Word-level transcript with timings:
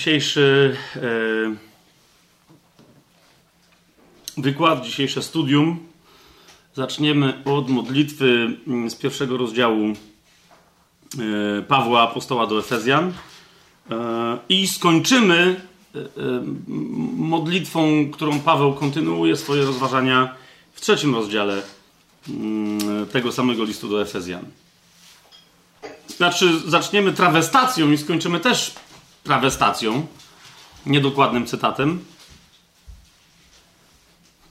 Dzisiejszy 0.00 0.76
e, 0.96 1.00
wykład, 4.36 4.84
dzisiejsze 4.84 5.22
studium 5.22 5.78
zaczniemy 6.74 7.44
od 7.44 7.68
modlitwy 7.68 8.58
mm, 8.66 8.90
z 8.90 8.94
pierwszego 8.94 9.36
rozdziału 9.36 9.86
e, 9.88 9.94
Pawła 11.62 12.02
Apostoła 12.02 12.46
do 12.46 12.58
Efezjan 12.58 13.12
e, 13.90 14.38
i 14.48 14.68
skończymy 14.68 15.60
modlitwą, 17.16 18.10
którą 18.10 18.40
Paweł 18.40 18.74
kontynuuje 18.74 19.36
swoje 19.36 19.64
rozważania 19.64 20.34
w 20.72 20.80
trzecim 20.80 21.14
rozdziale 21.14 21.62
mm, 22.28 23.06
tego 23.06 23.32
samego 23.32 23.64
listu 23.64 23.88
do 23.88 24.02
Efezjan. 24.02 24.44
Znaczy, 26.06 26.60
zaczniemy 26.66 27.12
trawestacją 27.12 27.90
i 27.90 27.98
skończymy 27.98 28.40
też 28.40 28.74
trawestacją, 29.24 30.06
niedokładnym 30.86 31.46
cytatem. 31.46 32.04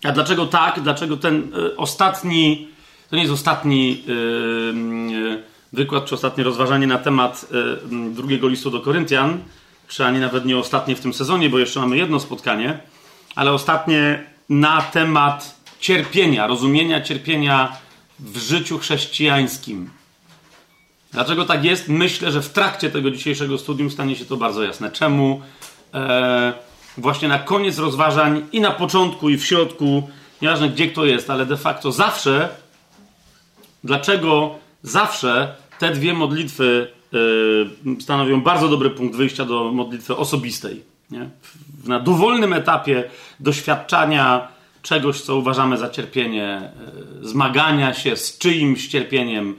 A 0.03 0.11
dlaczego 0.11 0.45
tak? 0.45 0.79
Dlaczego 0.79 1.17
ten 1.17 1.53
y, 1.55 1.77
ostatni, 1.77 2.67
to 3.09 3.15
nie 3.15 3.21
jest 3.21 3.33
ostatni 3.33 4.03
y, 4.07 4.11
y, 4.11 5.43
wykład, 5.73 6.05
czy 6.05 6.15
ostatnie 6.15 6.43
rozważanie 6.43 6.87
na 6.87 6.97
temat 6.97 7.45
drugiego 8.11 8.47
listu 8.47 8.71
do 8.71 8.79
Koryntian, 8.79 9.39
czy 9.87 10.05
ani 10.05 10.19
nawet 10.19 10.45
nie 10.45 10.57
ostatnie 10.57 10.95
w 10.95 10.99
tym 10.99 11.13
sezonie, 11.13 11.49
bo 11.49 11.59
jeszcze 11.59 11.79
mamy 11.79 11.97
jedno 11.97 12.19
spotkanie, 12.19 12.79
ale 13.35 13.51
ostatnie 13.51 14.23
na 14.49 14.81
temat 14.81 15.59
cierpienia, 15.79 16.47
rozumienia 16.47 17.01
cierpienia 17.01 17.77
w 18.19 18.37
życiu 18.37 18.79
chrześcijańskim. 18.79 19.89
Dlaczego 21.11 21.45
tak 21.45 21.65
jest? 21.65 21.89
Myślę, 21.89 22.31
że 22.31 22.41
w 22.41 22.49
trakcie 22.49 22.89
tego 22.89 23.11
dzisiejszego 23.11 23.57
studium 23.57 23.91
stanie 23.91 24.15
się 24.15 24.25
to 24.25 24.37
bardzo 24.37 24.63
jasne. 24.63 24.91
Czemu 24.91 25.41
e, 25.93 26.53
właśnie 26.97 27.27
na 27.27 27.39
koniec 27.39 27.77
rozważań 27.77 28.45
i 28.51 28.61
na 28.61 28.71
początku 28.71 29.29
i 29.29 29.37
w 29.37 29.45
środku, 29.45 30.09
nieważne 30.41 30.69
gdzie 30.69 30.87
kto 30.87 31.05
jest, 31.05 31.29
ale 31.29 31.45
de 31.45 31.57
facto 31.57 31.91
zawsze, 31.91 32.49
dlaczego 33.83 34.55
zawsze 34.83 35.55
te 35.79 35.91
dwie 35.91 36.13
modlitwy 36.13 36.87
e, 37.97 38.01
stanowią 38.01 38.41
bardzo 38.41 38.67
dobry 38.67 38.89
punkt 38.89 39.15
wyjścia 39.15 39.45
do 39.45 39.71
modlitwy 39.71 40.15
osobistej. 40.15 40.83
Nie? 41.11 41.29
Na 41.85 41.99
dowolnym 41.99 42.53
etapie 42.53 43.03
doświadczania 43.39 44.47
czegoś, 44.81 45.21
co 45.21 45.35
uważamy 45.35 45.77
za 45.77 45.89
cierpienie, 45.89 46.47
e, 46.47 46.71
zmagania 47.21 47.93
się 47.93 48.17
z 48.17 48.37
czyimś 48.37 48.87
cierpieniem, 48.87 49.55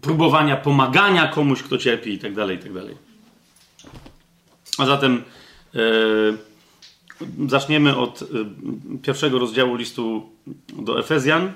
próbowania 0.00 0.56
pomagania 0.56 1.28
komuś, 1.28 1.62
kto 1.62 1.78
cierpi 1.78 2.12
i 2.12 2.18
tak 2.18 2.34
dalej, 2.34 2.56
i 2.56 2.60
tak 2.60 2.72
dalej. 2.72 2.96
A 4.78 4.86
zatem 4.86 5.24
e, 5.74 5.78
zaczniemy 7.48 7.96
od 7.96 8.22
e, 8.22 8.26
pierwszego 9.02 9.38
rozdziału 9.38 9.74
listu 9.74 10.30
do 10.72 11.00
Efezjan, 11.00 11.52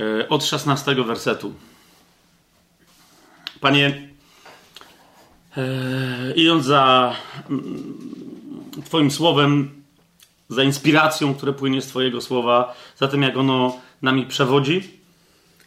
e, 0.00 0.28
od 0.28 0.44
16 0.44 0.94
wersetu. 0.94 1.54
Panie, 3.60 4.08
e, 5.56 6.32
idąc 6.36 6.64
za 6.64 7.14
mm, 7.50 7.98
Twoim 8.84 9.10
słowem, 9.10 9.82
za 10.48 10.62
inspiracją, 10.62 11.34
które 11.34 11.52
płynie 11.52 11.82
z 11.82 11.86
Twojego 11.86 12.20
słowa, 12.20 12.74
za 12.96 13.08
tym, 13.08 13.22
jak 13.22 13.36
ono 13.36 13.80
nami 14.02 14.26
przewodzi. 14.26 14.82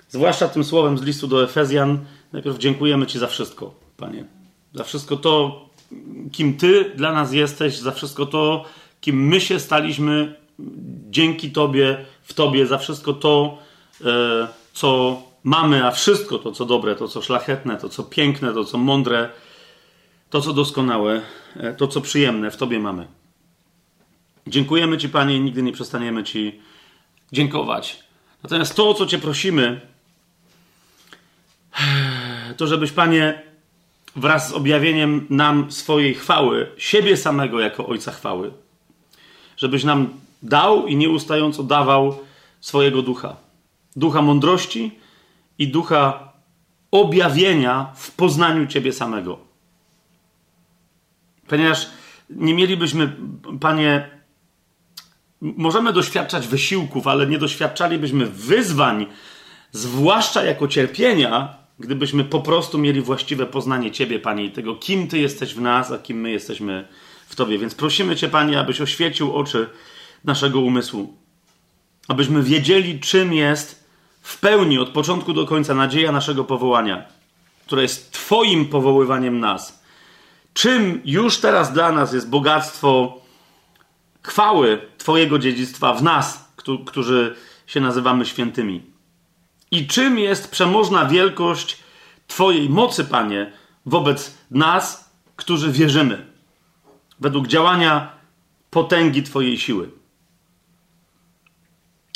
Zwłaszcza 0.09 0.47
tym 0.47 0.63
słowem 0.63 0.97
z 0.97 1.01
listu 1.01 1.27
do 1.27 1.43
Efezjan. 1.43 1.99
Najpierw 2.33 2.57
dziękujemy 2.57 3.07
Ci 3.07 3.19
za 3.19 3.27
wszystko, 3.27 3.75
Panie. 3.97 4.25
Za 4.73 4.83
wszystko 4.83 5.17
to, 5.17 5.65
kim 6.31 6.57
Ty 6.57 6.91
dla 6.95 7.13
nas 7.13 7.33
jesteś, 7.33 7.77
za 7.77 7.91
wszystko 7.91 8.25
to, 8.25 8.65
kim 9.01 9.27
my 9.27 9.41
się 9.41 9.59
staliśmy 9.59 10.35
dzięki 11.09 11.51
Tobie, 11.51 12.05
w 12.23 12.33
Tobie, 12.33 12.67
za 12.67 12.77
wszystko 12.77 13.13
to, 13.13 13.57
e, 14.05 14.47
co 14.73 15.21
mamy, 15.43 15.85
a 15.85 15.91
wszystko 15.91 16.39
to, 16.39 16.51
co 16.51 16.65
dobre, 16.65 16.95
to, 16.95 17.07
co 17.07 17.21
szlachetne, 17.21 17.77
to, 17.77 17.89
co 17.89 18.03
piękne, 18.03 18.53
to, 18.53 18.65
co 18.65 18.77
mądre, 18.77 19.29
to, 20.29 20.41
co 20.41 20.53
doskonałe, 20.53 21.21
e, 21.55 21.73
to, 21.73 21.87
co 21.87 22.01
przyjemne, 22.01 22.51
w 22.51 22.57
Tobie 22.57 22.79
mamy. 22.79 23.07
Dziękujemy 24.47 24.97
Ci, 24.97 25.09
Panie, 25.09 25.35
i 25.35 25.39
nigdy 25.39 25.63
nie 25.63 25.71
przestaniemy 25.71 26.23
Ci 26.23 26.59
dziękować. 27.31 28.03
Natomiast 28.43 28.75
to, 28.75 28.89
o 28.89 28.93
co 28.93 29.05
Cię 29.05 29.19
prosimy, 29.19 29.81
to 32.57 32.67
żebyś, 32.67 32.91
Panie, 32.91 33.41
wraz 34.15 34.49
z 34.49 34.53
objawieniem 34.53 35.27
nam 35.29 35.71
swojej 35.71 36.13
chwały, 36.15 36.71
siebie 36.77 37.17
samego 37.17 37.59
jako 37.59 37.87
Ojca 37.87 38.11
chwały, 38.11 38.51
żebyś 39.57 39.83
nam 39.83 40.09
dał 40.43 40.87
i 40.87 40.95
nieustająco 40.95 41.63
dawał 41.63 42.19
swojego 42.61 43.01
ducha. 43.01 43.35
Ducha 43.95 44.21
mądrości 44.21 44.99
i 45.57 45.67
ducha 45.67 46.33
objawienia 46.91 47.91
w 47.95 48.11
poznaniu 48.11 48.67
Ciebie 48.67 48.93
samego. 48.93 49.39
Ponieważ 51.47 51.89
nie 52.29 52.53
mielibyśmy, 52.53 53.15
Panie, 53.59 54.09
możemy 55.41 55.93
doświadczać 55.93 56.47
wysiłków, 56.47 57.07
ale 57.07 57.27
nie 57.27 57.37
doświadczalibyśmy 57.37 58.25
wyzwań, 58.25 59.05
zwłaszcza 59.71 60.43
jako 60.43 60.67
cierpienia, 60.67 61.55
gdybyśmy 61.79 62.23
po 62.23 62.39
prostu 62.39 62.77
mieli 62.77 63.01
właściwe 63.01 63.45
poznanie 63.45 63.91
Ciebie, 63.91 64.19
Panie, 64.19 64.45
i 64.45 64.51
tego, 64.51 64.75
kim 64.75 65.07
Ty 65.07 65.19
jesteś 65.19 65.53
w 65.53 65.61
nas, 65.61 65.91
a 65.91 65.97
kim 65.97 66.21
my 66.21 66.31
jesteśmy 66.31 66.87
w 67.27 67.35
Tobie. 67.35 67.57
Więc 67.57 67.75
prosimy 67.75 68.15
Cię, 68.15 68.29
Panie, 68.29 68.59
abyś 68.59 68.81
oświecił 68.81 69.35
oczy 69.35 69.69
naszego 70.23 70.59
umysłu, 70.59 71.13
abyśmy 72.07 72.43
wiedzieli, 72.43 72.99
czym 72.99 73.33
jest 73.33 73.83
w 74.21 74.39
pełni 74.39 74.79
od 74.79 74.89
początku 74.89 75.33
do 75.33 75.45
końca 75.45 75.75
nadzieja 75.75 76.11
naszego 76.11 76.43
powołania, 76.43 77.05
która 77.65 77.81
jest 77.81 78.11
Twoim 78.11 78.65
powoływaniem 78.65 79.39
nas. 79.39 79.81
Czym 80.53 81.01
już 81.05 81.37
teraz 81.37 81.73
dla 81.73 81.91
nas 81.91 82.13
jest 82.13 82.29
bogactwo 82.29 83.20
chwały 84.21 84.81
Twojego 84.97 85.39
dziedzictwa 85.39 85.93
w 85.93 86.03
nas, 86.03 86.53
którzy 86.85 87.35
się 87.67 87.79
nazywamy 87.79 88.25
świętymi. 88.25 88.81
I 89.71 89.87
czym 89.87 90.19
jest 90.19 90.51
przemożna 90.51 91.05
wielkość 91.05 91.77
Twojej 92.27 92.69
mocy, 92.69 93.05
Panie, 93.05 93.51
wobec 93.85 94.37
nas, 94.51 95.11
którzy 95.35 95.71
wierzymy, 95.71 96.25
według 97.19 97.47
działania 97.47 98.11
potęgi 98.69 99.23
Twojej 99.23 99.57
siły. 99.57 99.89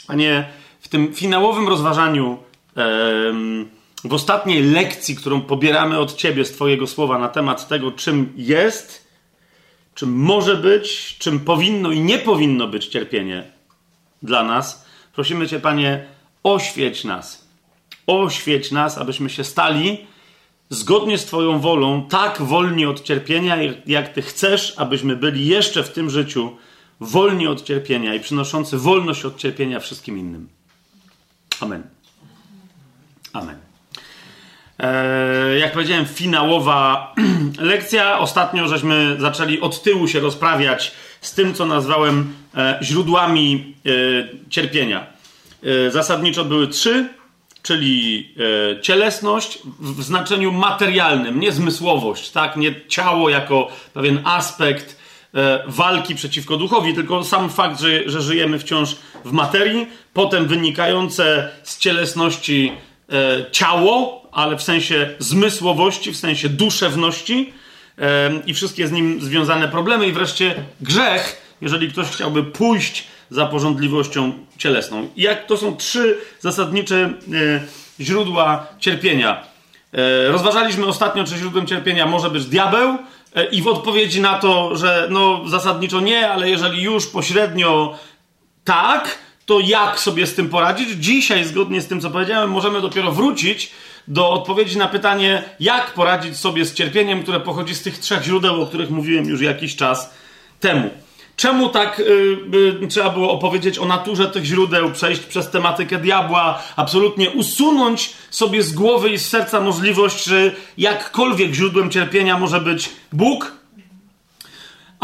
Panie, 0.07 0.49
w 0.79 0.87
tym 0.87 1.13
finałowym 1.13 1.67
rozważaniu, 1.67 2.37
w 4.03 4.13
ostatniej 4.13 4.63
lekcji, 4.63 5.15
którą 5.15 5.41
pobieramy 5.41 5.99
od 5.99 6.15
Ciebie 6.15 6.45
z 6.45 6.51
Twojego 6.51 6.87
słowa 6.87 7.19
na 7.19 7.29
temat 7.29 7.67
tego, 7.67 7.91
czym 7.91 8.33
jest 8.35 9.04
czym 9.95 10.15
może 10.15 10.55
być, 10.55 11.17
czym 11.17 11.39
powinno 11.39 11.91
i 11.91 11.99
nie 11.99 12.17
powinno 12.17 12.67
być 12.67 12.87
cierpienie 12.87 13.43
dla 14.23 14.43
nas. 14.43 14.85
Prosimy 15.13 15.47
Cię, 15.47 15.59
Panie, 15.59 16.05
oświeć 16.43 17.03
nas. 17.03 17.47
Oświeć 18.07 18.71
nas, 18.71 18.97
abyśmy 18.97 19.29
się 19.29 19.43
stali 19.43 20.07
zgodnie 20.69 21.17
z 21.17 21.25
Twoją 21.25 21.59
wolą, 21.59 22.07
tak 22.09 22.41
wolni 22.41 22.85
od 22.85 23.03
cierpienia, 23.03 23.57
jak 23.85 24.13
Ty 24.13 24.21
chcesz, 24.21 24.73
abyśmy 24.77 25.15
byli 25.15 25.47
jeszcze 25.47 25.83
w 25.83 25.93
tym 25.93 26.09
życiu 26.09 26.57
wolni 26.99 27.47
od 27.47 27.63
cierpienia 27.63 28.15
i 28.15 28.19
przynoszący 28.19 28.77
wolność 28.77 29.25
od 29.25 29.37
cierpienia 29.37 29.79
wszystkim 29.79 30.17
innym. 30.17 30.49
Amen. 31.59 31.83
Amen. 33.33 33.64
E, 34.79 35.57
jak 35.59 35.73
powiedziałem, 35.73 36.05
finałowa 36.05 37.13
lekcja. 37.59 38.19
Ostatnio 38.19 38.67
żeśmy 38.67 39.15
zaczęli 39.19 39.61
od 39.61 39.83
tyłu 39.83 40.07
się 40.07 40.19
rozprawiać 40.19 40.91
z 41.21 41.33
tym, 41.33 41.53
co 41.53 41.65
nazwałem 41.65 42.33
e, 42.57 42.79
źródłami 42.81 43.75
e, 43.85 43.89
cierpienia. 44.49 45.15
Zasadniczo 45.89 46.45
były 46.45 46.67
trzy, 46.67 47.09
czyli 47.61 48.29
cielesność 48.81 49.59
w 49.79 50.03
znaczeniu 50.03 50.51
materialnym, 50.51 51.39
nie 51.39 51.51
zmysłowość, 51.51 52.31
tak? 52.31 52.57
nie 52.57 52.87
ciało 52.87 53.29
jako 53.29 53.67
pewien 53.93 54.19
aspekt 54.23 54.99
walki 55.67 56.15
przeciwko 56.15 56.57
duchowi, 56.57 56.93
tylko 56.93 57.23
sam 57.23 57.49
fakt, 57.49 57.79
że, 57.79 58.09
że 58.09 58.21
żyjemy 58.21 58.59
wciąż 58.59 58.95
w 59.25 59.31
materii, 59.31 59.87
potem 60.13 60.47
wynikające 60.47 61.49
z 61.63 61.79
cielesności 61.79 62.71
ciało, 63.51 64.27
ale 64.31 64.57
w 64.57 64.61
sensie 64.63 65.09
zmysłowości, 65.19 66.11
w 66.11 66.17
sensie 66.17 66.49
duszewności 66.49 67.53
i 68.45 68.53
wszystkie 68.53 68.87
z 68.87 68.91
nim 68.91 69.21
związane 69.21 69.67
problemy, 69.67 70.07
i 70.07 70.11
wreszcie 70.11 70.55
grzech, 70.81 71.41
jeżeli 71.61 71.91
ktoś 71.91 72.07
chciałby 72.07 72.43
pójść 72.43 73.07
za 73.29 73.45
porządliwością 73.45 74.33
cielesną. 74.57 75.09
Jak 75.17 75.45
to 75.45 75.57
są 75.57 75.77
trzy 75.77 76.17
zasadnicze 76.39 76.95
e, 76.95 77.13
źródła 77.99 78.67
cierpienia. 78.79 79.43
E, 79.93 80.31
rozważaliśmy 80.31 80.85
ostatnio, 80.85 81.23
czy 81.23 81.37
źródłem 81.37 81.67
cierpienia 81.67 82.05
może 82.05 82.29
być 82.29 82.45
diabeł, 82.45 82.97
e, 83.35 83.45
i 83.45 83.61
w 83.61 83.67
odpowiedzi 83.67 84.21
na 84.21 84.39
to, 84.39 84.77
że 84.77 85.07
no 85.11 85.41
zasadniczo 85.47 85.99
nie, 85.99 86.29
ale 86.29 86.49
jeżeli 86.49 86.81
już 86.81 87.07
pośrednio 87.07 87.99
tak, 88.63 89.17
to 89.45 89.59
jak 89.59 89.99
sobie 89.99 90.27
z 90.27 90.35
tym 90.35 90.49
poradzić? 90.49 90.89
Dzisiaj, 90.89 91.45
zgodnie 91.45 91.81
z 91.81 91.87
tym, 91.87 92.01
co 92.01 92.09
powiedziałem, 92.09 92.49
możemy 92.49 92.81
dopiero 92.81 93.11
wrócić 93.11 93.71
do 94.07 94.31
odpowiedzi 94.31 94.77
na 94.77 94.87
pytanie, 94.87 95.43
jak 95.59 95.93
poradzić 95.93 96.37
sobie 96.37 96.65
z 96.65 96.73
cierpieniem, 96.73 97.23
które 97.23 97.39
pochodzi 97.39 97.75
z 97.75 97.81
tych 97.81 97.99
trzech 97.99 98.23
źródeł, 98.23 98.61
o 98.61 98.65
których 98.65 98.89
mówiłem 98.89 99.25
już 99.25 99.41
jakiś 99.41 99.75
czas 99.75 100.13
temu. 100.59 100.89
Czemu 101.35 101.69
tak 101.69 101.99
y, 101.99 102.03
y, 102.83 102.87
trzeba 102.87 103.09
było 103.09 103.31
opowiedzieć 103.31 103.79
o 103.79 103.85
naturze 103.85 104.27
tych 104.27 104.45
źródeł, 104.45 104.91
przejść 104.91 105.21
przez 105.21 105.49
tematykę 105.49 105.97
diabła, 105.97 106.63
absolutnie 106.75 107.29
usunąć 107.29 108.13
sobie 108.29 108.63
z 108.63 108.73
głowy 108.73 109.09
i 109.09 109.17
z 109.17 109.29
serca 109.29 109.61
możliwość, 109.61 110.23
że 110.23 110.51
jakkolwiek 110.77 111.53
źródłem 111.53 111.89
cierpienia 111.89 112.37
może 112.37 112.61
być 112.61 112.89
Bóg? 113.13 113.51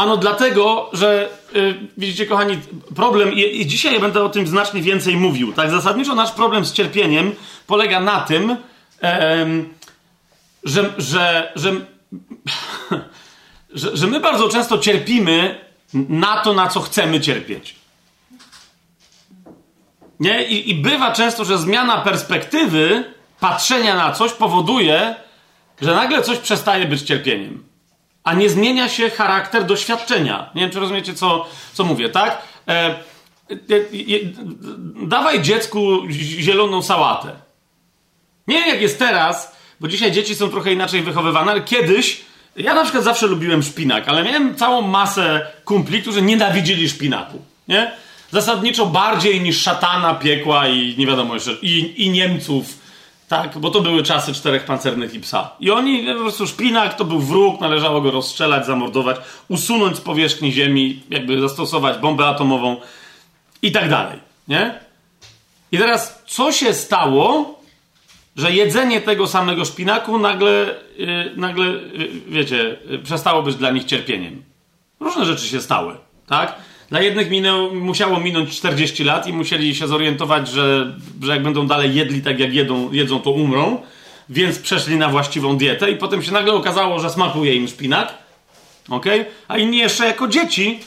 Ano 0.02 0.16
dlatego, 0.16 0.90
że 0.92 1.28
y, 1.56 1.74
widzicie, 1.96 2.26
kochani, 2.26 2.58
problem, 2.96 3.32
i, 3.32 3.60
i 3.60 3.66
dzisiaj 3.66 4.00
będę 4.00 4.24
o 4.24 4.28
tym 4.28 4.46
znacznie 4.46 4.82
więcej 4.82 5.16
mówił. 5.16 5.52
Tak, 5.52 5.70
zasadniczo 5.70 6.14
nasz 6.14 6.30
problem 6.30 6.64
z 6.64 6.72
cierpieniem 6.72 7.34
polega 7.66 8.00
na 8.00 8.20
tym, 8.20 8.56
że, 10.64 10.94
że, 10.98 11.52
że, 11.54 11.72
że, 13.80 13.96
że 13.96 14.06
my 14.06 14.20
bardzo 14.20 14.48
często 14.48 14.78
cierpimy 14.78 15.64
na 15.94 16.36
to, 16.36 16.52
na 16.52 16.68
co 16.68 16.80
chcemy 16.80 17.20
cierpieć. 17.20 17.74
Nie? 20.20 20.44
I, 20.44 20.70
I 20.70 20.74
bywa 20.74 21.12
często, 21.12 21.44
że 21.44 21.58
zmiana 21.58 21.98
perspektywy 21.98 23.04
patrzenia 23.40 23.96
na 23.96 24.12
coś 24.12 24.32
powoduje, 24.32 25.14
że 25.80 25.94
nagle 25.94 26.22
coś 26.22 26.38
przestaje 26.38 26.86
być 26.86 27.02
cierpieniem. 27.02 27.71
A 28.24 28.34
nie 28.34 28.50
zmienia 28.50 28.88
się 28.88 29.10
charakter 29.10 29.66
doświadczenia. 29.66 30.50
Nie 30.54 30.62
wiem, 30.62 30.70
czy 30.70 30.80
rozumiecie, 30.80 31.14
co, 31.14 31.46
co 31.72 31.84
mówię, 31.84 32.08
tak? 32.08 32.42
E, 32.68 32.72
e, 32.72 32.94
e, 33.50 33.54
dawaj 35.06 35.42
dziecku 35.42 36.02
zieloną 36.10 36.82
sałatę. 36.82 37.32
Nie 38.46 38.54
wiem, 38.54 38.68
jak 38.68 38.82
jest 38.82 38.98
teraz, 38.98 39.56
bo 39.80 39.88
dzisiaj 39.88 40.12
dzieci 40.12 40.34
są 40.34 40.50
trochę 40.50 40.72
inaczej 40.72 41.02
wychowywane, 41.02 41.52
ale 41.52 41.60
kiedyś 41.60 42.20
ja 42.56 42.74
na 42.74 42.82
przykład 42.82 43.04
zawsze 43.04 43.26
lubiłem 43.26 43.62
szpinak, 43.62 44.08
ale 44.08 44.24
miałem 44.24 44.56
całą 44.56 44.82
masę 44.82 45.46
kumpli, 45.64 46.02
którzy 46.02 46.22
nienawidzili 46.22 46.88
szpinaku. 46.88 47.42
Nie? 47.68 47.92
Zasadniczo 48.30 48.86
bardziej 48.86 49.40
niż 49.40 49.62
szatana, 49.62 50.14
piekła 50.14 50.68
i 50.68 50.94
nie 50.98 51.06
wiadomo 51.06 51.34
jeszcze, 51.34 51.52
i, 51.62 52.04
i 52.06 52.10
Niemców. 52.10 52.81
Tak, 53.32 53.58
bo 53.58 53.70
to 53.70 53.80
były 53.80 54.02
czasy 54.02 54.32
czterech 54.34 54.64
pancernych 54.64 55.14
i 55.14 55.20
psa. 55.20 55.50
I 55.60 55.70
oni, 55.70 56.06
po 56.14 56.20
prostu 56.20 56.46
szpinak 56.46 56.94
to 56.94 57.04
był 57.04 57.18
wróg, 57.18 57.60
należało 57.60 58.00
go 58.00 58.10
rozstrzelać, 58.10 58.66
zamordować, 58.66 59.16
usunąć 59.48 59.96
z 59.96 60.00
powierzchni 60.00 60.52
ziemi, 60.52 61.02
jakby 61.10 61.40
zastosować 61.40 61.98
bombę 61.98 62.26
atomową 62.26 62.76
i 63.62 63.72
tak 63.72 63.88
dalej. 63.90 64.18
Nie? 64.48 64.80
I 65.72 65.78
teraz, 65.78 66.22
co 66.26 66.52
się 66.52 66.74
stało, 66.74 67.60
że 68.36 68.52
jedzenie 68.52 69.00
tego 69.00 69.26
samego 69.26 69.64
szpinaku 69.64 70.18
nagle, 70.18 70.74
yy, 70.96 71.32
nagle 71.36 71.66
yy, 71.66 72.10
wiecie, 72.28 72.76
yy, 72.86 72.98
przestało 72.98 73.42
być 73.42 73.56
dla 73.56 73.70
nich 73.70 73.84
cierpieniem. 73.84 74.42
Różne 75.00 75.24
rzeczy 75.24 75.48
się 75.48 75.60
stały, 75.60 75.94
tak? 76.26 76.54
Dla 76.92 77.00
jednych 77.00 77.30
minęło, 77.30 77.74
musiało 77.74 78.20
minąć 78.20 78.56
40 78.56 79.04
lat 79.04 79.26
i 79.26 79.32
musieli 79.32 79.74
się 79.74 79.88
zorientować, 79.88 80.48
że, 80.48 80.96
że 81.22 81.32
jak 81.32 81.42
będą 81.42 81.66
dalej 81.66 81.94
jedli 81.94 82.22
tak 82.22 82.38
jak 82.38 82.54
jedzą, 82.54 82.92
jedzą, 82.92 83.20
to 83.20 83.30
umrą, 83.30 83.82
więc 84.28 84.58
przeszli 84.58 84.96
na 84.96 85.08
właściwą 85.08 85.56
dietę 85.56 85.90
i 85.90 85.96
potem 85.96 86.22
się 86.22 86.32
nagle 86.32 86.52
okazało, 86.52 87.00
że 87.00 87.10
smakuje 87.10 87.54
im 87.54 87.68
szpinak, 87.68 88.14
ok? 88.88 89.06
A 89.48 89.58
inni 89.58 89.78
jeszcze 89.78 90.06
jako 90.06 90.28
dzieci 90.28 90.80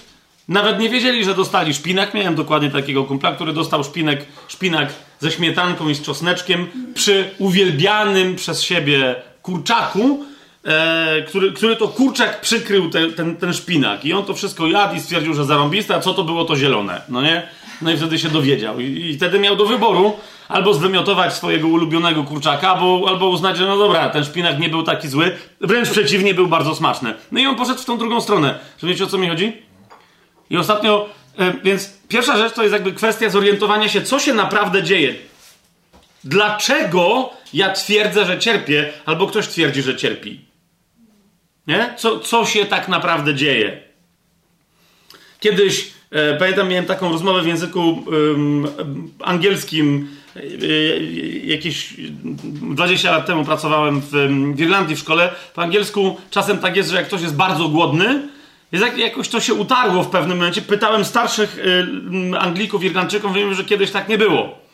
nawet 0.48 0.80
nie 0.80 0.90
wiedzieli, 0.90 1.24
że 1.24 1.36
dostali 1.36 1.74
szpinak. 1.74 2.14
Miałem 2.14 2.36
dokładnie 2.36 2.70
takiego 2.70 3.04
kumpla, 3.04 3.32
który 3.32 3.54
dostał 3.54 3.84
szpinek, 3.84 4.26
szpinak 4.48 4.94
ze 5.20 5.32
śmietanką 5.32 5.90
i 5.90 5.96
z 5.96 6.02
czosneczkiem 6.02 6.68
przy 6.94 7.30
uwielbianym 7.38 8.36
przez 8.36 8.64
siebie 8.64 9.16
kurczaku, 9.42 10.26
e, 10.66 11.22
który, 11.22 11.52
który 11.52 11.76
to 11.76 11.88
kurczak 11.88 12.42
przykrył 12.42 12.90
te, 12.90 13.12
ten, 13.12 13.36
ten 13.36 13.54
szpinak. 13.54 14.06
I 14.06 14.14
on 14.14 14.26
to 14.26 14.34
wszystko 14.34 14.68
jadł 14.68 14.96
i 14.96 15.00
stwierdził, 15.00 15.34
że 15.34 15.46
zarąbiste, 15.46 15.96
a 15.96 16.00
co 16.00 16.14
to 16.14 16.24
było, 16.24 16.46
to 16.46 16.56
zielone. 16.56 17.02
No 17.10 17.22
nie? 17.22 17.48
No 17.82 17.92
i 17.92 17.98
wtedy 17.98 18.20
się 18.20 18.30
dowiedział. 18.30 18.80
I, 18.80 18.84
i 18.84 19.18
wtedy 19.18 19.40
miał 19.40 19.56
do 19.56 19.66
wyboru 19.66 20.14
albo 20.48 20.74
zwymiotować 20.74 21.34
swojego 21.34 21.68
ulubionego 21.68 22.24
kurczaka, 22.24 22.70
albo, 22.70 23.06
albo 23.08 23.30
uznać, 23.30 23.58
że 23.58 23.66
no 23.66 23.78
dobra, 23.78 24.10
ten 24.10 24.24
szpinak 24.24 24.60
nie 24.60 24.70
był 24.70 24.84
taki 24.84 25.08
zły. 25.08 25.38
Wręcz 25.62 25.90
przeciwnie, 25.90 26.34
był 26.34 26.48
bardzo 26.48 26.76
smaczny. 26.76 27.14
No 27.32 27.40
i 27.40 27.46
on 27.46 27.56
poszedł 27.56 27.82
w 27.82 27.86
tą 27.86 27.98
drugą 27.98 28.22
stronę. 28.22 28.60
Czy 28.78 28.88
wiecie 28.88 29.04
o 29.04 29.08
co 29.08 29.18
mi 29.18 29.30
chodzi? 29.30 29.54
I 30.50 30.58
ostatnio, 30.58 31.10
e, 31.40 31.54
więc 31.64 31.94
pierwsza 32.08 32.38
rzecz 32.38 32.54
to 32.54 32.62
jest 32.62 32.74
jakby 32.74 32.94
kwestia 32.94 33.30
zorientowania 33.30 33.90
się, 33.90 34.02
co 34.02 34.20
się 34.20 34.34
naprawdę 34.34 34.84
dzieje. 34.84 35.16
Dlaczego 36.24 37.30
ja 37.54 37.74
twierdzę, 37.74 38.26
że 38.26 38.40
cierpię, 38.40 38.94
albo 39.06 39.28
ktoś 39.28 39.48
twierdzi, 39.48 39.82
że 39.82 39.96
cierpi? 39.96 40.40
Nie? 41.68 41.94
Co, 41.98 42.20
co 42.20 42.46
się 42.46 42.66
tak 42.66 42.88
naprawdę 42.88 43.36
dzieje? 43.36 43.82
Kiedyś, 45.40 45.92
e, 46.12 46.38
pamiętam, 46.38 46.70
miałem 46.70 46.86
taką 46.86 47.12
rozmowę 47.12 47.42
w 47.42 47.48
języku 47.48 48.06
angielskim. 49.24 50.08
E, 50.36 50.40
jakieś 51.46 51.94
20 52.74 53.12
lat 53.12 53.26
temu 53.26 53.46
pracowałem 53.46 54.02
w, 54.02 54.12
w 54.56 54.60
Irlandii 54.60 54.96
w 54.96 55.00
szkole. 55.00 55.34
Po 55.54 55.62
angielsku 55.62 56.18
czasem 56.30 56.58
tak 56.58 56.76
jest, 56.76 56.90
że 56.90 56.96
jak 56.96 57.08
ktoś 57.08 57.22
jest 57.22 57.36
bardzo 57.36 57.70
głodny, 57.70 58.28
jest 58.72 58.86
jak, 58.86 58.98
jakoś 58.98 59.30
to 59.30 59.40
się 59.40 59.54
utarło 59.54 60.04
w 60.04 60.10
pewnym 60.10 60.38
momencie. 60.38 60.62
Pytałem 60.62 61.06
starszych 61.06 61.58
y, 61.58 62.40
Anglików, 62.40 62.84
Irlandczyków, 62.84 63.34
wiem, 63.34 63.54
że 63.54 63.64
kiedyś 63.64 63.92
tak 63.92 64.10
nie 64.10 64.18
było. 64.18 64.65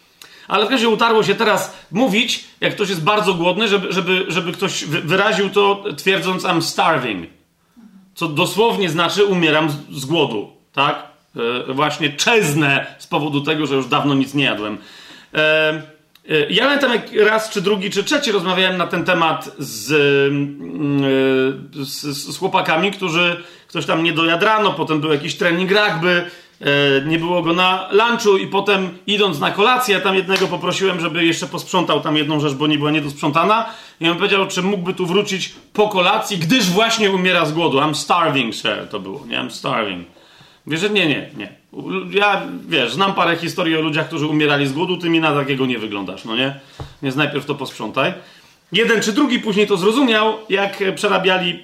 Ale 0.48 0.66
razie 0.72 0.90
utarło 0.90 1.24
się 1.24 1.36
teraz 1.36 1.78
mówić, 1.92 2.46
jak 2.62 2.76
ktoś 2.76 2.90
jest 2.90 3.04
bardzo 3.04 3.34
głodny, 3.34 3.68
żeby, 3.68 3.94
żeby, 3.94 4.26
żeby 4.28 4.52
ktoś 4.52 4.86
wyraził 4.86 5.50
to 5.50 5.84
twierdząc 5.98 6.44
I'm 6.44 6.62
starving. 6.62 7.30
Co 8.16 8.28
dosłownie 8.28 8.90
znaczy 8.90 9.26
umieram 9.26 9.70
z, 9.70 9.76
z 9.92 10.06
głodu, 10.06 10.52
tak? 10.74 11.08
E, 11.70 11.74
właśnie 11.74 12.10
czeznę 12.10 12.96
z 13.00 13.08
powodu 13.08 13.42
tego, 13.42 13.68
że 13.68 13.76
już 13.76 13.88
dawno 13.88 14.14
nic 14.14 14.34
nie 14.34 14.44
jadłem. 14.44 14.78
E, 15.34 15.82
ja 16.50 16.64
pamiętam 16.64 16.92
jak 16.92 17.28
raz, 17.28 17.50
czy 17.50 17.62
drugi, 17.62 17.90
czy 17.90 18.04
trzeci 18.04 18.32
rozmawiałem 18.32 18.78
na 18.78 18.88
ten 18.88 19.06
temat 19.06 19.52
z, 19.60 19.92
mm, 20.32 21.04
e, 21.82 21.86
z, 21.86 22.02
z 22.36 22.38
chłopakami, 22.38 22.92
którzy 22.92 23.44
ktoś 23.68 23.86
tam 23.86 24.04
nie 24.04 24.14
dojadł 24.14 24.46
rano, 24.46 24.74
potem 24.74 25.02
był 25.02 25.12
jakiś 25.12 25.36
trening 25.36 25.72
rugby, 25.72 26.26
e, 26.62 26.66
nie 27.06 27.20
było 27.20 27.42
go 27.42 27.54
na 27.54 27.90
lunchu 27.92 28.38
i 28.38 28.48
potem 28.48 28.90
idąc 29.08 29.40
na 29.40 29.52
kolację, 29.52 29.96
ja 29.96 30.02
tam 30.02 30.16
jednego 30.16 30.48
poprosiłem, 30.48 31.00
żeby 31.00 31.26
jeszcze 31.26 31.48
posprzątał 31.48 32.02
tam 32.02 32.18
jedną 32.18 32.40
rzecz, 32.40 32.54
bo 32.54 32.68
nie 32.68 32.78
była 32.78 32.92
niedosprzątana 32.92 33.66
i 34.02 34.10
on 34.10 34.18
powiedział, 34.18 34.48
czy 34.48 34.62
mógłby 34.62 34.94
tu 34.94 35.06
wrócić 35.06 35.54
po 35.74 35.88
kolacji, 35.88 36.38
gdyż 36.38 36.70
właśnie 36.70 37.12
umiera 37.12 37.46
z 37.46 37.52
głodu. 37.54 37.78
I'm 37.78 37.94
starving, 37.94 38.56
sir, 38.56 38.88
to 38.90 39.00
było, 39.00 39.26
nie? 39.28 39.38
I'm 39.38 39.50
starving. 39.50 40.21
Wiesz, 40.68 40.82
nie, 40.82 41.08
nie, 41.08 41.30
nie. 41.38 41.50
Ja, 42.12 42.42
wiesz, 42.68 42.94
znam 42.94 43.14
parę 43.14 43.36
historii 43.36 43.78
o 43.78 43.82
ludziach, 43.82 44.08
którzy 44.08 44.28
umierali 44.28 44.68
z 44.68 44.74
głodu, 44.74 44.98
ty 44.98 45.10
mi 45.10 45.20
na 45.20 45.36
takiego 45.36 45.66
nie 45.66 45.80
wyglądasz, 45.80 46.26
no 46.26 46.36
nie? 46.36 46.60
Więc 47.04 47.16
najpierw 47.16 47.46
to 47.46 47.56
posprzątaj. 47.56 48.14
Jeden 48.72 49.02
czy 49.02 49.14
drugi 49.14 49.40
później 49.40 49.68
to 49.68 49.78
zrozumiał, 49.78 50.34
jak 50.50 50.84
przerabiali 50.96 51.60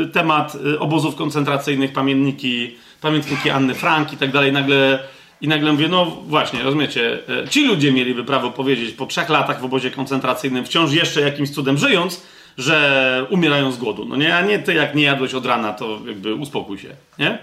yy, 0.00 0.08
temat 0.08 0.54
yy, 0.64 0.78
obozów 0.78 1.16
koncentracyjnych, 1.16 1.92
pamiętniki, 1.92 2.74
pamiętniki 3.00 3.50
Anny 3.50 3.74
Frank 3.74 4.12
i 4.12 4.16
tak 4.16 4.32
dalej. 4.32 4.52
Nagle, 4.52 4.98
I 5.40 5.48
nagle 5.48 5.72
mówię, 5.72 5.88
no 5.88 6.06
właśnie, 6.26 6.62
rozumiecie, 6.62 7.18
yy, 7.28 7.48
ci 7.48 7.66
ludzie 7.66 7.92
mieliby 7.92 8.24
prawo 8.24 8.50
powiedzieć 8.50 8.94
po 8.94 9.06
trzech 9.06 9.28
latach 9.28 9.60
w 9.60 9.64
obozie 9.64 9.90
koncentracyjnym, 9.90 10.64
wciąż 10.64 10.92
jeszcze 10.92 11.20
jakimś 11.20 11.50
cudem 11.50 11.78
żyjąc, 11.78 12.22
że 12.58 13.26
umierają 13.30 13.72
z 13.72 13.76
głodu. 13.76 14.04
No 14.04 14.16
nie, 14.16 14.36
a 14.36 14.42
nie 14.42 14.58
ty 14.58 14.74
jak 14.74 14.94
nie 14.94 15.02
jadłeś 15.02 15.34
od 15.34 15.46
rana, 15.46 15.72
to 15.72 16.00
jakby 16.06 16.34
uspokój 16.34 16.78
się, 16.78 16.88
nie? 17.18 17.38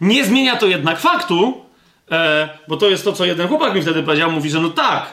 Nie 0.00 0.24
zmienia 0.24 0.56
to 0.56 0.66
jednak 0.66 1.00
faktu, 1.00 1.64
e, 2.10 2.48
bo 2.68 2.76
to 2.76 2.90
jest 2.90 3.04
to, 3.04 3.12
co 3.12 3.24
jeden 3.24 3.48
chłopak 3.48 3.74
mi 3.74 3.82
wtedy 3.82 4.02
powiedział. 4.02 4.32
Mówi, 4.32 4.50
że 4.50 4.60
no 4.60 4.70
tak. 4.70 5.12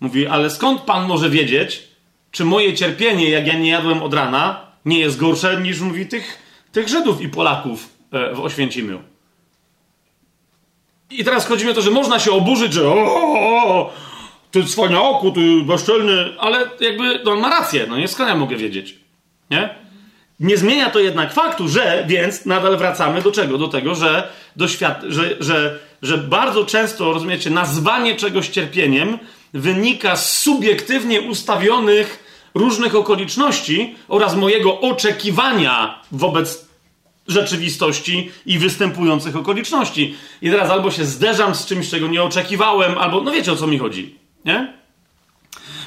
Mówi, 0.00 0.26
ale 0.26 0.50
skąd 0.50 0.80
pan 0.80 1.06
może 1.06 1.30
wiedzieć, 1.30 1.82
czy 2.30 2.44
moje 2.44 2.74
cierpienie, 2.74 3.30
jak 3.30 3.46
ja 3.46 3.58
nie 3.58 3.70
jadłem 3.70 4.02
od 4.02 4.14
rana, 4.14 4.60
nie 4.84 4.98
jest 4.98 5.18
gorsze 5.18 5.60
niż, 5.60 5.80
mówi, 5.80 6.06
tych, 6.06 6.38
tych 6.72 6.88
Żydów 6.88 7.20
i 7.20 7.28
Polaków 7.28 7.88
e, 8.12 8.34
w 8.34 8.40
Oświęcimiu. 8.40 9.00
I 11.10 11.24
teraz 11.24 11.46
chodzi 11.46 11.64
mi 11.64 11.70
o 11.70 11.74
to, 11.74 11.82
że 11.82 11.90
można 11.90 12.18
się 12.18 12.32
oburzyć, 12.32 12.72
że 12.72 12.88
o, 12.88 13.92
ty 14.50 14.64
cwaniaku, 14.64 15.30
ty 15.30 15.62
bezczelny, 15.62 16.38
ale 16.38 16.58
jakby 16.80 17.20
no, 17.24 17.32
on 17.32 17.40
ma 17.40 17.50
rację, 17.50 17.86
no 17.88 17.98
nie 17.98 18.08
skąd 18.08 18.28
ja 18.28 18.36
mogę 18.36 18.56
wiedzieć, 18.56 18.98
nie? 19.50 19.85
Nie 20.40 20.56
zmienia 20.56 20.90
to 20.90 21.00
jednak 21.00 21.32
faktu, 21.32 21.68
że, 21.68 22.04
więc 22.08 22.46
nadal 22.46 22.76
wracamy 22.76 23.22
do 23.22 23.32
czego? 23.32 23.58
Do 23.58 23.68
tego, 23.68 23.94
że, 23.94 24.28
doświad- 24.56 25.04
że, 25.08 25.36
że, 25.40 25.78
że 26.02 26.18
bardzo 26.18 26.64
często, 26.64 27.12
rozumiecie, 27.12 27.50
nazwanie 27.50 28.14
czegoś 28.14 28.48
cierpieniem 28.48 29.18
wynika 29.54 30.16
z 30.16 30.32
subiektywnie 30.32 31.20
ustawionych 31.20 32.24
różnych 32.54 32.94
okoliczności 32.94 33.96
oraz 34.08 34.36
mojego 34.36 34.80
oczekiwania 34.80 36.02
wobec 36.12 36.66
rzeczywistości 37.28 38.30
i 38.46 38.58
występujących 38.58 39.36
okoliczności. 39.36 40.14
I 40.42 40.50
teraz 40.50 40.70
albo 40.70 40.90
się 40.90 41.04
zderzam 41.04 41.54
z 41.54 41.66
czymś, 41.66 41.90
czego 41.90 42.08
nie 42.08 42.22
oczekiwałem, 42.22 42.98
albo 42.98 43.20
no 43.20 43.32
wiecie 43.32 43.52
o 43.52 43.56
co 43.56 43.66
mi 43.66 43.78
chodzi, 43.78 44.18
nie? 44.44 44.75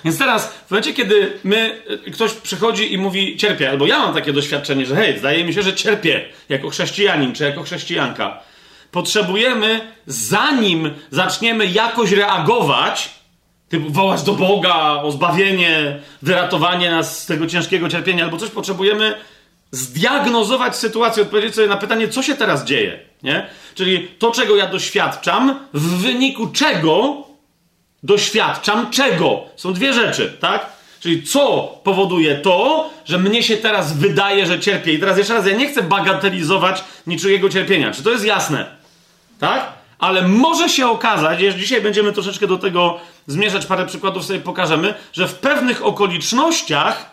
Więc 0.05 0.17
teraz, 0.17 0.47
w 0.47 0.71
momencie, 0.71 0.93
kiedy 0.93 1.39
my, 1.43 1.81
y, 2.07 2.11
ktoś 2.11 2.33
przychodzi 2.33 2.93
i 2.93 2.97
mówi 2.97 3.37
cierpię, 3.37 3.69
albo 3.69 3.87
ja 3.87 3.99
mam 3.99 4.13
takie 4.13 4.33
doświadczenie, 4.33 4.85
że 4.85 4.95
hej, 4.95 5.19
zdaje 5.19 5.43
mi 5.43 5.53
się, 5.53 5.61
że 5.61 5.73
cierpię 5.73 6.25
jako 6.49 6.69
chrześcijanin 6.69 7.33
czy 7.33 7.43
jako 7.43 7.63
chrześcijanka, 7.63 8.41
potrzebujemy, 8.91 9.81
zanim 10.07 10.91
zaczniemy 11.11 11.65
jakoś 11.65 12.11
reagować, 12.11 13.09
typu 13.69 13.89
wołać 13.89 14.23
do 14.23 14.33
Boga 14.33 15.01
o 15.03 15.11
zbawienie, 15.11 15.99
wyratowanie 16.21 16.91
nas 16.91 17.23
z 17.23 17.25
tego 17.25 17.47
ciężkiego 17.47 17.89
cierpienia, 17.89 18.23
albo 18.23 18.37
coś, 18.37 18.49
potrzebujemy 18.49 19.15
zdiagnozować 19.71 20.75
sytuację, 20.75 21.23
odpowiedzieć 21.23 21.55
sobie 21.55 21.67
na 21.67 21.77
pytanie, 21.77 22.07
co 22.07 22.23
się 22.23 22.35
teraz 22.35 22.65
dzieje. 22.65 22.99
Nie? 23.23 23.47
Czyli 23.75 24.07
to, 24.19 24.31
czego 24.31 24.55
ja 24.55 24.67
doświadczam, 24.67 25.59
w 25.73 26.01
wyniku 26.01 26.47
czego 26.47 27.23
doświadczam 28.03 28.91
czego. 28.91 29.43
Są 29.55 29.73
dwie 29.73 29.93
rzeczy, 29.93 30.37
tak? 30.39 30.65
Czyli 30.99 31.23
co 31.23 31.79
powoduje 31.83 32.35
to, 32.35 32.89
że 33.05 33.17
mnie 33.17 33.43
się 33.43 33.57
teraz 33.57 33.97
wydaje, 33.97 34.45
że 34.45 34.59
cierpię. 34.59 34.93
I 34.93 34.99
teraz 34.99 35.17
jeszcze 35.17 35.33
raz, 35.33 35.47
ja 35.47 35.55
nie 35.55 35.69
chcę 35.71 35.83
bagatelizować 35.83 36.83
niczyjego 37.07 37.49
cierpienia. 37.49 37.91
Czy 37.91 38.03
to 38.03 38.11
jest 38.11 38.25
jasne? 38.25 38.75
Tak? 39.39 39.73
Ale 39.99 40.27
może 40.27 40.69
się 40.69 40.87
okazać, 40.87 41.39
że 41.39 41.55
dzisiaj 41.55 41.81
będziemy 41.81 42.13
troszeczkę 42.13 42.47
do 42.47 42.57
tego 42.57 42.99
zmierzać, 43.27 43.65
parę 43.65 43.85
przykładów 43.85 44.25
sobie 44.25 44.39
pokażemy, 44.39 44.93
że 45.13 45.27
w 45.27 45.35
pewnych 45.35 45.85
okolicznościach 45.85 47.09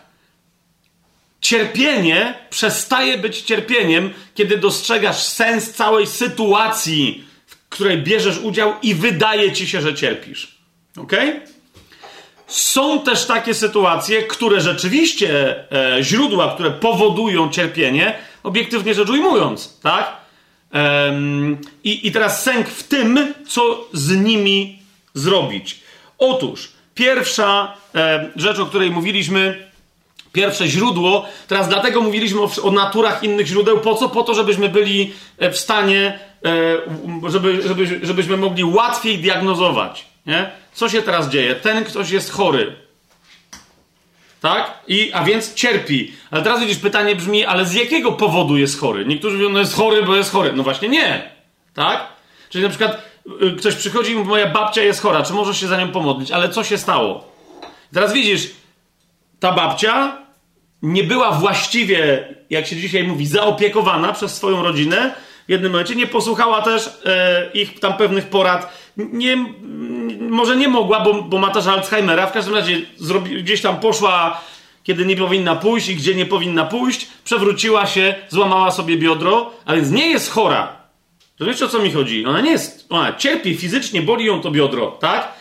cierpienie 1.41 2.33
przestaje 2.49 3.17
być 3.17 3.41
cierpieniem, 3.41 4.13
kiedy 4.35 4.57
dostrzegasz 4.57 5.23
sens 5.23 5.73
całej 5.73 6.07
sytuacji, 6.07 7.23
w 7.47 7.69
której 7.69 7.97
bierzesz 7.97 8.37
udział 8.37 8.73
i 8.81 8.95
wydaje 8.95 9.53
ci 9.53 9.67
się, 9.67 9.81
że 9.81 9.95
cierpisz. 9.95 10.56
Ok? 10.97 11.11
Są 12.47 13.01
też 13.01 13.25
takie 13.25 13.53
sytuacje, 13.53 14.23
które 14.23 14.61
rzeczywiście 14.61 15.55
e, 15.71 16.03
źródła, 16.03 16.53
które 16.53 16.71
powodują 16.71 17.49
cierpienie, 17.49 18.17
obiektywnie 18.43 18.93
rzecz 18.93 19.09
ujmując, 19.09 19.79
tak? 19.81 20.17
Ehm, 20.71 21.57
i, 21.83 22.07
I 22.07 22.11
teraz 22.11 22.43
sęk 22.43 22.67
w 22.67 22.83
tym, 22.83 23.33
co 23.47 23.87
z 23.93 24.15
nimi 24.15 24.79
zrobić. 25.13 25.79
Otóż, 26.17 26.71
pierwsza 26.95 27.73
e, 27.95 28.31
rzecz, 28.35 28.59
o 28.59 28.65
której 28.65 28.91
mówiliśmy, 28.91 29.67
pierwsze 30.33 30.67
źródło, 30.67 31.25
teraz 31.47 31.69
dlatego 31.69 32.01
mówiliśmy 32.01 32.41
o, 32.41 32.49
o 32.63 32.71
naturach 32.71 33.23
innych 33.23 33.47
źródeł, 33.47 33.79
po 33.79 33.95
co? 33.95 34.09
Po 34.09 34.23
to, 34.23 34.33
żebyśmy 34.33 34.69
byli 34.69 35.13
e, 35.37 35.51
w 35.51 35.57
stanie, 35.57 36.19
e, 36.45 37.29
żeby, 37.29 37.61
żeby, 37.67 37.99
żebyśmy 38.05 38.37
mogli 38.37 38.63
łatwiej 38.63 39.17
diagnozować. 39.17 40.06
Nie? 40.27 40.51
Co 40.73 40.89
się 40.89 41.01
teraz 41.01 41.29
dzieje? 41.29 41.55
Ten 41.55 41.85
ktoś 41.85 42.09
jest 42.09 42.31
chory. 42.31 42.75
Tak? 44.41 44.79
I, 44.87 45.11
a 45.13 45.23
więc 45.23 45.53
cierpi. 45.53 46.13
Ale 46.31 46.41
teraz 46.41 46.59
widzisz, 46.59 46.77
pytanie 46.77 47.15
brzmi, 47.15 47.45
ale 47.45 47.65
z 47.65 47.73
jakiego 47.73 48.11
powodu 48.11 48.57
jest 48.57 48.79
chory? 48.79 49.05
Niektórzy 49.05 49.37
mówią, 49.37 49.49
no 49.49 49.59
jest 49.59 49.75
chory, 49.75 50.03
bo 50.03 50.15
jest 50.15 50.31
chory. 50.31 50.53
No 50.53 50.63
właśnie 50.63 50.89
nie. 50.89 51.31
Tak? 51.73 52.07
Czyli 52.49 52.63
na 52.63 52.69
przykład 52.69 53.01
y, 53.41 53.55
ktoś 53.57 53.75
przychodzi 53.75 54.11
i 54.11 54.15
mówi, 54.15 54.29
moja 54.29 54.47
babcia 54.47 54.81
jest 54.81 55.01
chora, 55.01 55.23
czy 55.23 55.33
możesz 55.33 55.59
się 55.59 55.67
za 55.67 55.77
nią 55.77 55.91
pomodlić? 55.91 56.31
Ale 56.31 56.49
co 56.49 56.63
się 56.63 56.77
stało? 56.77 57.31
Teraz 57.93 58.13
widzisz, 58.13 58.49
ta 59.39 59.51
babcia 59.51 60.17
nie 60.81 61.03
była 61.03 61.31
właściwie, 61.31 62.27
jak 62.49 62.67
się 62.67 62.75
dzisiaj 62.75 63.03
mówi, 63.03 63.27
zaopiekowana 63.27 64.13
przez 64.13 64.35
swoją 64.35 64.63
rodzinę. 64.63 65.15
W 65.47 65.51
jednym 65.51 65.71
momencie 65.71 65.95
nie 65.95 66.07
posłuchała 66.07 66.61
też 66.61 66.89
e, 67.05 67.49
ich 67.53 67.79
tam 67.79 67.93
pewnych 67.93 68.29
porad. 68.29 68.73
Nie, 68.97 69.37
może 70.19 70.55
nie 70.55 70.67
mogła, 70.67 70.99
bo, 70.99 71.21
bo 71.21 71.37
ma 71.37 71.51
też 71.51 71.67
Alzheimera. 71.67 72.27
W 72.27 72.31
każdym 72.31 72.55
razie 72.55 72.81
zrobi, 72.97 73.43
gdzieś 73.43 73.61
tam 73.61 73.79
poszła, 73.79 74.41
kiedy 74.83 75.05
nie 75.05 75.15
powinna 75.15 75.55
pójść 75.55 75.89
i 75.89 75.95
gdzie 75.95 76.15
nie 76.15 76.25
powinna 76.25 76.65
pójść. 76.65 77.07
Przewróciła 77.23 77.85
się, 77.85 78.15
złamała 78.29 78.71
sobie 78.71 78.97
biodro, 78.97 79.51
a 79.65 79.75
więc 79.75 79.91
nie 79.91 80.09
jest 80.09 80.31
chora. 80.31 80.77
Rozumiecie 81.39 81.65
o 81.65 81.67
co 81.67 81.79
mi 81.79 81.91
chodzi? 81.91 82.25
Ona 82.25 82.41
nie 82.41 82.51
jest, 82.51 82.85
ona 82.89 83.13
cierpi 83.13 83.57
fizycznie, 83.57 84.01
boli 84.01 84.25
ją 84.25 84.41
to 84.41 84.51
biodro, 84.51 84.87
tak? 84.87 85.33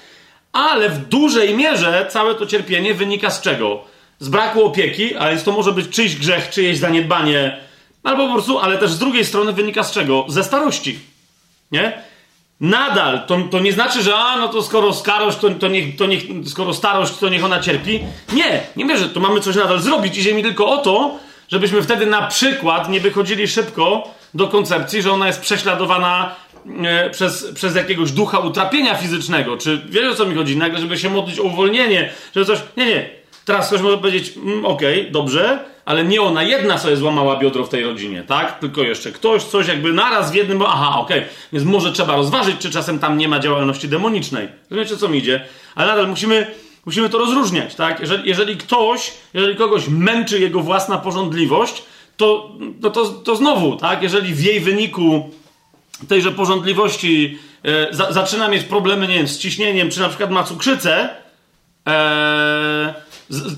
Ale 0.52 0.88
w 0.88 1.08
dużej 1.08 1.54
mierze 1.54 2.06
całe 2.10 2.34
to 2.34 2.46
cierpienie 2.46 2.94
wynika 2.94 3.30
z 3.30 3.40
czego? 3.40 3.84
Z 4.18 4.28
braku 4.28 4.64
opieki, 4.64 5.16
a 5.16 5.30
więc 5.30 5.44
to 5.44 5.52
może 5.52 5.72
być 5.72 5.88
czyjś 5.88 6.16
grzech, 6.16 6.50
czyjeś 6.50 6.78
zaniedbanie, 6.78 7.60
albo 8.02 8.26
po 8.26 8.32
prostu, 8.32 8.58
ale 8.58 8.78
też 8.78 8.90
z 8.90 8.98
drugiej 8.98 9.24
strony 9.24 9.52
wynika 9.52 9.82
z 9.82 9.92
czego? 9.92 10.24
Ze 10.28 10.44
starości. 10.44 10.98
Nie? 11.72 12.02
Nadal, 12.60 13.26
to, 13.26 13.38
to 13.50 13.58
nie 13.58 13.72
znaczy, 13.72 14.02
że 14.02 14.16
a, 14.16 14.38
no 14.38 14.48
to 14.48 14.62
skoro 14.62 14.92
starość, 14.92 15.38
to, 15.38 15.50
to, 15.50 15.68
niech, 15.68 15.96
to 15.96 16.06
niech, 16.06 16.22
skoro 16.46 16.74
starość, 16.74 17.18
to 17.18 17.28
niech 17.28 17.44
ona 17.44 17.60
cierpi. 17.60 18.00
Nie, 18.32 18.62
nie 18.76 18.86
wierzę, 18.86 19.08
to 19.08 19.20
mamy 19.20 19.40
coś 19.40 19.56
nadal 19.56 19.80
zrobić. 19.80 20.18
Idzie 20.18 20.34
mi 20.34 20.42
tylko 20.42 20.68
o 20.68 20.78
to, 20.78 21.18
żebyśmy 21.48 21.82
wtedy 21.82 22.06
na 22.06 22.26
przykład 22.26 22.88
nie 22.88 23.00
wychodzili 23.00 23.48
szybko 23.48 24.10
do 24.34 24.48
koncepcji, 24.48 25.02
że 25.02 25.12
ona 25.12 25.26
jest 25.26 25.40
prześladowana 25.40 26.34
e, 26.84 27.10
przez, 27.10 27.52
przez 27.54 27.76
jakiegoś 27.76 28.12
ducha 28.12 28.38
utrapienia 28.38 28.94
fizycznego. 28.94 29.56
Czy 29.56 29.82
wiesz 29.88 30.12
o 30.12 30.14
co 30.14 30.26
mi 30.26 30.34
chodzi? 30.34 30.56
Nagle, 30.56 30.80
żeby 30.80 30.98
się 30.98 31.10
modlić 31.10 31.40
o 31.40 31.42
uwolnienie, 31.42 32.12
że 32.36 32.44
coś. 32.44 32.58
Nie, 32.76 32.86
nie. 32.86 33.10
Teraz 33.44 33.66
ktoś 33.66 33.80
może 33.80 33.98
powiedzieć, 33.98 34.36
mm, 34.36 34.66
okej, 34.66 35.00
okay, 35.00 35.12
dobrze, 35.12 35.64
ale 35.86 36.04
nie 36.04 36.22
ona 36.22 36.42
jedna 36.42 36.78
sobie 36.78 36.96
złamała 36.96 37.36
biodro 37.36 37.64
w 37.64 37.68
tej 37.68 37.84
rodzinie, 37.84 38.22
tak? 38.22 38.58
Tylko 38.58 38.82
jeszcze 38.82 39.12
ktoś, 39.12 39.44
coś 39.44 39.68
jakby 39.68 39.92
naraz 39.92 40.32
w 40.32 40.34
jednym, 40.34 40.58
bo 40.58 40.68
aha, 40.68 40.98
okej, 40.98 41.18
okay. 41.18 41.30
więc 41.52 41.64
może 41.64 41.92
trzeba 41.92 42.16
rozważyć, 42.16 42.58
czy 42.58 42.70
czasem 42.70 42.98
tam 42.98 43.18
nie 43.18 43.28
ma 43.28 43.38
działalności 43.38 43.88
demonicznej. 43.88 44.48
Rozumiecie, 44.70 44.96
co 44.96 45.08
mi 45.08 45.18
idzie? 45.18 45.44
Ale 45.74 45.88
nadal 45.88 46.08
musimy, 46.08 46.46
musimy 46.86 47.08
to 47.08 47.18
rozróżniać, 47.18 47.74
tak? 47.74 48.00
Jeżeli, 48.00 48.28
jeżeli 48.28 48.56
ktoś, 48.56 49.12
jeżeli 49.34 49.56
kogoś 49.56 49.88
męczy 49.88 50.38
jego 50.38 50.60
własna 50.60 50.98
porządliwość, 50.98 51.82
to, 52.16 52.52
no 52.80 52.90
to, 52.90 53.04
to 53.08 53.36
znowu, 53.36 53.76
tak? 53.76 54.02
Jeżeli 54.02 54.34
w 54.34 54.42
jej 54.42 54.60
wyniku 54.60 55.30
tejże 56.08 56.32
porządliwości 56.32 57.38
e, 57.64 57.94
za, 57.94 58.12
zaczyna 58.12 58.48
mieć 58.48 58.62
problemy, 58.62 59.08
nie 59.08 59.14
wiem, 59.14 59.28
z 59.28 59.38
ciśnieniem, 59.38 59.90
czy 59.90 60.00
na 60.00 60.08
przykład 60.08 60.30
ma 60.30 60.44
cukrzycę, 60.44 61.08
e, 61.86 62.94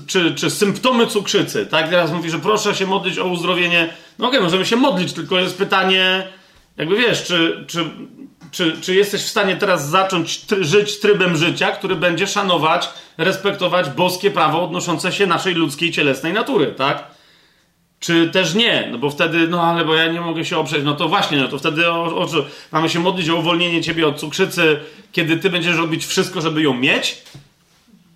czy, 0.07 0.35
czy 0.35 0.49
symptomy 0.49 1.07
cukrzycy, 1.07 1.65
tak? 1.65 1.89
Teraz 1.89 2.11
mówi, 2.11 2.29
że 2.29 2.39
proszę 2.39 2.75
się 2.75 2.85
modlić 2.85 3.17
o 3.17 3.25
uzdrowienie. 3.25 3.89
No 4.19 4.27
okej, 4.27 4.39
okay, 4.39 4.45
możemy 4.45 4.65
się 4.65 4.75
modlić, 4.75 5.13
tylko 5.13 5.39
jest 5.39 5.57
pytanie, 5.57 6.27
jakby 6.77 6.97
wiesz, 6.97 7.23
czy, 7.23 7.65
czy, 7.67 7.85
czy, 8.51 8.81
czy 8.81 8.95
jesteś 8.95 9.21
w 9.21 9.29
stanie 9.29 9.55
teraz 9.55 9.89
zacząć 9.89 10.41
try, 10.41 10.63
żyć 10.63 10.99
trybem 10.99 11.37
życia, 11.37 11.71
który 11.71 11.95
będzie 11.95 12.27
szanować, 12.27 12.89
respektować 13.17 13.89
boskie 13.89 14.31
prawo 14.31 14.63
odnoszące 14.63 15.11
się 15.11 15.27
naszej 15.27 15.53
ludzkiej 15.53 15.91
cielesnej 15.91 16.33
natury, 16.33 16.67
tak? 16.67 17.03
Czy 17.99 18.29
też 18.29 18.55
nie? 18.55 18.87
No 18.91 18.97
bo 18.97 19.09
wtedy, 19.09 19.47
no 19.47 19.63
ale 19.63 19.85
bo 19.85 19.95
ja 19.95 20.11
nie 20.11 20.21
mogę 20.21 20.45
się 20.45 20.57
oprzeć, 20.57 20.83
no 20.83 20.95
to 20.95 21.09
właśnie, 21.09 21.37
no 21.37 21.47
to 21.47 21.57
wtedy 21.57 21.89
o, 21.91 22.03
o, 22.03 22.27
mamy 22.71 22.89
się 22.89 22.99
modlić 22.99 23.29
o 23.29 23.35
uwolnienie 23.35 23.81
ciebie 23.81 24.07
od 24.07 24.19
cukrzycy, 24.19 24.79
kiedy 25.11 25.37
ty 25.37 25.49
będziesz 25.49 25.77
robić 25.77 26.05
wszystko, 26.05 26.41
żeby 26.41 26.61
ją 26.61 26.73
mieć, 26.73 27.23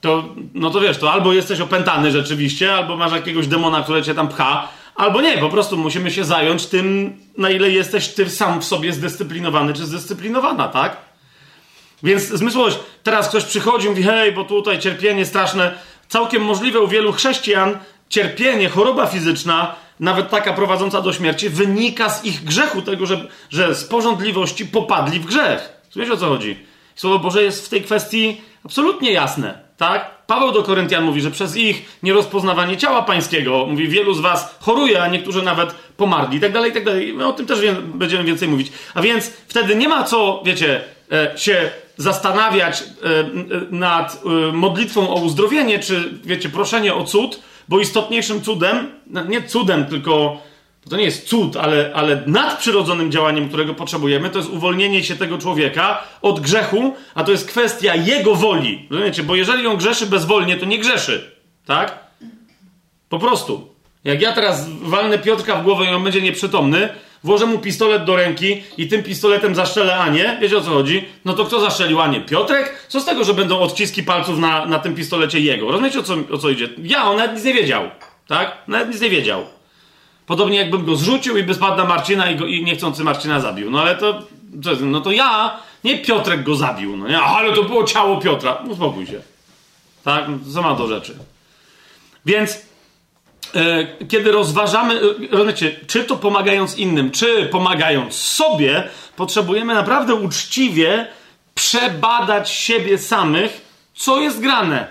to, 0.04 0.24
no 0.54 0.70
to 0.70 0.80
wiesz, 0.80 0.98
to 0.98 1.14
albo 1.14 1.34
jesteś 1.34 1.60
opętany 1.60 2.12
rzeczywiście, 2.12 2.74
albo 2.74 2.98
masz 2.98 3.12
jakiegoś 3.12 3.48
demona, 3.48 3.84
który 3.84 4.04
cię 4.04 4.16
tam 4.16 4.28
pcha, 4.28 4.68
albo 4.96 5.22
nie, 5.22 5.38
po 5.38 5.50
prostu 5.50 5.78
musimy 5.78 6.12
się 6.12 6.24
zająć 6.24 6.66
tym, 6.66 7.18
na 7.38 7.50
ile 7.50 7.70
jesteś 7.70 8.08
ty 8.08 8.30
sam 8.30 8.62
w 8.62 8.66
sobie 8.66 8.94
zdyscyplinowany 8.94 9.74
czy 9.74 9.86
zdyscyplinowana, 9.86 10.68
tak? 10.68 10.98
Więc 12.04 12.24
zmysłowość, 12.24 12.78
teraz 13.04 13.30
ktoś 13.30 13.44
przychodzi 13.44 13.86
i 13.86 13.90
mówi, 13.90 14.04
hej, 14.04 14.32
bo 14.32 14.44
tutaj 14.44 14.80
cierpienie 14.80 15.26
straszne, 15.26 15.74
całkiem 16.08 16.44
możliwe 16.44 16.80
u 16.80 16.88
wielu 16.88 17.12
chrześcijan, 17.12 17.78
cierpienie, 18.10 18.70
choroba 18.70 19.06
fizyczna, 19.06 19.76
nawet 20.00 20.30
taka 20.30 20.54
prowadząca 20.54 21.02
do 21.02 21.14
śmierci, 21.14 21.50
wynika 21.50 22.10
z 22.10 22.26
ich 22.26 22.44
grzechu, 22.44 22.82
tego, 22.82 23.06
że, 23.06 23.28
że 23.50 23.76
z 23.76 23.84
porządliwości 23.84 24.66
popadli 24.66 25.20
w 25.20 25.26
grzech. 25.26 25.74
Wiesz 25.96 26.10
o 26.10 26.18
co 26.18 26.28
chodzi? 26.28 26.58
Słowo 26.96 27.20
Boże 27.20 27.44
jest 27.44 27.66
w 27.66 27.70
tej 27.70 27.82
kwestii 27.82 28.42
absolutnie 28.66 29.12
jasne. 29.12 29.64
Tak? 29.84 30.26
Paweł 30.28 30.52
do 30.52 30.64
Koryntian 30.64 31.04
mówi, 31.04 31.22
że 31.22 31.32
przez 31.32 31.58
ich 31.58 32.00
nierozpoznawanie 32.04 32.78
ciała 32.78 33.02
pańskiego, 33.02 33.66
mówi, 33.70 33.88
wielu 33.88 34.14
z 34.14 34.20
was 34.20 34.58
choruje, 34.62 35.04
a 35.04 35.08
niektórzy 35.08 35.42
nawet 35.42 35.76
pomarli, 35.98 36.38
i 36.38 36.42
tak 36.42 36.52
dalej, 36.52 36.72
i 36.72 36.74
tak 36.74 36.86
dalej. 36.86 37.14
My 37.14 37.28
o 37.28 37.34
tym 37.34 37.46
też 37.46 37.60
będziemy 37.86 38.24
więcej 38.24 38.48
mówić. 38.48 38.72
A 38.94 39.02
więc 39.02 39.32
wtedy 39.48 39.76
nie 39.76 39.90
ma 39.90 40.04
co, 40.04 40.42
wiecie, 40.46 40.82
e, 41.12 41.38
się 41.38 41.72
zastanawiać 41.98 42.84
e, 42.84 42.86
nad 43.72 44.22
e, 44.26 44.52
modlitwą 44.52 45.10
o 45.10 45.22
uzdrowienie, 45.22 45.80
czy, 45.80 46.14
wiecie, 46.24 46.50
proszenie 46.50 46.94
o 46.94 47.04
cud, 47.04 47.40
bo 47.70 47.80
istotniejszym 47.80 48.42
cudem, 48.42 48.92
no, 49.08 49.26
nie 49.26 49.42
cudem, 49.42 49.86
tylko 49.86 50.42
to 50.90 50.98
nie 50.98 51.04
jest 51.04 51.28
cud, 51.28 51.58
ale, 51.58 51.92
ale 51.94 52.24
nadprzyrodzonym 52.28 53.12
działaniem, 53.12 53.48
którego 53.48 53.74
potrzebujemy, 53.74 54.30
to 54.30 54.40
jest 54.40 54.50
uwolnienie 54.50 55.04
się 55.04 55.16
tego 55.16 55.38
człowieka 55.38 56.04
od 56.22 56.40
grzechu, 56.40 56.94
a 57.16 57.24
to 57.24 57.32
jest 57.32 57.48
kwestia 57.48 57.96
jego 57.96 58.36
woli. 58.36 58.88
Rozumiecie? 58.90 59.24
Bo 59.24 59.36
jeżeli 59.36 59.68
on 59.68 59.78
grzeszy 59.78 60.06
bezwolnie, 60.06 60.58
to 60.58 60.66
nie 60.66 60.80
grzeszy. 60.80 61.32
Tak? 61.66 62.00
Po 63.10 63.20
prostu. 63.20 63.68
Jak 64.04 64.22
ja 64.22 64.34
teraz 64.34 64.70
walnę 64.70 65.20
Piotrka 65.20 65.56
w 65.56 65.64
głowę 65.64 65.86
i 65.86 65.90
on 65.90 66.04
będzie 66.04 66.22
nieprzytomny, 66.22 66.90
włożę 67.24 67.46
mu 67.46 67.60
pistolet 67.60 68.04
do 68.04 68.16
ręki 68.16 68.64
i 68.78 68.88
tym 68.88 69.04
pistoletem 69.04 69.56
zaszczelę 69.56 69.96
Anię, 69.96 70.38
wiecie 70.42 70.58
o 70.58 70.62
co 70.62 70.70
chodzi? 70.70 71.06
No 71.26 71.34
to 71.34 71.46
kto 71.46 71.60
zaszczelił 71.60 72.02
Anię? 72.02 72.22
Piotrek? 72.22 72.86
Co 72.88 73.00
z 73.00 73.06
tego, 73.06 73.24
że 73.24 73.34
będą 73.34 73.60
odciski 73.60 74.04
palców 74.04 74.40
na, 74.40 74.66
na 74.66 74.80
tym 74.80 74.96
pistolecie 74.96 75.40
jego? 75.40 75.72
Rozumiecie 75.72 76.00
o 76.00 76.04
co, 76.04 76.16
o 76.32 76.38
co 76.38 76.50
idzie? 76.50 76.70
Ja, 76.84 77.04
on 77.04 77.18
nawet 77.18 77.36
nic 77.36 77.46
nie 77.46 77.54
wiedział. 77.54 77.90
Tak? 78.28 78.58
Nawet 78.68 78.90
nic 78.90 79.02
nie 79.02 79.10
wiedział. 79.10 79.46
Podobnie 80.26 80.58
jakbym 80.58 80.86
go 80.86 80.96
zrzucił 80.96 81.38
i 81.38 81.44
by 81.44 81.54
spadł 81.54 81.78
na 81.78 81.86
Marcina 81.86 82.32
i, 82.32 82.36
go, 82.36 82.46
i 82.46 82.64
niechcący 82.64 83.04
Marcina 83.04 83.40
zabił. 83.40 83.72
No 83.72 83.82
ale 83.82 83.96
to, 83.96 84.20
no 84.82 85.02
to 85.02 85.12
ja, 85.12 85.60
nie 85.84 85.98
Piotrek 85.98 86.44
go 86.44 86.56
zabił, 86.56 86.98
no 86.98 87.08
nie? 87.08 87.22
Ale 87.22 87.54
to 87.54 87.64
było 87.64 87.84
ciało 87.84 88.22
Piotra. 88.22 88.54
Uspokój 88.54 89.08
się. 89.08 89.22
Tak? 90.04 90.26
Co 90.54 90.62
ma 90.62 90.76
do 90.76 90.88
rzeczy? 90.88 91.18
Więc 92.26 92.62
e, 93.56 93.88
kiedy 94.08 94.32
rozważamy, 94.32 94.94
e, 94.94 95.02
rozumiecie, 95.32 95.76
czy 95.88 96.04
to 96.04 96.16
pomagając 96.16 96.78
innym, 96.78 97.12
czy 97.12 97.46
pomagając 97.46 98.16
sobie, 98.16 98.90
potrzebujemy 99.16 99.74
naprawdę 99.74 100.16
uczciwie 100.16 101.08
przebadać 101.56 102.50
siebie 102.50 102.98
samych, 102.98 103.62
co 103.96 104.20
jest 104.20 104.40
grane. 104.40 104.88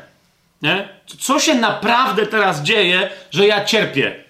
Nie? 0.63 0.89
Co 1.21 1.41
się 1.41 1.55
naprawdę 1.55 2.27
teraz 2.27 2.63
dzieje, 2.63 3.11
że 3.31 3.47
ja 3.47 3.65
cierpię? 3.65 4.22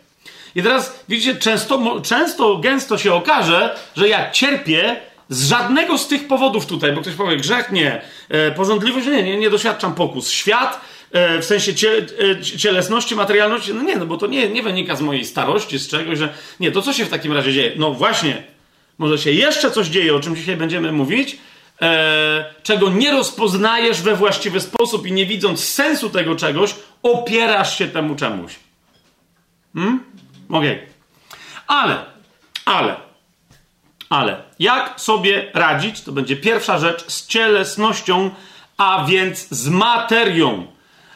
I 0.55 0.63
teraz 0.63 1.05
widzicie, 1.09 1.35
często, 1.35 2.01
często, 2.01 2.57
gęsto 2.57 2.99
się 2.99 3.15
okaże, 3.15 3.77
że 3.97 4.09
ja 4.09 4.31
cierpię 4.31 4.97
z 5.29 5.49
żadnego 5.49 5.99
z 5.99 6.09
tych 6.09 6.29
powodów 6.29 6.67
tutaj, 6.67 6.93
bo 6.93 7.01
ktoś 7.01 7.15
powie, 7.15 7.37
grzech 7.37 7.73
nie, 7.73 8.03
e, 8.29 8.51
porządliwość 8.51 9.07
nie, 9.07 9.23
nie, 9.23 9.37
nie 9.37 9.51
doświadczam 9.51 9.95
pokus. 9.95 10.31
Świat 10.31 10.81
e, 11.13 11.39
w 11.39 11.45
sensie 11.45 11.75
cie, 11.75 12.07
e, 12.31 12.43
cielesności, 12.43 13.17
materialności, 13.17 13.75
no 13.75 13.83
nie, 13.83 13.97
no 13.97 14.07
bo 14.07 14.17
to 14.17 14.27
nie, 14.27 14.49
nie 14.49 14.63
wynika 14.63 14.97
z 14.97 15.01
mojej 15.01 15.25
starości, 15.25 15.79
z 15.79 15.89
czegoś, 15.89 16.19
że 16.19 16.29
nie, 16.61 16.73
to 16.73 16.83
co 16.83 16.93
się 16.93 17.05
w 17.05 17.09
takim 17.09 17.33
razie 17.33 17.53
dzieje? 17.53 17.73
No 17.77 17.95
właśnie, 17.95 18.43
może 18.99 19.19
się 19.19 19.31
jeszcze 19.31 19.71
coś 19.71 19.87
dzieje, 19.87 20.15
o 20.15 20.21
czym 20.21 20.37
dzisiaj 20.37 20.57
będziemy 20.57 20.93
mówić, 20.93 21.39
e, 21.83 22.45
czego 22.63 22.91
nie 22.91 23.13
rozpoznajesz 23.13 24.03
we 24.03 24.17
właściwy 24.17 24.61
sposób 24.61 25.07
i 25.07 25.13
nie 25.13 25.27
widząc 25.27 25.65
sensu 25.65 26.11
tego 26.11 26.37
czegoś, 26.37 26.75
opierasz 27.03 27.79
się 27.79 27.89
temu 27.89 28.17
czemuś. 28.17 28.53
Hmm? 29.75 30.01
Okej. 30.49 30.73
Okay. 30.73 30.87
Ale, 31.67 32.05
ale, 32.65 32.97
ale, 34.09 34.43
jak 34.59 35.01
sobie 35.01 35.51
radzić, 35.55 36.01
to 36.01 36.13
będzie 36.13 36.37
pierwsza 36.37 36.79
rzecz, 36.79 37.05
z 37.07 37.27
cielesnością, 37.27 38.31
a 38.77 39.05
więc 39.09 39.49
z 39.49 39.69
materią. 39.69 40.67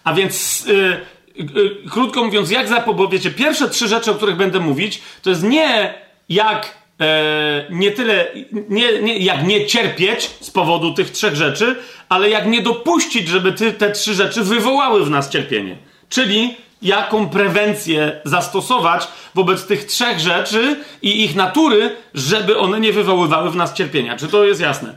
A 0.05 0.15
więc, 0.15 0.65
yy, 0.67 1.01
yy, 1.37 1.91
krótko 1.91 2.25
mówiąc, 2.25 2.51
jak 2.51 2.69
zapobiec, 2.69 3.11
wiecie, 3.11 3.31
pierwsze 3.31 3.69
trzy 3.69 3.89
rzeczy, 3.89 4.11
o 4.11 4.15
których 4.15 4.37
będę 4.37 4.61
mówić, 4.61 5.03
to 5.23 5.31
jest 5.31 5.43
nie 5.43 5.95
jak 6.29 6.77
e, 7.01 7.67
nie 7.71 7.91
tyle, 7.91 8.27
nie, 8.69 9.03
nie, 9.03 9.19
jak 9.19 9.47
nie 9.47 9.67
cierpieć 9.67 10.31
z 10.41 10.51
powodu 10.51 10.95
tych 10.95 11.11
trzech 11.11 11.37
rzeczy, 11.37 11.77
ale 12.09 12.31
jak 12.31 12.47
nie 12.47 12.63
dopuścić, 12.63 13.29
żeby 13.29 13.53
ty, 13.53 13.73
te 13.73 13.93
trzy 13.93 14.15
rzeczy 14.15 14.45
wywołały 14.45 15.05
w 15.05 15.11
nas 15.11 15.31
cierpienie. 15.31 15.77
Czyli 16.09 16.55
jaką 16.83 17.29
prewencję 17.29 18.21
zastosować 18.25 19.09
wobec 19.35 19.67
tych 19.67 19.85
trzech 19.85 20.21
rzeczy 20.21 20.85
i 21.03 21.25
ich 21.25 21.35
natury, 21.35 21.97
żeby 22.15 22.59
one 22.59 22.81
nie 22.81 22.93
wywoływały 22.93 23.51
w 23.51 23.57
nas 23.57 23.75
cierpienia. 23.75 24.17
Czy 24.17 24.29
to 24.29 24.45
jest 24.45 24.61
jasne? 24.61 24.95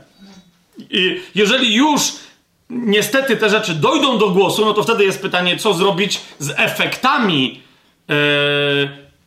I 0.90 1.20
jeżeli 1.34 1.74
już 1.74 2.12
niestety 2.70 3.36
te 3.36 3.50
rzeczy 3.50 3.74
dojdą 3.74 4.18
do 4.18 4.30
głosu, 4.30 4.64
no 4.64 4.74
to 4.74 4.82
wtedy 4.82 5.04
jest 5.04 5.22
pytanie, 5.22 5.56
co 5.56 5.74
zrobić 5.74 6.20
z 6.38 6.50
efektami 6.56 7.62
e, 8.10 8.14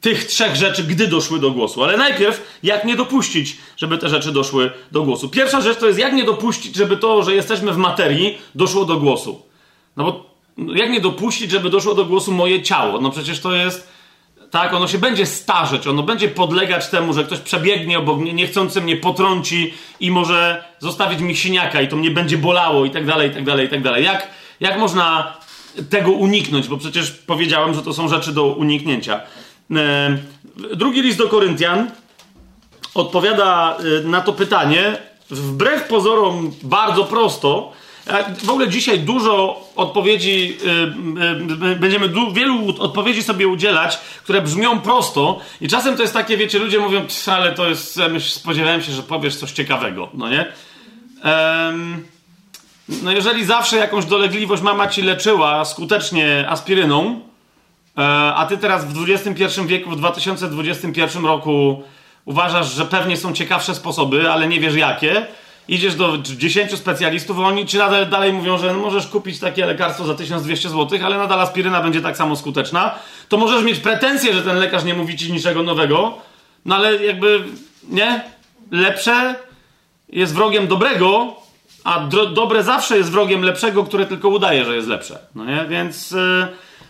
tych 0.02 0.26
trzech 0.26 0.56
rzeczy, 0.56 0.84
gdy 0.84 1.08
doszły 1.08 1.39
do 1.39 1.52
głosu. 1.52 1.84
Ale 1.84 1.98
najpierw, 1.98 2.60
jak 2.63 2.86
nie 2.86 2.96
dopuścić, 2.96 3.58
żeby 3.78 3.98
te 3.98 4.10
rzeczy 4.10 4.32
doszły 4.32 4.72
do 4.92 5.04
głosu. 5.04 5.30
Pierwsza 5.30 5.62
rzecz 5.62 5.78
to 5.78 5.88
jest, 5.88 6.00
jak 6.00 6.13
nie 6.13 6.24
dopuścić, 6.24 6.76
żeby 6.76 6.98
to, 6.98 7.24
że 7.24 7.36
jesteśmy 7.36 7.72
w 7.72 7.78
materii, 7.78 8.38
doszło 8.56 8.86
do 8.86 8.98
głosu. 8.98 9.42
No 9.98 10.04
bo 10.04 10.33
jak 10.58 10.89
nie 10.89 11.02
dopuścić, 11.02 11.52
żeby 11.52 11.70
doszło 11.70 11.96
do 11.96 12.06
głosu 12.06 12.32
moje 12.32 12.62
ciało? 12.62 13.02
No 13.02 13.10
przecież 13.10 13.39
to 13.39 13.54
jest. 13.54 13.94
Tak, 14.52 14.74
ono 14.74 14.88
się 14.88 14.98
będzie 14.98 15.26
starzeć, 15.26 15.88
ono 15.88 16.04
będzie 16.04 16.28
podlegać 16.28 16.88
temu, 16.88 17.13
że 17.13 17.24
ktoś 17.24 17.39
przebiegnie 17.39 18.00
obok 18.00 18.20
mnie, 18.20 18.34
niechcący 18.34 18.82
mnie 18.82 18.98
potrąci 18.98 19.74
i 20.00 20.12
może 20.12 20.63
zostawić 20.80 21.20
mi 21.20 21.36
siniaka 21.36 21.82
i 21.82 21.88
to 21.88 21.96
mnie 21.96 22.12
będzie 22.12 22.38
bolało 22.38 22.86
i 22.86 22.92
tak 22.92 23.06
dalej, 23.06 23.30
i 23.30 23.34
tak 23.34 23.44
dalej, 23.44 23.68
i 23.68 23.70
tak 23.70 23.82
dalej. 23.82 24.04
Jak, 24.04 24.28
jak 24.60 24.80
można 24.80 25.38
tego 25.89 26.12
uniknąć? 26.12 26.68
Bo 26.68 26.78
przecież 26.78 27.12
powiedziałem, 27.12 27.74
że 27.74 27.82
to 27.82 27.94
są 27.94 28.08
rzeczy 28.08 28.34
do 28.34 28.46
uniknięcia. 28.46 29.22
E, 29.76 30.18
drugi 30.76 31.02
list 31.02 31.18
do 31.18 31.28
Koryntian 31.28 31.92
odpowiada 32.96 33.78
e, 33.78 34.08
na 34.08 34.22
to 34.22 34.34
pytanie 34.34 34.98
wbrew 35.30 35.84
pozorom 35.84 36.52
bardzo 36.63 37.04
prosto, 37.04 37.72
w 38.44 38.50
ogóle 38.50 38.70
dzisiaj 38.70 39.00
dużo 39.00 39.68
odpowiedzi, 39.76 40.58
yy, 40.66 41.68
yy, 41.68 41.76
będziemy 41.76 42.10
wielu 42.34 42.76
odpowiedzi 42.80 43.24
sobie 43.24 43.48
udzielać, 43.48 43.98
które 44.24 44.42
brzmią 44.42 44.80
prosto 44.80 45.39
i 45.62 45.68
czasem 45.68 45.96
to 45.96 46.02
jest 46.02 46.13
takie, 46.13 46.38
wiecie, 46.38 46.60
ludzie 46.60 46.80
mówią, 46.80 47.06
ale 47.28 47.52
to 47.52 47.70
jest, 47.70 47.98
ja 47.98 48.20
spodziewałem 48.20 48.82
się, 48.82 48.92
że 48.92 49.04
powiesz 49.04 49.36
coś 49.36 49.52
ciekawego, 49.52 50.10
no 50.13 50.30
nie? 50.30 50.54
no 53.04 53.12
jeżeli 53.12 53.46
zawsze 53.46 53.78
jakąś 53.78 54.06
dolegliwość 54.06 54.62
mama 54.62 54.88
ci 54.88 55.02
leczyła 55.02 55.66
skutecznie 55.66 56.46
aspiryną, 56.50 57.22
e, 57.98 58.02
a 58.36 58.46
ty 58.46 58.58
teraz 58.58 58.86
w 58.86 59.10
XXI 59.10 59.62
wieku, 59.66 59.89
w 59.89 59.98
2021 59.98 61.26
roku 61.26 61.84
uważasz, 62.26 62.74
że 62.74 62.86
pewnie 62.86 63.18
są 63.18 63.34
ciekawsze 63.34 63.76
sposoby, 63.76 64.32
ale 64.32 64.48
nie 64.48 64.60
wiesz 64.60 64.76
jakie, 64.76 65.28
idziesz 65.67 65.95
do 65.95 66.17
10 66.17 66.71
specjalistów, 66.71 67.39
oni 67.39 67.65
ci 67.65 67.78
nadal 67.78 68.10
dalej 68.10 68.34
mówią, 68.34 68.58
że 68.58 68.73
możesz 68.73 69.08
kupić 69.08 69.39
takie 69.39 69.65
lekarstwo 69.65 70.06
za 70.06 70.15
1200 70.15 70.69
zł, 70.69 70.99
ale 71.06 71.17
nadal 71.17 71.41
aspiryna 71.41 71.82
będzie 71.82 72.02
tak 72.02 72.17
samo 72.17 72.36
skuteczna, 72.36 72.95
to 73.30 73.38
możesz 73.38 73.63
mieć 73.63 73.80
pretensje, 73.80 74.34
że 74.34 74.41
ten 74.41 74.58
lekarz 74.58 74.84
nie 74.84 74.93
mówi 74.93 75.17
ci 75.17 75.34
niczego 75.34 75.63
nowego, 75.63 76.17
no 76.65 76.76
ale 76.76 77.06
jakby, 77.06 77.43
nie? 77.89 78.23
Lepsze 78.71 79.36
jest 80.10 80.34
wrogiem 80.34 80.67
dobrego, 80.67 81.36
a 81.84 82.08
dobre 82.34 82.63
zawsze 82.63 82.97
jest 82.97 83.12
wrogiem 83.12 83.43
lepszego, 83.43 83.84
które 83.84 84.06
tylko 84.06 84.30
udaje, 84.30 84.65
że 84.65 84.76
jest 84.76 84.88
lepsze. 84.88 85.19
No 85.36 85.45
nie? 85.45 85.65
Więc, 85.69 86.12
yy, 86.12 86.47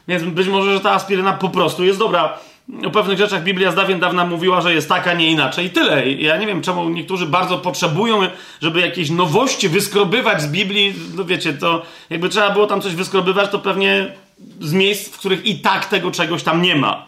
więc 0.07 0.23
być 0.23 0.47
może, 0.47 0.73
że 0.73 0.79
ta 0.79 0.91
aspiryna 0.91 1.33
po 1.33 1.49
prostu 1.49 1.83
jest 1.83 1.99
dobra 1.99 2.39
o 2.85 2.89
pewnych 2.89 3.17
rzeczach 3.17 3.43
Biblia 3.43 3.71
z 3.71 3.75
dawien 3.75 3.99
dawna 3.99 4.25
mówiła, 4.25 4.61
że 4.61 4.73
jest 4.73 4.89
taka, 4.89 5.13
nie 5.13 5.31
inaczej. 5.31 5.65
I 5.65 5.69
tyle. 5.69 6.09
Ja 6.09 6.37
nie 6.37 6.47
wiem, 6.47 6.61
czemu 6.61 6.89
niektórzy 6.89 7.25
bardzo 7.25 7.57
potrzebują, 7.57 8.19
żeby 8.61 8.81
jakieś 8.81 9.09
nowości 9.09 9.69
wyskrobywać 9.69 10.41
z 10.41 10.47
Biblii. 10.47 10.93
No 11.15 11.25
wiecie, 11.25 11.53
to 11.53 11.81
jakby 12.09 12.29
trzeba 12.29 12.49
było 12.49 12.67
tam 12.67 12.81
coś 12.81 12.95
wyskrobywać, 12.95 13.51
to 13.51 13.59
pewnie 13.59 14.13
z 14.59 14.73
miejsc, 14.73 15.09
w 15.09 15.17
których 15.17 15.45
i 15.45 15.59
tak 15.59 15.85
tego 15.85 16.11
czegoś 16.11 16.43
tam 16.43 16.61
nie 16.61 16.75
ma. 16.75 17.07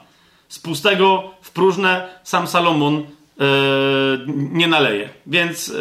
Z 0.50 0.60
pustego 0.60 1.24
w 1.42 1.52
próżne 1.52 2.08
sam 2.24 2.48
Salomon 2.48 2.96
yy, 2.96 3.46
nie 4.28 4.68
naleje. 4.68 5.10
Więc 5.28 5.68
yy, 5.68 5.76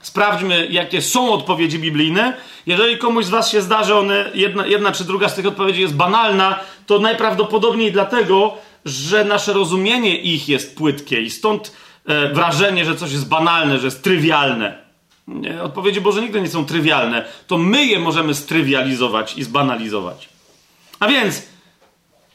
sprawdźmy, 0.00 0.66
jakie 0.70 1.02
są 1.02 1.32
odpowiedzi 1.32 1.78
biblijne. 1.78 2.36
Jeżeli 2.66 2.98
komuś 2.98 3.24
z 3.24 3.30
Was 3.30 3.50
się 3.50 3.62
zda, 3.62 3.84
że 3.84 3.98
one, 3.98 4.30
jedna, 4.34 4.66
jedna 4.66 4.92
czy 4.92 5.04
druga 5.04 5.28
z 5.28 5.34
tych 5.34 5.46
odpowiedzi 5.46 5.80
jest 5.80 5.94
banalna, 5.94 6.60
to 6.86 6.98
najprawdopodobniej 6.98 7.92
dlatego, 7.92 8.56
że 8.84 9.24
nasze 9.24 9.52
rozumienie 9.52 10.20
ich 10.20 10.48
jest 10.48 10.76
płytkie 10.76 11.20
i 11.20 11.30
stąd 11.30 11.72
e, 12.06 12.32
wrażenie, 12.32 12.84
że 12.84 12.96
coś 12.96 13.12
jest 13.12 13.28
banalne, 13.28 13.78
że 13.78 13.84
jest 13.84 14.02
trywialne. 14.02 14.88
Nie, 15.28 15.62
odpowiedzi 15.62 16.00
Boże 16.00 16.22
nigdy 16.22 16.40
nie 16.40 16.48
są 16.48 16.66
trywialne. 16.66 17.24
To 17.46 17.58
my 17.58 17.86
je 17.86 17.98
możemy 17.98 18.34
strywializować 18.34 19.36
i 19.36 19.44
zbanalizować. 19.44 20.28
A 21.00 21.08
więc, 21.08 21.42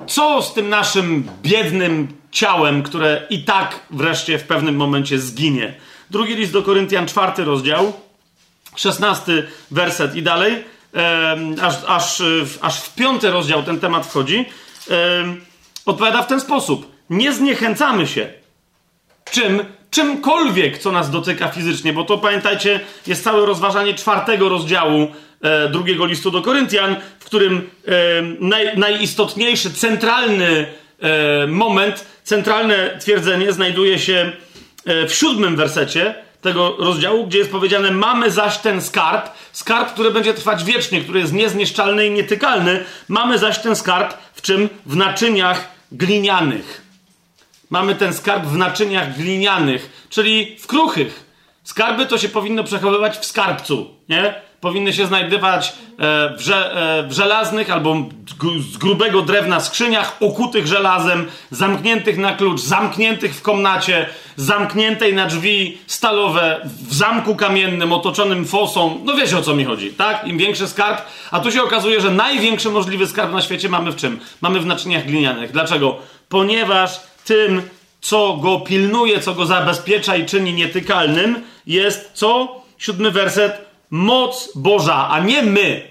co 0.08 0.42
z 0.42 0.54
tym 0.54 0.70
naszym 0.70 1.28
biednym 1.42 2.08
ciałem, 2.32 2.84
które 2.84 3.28
i 3.30 3.44
tak 3.44 3.80
wreszcie 3.90 4.40
w 4.40 4.44
pewnym 4.44 4.76
momencie 4.76 5.20
zginie? 5.20 5.74
Drugi 6.10 6.36
list 6.36 6.54
do 6.54 6.62
Koryntian, 6.62 7.08
czwarty 7.08 7.44
rozdział, 7.46 7.94
szesnasty 8.76 9.48
werset 9.72 10.16
i 10.16 10.24
dalej, 10.24 10.64
e, 10.96 11.38
aż, 11.62 11.76
aż, 11.88 12.24
aż 12.62 12.82
w 12.82 12.96
piąty 12.96 13.32
rozdział 13.32 13.64
ten 13.64 13.80
temat 13.80 14.08
wchodzi. 14.08 14.46
E, 14.92 15.53
odpowiada 15.86 16.22
w 16.22 16.28
ten 16.28 16.40
sposób. 16.40 16.92
Nie 17.10 17.34
zniechęcamy 17.34 18.08
się 18.08 18.30
czym, 19.32 19.60
czymkolwiek, 19.92 20.78
co 20.78 20.92
nas 20.92 21.12
dotyka 21.12 21.48
fizycznie, 21.48 21.94
bo 21.94 22.04
to 22.04 22.18
pamiętajcie, 22.18 22.80
jest 23.08 23.24
całe 23.24 23.46
rozważanie 23.46 23.94
czwartego 23.94 24.50
rozdziału 24.50 25.08
e, 25.42 25.70
drugiego 25.70 26.06
listu 26.06 26.32
do 26.32 26.42
Koryntian, 26.42 26.96
w 27.20 27.26
którym 27.26 27.70
e, 27.88 27.92
naj, 28.40 28.78
najistotniejszy, 28.78 29.74
centralny 29.74 30.66
e, 31.00 31.48
moment, 31.48 32.06
centralne 32.24 32.98
twierdzenie 33.00 33.52
znajduje 33.54 34.00
się 34.00 34.32
e, 34.86 35.08
w 35.08 35.14
siódmym 35.14 35.56
wersecie 35.56 36.16
tego 36.44 36.76
rozdziału, 36.80 37.28
gdzie 37.28 37.38
jest 37.38 37.52
powiedziane: 37.52 37.92
Mamy 37.92 38.32
zaś 38.32 38.58
ten 38.58 38.82
skarb, 38.82 39.30
skarb, 39.52 39.94
który 39.94 40.12
będzie 40.12 40.34
trwać 40.34 40.64
wiecznie, 40.64 41.02
który 41.02 41.20
jest 41.20 41.34
niezniszczalny 41.34 42.08
i 42.08 42.12
nietykalny. 42.12 42.86
Mamy 43.08 43.38
zaś 43.38 43.60
ten 43.60 43.76
skarb 43.76 44.14
w 44.34 44.42
czym? 44.42 44.70
W 44.86 44.96
naczyniach 44.96 45.68
glinianych. 45.92 46.82
Mamy 47.70 47.96
ten 47.96 48.14
skarb 48.14 48.46
w 48.46 48.58
naczyniach 48.58 49.18
glinianych, 49.18 50.06
czyli 50.10 50.58
w 50.60 50.68
kruchych. 50.68 51.24
Skarby 51.64 52.06
to 52.06 52.18
się 52.18 52.30
powinno 52.30 52.64
przechowywać 52.64 53.18
w 53.18 53.26
skarbcu, 53.26 53.96
nie? 54.10 54.42
Powinny 54.64 54.94
się 54.94 55.08
znajdować 55.08 55.70
e, 55.70 55.74
w, 56.38 56.42
że, 56.42 56.76
e, 57.00 57.08
w 57.08 57.14
żelaznych 57.14 57.72
albo 57.72 57.96
z 58.74 58.78
grubego 58.78 59.22
drewna 59.22 59.60
skrzyniach 59.60 60.18
okutych 60.20 60.68
żelazem, 60.68 61.28
zamkniętych 61.52 62.18
na 62.18 62.36
klucz, 62.36 62.62
zamkniętych 62.62 63.36
w 63.36 63.42
komnacie, 63.42 64.06
zamkniętej 64.36 65.14
na 65.14 65.26
drzwi 65.26 65.78
stalowe, 65.88 66.62
w 66.90 66.94
zamku 66.94 67.36
kamiennym 67.36 67.94
otoczonym 67.94 68.46
fosą. 68.46 69.00
No 69.04 69.16
wiecie 69.16 69.38
o 69.38 69.42
co 69.42 69.56
mi 69.56 69.66
chodzi, 69.66 69.94
tak? 69.94 70.28
Im 70.28 70.38
większy 70.38 70.68
skarb, 70.68 71.02
a 71.32 71.40
tu 71.40 71.52
się 71.52 71.64
okazuje, 71.64 72.02
że 72.02 72.12
największy 72.12 72.70
możliwy 72.70 73.08
skarb 73.08 73.32
na 73.32 73.42
świecie 73.42 73.70
mamy 73.70 73.92
w 73.92 73.96
czym? 73.96 74.20
Mamy 74.42 74.60
w 74.60 74.66
naczyniach 74.66 75.06
glinianych. 75.06 75.52
Dlaczego? 75.52 75.98
Ponieważ 76.30 77.00
tym, 77.26 77.62
co 78.02 78.38
go 78.38 78.60
pilnuje, 78.60 79.20
co 79.20 79.34
go 79.34 79.46
zabezpiecza 79.46 80.16
i 80.16 80.26
czyni 80.26 80.54
nietykalnym, 80.54 81.44
jest 81.68 82.12
co? 82.14 82.62
Siódmy 82.78 83.12
werset 83.12 83.73
moc 83.94 84.50
Boża, 84.56 85.10
a 85.10 85.20
nie 85.20 85.42
my. 85.42 85.88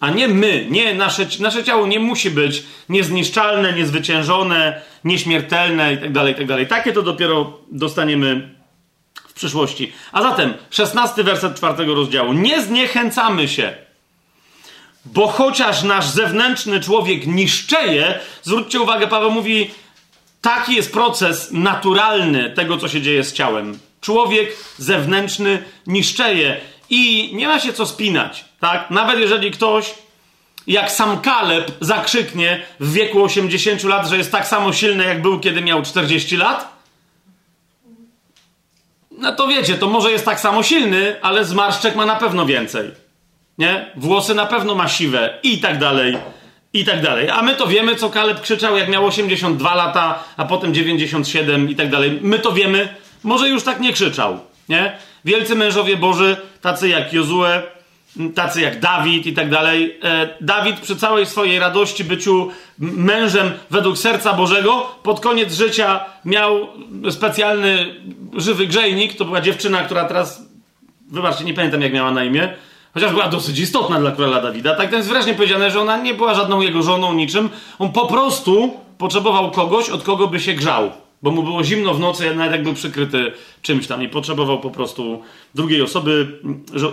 A 0.00 0.10
nie 0.10 0.28
my. 0.28 0.66
Nie, 0.70 0.94
nasze, 0.94 1.26
nasze 1.40 1.64
ciało 1.64 1.86
nie 1.86 2.00
musi 2.00 2.30
być 2.30 2.62
niezniszczalne, 2.88 3.72
niezwyciężone, 3.72 4.80
nieśmiertelne 5.04 5.92
itd., 5.92 6.20
tak 6.20 6.28
itd. 6.28 6.56
Tak 6.58 6.68
Takie 6.68 6.92
to 6.92 7.02
dopiero 7.02 7.58
dostaniemy 7.72 8.54
w 9.28 9.32
przyszłości. 9.32 9.92
A 10.12 10.22
zatem, 10.22 10.54
szesnasty 10.70 11.24
werset 11.24 11.56
czwartego 11.56 11.94
rozdziału. 11.94 12.32
Nie 12.32 12.62
zniechęcamy 12.62 13.48
się, 13.48 13.74
bo 15.04 15.28
chociaż 15.28 15.82
nasz 15.82 16.06
zewnętrzny 16.06 16.80
człowiek 16.80 17.26
niszczeje, 17.26 18.20
zwróćcie 18.42 18.80
uwagę, 18.80 19.08
Paweł 19.08 19.30
mówi, 19.30 19.70
taki 20.40 20.74
jest 20.74 20.92
proces 20.92 21.48
naturalny 21.52 22.50
tego, 22.50 22.76
co 22.76 22.88
się 22.88 23.02
dzieje 23.02 23.24
z 23.24 23.32
ciałem. 23.32 23.78
Człowiek 24.00 24.56
zewnętrzny 24.78 25.62
niszczeje. 25.86 26.60
I 26.90 27.30
nie 27.32 27.48
ma 27.48 27.60
się 27.60 27.72
co 27.72 27.86
spinać, 27.86 28.44
tak? 28.60 28.90
Nawet 28.90 29.18
jeżeli 29.18 29.50
ktoś, 29.50 29.94
jak 30.66 30.90
sam 30.90 31.20
Kaleb, 31.20 31.72
zakrzyknie 31.80 32.62
w 32.80 32.92
wieku 32.92 33.24
80 33.24 33.84
lat, 33.84 34.08
że 34.08 34.18
jest 34.18 34.32
tak 34.32 34.46
samo 34.46 34.72
silny, 34.72 35.04
jak 35.04 35.22
był, 35.22 35.40
kiedy 35.40 35.60
miał 35.60 35.82
40 35.82 36.36
lat, 36.36 36.80
no 39.20 39.32
to 39.32 39.48
wiecie, 39.48 39.74
to 39.74 39.88
może 39.88 40.10
jest 40.10 40.24
tak 40.24 40.40
samo 40.40 40.62
silny, 40.62 41.16
ale 41.22 41.44
zmarszczek 41.44 41.96
ma 41.96 42.06
na 42.06 42.16
pewno 42.16 42.46
więcej. 42.46 42.90
Nie? 43.58 43.90
Włosy 43.96 44.34
na 44.34 44.46
pewno 44.46 44.74
ma 44.74 44.88
siwe 44.88 45.38
i 45.42 45.58
tak 45.58 45.78
dalej, 45.78 46.18
i 46.72 46.84
tak 46.84 47.02
dalej. 47.02 47.30
A 47.30 47.42
my 47.42 47.54
to 47.54 47.66
wiemy, 47.66 47.96
co 47.96 48.10
Kaleb 48.10 48.40
krzyczał, 48.40 48.76
jak 48.76 48.88
miał 48.88 49.06
82 49.06 49.74
lata, 49.74 50.24
a 50.36 50.44
potem 50.44 50.74
97 50.74 51.70
i 51.70 51.76
tak 51.76 51.90
dalej. 51.90 52.18
My 52.22 52.38
to 52.38 52.52
wiemy, 52.52 52.94
może 53.22 53.48
już 53.48 53.62
tak 53.62 53.80
nie 53.80 53.92
krzyczał, 53.92 54.40
nie? 54.68 54.96
Wielcy 55.24 55.54
mężowie 55.54 55.96
Boży, 55.96 56.36
tacy 56.60 56.88
jak 56.88 57.12
Jozue, 57.12 57.62
tacy 58.34 58.60
jak 58.60 58.80
Dawid 58.80 59.26
i 59.26 59.32
tak 59.32 59.50
dalej. 59.50 59.98
E, 60.02 60.28
Dawid 60.40 60.80
przy 60.80 60.96
całej 60.96 61.26
swojej 61.26 61.58
radości 61.58 62.04
byciu 62.04 62.50
mężem 62.78 63.52
według 63.70 63.98
serca 63.98 64.32
Bożego, 64.32 64.96
pod 65.02 65.20
koniec 65.20 65.54
życia 65.54 66.00
miał 66.24 66.68
specjalny 67.10 67.94
żywy 68.36 68.66
grzejnik. 68.66 69.16
To 69.16 69.24
była 69.24 69.40
dziewczyna, 69.40 69.82
która 69.82 70.04
teraz, 70.04 70.42
wybaczcie, 71.10 71.44
nie 71.44 71.54
pamiętam 71.54 71.82
jak 71.82 71.92
miała 71.92 72.10
na 72.10 72.24
imię, 72.24 72.54
chociaż 72.94 73.10
była 73.10 73.28
dosyć 73.28 73.58
istotna 73.58 74.00
dla 74.00 74.12
króla 74.12 74.40
Dawida. 74.42 74.74
Tak 74.74 74.90
to 74.90 74.96
jest 74.96 75.08
wyraźnie 75.08 75.34
powiedziane, 75.34 75.70
że 75.70 75.80
ona 75.80 75.96
nie 75.96 76.14
była 76.14 76.34
żadną 76.34 76.60
jego 76.60 76.82
żoną, 76.82 77.12
niczym. 77.12 77.50
On 77.78 77.92
po 77.92 78.06
prostu 78.06 78.80
potrzebował 78.98 79.50
kogoś, 79.50 79.90
od 79.90 80.02
kogo 80.02 80.26
by 80.26 80.40
się 80.40 80.52
grzał 80.52 80.90
bo 81.22 81.30
mu 81.30 81.42
było 81.42 81.64
zimno 81.64 81.94
w 81.94 82.00
nocy, 82.00 82.34
nawet 82.34 82.52
jak 82.52 82.62
był 82.62 82.74
przykryty 82.74 83.32
czymś 83.62 83.86
tam 83.86 84.02
i 84.02 84.08
potrzebował 84.08 84.60
po 84.60 84.70
prostu 84.70 85.22
drugiej 85.54 85.82
osoby, 85.82 86.40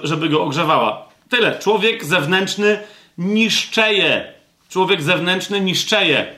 żeby 0.04 0.30
go 0.30 0.44
ogrzewała. 0.44 1.08
Tyle. 1.30 1.60
Człowiek 1.60 2.06
zewnętrzny 2.06 2.80
niszczeje. 3.18 4.34
Człowiek 4.70 5.02
zewnętrzny 5.02 5.62
niszczeje. 5.62 6.36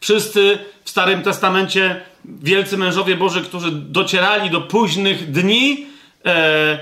Wszyscy 0.00 0.58
w 0.84 0.90
Starym 0.90 1.22
Testamencie 1.22 2.00
wielcy 2.24 2.76
mężowie 2.78 3.16
Boży, 3.16 3.42
którzy 3.42 3.70
docierali 3.72 4.50
do 4.50 4.60
późnych 4.60 5.30
dni, 5.30 5.86
e, 6.24 6.78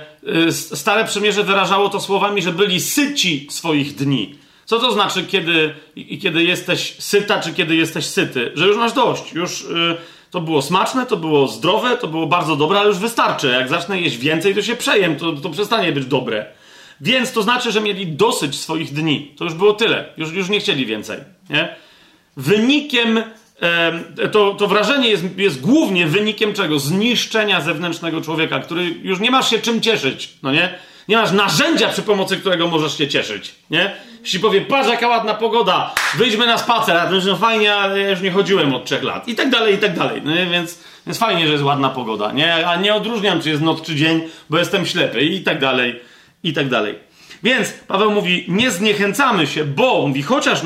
e, 0.47 0.53
Stare 0.53 1.05
Przymierze 1.05 1.45
wyrażało 1.45 1.89
to 1.89 2.01
słowami, 2.01 2.43
że 2.43 2.53
byli 2.53 2.81
syci 2.81 3.47
swoich 3.51 3.95
dni. 3.95 4.35
Co 4.71 4.79
to 4.79 4.93
znaczy, 4.93 5.25
kiedy, 5.27 5.75
kiedy 6.23 6.45
jesteś 6.45 6.95
syta, 6.99 7.41
czy 7.41 7.53
kiedy 7.53 7.77
jesteś 7.77 8.07
syty? 8.07 8.53
Że 8.55 8.67
już 8.67 8.77
masz 8.77 8.93
dość, 8.93 9.33
już 9.33 9.63
yy, 9.63 9.97
to 10.31 10.41
było 10.41 10.63
smaczne, 10.63 11.07
to 11.07 11.17
było 11.17 11.49
zdrowe, 11.49 11.97
to 11.97 12.07
było 12.07 12.27
bardzo 12.27 12.57
dobre, 12.57 12.79
ale 12.79 12.89
już 12.89 12.99
wystarczy. 12.99 13.49
Jak 13.49 13.69
zacznę 13.69 14.01
jeść 14.01 14.17
więcej, 14.17 14.55
to 14.55 14.63
się 14.63 14.77
przejem, 14.77 15.17
to, 15.17 15.33
to 15.33 15.51
przestanie 15.51 15.93
być 15.93 16.07
dobre. 16.07 16.47
Więc 17.01 17.33
to 17.33 17.43
znaczy, 17.43 17.73
że 17.73 17.81
mieli 17.81 18.07
dosyć 18.07 18.61
swoich 18.61 18.93
dni. 18.93 19.35
To 19.39 19.45
już 19.45 19.55
było 19.55 19.73
tyle. 19.73 20.05
Już, 20.17 20.33
już 20.33 20.49
nie 20.49 20.61
chcieli 20.61 20.87
więcej. 20.87 21.19
Nie? 21.51 21.77
Wynikiem, 22.37 23.23
to, 24.33 24.55
to 24.55 24.67
wrażenie 24.67 25.09
jest, 25.09 25.25
jest 25.37 25.61
głównie 25.61 26.07
wynikiem 26.07 26.55
czego? 26.55 26.79
Zniszczenia 26.79 27.61
zewnętrznego 27.61 28.21
człowieka, 28.21 28.61
który 28.61 28.85
już 29.03 29.21
nie 29.21 29.31
masz 29.31 29.51
się 29.51 29.59
czym 29.59 29.81
cieszyć. 29.81 30.33
No 30.43 30.53
nie? 30.53 30.79
Nie 31.09 31.17
masz 31.17 31.33
narzędzia, 31.33 31.89
przy 31.89 32.03
pomocy 32.03 32.37
którego 32.37 32.69
możesz 32.69 32.99
się 32.99 33.09
cieszyć. 33.09 33.55
Nie? 33.71 33.97
Jeśli 34.23 34.41
powie, 34.41 34.61
patrz 34.61 34.89
jaka 34.89 35.09
ładna 35.09 35.35
pogoda, 35.35 35.95
wyjdźmy 36.15 36.47
na 36.47 36.59
spacer, 36.59 36.97
a 36.97 37.07
to 37.07 37.15
już 37.15 37.25
no 37.25 37.37
fajnie, 37.37 37.65
ja 37.65 38.11
już 38.11 38.21
nie 38.21 38.31
chodziłem 38.31 38.75
od 38.75 38.85
trzech 38.85 39.03
lat. 39.03 39.29
I 39.29 39.35
tak 39.35 39.51
dalej, 39.51 39.75
i 39.75 39.79
tak 39.79 39.99
dalej. 39.99 40.23
No, 40.25 40.33
więc, 40.51 40.79
więc 41.07 41.19
fajnie, 41.19 41.47
że 41.47 41.53
jest 41.53 41.65
ładna 41.65 41.89
pogoda, 41.89 42.33
nie? 42.33 42.67
A 42.67 42.77
nie 42.77 42.95
odróżniam, 42.95 43.43
czy 43.43 43.49
jest 43.49 43.63
noc, 43.63 43.83
czy 43.83 43.97
dzień, 43.97 44.23
bo 44.51 44.59
jestem 44.59 44.87
ślepy 44.87 45.21
i 45.21 45.43
tak 45.43 45.61
dalej, 45.61 46.01
i 46.43 46.53
tak 46.53 46.69
dalej. 46.69 46.99
Więc 47.43 47.73
Paweł 47.73 48.11
mówi, 48.11 48.45
nie 48.49 48.71
zniechęcamy 48.71 49.47
się, 49.47 49.65
bo, 49.65 50.07
mówi, 50.09 50.23
chociaż 50.23 50.61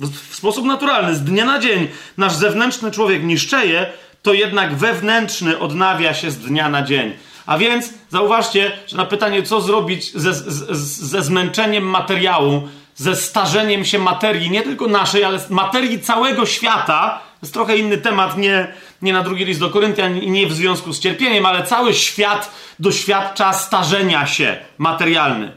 w 0.00 0.34
sposób 0.34 0.64
naturalny, 0.66 1.14
z 1.14 1.22
dnia 1.22 1.44
na 1.44 1.58
dzień 1.58 1.88
nasz 2.16 2.34
zewnętrzny 2.34 2.90
człowiek 2.90 3.22
niszczeje, 3.22 3.86
to 4.22 4.32
jednak 4.32 4.74
wewnętrzny 4.74 5.58
odnawia 5.58 6.14
się 6.14 6.30
z 6.30 6.38
dnia 6.38 6.68
na 6.68 6.82
dzień. 6.82 7.12
A 7.46 7.58
więc 7.58 7.94
zauważcie, 8.08 8.72
że 8.86 8.96
na 8.96 9.04
pytanie, 9.04 9.42
co 9.42 9.60
zrobić 9.60 10.12
ze, 10.12 10.34
ze, 10.34 10.76
ze 11.06 11.22
zmęczeniem 11.22 11.84
materiału, 11.84 12.68
ze 13.00 13.16
starzeniem 13.16 13.84
się 13.84 13.98
materii, 13.98 14.50
nie 14.50 14.62
tylko 14.62 14.86
naszej, 14.86 15.24
ale 15.24 15.40
materii 15.50 16.00
całego 16.00 16.46
świata. 16.46 17.20
To 17.40 17.46
jest 17.46 17.54
trochę 17.54 17.76
inny 17.76 17.98
temat, 17.98 18.36
nie, 18.36 18.72
nie 19.02 19.12
na 19.12 19.22
drugi 19.22 19.44
list 19.44 19.60
do 19.60 19.70
Koryntian 19.70 20.18
i 20.18 20.30
nie 20.30 20.46
w 20.46 20.52
związku 20.52 20.92
z 20.92 21.00
cierpieniem, 21.00 21.46
ale 21.46 21.66
cały 21.66 21.94
świat 21.94 22.50
doświadcza 22.78 23.52
starzenia 23.52 24.26
się 24.26 24.56
materialny. 24.78 25.52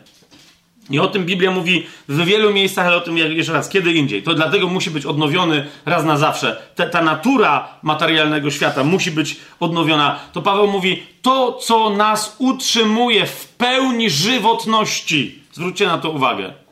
I 0.90 1.00
o 1.00 1.08
tym 1.08 1.26
Biblia 1.26 1.52
mówi 1.52 1.86
w 2.08 2.26
wielu 2.26 2.54
miejscach, 2.54 2.86
ale 2.88 2.96
o 2.96 3.02
tym 3.02 3.18
jeszcze 3.18 3.54
raz, 3.54 3.70
kiedy 3.70 3.94
indziej. 3.94 4.24
To 4.24 4.34
dlatego 4.34 4.68
musi 4.68 4.92
być 4.92 5.06
odnowiony 5.06 5.68
raz 5.86 6.06
na 6.06 6.18
zawsze. 6.18 6.62
Ta, 6.76 6.90
ta 6.90 7.02
natura 7.02 7.68
materialnego 7.82 8.52
świata 8.52 8.84
musi 8.84 9.12
być 9.12 9.38
odnowiona. 9.60 10.20
To 10.34 10.42
Paweł 10.42 10.68
mówi, 10.68 11.04
to 11.22 11.54
co 11.54 11.90
nas 11.90 12.36
utrzymuje 12.40 13.26
w 13.26 13.48
pełni 13.48 14.10
żywotności, 14.10 15.40
zwróćcie 15.52 15.88
na 15.88 15.98
to 15.98 16.10
uwagę, 16.10 16.63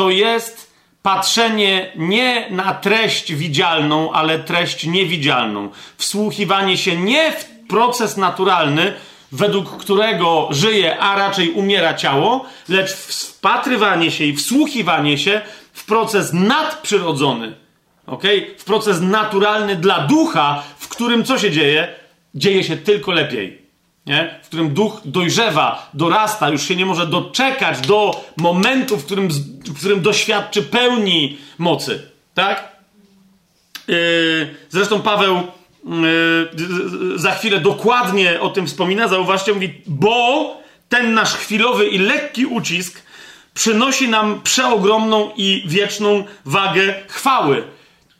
to 0.00 0.10
jest 0.10 0.72
patrzenie 1.02 1.92
nie 1.96 2.50
na 2.50 2.74
treść 2.74 3.34
widzialną, 3.34 4.12
ale 4.12 4.38
treść 4.38 4.86
niewidzialną. 4.86 5.68
Wsłuchiwanie 5.96 6.76
się 6.76 6.96
nie 6.96 7.32
w 7.32 7.44
proces 7.68 8.16
naturalny, 8.16 8.92
według 9.32 9.76
którego 9.76 10.48
żyje, 10.50 10.98
a 10.98 11.16
raczej 11.16 11.50
umiera 11.50 11.94
ciało, 11.94 12.44
lecz 12.68 12.92
wpatrywanie 12.92 14.10
się 14.10 14.24
i 14.24 14.36
wsłuchiwanie 14.36 15.18
się 15.18 15.40
w 15.72 15.84
proces 15.84 16.32
nadprzyrodzony, 16.32 17.54
okay? 18.06 18.54
w 18.58 18.64
proces 18.64 19.00
naturalny 19.00 19.76
dla 19.76 19.98
ducha, 19.98 20.62
w 20.78 20.88
którym 20.88 21.24
co 21.24 21.38
się 21.38 21.50
dzieje? 21.50 21.94
Dzieje 22.34 22.64
się 22.64 22.76
tylko 22.76 23.12
lepiej. 23.12 23.59
Nie? 24.10 24.40
W 24.42 24.46
którym 24.46 24.74
duch 24.74 25.00
dojrzewa, 25.04 25.90
dorasta, 25.94 26.48
już 26.48 26.62
się 26.62 26.76
nie 26.76 26.86
może 26.86 27.06
doczekać 27.06 27.80
do 27.80 28.24
momentu, 28.36 28.96
w 28.96 29.04
którym, 29.04 29.28
w 29.64 29.78
którym 29.78 30.02
doświadczy 30.02 30.62
pełni 30.62 31.38
mocy. 31.58 32.10
Tak? 32.34 32.76
Yy, 33.88 34.54
zresztą 34.70 35.02
Paweł 35.02 35.42
Yy, 35.84 37.18
za 37.18 37.34
chwilę 37.34 37.60
dokładnie 37.60 38.40
o 38.40 38.50
tym 38.50 38.66
wspomina, 38.66 39.08
zauważcie, 39.08 39.54
mówi, 39.54 39.82
bo 39.86 40.56
ten 40.88 41.14
nasz 41.14 41.34
chwilowy 41.34 41.86
i 41.86 41.98
lekki 41.98 42.46
ucisk 42.46 43.02
przynosi 43.54 44.08
nam 44.08 44.40
przeogromną 44.42 45.30
i 45.36 45.62
wieczną 45.66 46.24
wagę 46.44 46.94
chwały. 47.08 47.62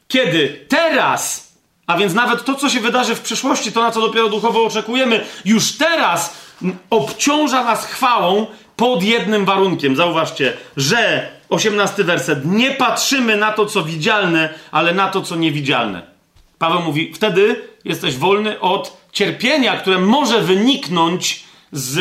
Kiedy 0.08 0.64
teraz, 0.68 1.49
A 1.90 1.96
więc 1.96 2.14
nawet 2.14 2.44
to, 2.44 2.54
co 2.54 2.68
się 2.68 2.80
wydarzy 2.80 3.14
w 3.14 3.20
przyszłości, 3.20 3.72
to 3.72 3.82
na 3.82 3.90
co 3.90 4.00
dopiero 4.00 4.28
duchowo 4.28 4.64
oczekujemy, 4.64 5.24
już 5.44 5.72
teraz 5.72 6.36
obciąża 6.90 7.64
nas 7.64 7.86
chwałą 7.86 8.46
pod 8.76 9.02
jednym 9.02 9.44
warunkiem. 9.44 9.96
Zauważcie, 9.96 10.56
że 10.76 11.30
18 11.48 12.04
werset. 12.04 12.44
Nie 12.44 12.70
patrzymy 12.70 13.36
na 13.36 13.52
to, 13.52 13.66
co 13.66 13.82
widzialne, 13.82 14.54
ale 14.70 14.94
na 14.94 15.08
to, 15.08 15.22
co 15.22 15.36
niewidzialne. 15.36 16.02
Paweł 16.58 16.82
mówi, 16.82 17.12
wtedy 17.14 17.62
jesteś 17.84 18.16
wolny 18.16 18.60
od 18.60 18.96
cierpienia, 19.12 19.76
które 19.76 19.98
może 19.98 20.40
wyniknąć 20.40 21.44
z, 21.72 21.96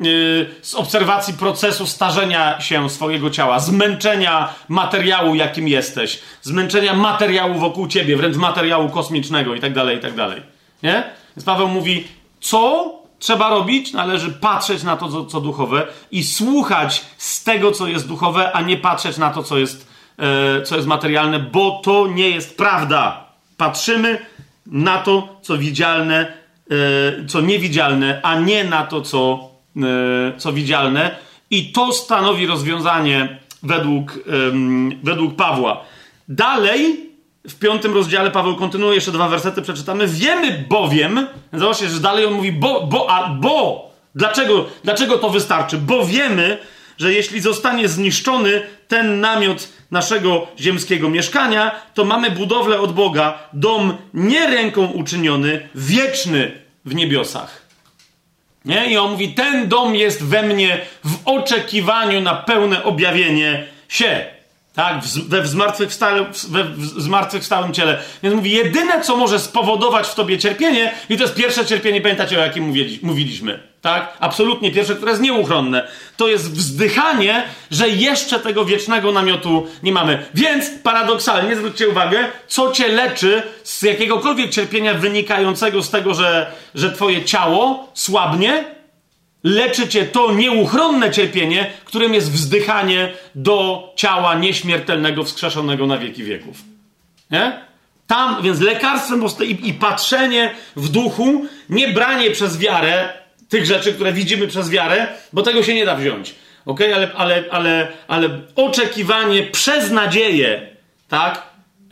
yy, 0.00 0.54
z 0.62 0.74
obserwacji 0.74 1.34
procesu 1.34 1.86
starzenia 1.86 2.60
się 2.60 2.90
swojego 2.90 3.30
ciała, 3.30 3.60
zmęczenia 3.60 4.54
materiału, 4.68 5.34
jakim 5.34 5.68
jesteś, 5.68 6.20
zmęczenia 6.42 6.94
materiału 6.94 7.58
wokół 7.58 7.88
ciebie, 7.88 8.16
wręcz 8.16 8.36
materiału 8.36 8.88
kosmicznego 8.88 9.54
i 9.54 9.60
tak 9.60 9.72
dalej, 9.72 9.98
i 9.98 10.00
tak 10.00 10.14
dalej. 10.14 10.42
Nie? 10.82 11.04
Więc 11.36 11.44
Paweł 11.44 11.68
mówi, 11.68 12.04
co 12.40 12.92
trzeba 13.18 13.50
robić? 13.50 13.92
Należy 13.92 14.30
patrzeć 14.30 14.82
na 14.82 14.96
to, 14.96 15.08
co, 15.08 15.26
co 15.26 15.40
duchowe 15.40 15.86
i 16.10 16.24
słuchać 16.24 17.04
z 17.18 17.44
tego, 17.44 17.72
co 17.72 17.86
jest 17.86 18.08
duchowe, 18.08 18.52
a 18.52 18.60
nie 18.62 18.76
patrzeć 18.76 19.16
na 19.16 19.30
to, 19.30 19.42
co 19.42 19.58
jest, 19.58 19.86
yy, 20.18 20.62
co 20.62 20.76
jest 20.76 20.88
materialne, 20.88 21.38
bo 21.38 21.80
to 21.84 22.06
nie 22.06 22.30
jest 22.30 22.56
prawda. 22.56 23.26
Patrzymy 23.56 24.18
na 24.66 24.98
to, 24.98 25.40
co 25.42 25.58
widzialne, 25.58 26.41
co 27.28 27.40
niewidzialne, 27.40 28.20
a 28.22 28.40
nie 28.40 28.64
na 28.64 28.86
to, 28.86 29.02
co, 29.02 29.50
e, 29.76 30.38
co 30.38 30.52
widzialne. 30.52 31.16
I 31.50 31.72
to 31.72 31.92
stanowi 31.92 32.46
rozwiązanie 32.46 33.38
według, 33.62 34.18
według 35.02 35.36
Pawła. 35.36 35.84
Dalej, 36.28 37.10
w 37.48 37.58
piątym 37.58 37.94
rozdziale 37.94 38.30
Paweł 38.30 38.56
kontynuuje, 38.56 38.94
jeszcze 38.94 39.12
dwa 39.12 39.28
wersety 39.28 39.62
przeczytamy. 39.62 40.06
Wiemy 40.06 40.64
bowiem, 40.68 41.26
zobaczcie, 41.52 41.88
że 41.88 42.00
dalej 42.00 42.26
on 42.26 42.32
mówi, 42.32 42.52
bo, 42.52 42.86
bo, 42.86 43.10
a, 43.10 43.28
bo. 43.28 43.92
Dlaczego, 44.14 44.66
dlaczego 44.84 45.18
to 45.18 45.30
wystarczy? 45.30 45.78
Bo 45.78 46.06
wiemy, 46.06 46.58
że 46.98 47.12
jeśli 47.12 47.40
zostanie 47.40 47.88
zniszczony 47.88 48.62
ten 48.88 49.20
namiot 49.20 49.68
naszego 49.90 50.46
ziemskiego 50.60 51.08
mieszkania, 51.08 51.70
to 51.94 52.04
mamy 52.04 52.30
budowlę 52.30 52.80
od 52.80 52.92
Boga, 52.92 53.38
dom 53.52 53.96
nie 54.14 54.46
ręką 54.46 54.86
uczyniony, 54.86 55.68
wieczny 55.74 56.61
w 56.84 56.94
niebiosach. 56.94 57.62
Nie? 58.64 58.86
I 58.86 58.96
on 58.96 59.10
mówi: 59.10 59.34
Ten 59.34 59.68
dom 59.68 59.94
jest 59.94 60.24
we 60.24 60.42
mnie 60.42 60.80
w 61.04 61.16
oczekiwaniu 61.24 62.20
na 62.20 62.34
pełne 62.34 62.84
objawienie 62.84 63.66
się. 63.88 64.31
Tak, 64.74 65.00
we 65.28 65.46
zmartwychwstałym, 65.46 66.24
we 66.48 66.64
zmartwychwstałym 67.00 67.72
ciele. 67.72 67.98
Więc 68.22 68.34
mówi, 68.34 68.50
jedyne, 68.50 69.00
co 69.00 69.16
może 69.16 69.38
spowodować 69.38 70.06
w 70.06 70.14
tobie 70.14 70.38
cierpienie, 70.38 70.92
i 71.08 71.16
to 71.16 71.22
jest 71.22 71.34
pierwsze 71.34 71.66
cierpienie, 71.66 72.00
pamiętacie, 72.00 72.38
o 72.38 72.42
jakim 72.42 72.74
mówiliśmy, 73.02 73.60
tak? 73.80 74.16
Absolutnie 74.20 74.70
pierwsze, 74.70 74.94
które 74.94 75.10
jest 75.10 75.22
nieuchronne. 75.22 75.88
To 76.16 76.28
jest 76.28 76.52
wzdychanie, 76.52 77.42
że 77.70 77.88
jeszcze 77.88 78.40
tego 78.40 78.64
wiecznego 78.64 79.12
namiotu 79.12 79.66
nie 79.82 79.92
mamy. 79.92 80.26
Więc 80.34 80.70
paradoksalnie, 80.82 81.56
zwróćcie 81.56 81.88
uwagę, 81.88 82.24
co 82.48 82.72
cię 82.72 82.88
leczy 82.88 83.42
z 83.64 83.82
jakiegokolwiek 83.82 84.50
cierpienia 84.50 84.94
wynikającego 84.94 85.82
z 85.82 85.90
tego, 85.90 86.14
że, 86.14 86.52
że 86.74 86.92
twoje 86.92 87.24
ciało 87.24 87.90
słabnie, 87.94 88.64
leczy 89.44 89.88
cię 89.88 90.04
to 90.04 90.32
nieuchronne 90.32 91.10
cierpienie, 91.10 91.70
którym 91.84 92.14
jest 92.14 92.32
wzdychanie 92.32 93.12
do 93.34 93.88
ciała 93.96 94.34
nieśmiertelnego, 94.34 95.24
wskrzeszonego 95.24 95.86
na 95.86 95.98
wieki 95.98 96.24
wieków. 96.24 96.56
Nie? 97.30 97.60
Tam, 98.06 98.42
więc 98.42 98.60
lekarstwem 98.60 99.24
i, 99.40 99.74
patrzenie 99.74 100.54
w 100.76 100.88
duchu, 100.88 101.46
nie 101.68 101.88
branie 101.88 102.30
przez 102.30 102.58
wiarę 102.58 103.08
tych 103.48 103.66
rzeczy, 103.66 103.92
które 103.92 104.12
widzimy 104.12 104.48
przez 104.48 104.70
wiarę, 104.70 105.06
bo 105.32 105.42
tego 105.42 105.62
się 105.62 105.74
nie 105.74 105.86
da 105.86 105.96
wziąć. 105.96 106.34
Ok, 106.66 106.80
ale, 106.94 107.12
ale, 107.16 107.44
ale, 107.50 107.88
ale 108.08 108.40
oczekiwanie 108.56 109.42
przez 109.42 109.90
nadzieję, 109.90 110.76
tak? 111.08 111.42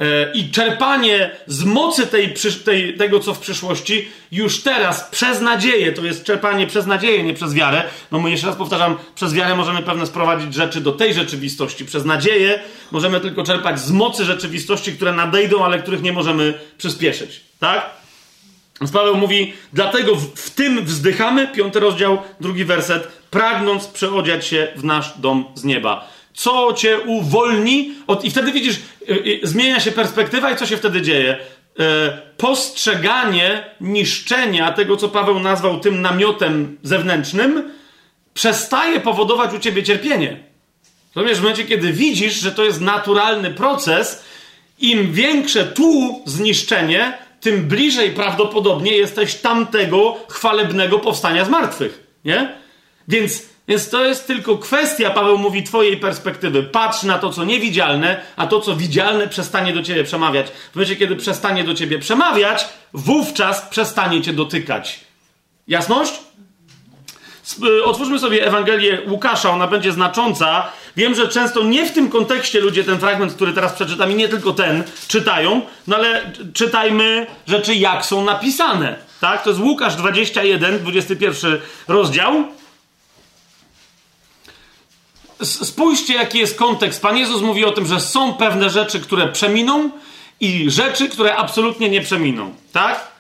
E, 0.01 0.33
i 0.33 0.51
czerpanie 0.51 1.31
z 1.47 1.65
mocy 1.65 2.07
tej, 2.07 2.35
tej, 2.65 2.97
tego, 2.97 3.21
co 3.21 3.35
w 3.35 3.39
przyszłości, 3.39 4.09
już 4.33 4.63
teraz 4.63 5.09
przez 5.11 5.41
nadzieję, 5.41 5.93
to 5.93 6.05
jest 6.05 6.25
czerpanie 6.25 6.67
przez 6.67 6.87
nadzieję, 6.87 7.23
nie 7.23 7.35
przez 7.35 7.55
wiarę. 7.55 7.83
No 8.13 8.21
my 8.21 8.31
jeszcze 8.31 8.47
raz 8.47 8.57
powtarzam, 8.57 8.97
przez 9.15 9.35
wiarę 9.35 9.57
możemy 9.57 9.83
pewne 9.83 10.07
sprowadzić 10.07 10.55
rzeczy 10.55 10.81
do 10.81 10.93
tej 10.93 11.15
rzeczywistości. 11.15 11.85
Przez 11.85 12.05
nadzieję 12.05 12.61
możemy 12.91 13.21
tylko 13.21 13.43
czerpać 13.43 13.81
z 13.81 13.91
mocy 13.91 14.25
rzeczywistości, 14.25 14.93
które 14.93 15.13
nadejdą, 15.13 15.65
ale 15.65 15.79
których 15.79 16.03
nie 16.03 16.13
możemy 16.13 16.55
przyspieszyć. 16.79 17.41
Tak? 17.59 17.91
Więc 18.81 18.93
Paweł 18.93 19.17
mówi, 19.17 19.53
dlatego 19.73 20.15
w, 20.17 20.35
w 20.35 20.51
tym 20.51 20.85
wzdychamy, 20.85 21.49
piąty 21.49 21.81
rozdział, 21.81 22.19
drugi 22.41 22.65
werset, 22.65 23.09
pragnąc 23.31 23.87
przeodziać 23.87 24.47
się 24.47 24.69
w 24.77 24.85
nasz 24.85 25.19
dom 25.19 25.45
z 25.55 25.65
nieba 25.65 26.20
co 26.35 26.73
cię 26.73 27.01
uwolni. 27.01 27.95
Od... 28.07 28.25
I 28.25 28.31
wtedy 28.31 28.53
widzisz, 28.53 28.77
y, 28.77 29.13
y, 29.13 29.41
zmienia 29.43 29.81
się 29.81 29.93
perspektywa 29.93 30.51
i 30.51 30.57
co 30.57 30.67
się 30.67 30.77
wtedy 30.77 31.03
dzieje? 31.03 31.37
E, 31.79 32.19
postrzeganie 32.37 33.65
niszczenia 33.81 34.73
tego, 34.73 34.97
co 34.97 35.09
Paweł 35.09 35.39
nazwał 35.39 35.81
tym 35.81 36.03
namiotem 36.03 36.79
zewnętrznym, 36.83 37.73
przestaje 38.35 39.01
powodować 39.01 39.55
u 39.55 39.59
ciebie 39.59 39.83
cierpienie. 39.83 40.37
Rozumiesz, 41.15 41.39
w 41.39 41.43
momencie, 41.43 41.65
kiedy 41.65 41.93
widzisz, 41.93 42.35
że 42.35 42.53
to 42.53 42.65
jest 42.65 42.81
naturalny 42.81 43.51
proces, 43.51 44.25
im 44.79 45.13
większe 45.13 45.65
tu 45.65 46.23
zniszczenie, 46.27 47.19
tym 47.41 47.69
bliżej 47.69 48.11
prawdopodobnie 48.11 48.97
jesteś 48.97 49.35
tamtego 49.35 50.17
chwalebnego 50.29 50.99
powstania 50.99 51.45
z 51.45 51.49
martwych. 51.49 52.07
Nie? 52.25 52.53
Więc 53.09 53.43
więc 53.71 53.89
to 53.89 54.05
jest 54.05 54.27
tylko 54.27 54.59
kwestia, 54.59 55.11
Paweł 55.11 55.39
mówi, 55.39 55.63
twojej 55.63 55.97
perspektywy. 55.97 56.63
Patrz 56.63 57.03
na 57.03 57.19
to, 57.19 57.31
co 57.31 57.45
niewidzialne, 57.45 58.21
a 58.37 58.47
to, 58.47 58.61
co 58.61 58.77
widzialne, 58.77 59.29
przestanie 59.29 59.73
do 59.73 59.83
ciebie 59.83 60.05
przemawiać. 60.05 60.47
W 60.47 60.75
momencie, 60.75 60.97
kiedy 60.97 61.17
przestanie 61.17 61.65
do 61.65 61.75
ciebie 61.75 61.99
przemawiać, 61.99 62.69
wówczas 62.93 63.61
przestanie 63.61 64.23
cię 64.23 64.33
dotykać. 64.33 65.01
Jasność? 65.69 66.13
Y, 67.65 67.85
otwórzmy 67.85 68.19
sobie 68.19 68.47
Ewangelię 68.47 69.03
Łukasza, 69.09 69.51
ona 69.51 69.67
będzie 69.67 69.93
znacząca. 69.93 70.69
Wiem, 70.97 71.15
że 71.15 71.29
często 71.29 71.63
nie 71.63 71.87
w 71.87 71.93
tym 71.93 72.11
kontekście 72.11 72.61
ludzie 72.61 72.85
ten 72.85 72.99
fragment, 72.99 73.35
który 73.35 73.53
teraz 73.53 73.73
przeczytam, 73.73 74.11
i 74.11 74.15
nie 74.15 74.29
tylko 74.29 74.53
ten, 74.53 74.85
czytają, 75.09 75.61
no 75.87 75.97
ale 75.97 76.33
czytajmy 76.55 77.27
rzeczy, 77.47 77.75
jak 77.75 78.07
są 78.07 78.25
napisane. 78.25 78.97
Tak? 79.21 79.43
To 79.43 79.51
jest 79.51 79.63
Łukasz 79.63 79.97
21, 79.97 80.79
21 80.79 81.59
rozdział. 81.89 82.45
Spójrzcie, 85.43 86.15
jaki 86.15 86.39
jest 86.39 86.59
kontekst. 86.59 87.03
Pan 87.03 87.17
Jezus 87.17 87.43
mówi 87.43 87.65
o 87.65 87.73
tym, 87.73 87.87
że 87.87 88.01
są 88.01 88.35
pewne 88.35 88.71
rzeczy, 88.71 89.01
które 89.01 89.29
przeminą 89.29 89.91
i 90.41 90.71
rzeczy, 90.71 91.09
które 91.09 91.37
absolutnie 91.37 91.89
nie 91.89 92.01
przeminą. 92.01 92.55
Tak? 92.73 93.11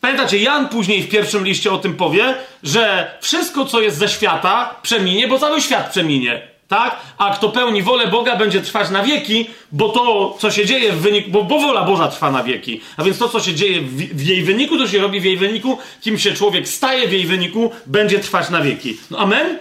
Pamiętacie, 0.00 0.38
Jan 0.38 0.68
później 0.68 1.02
w 1.02 1.08
pierwszym 1.08 1.44
liście 1.44 1.72
o 1.72 1.78
tym 1.78 1.94
powie, 1.94 2.34
że 2.62 3.14
wszystko, 3.20 3.64
co 3.64 3.80
jest 3.80 3.98
ze 3.98 4.08
świata, 4.08 4.74
przeminie, 4.82 5.28
bo 5.28 5.38
cały 5.38 5.62
świat 5.62 5.90
przeminie. 5.90 6.42
Tak? 6.68 6.96
A 7.18 7.34
kto 7.34 7.48
pełni 7.48 7.82
wolę 7.82 8.06
Boga, 8.06 8.36
będzie 8.36 8.60
trwać 8.60 8.90
na 8.90 9.02
wieki, 9.02 9.46
bo 9.72 9.88
to, 9.88 10.36
co 10.38 10.50
się 10.50 10.66
dzieje 10.66 10.92
w 10.92 11.00
wyniku, 11.00 11.30
bo, 11.30 11.44
bo 11.44 11.58
wola 11.58 11.82
Boża 11.82 12.08
trwa 12.08 12.30
na 12.30 12.42
wieki. 12.42 12.80
A 12.96 13.04
więc 13.04 13.18
to, 13.18 13.28
co 13.28 13.40
się 13.40 13.54
dzieje 13.54 13.80
w, 13.80 13.96
w, 13.96 14.26
jej 14.26 14.42
wyniku, 14.42 14.78
to 14.78 14.88
się 14.88 14.98
robi 14.98 15.20
w 15.20 15.24
jej 15.24 15.36
wyniku, 15.36 15.78
kim 16.00 16.18
się 16.18 16.32
człowiek 16.32 16.68
staje 16.68 17.08
w 17.08 17.12
jej 17.12 17.26
wyniku, 17.26 17.70
będzie 17.86 18.18
trwać 18.18 18.50
na 18.50 18.60
wieki. 18.60 18.98
No 19.10 19.18
amen? 19.18 19.58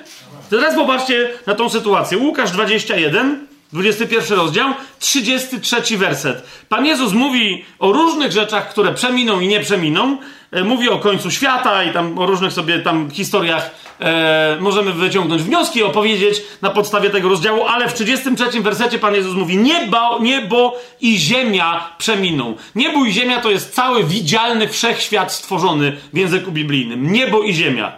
Teraz 0.50 0.76
popatrzcie 0.76 1.30
na 1.46 1.56
tą 1.56 1.70
sytuację. 1.70 2.18
Łukasz 2.18 2.52
21, 2.52 3.48
21 3.74 4.38
rozdział, 4.38 4.70
33 5.00 5.98
werset. 5.98 6.44
Pan 6.70 6.86
Jezus 6.86 7.14
mówi 7.14 7.66
o 7.80 7.92
różnych 7.92 8.32
rzeczach, 8.32 8.70
które 8.70 8.94
przeminą 8.94 9.40
i 9.40 9.48
nie 9.48 9.60
przeminą. 9.60 10.18
E, 10.52 10.64
mówi 10.64 10.90
o 10.90 11.00
końcu 11.00 11.32
świata 11.32 11.84
i 11.84 11.94
tam 11.94 12.20
o 12.20 12.26
różnych 12.26 12.54
sobie 12.54 12.80
tam 12.80 13.12
historiach 13.12 13.72
e, 14.00 14.58
możemy 14.60 14.94
wyciągnąć 14.94 15.44
wnioski, 15.44 15.84
opowiedzieć 15.84 16.42
na 16.62 16.70
podstawie 16.70 17.10
tego 17.10 17.30
rozdziału, 17.30 17.64
ale 17.68 17.90
w 17.90 17.94
33 17.94 18.62
wersecie 18.62 19.00
Pan 19.00 19.16
Jezus 19.16 19.36
mówi 19.36 19.58
niebo, 19.58 20.20
niebo 20.22 20.78
i 21.02 21.18
ziemia 21.18 21.90
przeminą. 21.98 22.56
Niebo 22.76 23.06
i 23.06 23.12
ziemia 23.12 23.42
to 23.42 23.52
jest 23.52 23.74
cały 23.74 24.04
widzialny 24.04 24.68
wszechświat 24.68 25.32
stworzony 25.32 25.98
w 26.14 26.18
języku 26.18 26.52
biblijnym. 26.52 27.12
Niebo 27.12 27.44
i 27.44 27.54
ziemia. 27.54 27.98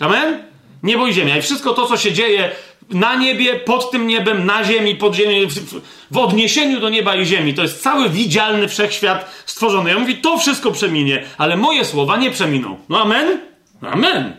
Amen? 0.00 0.45
Niebo 0.86 1.06
i 1.06 1.12
ziemia. 1.12 1.36
I 1.36 1.42
wszystko 1.42 1.74
to, 1.74 1.86
co 1.86 1.96
się 1.96 2.12
dzieje 2.12 2.50
na 2.90 3.14
niebie, 3.14 3.54
pod 3.54 3.90
tym 3.90 4.06
niebem, 4.06 4.46
na 4.46 4.64
ziemi, 4.64 4.94
pod 4.94 5.14
ziemią, 5.14 5.48
w, 5.48 5.80
w 6.10 6.18
odniesieniu 6.18 6.80
do 6.80 6.88
nieba 6.88 7.14
i 7.16 7.26
ziemi. 7.26 7.54
To 7.54 7.62
jest 7.62 7.82
cały 7.82 8.08
widzialny 8.08 8.68
wszechświat 8.68 9.30
stworzony. 9.46 9.90
Ja 9.90 9.98
mówię, 9.98 10.14
to 10.14 10.38
wszystko 10.38 10.72
przeminie, 10.72 11.24
ale 11.38 11.56
moje 11.56 11.84
słowa 11.84 12.16
nie 12.16 12.30
przeminą. 12.30 12.78
No 12.88 13.00
amen? 13.00 13.40
Amen. 13.82 14.36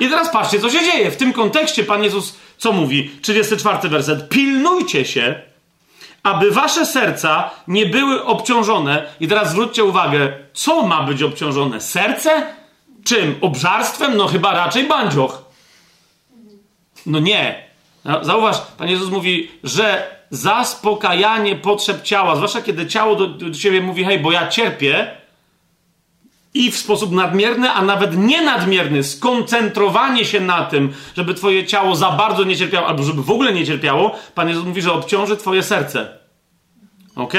I 0.00 0.08
teraz 0.08 0.32
patrzcie, 0.32 0.60
co 0.60 0.70
się 0.70 0.80
dzieje. 0.80 1.10
W 1.10 1.16
tym 1.16 1.32
kontekście 1.32 1.84
Pan 1.84 2.04
Jezus 2.04 2.34
co 2.58 2.72
mówi? 2.72 3.10
34 3.22 3.88
werset. 3.88 4.28
Pilnujcie 4.28 5.04
się, 5.04 5.42
aby 6.22 6.50
wasze 6.50 6.86
serca 6.86 7.50
nie 7.68 7.86
były 7.86 8.24
obciążone. 8.24 9.06
I 9.20 9.28
teraz 9.28 9.50
zwróćcie 9.50 9.84
uwagę, 9.84 10.32
co 10.52 10.82
ma 10.82 11.02
być 11.02 11.22
obciążone? 11.22 11.80
Serce? 11.80 12.46
Czym? 13.04 13.34
Obżarstwem? 13.40 14.16
No 14.16 14.26
chyba 14.26 14.54
raczej 14.54 14.84
bandzioch. 14.84 15.47
No 17.06 17.18
nie. 17.18 17.68
Zauważ, 18.22 18.56
Pan 18.78 18.88
Jezus 18.88 19.10
mówi, 19.10 19.50
że 19.64 20.18
zaspokajanie 20.30 21.56
potrzeb 21.56 22.02
ciała, 22.02 22.36
zwłaszcza 22.36 22.62
kiedy 22.62 22.86
ciało 22.86 23.16
do, 23.16 23.26
do 23.26 23.50
ciebie 23.50 23.80
mówi, 23.80 24.04
hej, 24.04 24.18
bo 24.18 24.32
ja 24.32 24.48
cierpię, 24.48 25.18
i 26.54 26.70
w 26.70 26.76
sposób 26.76 27.12
nadmierny, 27.12 27.70
a 27.70 27.82
nawet 27.82 28.16
nienadmierny, 28.16 29.04
skoncentrowanie 29.04 30.24
się 30.24 30.40
na 30.40 30.64
tym, 30.64 30.92
żeby 31.16 31.34
twoje 31.34 31.66
ciało 31.66 31.96
za 31.96 32.10
bardzo 32.10 32.44
nie 32.44 32.56
cierpiało, 32.56 32.86
albo 32.86 33.02
żeby 33.02 33.22
w 33.22 33.30
ogóle 33.30 33.52
nie 33.52 33.66
cierpiało, 33.66 34.16
Pan 34.34 34.48
Jezus 34.48 34.64
mówi, 34.64 34.82
że 34.82 34.92
obciąży 34.92 35.36
twoje 35.36 35.62
serce. 35.62 36.18
Ok? 37.16 37.32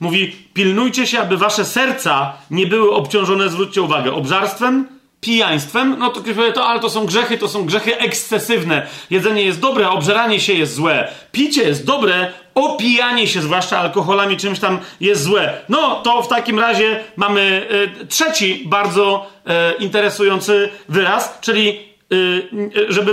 Mówi, 0.00 0.36
pilnujcie 0.54 1.06
się, 1.06 1.20
aby 1.20 1.36
wasze 1.36 1.64
serca 1.64 2.32
nie 2.50 2.66
były 2.66 2.92
obciążone, 2.92 3.48
zwróćcie 3.48 3.82
uwagę, 3.82 4.12
obżarstwem, 4.12 4.99
pijaństwem, 5.20 5.96
no 5.98 6.10
to 6.10 6.20
ktoś 6.20 6.34
powie, 6.34 6.52
to, 6.52 6.66
ale 6.66 6.80
to 6.80 6.90
są 6.90 7.06
grzechy, 7.06 7.38
to 7.38 7.48
są 7.48 7.64
grzechy 7.64 7.98
ekscesywne. 7.98 8.86
Jedzenie 9.10 9.42
jest 9.42 9.60
dobre, 9.60 9.90
obżeranie 9.90 10.40
się 10.40 10.52
jest 10.52 10.74
złe. 10.74 11.08
Picie 11.32 11.62
jest 11.62 11.86
dobre, 11.86 12.32
opijanie 12.54 13.26
się, 13.26 13.42
zwłaszcza 13.42 13.78
alkoholami, 13.78 14.36
czymś 14.36 14.58
tam 14.58 14.78
jest 15.00 15.22
złe. 15.22 15.60
No 15.68 16.02
to 16.02 16.22
w 16.22 16.28
takim 16.28 16.58
razie 16.58 17.04
mamy 17.16 17.66
y, 18.02 18.06
trzeci 18.06 18.62
bardzo 18.66 19.26
y, 19.46 19.82
interesujący 19.82 20.68
wyraz, 20.88 21.38
czyli 21.40 21.78
y, 22.12 22.48
żeby 22.88 23.12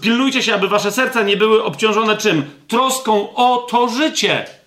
pilnujcie 0.00 0.42
się, 0.42 0.54
aby 0.54 0.68
wasze 0.68 0.92
serca 0.92 1.22
nie 1.22 1.36
były 1.36 1.64
obciążone 1.64 2.16
czym? 2.16 2.44
Troską 2.68 3.34
o 3.34 3.66
to 3.70 3.88
życie. 3.88 4.57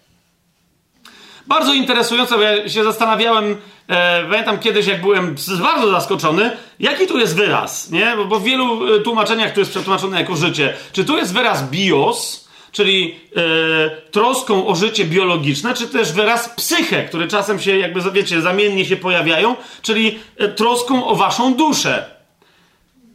Bardzo 1.51 1.73
interesujące, 1.73 2.35
bo 2.35 2.41
ja 2.41 2.69
się 2.69 2.83
zastanawiałem, 2.83 3.57
e, 3.87 4.23
pamiętam 4.23 4.59
kiedyś, 4.59 4.87
jak 4.87 5.01
byłem 5.01 5.35
bardzo 5.61 5.91
zaskoczony, 5.91 6.51
jaki 6.79 7.07
tu 7.07 7.19
jest 7.19 7.35
wyraz, 7.35 7.89
nie? 7.89 8.13
Bo, 8.17 8.25
bo 8.25 8.39
w 8.39 8.43
wielu 8.43 8.95
e, 8.95 8.99
tłumaczeniach 8.99 9.53
tu 9.53 9.59
jest 9.59 9.71
przetłumaczone 9.71 10.19
jako 10.19 10.35
życie. 10.35 10.73
Czy 10.93 11.05
tu 11.05 11.17
jest 11.17 11.33
wyraz 11.33 11.69
bios, 11.69 12.47
czyli 12.71 13.15
e, 13.35 14.11
troską 14.11 14.67
o 14.67 14.75
życie 14.75 15.05
biologiczne, 15.05 15.73
czy 15.73 15.87
też 15.87 16.11
wyraz 16.11 16.49
psyche, 16.49 17.03
które 17.03 17.27
czasem 17.27 17.59
się, 17.59 17.77
jakby 17.77 18.11
wiecie, 18.11 18.41
zamiennie 18.41 18.85
się 18.85 18.95
pojawiają, 18.95 19.55
czyli 19.81 20.19
e, 20.37 20.47
troską 20.47 21.07
o 21.07 21.15
waszą 21.15 21.53
duszę. 21.53 22.05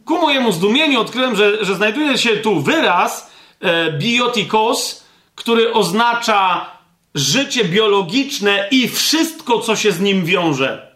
Ku 0.05 0.17
mojemu 0.17 0.51
zdumieniu 0.51 1.01
odkryłem, 1.01 1.35
że, 1.35 1.65
że 1.65 1.75
znajduje 1.75 2.17
się 2.17 2.29
tu 2.29 2.61
wyraz 2.61 3.31
e, 3.61 3.91
biotikos, 3.91 5.03
który 5.35 5.73
oznacza 5.73 6.76
życie 7.17 7.65
biologiczne 7.65 8.67
i 8.71 8.89
wszystko, 8.89 9.59
co 9.59 9.75
się 9.75 9.91
z 9.91 9.99
nim 9.99 10.25
wiąże. 10.25 10.87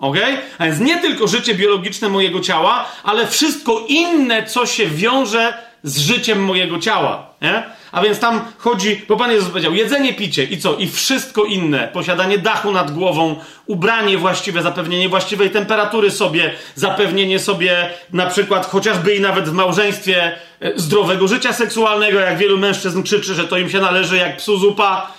Ok? 0.00 0.16
A 0.58 0.64
więc 0.64 0.80
nie 0.80 0.98
tylko 0.98 1.26
życie 1.26 1.54
biologiczne 1.54 2.08
mojego 2.08 2.40
ciała, 2.40 2.88
ale 3.02 3.26
wszystko 3.26 3.84
inne, 3.88 4.46
co 4.46 4.66
się 4.66 4.86
wiąże 4.86 5.54
z 5.82 5.98
życiem 5.98 6.44
mojego 6.44 6.78
ciała. 6.78 7.34
Nie? 7.42 7.62
A 7.92 8.02
więc 8.02 8.18
tam 8.18 8.40
chodzi, 8.58 9.02
bo 9.08 9.16
Pan 9.16 9.30
Jezus 9.30 9.48
powiedział, 9.48 9.74
jedzenie, 9.74 10.14
picie 10.14 10.44
i 10.44 10.58
co? 10.58 10.76
I 10.76 10.88
wszystko 10.88 11.44
inne. 11.44 11.88
Posiadanie 11.88 12.38
dachu 12.38 12.72
nad 12.72 12.90
głową, 12.90 13.36
ubranie 13.66 14.18
właściwe, 14.18 14.62
zapewnienie 14.62 15.08
właściwej 15.08 15.50
temperatury 15.50 16.10
sobie, 16.10 16.54
zapewnienie 16.74 17.38
sobie 17.38 17.90
na 18.12 18.26
przykład 18.26 18.66
chociażby 18.66 19.14
i 19.14 19.20
nawet 19.20 19.48
w 19.48 19.52
małżeństwie 19.52 20.32
e, 20.60 20.72
zdrowego 20.76 21.28
życia 21.28 21.52
seksualnego, 21.52 22.20
jak 22.20 22.38
wielu 22.38 22.58
mężczyzn 22.58 23.02
krzyczy, 23.02 23.34
że 23.34 23.44
to 23.44 23.58
im 23.58 23.70
się 23.70 23.80
należy 23.80 24.16
jak 24.16 24.36
psu 24.36 24.58
zupa 24.58 25.15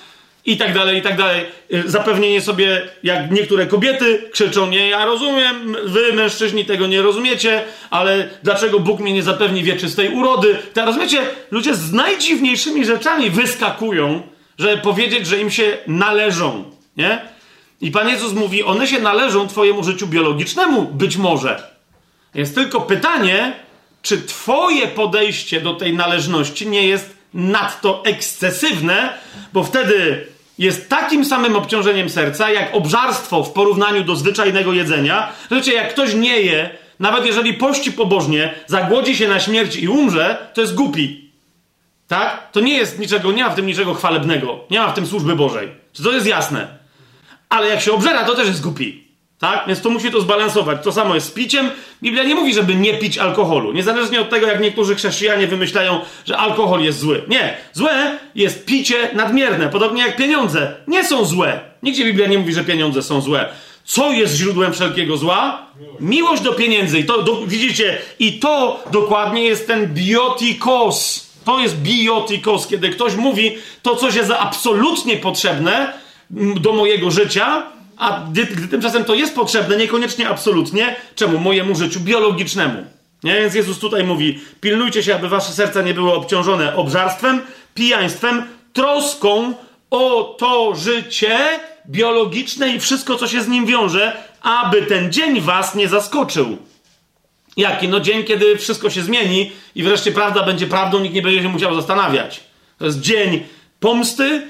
i 0.48 0.58
tak 0.58 0.74
dalej, 0.74 0.98
i 0.98 1.02
tak 1.02 1.18
dalej. 1.18 1.46
Y, 1.74 1.84
zapewnienie 1.86 2.42
sobie, 2.42 2.82
jak 3.04 3.32
niektóre 3.32 3.66
kobiety 3.66 4.30
krzyczą, 4.32 4.70
nie, 4.70 4.90
ja 4.90 5.06
rozumiem, 5.06 5.76
wy 5.84 6.14
mężczyźni 6.14 6.66
tego 6.66 6.88
nie 6.88 7.02
rozumiecie, 7.02 7.64
ale 7.90 8.30
dlaczego 8.44 8.80
Bóg 8.80 9.00
mnie 9.00 9.14
nie 9.14 9.24
zapewni 9.24 9.64
wieczystej 9.64 10.10
urody? 10.10 10.58
Teraz 10.74 10.88
rozumiecie, 10.88 11.22
ludzie 11.52 11.76
z 11.76 11.94
najdziwniejszymi 11.94 12.86
rzeczami 12.86 13.30
wyskakują, 13.30 14.22
żeby 14.60 14.78
powiedzieć, 14.78 15.28
że 15.28 15.40
im 15.40 15.52
się 15.52 15.78
należą, 15.88 16.64
nie? 16.98 17.22
I 17.82 17.92
Pan 17.92 18.10
Jezus 18.10 18.34
mówi, 18.34 18.64
one 18.64 18.88
się 18.88 19.02
należą 19.02 19.48
twojemu 19.48 19.84
życiu 19.84 20.08
biologicznemu, 20.08 20.82
być 20.82 21.18
może. 21.18 21.64
Jest 22.36 22.56
tylko 22.56 22.82
pytanie, 22.82 23.54
czy 24.02 24.22
twoje 24.22 24.88
podejście 24.88 25.62
do 25.62 25.74
tej 25.74 25.94
należności 25.94 26.68
nie 26.68 26.88
jest 26.88 27.18
nadto 27.34 28.04
ekscesywne, 28.06 29.14
bo 29.54 29.64
wtedy 29.64 30.28
jest 30.58 30.90
takim 30.90 31.26
samym 31.26 31.56
obciążeniem 31.56 32.10
serca, 32.10 32.50
jak 32.50 32.76
obżarstwo 32.76 33.44
w 33.44 33.54
porównaniu 33.54 34.04
do 34.04 34.16
zwyczajnego 34.16 34.74
jedzenia. 34.74 35.32
Wiecie, 35.52 35.74
jak 35.74 35.94
ktoś 35.94 36.14
nie 36.14 36.42
je, 36.42 36.70
nawet 37.00 37.26
jeżeli 37.26 37.54
pości 37.54 37.92
pobożnie, 37.92 38.54
zagłodzi 38.68 39.16
się 39.16 39.28
na 39.28 39.40
śmierć 39.40 39.76
i 39.76 39.88
umrze, 39.88 40.52
to 40.54 40.62
jest 40.62 40.76
głupi. 40.76 41.32
Tak? 42.08 42.52
To 42.52 42.60
nie 42.60 42.78
jest 42.78 43.00
niczego, 43.00 43.32
nie 43.32 43.44
ma 43.44 43.50
w 43.50 43.56
tym 43.56 43.66
niczego 43.66 43.94
chwalebnego. 43.94 44.60
Nie 44.72 44.80
ma 44.80 44.92
w 44.92 44.96
tym 44.96 45.08
służby 45.08 45.36
Bożej. 45.36 45.72
Czy 45.94 46.04
to 46.04 46.12
jest 46.12 46.28
jasne? 46.28 46.68
Ale 47.50 47.68
jak 47.68 47.82
się 47.82 47.94
obżera, 47.94 48.24
to 48.24 48.36
też 48.36 48.48
jest 48.48 48.62
głupi. 48.62 49.07
Tak? 49.40 49.64
Więc 49.68 49.82
to 49.82 49.90
musi 49.90 50.12
to 50.12 50.22
zbalansować. 50.22 50.84
To 50.84 50.92
samo 50.92 51.16
jest 51.16 51.28
z 51.28 51.32
piciem. 51.32 51.70
Biblia 52.04 52.24
nie 52.24 52.36
mówi, 52.36 52.54
żeby 52.54 52.76
nie 52.76 52.94
pić 52.94 53.18
alkoholu. 53.18 53.74
Niezależnie 53.74 54.22
od 54.22 54.30
tego, 54.30 54.48
jak 54.48 54.62
niektórzy 54.62 54.96
chrześcijanie 54.96 55.48
wymyślają, 55.48 56.00
że 56.26 56.38
alkohol 56.38 56.82
jest 56.82 57.00
zły. 57.00 57.24
Nie. 57.28 57.58
Złe 57.74 58.18
jest 58.36 58.66
picie 58.66 59.10
nadmierne, 59.14 59.70
podobnie 59.70 60.02
jak 60.02 60.16
pieniądze. 60.16 60.76
Nie 60.88 61.06
są 61.06 61.26
złe. 61.26 61.60
Nigdzie 61.84 62.06
Biblia 62.06 62.28
nie 62.28 62.38
mówi, 62.38 62.54
że 62.54 62.64
pieniądze 62.64 63.04
są 63.04 63.22
złe. 63.22 63.50
Co 63.84 64.12
jest 64.12 64.36
źródłem 64.36 64.74
wszelkiego 64.74 65.18
zła? 65.18 65.68
Miłość, 66.00 66.42
do 66.42 66.54
pieniędzy. 66.54 67.00
I 67.00 67.06
to, 67.06 67.24
do, 67.24 67.46
widzicie, 67.46 67.98
i 68.20 68.40
to 68.40 68.84
dokładnie 68.92 69.44
jest 69.44 69.68
ten 69.68 69.94
biotikos. 69.94 71.28
To 71.46 71.60
jest 71.60 71.78
biotikos, 71.82 72.68
kiedy 72.68 72.90
ktoś 72.90 73.16
mówi 73.16 73.58
to, 73.82 73.96
co 73.96 74.08
jest 74.10 74.32
absolutnie 74.40 75.18
potrzebne 75.18 75.94
do 76.60 76.74
mojego 76.74 77.12
życia, 77.12 77.64
a 77.98 78.26
gdy, 78.32 78.46
gdy 78.46 78.68
tymczasem 78.68 79.06
to 79.06 79.16
jest 79.16 79.36
potrzebne, 79.36 79.78
niekoniecznie 79.78 80.30
absolutnie, 80.30 80.96
czemu? 81.16 81.40
Mojemu 81.40 81.76
życiu 81.76 82.00
biologicznemu. 82.00 82.84
Nie? 83.24 83.34
Więc 83.34 83.56
Jezus 83.56 83.80
tutaj 83.80 84.04
mówi: 84.04 84.40
pilnujcie 84.62 85.04
się, 85.04 85.16
aby 85.16 85.30
wasze 85.30 85.52
serca 85.52 85.82
nie 85.82 85.94
były 85.94 86.14
obciążone 86.14 86.76
obżarstwem, 86.76 87.42
pijaństwem, 87.74 88.44
troską 88.74 89.54
o 89.90 90.36
to 90.40 90.76
życie 90.76 91.38
biologiczne 91.90 92.70
i 92.70 92.80
wszystko, 92.80 93.16
co 93.16 93.28
się 93.28 93.42
z 93.42 93.48
nim 93.48 93.66
wiąże, 93.66 94.18
aby 94.42 94.82
ten 94.82 95.12
dzień 95.12 95.42
was 95.42 95.76
nie 95.76 95.88
zaskoczył. 95.88 96.58
Jaki? 97.58 97.88
No 97.88 98.00
dzień, 98.00 98.24
kiedy 98.24 98.58
wszystko 98.58 98.90
się 98.90 99.02
zmieni 99.02 99.52
i 99.76 99.84
wreszcie 99.84 100.12
prawda 100.12 100.44
będzie 100.44 100.68
prawdą, 100.68 101.00
nikt 101.00 101.16
nie 101.16 101.22
będzie 101.22 101.42
się 101.42 101.50
musiał 101.50 101.76
zastanawiać. 101.76 102.44
To 102.78 102.86
jest 102.86 103.00
dzień 103.00 103.44
pomsty, 103.80 104.48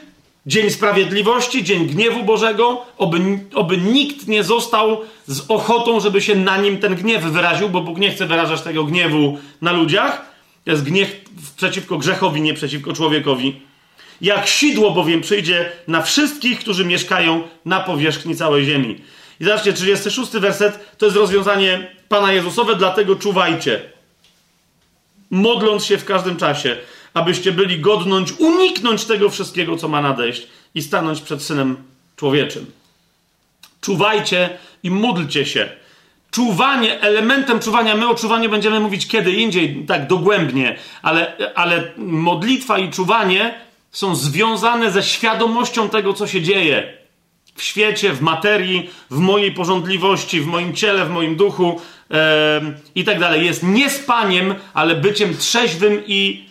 Dzień 0.48 0.70
sprawiedliwości, 0.70 1.64
dzień 1.64 1.88
gniewu 1.88 2.24
Bożego, 2.24 2.86
oby, 2.98 3.20
oby 3.54 3.78
nikt 3.78 4.28
nie 4.28 4.44
został 4.44 5.02
z 5.28 5.46
ochotą, 5.48 6.00
żeby 6.00 6.22
się 6.22 6.36
na 6.36 6.58
nim 6.58 6.78
ten 6.78 6.96
gniew 6.96 7.24
wyraził, 7.24 7.70
bo 7.70 7.82
Bóg 7.82 7.98
nie 7.98 8.12
chce 8.12 8.26
wyrażać 8.26 8.62
tego 8.62 8.84
gniewu 8.84 9.38
na 9.62 9.72
ludziach. 9.72 10.26
To 10.66 10.72
jest 10.72 10.84
gniew 10.84 11.16
przeciwko 11.58 11.98
grzechowi, 11.98 12.42
nie 12.42 12.54
przeciwko 12.54 12.94
człowiekowi. 12.94 13.62
Jak 14.22 14.48
sidło 14.48 14.92
bowiem 14.92 15.22
przyjdzie 15.22 15.72
na 15.88 16.02
wszystkich, 16.02 16.60
którzy 16.60 16.86
mieszkają 16.86 17.44
na 17.66 17.80
powierzchni 17.80 18.36
całej 18.36 18.66
ziemi. 18.66 19.02
I 19.40 19.44
zobaczcie, 19.44 19.74
36 19.74 20.32
werset 20.32 20.98
to 20.98 21.06
jest 21.06 21.18
rozwiązanie 21.18 21.92
Pana 22.10 22.34
Jezusowe, 22.34 22.76
dlatego 22.76 23.16
czuwajcie. 23.16 23.82
Modląc 25.32 25.86
się 25.86 25.98
w 25.98 26.06
każdym 26.06 26.38
czasie 26.38 26.78
abyście 27.18 27.52
byli 27.52 27.80
godnąć 27.80 28.32
uniknąć 28.32 29.06
tego 29.06 29.30
wszystkiego, 29.30 29.78
co 29.78 29.88
ma 29.88 30.02
nadejść 30.02 30.48
i 30.76 30.82
stanąć 30.82 31.22
przed 31.22 31.44
Synem 31.44 31.78
Człowieczym. 32.16 32.66
Czuwajcie 33.82 34.50
i 34.84 34.92
módlcie 34.92 35.46
się. 35.46 35.70
Czuwanie, 36.32 37.02
elementem 37.02 37.60
czuwania, 37.60 37.96
my 37.96 38.10
o 38.10 38.16
czuwaniu 38.16 38.50
będziemy 38.50 38.80
mówić 38.80 39.08
kiedy 39.08 39.32
indziej, 39.32 39.86
tak 39.88 40.08
dogłębnie, 40.08 40.78
ale, 41.02 41.34
ale 41.56 41.92
modlitwa 41.98 42.80
i 42.80 42.90
czuwanie 42.90 43.54
są 43.92 44.16
związane 44.16 44.92
ze 44.92 45.04
świadomością 45.04 45.90
tego, 45.90 46.14
co 46.14 46.28
się 46.28 46.42
dzieje 46.42 46.98
w 47.56 47.64
świecie, 47.64 48.14
w 48.14 48.22
materii, 48.22 48.90
w 49.10 49.20
mojej 49.20 49.52
porządliwości, 49.52 50.42
w 50.42 50.48
moim 50.48 50.74
ciele, 50.74 51.06
w 51.06 51.10
moim 51.10 51.36
duchu 51.36 51.82
yy, 52.10 52.18
i 52.96 53.04
tak 53.04 53.20
dalej. 53.20 53.46
Jest 53.46 53.64
nie 53.64 53.90
spaniem, 53.90 54.56
ale 54.74 54.96
byciem 54.96 55.38
trzeźwym 55.38 56.04
i 56.08 56.47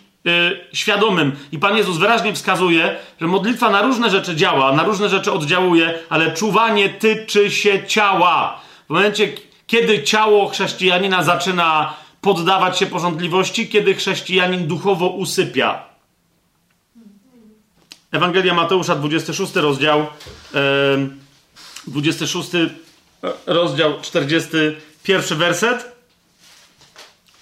świadomym. 0.73 1.33
I 1.53 1.59
Pan 1.59 1.77
Jezus 1.77 1.99
wyraźnie 1.99 2.33
wskazuje, 2.33 2.97
że 3.21 3.27
modlitwa 3.27 3.71
na 3.71 3.83
różne 3.83 4.11
rzeczy 4.11 4.37
działa, 4.37 4.73
na 4.73 4.83
różne 4.83 5.09
rzeczy 5.09 5.33
oddziałuje, 5.33 5.99
ale 6.09 6.35
czuwanie 6.35 6.89
tyczy 6.89 7.51
się 7.51 7.87
ciała. 7.87 8.61
W 8.87 8.91
momencie, 8.91 9.33
kiedy 9.67 10.03
ciało 10.03 10.49
chrześcijanina 10.49 11.23
zaczyna 11.23 11.95
poddawać 12.21 12.79
się 12.79 12.87
porządliwości, 12.87 13.69
kiedy 13.69 13.95
chrześcijanin 13.95 14.67
duchowo 14.67 15.09
usypia. 15.09 15.85
Ewangelia 18.13 18.55
Mateusza, 18.55 18.97
26 18.97 19.55
rozdział, 19.55 20.07
26 21.87 22.51
rozdział, 23.47 24.01
41 24.03 25.39
werset. 25.39 25.96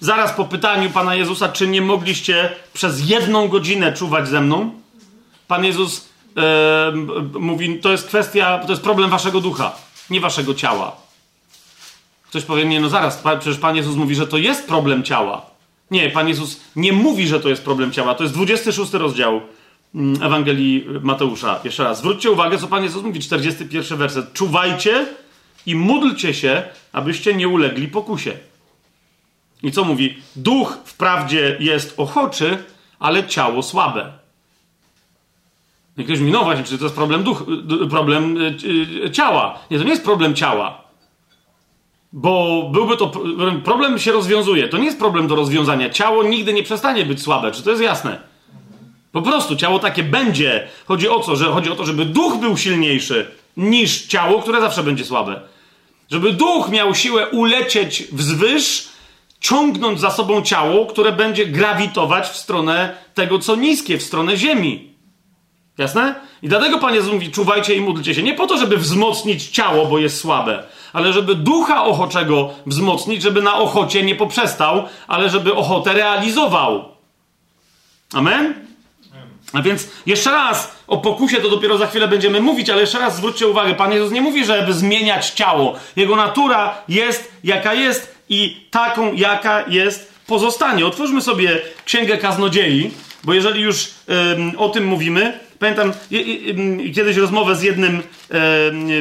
Zaraz 0.00 0.32
po 0.32 0.44
pytaniu 0.44 0.90
Pana 0.90 1.14
Jezusa, 1.14 1.48
czy 1.48 1.68
nie 1.68 1.82
mogliście 1.82 2.50
przez 2.72 3.10
jedną 3.10 3.48
godzinę 3.48 3.92
czuwać 3.92 4.28
ze 4.28 4.40
mną? 4.40 4.70
Pan 5.48 5.64
Jezus 5.64 6.08
mówi, 7.40 7.78
to 7.78 7.92
jest 7.92 8.06
kwestia, 8.06 8.58
to 8.58 8.72
jest 8.72 8.82
problem 8.82 9.10
waszego 9.10 9.40
ducha, 9.40 9.76
nie 10.10 10.20
waszego 10.20 10.54
ciała. 10.54 10.96
Ktoś 12.28 12.44
powie, 12.44 12.64
nie, 12.64 12.80
no 12.80 12.88
zaraz, 12.88 13.22
przecież 13.40 13.58
Pan 13.58 13.76
Jezus 13.76 13.96
mówi, 13.96 14.14
że 14.14 14.26
to 14.26 14.38
jest 14.38 14.66
problem 14.66 15.02
ciała. 15.02 15.46
Nie, 15.90 16.10
Pan 16.10 16.28
Jezus 16.28 16.60
nie 16.76 16.92
mówi, 16.92 17.26
że 17.26 17.40
to 17.40 17.48
jest 17.48 17.64
problem 17.64 17.92
ciała. 17.92 18.14
To 18.14 18.22
jest 18.22 18.34
26 18.34 18.92
rozdział 18.92 19.40
mm, 19.94 20.22
Ewangelii 20.22 20.86
Mateusza. 21.02 21.60
Jeszcze 21.64 21.84
raz, 21.84 21.98
zwróćcie 21.98 22.30
uwagę, 22.30 22.58
co 22.58 22.66
Pan 22.66 22.84
Jezus 22.84 23.02
mówi, 23.02 23.20
41 23.20 23.98
werset. 23.98 24.32
Czuwajcie 24.32 25.06
i 25.66 25.74
módlcie 25.74 26.34
się, 26.34 26.62
abyście 26.92 27.34
nie 27.34 27.48
ulegli 27.48 27.88
pokusie. 27.88 28.32
I 29.64 29.72
co 29.72 29.84
mówi? 29.84 30.16
Duch 30.36 30.78
wprawdzie 30.84 31.56
jest 31.60 31.94
ochoczy, 32.00 32.58
ale 32.98 33.26
ciało 33.28 33.62
słabe. 33.62 34.12
I 35.98 36.04
ktoś 36.04 36.18
mówi, 36.18 36.32
no 36.32 36.44
właśnie, 36.44 36.64
czy 36.64 36.78
to 36.78 36.84
jest 36.84 36.96
problem, 36.96 37.22
duch, 37.22 37.44
problem 37.90 38.36
yy, 39.02 39.10
ciała? 39.10 39.58
Nie, 39.70 39.78
to 39.78 39.84
nie 39.84 39.90
jest 39.90 40.04
problem 40.04 40.34
ciała. 40.34 40.84
Bo 42.12 42.62
byłby 42.72 42.96
to. 42.96 43.12
Problem 43.64 43.98
się 43.98 44.12
rozwiązuje. 44.12 44.68
To 44.68 44.78
nie 44.78 44.84
jest 44.84 44.98
problem 44.98 45.26
do 45.26 45.36
rozwiązania. 45.36 45.90
Ciało 45.90 46.22
nigdy 46.22 46.52
nie 46.52 46.62
przestanie 46.62 47.04
być 47.06 47.22
słabe. 47.22 47.52
Czy 47.52 47.62
to 47.62 47.70
jest 47.70 47.82
jasne? 47.82 48.20
Po 49.12 49.22
prostu 49.22 49.56
ciało 49.56 49.78
takie 49.78 50.02
będzie. 50.02 50.68
Chodzi 50.86 51.08
o 51.08 51.20
co? 51.20 51.36
Że 51.36 51.44
chodzi 51.44 51.70
o 51.70 51.74
to, 51.74 51.86
żeby 51.86 52.04
duch 52.04 52.36
był 52.36 52.56
silniejszy 52.56 53.30
niż 53.56 54.06
ciało, 54.06 54.42
które 54.42 54.60
zawsze 54.60 54.82
będzie 54.82 55.04
słabe. 55.04 55.40
Żeby 56.10 56.32
duch 56.32 56.68
miał 56.70 56.94
siłę 56.94 57.28
ulecieć 57.28 58.04
wzwyż, 58.12 58.93
ciągnąć 59.44 60.00
za 60.00 60.10
sobą 60.10 60.42
ciało, 60.42 60.86
które 60.86 61.12
będzie 61.12 61.46
grawitować 61.46 62.28
w 62.28 62.36
stronę 62.36 62.96
tego, 63.14 63.38
co 63.38 63.56
niskie, 63.56 63.98
w 63.98 64.02
stronę 64.02 64.36
ziemi. 64.36 64.94
Jasne? 65.78 66.14
I 66.42 66.48
dlatego 66.48 66.78
Pan 66.78 66.94
Jezus 66.94 67.12
mówi, 67.12 67.30
czuwajcie 67.30 67.74
i 67.74 67.80
módlcie 67.80 68.14
się. 68.14 68.22
Nie 68.22 68.34
po 68.34 68.46
to, 68.46 68.58
żeby 68.58 68.76
wzmocnić 68.76 69.48
ciało, 69.48 69.86
bo 69.86 69.98
jest 69.98 70.20
słabe, 70.20 70.64
ale 70.92 71.12
żeby 71.12 71.34
ducha 71.34 71.84
ochoczego 71.84 72.50
wzmocnić, 72.66 73.22
żeby 73.22 73.42
na 73.42 73.56
ochocie 73.56 74.02
nie 74.02 74.14
poprzestał, 74.14 74.84
ale 75.08 75.30
żeby 75.30 75.54
ochotę 75.54 75.92
realizował. 75.92 76.84
Amen? 78.14 78.54
A 79.52 79.62
więc 79.62 79.88
jeszcze 80.06 80.30
raz 80.30 80.76
o 80.86 80.98
pokusie 80.98 81.36
to 81.36 81.50
dopiero 81.50 81.78
za 81.78 81.86
chwilę 81.86 82.08
będziemy 82.08 82.40
mówić, 82.40 82.70
ale 82.70 82.80
jeszcze 82.80 82.98
raz 82.98 83.16
zwróćcie 83.16 83.48
uwagę, 83.48 83.74
Pan 83.74 83.92
Jezus 83.92 84.12
nie 84.12 84.22
mówi, 84.22 84.44
żeby 84.44 84.72
zmieniać 84.72 85.30
ciało. 85.30 85.74
Jego 85.96 86.16
natura 86.16 86.74
jest 86.88 87.32
jaka 87.44 87.74
jest 87.74 88.13
i 88.28 88.66
taką 88.70 89.12
jaka 89.12 89.64
jest 89.68 90.14
pozostanie. 90.26 90.86
Otwórzmy 90.86 91.20
sobie 91.20 91.60
Księgę 91.84 92.18
Kaznodziei, 92.18 92.90
bo 93.24 93.34
jeżeli 93.34 93.60
już 93.60 93.90
o 94.56 94.68
tym 94.68 94.84
mówimy, 94.84 95.38
Pamiętam 95.58 95.92
kiedyś 96.94 97.16
rozmowę 97.16 97.56
z 97.56 97.62
jednym 97.62 98.02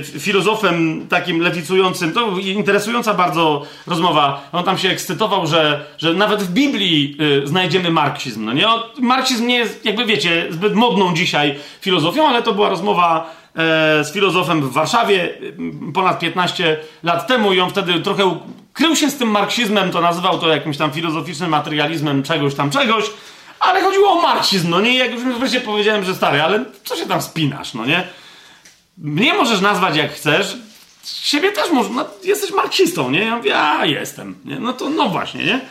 filozofem 0.02 1.08
takim 1.10 1.40
lewicującym, 1.40 2.12
to 2.12 2.38
interesująca 2.38 3.14
bardzo 3.14 3.66
rozmowa. 3.88 4.50
On 4.52 4.64
tam 4.64 4.78
się 4.78 4.90
ekscytował, 4.90 5.48
że, 5.48 5.86
że 5.98 6.14
nawet 6.14 6.44
w 6.44 6.54
Biblii 6.54 7.18
y, 7.44 7.48
znajdziemy 7.48 7.92
marksizm. 7.92 8.46
No 8.46 8.54
nie? 8.54 8.66
Marksizm 9.00 9.48
nie 9.48 9.58
jest, 9.58 9.86
jakby 9.86 10.06
wiecie, 10.06 10.48
zbyt 10.50 10.76
modną 10.76 11.14
dzisiaj 11.14 11.56
filozofią, 11.82 12.28
ale 12.28 12.44
to 12.44 12.54
była 12.54 12.70
rozmowa 12.70 13.36
z 14.04 14.14
filozofem 14.14 14.62
w 14.62 14.74
Warszawie 14.74 15.34
ponad 15.94 16.20
15 16.20 16.78
lat 17.04 17.28
temu 17.28 17.54
i 17.54 17.60
on 17.60 17.70
wtedy 17.70 18.00
trochę 18.00 18.40
krył 18.74 18.96
się 18.96 19.10
z 19.10 19.18
tym 19.18 19.30
marksizmem, 19.30 19.92
to 19.92 20.02
nazywał 20.02 20.40
to 20.40 20.48
jakimś 20.48 20.78
tam 20.78 20.92
filozoficznym 20.92 21.50
materializmem 21.50 22.24
czegoś 22.24 22.56
tam 22.56 22.70
czegoś. 22.70 23.06
Ale 23.60 23.82
chodziło 23.82 24.12
o 24.12 24.22
marksizm, 24.22 24.70
no 24.70 24.82
nie? 24.82 24.98
Jak 24.98 25.12
już 25.12 25.24
wreszcie 25.24 25.62
powiedziałem, 25.62 26.04
że 26.04 26.16
stary, 26.16 26.42
ale 26.42 26.66
co 26.84 26.96
się 26.96 27.06
tam 27.06 27.22
spinasz, 27.22 27.74
no 27.74 27.86
nie? 27.86 28.08
Mnie 28.98 29.34
możesz 29.34 29.62
nazwać 29.62 29.96
jak 29.96 30.14
chcesz, 30.14 30.58
siebie 31.04 31.52
też 31.52 31.72
możesz, 31.72 31.92
no, 31.92 32.06
jesteś 32.24 32.52
marksistą, 32.52 33.12
nie? 33.12 33.20
Ja 33.20 33.38
mówię, 33.38 33.60
a 33.60 33.86
jestem, 33.86 34.36
nie? 34.46 34.60
No 34.60 34.74
to, 34.74 34.90
no 34.90 35.10
właśnie, 35.10 35.44
nie? 35.44 35.62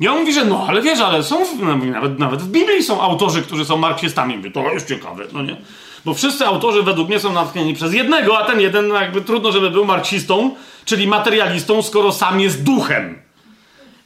I 0.00 0.08
on 0.08 0.18
mówi, 0.18 0.32
że 0.32 0.44
no, 0.44 0.66
ale 0.68 0.82
wiesz, 0.82 1.00
ale 1.00 1.22
są, 1.22 1.58
nawet, 1.84 2.18
nawet 2.18 2.42
w 2.42 2.48
Biblii 2.48 2.82
są 2.82 3.00
autorzy, 3.00 3.42
którzy 3.42 3.64
są 3.64 3.76
marksistami. 3.76 4.36
Mówię, 4.36 4.50
to 4.50 4.72
jest 4.72 4.88
ciekawe, 4.88 5.24
no 5.32 5.42
nie? 5.42 5.56
Bo 6.04 6.14
wszyscy 6.14 6.46
autorzy 6.46 6.82
według 6.82 7.08
mnie 7.08 7.20
są 7.20 7.32
natchnieni 7.32 7.74
przez 7.74 7.94
jednego, 7.94 8.38
a 8.38 8.44
ten 8.44 8.60
jeden, 8.60 8.88
jakby 8.88 9.22
trudno, 9.22 9.52
żeby 9.52 9.70
był 9.70 9.84
marksistą, 9.84 10.56
czyli 10.84 11.06
materialistą, 11.06 11.82
skoro 11.82 12.12
sam 12.12 12.40
jest 12.40 12.62
duchem. 12.62 13.18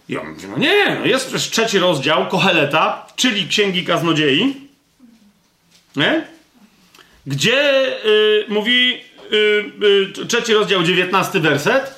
I 0.09 0.17
on 0.19 0.29
mówi, 0.29 0.47
no 0.49 0.59
nie, 0.59 0.97
no 1.01 1.07
jest 1.07 1.27
przecież 1.27 1.51
trzeci 1.51 1.79
rozdział 1.79 2.27
Koheleta, 2.27 3.07
czyli 3.17 3.49
Księgi 3.49 3.85
Kaznodziei, 3.85 4.57
nie? 5.97 6.27
gdzie 7.27 7.87
y, 8.07 8.45
mówi 8.49 9.01
y, 9.33 9.37
y, 10.23 10.27
trzeci 10.27 10.55
rozdział, 10.55 10.83
dziewiętnasty 10.83 11.41
werset. 11.41 11.95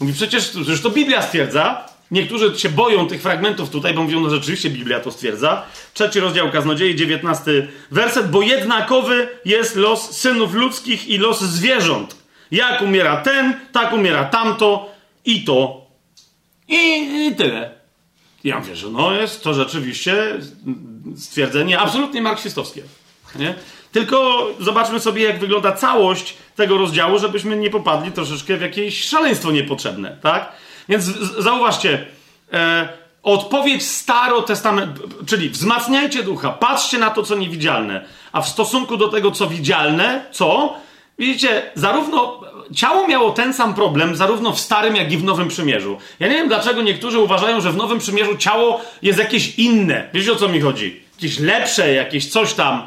Mówi, 0.00 0.12
przecież, 0.12 0.48
przecież 0.48 0.80
to 0.80 0.90
Biblia 0.90 1.22
stwierdza. 1.22 1.88
Niektórzy 2.10 2.58
się 2.58 2.68
boją 2.68 3.06
tych 3.06 3.22
fragmentów 3.22 3.70
tutaj, 3.70 3.94
bo 3.94 4.02
mówią, 4.02 4.20
no 4.20 4.30
rzeczywiście 4.30 4.70
Biblia 4.70 5.00
to 5.00 5.10
stwierdza. 5.10 5.62
Trzeci 5.94 6.20
rozdział 6.20 6.50
Kaznodziei, 6.50 6.96
dziewiętnasty 6.96 7.68
werset. 7.90 8.30
Bo 8.30 8.42
jednakowy 8.42 9.28
jest 9.44 9.76
los 9.76 10.10
synów 10.10 10.54
ludzkich 10.54 11.08
i 11.08 11.18
los 11.18 11.40
zwierząt. 11.40 12.16
Jak 12.50 12.82
umiera 12.82 13.16
ten, 13.16 13.60
tak 13.72 13.92
umiera 13.92 14.24
tamto 14.24 14.90
i 15.24 15.44
to 15.44 15.88
i, 16.68 17.26
I 17.26 17.36
tyle. 17.36 17.70
Ja 18.44 18.58
mówię, 18.58 18.76
że 18.76 18.90
no 18.90 19.12
jest 19.12 19.42
to 19.42 19.54
rzeczywiście 19.54 20.38
stwierdzenie 21.16 21.78
absolutnie 21.78 22.22
marksistowskie. 22.22 22.82
Nie? 23.36 23.54
Tylko 23.92 24.46
zobaczmy 24.60 25.00
sobie, 25.00 25.22
jak 25.22 25.38
wygląda 25.38 25.72
całość 25.72 26.36
tego 26.56 26.78
rozdziału, 26.78 27.18
żebyśmy 27.18 27.56
nie 27.56 27.70
popadli 27.70 28.12
troszeczkę 28.12 28.56
w 28.56 28.60
jakieś 28.60 29.04
szaleństwo 29.04 29.50
niepotrzebne, 29.50 30.18
tak? 30.22 30.52
Więc 30.88 31.04
zauważcie, 31.38 32.06
e, 32.52 32.88
odpowiedź 33.22 33.86
starotestament, 33.86 34.98
czyli 35.26 35.50
wzmacniajcie 35.50 36.22
ducha, 36.22 36.50
patrzcie 36.50 36.98
na 36.98 37.10
to, 37.10 37.22
co 37.22 37.34
niewidzialne, 37.34 38.04
a 38.32 38.42
w 38.42 38.48
stosunku 38.48 38.96
do 38.96 39.08
tego, 39.08 39.30
co 39.30 39.46
widzialne, 39.46 40.24
co? 40.30 40.74
Widzicie, 41.18 41.62
zarówno 41.74 42.40
ciało 42.74 43.08
miało 43.08 43.30
ten 43.30 43.54
sam 43.54 43.74
problem, 43.74 44.16
zarówno 44.16 44.52
w 44.52 44.60
Starym, 44.60 44.96
jak 44.96 45.12
i 45.12 45.16
w 45.16 45.24
Nowym 45.24 45.48
Przymierzu. 45.48 45.98
Ja 46.20 46.28
nie 46.28 46.34
wiem, 46.34 46.48
dlaczego 46.48 46.82
niektórzy 46.82 47.18
uważają, 47.18 47.60
że 47.60 47.72
w 47.72 47.76
Nowym 47.76 47.98
Przymierzu 47.98 48.36
ciało 48.36 48.80
jest 49.02 49.18
jakieś 49.18 49.58
inne. 49.58 50.08
Wiecie, 50.14 50.32
o 50.32 50.36
co 50.36 50.48
mi 50.48 50.60
chodzi? 50.60 51.02
Jakieś 51.16 51.38
lepsze, 51.38 51.94
jakieś 51.94 52.30
coś 52.30 52.54
tam. 52.54 52.82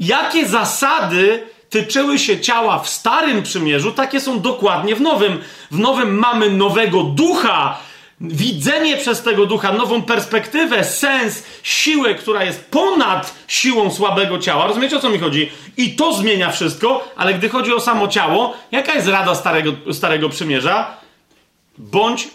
Jakie 0.00 0.48
zasady 0.48 1.42
tyczyły 1.70 2.18
się 2.18 2.40
ciała 2.40 2.78
w 2.78 2.88
Starym 2.88 3.42
Przymierzu, 3.42 3.92
takie 3.92 4.20
są 4.20 4.40
dokładnie 4.40 4.96
w 4.96 5.00
Nowym. 5.00 5.38
W 5.70 5.78
Nowym 5.78 6.18
mamy 6.18 6.50
nowego 6.50 7.02
ducha, 7.02 7.78
widzenie 8.20 8.96
przez 8.96 9.22
tego 9.22 9.46
ducha, 9.46 9.72
nową 9.72 10.02
perspektywę, 10.02 10.84
sens, 10.84 11.42
siłę, 11.62 12.14
która 12.14 12.44
jest 12.44 12.70
ponad 12.70 13.34
siłą 13.48 13.90
słabego 13.90 14.38
ciała. 14.38 14.66
Rozumiecie 14.66 14.96
o 14.96 15.00
co 15.00 15.10
mi 15.10 15.18
chodzi? 15.18 15.50
I 15.76 15.96
to 15.96 16.12
zmienia 16.12 16.50
wszystko, 16.50 17.08
ale 17.16 17.34
gdy 17.34 17.48
chodzi 17.48 17.74
o 17.74 17.80
samo 17.80 18.08
ciało, 18.08 18.54
jaka 18.72 18.94
jest 18.94 19.08
rada 19.08 19.34
Starego, 19.34 19.72
starego 19.92 20.28
Przymierza? 20.28 20.96
Bądź 21.78 22.28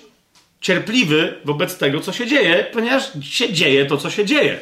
cierpliwy 0.62 1.40
wobec 1.46 1.78
tego, 1.78 2.00
co 2.00 2.14
się 2.14 2.28
dzieje, 2.28 2.68
ponieważ 2.74 3.04
się 3.22 3.54
dzieje 3.54 3.86
to, 3.86 3.98
co 3.98 4.10
się 4.10 4.26
dzieje. 4.26 4.60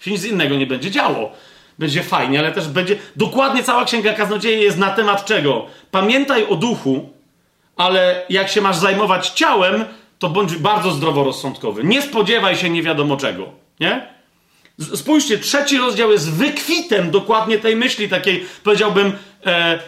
Się 0.00 0.10
nic 0.10 0.24
innego 0.24 0.56
nie 0.56 0.66
będzie 0.66 0.90
działo. 0.90 1.32
Będzie 1.78 2.02
fajnie, 2.02 2.38
ale 2.38 2.52
też 2.52 2.68
będzie. 2.68 2.96
Dokładnie 3.16 3.62
cała 3.62 3.84
księga 3.84 4.12
kaznodzieje 4.12 4.58
jest 4.58 4.78
na 4.78 4.90
temat 4.90 5.24
czego? 5.24 5.66
Pamiętaj 5.90 6.46
o 6.46 6.56
duchu, 6.56 7.08
ale 7.76 8.22
jak 8.28 8.48
się 8.48 8.60
masz 8.60 8.76
zajmować 8.76 9.28
ciałem, 9.28 9.84
to 10.18 10.28
bądź 10.28 10.56
bardzo 10.56 10.90
zdroworozsądkowy. 10.90 11.84
Nie 11.84 12.02
spodziewaj 12.02 12.56
się 12.56 12.70
nie 12.70 12.82
wiadomo 12.82 13.16
czego. 13.16 13.52
Nie? 13.80 14.14
Spójrzcie, 14.94 15.38
trzeci 15.38 15.78
rozdział 15.78 16.12
jest 16.12 16.32
wykwitem 16.32 17.10
dokładnie 17.10 17.58
tej 17.58 17.76
myśli, 17.76 18.08
takiej 18.08 18.46
powiedziałbym 18.62 19.12
e, 19.46 19.50
e, 19.50 19.80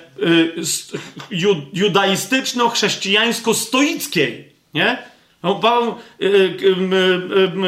judaistyczno-chrześcijańsko-stoickiej. 1.73 4.45
Nie? 4.75 4.99
No, 5.43 5.55
Paweł, 5.55 5.91
e, 5.91 5.95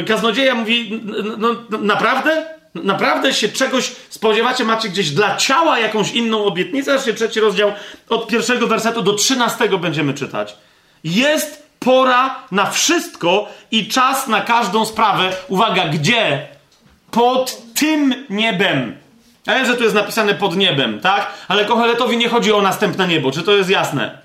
e, 0.00 0.04
kaznodzieja 0.04 0.54
mówi, 0.54 1.00
no, 1.38 1.56
naprawdę? 1.80 2.57
Naprawdę 2.82 3.34
się 3.34 3.48
czegoś 3.48 3.92
spodziewacie? 4.08 4.64
Macie 4.64 4.88
gdzieś 4.88 5.10
dla 5.10 5.36
ciała 5.36 5.78
jakąś 5.78 6.12
inną 6.12 6.44
obietnicę? 6.44 6.90
Zobaczcie, 6.90 7.14
trzeci 7.14 7.40
rozdział 7.40 7.72
od 8.08 8.26
pierwszego 8.26 8.66
wersetu 8.66 9.02
do 9.02 9.12
trzynastego 9.12 9.78
będziemy 9.78 10.14
czytać. 10.14 10.56
Jest 11.04 11.68
pora 11.78 12.34
na 12.50 12.70
wszystko 12.70 13.48
i 13.70 13.88
czas 13.88 14.26
na 14.26 14.40
każdą 14.40 14.84
sprawę. 14.86 15.36
Uwaga, 15.48 15.88
gdzie? 15.88 16.48
Pod 17.10 17.74
tym 17.74 18.26
niebem. 18.30 18.96
Ja 19.46 19.54
wiem, 19.54 19.66
że 19.66 19.74
tu 19.74 19.82
jest 19.82 19.94
napisane 19.94 20.34
pod 20.34 20.56
niebem, 20.56 21.00
tak? 21.00 21.30
Ale 21.48 21.64
Koheletowi 21.64 22.16
nie 22.16 22.28
chodzi 22.28 22.52
o 22.52 22.62
następne 22.62 23.08
niebo, 23.08 23.32
czy 23.32 23.42
to 23.42 23.52
jest 23.52 23.70
jasne? 23.70 24.18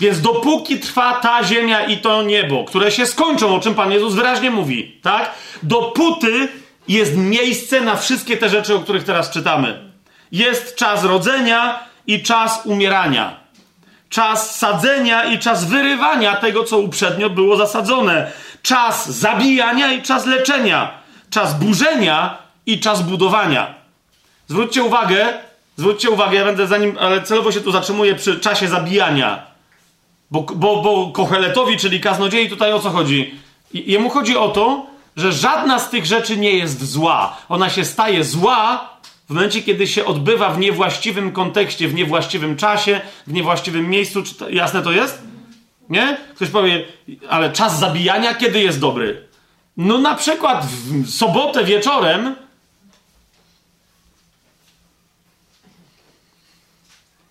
Więc 0.00 0.20
dopóki 0.20 0.80
trwa 0.80 1.14
ta 1.14 1.44
ziemia 1.44 1.86
i 1.86 1.98
to 1.98 2.22
niebo, 2.22 2.64
które 2.64 2.90
się 2.90 3.06
skończą, 3.06 3.54
o 3.54 3.60
czym 3.60 3.74
Pan 3.74 3.92
Jezus 3.92 4.14
wyraźnie 4.14 4.50
mówi, 4.50 4.98
tak? 5.02 5.30
Dopóty 5.62 6.48
jest 6.88 7.16
miejsce 7.16 7.80
na 7.80 7.96
wszystkie 7.96 8.36
te 8.36 8.48
rzeczy, 8.48 8.74
o 8.74 8.80
których 8.80 9.04
teraz 9.04 9.30
czytamy. 9.30 9.90
Jest 10.32 10.76
czas 10.76 11.04
rodzenia 11.04 11.78
i 12.06 12.22
czas 12.22 12.60
umierania. 12.64 13.40
Czas 14.08 14.56
sadzenia 14.58 15.24
i 15.24 15.38
czas 15.38 15.64
wyrywania 15.64 16.36
tego, 16.36 16.64
co 16.64 16.78
uprzednio 16.78 17.30
było 17.30 17.56
zasadzone. 17.56 18.32
Czas 18.62 19.10
zabijania 19.10 19.92
i 19.92 20.02
czas 20.02 20.26
leczenia. 20.26 20.90
Czas 21.30 21.54
burzenia 21.54 22.38
i 22.66 22.80
czas 22.80 23.02
budowania. 23.02 23.74
Zwróćcie 24.48 24.82
uwagę, 24.82 25.26
zwróćcie 25.76 26.10
uwagę, 26.10 26.38
ja 26.38 26.44
będę 26.44 26.66
zanim, 26.66 26.96
ale 27.00 27.22
celowo 27.22 27.52
się 27.52 27.60
tu 27.60 27.72
zatrzymuję 27.72 28.14
przy 28.14 28.40
czasie 28.40 28.68
zabijania. 28.68 29.46
Bo, 30.30 30.40
bo, 30.40 30.82
bo 30.82 31.10
Koheletowi, 31.12 31.76
czyli 31.76 32.00
kaznodziei, 32.00 32.50
tutaj 32.50 32.72
o 32.72 32.80
co 32.80 32.90
chodzi? 32.90 33.34
Jemu 33.74 34.10
chodzi 34.10 34.36
o 34.36 34.48
to, 34.48 34.86
że 35.16 35.32
żadna 35.32 35.78
z 35.78 35.90
tych 35.90 36.06
rzeczy 36.06 36.36
nie 36.36 36.50
jest 36.50 36.84
zła. 36.84 37.36
Ona 37.48 37.70
się 37.70 37.84
staje 37.84 38.24
zła 38.24 38.90
w 39.28 39.30
momencie, 39.30 39.62
kiedy 39.62 39.86
się 39.86 40.04
odbywa 40.04 40.50
w 40.50 40.58
niewłaściwym 40.58 41.32
kontekście, 41.32 41.88
w 41.88 41.94
niewłaściwym 41.94 42.56
czasie, 42.56 43.00
w 43.26 43.32
niewłaściwym 43.32 43.90
miejscu. 43.90 44.22
To, 44.22 44.48
jasne 44.48 44.82
to 44.82 44.92
jest? 44.92 45.22
Nie? 45.88 46.18
Ktoś 46.34 46.48
powie, 46.48 46.84
ale 47.28 47.52
czas 47.52 47.78
zabijania 47.78 48.34
kiedy 48.34 48.62
jest 48.62 48.80
dobry? 48.80 49.28
No 49.76 49.98
na 49.98 50.14
przykład 50.14 50.66
w 50.66 51.10
sobotę 51.10 51.64
wieczorem 51.64 52.36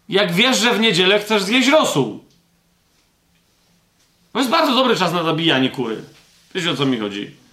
jak 0.09 0.33
wiesz, 0.33 0.57
że 0.57 0.73
w 0.73 0.79
niedzielę 0.79 1.19
chcesz 1.19 1.43
zjeść 1.43 1.67
rosół. 1.67 2.23
To 4.33 4.39
jest 4.39 4.51
bardzo 4.51 4.75
dobry 4.75 4.95
czas 4.95 5.13
na 5.13 5.23
zabijanie 5.23 5.69
kury. 5.69 6.03
Wiecie 6.55 6.71
o 6.71 6.75
co 6.75 6.85
mi 6.85 6.99
chodzi? 6.99 7.44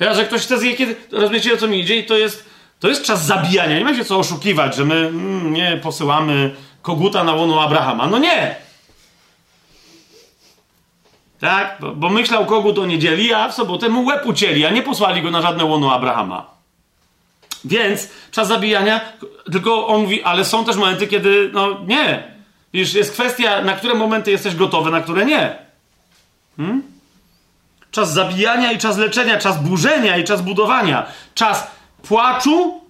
Ja, 0.00 0.14
że 0.14 0.24
ktoś 0.24 0.42
chce 0.42 0.58
zjeść 0.58 0.78
kiedy... 0.78 0.96
Rozumiecie 1.12 1.54
o 1.54 1.56
co 1.56 1.68
mi 1.68 1.80
idzie? 1.80 1.96
I 1.96 2.04
to 2.04 2.16
jest, 2.16 2.44
to 2.80 2.88
jest 2.88 3.04
czas 3.04 3.26
zabijania. 3.26 3.78
Nie 3.78 3.84
ma 3.84 3.94
się 3.94 4.04
co 4.04 4.18
oszukiwać, 4.18 4.76
że 4.76 4.84
my 4.84 4.94
mm, 4.94 5.52
nie 5.52 5.80
posyłamy 5.82 6.54
koguta 6.82 7.24
na 7.24 7.34
łono 7.34 7.62
Abrahama. 7.62 8.06
No 8.06 8.18
nie! 8.18 8.56
Tak? 11.40 11.76
Bo, 11.80 11.94
bo 11.94 12.08
myślał 12.08 12.46
kogut 12.46 12.78
o 12.78 12.86
niedzieli, 12.86 13.34
a 13.34 13.48
w 13.48 13.54
sobotę 13.54 13.88
mu 13.88 14.04
łeb 14.04 14.26
ucięli, 14.26 14.66
a 14.66 14.70
nie 14.70 14.82
posłali 14.82 15.22
go 15.22 15.30
na 15.30 15.42
żadne 15.42 15.64
łono 15.64 15.94
Abrahama. 15.94 16.50
Więc 17.64 18.08
czas 18.30 18.48
zabijania, 18.48 19.00
tylko 19.52 19.86
on 19.86 20.00
mówi, 20.00 20.22
ale 20.22 20.44
są 20.44 20.64
też 20.64 20.76
momenty, 20.76 21.06
kiedy, 21.06 21.50
no 21.52 21.80
nie. 21.86 22.36
Wiesz, 22.72 22.94
jest 22.94 23.12
kwestia, 23.12 23.62
na 23.62 23.72
które 23.72 23.94
momenty 23.94 24.30
jesteś 24.30 24.54
gotowy, 24.54 24.90
na 24.90 25.00
które 25.00 25.24
nie. 25.24 25.56
Hmm? 26.56 26.82
Czas 27.90 28.12
zabijania 28.12 28.72
i 28.72 28.78
czas 28.78 28.98
leczenia, 28.98 29.38
czas 29.38 29.62
burzenia 29.62 30.16
i 30.16 30.24
czas 30.24 30.42
budowania, 30.42 31.06
czas 31.34 31.66
płaczu 32.02 32.80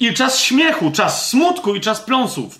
i 0.00 0.14
czas 0.14 0.40
śmiechu, 0.40 0.90
czas 0.90 1.28
smutku 1.28 1.74
i 1.74 1.80
czas 1.80 2.00
pląsów, 2.00 2.58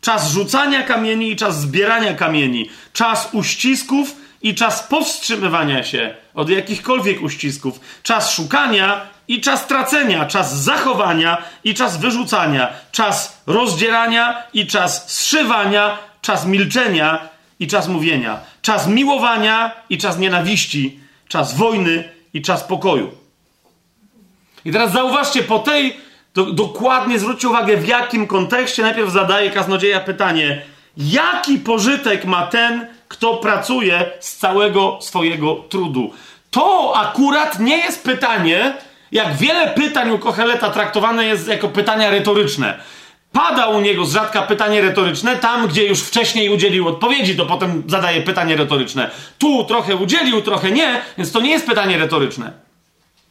czas 0.00 0.30
rzucania 0.30 0.82
kamieni 0.82 1.30
i 1.30 1.36
czas 1.36 1.60
zbierania 1.60 2.14
kamieni, 2.14 2.70
czas 2.92 3.28
uścisków 3.32 4.16
i 4.42 4.54
czas 4.54 4.82
powstrzymywania 4.82 5.84
się 5.84 6.14
od 6.34 6.50
jakichkolwiek 6.50 7.22
uścisków, 7.22 7.80
czas 8.02 8.32
szukania 8.32 9.00
i 9.28 9.40
czas 9.40 9.66
tracenia, 9.66 10.26
czas 10.26 10.56
zachowania 10.56 11.42
i 11.64 11.74
czas 11.74 11.96
wyrzucania, 11.96 12.72
czas 12.92 13.42
rozdzierania 13.46 14.42
i 14.52 14.66
czas 14.66 15.12
zszywania, 15.12 15.98
czas 16.22 16.46
milczenia 16.46 17.28
i 17.60 17.66
czas 17.66 17.88
mówienia, 17.88 18.40
czas 18.62 18.88
miłowania 18.88 19.72
i 19.90 19.98
czas 19.98 20.18
nienawiści, 20.18 21.00
czas 21.28 21.56
wojny 21.56 22.08
i 22.34 22.42
czas 22.42 22.64
pokoju. 22.64 23.10
I 24.64 24.72
teraz 24.72 24.92
zauważcie, 24.92 25.42
po 25.42 25.58
tej 25.58 25.96
do, 26.34 26.52
dokładnie 26.52 27.18
zwróćcie 27.18 27.48
uwagę, 27.48 27.76
w 27.76 27.88
jakim 27.88 28.26
kontekście 28.26 28.82
najpierw 28.82 29.10
zadaje 29.10 29.50
kaznodzieja 29.50 30.00
pytanie, 30.00 30.62
jaki 30.96 31.58
pożytek 31.58 32.24
ma 32.24 32.46
ten, 32.46 32.86
kto 33.08 33.34
pracuje 33.34 34.10
z 34.20 34.36
całego 34.36 34.98
swojego 35.02 35.54
trudu. 35.68 36.12
To 36.50 36.92
akurat 36.96 37.58
nie 37.58 37.76
jest 37.76 38.04
pytanie, 38.04 38.74
jak 39.12 39.36
wiele 39.36 39.70
pytań 39.70 40.10
u 40.10 40.18
Kocheleta 40.18 40.70
traktowane 40.70 41.24
jest 41.24 41.48
jako 41.48 41.68
pytania 41.68 42.10
retoryczne. 42.10 42.78
Pada 43.34 43.66
u 43.66 43.80
niego 43.80 44.04
z 44.04 44.12
rzadka 44.12 44.42
pytanie 44.42 44.80
retoryczne, 44.80 45.36
tam 45.36 45.68
gdzie 45.68 45.86
już 45.86 46.00
wcześniej 46.00 46.48
udzielił 46.48 46.88
odpowiedzi, 46.88 47.36
to 47.36 47.46
potem 47.46 47.82
zadaje 47.86 48.22
pytanie 48.22 48.56
retoryczne. 48.56 49.10
Tu 49.38 49.64
trochę 49.64 49.96
udzielił, 49.96 50.42
trochę 50.42 50.70
nie, 50.70 51.00
więc 51.18 51.32
to 51.32 51.40
nie 51.40 51.50
jest 51.50 51.66
pytanie 51.66 51.98
retoryczne. 51.98 52.52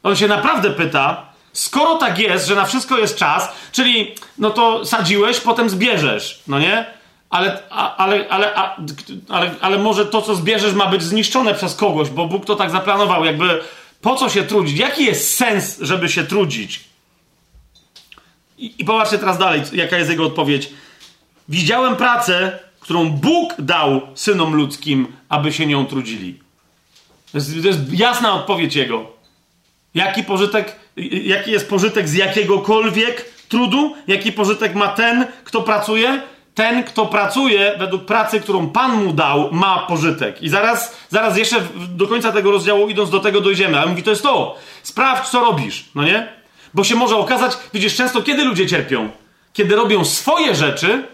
On 0.03 0.15
się 0.15 0.27
naprawdę 0.27 0.69
pyta, 0.69 1.25
skoro 1.53 1.95
tak 1.95 2.19
jest, 2.19 2.47
że 2.47 2.55
na 2.55 2.65
wszystko 2.65 2.97
jest 2.97 3.17
czas, 3.17 3.49
czyli 3.71 4.15
no 4.37 4.49
to 4.49 4.85
sadziłeś, 4.85 5.39
potem 5.39 5.69
zbierzesz, 5.69 6.39
no 6.47 6.59
nie? 6.59 6.85
Ale, 7.29 7.69
ale, 7.69 8.29
ale, 8.29 8.53
ale, 9.29 9.51
ale 9.61 9.77
może 9.77 10.05
to, 10.05 10.21
co 10.21 10.35
zbierzesz, 10.35 10.73
ma 10.73 10.85
być 10.87 11.03
zniszczone 11.03 11.53
przez 11.53 11.75
kogoś, 11.75 12.09
bo 12.09 12.25
Bóg 12.25 12.45
to 12.45 12.55
tak 12.55 12.71
zaplanował, 12.71 13.25
jakby 13.25 13.61
po 14.01 14.15
co 14.15 14.29
się 14.29 14.43
trudzić? 14.43 14.79
Jaki 14.79 15.05
jest 15.05 15.37
sens, 15.37 15.77
żeby 15.81 16.09
się 16.09 16.23
trudzić? 16.23 16.92
I, 18.57 18.73
I 18.79 18.85
popatrzcie 18.85 19.17
teraz 19.17 19.37
dalej, 19.37 19.61
jaka 19.73 19.97
jest 19.97 20.09
jego 20.09 20.25
odpowiedź. 20.25 20.69
Widziałem 21.49 21.95
pracę, 21.95 22.59
którą 22.79 23.09
Bóg 23.09 23.53
dał 23.59 24.01
synom 24.15 24.55
ludzkim, 24.55 25.07
aby 25.29 25.53
się 25.53 25.65
nią 25.65 25.85
trudzili. 25.85 26.39
To 27.31 27.37
jest, 27.37 27.61
to 27.61 27.67
jest 27.67 27.93
jasna 27.93 28.33
odpowiedź 28.33 28.75
jego. 28.75 29.11
Jaki 29.93 30.23
pożytek, 30.23 30.75
jaki 31.23 31.51
jest 31.51 31.69
pożytek 31.69 32.09
z 32.09 32.13
jakiegokolwiek 32.13 33.25
trudu? 33.49 33.95
Jaki 34.07 34.31
pożytek 34.31 34.75
ma 34.75 34.87
ten, 34.87 35.25
kto 35.43 35.61
pracuje? 35.61 36.21
ten, 36.55 36.83
kto 36.83 37.05
pracuje 37.05 37.75
według 37.79 38.05
pracy, 38.05 38.39
którą 38.39 38.69
Pan 38.69 39.03
mu 39.03 39.13
dał, 39.13 39.49
ma 39.51 39.79
pożytek. 39.79 40.41
I 40.41 40.49
zaraz, 40.49 40.97
zaraz 41.09 41.37
jeszcze 41.37 41.61
do 41.89 42.07
końca 42.07 42.31
tego 42.31 42.51
rozdziału, 42.51 42.89
idąc 42.89 43.09
do 43.09 43.19
tego, 43.19 43.41
dojdziemy. 43.41 43.79
Ale 43.79 43.89
mówi, 43.89 44.03
to 44.03 44.09
jest 44.09 44.23
to. 44.23 44.55
Sprawdź, 44.83 45.29
co 45.29 45.39
robisz, 45.39 45.85
no 45.95 46.03
nie? 46.03 46.42
Bo 46.73 46.83
się 46.83 46.95
może 46.95 47.17
okazać, 47.17 47.57
widzisz, 47.73 47.95
często 47.95 48.21
kiedy 48.21 48.45
ludzie 48.45 48.67
cierpią? 48.67 49.09
Kiedy 49.53 49.75
robią 49.75 50.05
swoje 50.05 50.55
rzeczy, 50.55 51.07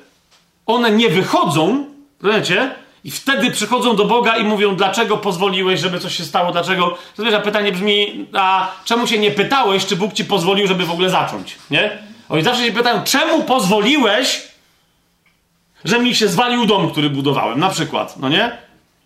one 0.65 0.91
nie 0.91 1.09
wychodzą, 1.09 1.85
rozumiecie? 2.21 2.71
I 3.03 3.11
wtedy 3.11 3.51
przychodzą 3.51 3.95
do 3.95 4.05
Boga 4.05 4.37
i 4.37 4.43
mówią, 4.43 4.75
dlaczego 4.75 5.17
pozwoliłeś, 5.17 5.79
żeby 5.79 5.99
coś 5.99 6.17
się 6.17 6.23
stało, 6.23 6.51
dlaczego... 6.51 6.97
Wiesz, 7.19 7.33
a 7.33 7.39
pytanie 7.39 7.71
brzmi, 7.71 8.25
a 8.33 8.71
czemu 8.85 9.07
się 9.07 9.19
nie 9.19 9.31
pytałeś, 9.31 9.85
czy 9.85 9.95
Bóg 9.95 10.13
ci 10.13 10.25
pozwolił, 10.25 10.67
żeby 10.67 10.85
w 10.85 10.91
ogóle 10.91 11.09
zacząć, 11.09 11.55
nie? 11.71 11.97
Oni 12.29 12.43
zawsze 12.43 12.65
się 12.65 12.71
pytają, 12.71 13.03
czemu 13.03 13.43
pozwoliłeś, 13.43 14.41
że 15.85 15.99
mi 15.99 16.15
się 16.15 16.27
zwalił 16.27 16.65
dom, 16.65 16.91
który 16.91 17.09
budowałem, 17.09 17.59
na 17.59 17.69
przykład, 17.69 18.17
no 18.17 18.29
nie? 18.29 18.57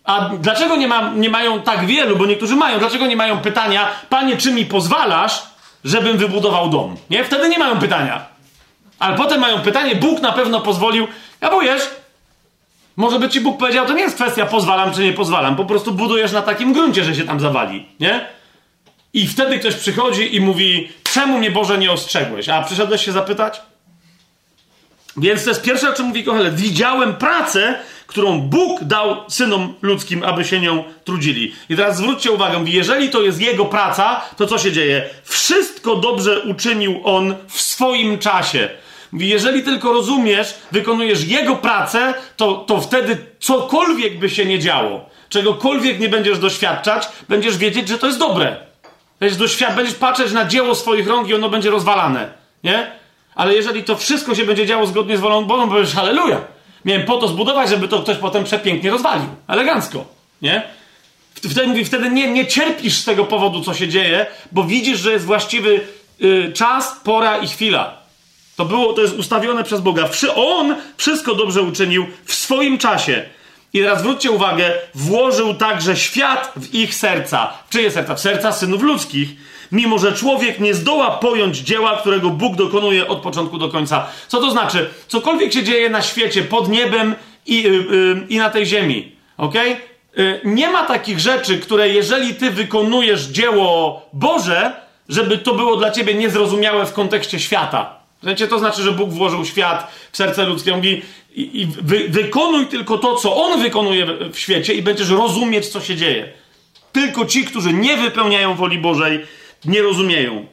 A 0.04 0.30
dlaczego 0.40 0.76
nie, 0.76 0.88
ma, 0.88 1.12
nie 1.16 1.30
mają 1.30 1.62
tak 1.62 1.86
wielu, 1.86 2.16
bo 2.16 2.26
niektórzy 2.26 2.56
mają, 2.56 2.78
dlaczego 2.78 3.06
nie 3.06 3.16
mają 3.16 3.38
pytania, 3.38 3.88
panie, 4.08 4.36
czy 4.36 4.52
mi 4.52 4.66
pozwalasz, 4.66 5.42
żebym 5.84 6.18
wybudował 6.18 6.70
dom? 6.70 6.96
Nie? 7.10 7.24
Wtedy 7.24 7.48
nie 7.48 7.58
mają 7.58 7.78
pytania. 7.78 8.26
Ale 8.98 9.16
potem 9.16 9.40
mają 9.40 9.60
pytanie, 9.60 9.96
Bóg 9.96 10.20
na 10.20 10.32
pewno 10.32 10.60
pozwolił, 10.60 11.06
ja 11.40 11.50
bujesz, 11.50 11.82
może 12.96 13.18
by 13.18 13.28
ci 13.28 13.40
Bóg 13.40 13.58
powiedział, 13.58 13.86
to 13.86 13.92
nie 13.92 14.02
jest 14.02 14.14
kwestia 14.14 14.46
pozwalam 14.46 14.94
czy 14.94 15.02
nie 15.02 15.12
pozwalam, 15.12 15.56
po 15.56 15.64
prostu 15.64 15.92
budujesz 15.92 16.32
na 16.32 16.42
takim 16.42 16.72
gruncie, 16.72 17.04
że 17.04 17.14
się 17.14 17.24
tam 17.24 17.40
zawali, 17.40 17.86
nie? 18.00 18.26
I 19.12 19.28
wtedy 19.28 19.58
ktoś 19.58 19.74
przychodzi 19.74 20.36
i 20.36 20.40
mówi, 20.40 20.92
czemu 21.12 21.38
mnie 21.38 21.50
Boże 21.50 21.78
nie 21.78 21.92
ostrzegłeś? 21.92 22.48
A 22.48 22.62
przyszedłeś 22.62 23.04
się 23.04 23.12
zapytać? 23.12 23.60
Więc 25.16 25.44
to 25.44 25.50
jest 25.50 25.62
pierwsze, 25.62 25.90
o 25.90 25.92
czym 25.92 26.06
mówi 26.06 26.24
Kohelet. 26.24 26.54
Widziałem 26.54 27.16
pracę, 27.16 27.78
którą 28.14 28.40
Bóg 28.40 28.84
dał 28.84 29.16
synom 29.28 29.74
ludzkim, 29.82 30.22
aby 30.22 30.44
się 30.44 30.60
nią 30.60 30.84
trudzili. 31.04 31.54
I 31.68 31.76
teraz 31.76 31.96
zwróćcie 31.96 32.32
uwagę, 32.32 32.64
jeżeli 32.66 33.10
to 33.10 33.22
jest 33.22 33.40
jego 33.40 33.64
praca, 33.64 34.20
to 34.36 34.46
co 34.46 34.58
się 34.58 34.72
dzieje? 34.72 35.10
Wszystko 35.24 35.96
dobrze 35.96 36.40
uczynił 36.40 37.00
on 37.04 37.34
w 37.48 37.60
swoim 37.60 38.18
czasie. 38.18 38.68
Jeżeli 39.12 39.62
tylko 39.62 39.92
rozumiesz, 39.92 40.54
wykonujesz 40.72 41.24
jego 41.24 41.56
pracę, 41.56 42.14
to, 42.36 42.54
to 42.54 42.80
wtedy 42.80 43.16
cokolwiek 43.40 44.18
by 44.18 44.30
się 44.30 44.44
nie 44.44 44.58
działo, 44.58 45.10
czegokolwiek 45.28 46.00
nie 46.00 46.08
będziesz 46.08 46.38
doświadczać, 46.38 47.08
będziesz 47.28 47.56
wiedzieć, 47.56 47.88
że 47.88 47.98
to 47.98 48.06
jest 48.06 48.18
dobre. 48.18 48.56
Będziesz, 49.20 49.38
doświad- 49.38 49.74
będziesz 49.74 49.94
patrzeć 49.94 50.32
na 50.32 50.44
dzieło 50.44 50.74
swoich 50.74 51.08
rąk 51.08 51.28
i 51.28 51.34
ono 51.34 51.48
będzie 51.48 51.70
rozwalane. 51.70 52.28
Nie? 52.64 52.90
Ale 53.34 53.54
jeżeli 53.54 53.84
to 53.84 53.96
wszystko 53.96 54.34
się 54.34 54.44
będzie 54.44 54.66
działo 54.66 54.86
zgodnie 54.86 55.16
z 55.16 55.20
wolą 55.20 55.44
Bożą, 55.44 55.68
powiesz 55.68 55.94
halleluja. 55.94 56.53
Miałem 56.84 57.06
po 57.06 57.16
to 57.16 57.28
zbudować, 57.28 57.68
żeby 57.68 57.88
to 57.88 58.02
ktoś 58.02 58.16
potem 58.16 58.44
przepięknie 58.44 58.90
rozwalił. 58.90 59.26
Elegancko. 59.48 60.04
Nie? 60.42 60.62
Wtedy 61.34 61.66
mówi, 61.66 61.84
wtedy 61.84 62.10
nie, 62.10 62.30
nie 62.30 62.46
cierpisz 62.46 62.98
z 62.98 63.04
tego 63.04 63.24
powodu, 63.24 63.60
co 63.60 63.74
się 63.74 63.88
dzieje, 63.88 64.26
bo 64.52 64.64
widzisz, 64.64 65.00
że 65.00 65.12
jest 65.12 65.24
właściwy 65.24 65.80
y, 66.22 66.52
czas, 66.54 67.00
pora 67.04 67.38
i 67.38 67.48
chwila. 67.48 67.96
To 68.56 68.64
było, 68.64 68.92
to 68.92 69.02
jest 69.02 69.14
ustawione 69.14 69.64
przez 69.64 69.80
Boga. 69.80 70.08
On 70.34 70.74
wszystko 70.96 71.34
dobrze 71.34 71.62
uczynił 71.62 72.06
w 72.24 72.34
swoim 72.34 72.78
czasie. 72.78 73.24
I 73.72 73.78
teraz 73.78 73.98
zwróćcie 73.98 74.30
uwagę, 74.30 74.72
włożył 74.94 75.54
także 75.54 75.96
świat 75.96 76.52
w 76.56 76.74
ich 76.74 76.94
serca. 76.94 77.52
W 77.66 77.72
czyje 77.72 77.90
serca? 77.90 78.14
W 78.14 78.20
serca 78.20 78.52
synów 78.52 78.82
ludzkich. 78.82 79.28
Mimo, 79.72 79.98
że 79.98 80.12
człowiek 80.12 80.60
nie 80.60 80.74
zdoła 80.74 81.10
pojąć 81.10 81.58
dzieła, 81.58 81.96
którego 81.96 82.30
Bóg 82.30 82.56
dokonuje 82.56 83.08
od 83.08 83.18
początku 83.18 83.58
do 83.58 83.68
końca. 83.68 84.06
Co 84.28 84.40
to 84.40 84.50
znaczy? 84.50 84.90
Cokolwiek 85.08 85.52
się 85.52 85.62
dzieje 85.62 85.90
na 85.90 86.02
świecie, 86.02 86.42
pod 86.42 86.68
niebem 86.68 87.14
i, 87.46 87.62
yy, 87.62 87.70
yy, 87.70 88.26
i 88.28 88.38
na 88.38 88.50
tej 88.50 88.66
ziemi. 88.66 89.12
ok? 89.36 89.54
Yy, 90.16 90.40
nie 90.44 90.70
ma 90.70 90.84
takich 90.84 91.20
rzeczy, 91.20 91.58
które 91.58 91.88
jeżeli 91.88 92.34
ty 92.34 92.50
wykonujesz 92.50 93.22
dzieło 93.22 94.02
Boże, 94.12 94.72
żeby 95.08 95.38
to 95.38 95.54
było 95.54 95.76
dla 95.76 95.90
ciebie 95.90 96.14
niezrozumiałe 96.14 96.86
w 96.86 96.92
kontekście 96.92 97.40
świata. 97.40 98.04
Wiecie, 98.22 98.48
to 98.48 98.58
znaczy, 98.58 98.82
że 98.82 98.92
Bóg 98.92 99.10
włożył 99.10 99.44
świat 99.44 99.92
w 100.12 100.16
serce 100.16 100.46
ludzkie. 100.46 100.76
Mówi, 100.76 101.02
i, 101.34 101.60
i 101.60 101.66
wy, 101.66 102.08
wykonuj 102.08 102.66
tylko 102.66 102.98
to, 102.98 103.14
co 103.16 103.36
On 103.36 103.62
wykonuje 103.62 104.06
w 104.32 104.38
świecie 104.38 104.74
i 104.74 104.82
będziesz 104.82 105.10
rozumieć, 105.10 105.68
co 105.68 105.80
się 105.80 105.96
dzieje. 105.96 106.32
Tylko 106.92 107.26
ci, 107.26 107.44
którzy 107.44 107.72
nie 107.72 107.96
wypełniają 107.96 108.54
woli 108.54 108.78
Bożej, 108.78 109.26
nie 109.66 109.82
rozumieją. 109.82 110.46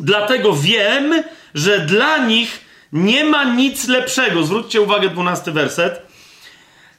Dlatego 0.00 0.52
wiem, 0.52 1.22
że 1.54 1.78
dla 1.78 2.18
nich 2.18 2.60
nie 2.92 3.24
ma 3.24 3.44
nic 3.44 3.88
lepszego. 3.88 4.44
Zwróćcie 4.44 4.80
uwagę, 4.80 5.08
dwunasty 5.08 5.52
werset. 5.52 6.02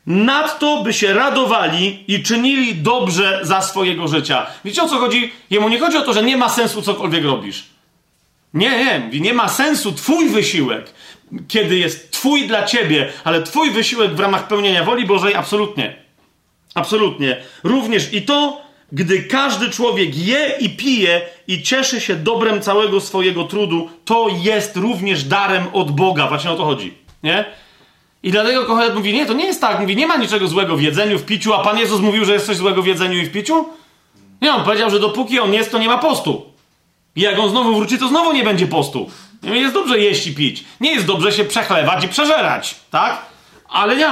Nadto 0.06 0.84
by 0.84 0.94
się 0.94 1.14
radowali 1.14 2.04
i 2.08 2.24
czynili 2.24 2.76
dobrze 2.76 3.40
za 3.44 3.62
swojego 3.62 4.08
życia. 4.08 4.46
Wiecie 4.66 4.84
o 4.84 4.88
co 4.90 5.00
chodzi? 5.00 5.32
Jemu 5.50 5.70
nie 5.70 5.80
chodzi 5.80 5.98
o 5.98 6.02
to, 6.02 6.14
że 6.14 6.24
nie 6.24 6.38
ma 6.38 6.50
sensu 6.50 6.82
cokolwiek 6.82 7.24
robisz. 7.24 7.64
Nie, 8.54 8.70
nie, 9.12 9.20
nie 9.20 9.34
ma 9.34 9.50
sensu 9.50 9.92
Twój 9.92 10.30
wysiłek, 10.30 10.94
kiedy 11.48 11.78
jest 11.78 12.12
Twój 12.12 12.48
dla 12.48 12.64
Ciebie, 12.64 13.10
ale 13.24 13.44
Twój 13.44 13.72
wysiłek 13.72 14.16
w 14.16 14.20
ramach 14.20 14.48
pełnienia 14.48 14.84
woli 14.84 15.06
Bożej 15.06 15.36
absolutnie. 15.36 15.96
Absolutnie. 16.76 17.38
Również 17.64 18.14
i 18.14 18.22
to, 18.22 18.62
gdy 18.92 19.24
każdy 19.24 19.70
człowiek 19.70 20.18
je 20.18 20.54
i 20.60 20.70
pije 20.70 21.22
i 21.48 21.62
cieszy 21.62 22.02
się 22.02 22.16
dobrem 22.16 22.62
całego 22.62 23.02
swojego 23.02 23.44
trudu, 23.44 23.90
to 24.06 24.28
jest 24.42 24.78
również 24.78 25.24
darem 25.24 25.64
od 25.74 25.92
Boga. 25.92 26.28
Właśnie 26.28 26.52
o 26.52 26.56
to 26.56 26.66
chodzi. 26.66 26.94
Nie? 27.24 27.46
I 28.24 28.32
dlatego 28.32 28.66
Kohelet 28.66 28.96
mówi, 28.96 29.14
nie, 29.14 29.26
to 29.26 29.34
nie 29.34 29.46
jest 29.46 29.62
tak. 29.62 29.80
Mówi, 29.80 29.96
nie 29.96 30.08
ma 30.08 30.18
niczego 30.18 30.48
złego 30.48 30.76
w 30.76 30.82
jedzeniu, 30.82 31.20
w 31.20 31.26
piciu, 31.26 31.54
a 31.54 31.64
Pan 31.64 31.78
Jezus 31.78 32.02
mówił, 32.02 32.26
że 32.26 32.34
jest 32.34 32.46
coś 32.46 32.58
złego 32.58 32.82
w 32.82 32.88
jedzeniu 32.88 33.18
i 33.18 33.26
w 33.26 33.32
piciu? 33.32 33.66
Nie, 34.42 34.54
on 34.54 34.64
powiedział, 34.64 34.90
że 34.90 35.00
dopóki 35.00 35.40
on 35.40 35.54
jest, 35.54 35.72
to 35.72 35.78
nie 35.78 35.88
ma 35.88 35.98
postu. 35.98 36.46
I 37.16 37.22
jak 37.22 37.40
on 37.40 37.50
znowu 37.50 37.76
wróci, 37.76 37.98
to 37.98 38.08
znowu 38.08 38.34
nie 38.34 38.44
będzie 38.44 38.68
postu. 38.68 39.10
Jest 39.44 39.74
dobrze 39.74 40.00
jeść 40.00 40.28
i 40.28 40.36
pić. 40.36 40.64
Nie 40.82 40.92
jest 40.92 41.06
dobrze 41.06 41.32
się 41.32 41.46
przechlewać 41.46 42.04
i 42.04 42.08
przeżerać, 42.08 42.76
tak? 42.92 43.26
Ale 43.70 43.96
nie. 43.96 44.10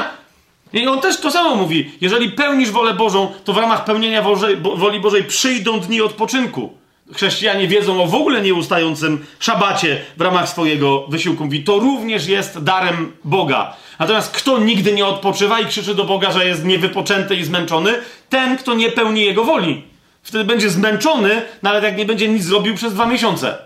I 0.76 0.88
on 0.88 1.02
też 1.02 1.18
to 1.18 1.32
samo 1.32 1.56
mówi. 1.56 1.92
Jeżeli 2.02 2.32
pełnisz 2.32 2.72
wolę 2.72 2.94
Bożą, 2.94 3.32
to 3.44 3.54
w 3.54 3.58
ramach 3.58 3.86
pełnienia 3.86 4.22
Bożej, 4.22 4.58
woli 4.58 5.00
Bożej 5.00 5.24
przyjdą 5.24 5.80
dni 5.80 6.02
odpoczynku. 6.02 6.74
Chrześcijanie 7.14 7.68
wiedzą 7.68 8.04
o 8.04 8.08
w 8.08 8.16
ogóle 8.16 8.42
nieustającym 8.42 9.26
szabacie 9.40 10.02
w 10.18 10.22
ramach 10.22 10.50
swojego 10.50 11.08
wysiłku. 11.08 11.44
Mówi, 11.44 11.64
to 11.64 11.80
również 11.80 12.28
jest 12.28 12.64
darem 12.64 13.12
Boga. 13.24 13.76
Natomiast 14.00 14.32
kto 14.32 14.60
nigdy 14.60 14.94
nie 14.94 15.06
odpoczywa 15.06 15.60
i 15.60 15.66
krzyczy 15.66 15.96
do 15.96 16.04
Boga, 16.04 16.32
że 16.32 16.46
jest 16.46 16.66
niewypoczęty 16.66 17.36
i 17.36 17.44
zmęczony? 17.44 17.94
Ten, 18.30 18.58
kto 18.58 18.74
nie 18.74 18.92
pełni 18.92 19.22
Jego 19.26 19.44
woli. 19.44 19.84
Wtedy 20.24 20.44
będzie 20.44 20.70
zmęczony, 20.70 21.42
nawet 21.62 21.84
jak 21.84 21.98
nie 21.98 22.06
będzie 22.06 22.28
nic 22.28 22.44
zrobił 22.44 22.76
przez 22.76 22.94
dwa 22.94 23.06
miesiące. 23.06 23.58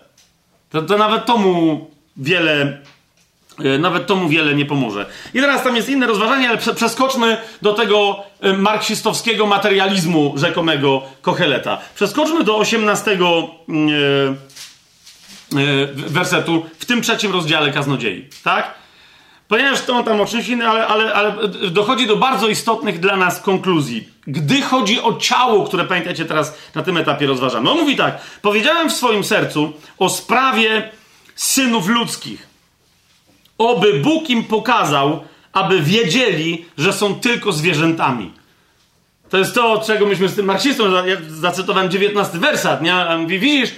To, 0.70 0.82
to 0.82 0.98
nawet 0.98 1.26
tomu 1.26 1.88
wiele 2.18 2.82
e, 3.64 3.78
nawet 3.78 4.08
tomu 4.08 4.30
wiele 4.30 4.56
nie 4.56 4.66
pomoże. 4.66 5.06
I 5.34 5.40
teraz 5.40 5.64
tam 5.64 5.76
jest 5.76 5.90
inne 5.90 6.08
rozważanie, 6.08 6.50
ale 6.50 6.58
przeskoczmy 6.58 7.38
do 7.62 7.74
tego 7.74 8.24
e, 8.42 8.54
marksistowskiego 8.54 9.46
materializmu 9.46 10.34
rzekomego 10.36 11.02
Kocheleta. 11.22 11.78
Przeskoczmy 11.96 12.44
do 12.44 12.58
18 12.58 13.12
mm, 13.12 14.38
e, 15.54 15.88
wersetu 15.94 16.66
w 16.80 16.86
tym 16.86 17.02
trzecim 17.02 17.32
rozdziale 17.32 17.72
Kaznodziei. 17.72 18.28
Tak? 18.44 18.80
Ponieważ 19.50 19.82
to 19.82 20.04
tam 20.04 20.22
o 20.22 20.26
czymś 20.26 20.48
innym, 20.48 20.70
ale, 20.70 20.88
ale, 20.88 21.14
ale 21.14 21.48
dochodzi 21.72 22.08
do 22.08 22.16
bardzo 22.16 22.48
istotnych 22.48 23.00
dla 23.00 23.18
nas 23.18 23.42
konkluzji. 23.42 24.10
Gdy 24.28 24.62
chodzi 24.62 25.02
o 25.02 25.14
ciało, 25.14 25.66
które 25.66 25.86
pamiętacie 25.86 26.26
teraz 26.26 26.58
na 26.76 26.84
tym 26.84 26.98
etapie 26.98 27.28
rozważamy. 27.28 27.70
On 27.72 27.78
mówi 27.78 27.96
tak: 27.96 28.22
Powiedziałem 28.42 28.90
w 28.90 28.94
swoim 28.94 29.24
sercu 29.24 29.74
o 29.98 30.10
sprawie 30.10 30.92
synów 31.36 31.88
ludzkich. 31.88 32.49
Oby 33.60 33.94
Bóg 33.94 34.30
im 34.30 34.44
pokazał, 34.44 35.24
aby 35.54 35.82
wiedzieli, 35.82 36.66
że 36.78 36.94
są 36.94 37.16
tylko 37.16 37.52
zwierzętami. 37.52 38.32
To 39.30 39.38
jest 39.38 39.56
to, 39.56 39.84
czego 39.86 40.06
myśmy 40.06 40.30
z 40.30 40.36
tym 40.36 40.46
marksistą, 40.46 41.06
ja 41.06 41.18
zacytowałem 41.30 41.92
19 41.92 42.38
wersat, 42.38 42.82
nie? 42.82 42.94
A 42.94 43.18
mówi, 43.18 43.40
widzisz, 43.40 43.70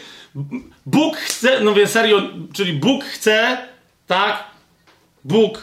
Bóg 0.85 1.17
chce, 1.17 1.59
no 1.61 1.73
wie 1.73 1.87
serio, 1.87 2.21
czyli 2.53 2.73
Bóg 2.73 3.03
chce, 3.03 3.57
tak, 4.07 4.43
Bóg, 5.23 5.61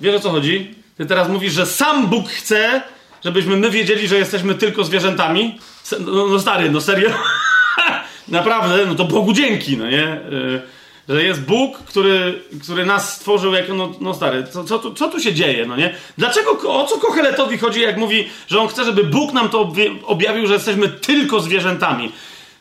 wiesz 0.00 0.14
o 0.14 0.20
co 0.20 0.30
chodzi? 0.30 0.74
Ty 0.96 1.06
teraz 1.06 1.28
mówisz, 1.28 1.52
że 1.52 1.66
sam 1.66 2.06
Bóg 2.06 2.28
chce, 2.28 2.82
żebyśmy 3.24 3.56
my 3.56 3.70
wiedzieli, 3.70 4.08
że 4.08 4.16
jesteśmy 4.16 4.54
tylko 4.54 4.84
zwierzętami? 4.84 5.58
No, 6.00 6.26
no 6.26 6.40
stary, 6.40 6.70
no 6.70 6.80
serio? 6.80 7.10
Naprawdę, 8.28 8.86
no 8.86 8.94
to 8.94 9.04
Bogu 9.04 9.32
dzięki, 9.32 9.76
no 9.76 9.90
nie? 9.90 10.20
Y, 10.32 10.62
że 11.10 11.24
jest 11.24 11.42
Bóg, 11.42 11.78
który, 11.78 12.42
który 12.62 12.86
nas 12.86 13.14
stworzył 13.14 13.54
jako, 13.54 13.74
no, 13.74 13.92
no 14.00 14.14
stary, 14.14 14.44
co, 14.52 14.64
co, 14.64 14.78
tu, 14.78 14.94
co 14.94 15.08
tu 15.08 15.20
się 15.20 15.34
dzieje, 15.34 15.66
no 15.66 15.76
nie? 15.76 15.94
Dlaczego, 16.18 16.50
o 16.72 16.86
co 16.86 16.98
Kocheletowi 16.98 17.58
chodzi, 17.58 17.80
jak 17.80 17.96
mówi, 17.96 18.28
że 18.48 18.60
on 18.60 18.68
chce, 18.68 18.84
żeby 18.84 19.04
Bóg 19.04 19.32
nam 19.32 19.48
to 19.48 19.72
objawił, 20.06 20.46
że 20.46 20.54
jesteśmy 20.54 20.88
tylko 20.88 21.40
zwierzętami? 21.40 22.12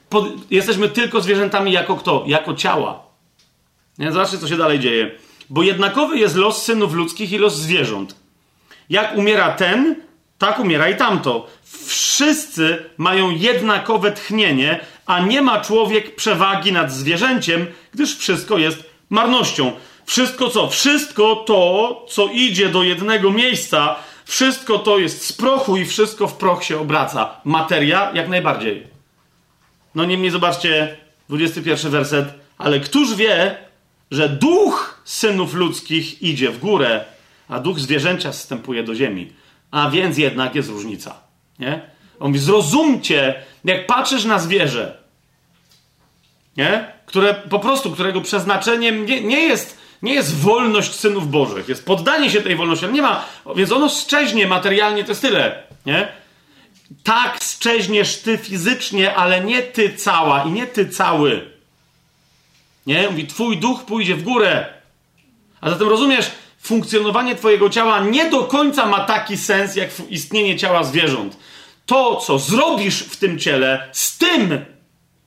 Pod, 0.09 0.51
jesteśmy 0.51 0.89
tylko 0.89 1.21
zwierzętami 1.21 1.71
jako 1.71 1.95
kto? 1.95 2.23
Jako 2.27 2.53
ciała. 2.53 3.03
Nie? 3.97 4.11
Zobaczcie, 4.11 4.37
co 4.37 4.47
się 4.47 4.57
dalej 4.57 4.79
dzieje. 4.79 5.11
Bo 5.49 5.63
jednakowy 5.63 6.17
jest 6.17 6.35
los 6.35 6.63
synów 6.63 6.93
ludzkich 6.93 7.31
i 7.31 7.37
los 7.37 7.55
zwierząt. 7.55 8.15
Jak 8.89 9.17
umiera 9.17 9.51
ten, 9.51 9.95
tak 10.37 10.59
umiera 10.59 10.89
i 10.89 10.95
tamto. 10.95 11.47
Wszyscy 11.85 12.85
mają 12.97 13.29
jednakowe 13.29 14.11
tchnienie, 14.11 14.79
a 15.09 15.19
nie 15.19 15.41
ma 15.41 15.61
człowiek 15.61 16.15
przewagi 16.15 16.71
nad 16.71 16.91
zwierzęciem, 16.91 17.67
gdyż 17.93 18.17
wszystko 18.17 18.57
jest 18.57 18.89
marnością. 19.09 19.71
Wszystko 20.05 20.49
co? 20.49 20.69
Wszystko 20.69 21.35
to, 21.35 22.05
co 22.09 22.27
idzie 22.27 22.69
do 22.69 22.83
jednego 22.83 23.31
miejsca, 23.31 23.95
wszystko 24.25 24.79
to 24.79 24.99
jest 24.99 25.25
z 25.25 25.33
prochu 25.33 25.77
i 25.77 25.85
wszystko 25.85 26.27
w 26.27 26.33
proch 26.33 26.63
się 26.63 26.79
obraca. 26.79 27.41
Materia 27.43 28.11
jak 28.13 28.29
najbardziej. 28.29 28.87
No 29.95 30.05
niemniej 30.05 30.31
zobaczcie, 30.31 30.97
21 31.29 31.91
werset. 31.91 32.27
Ale 32.57 32.79
któż 32.79 33.15
wie, 33.15 33.55
że 34.11 34.29
duch 34.29 35.01
synów 35.05 35.53
ludzkich 35.53 36.21
idzie 36.21 36.49
w 36.51 36.59
górę, 36.59 37.05
a 37.47 37.59
duch 37.59 37.79
zwierzęcia 37.79 38.33
zstępuje 38.33 38.83
do 38.83 38.95
ziemi. 38.95 39.33
A 39.71 39.89
więc 39.89 40.17
jednak 40.17 40.55
jest 40.55 40.69
różnica. 40.69 41.21
Nie? 41.59 41.81
On 42.19 42.27
mówi, 42.27 42.39
zrozumcie, 42.39 43.35
jak 43.65 43.87
patrzysz 43.87 44.25
na 44.25 44.39
zwierzę, 44.39 44.98
nie? 46.57 46.99
które 47.05 47.33
po 47.33 47.59
prostu, 47.59 47.91
którego 47.91 48.21
przeznaczeniem 48.21 49.05
nie, 49.05 49.21
nie, 49.21 49.39
jest, 49.39 49.77
nie 50.01 50.13
jest 50.13 50.35
wolność 50.35 50.95
synów 50.95 51.29
bożych, 51.29 51.69
jest 51.69 51.85
poddanie 51.85 52.29
się 52.29 52.41
tej 52.41 52.55
wolności, 52.55 52.85
ale 52.85 52.93
nie 52.93 53.01
ma, 53.01 53.25
więc 53.55 53.71
ono 53.71 53.89
szczeźnie 53.89 54.47
materialnie, 54.47 55.03
to 55.03 55.11
jest 55.11 55.21
tyle. 55.21 55.63
Nie? 55.85 56.07
Tak 57.03 57.39
szczeźniesz 57.43 58.17
ty 58.17 58.37
fizycznie, 58.37 59.15
ale 59.15 59.41
nie 59.41 59.61
ty 59.61 59.93
cała 59.93 60.43
i 60.43 60.51
nie 60.51 60.67
ty 60.67 60.89
cały. 60.89 61.51
Nie? 62.87 63.09
Mówi, 63.09 63.27
twój 63.27 63.57
duch 63.57 63.85
pójdzie 63.85 64.15
w 64.15 64.23
górę. 64.23 64.65
A 65.61 65.69
zatem 65.69 65.89
rozumiesz, 65.89 66.31
funkcjonowanie 66.61 67.35
twojego 67.35 67.69
ciała 67.69 67.99
nie 67.99 68.29
do 68.29 68.43
końca 68.43 68.85
ma 68.85 68.99
taki 68.99 69.37
sens, 69.37 69.75
jak 69.75 69.89
istnienie 70.09 70.57
ciała 70.57 70.83
zwierząt. 70.83 71.37
To, 71.85 72.15
co 72.15 72.39
zrobisz 72.39 73.03
w 73.03 73.17
tym 73.17 73.39
ciele, 73.39 73.89
z 73.91 74.17
tym 74.17 74.65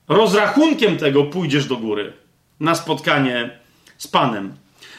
rozrachunkiem 0.09 0.97
tego 0.97 1.25
pójdziesz 1.25 1.67
do 1.67 1.77
góry. 1.77 2.13
Na 2.61 2.75
spotkanie 2.75 3.59
z 3.99 4.07
Panem. 4.07 4.55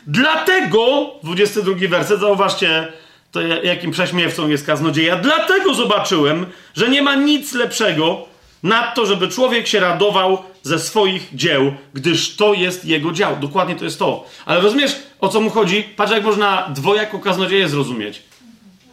Dlatego, 0.08 1.12
22 1.24 1.88
werset, 1.90 2.20
zauważcie, 2.20 2.88
to 3.32 3.42
jakim 3.42 3.92
prześmiewcą 3.92 4.50
jest 4.50 4.66
kaznodzieja. 4.66 5.16
Dlatego 5.16 5.74
zobaczyłem, 5.74 6.46
że 6.76 6.90
nie 6.90 7.02
ma 7.02 7.16
nic 7.16 7.54
lepszego 7.54 8.26
nad 8.64 8.96
to, 8.96 9.06
żeby 9.06 9.28
człowiek 9.28 9.68
się 9.68 9.80
radował 9.80 10.44
ze 10.64 10.80
swoich 10.80 11.36
dzieł, 11.36 11.74
gdyż 11.94 12.36
to 12.36 12.54
jest 12.54 12.86
jego 12.86 13.12
dział. 13.12 13.36
Dokładnie 13.40 13.76
to 13.76 13.86
jest 13.86 14.00
to. 14.00 14.26
Ale 14.46 14.62
rozumiesz, 14.62 14.96
o 15.20 15.30
co 15.30 15.42
mu 15.42 15.50
chodzi? 15.50 15.84
Patrz, 15.84 16.12
jak 16.12 16.24
można 16.24 16.70
dwojako 16.70 17.20
kaznodzieję 17.20 17.70
zrozumieć. 17.70 18.22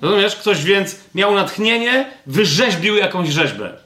Rozumiesz? 0.02 0.36
Ktoś 0.36 0.64
więc 0.64 0.96
miał 1.14 1.34
natchnienie, 1.34 2.10
wyrzeźbił 2.26 2.96
jakąś 2.96 3.28
rzeźbę. 3.28 3.79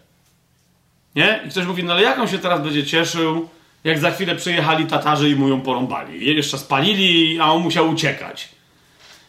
Nie? 1.17 1.43
I 1.47 1.51
ktoś 1.51 1.67
mówi, 1.67 1.85
no 1.85 1.93
ale 1.93 2.03
jak 2.03 2.19
on 2.19 2.29
się 2.29 2.39
teraz 2.39 2.63
będzie 2.63 2.85
cieszył, 2.85 3.49
jak 3.85 3.99
za 3.99 4.11
chwilę 4.11 4.37
przyjechali 4.37 4.87
Tatarzy 4.87 5.31
i 5.31 5.37
mu 5.37 5.49
ją 5.49 5.61
porąbali. 5.61 6.37
Jeszcze 6.37 6.59
spalili, 6.59 7.41
a 7.41 7.53
on 7.53 7.63
musiał 7.63 7.91
uciekać. 7.91 8.49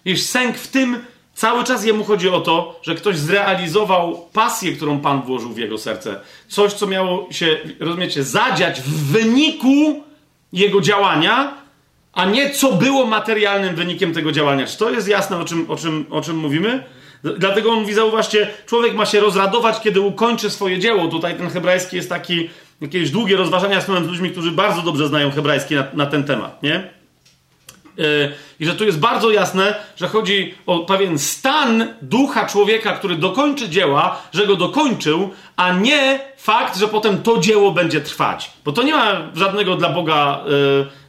Wiesz, 0.05 0.23
sęk 0.23 0.57
w 0.57 0.67
tym 0.67 0.97
cały 1.33 1.63
czas 1.63 1.86
jemu 1.86 2.03
chodzi 2.03 2.29
o 2.29 2.41
to, 2.41 2.79
że 2.83 2.95
ktoś 2.95 3.17
zrealizował 3.17 4.29
pasję, 4.33 4.71
którą 4.71 4.99
Pan 4.99 5.21
włożył 5.21 5.49
w 5.49 5.57
jego 5.57 5.77
serce. 5.77 6.19
Coś, 6.47 6.73
co 6.73 6.88
miało 6.88 7.27
się, 7.31 7.57
rozumiecie, 7.79 8.23
zadziać 8.23 8.81
w 8.81 9.11
wyniku 9.11 10.03
jego 10.53 10.81
działania, 10.81 11.53
a 12.13 12.25
nie 12.25 12.49
co 12.49 12.71
było 12.71 13.05
materialnym 13.05 13.75
wynikiem 13.75 14.13
tego 14.13 14.31
działania. 14.31 14.67
Czy 14.67 14.77
to 14.77 14.89
jest 14.89 15.07
jasne, 15.07 15.38
o 15.38 15.45
czym, 15.45 15.71
o 15.71 15.75
czym, 15.75 16.05
o 16.09 16.21
czym 16.21 16.38
mówimy? 16.38 16.83
Dlatego 17.24 17.72
on 17.72 17.80
mówi, 17.80 17.93
zauważcie, 17.93 18.47
człowiek 18.66 18.95
ma 18.95 19.05
się 19.05 19.20
rozradować, 19.20 19.82
kiedy 19.82 20.01
ukończy 20.01 20.49
swoje 20.49 20.80
dzieło. 20.80 21.07
Tutaj 21.07 21.38
ten 21.38 21.49
hebrajski 21.49 21.95
jest 21.95 22.09
taki, 22.09 22.49
jakieś 22.82 23.11
długie 23.11 23.38
rozważania 23.38 23.82
z 23.82 23.88
ludźmi, 23.88 24.32
którzy 24.32 24.51
bardzo 24.51 24.82
dobrze 24.82 25.07
znają 25.07 25.32
hebrajski 25.32 25.76
na, 25.76 25.84
na 25.93 26.05
ten 26.05 26.24
temat, 26.24 26.63
nie? 26.63 26.95
E, 27.99 28.32
I 28.59 28.66
że 28.66 28.76
tu 28.76 28.86
jest 28.86 28.99
bardzo 28.99 29.32
jasne, 29.32 29.76
że 29.95 30.07
chodzi 30.07 30.53
o 30.66 30.80
pewien 30.80 31.20
stan 31.20 31.88
ducha 32.01 32.45
człowieka, 32.45 32.91
który 32.91 33.16
dokończy 33.16 33.70
dzieła, 33.70 34.22
że 34.34 34.47
go 34.47 34.55
dokończył, 34.55 35.30
a 35.55 35.74
nie 35.74 36.20
fakt, 36.38 36.78
że 36.78 36.88
potem 36.88 37.22
to 37.22 37.38
dzieło 37.38 37.72
będzie 37.72 38.01
trwać. 38.01 38.51
Bo 38.66 38.72
to 38.72 38.84
nie 38.84 38.93
ma 38.93 39.22
żadnego 39.36 39.76
dla 39.76 39.89
Boga, 39.89 40.43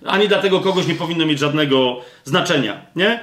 yy, 0.02 0.10
ani 0.10 0.28
dla 0.28 0.38
tego 0.38 0.60
kogoś 0.60 0.86
nie 0.86 0.94
powinno 0.94 1.26
mieć 1.26 1.38
żadnego 1.38 2.00
znaczenia. 2.24 2.80
Nie? 2.96 3.20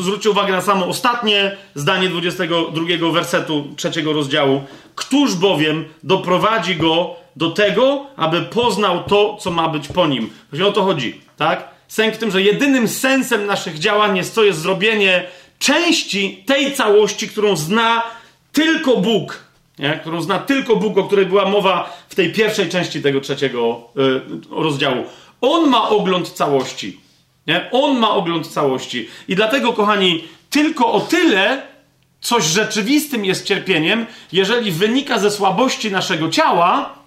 Zwróćcie 0.00 0.30
uwagę 0.30 0.52
na 0.52 0.60
samo 0.60 0.86
ostatnie 0.86 1.56
zdanie 1.74 2.08
22 2.08 3.12
wersetu 3.12 3.64
trzeciego 3.76 4.12
rozdziału. 4.12 4.62
Któż 4.94 5.34
bowiem 5.34 5.84
doprowadzi 6.02 6.76
go 6.76 7.16
do 7.36 7.50
tego, 7.50 8.06
aby 8.16 8.42
poznał 8.42 9.04
to, 9.04 9.36
co 9.40 9.50
ma 9.50 9.68
być 9.68 9.88
po 9.88 10.06
nim? 10.06 10.30
Właśnie 10.50 10.66
o 10.66 10.72
to 10.72 10.82
chodzi, 10.82 11.20
tak? 11.36 11.68
Sęk 11.88 12.14
w 12.14 12.18
tym, 12.18 12.30
że 12.30 12.42
jedynym 12.42 12.88
sensem 12.88 13.46
naszych 13.46 13.78
działań 13.78 14.16
jest 14.16 14.34
to 14.34 14.44
jest 14.44 14.58
zrobienie 14.58 15.26
części 15.58 16.44
tej 16.46 16.72
całości, 16.72 17.28
którą 17.28 17.56
zna 17.56 18.02
tylko 18.52 18.96
Bóg. 18.96 19.44
Nie? 19.78 19.98
Którą 20.00 20.22
zna 20.22 20.38
tylko 20.38 20.76
Bóg, 20.76 20.98
o 20.98 21.04
której 21.04 21.26
była 21.26 21.48
mowa 21.48 21.98
w 22.08 22.14
tej 22.14 22.32
pierwszej 22.32 22.68
części 22.68 23.02
tego 23.02 23.20
trzeciego 23.20 23.80
y, 23.96 24.62
rozdziału. 24.62 25.04
On 25.40 25.70
ma 25.70 25.88
ogląd 25.88 26.30
całości. 26.30 27.00
Nie? 27.50 27.68
On 27.72 27.98
ma 27.98 28.10
ogląd 28.10 28.46
całości. 28.48 29.08
I 29.28 29.36
dlatego, 29.36 29.72
kochani, 29.72 30.24
tylko 30.50 30.92
o 30.92 31.00
tyle 31.00 31.62
coś 32.20 32.44
rzeczywistym 32.44 33.24
jest 33.24 33.46
cierpieniem, 33.46 34.06
jeżeli 34.32 34.72
wynika 34.72 35.18
ze 35.18 35.30
słabości 35.30 35.90
naszego 35.90 36.28
ciała, 36.28 37.00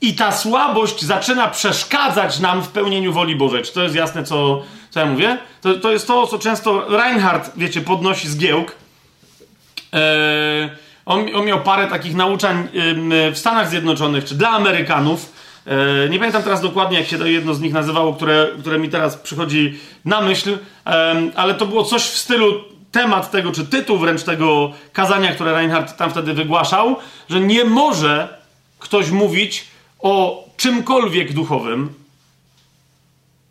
i 0.00 0.14
ta 0.14 0.32
słabość 0.32 1.02
zaczyna 1.02 1.48
przeszkadzać 1.48 2.40
nam 2.40 2.62
w 2.62 2.68
pełnieniu 2.68 3.12
woli 3.12 3.36
Bożej. 3.36 3.62
Czy 3.62 3.72
to 3.72 3.82
jest 3.82 3.94
jasne, 3.94 4.24
co, 4.24 4.62
co 4.90 5.00
ja 5.00 5.06
mówię? 5.06 5.38
To, 5.60 5.74
to 5.74 5.92
jest 5.92 6.06
to, 6.06 6.26
co 6.26 6.38
często 6.38 6.88
Reinhardt, 6.96 7.50
wiecie, 7.56 7.80
podnosi 7.80 8.28
z 8.28 8.38
giełk. 8.38 8.72
Eee, 9.92 10.70
on, 11.06 11.26
on, 11.34 11.44
miał 11.44 11.60
parę 11.60 11.86
takich 11.86 12.14
nauczań 12.14 12.68
w 13.32 13.38
Stanach 13.38 13.70
Zjednoczonych, 13.70 14.24
czy 14.24 14.34
dla 14.34 14.48
Amerykanów. 14.48 15.32
Eee, 15.66 16.10
nie 16.10 16.18
pamiętam 16.18 16.42
teraz 16.42 16.60
dokładnie, 16.60 16.98
jak 16.98 17.08
się 17.08 17.18
to 17.18 17.26
jedno 17.26 17.54
z 17.54 17.60
nich 17.60 17.72
nazywało, 17.72 18.14
które, 18.14 18.46
które 18.60 18.78
mi 18.78 18.88
teraz 18.88 19.16
przychodzi 19.16 19.78
na 20.04 20.20
myśl, 20.20 20.58
ale 21.34 21.54
to 21.54 21.66
było 21.66 21.84
coś 21.84 22.02
w 22.02 22.18
stylu 22.18 22.64
temat 22.92 23.30
tego, 23.30 23.52
czy 23.52 23.66
tytuł 23.66 23.98
wręcz 23.98 24.22
tego 24.22 24.72
kazania, 24.92 25.34
które 25.34 25.52
Reinhardt 25.52 25.96
tam 25.96 26.10
wtedy 26.10 26.34
wygłaszał, 26.34 26.96
że 27.28 27.40
nie 27.40 27.64
może 27.64 28.38
ktoś 28.78 29.10
mówić 29.10 29.64
o 29.98 30.44
czymkolwiek 30.56 31.32
duchowym, 31.32 31.94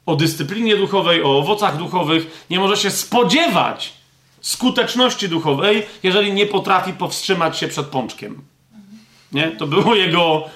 o 0.05 0.15
dyscyplinie 0.15 0.77
duchowej, 0.77 1.23
o 1.23 1.37
owocach 1.37 1.77
duchowych, 1.77 2.45
nie 2.49 2.59
może 2.59 2.77
się 2.77 2.91
spodziewać 2.91 3.93
skuteczności 4.41 5.29
duchowej, 5.29 5.85
jeżeli 6.03 6.33
nie 6.33 6.45
potrafi 6.45 6.93
powstrzymać 6.93 7.57
się 7.57 7.67
przed 7.67 7.85
pączkiem. 7.85 8.41
Nie? 9.31 9.51
To 9.51 9.67
było 9.67 9.95
jego. 9.95 10.49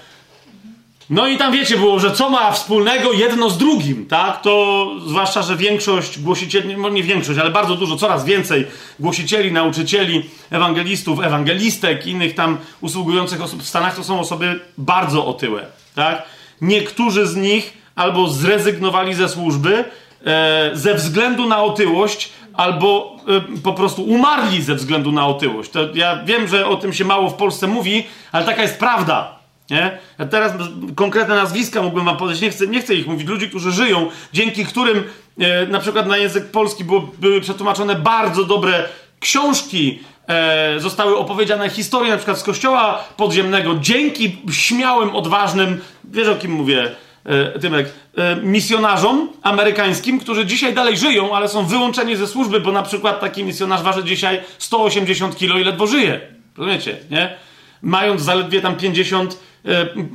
No 1.09 1.27
i 1.27 1.37
tam 1.37 1.51
wiecie, 1.51 1.77
było, 1.77 1.99
że 1.99 2.11
co 2.11 2.29
ma 2.29 2.51
wspólnego 2.51 3.13
jedno 3.13 3.49
z 3.49 3.57
drugim, 3.57 4.05
tak? 4.05 4.41
To 4.41 4.87
zwłaszcza, 5.07 5.41
że 5.41 5.55
większość 5.55 6.19
głosicieli, 6.19 6.77
no 6.77 6.89
nie 6.89 7.03
większość, 7.03 7.39
ale 7.39 7.49
bardzo 7.49 7.75
dużo, 7.75 7.95
coraz 7.95 8.25
więcej 8.25 8.67
głosicieli, 8.99 9.51
nauczycieli, 9.51 10.29
ewangelistów, 10.49 11.19
ewangelistek, 11.19 12.07
innych 12.07 12.35
tam 12.35 12.57
usługujących 12.81 13.41
osób 13.41 13.63
w 13.63 13.67
Stanach 13.67 13.95
to 13.95 14.03
są 14.03 14.19
osoby 14.19 14.59
bardzo 14.77 15.25
otyłe 15.25 15.77
tak? 15.97 16.23
Niektórzy 16.61 17.27
z 17.27 17.35
nich 17.35 17.77
albo 17.95 18.27
zrezygnowali 18.27 19.13
ze 19.13 19.29
służby 19.29 19.85
e, 20.25 20.69
ze 20.73 20.93
względu 20.93 21.47
na 21.47 21.63
otyłość, 21.63 22.29
albo 22.53 23.17
e, 23.27 23.61
po 23.61 23.73
prostu 23.73 24.03
umarli 24.03 24.61
ze 24.61 24.75
względu 24.75 25.11
na 25.11 25.27
otyłość. 25.27 25.71
To 25.71 25.79
ja 25.93 26.23
wiem, 26.25 26.47
że 26.47 26.67
o 26.67 26.75
tym 26.75 26.93
się 26.93 27.05
mało 27.05 27.29
w 27.29 27.33
Polsce 27.33 27.67
mówi, 27.67 28.07
ale 28.31 28.45
taka 28.45 28.61
jest 28.61 28.79
prawda. 28.79 29.36
Nie? 29.69 29.97
Ja 30.19 30.25
teraz 30.25 30.53
konkretne 30.95 31.35
nazwiska 31.35 31.81
mógłbym 31.81 32.05
wam 32.05 32.17
podać, 32.17 32.41
nie 32.41 32.49
chcę, 32.49 32.67
nie 32.67 32.81
chcę 32.81 32.95
ich 32.95 33.07
mówić. 33.07 33.27
Ludzi, 33.27 33.49
którzy 33.49 33.71
żyją, 33.71 34.09
dzięki 34.33 34.65
którym 34.65 35.03
e, 35.39 35.65
na 35.65 35.79
przykład 35.79 36.07
na 36.07 36.17
język 36.17 36.51
polski 36.51 36.83
było, 36.83 37.11
były 37.19 37.41
przetłumaczone 37.41 37.95
bardzo 37.95 38.43
dobre 38.43 38.83
książki 39.19 39.99
e, 40.27 40.79
zostały 40.79 41.17
opowiedziane 41.17 41.69
historie 41.69 42.11
na 42.11 42.17
przykład 42.17 42.39
z 42.39 42.43
kościoła 42.43 43.03
podziemnego 43.17 43.75
dzięki 43.75 44.37
śmiałym, 44.51 45.15
odważnym, 45.15 45.81
wiesz 46.03 46.27
o 46.27 46.35
kim 46.35 46.51
mówię, 46.51 46.91
e, 47.25 47.59
Tymek, 47.59 47.93
e, 48.17 48.35
misjonarzom 48.35 49.29
amerykańskim, 49.43 50.19
którzy 50.19 50.45
dzisiaj 50.45 50.73
dalej 50.73 50.97
żyją, 50.97 51.35
ale 51.35 51.47
są 51.47 51.65
wyłączeni 51.65 52.15
ze 52.15 52.27
służby, 52.27 52.59
bo 52.59 52.71
na 52.71 52.83
przykład 52.83 53.19
taki 53.19 53.43
misjonarz 53.43 53.81
waży 53.81 54.03
dzisiaj 54.03 54.41
180 54.57 55.35
kilo 55.35 55.57
i 55.57 55.63
ledwo 55.63 55.87
żyje. 55.87 56.19
Rozumiecie, 56.57 56.97
nie? 57.11 57.37
Mając 57.81 58.21
zaledwie 58.21 58.61
tam 58.61 58.75
50 58.75 59.33
e, 59.33 59.37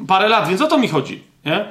parę 0.09 0.28
lat, 0.28 0.48
więc 0.48 0.61
o 0.61 0.66
to 0.66 0.78
mi 0.78 0.88
chodzi, 0.88 1.22
nie? 1.44 1.64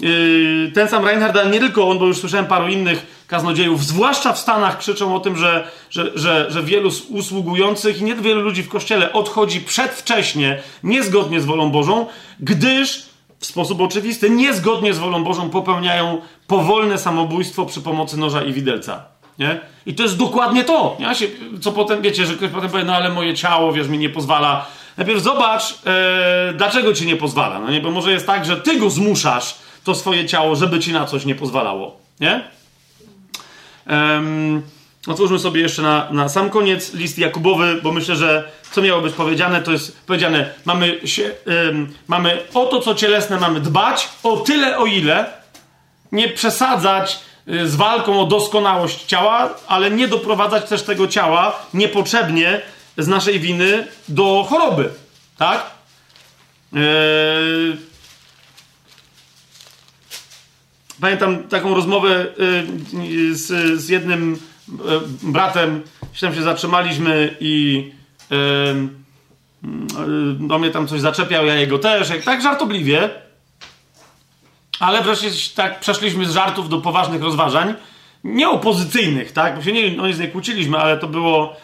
Yy, 0.00 0.72
ten 0.74 0.88
sam 0.88 1.04
Reinhard, 1.04 1.36
ale 1.36 1.50
nie 1.50 1.60
tylko 1.60 1.88
on, 1.88 1.98
bo 1.98 2.06
już 2.06 2.18
słyszałem 2.18 2.46
paru 2.46 2.68
innych 2.68 3.24
kaznodziejów, 3.26 3.84
zwłaszcza 3.84 4.32
w 4.32 4.38
Stanach, 4.38 4.78
krzyczą 4.78 5.14
o 5.14 5.20
tym, 5.20 5.36
że, 5.36 5.68
że, 5.90 6.10
że, 6.14 6.46
że 6.50 6.62
wielu 6.62 6.90
usługujących 7.08 8.00
i 8.00 8.04
nie 8.04 8.14
wielu 8.14 8.40
ludzi 8.40 8.62
w 8.62 8.68
kościele 8.68 9.12
odchodzi 9.12 9.60
przedwcześnie, 9.60 10.62
niezgodnie 10.82 11.40
z 11.40 11.44
wolą 11.44 11.70
Bożą, 11.70 12.06
gdyż 12.40 13.06
w 13.38 13.46
sposób 13.46 13.80
oczywisty, 13.80 14.30
niezgodnie 14.30 14.94
z 14.94 14.98
wolą 14.98 15.24
Bożą 15.24 15.50
popełniają 15.50 16.20
powolne 16.46 16.98
samobójstwo 16.98 17.66
przy 17.66 17.80
pomocy 17.80 18.16
noża 18.16 18.42
i 18.42 18.52
widelca. 18.52 19.04
Nie? 19.38 19.60
I 19.86 19.94
to 19.94 20.02
jest 20.02 20.16
dokładnie 20.16 20.64
to. 20.64 20.96
Ja 20.98 21.14
się, 21.14 21.26
co 21.60 21.72
potem, 21.72 22.02
wiecie, 22.02 22.26
że 22.26 22.34
ktoś 22.34 22.50
potem 22.50 22.70
powie, 22.70 22.84
no 22.84 22.94
ale 22.94 23.10
moje 23.10 23.34
ciało, 23.34 23.72
wiesz, 23.72 23.88
mi 23.88 23.98
nie 23.98 24.10
pozwala. 24.10 24.66
Najpierw 24.96 25.22
zobacz, 25.22 25.78
e, 25.86 26.52
dlaczego 26.56 26.94
ci 26.94 27.06
nie 27.06 27.16
pozwala. 27.16 27.58
No 27.58 27.70
nie? 27.70 27.80
Bo 27.80 27.90
może 27.90 28.12
jest 28.12 28.26
tak, 28.26 28.44
że 28.44 28.56
ty 28.56 28.78
go 28.78 28.90
zmuszasz, 28.90 29.54
to 29.84 29.94
swoje 29.94 30.26
ciało, 30.26 30.56
żeby 30.56 30.80
ci 30.80 30.92
na 30.92 31.04
coś 31.04 31.24
nie 31.24 31.34
pozwalało. 31.34 31.96
Nie? 32.20 32.44
Um, 33.90 34.62
otwórzmy 35.06 35.38
sobie 35.38 35.60
jeszcze 35.60 35.82
na, 35.82 36.08
na 36.10 36.28
sam 36.28 36.50
koniec 36.50 36.94
list 36.94 37.18
Jakubowy, 37.18 37.80
bo 37.82 37.92
myślę, 37.92 38.16
że 38.16 38.50
co 38.72 38.82
miało 38.82 39.00
być 39.00 39.14
powiedziane, 39.14 39.62
to 39.62 39.72
jest 39.72 40.06
powiedziane, 40.06 40.50
mamy, 40.64 41.08
się, 41.08 41.30
mamy 42.08 42.42
o 42.54 42.66
to, 42.66 42.80
co 42.80 42.94
cielesne 42.94 43.40
mamy 43.40 43.60
dbać, 43.60 44.08
o 44.22 44.36
tyle, 44.36 44.78
o 44.78 44.86
ile 44.86 45.26
nie 46.12 46.28
przesadzać 46.28 47.20
y, 47.48 47.68
z 47.68 47.76
walką 47.76 48.20
o 48.20 48.26
doskonałość 48.26 49.04
ciała, 49.04 49.54
ale 49.68 49.90
nie 49.90 50.08
doprowadzać 50.08 50.68
też 50.68 50.82
tego 50.82 51.08
ciała 51.08 51.66
niepotrzebnie 51.74 52.60
z 52.98 53.08
naszej 53.08 53.40
winy 53.40 53.86
do 54.08 54.46
choroby. 54.48 54.90
Tak? 55.36 55.70
Yy, 56.72 57.76
Pamiętam 61.00 61.42
taką 61.42 61.74
rozmowę 61.74 62.26
y, 63.20 63.34
z, 63.34 63.80
z 63.80 63.88
jednym 63.88 64.34
y, 64.34 64.38
bratem, 65.22 65.82
się 66.12 66.42
zatrzymaliśmy 66.42 67.36
i 67.40 67.90
do 70.34 70.58
mnie 70.58 70.70
tam 70.70 70.88
coś 70.88 71.00
zaczepiał, 71.00 71.46
ja 71.46 71.54
jego 71.54 71.78
też, 71.78 72.12
tak 72.24 72.42
żartobliwie. 72.42 73.10
Ale 74.80 75.02
wreszcie 75.02 75.30
tak 75.54 75.80
przeszliśmy 75.80 76.26
z 76.26 76.32
żartów 76.32 76.68
do 76.68 76.78
poważnych 76.78 77.22
rozważań, 77.22 77.74
nie 78.24 78.48
opozycyjnych, 78.48 79.32
tak? 79.32 79.56
Bo 79.56 79.62
się 79.62 79.72
nie, 79.72 79.92
no, 79.92 80.08
nie 80.08 80.28
kłóciliśmy, 80.28 80.78
ale 80.78 80.98
to 80.98 81.06
było, 81.08 81.56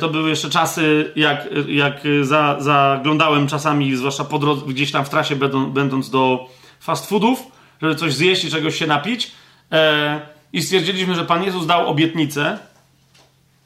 to 0.00 0.08
były 0.08 0.30
jeszcze 0.30 0.50
czasy, 0.50 1.12
jak, 1.16 1.48
jak 1.68 2.00
za, 2.22 2.56
zaglądałem 2.60 3.46
czasami, 3.46 3.96
zwłaszcza 3.96 4.24
po 4.24 4.38
drodze, 4.38 4.66
gdzieś 4.66 4.92
tam 4.92 5.04
w 5.04 5.08
trasie 5.08 5.36
będąc 5.68 6.10
do 6.10 6.48
fast 6.80 7.08
foodów, 7.08 7.42
żeby 7.82 7.94
coś 7.94 8.14
zjeść 8.14 8.44
i 8.44 8.50
czegoś 8.50 8.78
się 8.78 8.86
napić. 8.86 9.32
E, 9.72 10.20
I 10.52 10.62
stwierdziliśmy, 10.62 11.14
że 11.14 11.24
Pan 11.24 11.42
Jezus 11.42 11.66
dał 11.66 11.88
obietnicę 11.88 12.58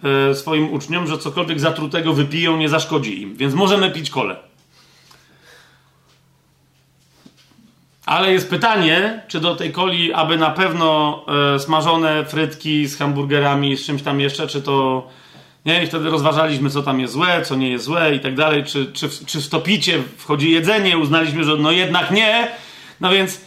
e, 0.05 0.35
swoim 0.35 0.73
uczniom, 0.73 1.07
że 1.07 1.19
cokolwiek 1.19 1.61
zatrutego 1.61 2.13
wypiją, 2.13 2.57
nie 2.57 2.69
zaszkodzi 2.69 3.23
im. 3.23 3.37
Więc 3.37 3.55
możemy 3.55 3.91
pić 3.91 4.11
kole. 4.11 4.37
Ale 8.07 8.33
jest 8.33 8.51
pytanie, 8.51 9.23
czy 9.29 9.41
do 9.41 9.57
tej 9.57 9.73
coli, 9.73 10.13
aby 10.13 10.37
na 10.37 10.51
pewno 10.51 11.25
e, 11.55 11.59
smażone 11.59 12.25
frytki 12.25 12.87
z 12.87 12.99
hamburgerami, 12.99 13.77
z 13.77 13.87
czymś 13.87 14.03
tam 14.03 14.21
jeszcze, 14.21 14.47
czy 14.47 14.63
to. 14.63 15.09
Nie, 15.67 15.85
i 15.85 15.87
wtedy 15.87 16.11
rozważaliśmy, 16.11 16.71
co 16.71 16.83
tam 16.83 17.01
jest 17.01 17.13
złe, 17.13 17.43
co 17.43 17.57
nie 17.57 17.71
jest 17.71 17.85
złe 17.85 18.15
i 18.15 18.21
tak 18.21 18.35
dalej. 18.35 18.65
Czy, 18.65 18.93
czy, 18.93 19.09
czy 19.27 19.41
w 19.41 19.49
to 19.49 19.61
picie 19.61 20.03
wchodzi 20.17 20.51
jedzenie? 20.51 20.99
Uznaliśmy, 20.99 21.45
że 21.45 21.57
no 21.57 21.71
jednak 21.71 22.11
nie. 22.11 22.49
No 23.01 23.11
więc. 23.11 23.41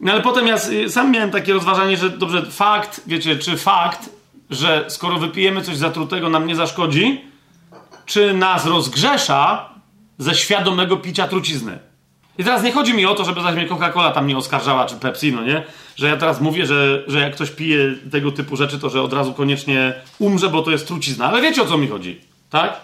No 0.00 0.12
ale 0.12 0.22
potem 0.22 0.46
ja 0.46 0.58
sam 0.88 1.12
miałem 1.12 1.30
takie 1.30 1.52
rozważanie, 1.52 1.96
że 1.96 2.10
dobrze, 2.10 2.46
fakt, 2.50 3.00
wiecie, 3.06 3.36
czy 3.36 3.56
fakt, 3.56 4.10
że 4.50 4.84
skoro 4.88 5.18
wypijemy 5.18 5.62
coś 5.62 5.76
zatrutego, 5.76 6.28
nam 6.28 6.46
nie 6.46 6.56
zaszkodzi, 6.56 7.20
czy 8.06 8.34
nas 8.34 8.66
rozgrzesza 8.66 9.70
ze 10.18 10.34
świadomego 10.34 10.96
picia 10.96 11.28
trucizny. 11.28 11.78
I 12.38 12.44
teraz 12.44 12.62
nie 12.62 12.72
chodzi 12.72 12.94
mi 12.94 13.06
o 13.06 13.14
to, 13.14 13.24
żeby 13.24 13.42
zaś 13.42 13.54
mnie 13.54 13.66
Coca-Cola 13.66 14.12
tam 14.12 14.26
nie 14.26 14.36
oskarżała, 14.36 14.86
czy 14.86 14.96
Pepsi, 14.96 15.32
no 15.32 15.44
nie? 15.44 15.62
Że 15.96 16.06
ja 16.06 16.16
teraz 16.16 16.40
mówię, 16.40 16.66
że, 16.66 17.04
że 17.06 17.20
jak 17.20 17.34
ktoś 17.34 17.50
pije 17.50 17.94
tego 18.12 18.32
typu 18.32 18.56
rzeczy, 18.56 18.78
to 18.78 18.90
że 18.90 19.02
od 19.02 19.12
razu 19.12 19.34
koniecznie 19.34 19.94
umrze, 20.18 20.48
bo 20.48 20.62
to 20.62 20.70
jest 20.70 20.86
trucizna. 20.86 21.26
Ale 21.26 21.42
wiecie 21.42 21.62
o 21.62 21.66
co 21.66 21.78
mi 21.78 21.88
chodzi, 21.88 22.20
tak? 22.50 22.80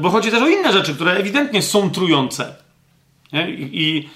Bo 0.00 0.10
chodzi 0.10 0.30
też 0.30 0.42
o 0.42 0.48
inne 0.48 0.72
rzeczy, 0.72 0.94
które 0.94 1.12
ewidentnie 1.12 1.62
są 1.62 1.90
trujące. 1.90 2.54
Nie? 3.32 3.50
I, 3.50 3.82
i, 3.82 4.08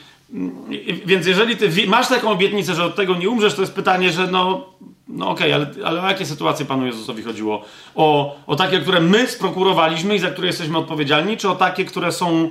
więc 1.06 1.26
jeżeli 1.26 1.56
ty 1.56 1.86
masz 1.86 2.08
taką 2.08 2.30
obietnicę, 2.30 2.74
że 2.74 2.84
od 2.84 2.96
tego 2.96 3.16
nie 3.16 3.28
umrzesz, 3.28 3.54
to 3.54 3.60
jest 3.60 3.74
pytanie, 3.74 4.12
że 4.12 4.26
no, 4.26 4.66
no 5.08 5.30
okej, 5.30 5.52
okay, 5.52 5.66
ale, 5.66 5.86
ale 5.88 6.02
o 6.02 6.08
jakie 6.08 6.26
sytuacje 6.26 6.66
Panu 6.66 6.86
Jezusowi 6.86 7.22
chodziło? 7.22 7.64
O, 7.94 8.36
o 8.46 8.56
takie, 8.56 8.80
które 8.80 9.00
my 9.00 9.26
sprokurowaliśmy 9.26 10.16
i 10.16 10.18
za 10.18 10.30
które 10.30 10.46
jesteśmy 10.46 10.78
odpowiedzialni, 10.78 11.36
czy 11.36 11.48
o 11.50 11.54
takie, 11.54 11.84
które 11.84 12.12
są 12.12 12.50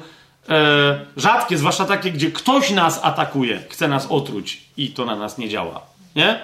e, 0.50 1.00
rzadkie, 1.18 1.58
zwłaszcza 1.58 1.86
takie, 1.86 2.12
gdzie 2.12 2.32
ktoś 2.32 2.72
nas 2.72 3.00
atakuje, 3.04 3.64
chce 3.70 3.88
nas 3.88 4.08
otruć 4.10 4.62
i 4.78 4.92
to 4.92 5.06
na 5.06 5.16
nas 5.16 5.38
nie 5.38 5.50
działa. 5.50 5.82
Nie? 6.16 6.40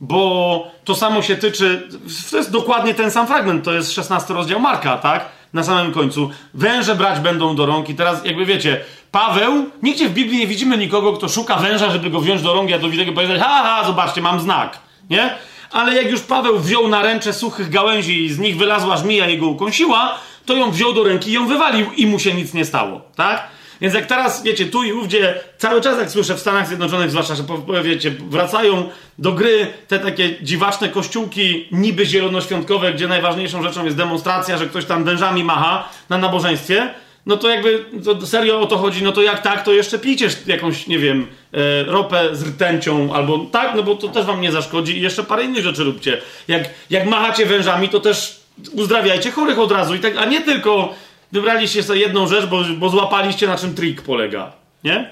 Bo 0.00 0.66
to 0.84 0.94
samo 0.94 1.22
się 1.22 1.36
tyczy, 1.36 1.88
to 2.30 2.36
jest 2.36 2.50
dokładnie 2.50 2.94
ten 2.94 3.10
sam 3.10 3.26
fragment, 3.26 3.64
to 3.64 3.72
jest 3.72 3.92
16 3.92 4.34
rozdział 4.34 4.60
Marka, 4.60 4.98
tak? 4.98 5.28
Na 5.52 5.62
samym 5.62 5.92
końcu. 5.92 6.30
Węże 6.54 6.94
brać 6.94 7.20
będą 7.20 7.56
do 7.56 7.66
rąk 7.66 7.88
i 7.88 7.94
teraz 7.94 8.24
jakby 8.24 8.44
wiecie, 8.44 8.80
Paweł, 9.12 9.70
nigdzie 9.82 10.08
w 10.08 10.12
Biblii 10.12 10.38
nie 10.38 10.46
widzimy 10.46 10.78
nikogo, 10.78 11.12
kto 11.12 11.28
szuka 11.28 11.56
węża, 11.56 11.90
żeby 11.90 12.10
go 12.10 12.20
wziąć 12.20 12.42
do 12.42 12.54
rąk, 12.54 12.72
a 12.72 12.78
do 12.78 12.88
widego 12.88 13.12
powiedzieć, 13.12 13.38
ha, 13.42 13.62
ha, 13.64 13.84
zobaczcie, 13.86 14.20
mam 14.20 14.40
znak, 14.40 14.78
nie? 15.10 15.34
Ale 15.70 15.94
jak 15.94 16.10
już 16.10 16.20
Paweł 16.20 16.58
wziął 16.58 16.88
na 16.88 17.02
ręcze 17.02 17.32
suchych 17.32 17.70
gałęzi 17.70 18.24
i 18.24 18.32
z 18.32 18.38
nich 18.38 18.56
wylazła 18.56 18.96
żmija 18.96 19.28
i 19.28 19.38
go 19.38 19.46
ukąsiła, 19.46 20.18
to 20.50 20.56
ją 20.56 20.70
wziął 20.70 20.92
do 20.92 21.04
ręki 21.04 21.30
i 21.30 21.32
ją 21.32 21.46
wywalił 21.46 21.86
i 21.96 22.06
mu 22.06 22.18
się 22.18 22.34
nic 22.34 22.54
nie 22.54 22.64
stało, 22.64 23.00
tak? 23.16 23.48
Więc 23.80 23.94
jak 23.94 24.06
teraz, 24.06 24.42
wiecie, 24.42 24.66
tu 24.66 24.82
i 24.82 24.92
ówdzie, 24.92 25.34
cały 25.58 25.80
czas 25.80 25.98
jak 25.98 26.10
słyszę 26.10 26.34
w 26.34 26.40
Stanach 26.40 26.66
Zjednoczonych, 26.66 27.10
zwłaszcza, 27.10 27.34
że 27.34 27.42
wiecie, 27.82 28.10
wracają 28.10 28.88
do 29.18 29.32
gry 29.32 29.66
te 29.88 29.98
takie 29.98 30.42
dziwaczne 30.42 30.88
kościółki 30.88 31.68
niby 31.72 32.06
zielonoświątkowe, 32.06 32.92
gdzie 32.92 33.08
najważniejszą 33.08 33.62
rzeczą 33.62 33.84
jest 33.84 33.96
demonstracja, 33.96 34.58
że 34.58 34.66
ktoś 34.66 34.84
tam 34.84 35.04
wężami 35.04 35.44
macha 35.44 35.88
na 36.08 36.18
nabożeństwie, 36.18 36.94
no 37.26 37.36
to 37.36 37.48
jakby 37.48 37.84
to 38.04 38.26
serio 38.26 38.60
o 38.60 38.66
to 38.66 38.78
chodzi, 38.78 39.02
no 39.02 39.12
to 39.12 39.22
jak 39.22 39.42
tak, 39.42 39.64
to 39.64 39.72
jeszcze 39.72 39.98
pijcie 39.98 40.28
jakąś, 40.46 40.86
nie 40.86 40.98
wiem, 40.98 41.26
e, 41.52 41.82
ropę 41.84 42.36
z 42.36 42.42
rtęcią 42.42 43.14
albo 43.14 43.38
tak, 43.38 43.74
no 43.76 43.82
bo 43.82 43.94
to 43.94 44.08
też 44.08 44.26
wam 44.26 44.40
nie 44.40 44.52
zaszkodzi 44.52 44.98
i 44.98 45.00
jeszcze 45.00 45.22
parę 45.22 45.44
innych 45.44 45.64
rzeczy 45.64 45.84
róbcie. 45.84 46.20
Jak, 46.48 46.64
jak 46.90 47.06
machacie 47.06 47.46
wężami, 47.46 47.88
to 47.88 48.00
też 48.00 48.39
uzdrawiajcie 48.72 49.30
chorych 49.30 49.58
od 49.58 49.72
razu 49.72 49.94
i 49.94 50.00
tak, 50.00 50.16
a 50.16 50.24
nie 50.24 50.40
tylko 50.40 50.94
wybraliście 51.32 51.82
sobie 51.82 52.00
jedną 52.00 52.26
rzecz, 52.26 52.46
bo, 52.46 52.64
bo 52.78 52.88
złapaliście 52.88 53.46
na 53.46 53.58
czym 53.58 53.74
trik 53.74 54.02
polega, 54.02 54.52
nie? 54.84 55.10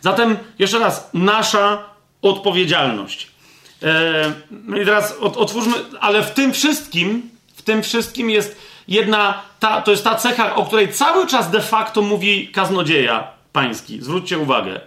Zatem 0.00 0.36
jeszcze 0.58 0.78
raz, 0.78 1.10
nasza 1.14 1.84
odpowiedzialność. 2.22 3.30
E, 3.82 4.32
I 4.82 4.84
teraz 4.84 5.16
otwórzmy, 5.20 5.74
ale 6.00 6.22
w 6.22 6.30
tym 6.30 6.52
wszystkim, 6.52 7.30
w 7.56 7.62
tym 7.62 7.82
wszystkim 7.82 8.30
jest 8.30 8.56
jedna, 8.88 9.42
ta, 9.60 9.82
to 9.82 9.90
jest 9.90 10.04
ta 10.04 10.14
cecha, 10.14 10.54
o 10.54 10.64
której 10.66 10.92
cały 10.92 11.26
czas 11.26 11.50
de 11.50 11.60
facto 11.60 12.02
mówi 12.02 12.48
kaznodzieja 12.48 13.30
pański. 13.52 14.02
Zwróćcie 14.02 14.38
uwagę. 14.38 14.80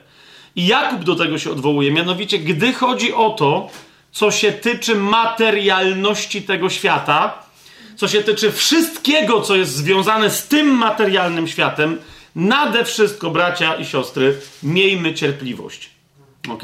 I 0.55 0.67
Jakub 0.67 1.03
do 1.03 1.15
tego 1.15 1.37
się 1.37 1.51
odwołuje, 1.51 1.91
mianowicie, 1.91 2.39
gdy 2.39 2.73
chodzi 2.73 3.13
o 3.13 3.29
to, 3.29 3.69
co 4.11 4.31
się 4.31 4.51
tyczy 4.51 4.95
materialności 4.95 6.41
tego 6.41 6.69
świata, 6.69 7.43
co 7.95 8.07
się 8.07 8.23
tyczy 8.23 8.51
wszystkiego, 8.51 9.41
co 9.41 9.55
jest 9.55 9.75
związane 9.75 10.29
z 10.29 10.47
tym 10.47 10.67
materialnym 10.67 11.47
światem, 11.47 11.99
nade 12.35 12.85
wszystko, 12.85 13.29
bracia 13.29 13.75
i 13.75 13.85
siostry, 13.85 14.39
miejmy 14.63 15.13
cierpliwość. 15.13 15.89
Ok? 16.49 16.63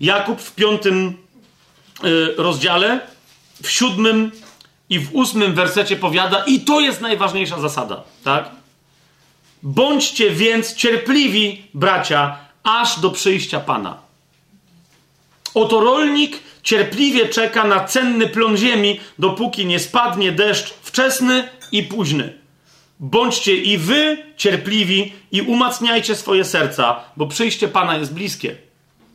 Jakub 0.00 0.40
w 0.40 0.54
piątym 0.54 1.16
y, 2.04 2.34
rozdziale, 2.36 3.00
w 3.62 3.70
siódmym 3.70 4.30
i 4.90 4.98
w 4.98 5.14
ósmym 5.14 5.54
wersecie 5.54 5.96
powiada, 5.96 6.44
i 6.46 6.60
to 6.60 6.80
jest 6.80 7.00
najważniejsza 7.00 7.60
zasada, 7.60 8.02
tak? 8.24 8.50
Bądźcie 9.62 10.30
więc 10.30 10.74
cierpliwi, 10.74 11.62
bracia, 11.74 12.38
aż 12.62 13.00
do 13.00 13.10
przyjścia 13.10 13.60
Pana. 13.60 13.98
Oto 15.54 15.80
rolnik 15.80 16.40
cierpliwie 16.64 17.28
czeka 17.28 17.64
na 17.64 17.84
cenny 17.84 18.28
plon 18.28 18.56
ziemi, 18.56 19.00
dopóki 19.18 19.66
nie 19.66 19.78
spadnie 19.78 20.32
deszcz 20.32 20.74
wczesny 20.82 21.48
i 21.72 21.82
późny. 21.82 22.38
Bądźcie 23.00 23.56
i 23.56 23.78
wy 23.78 24.24
cierpliwi 24.36 25.12
i 25.32 25.42
umacniajcie 25.42 26.16
swoje 26.16 26.44
serca, 26.44 27.00
bo 27.16 27.26
przyjście 27.26 27.68
Pana 27.68 27.96
jest 27.96 28.14
bliskie. 28.14 28.56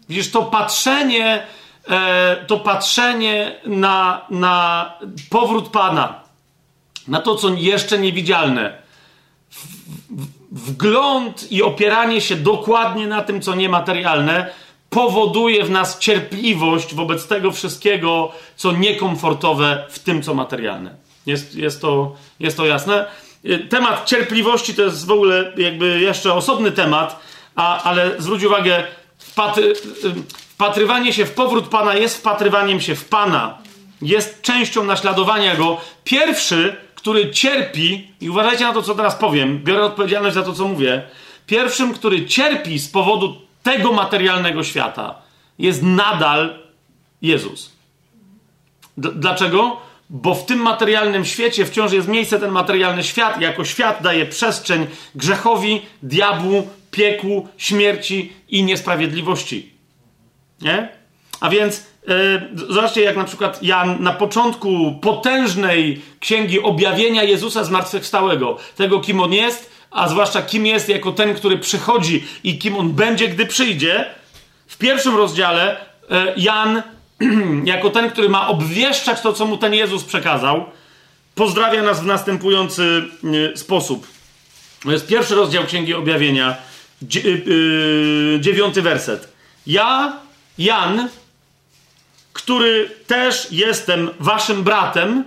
Widzisz, 0.10 0.32
to 0.32 0.44
patrzenie 0.44 1.48
E, 1.90 2.46
to 2.48 2.60
patrzenie 2.60 3.56
na, 3.66 4.26
na 4.30 4.86
powrót 5.30 5.70
Pana, 5.70 6.20
na 7.08 7.22
to, 7.22 7.36
co 7.36 7.50
jeszcze 7.50 8.00
niewidzialne, 8.00 8.82
wgląd 10.52 11.52
i 11.52 11.64
opieranie 11.64 12.22
się 12.22 12.36
dokładnie 12.36 13.08
na 13.08 13.22
tym, 13.22 13.42
co 13.42 13.56
niematerialne, 13.56 14.52
powoduje 14.90 15.64
w 15.64 15.70
nas 15.70 16.00
cierpliwość 16.00 16.96
wobec 16.96 17.28
tego 17.28 17.52
wszystkiego, 17.52 18.32
co 18.56 18.72
niekomfortowe 18.72 19.86
w 19.90 20.00
tym, 20.00 20.22
co 20.22 20.34
materialne. 20.34 20.96
Jest, 21.26 21.56
jest, 21.56 21.82
to, 21.82 22.16
jest 22.40 22.58
to 22.58 22.66
jasne? 22.66 23.06
E, 23.46 23.60
temat 23.60 24.06
cierpliwości 24.06 24.74
to 24.74 24.82
jest 24.82 25.06
w 25.06 25.12
ogóle 25.12 25.54
jakby 25.58 26.00
jeszcze 26.00 26.34
osobny 26.34 26.72
temat, 26.72 27.20
a, 27.56 27.84
ale 27.84 28.22
zwróć 28.22 28.44
uwagę, 28.44 28.84
wpatry, 29.18 29.74
Wpatrywanie 30.60 31.14
się 31.14 31.26
w 31.26 31.32
powrót 31.32 31.68
Pana 31.68 31.96
jest 31.96 32.18
wpatrywaniem 32.18 32.82
się 32.82 32.96
w 32.96 33.06
Pana. 33.06 33.58
Jest 34.02 34.42
częścią 34.42 34.84
naśladowania 34.84 35.56
Go. 35.56 35.82
Pierwszy, 36.04 36.76
który 36.96 37.32
cierpi, 37.32 38.08
i 38.22 38.30
uważajcie 38.30 38.64
na 38.64 38.74
to, 38.74 38.82
co 38.82 38.96
teraz 38.96 39.16
powiem, 39.16 39.64
biorę 39.64 39.84
odpowiedzialność 39.84 40.36
za 40.36 40.44
to, 40.44 40.54
co 40.54 40.68
mówię. 40.68 41.02
Pierwszym, 41.46 41.94
który 41.94 42.26
cierpi 42.26 42.80
z 42.80 42.88
powodu 42.88 43.42
tego 43.74 43.94
materialnego 43.94 44.64
świata, 44.64 45.16
jest 45.60 45.84
nadal 45.84 46.60
Jezus. 47.22 47.72
Dlaczego? 48.98 49.78
Bo 50.10 50.36
w 50.36 50.46
tym 50.46 50.60
materialnym 50.60 51.26
świecie 51.26 51.66
wciąż 51.66 51.92
jest 51.92 52.08
miejsce, 52.08 52.40
ten 52.40 52.52
materialny 52.52 53.04
świat, 53.04 53.42
jako 53.42 53.66
świat 53.66 54.00
daje 54.02 54.26
przestrzeń 54.26 54.88
grzechowi, 55.16 55.82
diabłu, 56.04 56.68
piekłu, 56.92 57.48
śmierci 57.58 58.34
i 58.50 58.64
niesprawiedliwości. 58.64 59.74
Nie? 60.62 60.90
A 61.40 61.50
więc 61.50 61.86
yy, 62.08 62.16
zobaczcie, 62.74 63.02
jak 63.02 63.18
na 63.18 63.24
przykład 63.24 63.64
Jan 63.64 64.04
na 64.04 64.14
początku 64.14 65.00
potężnej 65.02 66.02
księgi 66.20 66.62
objawienia 66.62 67.24
Jezusa 67.24 67.64
zmartwychwstałego, 67.64 68.58
tego 68.76 69.00
kim 69.00 69.20
on 69.20 69.34
jest, 69.34 69.79
a 69.92 70.10
zwłaszcza 70.10 70.42
kim 70.42 70.66
jest 70.66 70.90
jako 70.90 71.12
ten, 71.12 71.34
który 71.34 71.58
przychodzi 71.58 72.28
i 72.44 72.60
kim 72.60 72.78
on 72.78 72.92
będzie, 72.92 73.28
gdy 73.28 73.46
przyjdzie, 73.46 74.06
w 74.68 74.78
pierwszym 74.78 75.16
rozdziale 75.16 75.78
yy, 76.10 76.34
Jan, 76.38 76.84
jako 77.66 77.90
ten, 77.90 78.10
który 78.10 78.30
ma 78.30 78.48
obwieszczać 78.48 79.22
to, 79.22 79.34
co 79.34 79.46
mu 79.46 79.58
ten 79.58 79.74
Jezus 79.74 80.04
przekazał, 80.04 80.66
pozdrawia 81.36 81.84
nas 81.84 82.02
w 82.02 82.06
następujący 82.06 83.04
yy, 83.24 83.58
sposób. 83.58 84.08
To 84.84 84.92
jest 84.92 85.08
pierwszy 85.08 85.36
rozdział 85.36 85.66
księgi 85.66 85.94
objawienia, 85.94 86.58
dziewiąty 88.40 88.82
werset. 88.82 89.34
Ja 89.68 90.20
Jan, 90.58 91.10
który 92.34 92.92
też 93.08 93.48
jestem 93.52 94.10
waszym 94.20 94.64
bratem 94.64 95.24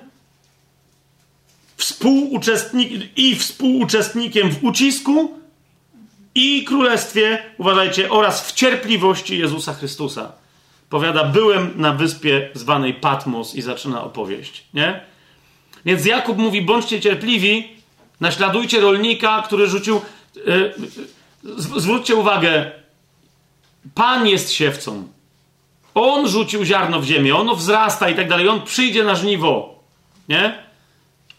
współuczestnik, 1.82 3.18
i 3.18 3.36
współuczestnikiem 3.36 4.50
w 4.50 4.64
ucisku 4.64 5.38
i 6.34 6.64
królestwie, 6.64 7.42
uważajcie, 7.58 8.10
oraz 8.10 8.48
w 8.48 8.52
cierpliwości 8.52 9.38
Jezusa 9.38 9.74
Chrystusa. 9.74 10.32
Powiada, 10.90 11.24
byłem 11.24 11.72
na 11.76 11.92
wyspie 11.92 12.50
zwanej 12.54 12.94
Patmos 12.94 13.54
i 13.54 13.62
zaczyna 13.62 14.04
opowieść, 14.04 14.64
nie? 14.74 15.00
Więc 15.84 16.06
Jakub 16.06 16.38
mówi, 16.38 16.62
bądźcie 16.62 17.00
cierpliwi, 17.00 17.68
naśladujcie 18.20 18.80
rolnika, 18.80 19.42
który 19.46 19.66
rzucił... 19.66 20.00
Yy, 20.46 20.74
zwróćcie 21.58 22.16
uwagę, 22.16 22.70
Pan 23.94 24.26
jest 24.26 24.52
siewcą. 24.52 25.08
On 25.94 26.28
rzucił 26.28 26.64
ziarno 26.64 27.00
w 27.00 27.04
ziemię, 27.04 27.36
ono 27.36 27.54
wzrasta 27.54 28.08
i 28.08 28.14
tak 28.14 28.28
dalej, 28.28 28.48
on 28.48 28.62
przyjdzie 28.62 29.04
na 29.04 29.14
żniwo. 29.14 29.82
Nie? 30.28 30.71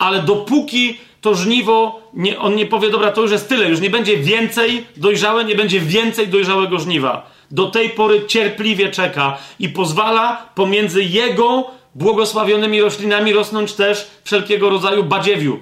Ale 0.03 0.21
dopóki 0.21 0.99
to 1.21 1.35
żniwo, 1.35 2.01
nie, 2.13 2.39
on 2.39 2.55
nie 2.55 2.65
powie, 2.65 2.89
dobra, 2.89 3.11
to 3.11 3.21
już 3.21 3.31
jest 3.31 3.49
tyle, 3.49 3.69
już 3.69 3.81
nie 3.81 3.89
będzie 3.89 4.17
więcej 4.17 4.85
dojrzałe, 4.97 5.45
nie 5.45 5.55
będzie 5.55 5.79
więcej 5.79 6.27
dojrzałego 6.27 6.79
żniwa. 6.79 7.29
Do 7.51 7.67
tej 7.67 7.89
pory 7.89 8.25
cierpliwie 8.25 8.91
czeka 8.91 9.37
i 9.59 9.69
pozwala 9.69 10.49
pomiędzy 10.55 11.03
jego 11.03 11.71
błogosławionymi 11.95 12.81
roślinami 12.81 13.33
rosnąć 13.33 13.73
też 13.73 14.07
wszelkiego 14.23 14.69
rodzaju 14.69 15.03
badziewiu, 15.03 15.59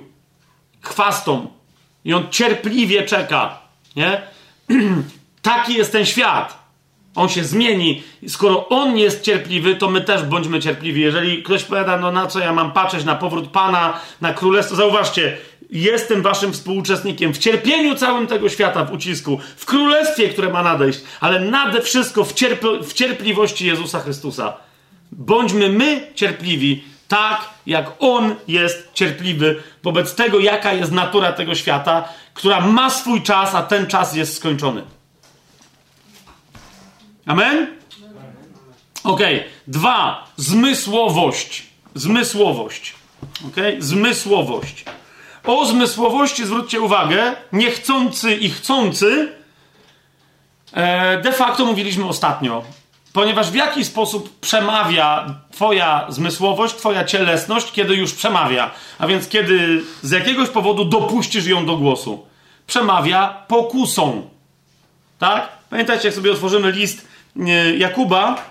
chwastą. 0.81 1.47
I 2.05 2.13
on 2.13 2.29
cierpliwie 2.29 3.03
czeka. 3.03 3.59
Nie? 3.95 4.21
Taki 5.41 5.73
jest 5.73 5.91
ten 5.91 6.05
świat. 6.05 6.60
On 7.15 7.29
się 7.29 7.43
zmieni. 7.43 8.03
Skoro 8.27 8.69
on 8.69 8.97
jest 8.97 9.21
cierpliwy, 9.21 9.75
to 9.75 9.89
my 9.89 10.01
też 10.01 10.23
bądźmy 10.23 10.59
cierpliwi. 10.59 11.01
Jeżeli 11.01 11.43
ktoś 11.43 11.63
powiada, 11.63 11.97
no 11.97 12.11
na 12.11 12.27
co 12.27 12.39
ja 12.39 12.53
mam 12.53 12.71
patrzeć, 12.71 13.05
na 13.05 13.15
powrót 13.15 13.47
Pana, 13.47 13.99
na 14.21 14.33
królestwo, 14.33 14.75
zauważcie, 14.75 15.37
jestem 15.71 16.21
waszym 16.21 16.53
współuczestnikiem 16.53 17.33
w 17.33 17.37
cierpieniu 17.37 17.95
całym 17.95 18.27
tego 18.27 18.49
świata, 18.49 18.85
w 18.85 18.93
ucisku, 18.93 19.39
w 19.57 19.65
królestwie, 19.65 20.29
które 20.29 20.49
ma 20.49 20.63
nadejść, 20.63 21.01
ale 21.19 21.39
nade 21.39 21.81
wszystko 21.81 22.23
w, 22.23 22.33
w 22.83 22.93
cierpliwości 22.93 23.67
Jezusa 23.67 23.99
Chrystusa. 23.99 24.53
Bądźmy 25.11 25.69
my 25.69 26.07
cierpliwi, 26.15 26.83
tak 27.07 27.49
jak 27.65 27.91
On 27.99 28.35
jest 28.47 28.89
cierpliwy 28.93 29.63
wobec 29.83 30.15
tego, 30.15 30.39
jaka 30.39 30.73
jest 30.73 30.91
natura 30.91 31.31
tego 31.31 31.55
świata, 31.55 32.09
która 32.33 32.61
ma 32.61 32.89
swój 32.89 33.21
czas, 33.21 33.55
a 33.55 33.63
ten 33.63 33.87
czas 33.87 34.15
jest 34.15 34.37
skończony. 34.37 34.83
Amen? 37.25 37.67
Ok. 39.03 39.19
Dwa. 39.67 40.27
Zmysłowość. 40.37 41.63
Zmysłowość. 41.95 42.93
Ok? 43.47 43.55
Zmysłowość. 43.79 44.85
O 45.45 45.65
zmysłowości 45.65 46.45
zwróćcie 46.45 46.81
uwagę. 46.81 47.35
Niechcący 47.53 48.35
i 48.35 48.49
chcący. 48.49 49.31
E, 50.73 51.21
de 51.21 51.33
facto 51.33 51.65
mówiliśmy 51.65 52.07
ostatnio. 52.07 52.63
Ponieważ 53.13 53.51
w 53.51 53.55
jaki 53.55 53.85
sposób 53.85 54.39
przemawia 54.39 55.35
Twoja 55.51 56.05
zmysłowość, 56.09 56.75
Twoja 56.75 57.03
cielesność, 57.03 57.71
kiedy 57.71 57.95
już 57.95 58.13
przemawia? 58.13 58.71
A 58.99 59.07
więc 59.07 59.27
kiedy 59.27 59.83
z 60.01 60.11
jakiegoś 60.11 60.49
powodu 60.49 60.85
dopuścisz 60.85 61.45
ją 61.45 61.65
do 61.65 61.77
głosu. 61.77 62.25
Przemawia 62.67 63.43
pokusą. 63.47 64.29
Tak? 65.19 65.49
Pamiętajcie, 65.69 66.07
jak 66.07 66.15
sobie 66.15 66.31
otworzymy 66.31 66.71
list 66.71 67.07
Jakuba, 67.77 68.43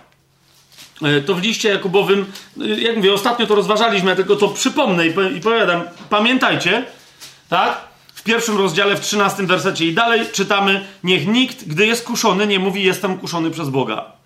e, 1.03 1.20
to 1.20 1.35
w 1.35 1.43
liście 1.43 1.68
Jakubowym, 1.68 2.33
e, 2.61 2.66
jak 2.66 2.97
mówię, 2.97 3.12
ostatnio 3.12 3.47
to 3.47 3.55
rozważaliśmy, 3.55 4.11
ja 4.11 4.16
tylko 4.16 4.37
to 4.37 4.49
przypomnę 4.49 5.07
i 5.37 5.41
powiadam, 5.41 5.83
pamiętajcie, 6.11 6.85
tak? 7.49 7.81
W 8.14 8.22
pierwszym 8.22 8.59
rozdziale, 8.59 8.97
w 8.97 9.01
trzynastym 9.01 9.47
wersecie 9.47 9.87
i 9.87 9.95
dalej 9.95 10.20
czytamy, 10.33 10.85
niech 11.05 11.26
nikt, 11.26 11.64
gdy 11.64 11.87
jest 11.87 12.05
kuszony, 12.05 12.47
nie 12.47 12.59
mówi 12.59 12.83
jestem 12.83 13.18
kuszony 13.18 13.51
przez 13.51 13.68
Boga. 13.68 14.20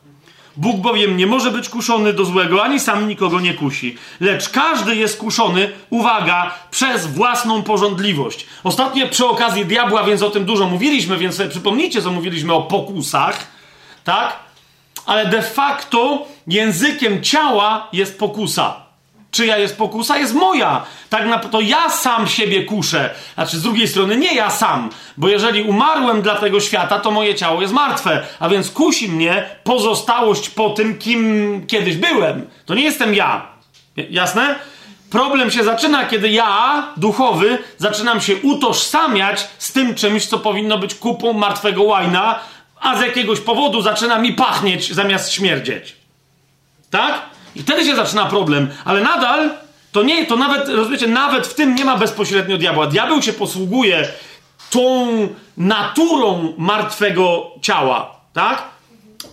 Bóg 0.56 0.76
bowiem 0.76 1.16
nie 1.16 1.26
może 1.26 1.50
być 1.50 1.68
kuszony 1.68 2.12
do 2.12 2.24
złego, 2.24 2.64
ani 2.64 2.80
sam 2.80 3.08
nikogo 3.08 3.40
nie 3.40 3.54
kusi. 3.54 3.96
Lecz 4.20 4.48
każdy 4.48 4.96
jest 4.96 5.18
kuszony, 5.18 5.72
uwaga, 5.90 6.54
przez 6.70 7.06
własną 7.06 7.62
porządliwość. 7.62 8.46
Ostatnio 8.64 9.08
przy 9.08 9.26
okazji 9.26 9.66
diabła, 9.66 10.04
więc 10.04 10.22
o 10.22 10.30
tym 10.30 10.44
dużo 10.44 10.66
mówiliśmy, 10.66 11.18
więc 11.18 11.34
sobie 11.34 11.50
przypomnijcie, 11.50 12.02
co 12.02 12.10
mówiliśmy 12.10 12.52
o 12.52 12.62
pokusach, 12.62 13.53
tak? 14.04 14.36
Ale 15.06 15.26
de 15.26 15.42
facto 15.42 16.26
językiem 16.46 17.22
ciała 17.22 17.88
jest 17.92 18.18
pokusa. 18.18 18.84
Czyja 19.30 19.58
jest 19.58 19.78
pokusa? 19.78 20.18
Jest 20.18 20.34
moja. 20.34 20.84
Tak 21.10 21.26
na 21.26 21.38
to 21.38 21.60
ja 21.60 21.90
sam 21.90 22.28
siebie 22.28 22.62
kuszę. 22.62 23.14
Znaczy, 23.34 23.56
z 23.56 23.62
drugiej 23.62 23.88
strony 23.88 24.16
nie 24.16 24.34
ja 24.34 24.50
sam, 24.50 24.90
bo 25.16 25.28
jeżeli 25.28 25.62
umarłem 25.62 26.22
dla 26.22 26.34
tego 26.34 26.60
świata, 26.60 27.00
to 27.00 27.10
moje 27.10 27.34
ciało 27.34 27.60
jest 27.60 27.72
martwe, 27.72 28.26
a 28.40 28.48
więc 28.48 28.70
kusi 28.70 29.08
mnie 29.08 29.46
pozostałość 29.64 30.50
po 30.50 30.70
tym, 30.70 30.98
kim 30.98 31.62
kiedyś 31.66 31.96
byłem. 31.96 32.46
To 32.66 32.74
nie 32.74 32.82
jestem 32.82 33.14
ja. 33.14 33.46
Jasne? 34.10 34.54
Problem 35.10 35.50
się 35.50 35.64
zaczyna, 35.64 36.04
kiedy 36.04 36.30
ja, 36.30 36.82
duchowy, 36.96 37.58
zaczynam 37.78 38.20
się 38.20 38.36
utożsamiać 38.36 39.48
z 39.58 39.72
tym 39.72 39.94
czymś, 39.94 40.26
co 40.26 40.38
powinno 40.38 40.78
być 40.78 40.94
kupą 40.94 41.32
martwego 41.32 41.82
łajna, 41.82 42.40
a 42.84 42.98
z 42.98 43.00
jakiegoś 43.00 43.40
powodu 43.40 43.82
zaczyna 43.82 44.18
mi 44.18 44.32
pachnieć 44.32 44.92
zamiast 44.92 45.32
śmierdzieć. 45.32 45.96
Tak? 46.90 47.22
I 47.56 47.62
wtedy 47.62 47.84
się 47.84 47.96
zaczyna 47.96 48.26
problem, 48.26 48.68
ale 48.84 49.00
nadal 49.00 49.50
to 49.92 50.02
nie, 50.02 50.26
to 50.26 50.36
nawet, 50.36 50.68
rozumiecie, 50.68 51.06
nawet 51.06 51.46
w 51.46 51.54
tym 51.54 51.74
nie 51.74 51.84
ma 51.84 51.96
bezpośrednio 51.96 52.58
diabła. 52.58 52.86
Diabeł 52.86 53.22
się 53.22 53.32
posługuje 53.32 54.08
tą 54.70 55.08
naturą 55.56 56.54
martwego 56.58 57.50
ciała, 57.62 58.20
tak? 58.32 58.62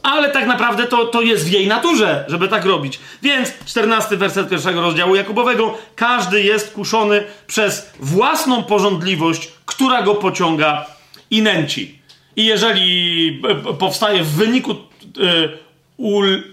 Ale 0.03 0.29
tak 0.29 0.47
naprawdę 0.47 0.87
to, 0.87 1.05
to 1.05 1.21
jest 1.21 1.45
w 1.45 1.51
jej 1.51 1.67
naturze, 1.67 2.25
żeby 2.27 2.47
tak 2.47 2.65
robić. 2.65 2.99
Więc 3.21 3.51
czternasty 3.65 4.17
werset 4.17 4.49
pierwszego 4.49 4.81
rozdziału 4.81 5.15
Jakubowego. 5.15 5.77
Każdy 5.95 6.41
jest 6.41 6.73
kuszony 6.73 7.23
przez 7.47 7.89
własną 7.99 8.63
porządliwość, 8.63 9.51
która 9.65 10.01
go 10.01 10.15
pociąga 10.15 10.85
i 11.31 11.41
nęci. 11.41 12.00
I 12.35 12.45
jeżeli 12.45 13.41
e, 13.69 13.73
powstaje 13.73 14.23
w 14.23 14.31
wyniku 14.31 14.71
e, 14.71 14.75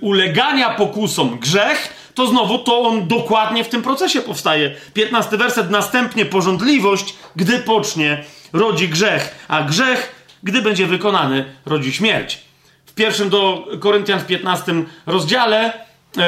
ulegania 0.01 0.71
pokusom 0.71 1.39
grzech, 1.39 2.11
to 2.15 2.27
znowu 2.27 2.59
to 2.59 2.81
on 2.81 3.09
dokładnie 3.09 3.65
w 3.65 3.69
tym 3.69 3.83
procesie 3.83 4.21
powstaje. 4.21 4.75
15 4.95 5.37
werset, 5.37 5.71
następnie 5.71 6.27
porządliwość, 6.27 7.15
gdy 7.37 7.59
pocznie, 7.59 8.25
rodzi 8.53 8.89
grzech, 8.89 9.47
a 9.49 9.63
grzech, 9.63 10.15
gdy 10.43 10.63
będzie 10.63 10.87
wykonany, 10.87 11.45
rodzi 11.67 11.93
śmierć. 11.93 12.39
W 12.87 12.95
pierwszym 12.95 13.29
do 13.29 13.69
Koryntian 13.81 14.21
w 14.21 14.27
15 14.27 14.75
rozdziale 15.07 15.73
yy, 16.17 16.23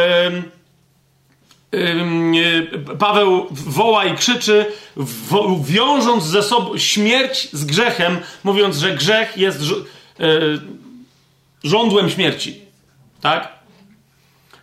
Paweł 2.99 3.47
woła 3.51 4.05
i 4.05 4.17
krzyczy, 4.17 4.67
wiążąc 5.63 6.25
ze 6.25 6.43
sobą 6.43 6.79
śmierć 6.79 7.49
z 7.53 7.65
grzechem, 7.65 8.19
mówiąc, 8.45 8.77
że 8.77 8.97
grzech 8.97 9.39
jest 9.39 9.61
żądłem 11.65 12.11
śmierci. 12.11 12.61
Tak? 13.21 13.49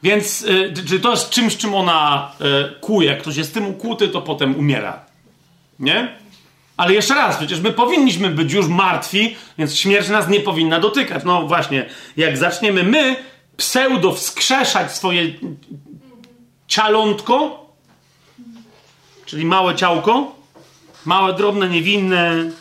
Więc 0.03 0.41
y, 0.41 0.73
czy 0.89 0.99
to 0.99 1.11
jest 1.11 1.29
czymś, 1.29 1.57
czym 1.57 1.75
ona 1.75 2.31
y, 2.41 2.79
kuje? 2.79 3.09
Jak 3.09 3.21
ktoś 3.21 3.37
jest 3.37 3.53
tym 3.53 3.67
ukłuty, 3.67 4.07
to 4.07 4.21
potem 4.21 4.55
umiera. 4.55 5.05
Nie? 5.79 6.17
Ale 6.77 6.93
jeszcze 6.93 7.13
raz, 7.13 7.37
przecież 7.37 7.59
my 7.59 7.71
powinniśmy 7.71 8.29
być 8.29 8.53
już 8.53 8.67
martwi, 8.67 9.35
więc 9.57 9.75
śmierć 9.75 10.09
nas 10.09 10.27
nie 10.27 10.39
powinna 10.39 10.79
dotykać. 10.79 11.23
No 11.25 11.47
właśnie, 11.47 11.89
jak 12.17 12.37
zaczniemy 12.37 12.83
my 12.83 13.15
pseudo 13.57 14.13
wskrzeszać 14.13 14.91
swoje 14.91 15.33
cialątko, 16.67 17.65
czyli 19.25 19.45
małe 19.45 19.75
ciałko, 19.75 20.35
małe, 21.05 21.33
drobne, 21.33 21.69
niewinne, 21.69 22.51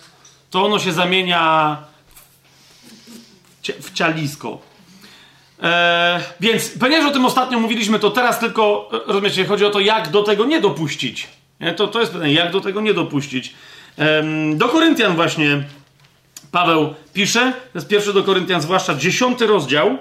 to 0.50 0.64
ono 0.64 0.78
się 0.78 0.92
zamienia 0.92 1.76
w 3.62 3.92
cialisko. 3.92 4.59
E, 5.62 6.20
więc, 6.40 6.70
ponieważ 6.80 7.11
o 7.11 7.12
tym 7.12 7.24
ostatnio 7.24 7.61
mówiliśmy, 7.61 7.98
to 7.98 8.11
teraz 8.11 8.38
tylko, 8.38 8.90
e, 8.92 8.98
rozumiecie, 9.07 9.46
chodzi 9.46 9.64
o 9.64 9.70
to, 9.70 9.80
jak 9.80 10.11
do 10.11 10.22
tego 10.22 10.44
nie 10.44 10.61
dopuścić. 10.61 11.28
Nie? 11.61 11.72
To, 11.72 11.88
to 11.88 12.00
jest 12.00 12.12
pytanie, 12.12 12.32
jak 12.32 12.52
do 12.52 12.61
tego 12.61 12.80
nie 12.80 12.94
dopuścić. 12.94 13.54
Do 14.54 14.68
Koryntian 14.68 15.14
właśnie 15.14 15.64
Paweł 16.52 16.94
pisze, 17.12 17.52
to 17.72 17.78
jest 17.78 17.88
pierwszy 17.88 18.12
do 18.12 18.22
Koryntian, 18.22 18.61
zwłaszcza 18.61 18.94
dziesiąty 18.94 19.46
rozdział. 19.46 19.98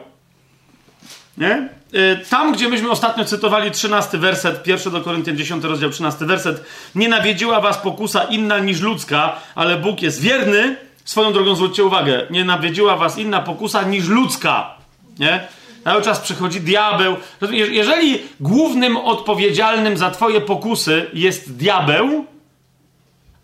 Nie? 1.38 1.70
E, 1.94 2.16
tam, 2.16 2.54
gdzie 2.54 2.70
myśmy 2.70 2.90
ostatnio 2.90 3.26
cytowali 3.26 3.72
trzynasty 3.72 4.18
werset, 4.18 4.64
pierwszy 4.64 4.92
do 4.92 5.02
Koryntian, 5.02 5.38
dziesiąty 5.38 5.68
rozdział, 5.68 5.90
trzynasty 5.90 6.26
werset. 6.26 6.64
Nie 6.96 7.10
nawiedziła 7.10 7.62
was 7.62 7.78
pokusa 7.78 8.24
inna 8.24 8.60
niż 8.60 8.82
ludzka, 8.82 9.36
ale 9.56 9.78
Bóg 9.78 10.02
jest 10.02 10.22
wierny. 10.22 10.76
Swoją 11.06 11.34
drogą 11.34 11.56
zwróćcie 11.56 11.84
uwagę, 11.84 12.22
nie 12.30 12.46
nawiedziła 12.46 12.98
was 12.98 13.18
inna 13.18 13.42
pokusa 13.42 13.84
niż 13.84 14.08
ludzka. 14.08 14.76
Nie? 15.20 15.48
Cały 15.84 16.02
czas 16.02 16.20
przychodzi 16.20 16.62
diabeł. 16.62 17.16
Jeżeli 17.52 18.20
głównym 18.40 18.98
odpowiedzialnym 18.98 19.98
za 19.98 20.12
twoje 20.12 20.42
pokusy 20.42 21.06
jest 21.14 21.58
diabeł, 21.58 22.26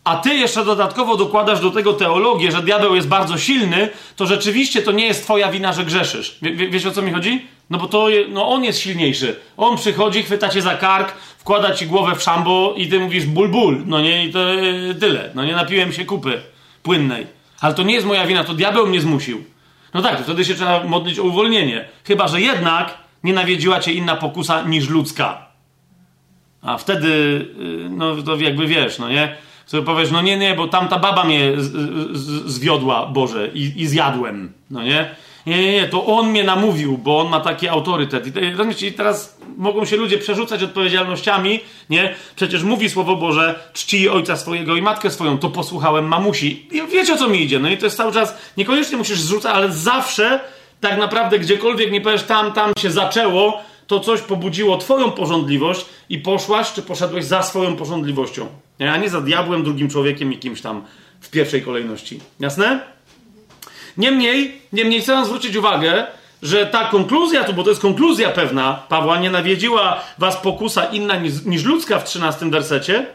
a 0.03 0.15
ty 0.15 0.35
jeszcze 0.35 0.65
dodatkowo 0.65 1.17
dokładasz 1.17 1.59
do 1.59 1.71
tego 1.71 1.93
teologię, 1.93 2.51
że 2.51 2.61
diabeł 2.61 2.95
jest 2.95 3.07
bardzo 3.07 3.37
silny, 3.37 3.89
to 4.15 4.25
rzeczywiście 4.25 4.81
to 4.81 4.91
nie 4.91 5.07
jest 5.07 5.23
twoja 5.23 5.51
wina, 5.51 5.73
że 5.73 5.85
grzeszysz. 5.85 6.37
Wie, 6.41 6.69
wiesz 6.69 6.85
o 6.85 6.91
co 6.91 7.01
mi 7.01 7.11
chodzi? 7.11 7.47
No 7.71 7.77
bo 7.77 7.87
to 7.87 8.07
no 8.29 8.49
on 8.49 8.63
jest 8.63 8.79
silniejszy. 8.79 9.35
On 9.57 9.77
przychodzi, 9.77 10.23
chwyta 10.23 10.49
cię 10.49 10.61
za 10.61 10.77
kark, 10.77 11.11
wkłada 11.37 11.73
ci 11.73 11.87
głowę 11.87 12.15
w 12.15 12.23
szambo 12.23 12.73
i 12.77 12.87
ty 12.87 12.99
mówisz 12.99 13.25
ból, 13.25 13.49
ból. 13.49 13.83
No 13.85 14.01
nie, 14.01 14.25
i 14.25 14.33
to 14.33 14.39
tyle. 14.99 15.29
No 15.35 15.45
nie 15.45 15.55
napiłem 15.55 15.93
się 15.93 16.05
kupy 16.05 16.41
płynnej. 16.83 17.27
Ale 17.61 17.73
to 17.73 17.83
nie 17.83 17.93
jest 17.93 18.07
moja 18.07 18.27
wina, 18.27 18.43
to 18.43 18.53
diabeł 18.53 18.87
mnie 18.87 19.01
zmusił. 19.01 19.43
No 19.93 20.01
tak, 20.01 20.17
to 20.17 20.23
wtedy 20.23 20.45
się 20.45 20.55
trzeba 20.55 20.83
modlić 20.83 21.19
o 21.19 21.23
uwolnienie. 21.23 21.85
Chyba, 22.03 22.27
że 22.27 22.41
jednak 22.41 22.97
nie 23.23 23.33
nawiedziła 23.33 23.79
cię 23.79 23.93
inna 23.93 24.15
pokusa 24.15 24.61
niż 24.61 24.89
ludzka. 24.89 25.47
A 26.61 26.77
wtedy, 26.77 27.07
y, 27.07 27.89
no 27.89 28.15
to 28.23 28.35
jakby 28.35 28.67
wiesz, 28.67 28.99
no 28.99 29.09
nie? 29.09 29.35
Sobie 29.65 29.83
powiesz, 29.83 30.11
no 30.11 30.21
nie, 30.21 30.37
nie, 30.37 30.55
bo 30.55 30.67
tamta 30.67 30.99
baba 30.99 31.23
mnie 31.23 31.51
z, 31.57 31.71
z, 32.17 32.51
zwiodła, 32.51 33.05
Boże, 33.05 33.47
i, 33.53 33.81
i 33.81 33.87
zjadłem, 33.87 34.53
no 34.71 34.83
nie? 34.83 35.15
Nie, 35.45 35.61
nie, 35.61 35.71
nie, 35.71 35.87
to 35.87 36.05
on 36.05 36.29
mnie 36.29 36.43
namówił, 36.43 36.97
bo 36.97 37.19
on 37.19 37.29
ma 37.29 37.39
taki 37.39 37.67
autorytet. 37.67 38.25
I 38.81 38.93
teraz 38.93 39.37
mogą 39.57 39.85
się 39.85 39.97
ludzie 39.97 40.17
przerzucać 40.17 40.63
odpowiedzialnościami, 40.63 41.59
nie? 41.89 42.15
Przecież 42.35 42.63
mówi 42.63 42.89
Słowo 42.89 43.15
Boże, 43.15 43.59
czci 43.73 44.09
ojca 44.09 44.37
swojego 44.37 44.75
i 44.75 44.81
matkę 44.81 45.09
swoją, 45.09 45.37
to 45.37 45.49
posłuchałem 45.49 46.07
mamusi. 46.07 46.67
I 46.71 46.87
wiecie 46.87 47.13
o 47.13 47.17
co 47.17 47.27
mi 47.27 47.41
idzie, 47.41 47.59
no 47.59 47.69
i 47.69 47.77
to 47.77 47.85
jest 47.85 47.97
cały 47.97 48.11
czas, 48.11 48.37
niekoniecznie 48.57 48.97
musisz 48.97 49.19
zrzucać, 49.19 49.55
ale 49.55 49.71
zawsze 49.71 50.39
tak 50.79 50.97
naprawdę 50.97 51.39
gdziekolwiek 51.39 51.91
nie 51.91 52.01
powiesz, 52.01 52.23
tam, 52.23 52.53
tam 52.53 52.73
się 52.79 52.91
zaczęło, 52.91 53.61
to 53.87 53.99
coś 53.99 54.21
pobudziło 54.21 54.77
twoją 54.77 55.11
porządliwość 55.11 55.85
i 56.09 56.19
poszłaś, 56.19 56.73
czy 56.73 56.81
poszedłeś 56.81 57.25
za 57.25 57.43
swoją 57.43 57.75
porządliwością. 57.75 58.47
Nie? 58.79 58.91
A 58.91 58.97
nie 58.97 59.09
za 59.09 59.21
diabłem, 59.21 59.63
drugim 59.63 59.89
człowiekiem 59.89 60.33
i 60.33 60.37
kimś 60.37 60.61
tam 60.61 60.83
w 61.21 61.29
pierwszej 61.29 61.61
kolejności. 61.61 62.19
Jasne? 62.39 62.79
Niemniej, 63.97 64.61
niemniej 64.73 65.01
chcę 65.01 65.25
zwrócić 65.25 65.55
uwagę, 65.55 66.07
że 66.41 66.65
ta 66.65 66.85
konkluzja, 66.85 67.43
tu, 67.43 67.53
bo 67.53 67.63
to 67.63 67.69
jest 67.69 67.81
konkluzja 67.81 68.29
pewna, 68.29 68.83
Pawła, 68.89 69.19
nie 69.19 69.31
nawiedziła 69.31 70.01
was 70.17 70.37
pokusa 70.37 70.85
inna 70.85 71.15
niż, 71.15 71.45
niż 71.45 71.63
ludzka 71.63 71.99
w 71.99 72.03
13 72.03 72.49
wersecie, 72.49 73.05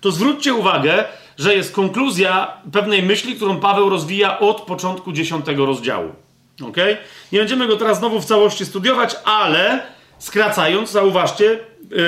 to 0.00 0.10
zwróćcie 0.10 0.54
uwagę, 0.54 1.04
że 1.38 1.54
jest 1.54 1.72
konkluzja 1.72 2.52
pewnej 2.72 3.02
myśli, 3.02 3.36
którą 3.36 3.60
Paweł 3.60 3.88
rozwija 3.88 4.38
od 4.38 4.60
początku 4.60 5.12
10 5.12 5.46
rozdziału. 5.56 6.12
Ok? 6.68 6.76
Nie 7.32 7.38
będziemy 7.38 7.66
go 7.66 7.76
teraz 7.76 7.98
znowu 7.98 8.20
w 8.20 8.24
całości 8.24 8.66
studiować, 8.66 9.16
ale 9.24 9.82
skracając, 10.18 10.90
zauważcie, 10.90 11.58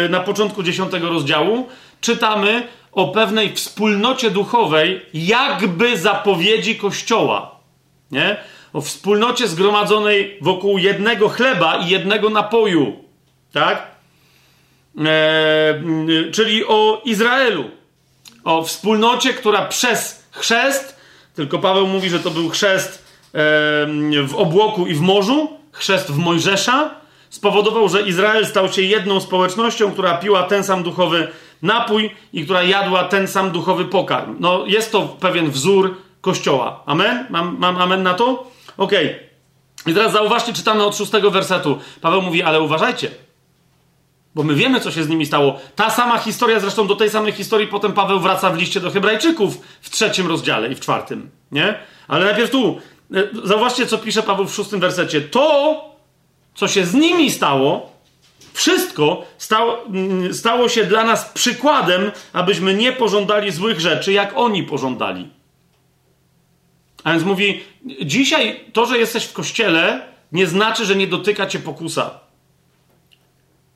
y, 0.07 0.09
na 0.09 0.21
początku 0.21 0.63
10 0.63 0.93
rozdziału 0.93 1.69
czytamy 2.01 2.69
o 2.93 3.09
pewnej 3.09 3.55
wspólnocie 3.55 4.31
duchowej, 4.31 5.07
jakby 5.15 5.99
zapowiedzi 5.99 6.77
Kościoła. 6.77 7.60
Nie? 8.11 8.37
O 8.73 8.81
wspólnocie 8.81 9.49
zgromadzonej 9.49 10.39
wokół 10.41 10.79
jednego 10.79 11.29
chleba 11.29 11.77
i 11.77 11.89
jednego 11.89 12.31
napoju. 12.31 13.05
Tak? 13.53 13.87
E, 14.99 15.75
czyli 16.33 16.65
o 16.65 17.03
Izraelu. 17.05 17.65
O 18.45 18.63
wspólnocie, 18.65 19.33
która 19.33 19.65
przez 19.67 20.25
chrzest, 20.31 20.97
tylko 21.35 21.59
Paweł 21.59 21.87
mówi, 21.87 22.11
że 22.11 22.21
to 22.21 22.31
był 22.31 22.49
chrzest 22.49 22.99
e, 22.99 23.39
w 24.27 24.35
obłoku 24.35 24.87
i 24.87 24.95
w 24.95 25.01
morzu, 25.01 25.49
chrzest 25.73 26.11
w 26.11 26.17
Mojżesza, 26.17 27.01
spowodował, 27.31 27.89
że 27.89 28.03
Izrael 28.03 28.47
stał 28.47 28.73
się 28.73 28.83
jedną 28.83 29.21
społecznością, 29.21 29.93
która 29.93 30.15
piła 30.15 30.43
ten 30.43 30.65
sam 30.65 30.83
duchowy 30.83 31.29
napój 31.63 32.11
i 32.33 32.45
która 32.45 32.63
jadła 32.63 33.05
ten 33.05 33.29
sam 33.29 33.51
duchowy 33.51 33.85
pokarm. 33.85 34.37
No, 34.41 34.65
jest 34.67 34.93
to 34.93 35.03
pewien 35.03 35.51
wzór 35.51 35.97
Kościoła. 36.21 36.83
Amen? 36.87 37.27
Mam, 37.31 37.57
mam 37.59 37.77
amen 37.77 38.03
na 38.03 38.15
to? 38.15 38.51
Okej. 38.77 39.07
Okay. 39.07 39.31
I 39.87 39.95
teraz 39.95 40.13
zauważcie, 40.13 40.53
czytamy 40.53 40.85
od 40.85 40.97
szóstego 40.97 41.31
wersetu. 41.31 41.79
Paweł 42.01 42.23
mówi, 42.23 42.43
ale 42.43 42.61
uważajcie. 42.61 43.11
Bo 44.35 44.43
my 44.43 44.55
wiemy, 44.55 44.81
co 44.81 44.91
się 44.91 45.05
z 45.05 45.09
nimi 45.09 45.27
stało. 45.27 45.59
Ta 45.77 45.91
sama 45.91 46.19
historia, 46.19 46.61
zresztą 46.61 46.87
do 46.87 46.97
tej 46.97 47.11
samej 47.11 47.33
historii 47.33 47.69
potem 47.69 47.93
Paweł 47.93 48.21
wraca 48.21 48.51
w 48.51 48.57
liście 48.57 48.81
do 48.81 48.91
Hebrajczyków 48.91 49.61
w 49.81 49.91
trzecim 49.91 50.27
rozdziale 50.27 50.69
i 50.69 50.75
w 50.75 50.81
czwartym. 50.81 51.31
Nie? 51.53 51.79
Ale 52.09 52.25
najpierw 52.25 52.51
tu. 52.51 52.81
E, 53.15 53.23
zauważcie, 53.45 53.87
co 53.87 53.99
pisze 53.99 54.23
Paweł 54.23 54.47
w 54.47 54.55
szóstym 54.55 54.81
wersecie. 54.81 55.21
To, 55.21 55.85
co 56.55 56.69
się 56.69 56.87
z 56.87 56.95
nimi 56.95 57.31
stało, 57.31 57.93
wszystko 58.53 59.25
stało, 59.39 59.85
mm, 59.87 60.35
stało 60.35 60.69
się 60.69 60.85
dla 60.85 61.05
nas 61.05 61.25
przykładem, 61.25 62.11
abyśmy 62.33 62.75
nie 62.75 62.93
pożądali 62.93 63.53
złych 63.53 63.81
rzeczy, 63.81 64.13
jak 64.13 64.33
oni 64.37 64.63
pożądali. 64.63 65.29
A 67.05 67.13
więc 67.13 67.25
mówi, 67.25 67.61
dzisiaj 68.03 68.61
to, 68.73 68.87
że 68.87 68.99
jesteś 68.99 69.25
w 69.25 69.33
kościele, 69.33 70.09
nie 70.33 70.47
znaczy, 70.47 70.87
że 70.87 70.97
nie 70.97 71.07
dotyka 71.07 71.47
cię 71.47 71.59
pokusa. 71.59 72.11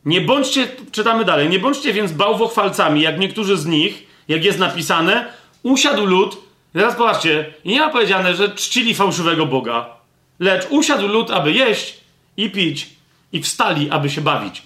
Nie 0.05 0.21
bądźcie, 0.21 0.69
czytamy 0.93 1.25
dalej, 1.25 1.49
nie 1.49 1.59
bądźcie 1.59 1.93
więc 1.93 2.13
bałwochwalcami, 2.13 3.01
jak 3.01 3.19
niektórzy 3.19 3.57
z 3.57 3.67
nich, 3.67 4.07
jak 4.29 4.45
jest 4.45 4.59
napisane, 4.59 5.33
usiadł 5.63 6.07
lud, 6.07 6.37
teraz 6.73 6.97
popatrzcie, 6.97 7.55
nie 7.65 7.81
ma 7.81 7.91
powiedziane, 7.91 8.37
że 8.37 8.49
czcili 8.49 8.95
fałszywego 8.95 9.47
Boga, 9.47 9.87
lecz 10.39 10.67
usiadł 10.71 11.07
lud, 11.09 11.31
aby 11.31 11.53
jeść 11.53 11.97
i 12.37 12.51
pić, 12.51 12.89
i 13.33 13.43
wstali, 13.43 13.91
aby 13.91 14.11
się 14.11 14.21
bawić. 14.21 14.63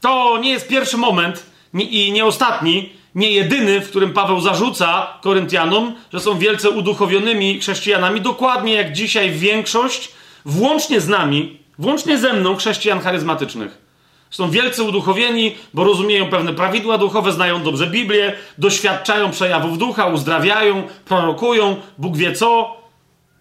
To 0.00 0.38
nie 0.38 0.50
jest 0.50 0.68
pierwszy 0.68 0.96
moment 0.96 1.46
i 1.74 2.12
nie 2.12 2.24
ostatni, 2.24 2.92
nie 3.16 3.30
jedyny, 3.30 3.80
w 3.80 3.90
którym 3.90 4.12
Paweł 4.12 4.40
zarzuca 4.40 5.18
Koryntianom, 5.20 5.94
że 6.12 6.20
są 6.20 6.38
wielce 6.38 6.70
uduchowionymi 6.70 7.60
chrześcijanami, 7.60 8.20
dokładnie 8.20 8.74
jak 8.74 8.92
dzisiaj 8.92 9.30
większość, 9.30 10.12
włącznie 10.44 11.00
z 11.00 11.08
nami, 11.08 11.58
włącznie 11.78 12.18
ze 12.18 12.32
mną, 12.32 12.56
chrześcijan 12.56 13.00
charyzmatycznych. 13.00 13.86
Są 14.30 14.50
wielce 14.50 14.82
uduchowieni, 14.82 15.54
bo 15.74 15.84
rozumieją 15.84 16.30
pewne 16.30 16.52
prawidła 16.54 16.98
duchowe, 16.98 17.32
znają 17.32 17.62
dobrze 17.62 17.86
Biblię, 17.86 18.32
doświadczają 18.58 19.30
przejawów 19.30 19.78
ducha, 19.78 20.06
uzdrawiają, 20.06 20.82
prorokują, 21.04 21.76
Bóg 21.98 22.16
wie 22.16 22.32
co, 22.32 22.76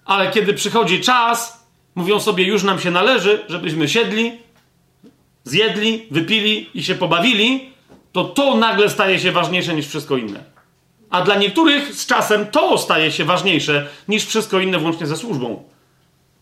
ale 0.05 0.31
kiedy 0.31 0.53
przychodzi 0.53 1.01
czas, 1.01 1.67
mówią 1.95 2.19
sobie, 2.19 2.43
już 2.43 2.63
nam 2.63 2.79
się 2.79 2.91
należy, 2.91 3.43
żebyśmy 3.49 3.89
siedli, 3.89 4.31
zjedli, 5.43 6.07
wypili 6.11 6.69
i 6.73 6.83
się 6.83 6.95
pobawili, 6.95 7.74
to 8.15 8.23
to 8.23 8.57
nagle 8.57 8.89
staje 8.89 9.19
się 9.19 9.31
ważniejsze 9.31 9.75
niż 9.75 9.87
wszystko 9.87 10.17
inne. 10.17 10.43
A 11.09 11.21
dla 11.21 11.35
niektórych 11.35 11.95
z 11.95 12.05
czasem 12.05 12.45
to 12.45 12.77
staje 12.77 13.11
się 13.11 13.25
ważniejsze 13.25 13.87
niż 14.07 14.25
wszystko 14.25 14.59
inne, 14.59 14.79
włącznie 14.79 15.07
ze 15.07 15.17
służbą. 15.17 15.63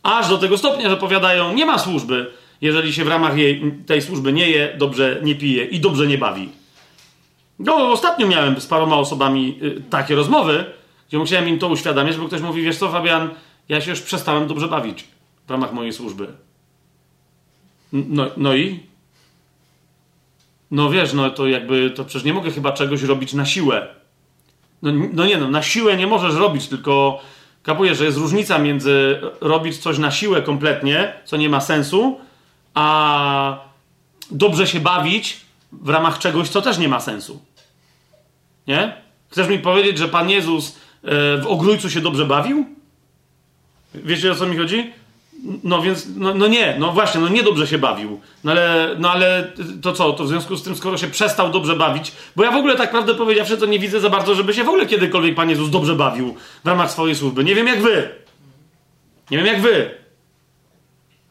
Aż 0.03 0.29
do 0.29 0.37
tego 0.37 0.57
stopnia, 0.57 0.89
że 0.89 0.97
powiadają, 0.97 1.53
nie 1.53 1.65
ma 1.65 1.77
służby, 1.79 2.31
jeżeli 2.61 2.93
się 2.93 3.05
w 3.05 3.07
ramach 3.07 3.37
jej, 3.37 3.73
tej 3.85 4.01
służby 4.01 4.33
nie 4.33 4.49
je, 4.49 4.75
dobrze 4.77 5.19
nie 5.23 5.35
pije 5.35 5.65
i 5.65 5.79
dobrze 5.79 6.07
nie 6.07 6.17
bawi. 6.17 6.49
No, 7.59 7.91
ostatnio 7.91 8.27
miałem 8.27 8.61
z 8.61 8.67
paroma 8.67 8.95
osobami 8.95 9.59
y, 9.63 9.81
takie 9.89 10.15
rozmowy, 10.15 10.65
gdzie 11.07 11.17
musiałem 11.17 11.49
im 11.49 11.59
to 11.59 11.67
uświadamiać, 11.67 12.17
bo 12.17 12.27
ktoś 12.27 12.41
mówi, 12.41 12.61
wiesz 12.61 12.77
co, 12.77 12.89
Fabian, 12.89 13.29
ja 13.69 13.81
się 13.81 13.91
już 13.91 14.01
przestałem 14.01 14.47
dobrze 14.47 14.67
bawić 14.67 15.05
w 15.47 15.51
ramach 15.51 15.73
mojej 15.73 15.93
służby. 15.93 16.27
No, 17.93 18.27
no 18.37 18.55
i? 18.55 18.79
No 20.73 20.89
wiesz, 20.89 21.13
no 21.13 21.29
to 21.29 21.47
jakby, 21.47 21.89
to 21.89 22.05
przecież 22.05 22.23
nie 22.23 22.33
mogę 22.33 22.51
chyba 22.51 22.71
czegoś 22.71 23.03
robić 23.03 23.33
na 23.33 23.45
siłę. 23.45 23.87
No, 24.81 24.91
no 25.13 25.25
nie 25.25 25.37
no, 25.37 25.47
na 25.47 25.63
siłę 25.63 25.97
nie 25.97 26.07
możesz 26.07 26.35
robić, 26.35 26.67
tylko 26.67 27.21
kapuję, 27.63 27.95
że 27.95 28.05
jest 28.05 28.17
różnica 28.17 28.59
między 28.59 29.21
robić 29.41 29.77
coś 29.77 29.97
na 29.97 30.11
siłę 30.11 30.41
kompletnie, 30.41 31.13
co 31.25 31.37
nie 31.37 31.49
ma 31.49 31.61
sensu, 31.61 32.19
a 32.73 33.59
dobrze 34.31 34.67
się 34.67 34.79
bawić 34.79 35.41
w 35.71 35.89
ramach 35.89 36.19
czegoś, 36.19 36.49
co 36.49 36.61
też 36.61 36.77
nie 36.77 36.87
ma 36.87 36.99
sensu. 36.99 37.41
Nie? 38.67 38.93
Chcesz 39.29 39.47
mi 39.47 39.59
powiedzieć, 39.59 39.97
że 39.97 40.07
Pan 40.07 40.29
Jezus 40.29 40.75
e, 41.03 41.37
w 41.37 41.47
ogrójcu 41.47 41.89
się 41.89 42.01
dobrze 42.01 42.25
bawił? 42.25 42.65
Wiecie 43.95 44.31
o 44.31 44.35
co 44.35 44.45
mi 44.45 44.57
chodzi? 44.57 44.93
No 45.63 45.81
więc, 45.81 46.07
no, 46.15 46.33
no, 46.33 46.47
nie, 46.47 46.75
no 46.79 46.91
właśnie, 46.91 47.21
no 47.21 47.27
niedobrze 47.27 47.67
się 47.67 47.77
bawił. 47.77 48.21
No 48.43 48.51
ale, 48.51 48.95
no 48.99 49.11
ale 49.11 49.53
to 49.81 49.93
co, 49.93 50.13
to 50.13 50.23
w 50.23 50.27
związku 50.27 50.55
z 50.55 50.63
tym, 50.63 50.75
skoro 50.75 50.97
się 50.97 51.07
przestał 51.07 51.51
dobrze 51.51 51.75
bawić, 51.75 52.11
bo 52.35 52.43
ja 52.43 52.51
w 52.51 52.55
ogóle 52.55 52.75
tak 52.75 52.91
prawdę 52.91 53.15
powiedziawszy, 53.15 53.57
to 53.57 53.65
nie 53.65 53.79
widzę 53.79 53.99
za 53.99 54.09
bardzo, 54.09 54.35
żeby 54.35 54.53
się 54.53 54.63
w 54.63 54.67
ogóle 54.67 54.85
kiedykolwiek 54.85 55.35
Pan 55.35 55.49
Jezus 55.49 55.69
dobrze 55.69 55.95
bawił 55.95 56.35
w 56.63 56.67
ramach 56.67 56.91
swojej 56.91 57.15
służby. 57.15 57.43
Nie 57.43 57.55
wiem 57.55 57.67
jak 57.67 57.81
wy. 57.81 58.09
Nie 59.31 59.37
wiem 59.37 59.45
jak 59.45 59.61
wy. 59.61 59.91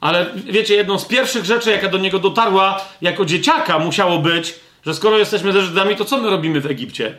Ale 0.01 0.27
wiecie, 0.47 0.75
jedną 0.75 0.99
z 0.99 1.05
pierwszych 1.05 1.45
rzeczy, 1.45 1.71
jaka 1.71 1.89
do 1.89 1.99
niego 1.99 2.19
dotarła 2.19 2.81
jako 3.03 3.25
dzieciaka, 3.25 3.79
musiało 3.79 4.19
być, 4.19 4.55
że 4.87 4.95
skoro 4.95 5.19
jesteśmy 5.19 5.53
ze 5.53 5.63
Żydami, 5.63 5.97
to 5.97 6.05
co 6.05 6.19
my 6.19 6.31
robimy 6.31 6.61
w 6.61 6.67
Egipcie? 6.67 7.19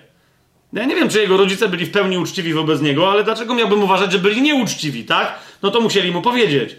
No 0.73 0.81
ja 0.81 0.87
nie 0.87 0.95
wiem, 0.95 1.09
czy 1.09 1.21
jego 1.21 1.37
rodzice 1.37 1.69
byli 1.69 1.85
w 1.85 1.91
pełni 1.91 2.17
uczciwi 2.17 2.53
wobec 2.53 2.81
niego, 2.81 3.11
ale 3.11 3.23
dlaczego 3.23 3.53
miałbym 3.53 3.83
uważać, 3.83 4.11
że 4.11 4.19
byli 4.19 4.41
nieuczciwi, 4.41 5.05
tak? 5.05 5.39
No 5.61 5.71
to 5.71 5.81
musieli 5.81 6.11
mu 6.11 6.21
powiedzieć. 6.21 6.75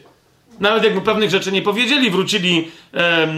Nawet 0.60 0.84
jakby 0.84 1.00
pewnych 1.00 1.30
rzeczy 1.30 1.52
nie 1.52 1.62
powiedzieli, 1.62 2.10
wrócili, 2.10 2.68
e, 2.94 3.28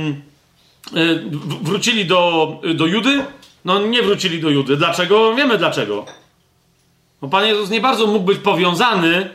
wrócili 1.62 2.05
do, 2.05 2.52
do 2.74 2.86
Judy, 2.86 3.24
no 3.64 3.86
nie 3.86 4.02
wrócili 4.02 4.40
do 4.40 4.51
Judy. 4.51 4.76
Dlaczego? 4.76 5.34
Wiemy 5.34 5.59
dlaczego. 5.59 6.06
Bo 7.20 7.28
Pan 7.28 7.47
Jezus 7.47 7.70
nie 7.70 7.80
bardzo 7.80 8.06
mógł 8.06 8.24
być 8.24 8.38
powiązany 8.38 9.30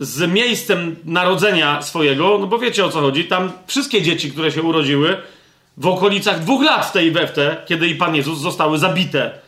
z 0.00 0.32
miejscem 0.32 0.96
narodzenia 1.04 1.82
swojego, 1.82 2.38
no 2.38 2.46
bo 2.46 2.58
wiecie 2.58 2.84
o 2.84 2.88
co 2.88 3.00
chodzi. 3.00 3.24
Tam 3.24 3.52
wszystkie 3.66 4.02
dzieci, 4.02 4.32
które 4.32 4.52
się 4.52 4.62
urodziły 4.62 5.16
w 5.76 5.86
okolicach 5.86 6.40
dwóch 6.40 6.62
lat 6.62 6.86
w 6.86 6.92
tej 6.92 7.10
weftę, 7.10 7.56
kiedy 7.66 7.88
i 7.88 7.94
Pan 7.94 8.16
Jezus 8.16 8.38
zostały 8.38 8.78
zabite. 8.78 9.38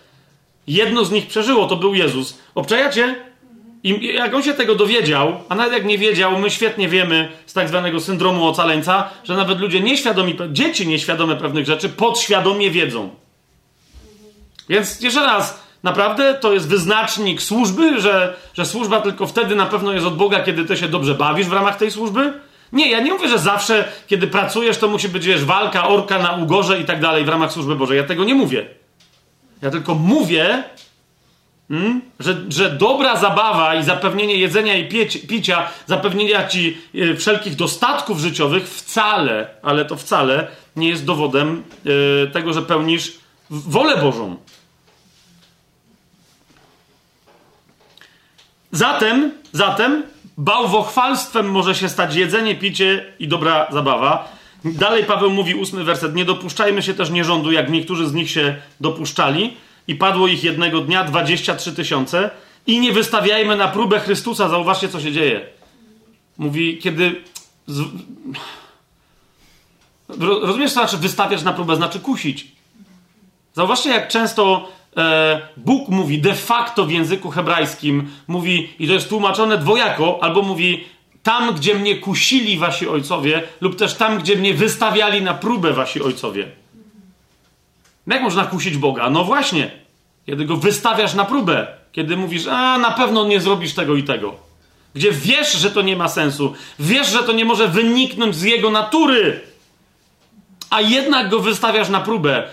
Jedno 0.67 1.05
z 1.05 1.11
nich 1.11 1.27
przeżyło, 1.27 1.67
to 1.67 1.77
był 1.77 1.95
Jezus. 1.95 2.39
Obczajacie? 2.55 3.28
I 3.83 4.15
jak 4.15 4.35
on 4.35 4.43
się 4.43 4.55
tego 4.55 4.75
dowiedział, 4.75 5.41
a 5.49 5.55
nawet 5.55 5.73
jak 5.73 5.85
nie 5.85 5.99
wiedział, 5.99 6.39
my 6.39 6.51
świetnie 6.51 6.89
wiemy 6.89 7.29
z 7.47 7.53
tak 7.53 7.69
zwanego 7.69 8.01
syndromu 8.01 8.49
ocaleńca, 8.49 9.11
że 9.25 9.37
nawet 9.37 9.61
ludzie 9.61 9.81
nieświadomi, 9.81 10.37
dzieci 10.53 10.87
nieświadome 10.87 11.37
pewnych 11.37 11.67
rzeczy, 11.67 11.89
podświadomie 11.89 12.71
wiedzą. 12.71 13.11
Więc 14.69 15.01
jeszcze 15.01 15.21
raz, 15.21 15.63
naprawdę 15.83 16.35
to 16.35 16.53
jest 16.53 16.69
wyznacznik 16.69 17.43
służby, 17.43 18.01
że, 18.01 18.37
że 18.55 18.67
służba 18.67 19.01
tylko 19.01 19.27
wtedy 19.27 19.55
na 19.55 19.67
pewno 19.67 19.93
jest 19.93 20.07
od 20.07 20.17
Boga, 20.17 20.41
kiedy 20.41 20.65
ty 20.65 20.77
się 20.77 20.89
dobrze 20.89 21.15
bawisz 21.15 21.47
w 21.47 21.53
ramach 21.53 21.77
tej 21.77 21.91
służby? 21.91 22.33
Nie, 22.73 22.91
ja 22.91 23.01
nie 23.01 23.13
mówię, 23.13 23.29
że 23.29 23.39
zawsze, 23.39 23.89
kiedy 24.07 24.27
pracujesz, 24.27 24.79
to 24.79 24.89
musi 24.89 25.09
być, 25.09 25.27
wiesz, 25.27 25.45
walka, 25.45 25.89
orka 25.89 26.19
na 26.19 26.33
ugorze 26.33 26.81
i 26.81 26.85
tak 26.85 27.01
dalej 27.01 27.25
w 27.25 27.29
ramach 27.29 27.53
służby 27.53 27.77
Bożej. 27.77 27.97
Ja 27.97 28.05
tego 28.05 28.25
nie 28.25 28.35
mówię. 28.35 28.67
Ja 29.63 29.71
tylko 29.71 29.95
mówię, 29.95 30.65
Hmm? 31.69 32.01
Że, 32.21 32.37
że 32.49 32.71
dobra 32.71 33.17
zabawa 33.17 33.75
i 33.75 33.85
zapewnienie 33.85 34.37
jedzenia 34.37 34.77
i 34.77 34.89
pieć, 34.89 35.19
picia, 35.27 35.71
zapewnienia 35.87 36.49
ci 36.49 36.77
y, 36.95 37.17
wszelkich 37.17 37.57
dostatków 37.57 38.21
życiowych 38.21 38.69
wcale, 38.69 39.51
ale 39.63 39.85
to 39.85 39.97
wcale 39.97 40.47
nie 40.77 40.89
jest 40.89 41.05
dowodem 41.05 41.63
y, 42.27 42.31
tego, 42.31 42.53
że 42.53 42.63
pełnisz 42.63 43.13
wolę 43.51 43.97
Bożą. 43.97 44.37
Zatem, 48.73 49.33
zatem 49.53 50.03
bałwochwalstwem 50.39 51.51
może 51.51 51.75
się 51.75 51.89
stać 51.89 52.15
jedzenie, 52.15 52.55
picie 52.55 53.13
i 53.19 53.29
dobra 53.29 53.67
zabawa. 53.73 54.33
Dalej 54.65 55.05
Paweł 55.05 55.31
mówi, 55.31 55.55
ósmy 55.55 55.85
werset, 55.85 56.15
nie 56.15 56.25
dopuszczajmy 56.25 56.83
się 56.83 56.95
też 56.95 57.11
nierządu, 57.11 57.53
jak 57.53 57.71
niektórzy 57.71 58.09
z 58.09 58.15
nich 58.15 58.31
się 58.31 58.57
dopuszczali 58.81 59.57
i 59.89 59.95
padło 59.95 60.27
ich 60.27 60.45
jednego 60.45 60.81
dnia 60.81 61.05
23 61.05 61.73
tysiące 61.73 62.31
i 62.67 62.81
nie 62.81 62.93
wystawiajmy 62.93 63.57
na 63.57 63.69
próbę 63.69 64.01
Chrystusa. 64.01 64.49
Zauważcie, 64.49 64.89
co 64.89 65.01
się 65.01 65.13
dzieje. 65.13 65.47
Mówi, 66.39 66.79
kiedy... 66.79 67.23
Z... 67.67 67.83
Rozumiesz, 70.19 70.73
co 70.73 70.81
znaczy 70.81 70.97
wystawiać 70.97 71.43
na 71.43 71.53
próbę? 71.53 71.77
Znaczy 71.77 72.01
kusić. 72.01 72.47
Zauważcie, 73.55 73.91
jak 73.91 74.09
często 74.09 74.69
e, 74.97 75.41
Bóg 75.57 75.89
mówi 75.89 76.19
de 76.19 76.35
facto 76.35 76.87
w 76.87 76.91
języku 76.91 77.31
hebrajskim, 77.31 78.11
mówi, 78.29 78.71
i 78.79 78.87
to 78.87 78.93
jest 78.93 79.09
tłumaczone 79.09 79.59
dwojako, 79.59 80.19
albo 80.23 80.43
mówi 80.43 80.85
tam, 81.23 81.55
gdzie 81.55 81.75
mnie 81.75 81.97
kusili 81.97 82.59
wasi 82.59 82.89
ojcowie, 82.89 83.43
lub 83.61 83.77
też 83.77 83.95
tam, 83.95 84.19
gdzie 84.19 84.37
mnie 84.37 84.55
wystawiali 84.55 85.23
na 85.23 85.35
próbę 85.35 85.73
wasi 85.73 86.03
ojcowie. 86.03 86.49
Jak 88.09 88.23
można 88.23 88.45
kusić 88.45 88.77
Boga? 88.77 89.11
No 89.11 89.25
właśnie, 89.25 89.71
kiedy 90.27 90.45
go 90.45 90.57
wystawiasz 90.57 91.15
na 91.15 91.25
próbę, 91.25 91.67
kiedy 91.93 92.17
mówisz, 92.17 92.47
a 92.47 92.79
na 92.79 92.91
pewno 92.91 93.25
nie 93.27 93.41
zrobisz 93.41 93.75
tego 93.75 93.97
i 93.97 94.03
tego. 94.03 94.35
Gdzie 94.95 95.13
wiesz, 95.13 95.53
że 95.53 95.71
to 95.71 95.83
nie 95.83 95.97
ma 95.97 96.09
sensu, 96.09 96.55
wiesz, 96.79 97.09
że 97.09 97.23
to 97.23 97.33
nie 97.33 97.45
może 97.45 97.69
wyniknąć 97.69 98.37
z 98.37 98.43
jego 98.43 98.71
natury, 98.71 99.41
a 100.71 100.81
jednak 100.81 101.29
go 101.29 101.41
wystawiasz 101.41 101.89
na 101.89 102.01
próbę. 102.01 102.49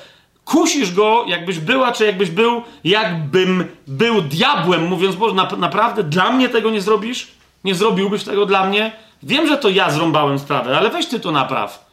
Kusisz 0.45 0.93
go, 0.93 1.25
jakbyś 1.27 1.59
była, 1.59 1.91
czy 1.91 2.05
jakbyś 2.05 2.29
był, 2.29 2.63
jakbym 2.83 3.67
był 3.87 4.21
diabłem, 4.21 4.87
mówiąc, 4.87 5.15
Boże, 5.15 5.35
na, 5.35 5.49
naprawdę 5.57 6.03
dla 6.03 6.31
mnie 6.31 6.49
tego 6.49 6.69
nie 6.69 6.81
zrobisz? 6.81 7.27
Nie 7.63 7.75
zrobiłbyś 7.75 8.23
tego 8.23 8.45
dla 8.45 8.69
mnie? 8.69 8.91
Wiem, 9.23 9.47
że 9.47 9.57
to 9.57 9.69
ja 9.69 9.91
zrąbałem 9.91 10.39
sprawę, 10.39 10.77
ale 10.77 10.89
weź 10.89 11.05
ty 11.05 11.19
to 11.19 11.31
napraw. 11.31 11.85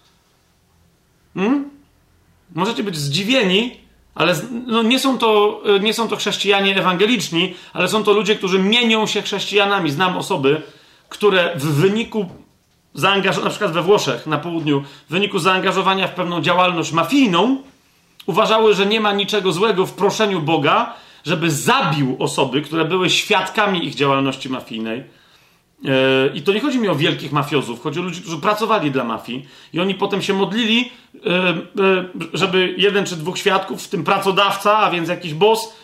Hmm? 1.34 1.70
Możecie 2.54 2.82
być 2.82 2.96
zdziwieni, 2.96 3.76
ale 4.14 4.34
no, 4.66 4.82
nie, 4.82 4.98
są 4.98 5.18
to, 5.18 5.60
e, 5.76 5.80
nie 5.80 5.94
są 5.94 6.08
to 6.08 6.16
chrześcijanie 6.16 6.76
ewangeliczni, 6.76 7.54
ale 7.72 7.88
są 7.88 8.04
to 8.04 8.12
ludzie, 8.12 8.36
którzy 8.36 8.58
mienią 8.58 9.06
się 9.06 9.22
chrześcijanami. 9.22 9.90
Znam 9.90 10.16
osoby, 10.16 10.62
które 11.08 11.52
w 11.56 11.64
wyniku 11.64 12.26
zaangażowania, 12.94 13.44
na 13.44 13.50
przykład 13.50 13.72
we 13.72 13.82
Włoszech, 13.82 14.26
na 14.26 14.38
południu, 14.38 14.82
w 15.08 15.12
wyniku 15.12 15.38
zaangażowania 15.38 16.08
w 16.08 16.14
pewną 16.14 16.40
działalność 16.40 16.92
mafijną, 16.92 17.62
uważały, 18.26 18.74
że 18.74 18.86
nie 18.86 19.00
ma 19.00 19.12
niczego 19.12 19.52
złego 19.52 19.86
w 19.86 19.92
proszeniu 19.92 20.40
Boga, 20.40 20.94
żeby 21.24 21.50
zabił 21.50 22.16
osoby, 22.18 22.62
które 22.62 22.84
były 22.84 23.10
świadkami 23.10 23.86
ich 23.86 23.94
działalności 23.94 24.48
mafijnej 24.48 25.04
I 26.34 26.42
to 26.42 26.52
nie 26.52 26.60
chodzi 26.60 26.78
mi 26.78 26.88
o 26.88 26.94
wielkich 26.94 27.32
mafiozów, 27.32 27.82
chodzi 27.82 28.00
o 28.00 28.02
ludzi, 28.02 28.20
którzy 28.20 28.38
pracowali 28.38 28.90
dla 28.90 29.04
mafii 29.04 29.46
i 29.72 29.80
oni 29.80 29.94
potem 29.94 30.22
się 30.22 30.34
modlili, 30.34 30.90
e, 31.26 31.28
e, 31.28 31.54
żeby 32.32 32.74
jeden 32.78 33.06
czy 33.06 33.16
dwóch 33.16 33.38
świadków, 33.38 33.82
w 33.82 33.88
tym 33.88 34.04
pracodawca, 34.04 34.78
a 34.78 34.90
więc 34.90 35.08
jakiś 35.08 35.34
boss 35.34 35.82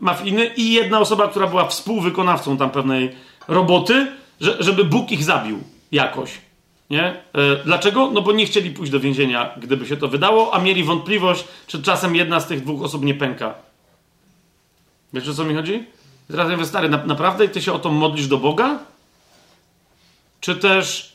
mafijny 0.00 0.46
i 0.56 0.72
jedna 0.72 1.00
osoba, 1.00 1.28
która 1.28 1.46
była 1.46 1.68
współwykonawcą 1.68 2.56
tam 2.56 2.70
pewnej 2.70 3.10
roboty, 3.48 4.06
żeby 4.40 4.84
Bóg 4.84 5.12
ich 5.12 5.24
zabił 5.24 5.58
jakoś. 5.92 6.30
Nie? 6.90 7.16
Dlaczego? 7.64 8.10
No 8.10 8.22
bo 8.22 8.32
nie 8.32 8.46
chcieli 8.46 8.70
pójść 8.70 8.92
do 8.92 9.00
więzienia, 9.00 9.50
gdyby 9.56 9.86
się 9.86 9.96
to 9.96 10.08
wydało, 10.08 10.54
a 10.54 10.58
mieli 10.58 10.84
wątpliwość, 10.84 11.44
czy 11.66 11.82
czasem 11.82 12.16
jedna 12.16 12.40
z 12.40 12.46
tych 12.46 12.60
dwóch 12.60 12.82
osób 12.82 13.04
nie 13.04 13.14
pęka. 13.14 13.54
Wiesz 15.12 15.28
o 15.28 15.34
co 15.34 15.44
mi 15.44 15.54
chodzi? 15.54 15.84
Teraz 16.28 16.50
ja 16.50 16.56
mówię, 16.56 16.68
stary, 16.68 16.88
na, 16.88 17.06
naprawdę 17.06 17.48
ty 17.48 17.62
się 17.62 17.72
o 17.72 17.78
to 17.78 17.90
modlisz 17.90 18.26
do 18.26 18.38
Boga? 18.38 18.78
Czy 20.44 20.56
też 20.56 21.12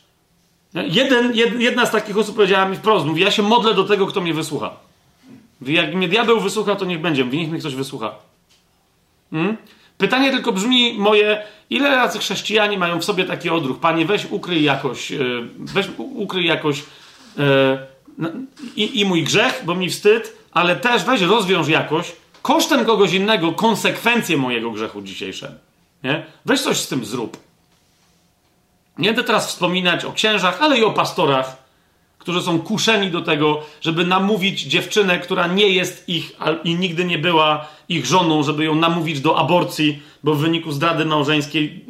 jeden, 0.73 1.33
jedna 1.59 1.85
z 1.85 1.91
takich 1.91 2.17
osób 2.17 2.35
powiedziała 2.35 2.65
mi 2.65 2.77
wprost, 2.77 3.05
mówi, 3.05 3.21
ja 3.21 3.31
się 3.31 3.43
modlę 3.43 3.73
do 3.73 3.83
tego, 3.83 4.07
kto 4.07 4.21
mnie 4.21 4.33
wysłucha. 4.33 4.71
Jak 5.61 5.95
mnie 5.95 6.07
diabeł 6.07 6.39
wysłucha, 6.39 6.75
to 6.75 6.85
niech 6.85 7.01
będzie. 7.01 7.25
Niech 7.25 7.49
mnie 7.49 7.59
ktoś 7.59 7.75
wysłucha. 7.75 8.15
Hmm? 9.31 9.57
Pytanie 9.97 10.31
tylko 10.31 10.51
brzmi 10.51 10.93
moje, 10.93 11.43
ile 11.69 11.89
razy 11.89 12.19
chrześcijanie 12.19 12.77
mają 12.77 12.99
w 12.99 13.05
sobie 13.05 13.23
taki 13.23 13.49
odruch? 13.49 13.79
Panie, 13.79 14.05
weź 14.05 14.25
ukryj 14.25 14.63
jakoś, 14.63 15.11
e, 15.11 15.17
weź 15.57 15.87
ukryj 15.97 16.45
jakoś 16.45 16.83
e, 17.39 17.87
i, 18.75 18.99
i 18.99 19.05
mój 19.05 19.23
grzech, 19.23 19.61
bo 19.65 19.75
mi 19.75 19.89
wstyd, 19.89 20.37
ale 20.51 20.75
też 20.75 21.03
weź 21.03 21.21
rozwiąż 21.21 21.67
jakoś 21.67 22.11
kosztem 22.41 22.85
kogoś 22.85 23.13
innego 23.13 23.51
konsekwencje 23.51 24.37
mojego 24.37 24.71
grzechu 24.71 25.01
dzisiejsze. 25.01 25.55
Nie? 26.03 26.25
Weź 26.45 26.61
coś 26.61 26.77
z 26.77 26.87
tym 26.87 27.05
zrób. 27.05 27.48
Nie 28.99 29.09
będę 29.09 29.23
teraz 29.23 29.47
wspominać 29.47 30.05
o 30.05 30.13
księżach, 30.13 30.61
ale 30.61 30.79
i 30.79 30.83
o 30.83 30.91
pastorach, 30.91 31.57
którzy 32.17 32.41
są 32.41 32.59
kuszeni 32.59 33.11
do 33.11 33.21
tego, 33.21 33.61
żeby 33.81 34.05
namówić 34.05 34.61
dziewczynę, 34.61 35.19
która 35.19 35.47
nie 35.47 35.67
jest 35.67 36.09
ich 36.09 36.35
i 36.63 36.75
nigdy 36.75 37.05
nie 37.05 37.17
była 37.17 37.67
ich 37.89 38.05
żoną, 38.05 38.43
żeby 38.43 38.65
ją 38.65 38.75
namówić 38.75 39.21
do 39.21 39.37
aborcji, 39.37 40.03
bo 40.23 40.35
w 40.35 40.39
wyniku 40.39 40.71
zdrady 40.71 41.05
małżeńskiej 41.05 41.85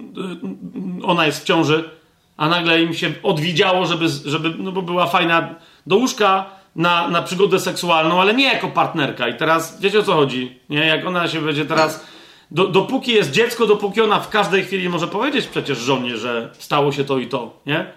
y, 1.01 1.05
ona 1.05 1.25
jest 1.25 1.41
w 1.41 1.45
ciąży, 1.45 1.89
a 2.37 2.49
nagle 2.49 2.81
im 2.81 2.93
się 2.93 3.11
odwidziało, 3.23 3.85
żeby, 3.85 4.07
żeby 4.25 4.53
no 4.57 4.71
bo 4.71 4.81
była 4.81 5.07
fajna 5.07 5.55
do 5.87 5.95
łóżka 5.95 6.45
na, 6.75 7.07
na 7.07 7.21
przygodę 7.21 7.59
seksualną, 7.59 8.21
ale 8.21 8.33
nie 8.33 8.45
jako 8.45 8.67
partnerka. 8.67 9.27
I 9.27 9.37
teraz 9.37 9.81
wiecie 9.81 9.99
o 9.99 10.03
co 10.03 10.13
chodzi? 10.13 10.59
Nie? 10.69 10.85
Jak 10.85 11.05
ona 11.05 11.27
się 11.27 11.41
będzie 11.41 11.65
teraz 11.65 12.05
do, 12.51 12.67
dopóki 12.67 13.13
jest 13.13 13.31
dziecko, 13.31 13.67
dopóki 13.67 14.01
ona 14.01 14.19
w 14.19 14.29
każdej 14.29 14.63
chwili 14.63 14.89
może 14.89 15.07
powiedzieć 15.07 15.47
przecież 15.47 15.77
żonie, 15.77 16.17
że 16.17 16.53
stało 16.59 16.91
się 16.91 17.03
to 17.03 17.17
i 17.17 17.27
to, 17.27 17.59
nie? 17.65 17.93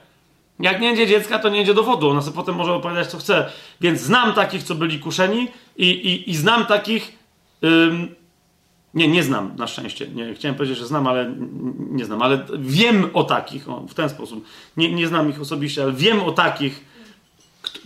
Jak 0.60 0.80
nie 0.80 0.88
będzie 0.88 1.06
dziecka, 1.06 1.38
to 1.38 1.48
nie 1.48 1.56
będzie 1.56 1.74
dowodu. 1.74 2.10
Ona 2.10 2.22
sobie 2.22 2.36
potem 2.36 2.54
może 2.54 2.74
opowiadać, 2.74 3.06
co 3.06 3.18
chce. 3.18 3.50
Więc 3.80 4.00
znam 4.00 4.34
takich, 4.34 4.62
co 4.62 4.74
byli 4.74 4.98
kuszeni 4.98 5.48
i, 5.76 5.90
i, 5.90 6.30
i 6.30 6.36
znam 6.36 6.66
takich... 6.66 7.18
Ym, 7.64 8.14
nie, 8.94 9.08
nie 9.08 9.22
znam 9.22 9.56
na 9.56 9.66
szczęście. 9.66 10.08
Nie, 10.08 10.34
chciałem 10.34 10.54
powiedzieć, 10.54 10.78
że 10.78 10.86
znam, 10.86 11.06
ale 11.06 11.34
nie 11.90 12.04
znam. 12.04 12.22
Ale 12.22 12.46
wiem 12.58 13.10
o 13.14 13.24
takich, 13.24 13.68
o, 13.68 13.80
w 13.80 13.94
ten 13.94 14.08
sposób. 14.08 14.44
Nie, 14.76 14.92
nie 14.92 15.08
znam 15.08 15.30
ich 15.30 15.40
osobiście, 15.40 15.82
ale 15.82 15.92
wiem 15.92 16.22
o 16.22 16.32
takich, 16.32 16.84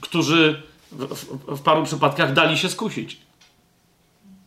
którzy 0.01 0.63
w, 0.93 1.15
w, 1.15 1.57
w 1.57 1.63
paru 1.63 1.85
przypadkach 1.85 2.33
dali 2.33 2.59
się 2.59 2.69
skusić 2.69 3.26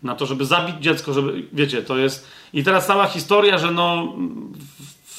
na 0.04 0.16
to, 0.16 0.26
żeby 0.26 0.46
zabić 0.46 0.76
dziecko, 0.80 1.14
żeby, 1.14 1.44
wiecie, 1.54 1.82
to 1.82 1.98
jest... 1.98 2.28
I 2.54 2.64
teraz 2.64 2.88
cała 2.88 3.08
historia, 3.08 3.58
że 3.58 3.72
no 3.72 4.14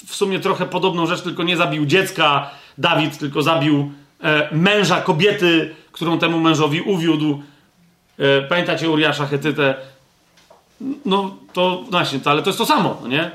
w 0.06 0.14
sumie 0.14 0.40
trochę 0.40 0.66
podobną 0.66 1.06
rzecz, 1.06 1.22
tylko 1.22 1.42
nie 1.42 1.56
zabił 1.56 1.86
dziecka 1.86 2.50
Dawid, 2.78 3.18
tylko 3.18 3.42
zabił 3.42 3.92
e, 4.22 4.48
męża 4.56 5.00
kobiety, 5.00 5.74
którą 5.92 6.18
temu 6.18 6.40
mężowi 6.40 6.80
uwiódł. 6.80 7.42
E, 8.18 8.42
pamiętacie 8.42 8.90
Uriasza 8.90 9.26
Hetytę? 9.26 9.74
No 11.04 11.36
to 11.52 11.84
właśnie, 11.90 12.20
to, 12.20 12.30
ale 12.30 12.42
to 12.42 12.48
jest 12.48 12.58
to 12.58 12.66
samo, 12.66 12.98
no 13.02 13.08
nie? 13.08 13.30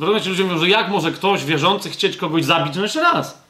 Rozumiecie, 0.00 0.30
ludzie 0.30 0.44
mówią, 0.44 0.58
że 0.58 0.68
jak 0.68 0.88
może 0.88 1.12
ktoś 1.12 1.44
wierzący 1.44 1.90
chcieć 1.90 2.16
kogoś 2.16 2.44
zabić? 2.44 2.76
No 2.76 2.82
jeszcze 2.82 3.02
raz. 3.02 3.42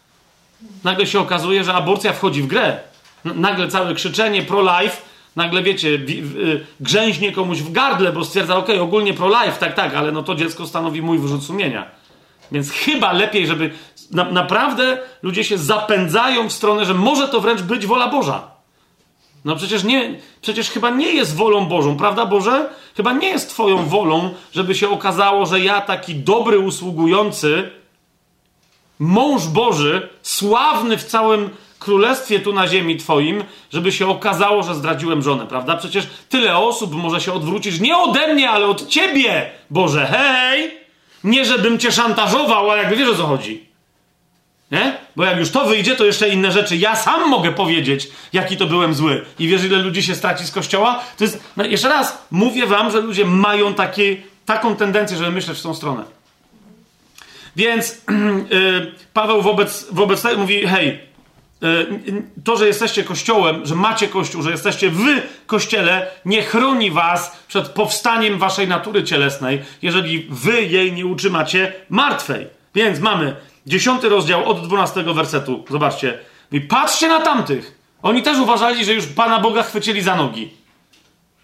Nagle 0.85 1.07
się 1.07 1.21
okazuje, 1.21 1.65
że 1.65 1.75
aborcja 1.75 2.13
wchodzi 2.13 2.43
w 2.43 2.47
grę. 2.47 2.81
Nagle 3.25 3.69
całe 3.69 3.95
krzyczenie 3.95 4.43
pro-life 4.43 4.97
nagle 5.37 5.63
wiecie, 5.63 5.89
y, 5.89 6.67
grzęźnie 6.81 7.33
komuś 7.33 7.59
w 7.59 7.73
gardle, 7.73 8.13
bo 8.13 8.25
stwierdza, 8.25 8.57
ok, 8.57 8.69
ogólnie 8.81 9.15
pro-life, 9.15 9.57
tak, 9.61 9.75
tak, 9.75 9.95
ale 9.95 10.13
no 10.13 10.23
to 10.23 10.35
dziecko 10.35 10.67
stanowi 10.67 11.03
mój 11.03 11.19
wyrzut 11.19 11.45
sumienia. 11.45 11.87
Więc 12.53 12.71
chyba 12.71 13.13
lepiej, 13.13 13.47
żeby 13.47 13.71
na, 14.11 14.25
naprawdę 14.25 14.99
ludzie 15.23 15.45
się 15.45 15.59
zapędzają 15.59 16.49
w 16.49 16.53
stronę, 16.53 16.85
że 16.85 16.95
może 16.95 17.29
to 17.29 17.41
wręcz 17.41 17.63
być 17.63 17.87
wola 17.87 18.09
Boża. 18.09 18.51
No 19.45 19.57
przecież 19.57 19.85
nie, 19.85 20.21
przecież 20.43 20.71
chyba 20.71 20.91
nie 20.91 21.13
jest 21.13 21.37
wolą 21.37 21.67
Bożą, 21.67 21.97
prawda 21.97 22.27
Boże? 22.27 22.69
Chyba 22.97 23.13
nie 23.13 23.29
jest 23.29 23.51
Twoją 23.51 23.87
wolą, 23.87 24.35
żeby 24.53 24.75
się 24.75 24.91
okazało, 24.91 25.47
że 25.47 25.61
ja 25.61 25.81
taki 25.81 26.15
dobry, 26.15 26.59
usługujący, 26.59 27.71
mąż 28.99 29.47
Boży, 29.47 30.09
sławny 30.23 30.99
w 30.99 31.05
całym 31.05 31.51
królestwie 31.83 32.41
tu 32.41 32.53
na 32.53 32.69
ziemi 32.69 32.97
Twoim, 32.97 33.45
żeby 33.73 33.93
się 33.93 34.09
okazało, 34.09 34.63
że 34.63 34.75
zdradziłem 34.75 35.23
żonę, 35.23 35.47
prawda? 35.47 35.77
Przecież 35.77 36.07
tyle 36.29 36.57
osób 36.57 36.95
może 36.95 37.21
się 37.21 37.33
odwrócić 37.33 37.81
nie 37.81 37.97
ode 37.97 38.35
mnie, 38.35 38.51
ale 38.51 38.67
od 38.67 38.89
Ciebie, 38.89 39.51
Boże, 39.71 40.07
hej! 40.07 40.71
Nie, 41.25 41.45
żebym 41.45 41.79
Cię 41.79 41.93
szantażował, 41.93 42.71
ale 42.71 42.83
jakby 42.83 42.97
wiesz 42.97 43.09
o 43.09 43.15
co 43.15 43.27
chodzi. 43.27 43.73
Nie? 44.71 44.97
Bo 45.17 45.25
jak 45.25 45.39
już 45.39 45.51
to 45.51 45.65
wyjdzie, 45.65 45.97
to 45.97 46.05
jeszcze 46.05 46.29
inne 46.29 46.53
rzeczy. 46.53 46.77
Ja 46.77 46.97
sam 46.97 47.31
mogę 47.31 47.53
powiedzieć, 47.53 48.09
jaki 48.33 48.57
to 48.57 48.67
byłem 48.67 48.95
zły. 48.95 49.25
I 49.39 49.49
wiesz, 49.49 49.65
ile 49.65 49.79
ludzi 49.79 50.03
się 50.03 50.15
straci 50.15 50.45
z 50.47 50.51
kościoła? 50.51 51.01
To 51.19 51.25
jest, 51.25 51.41
no 51.57 51.65
jeszcze 51.65 51.89
raz, 51.89 52.27
mówię 52.31 52.67
wam, 52.67 52.91
że 52.91 53.01
ludzie 53.01 53.25
mają 53.25 53.75
takie, 53.75 54.17
taką 54.47 54.77
tendencję, 54.77 55.17
żeby 55.17 55.31
myśleć 55.31 55.59
w 55.59 55.63
tą 55.63 55.75
stronę. 55.75 56.05
Więc 57.57 58.03
yy, 58.51 58.93
Paweł 59.15 59.43
wobec, 59.43 59.87
wobec 59.91 60.23
tego 60.23 60.41
mówi, 60.41 60.67
hej, 60.67 61.01
to, 62.45 62.57
że 62.57 62.67
jesteście 62.67 63.05
kościołem, 63.05 63.67
że 63.67 63.75
macie 63.75 64.09
kościół, 64.09 64.43
że 64.43 64.51
jesteście 64.51 64.91
w 64.91 65.05
kościele, 65.47 66.07
nie 66.25 66.43
chroni 66.43 66.91
was 66.91 67.45
przed 67.49 67.69
powstaniem 67.69 68.39
waszej 68.39 68.69
natury 68.69 69.05
cielesnej, 69.05 69.63
jeżeli 69.83 70.27
wy 70.31 70.63
jej 70.63 70.93
nie 70.93 71.07
utrzymacie 71.07 71.73
martwej. 71.89 72.47
Więc 72.75 73.01
mamy 73.01 73.37
Dziesiąty 73.67 74.09
rozdział 74.09 74.51
od 74.51 74.67
dwunastego 74.67 75.15
wersetu. 75.15 75.65
Zobaczcie. 75.71 76.19
I 76.53 76.61
patrzcie 76.61 77.09
na 77.09 77.21
tamtych. 77.21 77.79
Oni 78.03 78.23
też 78.23 78.39
uważali, 78.39 78.85
że 78.85 78.93
już 78.93 79.07
Pana 79.07 79.41
Boga 79.41 79.63
chwycili 79.63 80.03
za 80.03 80.17
nogi. 80.17 80.51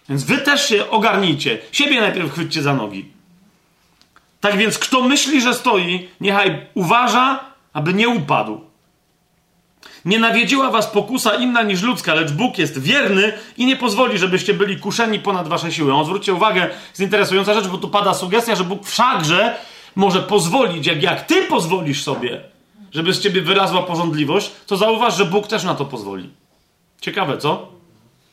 Więc 0.09 0.25
wy 0.25 0.39
też 0.39 0.69
się 0.69 0.91
ogarnijcie. 0.91 1.59
Siebie 1.73 2.01
najpierw 2.01 2.33
chwyćcie 2.33 2.63
za 2.63 2.75
nogi. 2.75 3.09
Tak 4.41 4.57
więc 4.57 4.79
kto 4.79 5.03
myśli, 5.03 5.41
że 5.41 5.55
stoi, 5.55 6.09
niechaj 6.21 6.67
uważa, 6.75 7.41
aby 7.73 7.95
nie 7.95 8.09
upadł. 8.09 8.61
Nie 10.05 10.19
nawiedziła 10.19 10.71
was 10.71 10.87
pokusa 10.87 11.35
inna 11.35 11.63
niż 11.63 11.83
ludzka, 11.83 12.15
lecz 12.15 12.33
Bóg 12.33 12.59
jest 12.59 12.79
wierny 12.79 13.33
i 13.57 13.67
nie 13.67 13.77
pozwoli, 13.77 14.19
żebyście 14.19 14.55
byli 14.55 14.77
kuszeni 14.77 15.19
ponad 15.19 15.49
wasze 15.49 15.73
siły. 15.73 15.95
On 15.95 16.05
zwróćcie 16.05 16.35
uwagę, 16.35 16.69
jest 16.89 17.01
interesująca 17.01 17.55
rzecz, 17.55 17.67
bo 17.67 17.79
tu 17.79 17.89
pada 17.89 18.15
sugestia, 18.15 18.57
że 18.57 18.65
Bóg 18.65 18.87
wszakże 18.87 19.57
może 19.97 20.23
pozwolić, 20.23 20.87
jak, 20.87 21.03
jak 21.03 21.27
ty 21.27 21.43
pozwolisz 21.43 22.03
sobie, 22.03 22.41
żeby 22.93 23.15
z 23.15 23.21
ciebie 23.21 23.43
wyrazła 23.43 23.83
porządliwość, 23.83 24.51
to 24.67 24.77
zauważ, 24.77 25.17
że 25.17 25.25
Bóg 25.25 25.47
też 25.47 25.65
na 25.65 25.75
to 25.75 25.85
pozwoli. 25.85 26.31
Ciekawe, 27.01 27.39
co? 27.39 27.69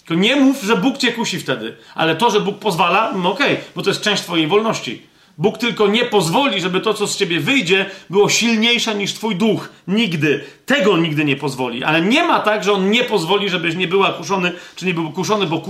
Tylko 0.05 0.21
nie 0.21 0.35
mów, 0.35 0.61
że 0.61 0.77
Bóg 0.77 0.97
cię 0.97 1.11
kusi 1.11 1.39
wtedy, 1.39 1.77
ale 1.95 2.15
to, 2.15 2.29
że 2.29 2.41
Bóg 2.41 2.59
pozwala, 2.59 3.11
no 3.15 3.31
okej, 3.31 3.53
okay, 3.53 3.65
bo 3.75 3.81
to 3.81 3.89
jest 3.89 4.01
część 4.01 4.23
twojej 4.23 4.47
wolności. 4.47 5.14
Bóg 5.37 5.57
tylko 5.57 5.87
nie 5.87 6.05
pozwoli, 6.05 6.61
żeby 6.61 6.81
to, 6.81 6.93
co 6.93 7.07
z 7.07 7.17
ciebie 7.17 7.39
wyjdzie, 7.39 7.85
było 8.09 8.29
silniejsze 8.29 8.95
niż 8.95 9.13
twój 9.13 9.35
duch. 9.35 9.69
Nigdy. 9.87 10.43
Tego 10.65 10.97
nigdy 10.97 11.25
nie 11.25 11.35
pozwoli. 11.35 11.83
Ale 11.83 12.01
nie 12.01 12.23
ma 12.23 12.39
tak, 12.39 12.63
że 12.63 12.73
on 12.73 12.91
nie 12.91 13.03
pozwoli, 13.03 13.49
żebyś 13.49 13.75
nie 13.75 13.87
była 13.87 14.13
kuszony, 14.13 14.51
czy 14.75 14.85
nie 14.85 14.93
był 14.93 15.11
kuszony, 15.11 15.47
bo 15.47 15.63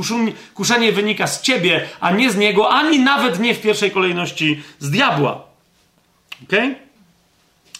kuszenie 0.53 0.91
wynika 0.91 1.27
z 1.27 1.41
ciebie, 1.41 1.87
a 1.99 2.11
nie 2.11 2.31
z 2.31 2.37
niego, 2.37 2.69
ani 2.69 2.99
nawet 2.99 3.39
nie 3.39 3.53
w 3.53 3.61
pierwszej 3.61 3.91
kolejności 3.91 4.61
z 4.79 4.89
diabła. 4.91 5.43
Ok? 6.43 6.84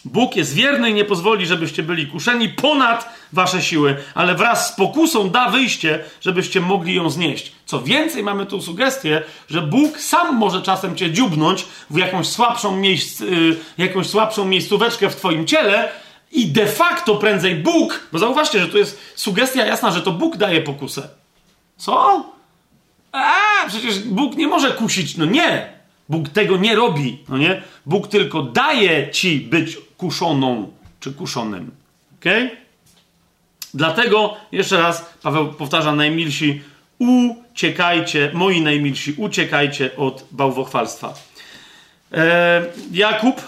Bóg 0.06 0.36
jest 0.36 0.54
wierny 0.54 0.90
i 0.90 0.94
nie 0.94 1.04
pozwoli, 1.04 1.46
żebyście 1.46 1.82
byli 1.82 2.06
kuszeni 2.06 2.48
ponad 2.48 3.08
wasze 3.32 3.62
siły, 3.62 3.96
ale 4.14 4.34
wraz 4.34 4.68
z 4.68 4.76
pokusą 4.76 5.30
da 5.30 5.50
wyjście, 5.50 6.04
żebyście 6.20 6.60
mogli 6.60 6.94
ją 6.94 7.10
znieść. 7.10 7.52
Co 7.66 7.82
więcej, 7.82 8.22
mamy 8.22 8.46
tu 8.46 8.62
sugestię, 8.62 9.22
że 9.48 9.62
Bóg 9.62 10.00
sam 10.00 10.36
może 10.36 10.62
czasem 10.62 10.96
cię 10.96 11.10
dziubnąć 11.10 11.66
w 11.90 11.98
jakąś 11.98 12.26
słabszą, 12.26 12.76
miejsc, 12.76 13.20
yy, 13.20 13.56
jakąś 13.78 14.06
słabszą 14.06 14.44
miejscóweczkę 14.44 15.10
w 15.10 15.16
twoim 15.16 15.46
ciele 15.46 15.88
i 16.32 16.46
de 16.46 16.66
facto 16.66 17.14
prędzej 17.14 17.54
Bóg, 17.54 18.08
bo 18.12 18.18
zauważcie, 18.18 18.60
że 18.60 18.68
tu 18.68 18.78
jest 18.78 19.00
sugestia 19.14 19.66
jasna, 19.66 19.90
że 19.90 20.02
to 20.02 20.12
Bóg 20.12 20.36
daje 20.36 20.60
pokusę. 20.60 21.08
Co? 21.76 22.26
A, 23.12 23.34
przecież 23.68 23.98
Bóg 23.98 24.36
nie 24.36 24.48
może 24.48 24.70
kusić. 24.70 25.16
No 25.16 25.24
nie. 25.24 25.76
Bóg 26.08 26.28
tego 26.28 26.56
nie 26.56 26.74
robi, 26.74 27.18
no 27.28 27.38
nie? 27.38 27.62
Bóg 27.86 28.08
tylko 28.08 28.42
daje 28.42 29.10
ci 29.10 29.40
być 29.40 29.78
kuszoną 29.96 30.72
czy 31.00 31.12
kuszonym. 31.12 31.70
Ok? 32.18 32.24
Dlatego, 33.74 34.36
jeszcze 34.52 34.76
raz, 34.78 35.04
Paweł 35.22 35.52
powtarza, 35.52 35.92
najmilsi, 35.92 36.62
uciekajcie, 36.98 38.30
moi 38.34 38.60
najmilsi, 38.60 39.14
uciekajcie 39.16 39.96
od 39.96 40.24
bałwochwalstwa. 40.30 41.14
E, 42.12 42.62
Jakub, 42.92 43.40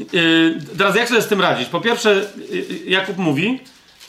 e, 0.00 0.04
teraz 0.78 0.96
jak 0.96 1.08
sobie 1.08 1.22
z 1.22 1.28
tym 1.28 1.40
radzić? 1.40 1.68
Po 1.68 1.80
pierwsze, 1.80 2.10
e, 2.12 2.90
Jakub 2.90 3.18
mówi, 3.18 3.60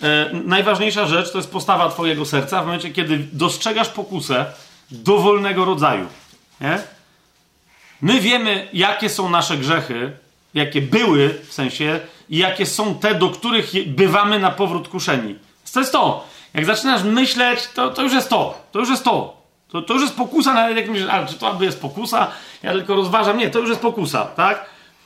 e, 0.04 0.30
najważniejsza 0.34 1.08
rzecz 1.08 1.32
to 1.32 1.38
jest 1.38 1.52
postawa 1.52 1.90
twojego 1.90 2.26
serca 2.26 2.62
w 2.62 2.66
momencie, 2.66 2.92
kiedy 2.92 3.18
dostrzegasz 3.34 3.90
pokusę 3.90 4.46
dowolnego 4.92 5.66
rodzaju. 5.66 6.08
Nie? 6.62 6.80
My 8.02 8.22
wiemy, 8.22 8.68
jakie 8.74 9.10
są 9.10 9.30
nasze 9.30 9.58
grzechy, 9.58 10.12
jakie 10.58 10.82
były 10.82 11.30
w 11.48 11.54
sensie, 11.54 12.00
i 12.30 12.38
jakie 12.38 12.66
są 12.66 12.96
te, 12.96 13.16
do 13.16 13.30
których 13.30 13.72
bywamy 13.88 14.40
na 14.40 14.52
powrót 14.52 14.88
kuszeni. 14.88 15.36
To 15.74 15.80
jest 15.80 15.92
to. 15.92 16.28
Jak 16.54 16.66
zaczynasz 16.66 17.04
myśleć, 17.04 17.68
to, 17.68 17.90
to 17.90 18.04
już 18.04 18.14
jest 18.14 18.30
to. 18.30 18.62
To 18.72 18.80
już 18.80 18.90
jest 18.90 19.04
to. 19.04 19.38
To, 19.68 19.82
to 19.82 19.94
już 19.94 20.04
jest 20.04 20.16
pokusa, 20.16 20.54
nawet 20.54 20.78
jak 20.78 20.90
myślisz, 20.90 21.10
czy 21.30 21.36
to 21.36 21.58
jest 21.62 21.82
pokusa? 21.82 22.28
Ja 22.64 22.72
tylko 22.72 22.96
rozważam. 22.96 23.38
Nie, 23.38 23.50
to 23.50 23.60
już 23.60 23.70
jest 23.70 23.82
pokusa, 23.82 24.26
tak? 24.26 24.66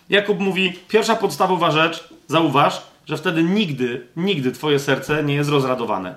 Jakub 0.10 0.40
mówi, 0.40 0.74
pierwsza 0.88 1.16
podstawowa 1.16 1.72
rzecz, 1.72 2.08
zauważ, 2.28 2.82
że 3.06 3.18
wtedy 3.18 3.44
nigdy, 3.44 4.08
nigdy 4.16 4.52
twoje 4.52 4.80
serce 4.80 5.24
nie 5.24 5.34
jest 5.34 5.50
rozradowane. 5.50 6.16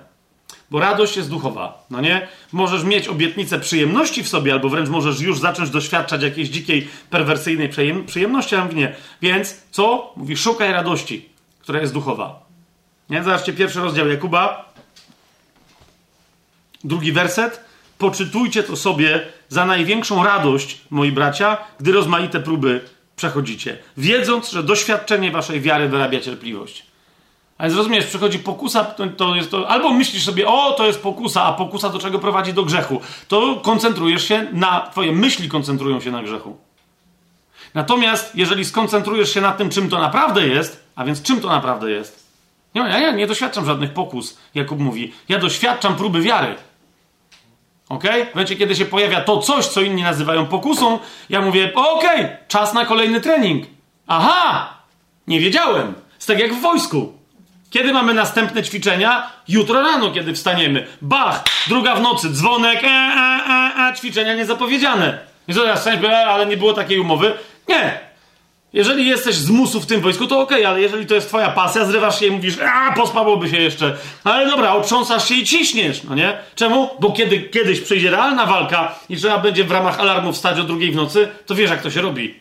Bo 0.71 0.79
radość 0.79 1.17
jest 1.17 1.29
duchowa, 1.29 1.85
no 1.89 2.01
nie? 2.01 2.27
Możesz 2.51 2.83
mieć 2.83 3.07
obietnicę 3.07 3.59
przyjemności 3.59 4.23
w 4.23 4.27
sobie, 4.27 4.53
albo 4.53 4.69
wręcz 4.69 4.89
możesz 4.89 5.21
już 5.21 5.39
zacząć 5.39 5.69
doświadczać 5.69 6.23
jakiejś 6.23 6.49
dzikiej, 6.49 6.87
perwersyjnej 7.09 7.69
przyjemności, 8.07 8.55
a 8.55 8.67
nie. 8.67 8.95
Więc 9.21 9.61
co? 9.71 10.13
Mówi, 10.15 10.37
szukaj 10.37 10.71
radości, 10.71 11.29
która 11.59 11.81
jest 11.81 11.93
duchowa. 11.93 12.45
Nie? 13.09 13.23
Zobaczcie, 13.23 13.53
pierwszy 13.53 13.79
rozdział 13.79 14.07
Jakuba, 14.07 14.73
drugi 16.83 17.11
werset. 17.11 17.65
Poczytujcie 17.97 18.63
to 18.63 18.75
sobie 18.75 19.27
za 19.49 19.65
największą 19.65 20.23
radość, 20.23 20.81
moi 20.89 21.11
bracia, 21.11 21.57
gdy 21.79 21.91
rozmaite 21.91 22.39
próby 22.39 22.81
przechodzicie, 23.15 23.77
wiedząc, 23.97 24.51
że 24.51 24.63
doświadczenie 24.63 25.31
waszej 25.31 25.61
wiary 25.61 25.89
wyrabia 25.89 26.19
cierpliwość. 26.19 26.85
Ale 27.57 27.71
zrozumiesz, 27.71 28.05
przychodzi 28.05 28.39
pokusa, 28.39 28.83
to, 28.83 29.07
to, 29.07 29.35
jest 29.35 29.51
to, 29.51 29.69
albo 29.69 29.93
myślisz 29.93 30.25
sobie, 30.25 30.47
o, 30.47 30.71
to 30.71 30.87
jest 30.87 31.01
pokusa, 31.01 31.43
a 31.43 31.53
pokusa 31.53 31.89
do 31.89 31.99
czego 31.99 32.19
prowadzi? 32.19 32.53
Do 32.53 32.63
grzechu. 32.63 33.01
To 33.27 33.55
koncentrujesz 33.55 34.27
się 34.27 34.47
na, 34.51 34.87
twoje 34.91 35.11
myśli 35.11 35.49
koncentrują 35.49 35.99
się 36.01 36.11
na 36.11 36.23
grzechu. 36.23 36.57
Natomiast, 37.73 38.35
jeżeli 38.35 38.65
skoncentrujesz 38.65 39.33
się 39.33 39.41
na 39.41 39.51
tym, 39.51 39.69
czym 39.69 39.89
to 39.89 39.99
naprawdę 39.99 40.47
jest, 40.47 40.83
a 40.95 41.05
więc 41.05 41.21
czym 41.21 41.41
to 41.41 41.47
naprawdę 41.47 41.91
jest, 41.91 42.25
nie, 42.75 42.81
ja, 42.81 42.99
ja 42.99 43.11
nie 43.11 43.27
doświadczam 43.27 43.65
żadnych 43.65 43.93
pokus, 43.93 44.37
Jakub 44.55 44.79
mówi. 44.79 45.13
Ja 45.29 45.39
doświadczam 45.39 45.95
próby 45.95 46.21
wiary. 46.21 46.55
Ok? 47.89 48.03
W 48.31 48.35
momencie, 48.35 48.55
kiedy 48.55 48.75
się 48.75 48.85
pojawia 48.85 49.21
to 49.21 49.39
coś, 49.39 49.65
co 49.65 49.81
inni 49.81 50.03
nazywają 50.03 50.45
pokusą, 50.45 50.99
ja 51.29 51.41
mówię, 51.41 51.71
okej, 51.75 52.25
okay, 52.25 52.37
czas 52.47 52.73
na 52.73 52.85
kolejny 52.85 53.21
trening. 53.21 53.65
Aha! 54.07 54.73
Nie 55.27 55.39
wiedziałem. 55.39 55.93
Jest 56.15 56.27
tak 56.27 56.39
jak 56.39 56.53
w 56.53 56.61
wojsku. 56.61 57.14
Kiedy 57.75 57.93
mamy 57.93 58.13
następne 58.13 58.63
ćwiczenia? 58.63 59.31
Jutro 59.47 59.81
rano, 59.81 60.11
kiedy 60.11 60.33
wstaniemy. 60.33 60.87
Bach! 61.01 61.43
Druga 61.67 61.95
w 61.95 62.01
nocy, 62.01 62.29
dzwonek, 62.29 62.83
e, 62.83 62.87
e, 62.87 62.91
e, 63.77 63.89
e 63.89 63.93
ćwiczenia 63.97 64.35
niezapowiedziane. 64.35 65.19
I 65.47 65.53
co 65.53 65.61
teraz 65.61 65.87
e, 65.87 66.25
ale 66.25 66.45
nie 66.45 66.57
było 66.57 66.73
takiej 66.73 66.99
umowy? 66.99 67.33
Nie! 67.67 67.99
Jeżeli 68.73 69.07
jesteś 69.07 69.35
z 69.35 69.49
musu 69.49 69.81
w 69.81 69.85
tym 69.85 70.01
wojsku, 70.01 70.27
to 70.27 70.39
okej, 70.39 70.57
okay, 70.57 70.67
ale 70.67 70.81
jeżeli 70.81 71.05
to 71.05 71.15
jest 71.15 71.27
twoja 71.27 71.49
pasja, 71.49 71.85
zrywasz 71.85 72.19
się 72.19 72.25
i 72.25 72.31
mówisz, 72.31 72.55
a 72.59 72.93
pospałoby 72.93 73.49
się 73.49 73.57
jeszcze. 73.57 73.97
Ale 74.23 74.45
dobra, 74.45 74.73
otrząsasz 74.73 75.27
się 75.27 75.35
i 75.35 75.45
ciśniesz, 75.45 76.03
no 76.03 76.15
nie? 76.15 76.37
Czemu? 76.55 76.89
Bo 76.99 77.11
kiedy 77.11 77.39
kiedyś 77.41 77.81
przyjdzie 77.81 78.11
realna 78.11 78.45
walka 78.45 78.95
i 79.09 79.17
trzeba 79.17 79.37
będzie 79.37 79.63
w 79.63 79.71
ramach 79.71 79.99
alarmu 79.99 80.33
wstać 80.33 80.59
o 80.59 80.63
drugiej 80.63 80.91
w 80.91 80.95
nocy, 80.95 81.27
to 81.45 81.55
wiesz, 81.55 81.69
jak 81.69 81.81
to 81.81 81.91
się 81.91 82.01
robi. 82.01 82.39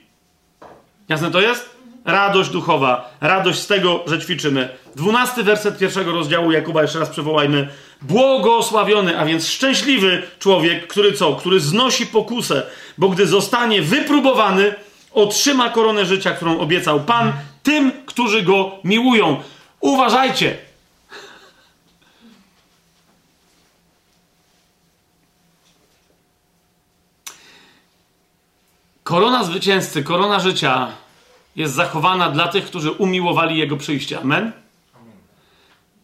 Jasne 1.08 1.30
to 1.30 1.40
jest? 1.40 1.73
Radość 2.04 2.50
duchowa, 2.50 3.16
radość 3.20 3.58
z 3.58 3.66
tego, 3.66 4.04
że 4.06 4.18
ćwiczymy. 4.18 4.68
Dwunasty 4.96 5.42
werset 5.42 5.78
pierwszego 5.78 6.12
rozdziału 6.12 6.52
Jakuba, 6.52 6.82
jeszcze 6.82 6.98
raz 6.98 7.08
przywołajmy. 7.08 7.68
Błogosławiony, 8.02 9.18
a 9.18 9.24
więc 9.24 9.46
szczęśliwy 9.46 10.22
człowiek, 10.38 10.86
który 10.86 11.12
co? 11.12 11.32
Który 11.32 11.60
znosi 11.60 12.06
pokusę, 12.06 12.66
bo 12.98 13.08
gdy 13.08 13.26
zostanie 13.26 13.82
wypróbowany, 13.82 14.74
otrzyma 15.12 15.70
koronę 15.70 16.06
życia, 16.06 16.30
którą 16.30 16.58
obiecał 16.58 17.00
Pan 17.00 17.32
tym, 17.62 17.92
którzy 18.06 18.42
go 18.42 18.72
miłują. 18.84 19.42
Uważajcie! 19.80 20.56
Korona 29.04 29.44
zwycięzcy, 29.44 30.02
korona 30.02 30.40
życia 30.40 30.88
jest 31.56 31.74
zachowana 31.74 32.30
dla 32.30 32.48
tych, 32.48 32.64
którzy 32.64 32.90
umiłowali 32.90 33.58
Jego 33.58 33.76
przyjście. 33.76 34.20
Amen? 34.20 34.52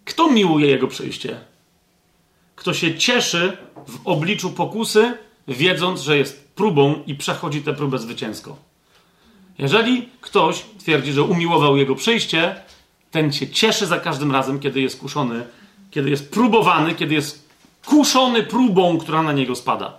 Kto 0.05 0.31
miłuje 0.31 0.67
Jego 0.67 0.89
przyjście? 0.89 1.41
Kto 2.57 2.75
się 2.75 2.99
cieszy 2.99 3.57
w 3.89 3.99
obliczu 4.05 4.51
pokusy, 4.51 5.19
wiedząc, 5.49 6.01
że 6.01 6.19
jest 6.19 6.49
próbą 6.55 7.03
i 7.07 7.15
przechodzi 7.15 7.63
tę 7.63 7.75
próbę 7.75 7.99
zwycięsko. 7.99 8.57
Jeżeli 9.59 10.09
ktoś 10.21 10.65
twierdzi, 10.79 11.13
że 11.13 11.23
umiłował 11.23 11.77
Jego 11.77 11.95
przyjście, 11.95 12.55
ten 13.11 13.33
się 13.33 13.49
cieszy 13.49 13.87
za 13.87 14.01
każdym 14.01 14.33
razem, 14.33 14.61
kiedy 14.61 14.81
jest 14.81 15.01
kuszony, 15.01 15.47
kiedy 15.91 16.11
jest 16.11 16.31
próbowany, 16.31 16.95
kiedy 16.95 17.15
jest 17.15 17.49
kuszony 17.87 18.43
próbą, 18.43 18.99
która 18.99 19.23
na 19.23 19.33
niego 19.33 19.57
spada. 19.57 19.99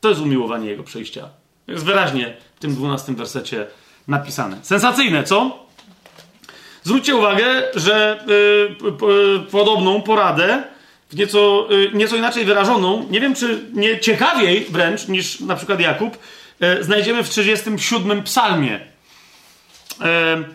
To 0.00 0.08
jest 0.08 0.20
umiłowanie 0.20 0.68
Jego 0.68 0.82
przyjścia. 0.82 1.28
Jest 1.66 1.84
wyraźnie 1.84 2.36
w 2.56 2.60
tym 2.60 2.74
dwunastym 2.74 3.16
wersecie 3.16 3.66
napisane. 4.10 4.56
Sensacyjne, 4.62 5.24
co? 5.24 5.66
Zwróćcie 6.82 7.16
uwagę, 7.16 7.62
że 7.74 8.24
yy, 8.26 9.40
podobną 9.50 10.02
poradę, 10.02 10.62
w 11.10 11.16
nieco, 11.16 11.66
yy, 11.70 11.90
nieco 11.94 12.16
inaczej 12.16 12.44
wyrażoną, 12.44 13.06
nie 13.10 13.20
wiem 13.20 13.34
czy 13.34 13.64
nie 13.72 14.00
ciekawiej 14.00 14.66
wręcz 14.70 15.08
niż 15.08 15.40
na 15.40 15.56
przykład 15.56 15.80
Jakub, 15.80 16.18
yy, 16.60 16.84
znajdziemy 16.84 17.22
w 17.22 17.28
37 17.28 18.22
psalmie. 18.22 18.90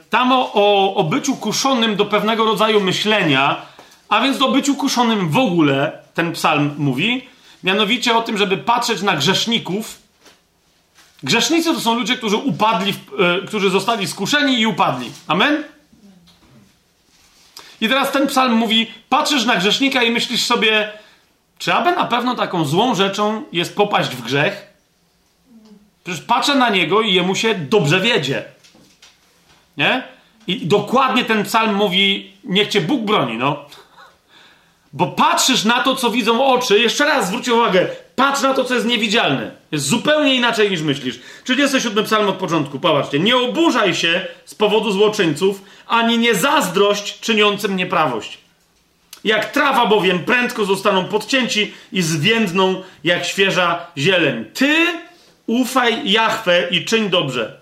Tam 0.10 0.32
o, 0.32 0.54
o, 0.54 0.96
o 0.96 1.04
byciu 1.04 1.36
kuszonym 1.36 1.96
do 1.96 2.06
pewnego 2.06 2.46
rodzaju 2.46 2.82
myślenia, 2.82 3.62
a 4.10 4.22
więc 4.22 4.38
do 4.38 4.52
byciu 4.52 4.76
kuszonym 4.76 5.30
w 5.30 5.38
ogóle, 5.38 5.92
ten 6.14 6.32
psalm 6.32 6.76
mówi, 6.78 7.28
mianowicie 7.64 8.18
o 8.18 8.22
tym, 8.22 8.38
żeby 8.38 8.58
patrzeć 8.58 9.02
na 9.02 9.16
grzeszników 9.16 10.05
Grzesznicy 11.24 11.74
to 11.74 11.80
są 11.80 11.96
ludzie, 11.96 12.18
którzy 12.18 12.38
upadli, 12.38 12.94
e, 13.20 13.48
którzy 13.48 13.70
zostali 13.70 14.08
skuszeni 14.08 14.60
i 14.60 14.68
upadli. 14.68 15.12
Amen? 15.28 15.64
I 17.82 17.90
teraz 17.90 18.12
ten 18.12 18.28
psalm 18.28 18.54
mówi: 18.54 18.92
patrzysz 19.10 19.46
na 19.46 19.56
grzesznika 19.56 20.04
i 20.04 20.12
myślisz 20.12 20.46
sobie, 20.46 20.92
czy 21.58 21.74
aby 21.74 21.92
na 21.92 22.06
pewno 22.06 22.36
taką 22.36 22.66
złą 22.66 22.96
rzeczą 22.96 23.44
jest 23.52 23.76
popaść 23.76 24.16
w 24.16 24.22
grzech? 24.22 24.68
Przecież 26.04 26.22
patrzę 26.22 26.56
na 26.56 26.70
niego 26.70 27.02
i 27.02 27.14
jemu 27.14 27.36
się 27.36 27.56
dobrze 27.56 28.02
wiedzie. 28.02 28.44
Nie? 29.78 30.04
I 30.48 30.68
dokładnie 30.68 31.26
ten 31.26 31.44
psalm 31.44 31.76
mówi: 31.76 32.34
Niech 32.44 32.68
cię 32.68 32.82
Bóg 32.82 33.02
broni, 33.02 33.38
no. 33.38 33.66
Bo 34.94 35.08
patrzysz 35.08 35.64
na 35.64 35.84
to, 35.84 35.96
co 35.96 36.10
widzą 36.10 36.46
oczy. 36.46 36.80
Jeszcze 36.80 37.06
raz 37.06 37.28
zwróćcie 37.28 37.54
uwagę: 37.54 37.88
Patrz 38.16 38.42
na 38.42 38.54
to, 38.54 38.64
co 38.64 38.74
jest 38.74 38.86
niewidzialne. 38.86 39.52
Jest 39.76 39.88
zupełnie 39.88 40.36
inaczej 40.36 40.70
niż 40.72 40.82
myślisz. 40.82 41.20
37 41.44 42.04
psalm 42.04 42.28
od 42.28 42.36
początku, 42.36 42.80
popatrzcie. 42.80 43.20
Nie 43.20 43.38
oburzaj 43.38 43.96
się 43.96 44.28
z 44.46 44.56
powodu 44.56 44.92
złoczyńców, 44.92 45.62
ani 45.88 46.18
nie 46.18 46.36
zazdrość 46.36 47.20
czyniącym 47.20 47.76
nieprawość. 47.76 48.38
Jak 49.24 49.52
trawa 49.52 49.86
bowiem 49.86 50.20
prędko 50.20 50.66
zostaną 50.66 51.06
podcięci 51.06 51.74
i 51.92 52.02
zwiędną 52.02 52.84
jak 53.04 53.26
świeża 53.26 53.88
zieleń. 53.98 54.46
Ty 54.54 54.86
ufaj 55.48 56.12
Jachwę 56.12 56.68
i 56.72 56.86
czyń 56.86 57.10
dobrze. 57.10 57.62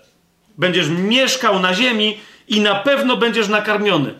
Będziesz 0.58 0.88
mieszkał 0.88 1.60
na 1.60 1.74
ziemi 1.74 2.18
i 2.48 2.60
na 2.60 2.74
pewno 2.74 3.16
będziesz 3.16 3.48
nakarmiony. 3.48 4.14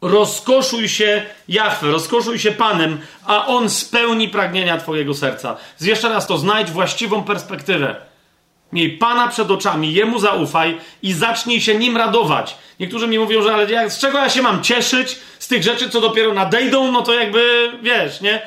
Rozkoszuj 0.00 0.88
się 0.88 1.22
Jachwę, 1.48 1.90
rozkoszuj 1.90 2.38
się 2.38 2.52
Panem, 2.52 3.00
a 3.26 3.46
On 3.46 3.70
spełni 3.70 4.28
pragnienia 4.28 4.78
Twojego 4.78 5.14
serca. 5.14 5.56
Jeszcze 5.80 6.08
raz 6.08 6.26
to 6.26 6.38
znajdź 6.38 6.70
właściwą 6.70 7.24
perspektywę. 7.24 7.96
Miej 8.72 8.98
Pana 8.98 9.28
przed 9.28 9.50
oczami, 9.50 9.94
Jemu 9.94 10.18
zaufaj 10.18 10.78
i 11.02 11.12
zacznij 11.12 11.60
się 11.60 11.74
Nim 11.74 11.96
radować. 11.96 12.56
Niektórzy 12.80 13.08
mi 13.08 13.18
mówią, 13.18 13.42
że 13.42 13.54
ale 13.54 13.90
z 13.90 13.98
czego 13.98 14.18
ja 14.18 14.30
się 14.30 14.42
mam 14.42 14.62
cieszyć? 14.62 15.18
Z 15.38 15.48
tych 15.48 15.62
rzeczy, 15.62 15.90
co 15.90 16.00
dopiero 16.00 16.34
nadejdą? 16.34 16.92
No 16.92 17.02
to 17.02 17.14
jakby, 17.14 17.72
wiesz, 17.82 18.20
nie? 18.20 18.42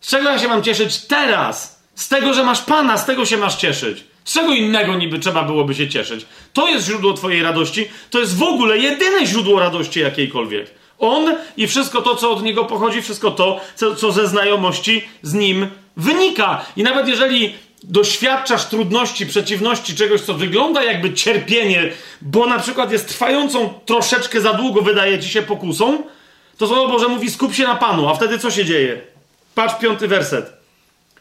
Z 0.00 0.10
czego 0.10 0.30
ja 0.30 0.38
się 0.38 0.48
mam 0.48 0.62
cieszyć 0.62 0.98
teraz? 0.98 1.82
Z 1.94 2.08
tego, 2.08 2.34
że 2.34 2.44
masz 2.44 2.62
Pana, 2.62 2.98
z 2.98 3.06
tego 3.06 3.26
się 3.26 3.36
masz 3.36 3.56
cieszyć. 3.56 4.04
Z 4.24 4.34
czego 4.34 4.52
innego 4.52 4.94
niby 4.94 5.18
trzeba 5.18 5.42
byłoby 5.42 5.74
się 5.74 5.88
cieszyć? 5.88 6.26
To 6.52 6.68
jest 6.68 6.86
źródło 6.86 7.12
Twojej 7.12 7.42
radości. 7.42 7.88
To 8.10 8.20
jest 8.20 8.38
w 8.38 8.42
ogóle 8.42 8.78
jedyne 8.78 9.26
źródło 9.26 9.60
radości 9.60 10.00
jakiejkolwiek. 10.00 10.81
On 11.02 11.34
i 11.56 11.66
wszystko 11.66 12.02
to, 12.02 12.16
co 12.16 12.30
od 12.30 12.42
niego 12.42 12.64
pochodzi, 12.64 13.02
wszystko 13.02 13.30
to, 13.30 13.60
co, 13.76 13.96
co 13.96 14.12
ze 14.12 14.26
znajomości 14.26 15.04
z 15.22 15.34
nim 15.34 15.66
wynika. 15.96 16.64
I 16.76 16.82
nawet 16.82 17.08
jeżeli 17.08 17.54
doświadczasz 17.82 18.64
trudności, 18.64 19.26
przeciwności, 19.26 19.94
czegoś, 19.94 20.20
co 20.20 20.34
wygląda 20.34 20.84
jakby 20.84 21.14
cierpienie, 21.14 21.92
bo 22.20 22.46
na 22.46 22.58
przykład 22.58 22.92
jest 22.92 23.08
trwającą 23.08 23.74
troszeczkę 23.86 24.40
za 24.40 24.52
długo, 24.52 24.82
wydaje 24.82 25.18
ci 25.18 25.28
się 25.28 25.42
pokusą, 25.42 26.02
to 26.58 26.66
Słowo 26.66 26.88
Boże 26.88 27.08
mówi 27.08 27.30
skup 27.30 27.54
się 27.54 27.64
na 27.64 27.74
Panu, 27.74 28.08
a 28.08 28.14
wtedy 28.14 28.38
co 28.38 28.50
się 28.50 28.64
dzieje? 28.64 29.00
Patrz 29.54 29.74
piąty 29.74 30.08
werset. 30.08 30.61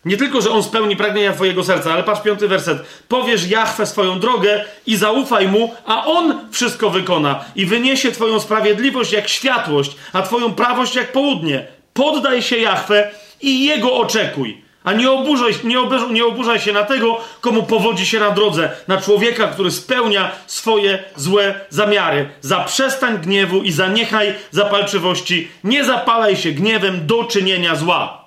Nie 0.05 0.17
tylko, 0.17 0.41
że 0.41 0.51
on 0.51 0.63
spełni 0.63 0.95
pragnienia 0.95 1.33
twojego 1.33 1.63
serca, 1.63 1.93
ale 1.93 2.03
patrz 2.03 2.21
piąty 2.21 2.47
werset. 2.47 2.77
Powiesz 3.07 3.47
Jachwę 3.47 3.85
swoją 3.85 4.19
drogę 4.19 4.65
i 4.87 4.95
zaufaj 4.95 5.47
mu, 5.47 5.75
a 5.85 6.05
on 6.05 6.39
wszystko 6.51 6.89
wykona 6.89 7.45
i 7.55 7.65
wyniesie 7.65 8.11
twoją 8.11 8.39
sprawiedliwość 8.39 9.11
jak 9.11 9.27
światłość, 9.27 9.95
a 10.13 10.21
twoją 10.21 10.53
prawość 10.53 10.95
jak 10.95 11.11
południe. 11.11 11.67
Poddaj 11.93 12.41
się 12.41 12.57
Jachwę 12.57 13.11
i 13.41 13.65
jego 13.65 13.93
oczekuj. 13.93 14.61
A 14.83 14.93
nie 14.93 15.11
oburzaj, 15.11 15.53
nie, 15.63 15.79
oburzaj, 15.79 16.11
nie 16.11 16.25
oburzaj 16.25 16.59
się 16.59 16.71
na 16.71 16.83
tego, 16.83 17.21
komu 17.41 17.63
powodzi 17.63 18.05
się 18.05 18.19
na 18.19 18.31
drodze, 18.31 18.69
na 18.87 19.01
człowieka, 19.01 19.47
który 19.47 19.71
spełnia 19.71 20.31
swoje 20.47 21.03
złe 21.15 21.53
zamiary. 21.69 22.29
Zaprzestań 22.41 23.17
gniewu 23.17 23.61
i 23.61 23.71
zaniechaj 23.71 24.33
zapalczywości. 24.51 25.47
Nie 25.63 25.85
zapalaj 25.85 26.35
się 26.35 26.51
gniewem 26.51 27.07
do 27.07 27.23
czynienia 27.23 27.75
zła. 27.75 28.20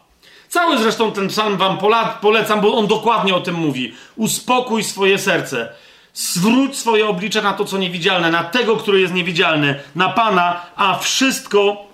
Cały 0.54 0.78
zresztą 0.78 1.12
ten 1.12 1.28
psalm 1.28 1.56
wam 1.56 1.78
polecam, 2.20 2.60
bo 2.60 2.74
on 2.74 2.86
dokładnie 2.86 3.34
o 3.34 3.40
tym 3.40 3.54
mówi. 3.54 3.94
Uspokój 4.16 4.84
swoje 4.84 5.18
serce. 5.18 5.68
Zwróć 6.12 6.76
swoje 6.76 7.06
oblicze 7.08 7.42
na 7.42 7.52
to, 7.52 7.64
co 7.64 7.78
niewidzialne, 7.78 8.30
na 8.30 8.44
tego, 8.44 8.76
który 8.76 9.00
jest 9.00 9.14
niewidzialny, 9.14 9.80
na 9.96 10.08
Pana, 10.08 10.60
a 10.76 10.98
wszystko, 10.98 11.86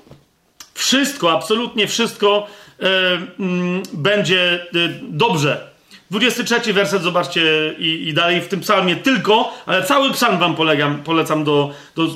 wszystko, 0.75 1.33
absolutnie 1.33 1.87
wszystko 1.87 2.47
e, 2.81 2.87
mm, 3.39 3.83
będzie 3.93 4.63
e, 4.63 4.67
dobrze. 5.03 5.71
23 6.11 6.73
werset, 6.73 7.03
zobaczcie, 7.03 7.75
i, 7.79 8.09
i, 8.09 8.15
dalej 8.15 8.41
w 8.41 8.49
tym 8.49 8.61
psalmie 8.61 8.97
tylko, 8.97 9.53
ale 9.67 9.83
cały 9.83 10.11
psalm 10.11 10.39
wam 10.39 10.55
polegam, 10.57 11.03
polecam 11.03 11.45
do, 11.45 11.71
do 11.97 12.07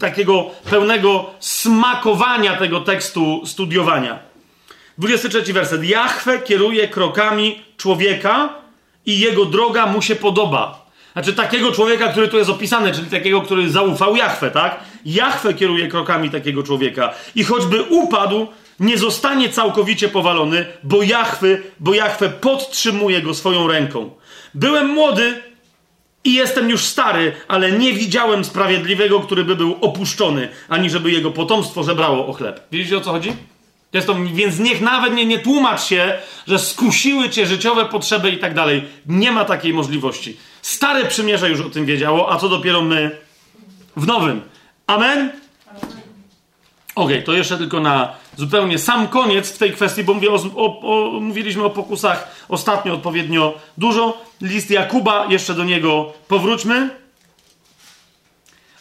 takiego 0.00 0.50
pełnego 0.70 1.30
smakowania 1.40 2.56
tego 2.56 2.80
tekstu, 2.80 3.42
studiowania. 3.46 4.31
23 5.02 5.52
werset. 5.52 5.84
Jachwę 5.84 6.38
kieruje 6.38 6.88
krokami 6.88 7.62
człowieka 7.76 8.54
i 9.06 9.18
jego 9.18 9.44
droga 9.44 9.86
mu 9.86 10.02
się 10.02 10.16
podoba. 10.16 10.86
Znaczy 11.12 11.32
takiego 11.32 11.72
człowieka, 11.72 12.08
który 12.08 12.28
tu 12.28 12.38
jest 12.38 12.50
opisany, 12.50 12.92
czyli 12.92 13.06
takiego, 13.06 13.40
który 13.40 13.70
zaufał 13.70 14.16
Jachwę, 14.16 14.50
tak? 14.50 14.80
Jachwę 15.04 15.54
kieruje 15.54 15.88
krokami 15.88 16.30
takiego 16.30 16.62
człowieka. 16.62 17.14
I 17.34 17.44
choćby 17.44 17.82
upadł, 17.82 18.46
nie 18.80 18.98
zostanie 18.98 19.48
całkowicie 19.48 20.08
powalony, 20.08 20.66
bo 20.82 21.02
Jachwy, 21.02 21.62
bo 21.80 21.94
Jachwę 21.94 22.28
podtrzymuje 22.28 23.22
go 23.22 23.34
swoją 23.34 23.68
ręką. 23.68 24.10
Byłem 24.54 24.88
młody 24.88 25.42
i 26.24 26.34
jestem 26.34 26.70
już 26.70 26.84
stary, 26.84 27.32
ale 27.48 27.72
nie 27.72 27.92
widziałem 27.92 28.44
sprawiedliwego, 28.44 29.20
który 29.20 29.44
by 29.44 29.56
był 29.56 29.76
opuszczony, 29.80 30.48
ani 30.68 30.90
żeby 30.90 31.10
jego 31.10 31.30
potomstwo 31.30 31.82
żebrało 31.82 32.26
o 32.26 32.32
chleb. 32.32 32.60
Widzicie 32.72 32.96
o 32.96 33.00
co 33.00 33.10
chodzi? 33.10 33.32
Więc 34.34 34.58
niech 34.58 34.80
nawet 34.80 35.14
nie, 35.14 35.26
nie 35.26 35.38
tłumacz 35.38 35.82
się, 35.82 36.18
że 36.46 36.58
skusiły 36.58 37.30
cię 37.30 37.46
życiowe 37.46 37.84
potrzeby 37.84 38.30
i 38.30 38.38
tak 38.38 38.54
dalej. 38.54 38.84
Nie 39.06 39.32
ma 39.32 39.44
takiej 39.44 39.74
możliwości. 39.74 40.36
Stare 40.62 41.04
przymierze 41.04 41.50
już 41.50 41.60
o 41.60 41.70
tym 41.70 41.86
wiedziało, 41.86 42.32
a 42.32 42.36
co 42.36 42.48
dopiero 42.48 42.82
my 42.82 43.18
w 43.96 44.06
nowym. 44.06 44.40
Amen? 44.86 45.30
Okej, 46.94 47.16
okay, 47.16 47.22
to 47.22 47.32
jeszcze 47.32 47.58
tylko 47.58 47.80
na 47.80 48.14
zupełnie 48.36 48.78
sam 48.78 49.08
koniec 49.08 49.52
w 49.52 49.58
tej 49.58 49.72
kwestii, 49.72 50.04
bo 50.04 50.14
mówię 50.14 50.30
o, 50.30 50.40
o, 50.56 50.80
o, 50.80 51.20
mówiliśmy 51.20 51.64
o 51.64 51.70
pokusach 51.70 52.44
ostatnio 52.48 52.94
odpowiednio 52.94 53.54
dużo. 53.78 54.24
List 54.40 54.70
Jakuba, 54.70 55.26
jeszcze 55.28 55.54
do 55.54 55.64
niego 55.64 56.12
powróćmy. 56.28 56.90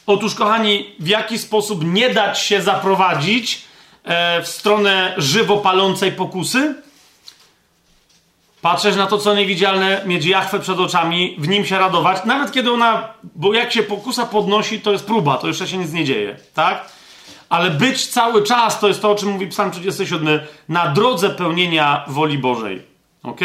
Otóż, 0.07 0.35
kochani, 0.35 0.95
w 0.99 1.07
jaki 1.07 1.37
sposób 1.37 1.83
nie 1.83 2.09
dać 2.09 2.39
się 2.39 2.61
zaprowadzić 2.61 3.70
w 4.43 4.47
stronę 4.47 5.13
żywo 5.17 5.57
palącej 5.57 6.11
pokusy. 6.11 6.75
Patrzeć 8.61 8.95
na 8.95 9.07
to, 9.07 9.17
co 9.17 9.35
niewidzialne, 9.35 10.01
mieć 10.05 10.25
jachwę 10.25 10.59
przed 10.59 10.79
oczami, 10.79 11.35
w 11.39 11.47
nim 11.47 11.65
się 11.65 11.79
radować, 11.79 12.25
nawet 12.25 12.51
kiedy 12.51 12.71
ona, 12.71 13.13
bo 13.35 13.53
jak 13.53 13.71
się 13.71 13.83
pokusa 13.83 14.25
podnosi, 14.25 14.81
to 14.81 14.91
jest 14.91 15.05
próba, 15.05 15.37
to 15.37 15.47
jeszcze 15.47 15.67
się 15.67 15.77
nic 15.77 15.91
nie 15.91 16.05
dzieje, 16.05 16.37
tak? 16.53 16.85
Ale 17.49 17.69
być 17.69 18.07
cały 18.07 18.43
czas, 18.43 18.79
to 18.79 18.87
jest 18.87 19.01
to, 19.01 19.11
o 19.11 19.15
czym 19.15 19.29
mówi 19.29 19.47
Psalm 19.47 19.71
37, 19.71 20.39
na 20.69 20.87
drodze 20.87 21.29
pełnienia 21.29 22.05
woli 22.07 22.37
Bożej. 22.37 22.81
Ok? 23.23 23.39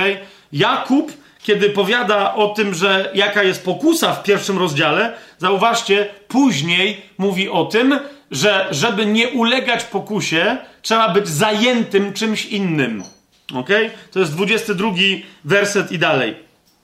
Jakub 0.53 1.13
kiedy 1.47 1.71
powiada 1.71 2.35
o 2.35 2.49
tym, 2.49 2.75
że 2.75 3.11
jaka 3.15 3.43
jest 3.43 3.65
pokusa 3.65 4.13
w 4.13 4.23
pierwszym 4.23 4.59
rozdziale, 4.59 5.13
zauważcie, 5.39 6.09
później 6.29 7.03
mówi 7.19 7.49
o 7.49 7.65
tym, 7.65 7.99
że 8.31 8.69
żeby 8.71 9.07
nie 9.07 9.29
ulegać 9.29 9.85
pokusie, 9.85 10.57
trzeba 10.83 11.09
być 11.09 11.29
zajętym 11.29 12.13
czymś 12.13 12.45
innym. 12.45 13.03
Ok? 13.55 13.69
To 14.13 14.19
jest 14.19 14.33
22 14.33 14.91
werset 15.45 15.93
i 15.93 15.99
dalej. 15.99 16.37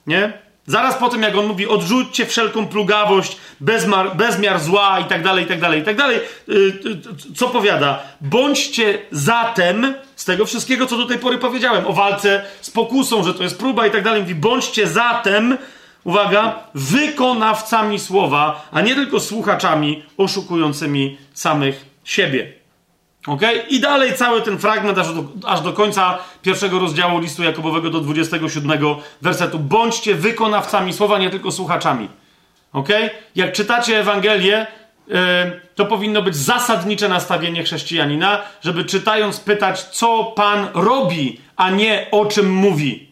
Nie? 0.06 0.42
Zaraz 0.66 0.94
po 0.94 1.08
tym, 1.08 1.22
jak 1.22 1.36
on 1.36 1.46
mówi, 1.46 1.66
odrzućcie 1.66 2.26
wszelką 2.26 2.66
plugawość, 2.66 3.36
bezmar, 3.60 4.16
bezmiar 4.16 4.60
zła 4.60 5.00
i 5.00 5.04
tak 5.04 5.22
dalej, 5.22 5.44
i 5.44 5.48
tak 5.48 5.60
dalej, 5.60 5.80
i 5.80 5.84
tak 5.84 5.96
dalej, 5.96 6.20
y, 6.48 6.52
y, 6.52 7.34
co 7.36 7.48
powiada? 7.48 8.02
Bądźcie 8.20 8.98
zatem, 9.10 9.94
z 10.16 10.24
tego 10.24 10.46
wszystkiego, 10.46 10.86
co 10.86 10.96
do 10.96 11.06
tej 11.06 11.18
pory 11.18 11.38
powiedziałem, 11.38 11.86
o 11.86 11.92
walce 11.92 12.44
z 12.60 12.70
pokusą, 12.70 13.24
że 13.24 13.34
to 13.34 13.42
jest 13.42 13.58
próba 13.58 13.86
i 13.86 13.90
tak 13.90 14.04
dalej, 14.04 14.22
mówi, 14.22 14.34
bądźcie 14.34 14.86
zatem, 14.86 15.58
uwaga, 16.04 16.58
wykonawcami 16.74 17.98
słowa, 17.98 18.68
a 18.72 18.80
nie 18.80 18.94
tylko 18.94 19.20
słuchaczami 19.20 20.02
oszukującymi 20.16 21.18
samych 21.34 21.86
siebie. 22.04 22.52
Ok? 23.26 23.40
I 23.68 23.80
dalej 23.80 24.14
cały 24.14 24.42
ten 24.42 24.58
fragment 24.58 24.98
aż 24.98 25.14
do, 25.14 25.24
aż 25.46 25.60
do 25.60 25.72
końca 25.72 26.18
pierwszego 26.42 26.78
rozdziału 26.78 27.18
listu 27.18 27.42
Jakobowego 27.42 27.90
do 27.90 28.00
27 28.00 28.80
wersetu. 29.22 29.58
Bądźcie 29.58 30.14
wykonawcami 30.14 30.92
słowa, 30.92 31.18
nie 31.18 31.30
tylko 31.30 31.50
słuchaczami. 31.52 32.08
Ok? 32.72 32.88
Jak 33.36 33.52
czytacie 33.52 34.00
Ewangelię, 34.00 34.66
yy, 35.08 35.16
to 35.74 35.86
powinno 35.86 36.22
być 36.22 36.36
zasadnicze 36.36 37.08
nastawienie 37.08 37.64
chrześcijanina, 37.64 38.42
żeby 38.62 38.84
czytając 38.84 39.40
pytać, 39.40 39.82
co 39.82 40.24
Pan 40.24 40.68
robi, 40.74 41.40
a 41.56 41.70
nie 41.70 42.06
o 42.10 42.26
czym 42.26 42.52
mówi. 42.54 43.11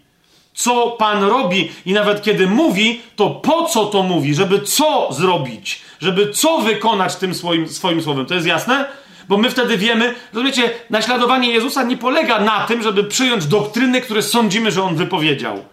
Co 0.54 0.90
Pan 0.90 1.24
robi 1.24 1.72
i 1.86 1.92
nawet 1.92 2.22
kiedy 2.22 2.46
mówi, 2.46 3.00
to 3.16 3.30
po 3.30 3.64
co 3.64 3.86
to 3.86 4.02
mówi, 4.02 4.34
żeby 4.34 4.60
co 4.60 5.08
zrobić, 5.12 5.80
żeby 6.00 6.30
co 6.30 6.58
wykonać 6.58 7.16
tym 7.16 7.34
swoim, 7.34 7.68
swoim 7.68 8.02
słowem. 8.02 8.26
To 8.26 8.34
jest 8.34 8.46
jasne? 8.46 8.88
Bo 9.28 9.36
my 9.36 9.50
wtedy 9.50 9.78
wiemy, 9.78 10.14
rozumiecie, 10.32 10.70
naśladowanie 10.90 11.50
Jezusa 11.50 11.82
nie 11.82 11.96
polega 11.96 12.40
na 12.40 12.66
tym, 12.66 12.82
żeby 12.82 13.04
przyjąć 13.04 13.46
doktryny, 13.46 14.00
które 14.00 14.22
sądzimy, 14.22 14.70
że 14.70 14.82
on 14.82 14.96
wypowiedział. 14.96 15.64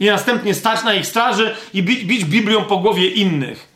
I 0.00 0.06
następnie 0.06 0.54
stać 0.54 0.84
na 0.84 0.94
ich 0.94 1.06
straży 1.06 1.56
i 1.74 1.82
bić, 1.82 2.04
bić 2.04 2.24
Biblią 2.24 2.64
po 2.64 2.76
głowie 2.76 3.08
innych. 3.08 3.67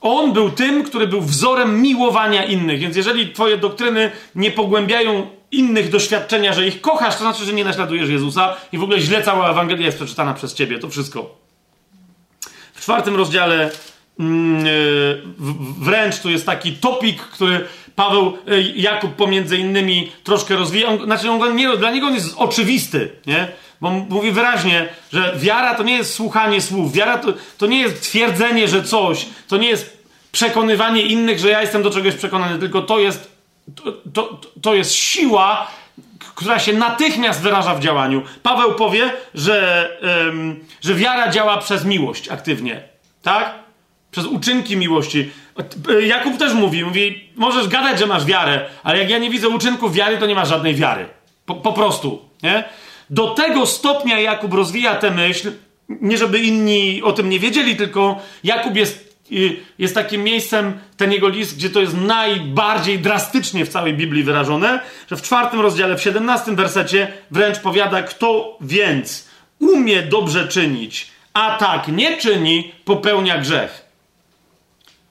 On 0.00 0.32
był 0.32 0.50
tym, 0.50 0.84
który 0.84 1.06
był 1.06 1.20
wzorem 1.20 1.82
miłowania 1.82 2.44
innych. 2.44 2.80
Więc 2.80 2.96
jeżeli 2.96 3.32
twoje 3.32 3.56
doktryny 3.56 4.10
nie 4.34 4.50
pogłębiają 4.50 5.26
innych 5.52 5.90
doświadczenia, 5.90 6.52
że 6.52 6.66
ich 6.66 6.80
kochasz, 6.80 7.14
to 7.14 7.20
znaczy, 7.20 7.44
że 7.44 7.52
nie 7.52 7.64
naśladujesz 7.64 8.08
Jezusa 8.08 8.56
i 8.72 8.78
w 8.78 8.82
ogóle 8.82 9.00
źle 9.00 9.22
cała 9.22 9.50
Ewangelia 9.50 9.86
jest 9.86 9.98
przeczytana 9.98 10.34
przez 10.34 10.54
ciebie. 10.54 10.78
To 10.78 10.88
wszystko. 10.88 11.36
W 12.74 12.80
czwartym 12.80 13.16
rozdziale 13.16 13.70
mm, 14.20 14.66
e, 14.66 14.70
wręcz 15.80 16.18
tu 16.18 16.30
jest 16.30 16.46
taki 16.46 16.72
topik, 16.72 17.22
który 17.22 17.64
Paweł, 17.96 18.38
e, 18.48 18.60
Jakub 18.60 19.14
pomiędzy 19.14 19.58
innymi 19.58 20.12
troszkę 20.24 20.56
rozwija. 20.56 20.96
Znaczy, 21.04 21.30
on, 21.30 21.56
dla 21.78 21.90
niego 21.90 22.06
on 22.06 22.14
jest 22.14 22.34
oczywisty, 22.36 23.10
nie? 23.26 23.48
Bo 23.80 23.90
mówi 23.90 24.32
wyraźnie, 24.32 24.88
że 25.12 25.34
wiara 25.36 25.74
to 25.74 25.82
nie 25.82 25.96
jest 25.96 26.14
słuchanie 26.14 26.60
słów, 26.60 26.92
wiara 26.92 27.18
to, 27.18 27.32
to 27.58 27.66
nie 27.66 27.80
jest 27.80 28.02
twierdzenie, 28.02 28.68
że 28.68 28.84
coś, 28.84 29.26
to 29.48 29.56
nie 29.56 29.68
jest 29.68 30.04
przekonywanie 30.32 31.02
innych, 31.02 31.38
że 31.38 31.48
ja 31.48 31.60
jestem 31.60 31.82
do 31.82 31.90
czegoś 31.90 32.14
przekonany, 32.14 32.58
tylko 32.58 32.82
to 32.82 32.98
jest, 32.98 33.30
to, 33.74 33.92
to, 34.12 34.40
to 34.62 34.74
jest 34.74 34.94
siła, 34.94 35.66
która 36.34 36.58
się 36.58 36.72
natychmiast 36.72 37.42
wyraża 37.42 37.74
w 37.74 37.80
działaniu. 37.80 38.22
Paweł 38.42 38.74
powie, 38.74 39.12
że, 39.34 39.88
ym, 40.28 40.64
że 40.80 40.94
wiara 40.94 41.28
działa 41.28 41.58
przez 41.58 41.84
miłość 41.84 42.28
aktywnie, 42.28 42.82
tak? 43.22 43.54
Przez 44.10 44.26
uczynki 44.26 44.76
miłości. 44.76 45.30
Jakub 46.02 46.38
też 46.38 46.52
mówi, 46.52 46.84
mówi, 46.84 47.28
możesz 47.36 47.68
gadać, 47.68 47.98
że 47.98 48.06
masz 48.06 48.24
wiarę, 48.24 48.64
ale 48.82 48.98
jak 48.98 49.10
ja 49.10 49.18
nie 49.18 49.30
widzę 49.30 49.48
uczynków 49.48 49.94
wiary, 49.94 50.18
to 50.18 50.26
nie 50.26 50.34
masz 50.34 50.48
żadnej 50.48 50.74
wiary. 50.74 51.06
Po, 51.46 51.54
po 51.54 51.72
prostu, 51.72 52.28
nie? 52.42 52.64
Do 53.10 53.34
tego 53.34 53.66
stopnia 53.66 54.20
Jakub 54.20 54.54
rozwija 54.54 54.94
tę 54.94 55.10
myśl, 55.10 55.52
nie 55.88 56.18
żeby 56.18 56.38
inni 56.38 57.02
o 57.02 57.12
tym 57.12 57.28
nie 57.28 57.40
wiedzieli, 57.40 57.76
tylko 57.76 58.22
Jakub 58.44 58.76
jest, 58.76 59.16
y, 59.32 59.56
jest 59.78 59.94
takim 59.94 60.24
miejscem, 60.24 60.78
ten 60.96 61.12
jego 61.12 61.28
list, 61.28 61.56
gdzie 61.56 61.70
to 61.70 61.80
jest 61.80 61.96
najbardziej 61.96 62.98
drastycznie 62.98 63.64
w 63.64 63.68
całej 63.68 63.94
Biblii 63.94 64.22
wyrażone, 64.22 64.80
że 65.10 65.16
w 65.16 65.22
czwartym 65.22 65.60
rozdziale, 65.60 65.96
w 65.96 66.02
siedemnastym 66.02 66.56
wersecie 66.56 67.12
wręcz 67.30 67.58
powiada, 67.58 68.02
kto 68.02 68.56
więc 68.60 69.28
umie 69.58 70.02
dobrze 70.02 70.48
czynić, 70.48 71.10
a 71.34 71.56
tak 71.56 71.88
nie 71.88 72.16
czyni, 72.16 72.72
popełnia 72.84 73.38
grzech. 73.38 73.84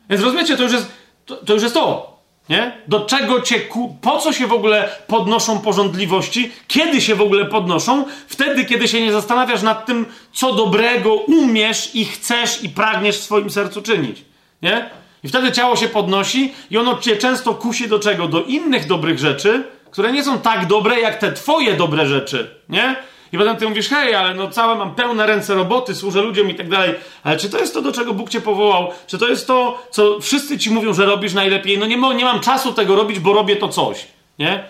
Więc 0.09 0.21
rozumiecie, 0.21 0.57
to 0.57 0.63
już 0.63 0.71
jest 0.71 0.91
to, 1.25 1.35
to. 1.35 1.53
Już 1.53 1.63
jest 1.63 1.75
to 1.75 2.18
nie? 2.49 2.71
Do 2.87 2.99
czego 2.99 3.41
cię, 3.41 3.59
ku... 3.59 3.97
po 4.01 4.17
co 4.17 4.33
się 4.33 4.47
w 4.47 4.53
ogóle 4.53 4.89
podnoszą 5.07 5.59
porządliwości? 5.59 6.51
Kiedy 6.67 7.01
się 7.01 7.15
w 7.15 7.21
ogóle 7.21 7.45
podnoszą? 7.45 8.05
Wtedy, 8.27 8.65
kiedy 8.65 8.87
się 8.87 9.01
nie 9.01 9.11
zastanawiasz 9.11 9.61
nad 9.61 9.85
tym, 9.85 10.05
co 10.33 10.53
dobrego 10.53 11.13
umiesz 11.13 11.95
i 11.95 12.05
chcesz 12.05 12.63
i 12.63 12.69
pragniesz 12.69 13.17
w 13.17 13.23
swoim 13.23 13.49
sercu 13.49 13.81
czynić. 13.81 14.25
Nie? 14.61 14.89
I 15.23 15.27
wtedy 15.27 15.51
ciało 15.51 15.75
się 15.75 15.87
podnosi 15.87 16.53
i 16.71 16.77
ono 16.77 16.97
cię 16.97 17.17
często 17.17 17.55
kusi 17.55 17.87
do 17.87 17.99
czego? 17.99 18.27
Do 18.27 18.43
innych 18.43 18.87
dobrych 18.87 19.19
rzeczy, 19.19 19.63
które 19.91 20.11
nie 20.11 20.23
są 20.23 20.39
tak 20.39 20.67
dobre, 20.67 20.99
jak 20.99 21.17
te 21.17 21.31
twoje 21.31 21.73
dobre 21.73 22.07
rzeczy. 22.07 22.55
Nie? 22.69 22.95
I 23.33 23.37
potem 23.37 23.57
ty 23.57 23.69
mówisz, 23.69 23.89
hej, 23.89 24.15
ale 24.15 24.33
no 24.33 24.49
całe 24.49 24.75
mam 24.75 24.95
pełne 24.95 25.25
ręce 25.25 25.55
roboty, 25.55 25.95
służę 25.95 26.21
ludziom 26.21 26.49
i 26.49 26.55
tak 26.55 26.69
dalej. 26.69 26.93
Ale 27.23 27.37
czy 27.37 27.49
to 27.49 27.59
jest 27.59 27.73
to, 27.73 27.81
do 27.81 27.91
czego 27.91 28.13
Bóg 28.13 28.29
cię 28.29 28.41
powołał? 28.41 28.91
Czy 29.07 29.17
to 29.17 29.27
jest 29.27 29.47
to, 29.47 29.87
co 29.91 30.19
wszyscy 30.19 30.57
ci 30.57 30.71
mówią, 30.71 30.93
że 30.93 31.05
robisz 31.05 31.33
najlepiej? 31.33 31.77
No 31.77 31.85
nie, 31.85 31.97
nie 32.15 32.25
mam 32.25 32.39
czasu 32.39 32.73
tego 32.73 32.95
robić, 32.95 33.19
bo 33.19 33.33
robię 33.33 33.55
to 33.55 33.69
coś, 33.69 34.07
nie? 34.39 34.63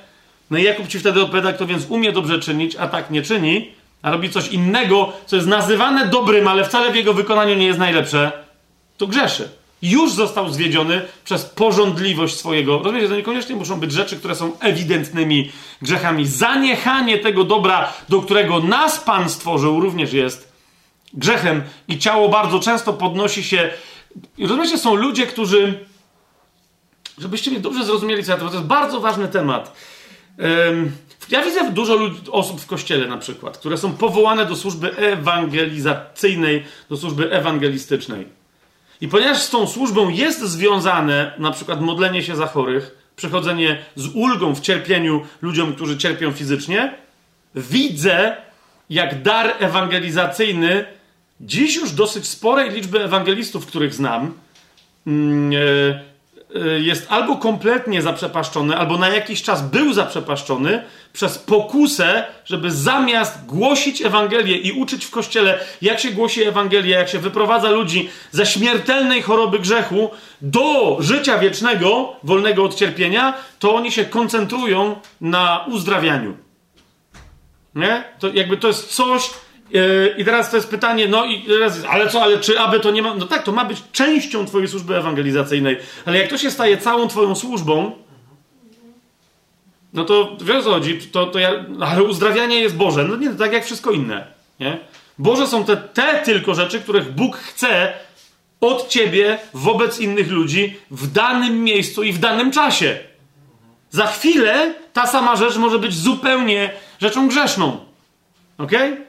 No 0.51 0.57
i 0.57 0.63
Jakub 0.63 0.87
ci 0.87 0.99
wtedy 0.99 1.21
odpowiada, 1.21 1.53
kto 1.53 1.65
więc 1.65 1.85
umie 1.89 2.11
dobrze 2.11 2.39
czynić, 2.39 2.75
a 2.75 2.87
tak 2.87 3.11
nie 3.11 3.21
czyni, 3.21 3.71
a 4.01 4.11
robi 4.11 4.29
coś 4.29 4.47
innego, 4.47 5.13
co 5.25 5.35
jest 5.35 5.47
nazywane 5.47 6.07
dobrym, 6.07 6.47
ale 6.47 6.63
wcale 6.63 6.91
w 6.91 6.95
jego 6.95 7.13
wykonaniu 7.13 7.55
nie 7.55 7.65
jest 7.65 7.79
najlepsze, 7.79 8.31
to 8.97 9.07
grzeszy 9.07 9.58
już 9.81 10.13
został 10.13 10.49
zwiedziony 10.49 11.01
przez 11.23 11.45
porządliwość 11.45 12.35
swojego. 12.37 12.77
Rozumiecie, 12.77 13.07
to 13.07 13.15
niekoniecznie 13.15 13.55
muszą 13.55 13.79
być 13.79 13.91
rzeczy, 13.91 14.17
które 14.17 14.35
są 14.35 14.59
ewidentnymi 14.59 15.51
grzechami. 15.81 16.27
Zaniechanie 16.27 17.17
tego 17.17 17.43
dobra, 17.43 17.93
do 18.09 18.21
którego 18.21 18.59
nas 18.59 18.99
Pan 18.99 19.29
stworzył, 19.29 19.79
również 19.79 20.13
jest 20.13 20.51
grzechem 21.13 21.63
i 21.87 21.99
ciało 21.99 22.29
bardzo 22.29 22.59
często 22.59 22.93
podnosi 22.93 23.43
się. 23.43 23.69
Rozumiecie, 24.39 24.77
są 24.77 24.95
ludzie, 24.95 25.27
którzy. 25.27 25.85
Żebyście 27.17 27.51
mnie 27.51 27.59
dobrze 27.59 27.85
zrozumieli, 27.85 28.23
co 28.23 28.31
ja 28.31 28.37
to, 28.37 28.47
to 28.47 28.53
jest 28.53 28.65
bardzo 28.65 28.99
ważny 28.99 29.27
temat. 29.27 29.75
Ja 31.29 31.45
widzę 31.45 31.71
dużo 31.71 31.95
ludzi, 31.95 32.21
osób 32.31 32.61
w 32.61 32.65
kościele 32.65 33.07
na 33.07 33.17
przykład, 33.17 33.57
które 33.57 33.77
są 33.77 33.93
powołane 33.93 34.45
do 34.45 34.55
służby 34.55 34.97
ewangelizacyjnej, 34.97 36.65
do 36.89 36.97
służby 36.97 37.31
ewangelistycznej 37.31 38.38
i 39.01 39.07
ponieważ 39.07 39.37
z 39.41 39.49
tą 39.49 39.67
służbą 39.67 40.09
jest 40.09 40.41
związane 40.41 41.33
na 41.37 41.51
przykład 41.51 41.81
modlenie 41.81 42.23
się 42.23 42.35
za 42.35 42.47
chorych, 42.47 43.11
przechodzenie 43.15 43.77
z 43.95 44.07
ulgą 44.07 44.55
w 44.55 44.61
cierpieniu 44.61 45.25
ludziom, 45.41 45.75
którzy 45.75 45.97
cierpią 45.97 46.31
fizycznie, 46.31 46.93
widzę, 47.55 48.37
jak 48.89 49.21
dar 49.21 49.53
ewangelizacyjny 49.59 50.85
dziś 51.41 51.75
już 51.75 51.91
dosyć 51.91 52.27
sporej 52.27 52.71
liczby 52.71 53.03
ewangelistów, 53.03 53.65
których 53.65 53.93
znam, 53.93 54.33
mm, 55.07 55.51
e, 55.53 55.99
Y, 55.99 56.08
jest 56.79 57.07
albo 57.09 57.37
kompletnie 57.37 58.01
zaprzepaszczony, 58.01 58.77
albo 58.77 58.97
na 58.97 59.09
jakiś 59.09 59.43
czas 59.43 59.61
był 59.61 59.93
zaprzepaszczony 59.93 60.83
przez 61.13 61.37
pokusę, 61.37 62.25
żeby 62.45 62.71
zamiast 62.71 63.45
głosić 63.45 64.01
Ewangelię 64.01 64.57
i 64.57 64.71
uczyć 64.71 65.05
w 65.05 65.11
kościele, 65.11 65.59
jak 65.81 65.99
się 65.99 66.11
głosi 66.11 66.43
Ewangelię, 66.43 66.95
jak 66.95 67.09
się 67.09 67.19
wyprowadza 67.19 67.69
ludzi 67.69 68.09
ze 68.31 68.45
śmiertelnej 68.45 69.21
choroby 69.21 69.59
grzechu 69.59 70.09
do 70.41 70.97
życia 70.99 71.37
wiecznego, 71.37 72.15
wolnego 72.23 72.63
od 72.63 72.75
cierpienia, 72.75 73.33
to 73.59 73.75
oni 73.75 73.91
się 73.91 74.05
koncentrują 74.05 74.95
na 75.21 75.65
uzdrawianiu. 75.67 76.37
Nie? 77.75 78.03
To 78.19 78.27
jakby 78.27 78.57
to 78.57 78.67
jest 78.67 78.87
coś, 78.87 79.29
I 80.17 80.25
teraz 80.25 80.49
to 80.49 80.55
jest 80.55 80.69
pytanie, 80.69 81.07
no 81.07 81.25
i 81.25 81.41
teraz, 81.41 81.79
ale 81.89 82.09
co, 82.09 82.21
ale 82.23 82.37
czy 82.37 82.59
aby 82.59 82.79
to 82.79 82.91
nie 82.91 83.01
ma. 83.01 83.15
No 83.15 83.25
tak, 83.25 83.43
to 83.43 83.51
ma 83.51 83.65
być 83.65 83.83
częścią 83.91 84.45
Twojej 84.45 84.67
służby 84.67 84.97
ewangelizacyjnej, 84.97 85.77
ale 86.05 86.19
jak 86.19 86.29
to 86.29 86.37
się 86.37 86.51
staje 86.51 86.77
całą 86.77 87.07
Twoją 87.07 87.35
służbą, 87.35 87.91
no 89.93 90.05
to 90.05 90.37
wiesz 90.41 90.63
co 90.63 90.69
chodzi, 90.69 90.97
to, 90.97 91.25
to 91.25 91.39
ja, 91.39 91.65
ale 91.79 92.03
uzdrawianie 92.03 92.59
jest 92.59 92.75
Boże. 92.75 93.03
No 93.03 93.15
nie, 93.15 93.29
tak 93.29 93.53
jak 93.53 93.65
wszystko 93.65 93.91
inne. 93.91 94.27
Nie? 94.59 94.77
Boże 95.19 95.47
są 95.47 95.65
te, 95.65 95.77
te 95.77 96.21
tylko 96.25 96.55
rzeczy, 96.55 96.79
których 96.79 97.11
Bóg 97.11 97.37
chce 97.37 97.93
od 98.61 98.87
ciebie 98.87 99.39
wobec 99.53 99.99
innych 99.99 100.31
ludzi 100.31 100.77
w 100.91 101.11
danym 101.11 101.63
miejscu 101.63 102.03
i 102.03 102.13
w 102.13 102.19
danym 102.19 102.51
czasie. 102.51 102.99
Za 103.89 104.07
chwilę 104.07 104.73
ta 104.93 105.07
sama 105.07 105.35
rzecz 105.35 105.57
może 105.57 105.79
być 105.79 105.95
zupełnie 105.95 106.71
rzeczą 107.01 107.27
grzeszną. 107.27 107.85
Okej? 108.57 108.93
Okay? 108.93 109.08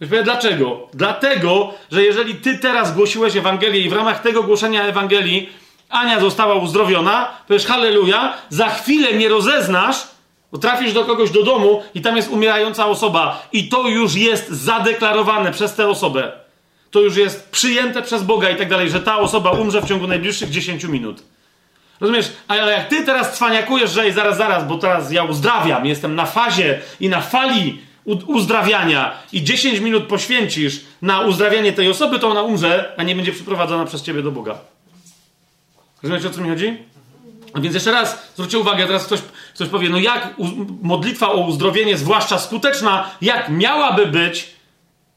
Dlaczego? 0.00 0.88
Dlatego, 0.94 1.74
że 1.92 2.04
jeżeli 2.04 2.34
ty 2.34 2.58
teraz 2.58 2.94
głosiłeś 2.94 3.36
Ewangelię 3.36 3.80
i 3.80 3.88
w 3.88 3.92
ramach 3.92 4.22
tego 4.22 4.42
głoszenia 4.42 4.84
Ewangelii 4.84 5.48
Ania 5.90 6.20
została 6.20 6.54
uzdrowiona, 6.54 7.28
wiesz, 7.50 7.66
halleluja, 7.66 8.32
za 8.48 8.68
chwilę 8.68 9.12
nie 9.12 9.28
rozeznasz, 9.28 9.96
bo 10.52 10.58
trafisz 10.58 10.92
do 10.92 11.04
kogoś 11.04 11.30
do 11.30 11.42
domu 11.42 11.82
i 11.94 12.00
tam 12.00 12.16
jest 12.16 12.30
umierająca 12.30 12.86
osoba 12.86 13.46
i 13.52 13.68
to 13.68 13.88
już 13.88 14.14
jest 14.14 14.48
zadeklarowane 14.48 15.52
przez 15.52 15.74
tę 15.74 15.88
osobę. 15.88 16.32
To 16.90 17.00
już 17.00 17.16
jest 17.16 17.50
przyjęte 17.50 18.02
przez 18.02 18.22
Boga 18.22 18.50
i 18.50 18.56
tak 18.56 18.68
dalej, 18.68 18.90
że 18.90 19.00
ta 19.00 19.18
osoba 19.18 19.50
umrze 19.50 19.82
w 19.82 19.88
ciągu 19.88 20.06
najbliższych 20.06 20.50
10 20.50 20.84
minut. 20.84 21.22
Rozumiesz? 22.00 22.32
Ale 22.48 22.72
jak 22.72 22.88
ty 22.88 23.04
teraz 23.04 23.32
cwaniakujesz, 23.32 23.90
że 23.90 24.12
zaraz, 24.12 24.36
zaraz, 24.36 24.64
bo 24.64 24.78
teraz 24.78 25.12
ja 25.12 25.24
uzdrawiam, 25.24 25.86
jestem 25.86 26.14
na 26.14 26.26
fazie 26.26 26.80
i 27.00 27.08
na 27.08 27.20
fali 27.20 27.82
uzdrawiania 28.04 29.12
i 29.32 29.44
10 29.44 29.78
minut 29.78 30.04
poświęcisz 30.04 30.80
na 31.02 31.20
uzdrawianie 31.20 31.72
tej 31.72 31.90
osoby, 31.90 32.18
to 32.18 32.28
ona 32.28 32.42
umrze, 32.42 32.94
a 32.96 33.02
nie 33.02 33.16
będzie 33.16 33.32
przyprowadzona 33.32 33.84
przez 33.84 34.02
ciebie 34.02 34.22
do 34.22 34.30
Boga. 34.32 34.58
Rozumiecie, 36.02 36.28
o 36.28 36.30
co 36.30 36.40
mi 36.40 36.48
chodzi? 36.48 36.78
A 37.52 37.60
więc 37.60 37.74
jeszcze 37.74 37.92
raz 37.92 38.32
zwróćcie 38.34 38.58
uwagę, 38.58 38.86
teraz 38.86 39.06
ktoś, 39.06 39.20
ktoś 39.54 39.68
powie, 39.68 39.88
no 39.88 39.98
jak 39.98 40.34
modlitwa 40.82 41.32
o 41.32 41.36
uzdrowienie, 41.36 41.96
zwłaszcza 41.96 42.38
skuteczna, 42.38 43.10
jak 43.20 43.48
miałaby 43.48 44.06
być 44.06 44.54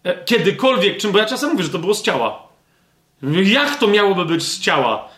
e, 0.04 0.24
kiedykolwiek, 0.26 0.98
czym, 0.98 1.12
bo 1.12 1.20
ja 1.20 1.26
czasem 1.26 1.52
mówię, 1.52 1.64
że 1.64 1.70
to 1.70 1.80
było 1.80 1.94
z 1.94 2.02
ciała. 2.02 2.44
Jak 3.44 3.76
to 3.76 3.88
miałoby 3.88 4.26
być 4.26 4.44
z 4.44 4.60
ciała? 4.60 5.10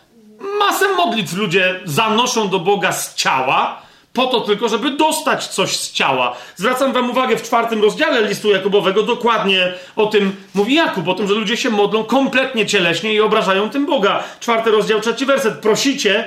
Masę 0.58 0.94
modlitw 0.94 1.32
ludzie 1.32 1.80
zanoszą 1.84 2.48
do 2.48 2.58
Boga 2.58 2.92
z 2.92 3.14
ciała, 3.14 3.82
po 4.16 4.26
to 4.26 4.40
tylko, 4.40 4.68
żeby 4.68 4.90
dostać 4.90 5.46
coś 5.46 5.76
z 5.76 5.92
ciała. 5.92 6.36
Zwracam 6.56 6.92
wam 6.92 7.10
uwagę 7.10 7.36
w 7.36 7.42
czwartym 7.42 7.82
rozdziale 7.82 8.28
listu 8.28 8.50
Jakubowego, 8.50 9.02
dokładnie 9.02 9.72
o 9.96 10.06
tym 10.06 10.36
mówi 10.54 10.74
Jakub, 10.74 11.08
o 11.08 11.14
tym, 11.14 11.28
że 11.28 11.34
ludzie 11.34 11.56
się 11.56 11.70
modlą 11.70 12.04
kompletnie 12.04 12.66
cieleśnie 12.66 13.14
i 13.14 13.20
obrażają 13.20 13.70
tym 13.70 13.86
Boga. 13.86 14.24
Czwarty 14.40 14.70
rozdział, 14.70 15.00
trzeci 15.00 15.26
werset. 15.26 15.54
Prosicie, 15.54 16.24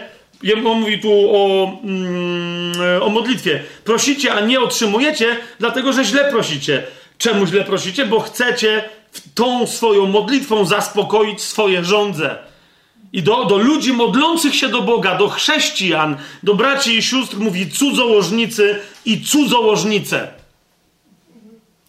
on 0.66 0.80
mówi 0.80 0.99
tu 0.99 1.11
o, 1.11 1.72
mm, 1.84 3.03
o 3.03 3.10
modlitwie. 3.10 3.64
Prosicie, 3.84 4.34
a 4.34 4.40
nie 4.40 4.60
otrzymujecie, 4.60 5.38
dlatego 5.60 5.94
że 5.94 6.03
źle 6.03 6.32
prosicie. 6.32 6.84
Czemu 7.18 7.45
źle 7.45 7.64
prosicie? 7.64 8.06
Bo 8.06 8.20
chcecie 8.20 8.84
tą 9.36 9.68
swoją 9.68 10.06
modlitwą 10.06 10.66
zaspokoić 10.66 11.41
swoje 11.41 11.84
żądze. 11.84 12.49
I 13.14 13.23
do, 13.23 13.45
do 13.45 13.57
ludzi 13.57 13.94
modlących 13.94 14.56
się 14.56 14.68
do 14.68 14.81
Boga, 14.81 15.18
do 15.18 15.30
chrześcijan, 15.30 16.18
do 16.44 16.56
braci 16.56 16.98
i 16.98 17.02
sióstr 17.03 17.38
mówi 17.38 17.72
cudzołożnicy 17.72 18.80
i 19.06 19.22
cudzołożnice. 19.22 20.27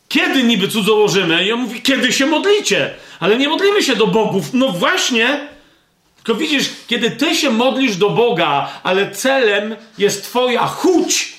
Kiedy 0.08 0.42
niby 0.42 0.68
cudzołożymy? 0.68 1.44
I 1.44 1.52
on 1.52 1.60
mówi, 1.60 1.82
kiedy 1.82 2.12
się 2.12 2.26
modlicie? 2.26 2.94
Ale 3.20 3.36
nie 3.36 3.48
modlimy 3.48 3.82
się 3.82 3.96
do 3.96 4.06
bogów. 4.06 4.44
No 4.52 4.68
właśnie. 4.68 5.48
Tylko 6.16 6.34
widzisz, 6.34 6.70
kiedy 6.86 7.10
ty 7.10 7.36
się 7.36 7.50
modlisz 7.50 7.96
do 7.96 8.10
Boga, 8.10 8.68
ale 8.82 9.10
celem 9.10 9.76
jest 9.98 10.24
twoja 10.24 10.66
chuć. 10.66 11.32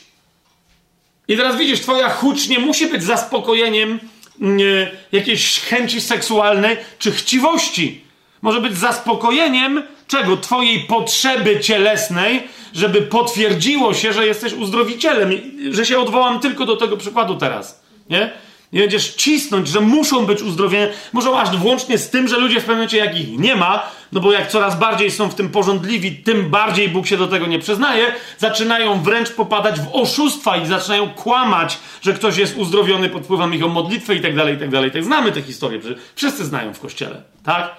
I 1.28 1.38
teraz 1.38 1.58
widzisz, 1.58 1.80
twoja 1.80 2.10
chuć 2.10 2.48
nie 2.48 2.60
musi 2.60 2.88
być 2.88 3.04
zaspokojeniem 3.04 4.00
nie, 4.40 4.92
jakiejś 5.12 5.60
chęci 5.60 6.02
seksualnej 6.02 6.78
czy 7.00 7.12
chciwości 7.12 8.02
może 8.42 8.62
być 8.62 8.78
zaspokojeniem 8.78 9.84
czego? 10.08 10.38
Twojej 10.38 10.80
potrzeby 10.80 11.60
cielesnej, 11.60 12.44
żeby 12.74 13.02
potwierdziło 13.02 13.94
się, 13.94 14.14
że 14.14 14.28
jesteś 14.28 14.54
uzdrowicielem. 14.54 15.32
Że 15.72 15.86
się 15.86 16.00
odwołam 16.00 16.40
tylko 16.40 16.66
do 16.66 16.78
tego 16.78 16.98
przykładu 16.98 17.36
teraz. 17.36 17.84
Nie? 18.10 18.32
Nie 18.74 18.82
będziesz 18.82 19.16
cisnąć, 19.16 19.68
że 19.68 19.82
muszą 19.82 20.26
być 20.26 20.42
uzdrowieni. 20.42 20.92
Muszą 21.14 21.40
aż 21.40 21.58
włącznie 21.58 21.98
z 21.98 22.10
tym, 22.10 22.28
że 22.28 22.38
ludzie 22.38 22.56
w 22.56 22.60
pewnym 22.60 22.76
momencie, 22.76 22.98
jak 22.98 23.20
ich 23.20 23.40
nie 23.40 23.56
ma, 23.56 23.84
no 24.12 24.20
bo 24.20 24.32
jak 24.32 24.52
coraz 24.52 24.80
bardziej 24.80 25.12
są 25.12 25.30
w 25.30 25.36
tym 25.36 25.50
porządliwi, 25.50 26.16
tym 26.16 26.50
bardziej 26.50 26.90
Bóg 26.90 27.08
się 27.08 27.18
do 27.18 27.28
tego 27.28 27.48
nie 27.48 27.60
przyznaje, 27.60 28.14
zaczynają 28.38 29.02
wręcz 29.02 29.32
popadać 29.32 29.80
w 29.80 29.96
oszustwa 29.96 30.58
i 30.58 30.68
zaczynają 30.68 31.10
kłamać, 31.10 31.78
że 32.02 32.14
ktoś 32.14 32.38
jest 32.38 32.58
uzdrowiony 32.58 33.10
pod 33.10 33.24
wpływem 33.24 33.54
ich 33.54 33.64
o 33.64 33.68
modlitwę 33.68 34.16
i 34.16 34.22
tak 34.22 34.36
dalej, 34.36 34.56
i 34.56 34.58
tak 34.58 34.70
dalej. 34.70 34.92
Tak 34.92 35.04
znamy 35.04 35.32
te 35.32 35.42
historie, 35.42 35.80
wszyscy 36.16 36.46
znają 36.46 36.74
w 36.74 36.80
kościele, 36.80 37.22
tak? 37.44 37.76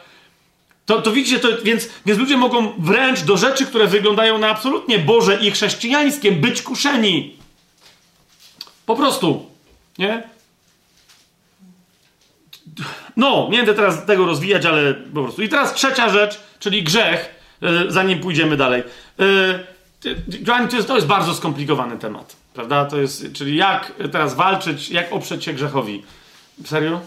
To, 0.87 1.03
to 1.03 1.13
widzicie, 1.13 1.41
to, 1.41 1.49
więc, 1.65 1.89
więc 2.07 2.21
ludzie 2.21 2.37
mogą 2.37 2.73
wręcz 2.79 3.21
do 3.21 3.37
rzeczy, 3.37 3.67
które 3.67 3.87
wyglądają 3.87 4.39
na 4.39 4.49
absolutnie 4.49 4.99
Boże 4.99 5.39
i 5.41 5.51
chrześcijańskie, 5.51 6.33
być 6.33 6.63
kuszeni. 6.63 7.37
Po 8.87 8.97
prostu. 8.97 9.47
Nie? 9.99 10.23
No, 13.17 13.49
nie 13.51 13.57
będę 13.57 13.75
teraz 13.75 14.07
tego 14.07 14.27
rozwijać, 14.27 14.67
ale 14.67 14.95
po 14.95 15.23
prostu. 15.23 15.43
I 15.43 15.49
teraz 15.49 15.75
trzecia 15.75 16.09
rzecz, 16.09 16.41
czyli 16.59 16.83
grzech, 16.83 17.35
yy, 17.61 17.93
zanim 17.93 18.21
pójdziemy 18.21 18.57
dalej. 18.57 18.83
Yy, 19.19 19.67
to 20.71 20.77
jest, 20.77 20.89
to 20.89 20.95
jest 20.95 21.07
bardzo 21.07 21.35
skomplikowany 21.35 21.99
temat, 21.99 22.37
prawda? 22.55 22.85
To 22.85 23.01
jest, 23.01 23.33
czyli 23.33 23.57
jak 23.57 23.93
teraz 24.13 24.35
walczyć, 24.35 24.91
jak 24.91 25.13
oprzeć 25.13 25.45
się 25.45 25.53
grzechowi. 25.53 26.03
Serio? 26.65 27.01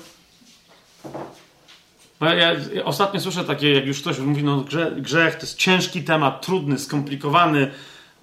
Ja, 2.22 2.34
ja, 2.34 2.56
ostatnio 2.84 3.22
słyszę 3.22 3.44
takie, 3.44 3.74
jak 3.74 3.86
już 3.86 4.02
ktoś 4.02 4.20
mówi, 4.20 4.44
no 4.44 4.66
grzech, 4.98 5.36
to 5.36 5.42
jest 5.42 5.58
ciężki 5.58 6.04
temat, 6.04 6.46
trudny, 6.46 6.80
skomplikowany, 6.80 7.72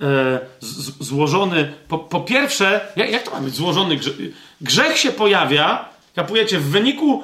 e, 0.01 0.41
z, 0.61 1.05
złożony. 1.05 1.73
Po, 1.89 1.99
po 1.99 2.21
pierwsze, 2.21 2.81
jak, 2.97 3.11
jak, 3.11 3.23
to 3.23 3.31
ma 3.31 3.41
być 3.41 3.55
złożony 3.55 3.97
grzech? 3.97 4.15
Grzech 4.61 4.99
się 4.99 5.13
pojawia, 5.13 5.89
kapujecie, 6.15 6.59
w 6.59 6.71
wyniku 6.71 7.23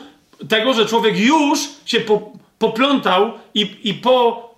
tego, 0.49 0.75
że 0.75 0.87
człowiek 0.87 1.19
już 1.19 1.59
się 1.85 2.01
po, 2.01 2.33
poplątał 2.59 3.33
i, 3.55 3.77
i 3.85 3.95
po, 3.95 4.49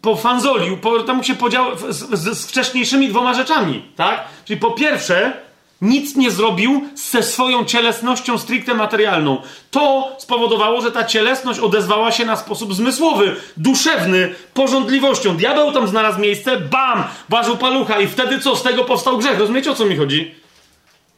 pofanzolił, 0.00 0.76
po, 0.76 1.02
tam 1.02 1.24
się 1.24 1.34
podział 1.34 1.78
z, 1.78 2.18
z, 2.18 2.38
z 2.38 2.46
wcześniejszymi 2.46 3.08
dwoma 3.08 3.34
rzeczami, 3.34 3.84
tak? 3.96 4.24
Czyli 4.44 4.60
po 4.60 4.70
pierwsze, 4.70 5.32
nic 5.80 6.16
nie 6.16 6.30
zrobił 6.30 6.88
ze 6.94 7.22
swoją 7.22 7.64
cielesnością 7.64 8.38
stricte 8.38 8.74
materialną. 8.74 9.42
To 9.70 10.16
spowodowało, 10.18 10.80
że 10.80 10.92
ta 10.92 11.04
cielesność 11.04 11.60
odezwała 11.60 12.12
się 12.12 12.24
na 12.24 12.36
sposób 12.36 12.74
zmysłowy, 12.74 13.36
duszewny, 13.56 14.34
porządliwością. 14.54 15.36
Diabeł 15.36 15.72
tam 15.72 15.88
znalazł 15.88 16.20
miejsce, 16.20 16.60
bam, 16.60 17.04
ważył 17.28 17.56
palucha 17.56 18.00
i 18.00 18.06
wtedy 18.06 18.38
co? 18.38 18.56
Z 18.56 18.62
tego 18.62 18.84
powstał 18.84 19.18
grzech. 19.18 19.38
Rozumiecie, 19.38 19.70
o 19.70 19.74
co 19.74 19.84
mi 19.84 19.96
chodzi? 19.96 20.34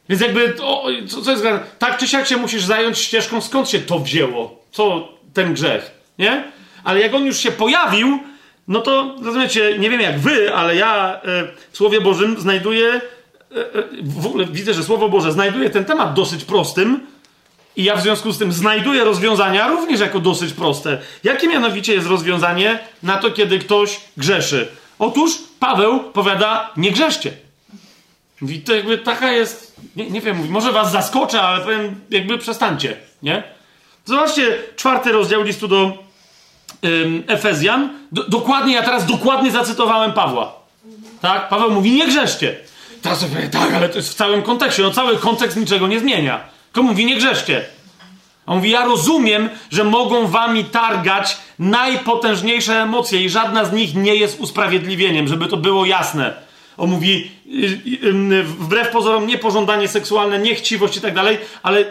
Więc 0.09 0.23
jakby, 0.23 0.55
o, 0.63 0.87
co, 1.09 1.23
co 1.23 1.31
jest 1.31 1.45
tak 1.79 1.99
czy 1.99 2.09
siak 2.09 2.27
się 2.27 2.37
musisz 2.37 2.65
zająć 2.65 2.99
ścieżką, 2.99 3.41
skąd 3.41 3.69
się 3.69 3.79
to 3.79 3.99
wzięło? 3.99 4.63
Co 4.71 5.09
ten 5.35 5.55
grzech, 5.55 5.91
nie? 6.19 6.45
Ale 6.85 7.01
jak 7.01 7.15
on 7.15 7.27
już 7.27 7.39
się 7.39 7.53
pojawił, 7.53 8.19
no 8.69 8.81
to, 8.81 9.17
rozumiecie, 9.23 9.79
nie 9.79 9.91
wiem 9.91 10.01
jak 10.01 10.19
wy, 10.19 10.55
ale 10.55 10.77
ja 10.77 11.15
e, 11.15 11.21
w 11.73 11.77
Słowie 11.77 12.01
Bożym 12.01 12.41
znajduję 12.41 13.01
w 14.03 14.27
ogóle 14.27 14.47
widzę, 14.47 14.75
że 14.75 14.85
Słowo 14.85 15.09
Boże 15.09 15.33
znajduje 15.33 15.71
ten 15.71 15.85
temat 15.85 16.15
dosyć 16.15 16.45
prostym 16.45 17.07
i 17.77 17.85
ja 17.85 17.97
w 17.97 18.03
związku 18.03 18.33
z 18.33 18.39
tym 18.39 18.53
znajduję 18.53 19.05
rozwiązania 19.05 19.69
również 19.69 20.01
jako 20.01 20.21
dosyć 20.21 20.53
proste. 20.53 20.99
Jakie 21.25 21.49
mianowicie 21.49 21.95
jest 21.95 22.07
rozwiązanie 22.07 22.79
na 23.03 23.17
to, 23.17 23.31
kiedy 23.31 23.59
ktoś 23.59 24.01
grzeszy? 24.17 24.69
Otóż 24.99 25.33
Paweł 25.61 26.01
powiada, 26.01 26.71
nie 26.77 26.91
grzeszcie. 26.91 27.33
Mówi, 28.41 28.61
to 28.61 28.75
jakby 28.75 28.99
taka 28.99 29.33
jest, 29.33 29.77
nie, 29.97 30.11
nie 30.11 30.21
wiem, 30.21 30.37
mówi, 30.37 30.51
może 30.51 30.73
was 30.73 30.93
zaskoczę, 30.93 31.43
ale 31.43 31.65
powiem, 31.65 32.01
jakby 32.11 32.39
przestańcie, 32.39 32.97
nie? 33.23 33.43
Zobaczcie 34.05 34.59
czwarty 34.77 35.13
rozdział 35.13 35.43
listu 35.43 35.69
do 35.69 35.99
ym, 36.85 37.25
Efezjan. 37.27 37.99
Do, 38.13 38.29
dokładnie, 38.29 38.75
ja 38.75 38.83
teraz 38.83 39.07
dokładnie 39.07 39.51
zacytowałem 39.51 40.13
Pawła. 40.13 40.55
Tak? 41.21 41.49
Paweł 41.49 41.71
mówi, 41.71 41.93
nie 41.93 42.07
grzeszcie. 42.07 42.57
Teraz 43.03 43.21
sobie, 43.21 43.49
tak, 43.49 43.75
ale 43.75 43.89
to 43.89 43.97
jest 43.97 44.11
w 44.11 44.15
całym 44.15 44.43
kontekście. 44.43 44.83
No 44.83 44.91
cały 44.91 45.19
kontekst 45.19 45.57
niczego 45.57 45.87
nie 45.87 46.01
zmienia. 46.01 46.41
To 46.73 46.83
mówi, 46.83 47.05
nie 47.05 47.17
grzeszcie. 47.17 47.65
On 48.47 48.57
mówi, 48.57 48.71
ja 48.71 48.85
rozumiem, 48.85 49.49
że 49.71 49.85
mogą 49.85 50.27
wami 50.27 50.65
targać 50.65 51.37
najpotężniejsze 51.59 52.83
emocje 52.83 53.25
i 53.25 53.31
żadna 53.31 53.65
z 53.65 53.73
nich 53.73 53.95
nie 53.95 54.15
jest 54.15 54.41
usprawiedliwieniem, 54.41 55.29
żeby 55.29 55.47
to 55.47 55.57
było 55.57 55.87
jasne. 55.87 56.35
On 56.77 56.91
mówi, 56.91 57.31
y, 57.47 57.51
y, 58.05 58.35
y, 58.35 58.43
wbrew 58.43 58.89
pozorom, 58.89 59.27
niepożądanie 59.27 59.89
seksualne, 59.89 60.39
niechciwość 60.39 60.97
i 60.97 61.01
tak 61.01 61.15
dalej, 61.15 61.39
ale 61.63 61.85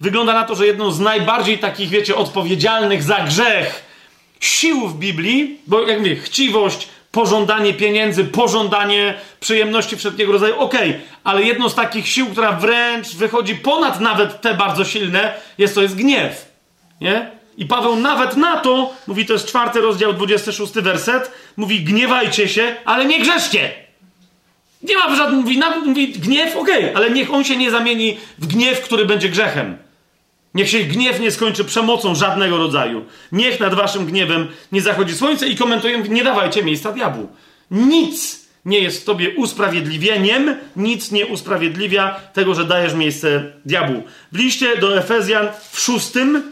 wygląda 0.00 0.32
na 0.32 0.44
to, 0.44 0.54
że 0.54 0.66
jedną 0.66 0.90
z 0.90 1.00
najbardziej 1.00 1.58
takich, 1.58 1.88
wiecie, 1.88 2.16
odpowiedzialnych 2.16 3.02
za 3.02 3.20
grzech 3.20 3.92
sił 4.40 4.88
w 4.88 4.98
Biblii, 4.98 5.58
bo 5.66 5.88
jak 5.88 5.98
mówię, 5.98 6.16
chciwość, 6.16 6.88
pożądanie 7.12 7.74
pieniędzy, 7.74 8.24
pożądanie 8.24 9.14
przyjemności 9.40 9.96
wszelkiego 9.96 10.32
rodzaju, 10.32 10.58
okej, 10.58 10.90
okay, 10.90 11.00
ale 11.24 11.42
jedną 11.42 11.68
z 11.68 11.74
takich 11.74 12.08
sił, 12.08 12.26
która 12.26 12.52
wręcz 12.52 13.14
wychodzi 13.14 13.54
ponad 13.54 14.00
nawet 14.00 14.40
te 14.40 14.54
bardzo 14.54 14.84
silne, 14.84 15.34
jest 15.58 15.74
to 15.74 15.82
jest 15.82 15.96
gniew. 15.96 16.52
Nie? 17.00 17.30
I 17.56 17.66
Paweł 17.66 17.96
nawet 17.96 18.36
na 18.36 18.56
to, 18.56 18.94
mówi 19.06 19.26
to 19.26 19.32
jest 19.32 19.46
czwarty 19.46 19.80
rozdział, 19.80 20.12
26 20.12 20.72
werset, 20.72 21.30
mówi 21.56 21.80
gniewajcie 21.80 22.48
się, 22.48 22.76
ale 22.84 23.04
nie 23.04 23.20
grzeszcie. 23.20 23.72
Nie 24.82 24.96
ma 24.96 25.16
żadnego, 25.16 25.42
mówi, 25.42 25.60
mówi 25.84 26.08
gniew, 26.08 26.56
okej, 26.56 26.84
okay, 26.84 26.96
ale 26.96 27.10
niech 27.10 27.34
on 27.34 27.44
się 27.44 27.56
nie 27.56 27.70
zamieni 27.70 28.18
w 28.38 28.46
gniew, 28.46 28.80
który 28.80 29.04
będzie 29.04 29.28
grzechem. 29.28 29.76
Niech 30.54 30.70
się 30.70 30.78
gniew 30.78 31.20
nie 31.20 31.30
skończy 31.30 31.64
przemocą 31.64 32.14
żadnego 32.14 32.58
rodzaju. 32.58 33.04
Niech 33.32 33.60
nad 33.60 33.74
waszym 33.74 34.06
gniewem 34.06 34.48
nie 34.72 34.82
zachodzi 34.82 35.14
słońce 35.14 35.48
i 35.48 35.56
komentują, 35.56 36.04
nie 36.04 36.24
dawajcie 36.24 36.62
miejsca 36.62 36.92
diabłu. 36.92 37.28
Nic 37.70 38.42
nie 38.64 38.78
jest 38.78 39.02
w 39.02 39.04
tobie 39.04 39.30
usprawiedliwieniem, 39.36 40.56
nic 40.76 41.10
nie 41.10 41.26
usprawiedliwia 41.26 42.20
tego, 42.32 42.54
że 42.54 42.64
dajesz 42.64 42.94
miejsce 42.94 43.52
diabłu. 43.64 44.02
W 44.32 44.38
liście 44.38 44.76
do 44.76 44.98
Efezjan 44.98 45.48
w 45.70 45.80
szóstym, 45.80 46.42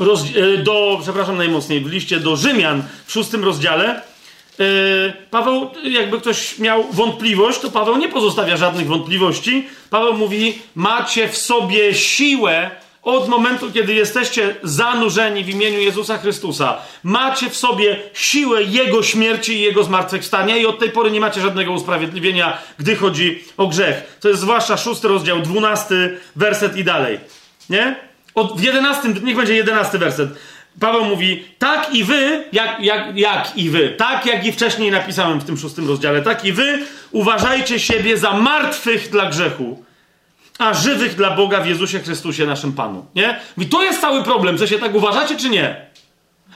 e, 0.00 0.58
do, 0.58 0.98
przepraszam 1.02 1.36
najmocniej, 1.36 1.80
w 1.80 1.92
liście 1.92 2.20
do 2.20 2.36
Rzymian 2.36 2.82
w 3.06 3.12
szóstym 3.12 3.44
rozdziale, 3.44 4.02
e, 4.60 4.62
Paweł, 5.30 5.70
jakby 5.84 6.20
ktoś 6.20 6.58
miał 6.58 6.84
wątpliwość, 6.92 7.58
to 7.58 7.70
Paweł 7.70 7.96
nie 7.96 8.08
pozostawia 8.08 8.56
żadnych 8.56 8.86
wątpliwości. 8.86 9.68
Paweł 9.90 10.14
mówi: 10.14 10.58
Macie 10.74 11.28
w 11.28 11.36
sobie 11.36 11.94
siłę 11.94 12.70
od 13.06 13.28
momentu, 13.28 13.72
kiedy 13.72 13.94
jesteście 13.94 14.54
zanurzeni 14.62 15.44
w 15.44 15.48
imieniu 15.48 15.78
Jezusa 15.78 16.18
Chrystusa, 16.18 16.78
macie 17.02 17.50
w 17.50 17.56
sobie 17.56 17.96
siłę 18.14 18.62
Jego 18.62 19.02
śmierci 19.02 19.52
i 19.52 19.60
Jego 19.60 19.84
zmartwychwstania 19.84 20.56
i 20.56 20.66
od 20.66 20.78
tej 20.78 20.90
pory 20.90 21.10
nie 21.10 21.20
macie 21.20 21.40
żadnego 21.40 21.72
usprawiedliwienia, 21.72 22.58
gdy 22.78 22.96
chodzi 22.96 23.44
o 23.56 23.66
grzech. 23.66 24.18
To 24.20 24.28
jest 24.28 24.40
zwłaszcza 24.40 24.76
szósty 24.76 25.08
rozdział, 25.08 25.40
dwunasty 25.40 26.18
werset 26.36 26.76
i 26.76 26.84
dalej. 26.84 27.20
Nie? 27.70 27.96
Od, 28.34 28.60
w 28.60 28.62
jedenastym, 28.62 29.24
niech 29.24 29.36
będzie 29.36 29.54
jedenasty 29.54 29.98
werset. 29.98 30.28
Paweł 30.80 31.04
mówi, 31.04 31.44
tak 31.58 31.94
i 31.94 32.04
wy, 32.04 32.44
jak, 32.52 32.80
jak, 32.80 33.16
jak 33.16 33.56
i 33.56 33.70
wy, 33.70 33.94
tak 33.98 34.26
jak 34.26 34.46
i 34.46 34.52
wcześniej 34.52 34.90
napisałem 34.90 35.40
w 35.40 35.44
tym 35.44 35.56
szóstym 35.56 35.88
rozdziale, 35.88 36.22
tak 36.22 36.44
i 36.44 36.52
wy 36.52 36.78
uważajcie 37.12 37.80
siebie 37.80 38.18
za 38.18 38.32
martwych 38.32 39.10
dla 39.10 39.30
grzechu 39.30 39.85
a 40.58 40.74
żywych 40.74 41.14
dla 41.14 41.30
Boga 41.30 41.60
w 41.60 41.66
Jezusie 41.66 41.98
Chrystusie, 41.98 42.46
naszym 42.46 42.72
Panu. 42.72 43.06
Nie? 43.14 43.40
I 43.58 43.66
to 43.66 43.82
jest 43.82 44.00
cały 44.00 44.22
problem, 44.22 44.58
że 44.58 44.68
się 44.68 44.78
tak 44.78 44.94
uważacie, 44.94 45.36
czy 45.36 45.48
nie? 45.48 45.86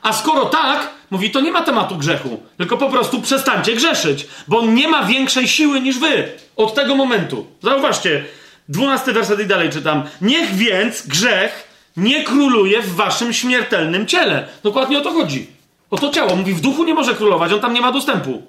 A 0.03 0.13
skoro 0.13 0.45
tak, 0.45 0.91
mówi, 1.11 1.31
to 1.31 1.41
nie 1.41 1.53
ma 1.53 1.63
tematu 1.63 1.97
grzechu, 1.97 2.43
tylko 2.57 2.77
po 2.77 2.91
prostu 2.91 3.23
przestańcie 3.23 3.75
grzeszyć, 3.75 4.27
bo 4.49 4.59
on 4.59 4.75
nie 4.75 4.89
ma 4.89 5.05
większej 5.05 5.49
siły 5.49 5.81
niż 5.81 5.99
wy 5.99 6.29
od 6.57 6.75
tego 6.75 6.95
momentu. 6.95 7.47
Zauważcie, 7.63 8.25
dwunasty 8.69 9.13
werset 9.13 9.41
i 9.41 9.47
dalej 9.47 9.71
czytam. 9.71 10.03
Niech 10.21 10.55
więc 10.55 11.07
grzech 11.07 11.69
nie 11.97 12.25
króluje 12.25 12.83
w 12.83 12.95
waszym 12.95 13.33
śmiertelnym 13.33 14.07
ciele. 14.07 14.49
Dokładnie 14.63 14.99
o 14.99 15.01
to 15.01 15.13
chodzi. 15.13 15.47
O 15.91 15.99
to 15.99 16.11
ciało. 16.11 16.37
Mówi, 16.37 16.55
w 16.55 16.61
duchu 16.61 16.85
nie 16.85 16.95
może 16.95 17.15
królować, 17.15 17.53
on 17.53 17.61
tam 17.61 17.75
nie 17.75 17.81
ma 17.81 17.93
dostępu. 17.93 18.43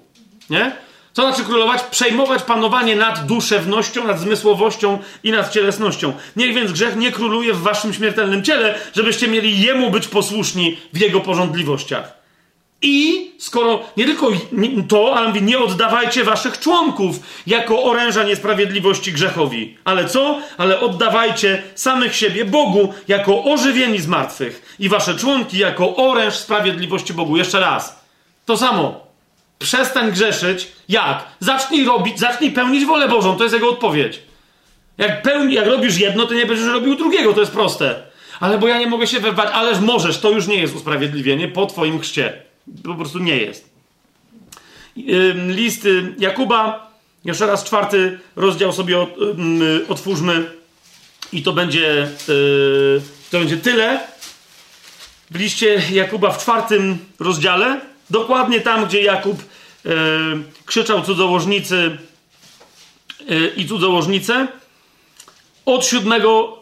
Nie? 0.50 0.72
Co 1.14 1.22
znaczy 1.22 1.44
królować? 1.44 1.84
Przejmować 1.84 2.44
panowanie 2.44 2.96
nad 2.96 3.26
duszewnością, 3.26 4.08
nad 4.08 4.20
zmysłowością 4.20 5.00
i 5.24 5.32
nad 5.32 5.52
cielesnością. 5.52 6.14
Niech 6.36 6.56
więc 6.56 6.72
grzech 6.72 6.96
nie 6.96 7.12
króluje 7.12 7.54
w 7.54 7.62
waszym 7.62 7.94
śmiertelnym 7.94 8.44
ciele, 8.44 8.76
żebyście 8.96 9.28
mieli 9.28 9.62
jemu 9.62 9.92
być 9.92 10.08
posłuszni 10.08 10.78
w 10.94 10.98
jego 10.98 11.20
porządliwościach. 11.20 12.22
I 12.82 13.32
skoro 13.40 13.80
nie 13.98 14.06
tylko 14.06 14.32
to, 14.88 15.16
ale 15.16 15.28
mówi, 15.28 15.42
nie 15.42 15.60
oddawajcie 15.60 16.24
waszych 16.24 16.60
członków 16.60 17.16
jako 17.48 17.84
oręża 17.84 18.24
niesprawiedliwości 18.24 19.14
grzechowi. 19.14 19.78
Ale 19.84 20.06
co? 20.06 20.40
Ale 20.58 20.80
oddawajcie 20.80 21.64
samych 21.76 22.16
siebie 22.16 22.46
Bogu 22.46 22.94
jako 23.08 23.44
ożywieni 23.44 24.00
z 24.00 24.08
martwych 24.08 24.76
i 24.80 24.90
wasze 24.90 25.16
członki 25.16 25.58
jako 25.58 25.96
oręż 25.96 26.34
sprawiedliwości 26.36 27.14
Bogu. 27.14 27.38
Jeszcze 27.38 27.60
raz. 27.60 28.06
To 28.46 28.58
samo. 28.58 29.11
Przestań 29.62 30.12
grzeszyć. 30.12 30.68
Jak? 30.90 31.24
Zacznij 31.40 31.86
robić, 31.86 32.20
zacznij 32.20 32.52
pełnić 32.52 32.86
wolę 32.86 33.08
Bożą. 33.08 33.38
To 33.38 33.44
jest 33.44 33.56
jego 33.56 33.70
odpowiedź. 33.70 34.20
Jak, 34.98 35.22
pełni, 35.22 35.54
jak 35.54 35.66
robisz 35.66 35.98
jedno, 35.98 36.26
to 36.26 36.34
nie 36.34 36.46
będziesz 36.46 36.68
robił 36.68 36.96
drugiego. 36.96 37.34
To 37.34 37.40
jest 37.40 37.52
proste. 37.52 38.04
Ale 38.40 38.58
bo 38.58 38.68
ja 38.68 38.80
nie 38.80 38.88
mogę 38.88 39.08
się 39.08 39.20
wyrwać, 39.20 39.50
ależ 39.54 39.80
możesz. 39.80 40.20
To 40.20 40.30
już 40.30 40.48
nie 40.48 40.56
jest 40.56 40.76
usprawiedliwienie 40.76 41.48
po 41.48 41.66
twoim 41.66 42.00
chrzcie. 42.00 42.34
Po 42.84 42.96
prostu 42.96 43.20
nie 43.20 43.38
jest. 43.38 43.70
List 45.48 45.88
Jakuba, 46.18 46.92
jeszcze 47.26 47.48
raz 47.48 47.64
czwarty 47.64 48.20
rozdział 48.36 48.74
sobie 48.74 49.08
otwórzmy 49.90 50.52
i 51.34 51.44
to 51.44 51.54
będzie, 51.54 52.08
y, 52.30 53.02
to 53.32 53.40
będzie 53.40 53.58
tyle. 53.58 54.00
W 55.32 55.36
liście 55.36 55.82
Jakuba 55.92 56.32
w 56.32 56.42
czwartym 56.42 56.98
rozdziale, 57.20 57.82
dokładnie 58.12 58.62
tam, 58.62 58.86
gdzie 58.86 59.02
Jakub 59.02 59.44
E, 59.86 59.90
krzyczał 60.66 61.02
cudzołożnicy 61.02 61.98
e, 63.30 63.48
i 63.48 63.68
cudzołożnice. 63.68 64.48
Od 65.66 65.86
siódmego 65.86 66.60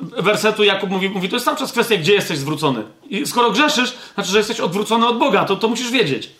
wersetu 0.00 0.64
Jakub 0.64 0.90
mówi, 0.90 1.08
mówi, 1.08 1.28
to 1.28 1.36
jest 1.36 1.44
cały 1.44 1.56
czas 1.58 1.72
kwestia, 1.72 1.96
gdzie 1.96 2.12
jesteś 2.12 2.38
zwrócony. 2.38 2.84
I 3.10 3.26
skoro 3.26 3.50
grzeszysz, 3.50 3.92
znaczy, 4.14 4.30
że 4.30 4.38
jesteś 4.38 4.60
odwrócony 4.60 5.06
od 5.06 5.18
Boga, 5.18 5.44
to, 5.44 5.56
to 5.56 5.68
musisz 5.68 5.90
wiedzieć. 5.90 6.30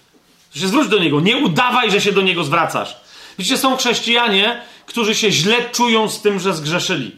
To 0.53 0.59
się 0.59 0.69
zwróć 0.69 0.89
do 0.89 0.99
Niego. 0.99 1.21
Nie 1.21 1.37
udawaj, 1.37 1.91
że 1.91 2.01
się 2.01 2.13
do 2.13 2.23
Niego 2.23 2.45
zwracasz. 2.45 2.97
Widzicie, 3.39 3.59
są 3.59 3.77
chrześcijanie, 3.77 4.63
którzy 4.87 5.15
się 5.15 5.31
źle 5.31 5.71
czują 5.71 6.09
z 6.09 6.23
tym, 6.23 6.41
że 6.41 6.55
zgrzeszyli. 6.55 7.17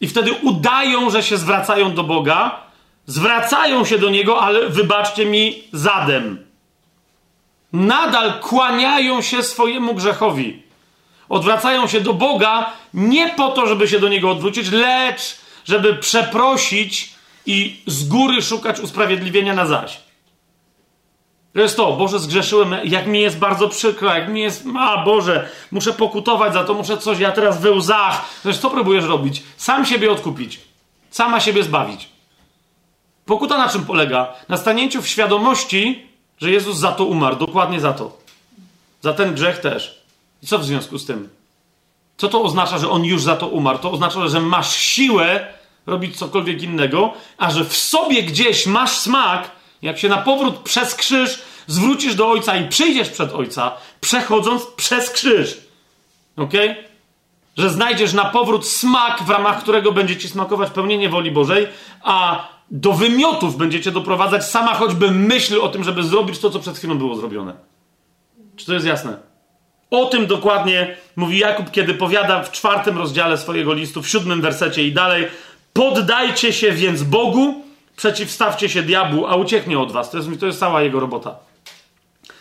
I 0.00 0.08
wtedy 0.08 0.32
udają, 0.32 1.10
że 1.10 1.22
się 1.22 1.36
zwracają 1.36 1.94
do 1.94 2.04
Boga, 2.04 2.65
zwracają 3.06 3.84
się 3.84 3.98
do 3.98 4.10
Niego, 4.10 4.40
ale 4.40 4.68
wybaczcie 4.68 5.26
mi, 5.26 5.64
zadem 5.72 6.46
nadal 7.72 8.40
kłaniają 8.40 9.22
się 9.22 9.42
swojemu 9.42 9.94
grzechowi. 9.94 10.62
Odwracają 11.28 11.86
się 11.86 12.00
do 12.00 12.14
Boga 12.14 12.72
nie 12.94 13.28
po 13.28 13.48
to, 13.48 13.66
żeby 13.66 13.88
się 13.88 14.00
do 14.00 14.08
Niego 14.08 14.30
odwrócić, 14.30 14.70
lecz 14.70 15.46
żeby 15.64 15.94
przeprosić 15.94 17.14
i 17.46 17.80
z 17.86 18.08
góry 18.08 18.42
szukać 18.42 18.80
usprawiedliwienia 18.80 19.54
na 19.54 19.66
zaś. 19.66 20.00
To 21.54 21.60
jest 21.60 21.76
to, 21.76 21.92
Boże, 21.92 22.18
zgrzeszyłem, 22.18 22.74
jak 22.84 23.06
mi 23.06 23.20
jest 23.20 23.38
bardzo 23.38 23.68
przykro, 23.68 24.14
jak 24.14 24.28
mi 24.28 24.40
jest, 24.40 24.64
a 24.78 25.04
Boże, 25.04 25.48
muszę 25.70 25.92
pokutować 25.92 26.52
za 26.52 26.64
to, 26.64 26.74
muszę 26.74 26.98
coś, 26.98 27.18
ja 27.18 27.32
teraz 27.32 27.60
we 27.60 27.70
łzach. 27.70 28.24
Zresztą 28.42 28.62
co 28.62 28.70
próbujesz 28.70 29.04
robić? 29.04 29.42
Sam 29.56 29.86
siebie 29.86 30.12
odkupić. 30.12 30.60
Sama 31.10 31.40
siebie 31.40 31.62
zbawić. 31.62 32.08
Pokuta 33.26 33.58
na 33.58 33.68
czym 33.68 33.84
polega? 33.84 34.34
Na 34.48 34.56
stanięciu 34.56 35.02
w 35.02 35.08
świadomości, 35.08 36.06
że 36.38 36.50
Jezus 36.50 36.76
za 36.76 36.92
to 36.92 37.04
umarł, 37.04 37.36
dokładnie 37.36 37.80
za 37.80 37.92
to. 37.92 38.18
Za 39.02 39.12
ten 39.12 39.34
grzech 39.34 39.58
też. 39.58 40.02
I 40.42 40.46
co 40.46 40.58
w 40.58 40.64
związku 40.64 40.98
z 40.98 41.06
tym? 41.06 41.28
Co 42.16 42.28
to 42.28 42.42
oznacza, 42.42 42.78
że 42.78 42.90
on 42.90 43.04
już 43.04 43.22
za 43.22 43.36
to 43.36 43.48
umarł? 43.48 43.78
To 43.78 43.92
oznacza, 43.92 44.28
że 44.28 44.40
masz 44.40 44.76
siłę 44.76 45.46
robić 45.86 46.16
cokolwiek 46.16 46.62
innego, 46.62 47.12
a 47.38 47.50
że 47.50 47.64
w 47.64 47.76
sobie 47.76 48.22
gdzieś 48.22 48.66
masz 48.66 48.90
smak, 48.90 49.50
jak 49.82 49.98
się 49.98 50.08
na 50.08 50.18
powrót 50.18 50.58
przez 50.58 50.94
krzyż 50.94 51.42
zwrócisz 51.66 52.14
do 52.14 52.30
Ojca 52.30 52.56
i 52.56 52.68
przyjdziesz 52.68 53.08
przed 53.08 53.32
Ojca, 53.32 53.72
przechodząc 54.00 54.66
przez 54.66 55.10
krzyż. 55.10 55.58
Ok? 56.36 56.52
Że 57.56 57.70
znajdziesz 57.70 58.12
na 58.12 58.24
powrót 58.24 58.68
smak, 58.68 59.22
w 59.22 59.30
ramach 59.30 59.62
którego 59.62 59.92
będzie 59.92 60.16
ci 60.16 60.28
smakować 60.28 60.70
pełnienie 60.70 61.08
woli 61.08 61.30
Bożej, 61.30 61.68
a 62.02 62.48
do 62.70 62.92
wymiotów 62.92 63.56
będziecie 63.56 63.92
doprowadzać 63.92 64.44
sama 64.44 64.74
choćby 64.74 65.10
myśl 65.10 65.60
o 65.60 65.68
tym, 65.68 65.84
żeby 65.84 66.02
zrobić 66.02 66.38
to, 66.38 66.50
co 66.50 66.60
przed 66.60 66.78
chwilą 66.78 66.98
było 66.98 67.16
zrobione. 67.16 67.52
Czy 68.56 68.66
to 68.66 68.74
jest 68.74 68.86
jasne? 68.86 69.16
O 69.90 70.06
tym 70.06 70.26
dokładnie 70.26 70.96
mówi 71.16 71.38
Jakub, 71.38 71.70
kiedy 71.70 71.94
powiada 71.94 72.42
w 72.42 72.52
czwartym 72.52 72.98
rozdziale 72.98 73.38
swojego 73.38 73.74
listu, 73.74 74.02
w 74.02 74.08
siódmym 74.08 74.40
wersecie 74.40 74.84
i 74.84 74.92
dalej. 74.92 75.26
Poddajcie 75.72 76.52
się 76.52 76.72
więc 76.72 77.02
Bogu, 77.02 77.64
przeciwstawcie 77.96 78.68
się 78.68 78.82
diabłu, 78.82 79.26
a 79.26 79.36
ucieknie 79.36 79.78
od 79.78 79.92
was. 79.92 80.10
To 80.10 80.16
jest, 80.16 80.28
to 80.40 80.46
jest 80.46 80.58
cała 80.58 80.82
jego 80.82 81.00
robota. 81.00 81.36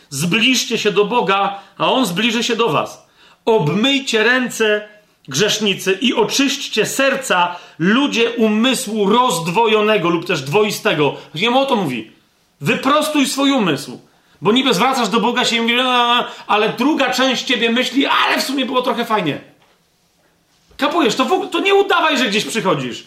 Zbliżcie 0.09 0.77
się 0.77 0.91
do 0.91 1.05
Boga, 1.05 1.59
a 1.77 1.91
on 1.91 2.05
zbliży 2.05 2.43
się 2.43 2.55
do 2.55 2.69
was. 2.69 3.07
Obmyjcie 3.45 4.23
ręce 4.23 4.87
grzesznicy, 5.27 5.97
i 6.01 6.13
oczyśćcie 6.13 6.85
serca 6.85 7.55
ludzie 7.79 8.29
umysłu 8.31 9.09
rozdwojonego 9.09 10.09
lub 10.09 10.25
też 10.25 10.41
dwoistego. 10.41 11.15
Wiem 11.35 11.57
o 11.57 11.65
to 11.65 11.75
mówi. 11.75 12.11
Wyprostuj 12.61 13.27
swój 13.27 13.51
umysł. 13.51 13.99
Bo 14.41 14.51
niby 14.51 14.73
zwracasz 14.73 15.09
do 15.09 15.19
Boga 15.19 15.45
się 15.45 15.55
i 15.55 15.61
mówisz, 15.61 15.81
ale 16.47 16.73
druga 16.77 17.13
część 17.13 17.43
ciebie 17.43 17.71
myśli, 17.71 18.05
ale 18.05 18.41
w 18.41 18.43
sumie 18.43 18.65
było 18.65 18.81
trochę 18.81 19.05
fajnie. 19.05 19.41
Kapujesz, 20.77 21.15
to, 21.15 21.25
w, 21.25 21.49
to 21.49 21.59
nie 21.59 21.75
udawaj, 21.75 22.17
że 22.17 22.25
gdzieś 22.25 22.45
przychodzisz. 22.45 23.03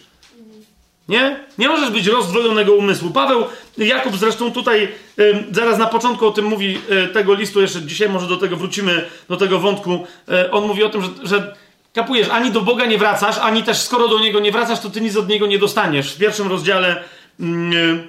Nie? 1.09 1.39
Nie 1.57 1.67
możesz 1.69 1.89
być 1.89 2.07
rozdwojonego 2.07 2.73
umysłu. 2.73 3.11
Paweł, 3.11 3.45
Jakub 3.77 4.17
zresztą 4.17 4.51
tutaj 4.51 4.87
y, 5.19 5.43
zaraz 5.51 5.77
na 5.77 5.85
początku 5.85 6.27
o 6.27 6.31
tym 6.31 6.45
mówi 6.45 6.77
y, 6.91 7.07
tego 7.07 7.33
listu, 7.33 7.61
jeszcze 7.61 7.81
dzisiaj 7.81 8.09
może 8.09 8.27
do 8.27 8.37
tego 8.37 8.55
wrócimy, 8.55 9.05
do 9.29 9.37
tego 9.37 9.59
wątku. 9.59 10.07
Y, 10.29 10.51
on 10.51 10.67
mówi 10.67 10.83
o 10.83 10.89
tym, 10.89 11.01
że, 11.01 11.09
że 11.23 11.55
Kapujesz, 11.93 12.29
ani 12.29 12.51
do 12.51 12.61
Boga 12.61 12.85
nie 12.85 12.97
wracasz, 12.97 13.37
ani 13.37 13.63
też 13.63 13.77
skoro 13.77 14.07
do 14.07 14.19
Niego 14.19 14.39
nie 14.39 14.51
wracasz, 14.51 14.79
to 14.79 14.89
Ty 14.89 15.01
nic 15.01 15.17
od 15.17 15.29
Niego 15.29 15.47
nie 15.47 15.59
dostaniesz. 15.59 16.13
W 16.13 16.17
pierwszym 16.17 16.47
rozdziale, 16.47 17.03
mm, 17.39 17.71
yy, 17.71 18.07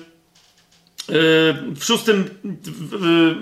yy, 1.09 1.74
w 1.74 1.85
szóstym 1.85 2.31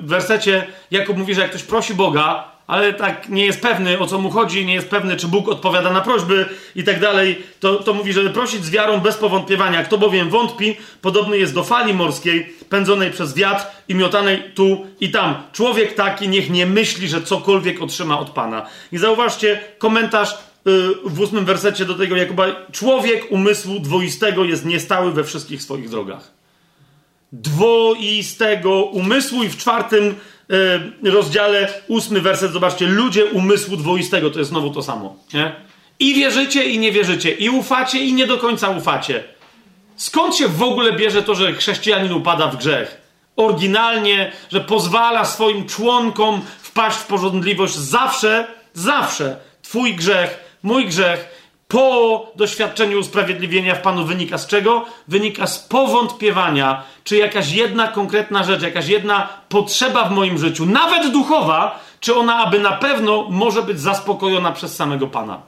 wersecie 0.02 0.66
Jakub 0.90 1.16
mówi, 1.16 1.34
że 1.34 1.40
jak 1.40 1.50
ktoś 1.50 1.62
prosi 1.62 1.94
Boga, 1.94 2.47
ale 2.68 2.92
tak 2.92 3.28
nie 3.28 3.46
jest 3.46 3.60
pewny 3.60 3.98
o 3.98 4.06
co 4.06 4.18
mu 4.18 4.30
chodzi, 4.30 4.66
nie 4.66 4.74
jest 4.74 4.88
pewny, 4.88 5.16
czy 5.16 5.28
Bóg 5.28 5.48
odpowiada 5.48 5.90
na 5.90 6.00
prośby 6.00 6.46
i 6.76 6.84
tak 6.84 7.00
dalej, 7.00 7.42
to, 7.60 7.76
to 7.76 7.94
mówi, 7.94 8.12
żeby 8.12 8.30
prosić 8.30 8.64
z 8.64 8.70
wiarą 8.70 9.00
bez 9.00 9.16
powątpiewania. 9.16 9.84
Kto 9.84 9.98
bowiem 9.98 10.30
wątpi, 10.30 10.76
podobny 11.02 11.38
jest 11.38 11.54
do 11.54 11.64
fali 11.64 11.94
morskiej, 11.94 12.54
pędzonej 12.68 13.10
przez 13.10 13.34
wiatr 13.34 13.66
i 13.88 13.94
miotanej 13.94 14.42
tu 14.54 14.86
i 15.00 15.10
tam. 15.10 15.42
Człowiek 15.52 15.94
taki 15.94 16.28
niech 16.28 16.50
nie 16.50 16.66
myśli, 16.66 17.08
że 17.08 17.22
cokolwiek 17.22 17.82
otrzyma 17.82 18.18
od 18.18 18.30
Pana. 18.30 18.66
I 18.92 18.98
zauważcie 18.98 19.60
komentarz 19.78 20.38
yy, 20.64 20.94
w 21.04 21.20
ósmym 21.20 21.44
wersecie 21.44 21.84
do 21.84 21.94
tego 21.94 22.16
Jakuba. 22.16 22.46
Człowiek 22.72 23.26
umysłu 23.30 23.80
dwoistego 23.80 24.44
jest 24.44 24.64
niestały 24.64 25.12
we 25.12 25.24
wszystkich 25.24 25.62
swoich 25.62 25.88
drogach. 25.88 26.30
Dwoistego 27.32 28.84
umysłu 28.84 29.42
i 29.42 29.48
w 29.48 29.56
czwartym 29.56 30.14
rozdziale, 31.04 31.68
ósmy 31.88 32.20
werset, 32.20 32.52
zobaczcie, 32.52 32.86
ludzie 32.86 33.24
umysłu 33.24 33.76
dwoistego, 33.76 34.30
to 34.30 34.38
jest 34.38 34.50
znowu 34.50 34.70
to 34.70 34.82
samo, 34.82 35.16
nie? 35.34 35.52
I 35.98 36.14
wierzycie, 36.14 36.64
i 36.64 36.78
nie 36.78 36.92
wierzycie, 36.92 37.30
i 37.30 37.50
ufacie, 37.50 37.98
i 37.98 38.12
nie 38.12 38.26
do 38.26 38.38
końca 38.38 38.68
ufacie. 38.68 39.24
Skąd 39.96 40.36
się 40.36 40.48
w 40.48 40.62
ogóle 40.62 40.92
bierze 40.92 41.22
to, 41.22 41.34
że 41.34 41.52
chrześcijanin 41.52 42.12
upada 42.12 42.48
w 42.48 42.56
grzech? 42.56 43.00
Oryginalnie, 43.36 44.32
że 44.52 44.60
pozwala 44.60 45.24
swoim 45.24 45.66
członkom 45.66 46.42
wpaść 46.62 46.96
w 46.98 47.06
porządliwość 47.06 47.74
zawsze, 47.74 48.46
zawsze. 48.74 49.36
Twój 49.62 49.94
grzech, 49.94 50.58
mój 50.62 50.86
grzech, 50.86 51.37
po 51.68 52.32
doświadczeniu 52.36 53.00
usprawiedliwienia 53.00 53.74
w 53.74 53.82
Panu 53.82 54.04
wynika 54.04 54.38
z 54.38 54.46
czego? 54.46 54.86
Wynika 55.08 55.46
z 55.46 55.58
powątpiewania, 55.58 56.82
czy 57.04 57.16
jakaś 57.16 57.52
jedna 57.52 57.88
konkretna 57.88 58.44
rzecz, 58.44 58.62
jakaś 58.62 58.88
jedna 58.88 59.28
potrzeba 59.48 60.04
w 60.04 60.12
moim 60.12 60.38
życiu, 60.38 60.66
nawet 60.66 61.12
duchowa, 61.12 61.80
czy 62.00 62.14
ona 62.16 62.36
aby 62.36 62.58
na 62.58 62.72
pewno 62.72 63.26
może 63.30 63.62
być 63.62 63.80
zaspokojona 63.80 64.52
przez 64.52 64.76
samego 64.76 65.06
Pana. 65.06 65.42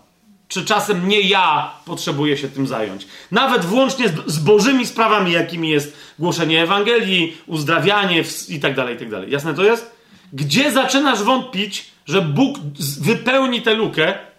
Czy 0.49 0.65
czasem 0.65 1.09
nie 1.09 1.21
ja 1.21 1.71
potrzebuję 1.85 2.37
się 2.37 2.49
tym 2.49 2.67
zająć? 2.67 3.07
Nawet 3.31 3.65
włącznie 3.65 4.09
z, 4.27 4.39
bożymi 4.39 4.87
sprawami, 4.87 5.33
jakimi 5.33 5.69
jest 5.69 5.97
głoszenie 6.19 6.63
Ewangelii, 6.63 7.37
uzdrawianie 7.47 8.25
i 8.49 8.61
tak 8.61 8.75
dalej, 8.75 8.97
i 8.97 8.99
tak 8.99 9.11
dalej. 9.11 9.31
Jasne 9.31 9.55
to 9.55 9.65
jest? 9.65 9.97
Gdzie 10.33 10.73
zaczynasz 10.73 11.23
wątpić, 11.23 11.91
że 12.07 12.23
Bóg 12.23 12.59
wypełni 13.01 13.63
tę 13.63 13.75
lukę? 13.75 14.30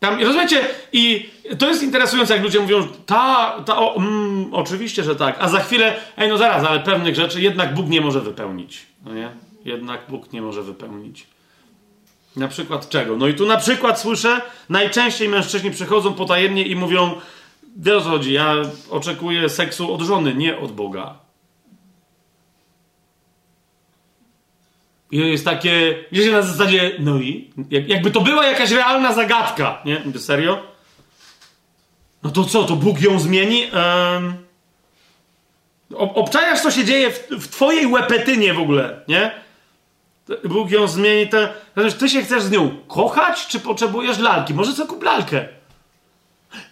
Tam, 0.00 0.20
rozumiecie? 0.20 0.60
I 0.92 1.30
to 1.58 1.68
jest 1.68 1.82
interesujące, 1.82 2.34
jak 2.34 2.42
ludzie 2.42 2.60
mówią, 2.60 2.88
ta, 3.06 3.56
ta, 3.66 3.78
o, 3.78 3.96
mm, 3.96 4.54
oczywiście, 4.54 5.04
że 5.04 5.16
tak. 5.16 5.36
A 5.40 5.48
za 5.48 5.60
chwilę, 5.60 5.96
ej, 6.16 6.28
no 6.28 6.38
zaraz, 6.38 6.64
ale 6.64 6.80
pewnych 6.80 7.14
rzeczy 7.14 7.40
jednak 7.40 7.74
Bóg 7.74 7.88
nie 7.88 8.00
może 8.00 8.20
wypełnić. 8.20 8.86
No 9.04 9.14
nie? 9.14 9.30
Jednak 9.64 10.00
Bóg 10.08 10.32
nie 10.32 10.42
może 10.42 10.62
wypełnić. 10.62 11.26
Na 12.36 12.48
przykład 12.48 12.88
czego? 12.88 13.16
No 13.16 13.28
i 13.28 13.34
tu 13.34 13.46
na 13.46 13.56
przykład 13.56 14.00
słyszę, 14.00 14.40
najczęściej 14.68 15.28
mężczyźni 15.28 15.70
przychodzą 15.70 16.14
potajemnie 16.14 16.62
i 16.62 16.76
mówią, 16.76 17.14
wiesz 17.76 18.02
co 18.02 18.08
chodzi, 18.08 18.32
ja 18.32 18.54
oczekuję 18.90 19.48
seksu 19.48 19.94
od 19.94 20.00
żony, 20.00 20.34
nie 20.34 20.58
od 20.58 20.72
Boga. 20.72 21.18
I 25.10 25.18
jest 25.18 25.44
takie, 25.44 26.04
wiecie, 26.12 26.32
na 26.32 26.42
zasadzie, 26.42 26.92
no 26.98 27.18
i? 27.18 27.50
jakby 27.70 28.10
to 28.10 28.20
była 28.20 28.46
jakaś 28.46 28.70
realna 28.70 29.12
zagadka, 29.14 29.82
nie? 29.84 30.02
Serio? 30.18 30.62
No 32.22 32.30
to 32.30 32.44
co, 32.44 32.64
to 32.64 32.76
Bóg 32.76 33.00
ją 33.00 33.20
zmieni? 33.20 33.70
Um, 34.14 34.34
obczajasz, 35.94 36.60
co 36.60 36.70
się 36.70 36.84
dzieje 36.84 37.10
w, 37.10 37.28
w 37.30 37.48
twojej 37.48 37.86
łepetynie 37.86 38.54
w 38.54 38.58
ogóle, 38.58 39.00
nie? 39.08 39.30
Bóg 40.44 40.70
ją 40.70 40.86
zmieni. 40.86 41.28
Te... 41.28 41.52
Znaczy, 41.76 41.92
ty 41.92 42.08
się 42.08 42.22
chcesz 42.22 42.42
z 42.42 42.50
nią 42.50 42.76
kochać, 42.88 43.46
czy 43.46 43.60
potrzebujesz 43.60 44.18
lalki? 44.18 44.54
Może 44.54 44.74
co 44.74 44.86
kup 44.86 45.02
lalkę. 45.02 45.48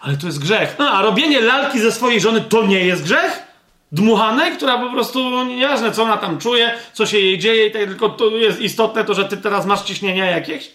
Ale 0.01 0.17
to 0.17 0.27
jest 0.27 0.39
grzech. 0.39 0.77
A 0.79 1.03
robienie 1.03 1.41
lalki 1.41 1.81
ze 1.81 1.93
swojej 1.93 2.21
żony 2.21 2.41
to 2.41 2.67
nie 2.67 2.85
jest 2.85 3.03
grzech? 3.03 3.48
Dmuchane, 3.93 4.51
która 4.51 4.79
po 4.79 4.91
prostu 4.91 5.45
nieważne, 5.45 5.93
co 5.93 6.03
ona 6.03 6.17
tam 6.17 6.39
czuje, 6.39 6.75
co 6.93 7.07
się 7.07 7.19
jej 7.19 7.39
dzieje, 7.39 7.67
i 7.67 7.71
tak, 7.71 7.85
tylko 7.85 8.09
to 8.09 8.31
jest 8.31 8.61
istotne 8.61 9.05
to, 9.05 9.15
że 9.15 9.25
ty 9.25 9.37
teraz 9.37 9.67
masz 9.67 9.83
ciśnienia 9.83 10.25
jakieś. 10.25 10.71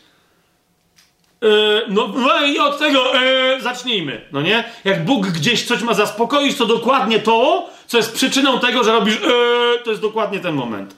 Yy, 1.41 1.49
no, 1.90 2.07
no 2.15 2.45
i 2.45 2.60
od 2.60 2.80
tego 2.80 3.14
yy, 3.15 3.61
zacznijmy, 3.61 4.22
no 4.31 4.41
nie? 4.41 4.64
Jak 4.84 5.06
Bóg 5.06 5.27
gdzieś 5.27 5.65
coś 5.65 5.81
ma 5.81 5.94
zaspokoić, 5.94 6.57
to 6.57 6.65
dokładnie 6.65 7.19
to, 7.19 7.69
co 7.88 7.98
jest 7.98 8.14
przyczyną 8.14 8.60
tego, 8.60 8.84
że 8.84 8.91
robisz 8.91 9.22
yy, 9.22 9.80
to 9.84 9.90
jest 9.90 10.02
dokładnie 10.02 10.40
ten 10.40 10.56
moment. 10.56 10.95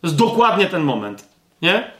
To 0.00 0.06
jest 0.06 0.16
dokładnie 0.16 0.66
ten 0.66 0.82
moment. 0.82 1.28
Nie? 1.62 1.97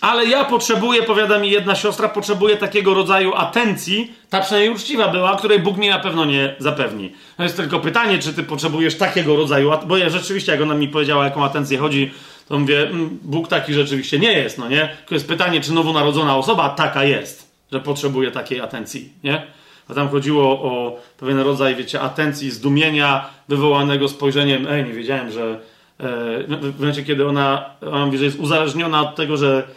Ale 0.00 0.26
ja 0.26 0.44
potrzebuję, 0.44 1.02
powiada 1.02 1.38
mi 1.38 1.50
jedna 1.50 1.74
siostra, 1.74 2.08
potrzebuję 2.08 2.56
takiego 2.56 2.94
rodzaju 2.94 3.34
atencji, 3.34 4.12
ta 4.30 4.40
przynajmniej 4.40 4.74
uczciwa 4.74 5.08
była, 5.08 5.36
której 5.36 5.58
Bóg 5.58 5.76
mi 5.76 5.88
na 5.88 5.98
pewno 5.98 6.24
nie 6.24 6.56
zapewni. 6.58 7.12
To 7.36 7.42
jest 7.42 7.56
tylko 7.56 7.80
pytanie, 7.80 8.18
czy 8.18 8.32
ty 8.32 8.42
potrzebujesz 8.42 8.98
takiego 8.98 9.36
rodzaju, 9.36 9.70
bo 9.86 9.96
ja 9.96 10.10
rzeczywiście, 10.10 10.52
jak 10.52 10.60
ona 10.60 10.74
mi 10.74 10.88
powiedziała, 10.88 11.24
jaką 11.24 11.44
atencję 11.44 11.78
chodzi, 11.78 12.10
to 12.48 12.58
mówię, 12.58 12.82
mm, 12.82 13.18
Bóg 13.22 13.48
taki 13.48 13.74
rzeczywiście 13.74 14.18
nie 14.18 14.32
jest, 14.32 14.58
no 14.58 14.68
nie? 14.68 14.88
Tylko 14.98 15.14
jest 15.14 15.28
pytanie, 15.28 15.60
czy 15.60 15.72
nowonarodzona 15.72 16.36
osoba 16.36 16.68
taka 16.68 17.04
jest, 17.04 17.50
że 17.72 17.80
potrzebuje 17.80 18.30
takiej 18.30 18.60
atencji, 18.60 19.12
nie? 19.24 19.46
A 19.88 19.94
tam 19.94 20.08
chodziło 20.08 20.44
o 20.44 21.00
pewien 21.18 21.38
rodzaj, 21.38 21.76
wiecie, 21.76 22.00
atencji, 22.00 22.50
zdumienia 22.50 23.30
wywołanego 23.48 24.08
spojrzeniem, 24.08 24.66
ej, 24.70 24.84
nie 24.84 24.92
wiedziałem, 24.92 25.30
że 25.30 25.60
e, 26.00 26.08
no, 26.48 26.58
w 26.58 26.80
momencie, 26.80 27.04
kiedy 27.04 27.28
ona, 27.28 27.70
ona 27.86 28.06
mówi, 28.06 28.18
że 28.18 28.24
jest 28.24 28.38
uzależniona 28.38 29.00
od 29.00 29.16
tego, 29.16 29.36
że 29.36 29.68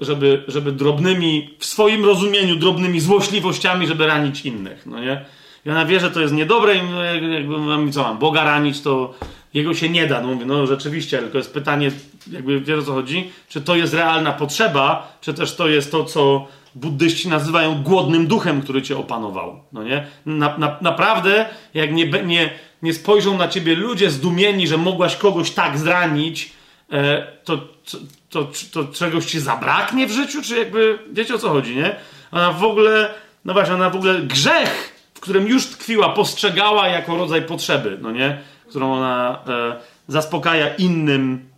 żeby, 0.00 0.44
żeby 0.48 0.72
drobnymi, 0.72 1.54
w 1.58 1.64
swoim 1.66 2.04
rozumieniu, 2.04 2.56
drobnymi 2.56 3.00
złośliwościami, 3.00 3.86
żeby 3.86 4.06
ranić 4.06 4.46
innych, 4.46 4.86
no 4.86 5.00
nie? 5.00 5.24
I 5.66 5.70
ona 5.70 5.84
wie, 5.84 6.00
że 6.00 6.10
to 6.10 6.20
jest 6.20 6.34
niedobre 6.34 6.76
i 6.76 6.82
no, 6.82 7.04
jakby, 7.04 7.92
co 7.92 8.02
mam, 8.02 8.18
Boga 8.18 8.44
ranić, 8.44 8.80
to 8.80 9.14
jego 9.54 9.74
się 9.74 9.88
nie 9.88 10.06
da. 10.06 10.20
No 10.20 10.28
mówię, 10.28 10.46
no 10.46 10.66
rzeczywiście, 10.66 11.18
tylko 11.18 11.38
jest 11.38 11.54
pytanie, 11.54 11.90
jakby 12.30 12.60
wiesz 12.60 12.78
o 12.78 12.82
co 12.82 12.92
chodzi, 12.92 13.30
czy 13.48 13.60
to 13.60 13.76
jest 13.76 13.94
realna 13.94 14.32
potrzeba, 14.32 15.16
czy 15.20 15.34
też 15.34 15.56
to 15.56 15.68
jest 15.68 15.92
to, 15.92 16.04
co 16.04 16.46
buddyści 16.74 17.28
nazywają 17.28 17.82
głodnym 17.82 18.26
duchem, 18.26 18.62
który 18.62 18.82
cię 18.82 18.96
opanował. 18.96 19.60
No 19.72 19.82
nie? 19.82 20.06
Na, 20.26 20.58
na, 20.58 20.78
naprawdę, 20.80 21.46
jak 21.74 21.92
nie, 21.92 22.06
nie, 22.06 22.50
nie 22.82 22.94
spojrzą 22.94 23.38
na 23.38 23.48
ciebie 23.48 23.74
ludzie 23.74 24.10
zdumieni, 24.10 24.66
że 24.66 24.76
mogłaś 24.76 25.16
kogoś 25.16 25.50
tak 25.50 25.78
zranić, 25.78 26.52
e, 26.92 27.26
to, 27.44 27.56
to, 27.56 27.98
to, 28.32 28.48
to, 28.72 28.84
czegoś 28.84 29.26
ci 29.26 29.40
zabraknie 29.40 30.06
w 30.06 30.10
życiu, 30.10 30.42
czy 30.42 30.58
jakby, 30.58 30.98
wiecie 31.12 31.34
o 31.34 31.38
co 31.38 31.48
chodzi, 31.48 31.76
nie? 31.76 31.96
Ona 32.30 32.52
w 32.52 32.64
ogóle, 32.64 33.14
no 33.44 33.52
właśnie, 33.52 33.74
ona 33.74 33.90
w 33.90 33.96
ogóle 33.96 34.22
grzech, 34.22 34.92
w 35.14 35.20
którym 35.20 35.48
już 35.48 35.66
tkwiła, 35.66 36.08
postrzegała 36.08 36.88
jako 36.88 37.16
rodzaj 37.16 37.42
potrzeby, 37.42 37.98
no 38.02 38.10
nie? 38.10 38.40
Którą 38.68 38.92
ona 38.92 39.38
e, 39.48 39.76
zaspokaja 40.08 40.74
innym 40.74 41.48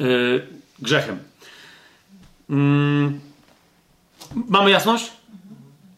e, 0.00 0.04
grzechem. 0.78 1.18
Mm 2.50 3.20
Mamy 4.34 4.70
jasność? 4.70 5.12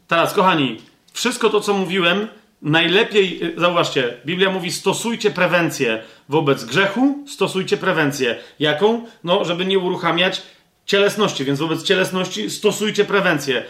Teraz, 0.09 0.35
kochani, 0.35 0.81
wszystko 1.13 1.51
to, 1.51 1.61
co 1.61 1.75
mówiłem, 1.75 2.29
najlepiej, 2.63 3.45
y, 3.45 3.61
zauważcie, 3.61 4.17
Biblia 4.27 4.51
mówi 4.51 4.73
stosujcie 4.73 5.31
prewencję 5.31 6.03
wobec 6.29 6.65
grzechu, 6.65 7.25
stosujcie 7.29 7.77
prewencję. 7.77 8.37
Jaką? 8.59 9.07
No, 9.25 9.45
żeby 9.45 9.65
nie 9.65 9.79
uruchamiać 9.79 10.43
cielesności, 10.87 11.45
więc 11.45 11.59
wobec 11.59 11.83
cielesności 11.83 12.51
stosujcie 12.51 13.05
prewencję. 13.05 13.65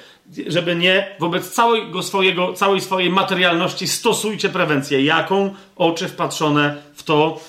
Żeby 0.46 0.76
nie, 0.76 1.16
wobec 1.18 1.50
całego 1.50 2.02
swojego, 2.02 2.52
całej 2.52 2.80
swojej 2.80 3.10
materialności 3.10 3.88
stosujcie 3.88 4.48
prewencję. 4.48 5.04
Jaką? 5.04 5.54
Oczy 5.76 6.08
wpatrzone 6.08 6.76
w 6.94 7.02
to, 7.02 7.40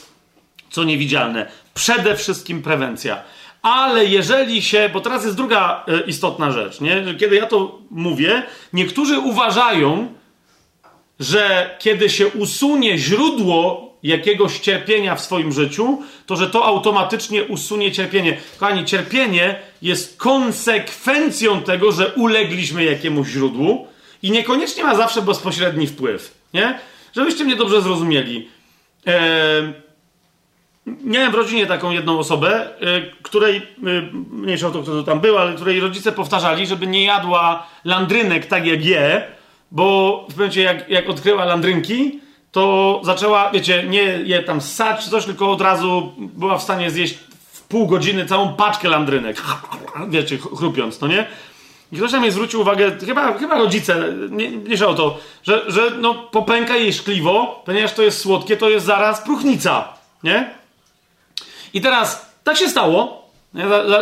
co 0.70 0.84
niewidzialne. 0.84 1.52
Przede 1.74 2.16
wszystkim 2.16 2.62
prewencja. 2.62 3.24
Ale 3.62 4.06
jeżeli 4.06 4.62
się, 4.62 4.90
bo 4.94 5.02
teraz 5.02 5.24
jest 5.24 5.38
druga 5.38 5.86
e, 5.88 6.02
istotna 6.02 6.52
rzecz, 6.52 6.82
nie? 6.82 7.16
kiedy 7.20 7.36
ja 7.36 7.46
to 7.46 7.80
mówię, 7.92 8.44
niektórzy 8.74 9.20
uważają, 9.20 10.14
że 11.22 11.76
kiedy 11.80 12.10
się 12.10 12.28
usunie 12.28 12.98
źródło 12.98 13.92
jakiegoś 14.04 14.60
cierpienia 14.60 15.16
w 15.16 15.22
swoim 15.22 15.52
życiu, 15.52 16.02
to 16.26 16.36
że 16.36 16.50
to 16.50 16.66
automatycznie 16.66 17.44
usunie 17.44 17.92
cierpienie. 17.92 18.38
Kochani, 18.58 18.86
cierpienie 18.86 19.56
jest 19.82 20.18
konsekwencją 20.18 21.62
tego, 21.62 21.92
że 21.92 22.14
ulegliśmy 22.16 22.84
jakiemuś 22.84 23.28
źródłu 23.28 23.88
i 24.24 24.32
niekoniecznie 24.32 24.84
ma 24.84 24.96
zawsze 24.96 25.22
bezpośredni 25.22 25.88
wpływ. 25.88 26.38
Nie? 26.54 26.80
Żebyście 27.16 27.44
mnie 27.44 27.56
dobrze 27.56 27.82
zrozumieli. 27.82 28.50
Eee, 29.06 29.74
Miałem 30.86 31.32
w 31.32 31.36
rodzinie 31.36 31.68
taką 31.68 31.92
jedną 31.92 32.20
osobę, 32.20 32.68
y, 32.68 33.12
której, 33.22 33.58
y, 33.58 33.62
mniejsza 34.32 34.68
o 34.68 34.72
to, 34.72 34.82
kto 34.82 34.92
to 34.92 35.04
tam 35.04 35.20
był, 35.20 35.38
ale 35.38 35.56
której 35.56 35.80
rodzice 35.80 36.12
powtarzali, 36.12 36.68
żeby 36.68 36.88
nie 36.88 37.04
jadła 37.04 37.68
landrynek 37.84 38.46
tak 38.46 38.66
jak 38.66 38.86
je, 38.86 39.28
bo 39.72 40.26
w 40.30 40.38
momencie 40.38 40.62
jak, 40.62 40.90
jak 40.90 41.10
odkryła 41.10 41.46
landrynki, 41.46 42.20
to 42.52 43.02
zaczęła, 43.04 43.52
wiecie, 43.52 43.84
nie 43.84 44.04
je 44.04 44.44
tam 44.44 44.62
ssać 44.62 45.04
czy 45.04 45.10
coś, 45.10 45.26
tylko 45.26 45.52
od 45.52 45.62
razu 45.62 46.14
była 46.18 46.58
w 46.58 46.64
stanie 46.64 46.92
zjeść 46.92 47.18
w 47.52 47.62
pół 47.62 47.88
godziny 47.88 48.26
całą 48.26 48.54
paczkę 48.54 48.90
landrynek. 48.90 49.42
Wiecie, 50.10 50.38
chrupiąc, 50.38 51.02
no 51.02 51.08
nie? 51.08 51.28
I 51.92 51.98
ktoś 51.98 52.12
na 52.12 52.20
mnie 52.20 52.32
zwrócił 52.32 52.62
uwagę, 52.62 52.98
chyba, 53.06 53.38
chyba 53.38 53.58
rodzice, 53.58 54.14
nie, 54.30 54.52
nie 54.52 54.88
o 54.88 54.94
to, 54.94 55.18
że, 55.44 55.64
że 55.68 55.92
no, 55.98 56.14
popęka 56.14 56.76
jej 56.76 56.94
szkliwo, 56.94 57.62
ponieważ 57.66 57.94
to 57.94 58.04
jest 58.04 58.22
słodkie, 58.22 58.58
to 58.58 58.70
jest 58.70 58.86
zaraz 58.86 59.22
próchnica, 59.22 59.94
nie? 60.24 60.54
I 61.74 61.82
teraz 61.82 62.32
tak 62.44 62.58
się 62.58 62.70
stało. 62.70 63.22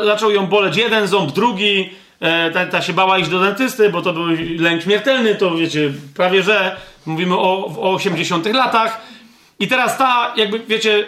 Zaczął 0.05 0.31
ją 0.31 0.47
boleć 0.47 0.77
jeden 0.77 1.07
ząb, 1.07 1.31
drugi. 1.31 1.89
E, 2.21 2.51
ta, 2.51 2.65
ta, 2.65 2.81
się 2.81 2.93
bała 2.93 3.19
iść 3.19 3.29
do 3.29 3.39
dentysty, 3.39 3.89
bo 3.89 4.01
to 4.01 4.13
był 4.13 4.25
lęk 4.59 4.83
śmiertelny, 4.83 5.35
to 5.35 5.55
wiecie, 5.55 5.91
prawie 6.15 6.43
że 6.43 6.75
mówimy 7.05 7.35
o, 7.35 7.65
o 7.65 7.93
80 7.93 8.45
latach. 8.45 9.01
I 9.59 9.67
teraz 9.67 9.97
ta, 9.97 10.33
jakby 10.37 10.59
wiecie, 10.59 11.07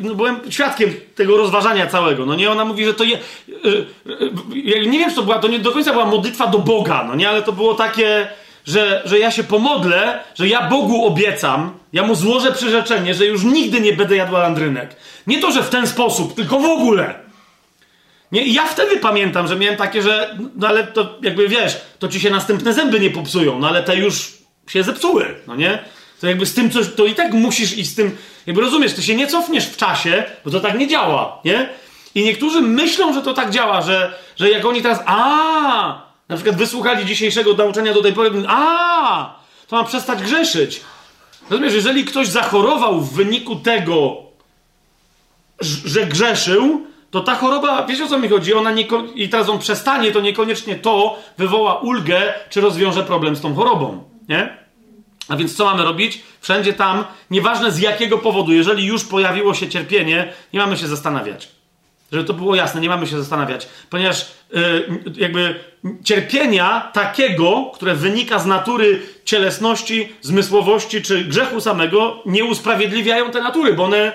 no 0.00 0.14
byłem 0.14 0.40
świadkiem 0.50 0.94
tego 1.14 1.36
rozważania 1.36 1.86
całego. 1.86 2.26
No 2.26 2.34
nie, 2.34 2.50
ona 2.50 2.64
mówi, 2.64 2.84
że 2.84 2.94
to 2.94 3.04
je. 3.04 3.18
Yy, 3.64 4.86
nie 4.86 4.98
wiem, 4.98 5.10
czy 5.10 5.16
to 5.16 5.22
była, 5.22 5.38
to 5.38 5.48
nie 5.48 5.58
do 5.58 5.72
końca 5.72 5.92
była 5.92 6.06
modlitwa 6.06 6.46
do 6.46 6.58
Boga, 6.58 7.04
no 7.08 7.14
nie, 7.14 7.28
ale 7.28 7.42
to 7.42 7.52
było 7.52 7.74
takie, 7.74 8.28
że, 8.66 9.02
że 9.04 9.18
ja 9.18 9.30
się 9.30 9.44
pomodlę, 9.44 10.20
że 10.34 10.48
ja 10.48 10.68
Bogu 10.68 11.06
obiecam, 11.06 11.72
ja 11.92 12.02
mu 12.02 12.14
złożę 12.14 12.52
przyrzeczenie, 12.52 13.14
że 13.14 13.26
już 13.26 13.44
nigdy 13.44 13.80
nie 13.80 13.92
będę 13.92 14.16
jadła 14.16 14.38
landrynek. 14.38 14.96
Nie 15.26 15.40
to, 15.40 15.50
że 15.50 15.62
w 15.62 15.70
ten 15.70 15.86
sposób, 15.86 16.34
tylko 16.34 16.60
w 16.60 16.64
ogóle. 16.64 17.27
Nie, 18.32 18.42
I 18.42 18.54
ja 18.54 18.66
wtedy 18.66 18.96
pamiętam, 18.96 19.48
że 19.48 19.56
miałem 19.56 19.76
takie, 19.76 20.02
że 20.02 20.38
no 20.56 20.68
ale 20.68 20.86
to 20.86 21.18
jakby 21.22 21.48
wiesz, 21.48 21.80
to 21.98 22.08
ci 22.08 22.20
się 22.20 22.30
następne 22.30 22.72
zęby 22.72 23.00
nie 23.00 23.10
popsują, 23.10 23.58
no 23.58 23.68
ale 23.68 23.82
te 23.82 23.96
już 23.96 24.32
się 24.66 24.82
zepsuły, 24.82 25.34
no 25.46 25.56
nie? 25.56 25.84
To 26.20 26.26
jakby 26.26 26.46
z 26.46 26.54
tym 26.54 26.70
coś, 26.70 26.94
to 26.96 27.06
i 27.06 27.14
tak 27.14 27.32
musisz 27.32 27.78
iść 27.78 27.90
z 27.90 27.94
tym, 27.94 28.16
jakby 28.46 28.62
rozumiesz, 28.62 28.94
ty 28.94 29.02
się 29.02 29.14
nie 29.14 29.26
cofniesz 29.26 29.66
w 29.66 29.76
czasie, 29.76 30.24
bo 30.44 30.50
to 30.50 30.60
tak 30.60 30.78
nie 30.78 30.88
działa, 30.88 31.40
nie? 31.44 31.68
I 32.14 32.24
niektórzy 32.24 32.60
myślą, 32.60 33.14
że 33.14 33.22
to 33.22 33.34
tak 33.34 33.50
działa, 33.50 33.82
że, 33.82 34.14
że 34.36 34.50
jak 34.50 34.64
oni 34.64 34.82
teraz, 34.82 35.00
a, 35.06 36.02
na 36.28 36.36
przykład 36.36 36.56
wysłuchali 36.56 37.06
dzisiejszego 37.06 37.54
nauczania 37.54 37.94
do 37.94 38.02
tej 38.02 38.12
pory, 38.12 38.30
a, 38.48 39.34
to 39.68 39.76
mam 39.76 39.86
przestać 39.86 40.22
grzeszyć. 40.22 40.80
Rozumiesz, 41.50 41.74
jeżeli 41.74 42.04
ktoś 42.04 42.28
zachorował 42.28 43.00
w 43.00 43.12
wyniku 43.12 43.56
tego, 43.56 44.16
że 45.60 46.06
grzeszył, 46.06 46.86
to 47.10 47.20
ta 47.20 47.34
choroba, 47.34 47.86
wiecie 47.86 48.04
o 48.04 48.08
co 48.08 48.18
mi 48.18 48.28
chodzi? 48.28 48.54
Ona 48.54 48.70
I 49.14 49.28
teraz 49.28 49.48
on 49.48 49.58
przestanie, 49.58 50.12
to 50.12 50.20
niekoniecznie 50.20 50.74
to 50.74 51.18
wywoła 51.38 51.74
ulgę, 51.74 52.34
czy 52.50 52.60
rozwiąże 52.60 53.02
problem 53.02 53.36
z 53.36 53.40
tą 53.40 53.54
chorobą, 53.54 54.04
nie? 54.28 54.58
A 55.28 55.36
więc 55.36 55.56
co 55.56 55.64
mamy 55.64 55.84
robić? 55.84 56.22
Wszędzie 56.40 56.72
tam, 56.72 57.04
nieważne 57.30 57.72
z 57.72 57.78
jakiego 57.78 58.18
powodu, 58.18 58.52
jeżeli 58.52 58.86
już 58.86 59.04
pojawiło 59.04 59.54
się 59.54 59.68
cierpienie, 59.68 60.32
nie 60.52 60.60
mamy 60.60 60.76
się 60.76 60.86
zastanawiać. 60.86 61.48
Żeby 62.12 62.24
to 62.24 62.34
było 62.34 62.54
jasne, 62.54 62.80
nie 62.80 62.88
mamy 62.88 63.06
się 63.06 63.18
zastanawiać, 63.18 63.68
ponieważ 63.90 64.26
yy, 64.52 64.88
jakby 65.16 65.60
cierpienia 66.04 66.90
takiego, 66.92 67.70
które 67.74 67.94
wynika 67.94 68.38
z 68.38 68.46
natury 68.46 69.02
cielesności, 69.24 70.12
zmysłowości 70.20 71.02
czy 71.02 71.24
grzechu 71.24 71.60
samego, 71.60 72.22
nie 72.26 72.44
usprawiedliwiają 72.44 73.30
te 73.30 73.42
natury, 73.42 73.72
bo 73.72 73.84
one 73.84 74.12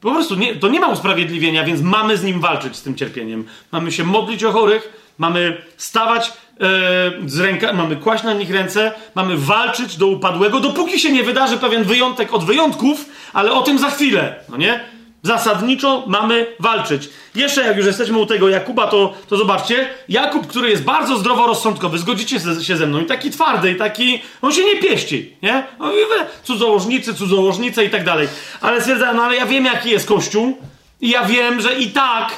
po 0.00 0.10
prostu 0.10 0.34
nie, 0.34 0.56
to 0.56 0.68
nie 0.68 0.80
ma 0.80 0.88
usprawiedliwienia, 0.88 1.64
więc 1.64 1.80
mamy 1.80 2.16
z 2.16 2.24
nim 2.24 2.40
walczyć, 2.40 2.76
z 2.76 2.82
tym 2.82 2.94
cierpieniem. 2.94 3.44
Mamy 3.72 3.92
się 3.92 4.04
modlić 4.04 4.44
o 4.44 4.52
chorych, 4.52 5.12
mamy 5.18 5.62
stawać 5.76 6.32
E, 6.60 7.28
z 7.28 7.40
ręka, 7.40 7.72
mamy 7.72 7.96
kłaść 7.96 8.24
na 8.24 8.32
nich 8.32 8.50
ręce, 8.50 8.92
mamy 9.14 9.36
walczyć 9.36 9.96
do 9.96 10.06
upadłego, 10.06 10.60
dopóki 10.60 11.00
się 11.00 11.12
nie 11.12 11.22
wydarzy 11.22 11.58
pewien 11.58 11.84
wyjątek 11.84 12.34
od 12.34 12.44
wyjątków, 12.44 13.04
ale 13.32 13.52
o 13.52 13.62
tym 13.62 13.78
za 13.78 13.90
chwilę, 13.90 14.34
no 14.48 14.56
nie? 14.56 14.80
Zasadniczo 15.26 16.04
mamy 16.06 16.46
walczyć. 16.60 17.08
Jeszcze 17.34 17.66
jak 17.66 17.76
już 17.76 17.86
jesteśmy 17.86 18.18
u 18.18 18.26
tego 18.26 18.48
Jakuba, 18.48 18.86
to, 18.86 19.14
to 19.28 19.36
zobaczcie, 19.36 19.88
Jakub, 20.08 20.46
który 20.46 20.70
jest 20.70 20.82
bardzo 20.82 21.16
zdroworozsądkowy, 21.16 21.98
zgodzicie 21.98 22.40
się 22.62 22.76
ze 22.76 22.86
mną, 22.86 23.00
i 23.00 23.06
taki 23.06 23.30
twardy, 23.30 23.70
i 23.70 23.76
taki, 23.76 24.22
on 24.42 24.52
się 24.52 24.64
nie 24.64 24.76
pieści, 24.76 25.36
nie? 25.42 25.64
No 25.78 25.92
i 25.92 25.94
wy, 25.94 26.26
cudzołożnicy, 26.42 27.14
cudzołożnice 27.14 27.84
i 27.84 27.90
tak 27.90 28.04
dalej. 28.04 28.28
Ale 28.60 28.80
stwierdza, 28.80 29.12
no 29.12 29.22
ale 29.22 29.36
ja 29.36 29.46
wiem 29.46 29.64
jaki 29.64 29.90
jest 29.90 30.08
Kościół 30.08 30.58
i 31.00 31.10
ja 31.10 31.24
wiem, 31.24 31.60
że 31.60 31.74
i 31.74 31.90
tak 31.90 32.32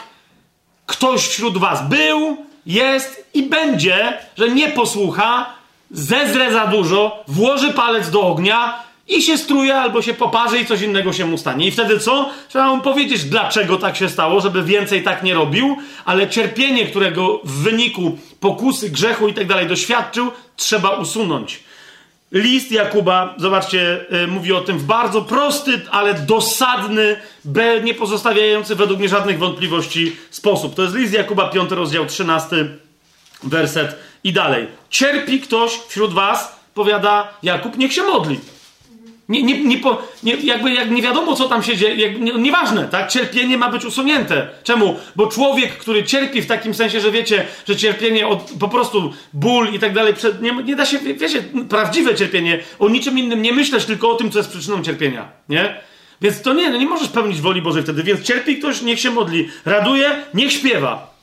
ktoś 0.86 1.20
wśród 1.20 1.58
was 1.58 1.88
był, 1.88 2.36
jest 2.66 3.30
i 3.34 3.42
będzie, 3.42 4.18
że 4.38 4.48
nie 4.48 4.68
posłucha, 4.68 5.46
zezre 5.90 6.52
za 6.52 6.66
dużo, 6.66 7.24
włoży 7.28 7.72
palec 7.72 8.10
do 8.10 8.22
ognia 8.22 8.87
i 9.08 9.22
się 9.22 9.38
struje 9.38 9.76
albo 9.76 10.02
się 10.02 10.14
poparzy 10.14 10.58
i 10.58 10.66
coś 10.66 10.82
innego 10.82 11.12
się 11.12 11.26
mu 11.26 11.38
stanie. 11.38 11.66
I 11.66 11.70
wtedy 11.70 11.98
co? 11.98 12.30
Trzeba 12.48 12.74
mu 12.74 12.82
powiedzieć, 12.82 13.24
dlaczego 13.24 13.76
tak 13.76 13.96
się 13.96 14.08
stało, 14.08 14.40
żeby 14.40 14.62
więcej 14.62 15.02
tak 15.02 15.22
nie 15.22 15.34
robił, 15.34 15.76
ale 16.04 16.28
cierpienie, 16.28 16.86
którego 16.86 17.40
w 17.44 17.62
wyniku 17.62 18.18
pokusy, 18.40 18.90
grzechu 18.90 19.28
i 19.28 19.34
tak 19.34 19.46
dalej 19.46 19.66
doświadczył, 19.66 20.30
trzeba 20.56 20.90
usunąć. 20.90 21.60
List 22.32 22.72
Jakuba, 22.72 23.34
zobaczcie, 23.38 24.06
yy, 24.10 24.26
mówi 24.26 24.52
o 24.52 24.60
tym 24.60 24.78
w 24.78 24.84
bardzo 24.84 25.22
prosty, 25.22 25.80
ale 25.90 26.14
dosadny, 26.14 27.16
be, 27.44 27.80
nie 27.80 27.94
pozostawiający 27.94 28.74
według 28.74 28.98
mnie 28.98 29.08
żadnych 29.08 29.38
wątpliwości 29.38 30.16
sposób. 30.30 30.74
To 30.74 30.82
jest 30.82 30.94
list 30.94 31.12
Jakuba, 31.12 31.48
5 31.48 31.70
rozdział, 31.70 32.06
13 32.06 32.68
werset 33.42 33.96
i 34.24 34.32
dalej. 34.32 34.66
Cierpi 34.90 35.40
ktoś 35.40 35.72
wśród 35.88 36.12
was, 36.12 36.56
powiada 36.74 37.28
Jakub, 37.42 37.78
niech 37.78 37.92
się 37.92 38.02
modli. 38.02 38.40
Nie, 39.28 39.42
nie, 39.42 39.64
nie, 39.64 39.78
po, 39.78 40.02
nie, 40.22 40.34
jakby 40.34 40.72
jak 40.72 40.90
nie 40.90 41.02
wiadomo, 41.02 41.36
co 41.36 41.48
tam 41.48 41.62
się 41.62 41.76
dzieje, 41.76 41.94
jak, 41.94 42.20
nie, 42.20 42.32
nieważne, 42.32 42.88
tak? 42.88 43.10
Cierpienie 43.10 43.58
ma 43.58 43.70
być 43.70 43.84
usunięte. 43.84 44.48
Czemu? 44.62 44.96
Bo 45.16 45.26
człowiek, 45.26 45.78
który 45.78 46.04
cierpi 46.04 46.42
w 46.42 46.46
takim 46.46 46.74
sensie, 46.74 47.00
że 47.00 47.10
wiecie, 47.10 47.46
że 47.68 47.76
cierpienie, 47.76 48.26
od, 48.26 48.50
po 48.60 48.68
prostu 48.68 49.12
ból 49.32 49.72
i 49.72 49.78
tak 49.78 49.92
dalej, 49.92 50.14
nie, 50.40 50.52
nie 50.52 50.76
da 50.76 50.86
się, 50.86 50.98
wiecie, 50.98 51.42
prawdziwe 51.68 52.14
cierpienie, 52.14 52.58
o 52.78 52.88
niczym 52.88 53.18
innym 53.18 53.42
nie 53.42 53.52
myśleć, 53.52 53.84
tylko 53.84 54.10
o 54.10 54.14
tym, 54.14 54.30
co 54.30 54.38
jest 54.38 54.50
przyczyną 54.50 54.82
cierpienia, 54.82 55.28
nie? 55.48 55.80
Więc 56.20 56.42
to 56.42 56.54
nie, 56.54 56.70
no 56.70 56.78
nie 56.78 56.86
możesz 56.86 57.08
pełnić 57.08 57.40
woli 57.40 57.62
Bożej 57.62 57.82
wtedy. 57.82 58.02
Więc 58.02 58.22
cierpi 58.22 58.58
ktoś, 58.58 58.82
niech 58.82 59.00
się 59.00 59.10
modli. 59.10 59.48
Raduje, 59.64 60.22
niech 60.34 60.52
śpiewa. 60.52 61.14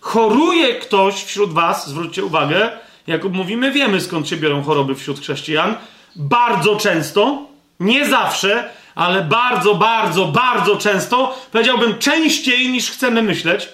Choruje 0.00 0.74
ktoś 0.74 1.14
wśród 1.14 1.52
was, 1.52 1.88
zwróćcie 1.88 2.24
uwagę, 2.24 2.70
jak 3.06 3.24
mówimy, 3.24 3.72
wiemy 3.72 4.00
skąd 4.00 4.28
się 4.28 4.36
biorą 4.36 4.62
choroby 4.62 4.94
wśród 4.94 5.20
chrześcijan 5.20 5.74
bardzo 6.16 6.76
często, 6.76 7.46
nie 7.80 8.06
zawsze, 8.06 8.70
ale 8.94 9.22
bardzo, 9.22 9.74
bardzo, 9.74 10.24
bardzo 10.24 10.76
często, 10.76 11.38
powiedziałbym 11.52 11.98
częściej 11.98 12.68
niż 12.68 12.90
chcemy 12.90 13.22
myśleć, 13.22 13.68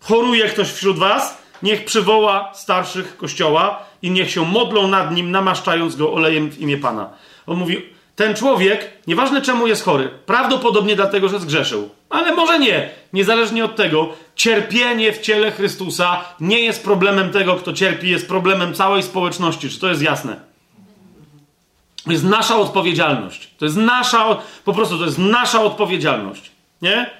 choruje 0.00 0.48
ktoś 0.48 0.68
wśród 0.68 0.98
Was, 0.98 1.38
niech 1.62 1.84
przywoła 1.84 2.50
starszych 2.54 3.16
kościoła 3.16 3.82
i 4.02 4.10
niech 4.10 4.30
się 4.30 4.44
modlą 4.44 4.88
nad 4.88 5.14
nim, 5.14 5.30
namaszczając 5.30 5.96
go 5.96 6.12
olejem 6.12 6.50
w 6.50 6.58
imię 6.58 6.78
Pana. 6.78 7.10
On 7.46 7.56
mówi, 7.56 7.82
ten 8.16 8.34
człowiek, 8.34 8.92
nieważne 9.06 9.42
czemu 9.42 9.66
jest 9.66 9.84
chory, 9.84 10.10
prawdopodobnie 10.26 10.96
dlatego, 10.96 11.28
że 11.28 11.40
zgrzeszył, 11.40 11.90
ale 12.10 12.34
może 12.34 12.58
nie, 12.58 12.90
niezależnie 13.12 13.64
od 13.64 13.76
tego, 13.76 14.08
cierpienie 14.34 15.12
w 15.12 15.20
ciele 15.20 15.50
Chrystusa 15.50 16.24
nie 16.40 16.60
jest 16.60 16.84
problemem 16.84 17.32
tego, 17.32 17.56
kto 17.56 17.72
cierpi, 17.72 18.08
jest 18.08 18.28
problemem 18.28 18.74
całej 18.74 19.02
społeczności. 19.02 19.70
Czy 19.70 19.80
to 19.80 19.88
jest 19.88 20.02
jasne? 20.02 20.55
To 22.06 22.12
jest 22.12 22.24
nasza 22.24 22.56
odpowiedzialność. 22.56 23.50
To 23.58 23.64
jest 23.64 23.76
nasza, 23.76 24.36
po 24.64 24.72
prostu 24.72 24.98
to 24.98 25.04
jest 25.04 25.18
nasza 25.18 25.62
odpowiedzialność. 25.62 26.50
Nie? 26.82 27.10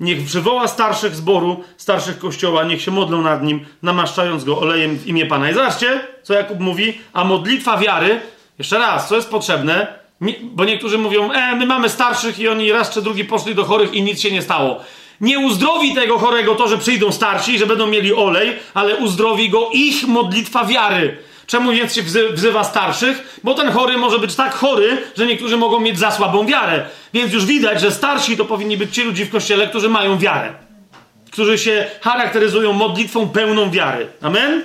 Niech 0.00 0.24
przywoła 0.24 0.68
starszych 0.68 1.14
zboru, 1.14 1.64
starszych 1.76 2.18
kościoła, 2.18 2.64
niech 2.64 2.82
się 2.82 2.90
modlą 2.90 3.22
nad 3.22 3.42
nim, 3.42 3.66
namaszczając 3.82 4.44
go 4.44 4.58
olejem 4.58 4.98
w 4.98 5.06
imię 5.06 5.26
Pana. 5.26 5.50
I 5.50 5.54
zobaczcie, 5.54 6.00
co 6.22 6.34
Jakub 6.34 6.60
mówi, 6.60 6.98
a 7.12 7.24
modlitwa 7.24 7.78
wiary, 7.78 8.20
jeszcze 8.58 8.78
raz, 8.78 9.08
co 9.08 9.16
jest 9.16 9.30
potrzebne, 9.30 9.86
nie, 10.20 10.34
bo 10.42 10.64
niektórzy 10.64 10.98
mówią, 10.98 11.32
e, 11.32 11.56
my 11.56 11.66
mamy 11.66 11.88
starszych 11.88 12.38
i 12.38 12.48
oni 12.48 12.72
raz 12.72 12.90
czy 12.90 13.02
drugi 13.02 13.24
poszli 13.24 13.54
do 13.54 13.64
chorych 13.64 13.94
i 13.94 14.02
nic 14.02 14.20
się 14.20 14.30
nie 14.30 14.42
stało. 14.42 14.80
Nie 15.20 15.38
uzdrowi 15.38 15.94
tego 15.94 16.18
chorego 16.18 16.54
to, 16.54 16.68
że 16.68 16.78
przyjdą 16.78 17.12
starsi, 17.12 17.58
że 17.58 17.66
będą 17.66 17.86
mieli 17.86 18.14
olej, 18.14 18.56
ale 18.74 18.96
uzdrowi 18.96 19.50
go 19.50 19.70
ich 19.72 20.06
modlitwa 20.06 20.64
wiary. 20.64 21.18
Czemu 21.46 21.72
więc 21.72 21.94
się 21.94 22.02
wzywa 22.32 22.64
starszych? 22.64 23.40
Bo 23.44 23.54
ten 23.54 23.70
chory 23.70 23.98
może 23.98 24.18
być 24.18 24.34
tak 24.34 24.54
chory, 24.54 25.02
że 25.16 25.26
niektórzy 25.26 25.56
mogą 25.56 25.80
mieć 25.80 25.98
za 25.98 26.10
słabą 26.10 26.46
wiarę. 26.46 26.84
Więc 27.14 27.32
już 27.32 27.44
widać, 27.44 27.80
że 27.80 27.90
starsi 27.90 28.36
to 28.36 28.44
powinni 28.44 28.76
być 28.76 28.94
ci 28.94 29.02
ludzie 29.02 29.26
w 29.26 29.30
kościele, 29.30 29.66
którzy 29.66 29.88
mają 29.88 30.18
wiarę. 30.18 30.52
Którzy 31.30 31.58
się 31.58 31.86
charakteryzują 32.00 32.72
modlitwą 32.72 33.28
pełną 33.28 33.70
wiary. 33.70 34.06
Amen? 34.22 34.64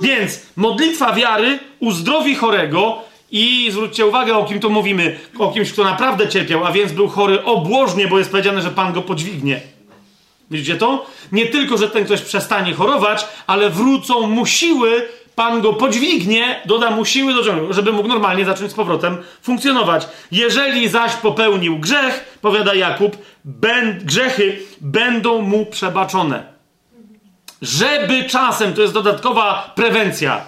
Więc 0.00 0.40
modlitwa 0.56 1.12
wiary 1.12 1.58
uzdrowi 1.80 2.34
chorego 2.34 3.02
i 3.30 3.68
zwróćcie 3.72 4.06
uwagę, 4.06 4.36
o 4.36 4.44
kim 4.44 4.60
tu 4.60 4.70
mówimy. 4.70 5.18
O 5.38 5.52
kimś, 5.52 5.72
kto 5.72 5.84
naprawdę 5.84 6.28
cierpiał, 6.28 6.64
a 6.64 6.72
więc 6.72 6.92
był 6.92 7.08
chory 7.08 7.44
obłożnie, 7.44 8.08
bo 8.08 8.18
jest 8.18 8.30
powiedziane, 8.30 8.62
że 8.62 8.70
Pan 8.70 8.92
go 8.92 9.02
podźwignie. 9.02 9.60
Widzicie 10.50 10.76
to? 10.76 11.06
Nie 11.32 11.46
tylko, 11.46 11.76
że 11.76 11.90
ten 11.90 12.04
ktoś 12.04 12.20
przestanie 12.20 12.74
chorować, 12.74 13.26
ale 13.46 13.70
wrócą 13.70 14.26
mu 14.26 14.46
siły 14.46 15.08
Pan 15.34 15.60
go 15.60 15.72
podźwignie, 15.72 16.60
doda 16.66 16.90
mu 16.90 17.04
siły 17.04 17.34
do 17.34 17.44
ciągu, 17.44 17.72
żeby 17.72 17.92
mógł 17.92 18.08
normalnie 18.08 18.44
zacząć 18.44 18.70
z 18.70 18.74
powrotem 18.74 19.16
funkcjonować. 19.42 20.08
Jeżeli 20.30 20.88
zaś 20.88 21.12
popełnił 21.12 21.78
grzech, 21.78 22.38
powiada 22.40 22.74
Jakub, 22.74 23.16
grzechy 24.04 24.58
będą 24.80 25.42
mu 25.42 25.66
przebaczone. 25.66 26.54
Żeby 27.62 28.24
czasem, 28.24 28.74
to 28.74 28.82
jest 28.82 28.94
dodatkowa 28.94 29.72
prewencja, 29.74 30.40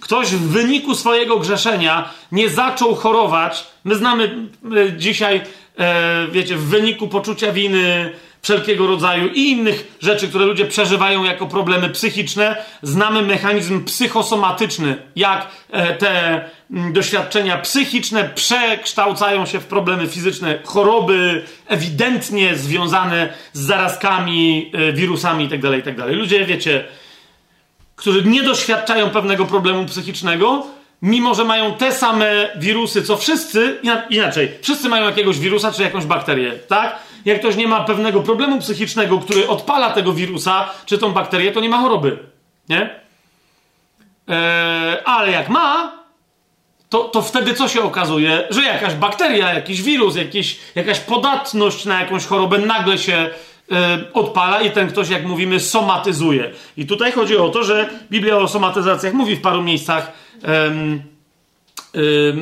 ktoś 0.00 0.28
w 0.28 0.48
wyniku 0.48 0.94
swojego 0.94 1.38
grzeszenia 1.38 2.10
nie 2.32 2.48
zaczął 2.48 2.94
chorować. 2.94 3.66
My 3.84 3.94
znamy 3.94 4.48
dzisiaj, 4.96 5.40
e, 5.78 6.26
wiecie, 6.32 6.56
w 6.56 6.64
wyniku 6.64 7.08
poczucia 7.08 7.52
winy, 7.52 8.12
wszelkiego 8.44 8.86
rodzaju 8.86 9.28
i 9.28 9.50
innych 9.50 9.96
rzeczy, 10.00 10.28
które 10.28 10.44
ludzie 10.44 10.64
przeżywają 10.64 11.24
jako 11.24 11.46
problemy 11.46 11.90
psychiczne, 11.90 12.56
znamy 12.82 13.22
mechanizm 13.22 13.84
psychosomatyczny, 13.84 14.96
jak 15.16 15.48
e, 15.70 15.94
te 15.94 16.44
mm, 16.70 16.92
doświadczenia 16.92 17.58
psychiczne 17.58 18.30
przekształcają 18.34 19.46
się 19.46 19.60
w 19.60 19.66
problemy 19.66 20.06
fizyczne, 20.06 20.58
choroby 20.64 21.44
ewidentnie 21.66 22.56
związane 22.56 23.32
z 23.52 23.60
zarazkami, 23.60 24.72
e, 24.74 24.92
wirusami 24.92 25.44
itd., 25.44 25.68
tak 25.68 25.76
itd. 25.76 26.02
Tak 26.02 26.12
ludzie, 26.12 26.44
wiecie, 26.44 26.84
którzy 27.96 28.24
nie 28.24 28.42
doświadczają 28.42 29.10
pewnego 29.10 29.46
problemu 29.46 29.86
psychicznego, 29.86 30.66
mimo 31.02 31.34
że 31.34 31.44
mają 31.44 31.74
te 31.74 31.92
same 31.92 32.50
wirusy, 32.56 33.02
co 33.02 33.16
wszyscy, 33.16 33.80
inaczej, 34.10 34.50
wszyscy 34.62 34.88
mają 34.88 35.06
jakiegoś 35.06 35.38
wirusa 35.38 35.72
czy 35.72 35.82
jakąś 35.82 36.04
bakterię, 36.04 36.52
tak? 36.68 36.98
Jak 37.24 37.38
ktoś 37.38 37.56
nie 37.56 37.68
ma 37.68 37.84
pewnego 37.84 38.22
problemu 38.22 38.58
psychicznego, 38.58 39.18
który 39.18 39.48
odpala 39.48 39.90
tego 39.90 40.12
wirusa 40.12 40.70
czy 40.86 40.98
tą 40.98 41.12
bakterię, 41.12 41.52
to 41.52 41.60
nie 41.60 41.68
ma 41.68 41.78
choroby, 41.78 42.18
nie? 42.68 42.90
Eee, 44.28 44.98
ale 45.04 45.30
jak 45.30 45.48
ma, 45.48 45.92
to, 46.88 47.04
to 47.04 47.22
wtedy 47.22 47.54
co 47.54 47.68
się 47.68 47.82
okazuje? 47.82 48.46
Że 48.50 48.62
jakaś 48.62 48.94
bakteria, 48.94 49.54
jakiś 49.54 49.82
wirus, 49.82 50.16
jakiś, 50.16 50.58
jakaś 50.74 51.00
podatność 51.00 51.84
na 51.84 52.00
jakąś 52.00 52.26
chorobę 52.26 52.58
nagle 52.58 52.98
się 52.98 53.30
e, 53.72 53.98
odpala 54.12 54.60
i 54.60 54.70
ten 54.70 54.88
ktoś, 54.88 55.08
jak 55.08 55.24
mówimy, 55.24 55.60
somatyzuje. 55.60 56.50
I 56.76 56.86
tutaj 56.86 57.12
chodzi 57.12 57.36
o 57.36 57.48
to, 57.48 57.64
że 57.64 57.90
Biblia 58.10 58.36
o 58.36 58.48
somatyzacjach 58.48 59.12
mówi 59.12 59.36
w 59.36 59.40
paru 59.40 59.62
miejscach. 59.62 60.12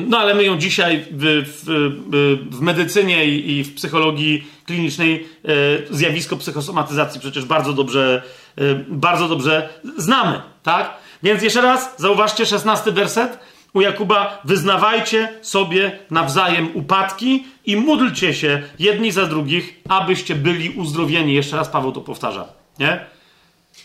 No, 0.07 0.17
ale 0.17 0.35
my 0.35 0.43
ją 0.43 0.57
dzisiaj 0.57 1.05
w, 1.11 1.43
w, 1.45 2.55
w 2.55 2.61
medycynie 2.61 3.25
i 3.25 3.63
w 3.63 3.75
psychologii 3.75 4.47
klinicznej 4.65 5.27
e, 5.45 5.95
zjawisko 5.95 6.37
psychosomatyzacji 6.37 7.21
przecież 7.21 7.45
bardzo 7.45 7.73
dobrze, 7.73 8.23
e, 8.57 8.61
bardzo 8.87 9.27
dobrze 9.27 9.69
znamy, 9.97 10.41
tak? 10.63 10.93
Więc 11.23 11.43
jeszcze 11.43 11.61
raz, 11.61 11.95
zauważcie, 11.97 12.45
szesnasty 12.45 12.91
werset 12.91 13.39
u 13.73 13.81
Jakuba. 13.81 14.41
Wyznawajcie 14.45 15.29
sobie 15.41 15.99
nawzajem 16.11 16.69
upadki 16.73 17.43
i 17.65 17.75
módlcie 17.75 18.33
się 18.33 18.61
jedni 18.79 19.11
za 19.11 19.25
drugich, 19.25 19.81
abyście 19.89 20.35
byli 20.35 20.69
uzdrowieni. 20.69 21.33
Jeszcze 21.33 21.57
raz 21.57 21.69
Paweł 21.69 21.91
to 21.91 22.01
powtarza, 22.01 22.47
nie? 22.79 23.12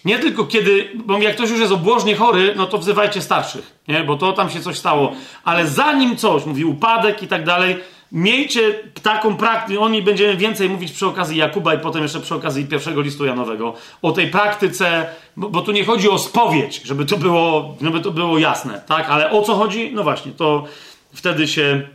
Nie 0.05 0.19
tylko 0.19 0.45
kiedy, 0.45 0.89
bo 0.95 1.19
jak 1.19 1.35
ktoś 1.35 1.51
już 1.51 1.61
jest 1.61 1.73
obłożnie 1.73 2.17
chory, 2.17 2.55
no 2.57 2.67
to 2.67 2.79
wzywajcie 2.79 3.23
starszych, 3.23 3.79
nie? 3.89 4.05
bo 4.05 4.17
to 4.17 4.33
tam 4.33 4.51
się 4.51 4.61
coś 4.61 4.79
stało. 4.79 5.13
Ale 5.45 5.67
zanim 5.67 6.17
coś, 6.17 6.45
mówi 6.45 6.65
upadek 6.65 7.23
i 7.23 7.27
tak 7.27 7.45
dalej, 7.45 7.77
miejcie 8.13 8.75
taką 9.03 9.37
praktykę. 9.37 9.81
O 9.81 9.89
niej 9.89 10.03
będziemy 10.03 10.37
więcej 10.37 10.69
mówić 10.69 10.93
przy 10.93 11.07
okazji 11.07 11.39
Jakuba 11.39 11.75
i 11.75 11.79
potem 11.79 12.03
jeszcze 12.03 12.21
przy 12.21 12.35
okazji 12.35 12.65
pierwszego 12.65 13.01
listu 13.01 13.27
Janowego. 13.27 13.75
O 14.03 14.13
tej 14.13 14.31
praktyce, 14.31 15.07
bo, 15.37 15.49
bo 15.49 15.63
tu 15.63 15.73
nie 15.73 15.85
chodzi 15.85 16.09
o 16.09 16.19
spowiedź, 16.19 16.83
żeby 16.85 17.05
to 17.05 17.17
było, 17.17 17.77
żeby 17.83 18.01
to 18.01 18.11
było 18.11 18.39
jasne, 18.39 18.83
tak? 18.87 19.11
Ale 19.11 19.31
o 19.31 19.43
co 19.43 19.55
chodzi? 19.55 19.91
No 19.95 20.03
właśnie, 20.03 20.33
to 20.33 20.65
wtedy 21.13 21.49
się 21.49 21.89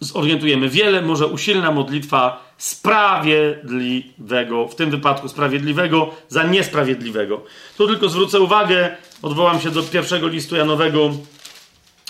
zorientujemy. 0.00 0.68
Wiele 0.68 1.02
może 1.02 1.26
usilna 1.26 1.70
modlitwa 1.70 2.48
sprawiedliwego, 2.58 4.68
w 4.68 4.74
tym 4.74 4.90
wypadku 4.90 5.28
sprawiedliwego 5.28 6.14
za 6.28 6.42
niesprawiedliwego. 6.42 7.44
Tu 7.76 7.86
tylko 7.86 8.08
zwrócę 8.08 8.40
uwagę, 8.40 8.96
odwołam 9.22 9.60
się 9.60 9.70
do 9.70 9.82
pierwszego 9.82 10.28
listu 10.28 10.56
Janowego, 10.56 11.10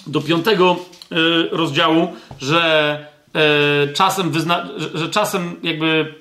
do 0.06 0.20
piątego 0.20 0.76
y, 1.12 1.16
rozdziału, 1.50 2.08
że 2.40 3.06
y, 3.88 3.92
czasem, 3.92 4.30
wyzna, 4.30 4.68
że, 4.76 4.98
że 4.98 5.08
czasem 5.08 5.56
jakby 5.62 6.14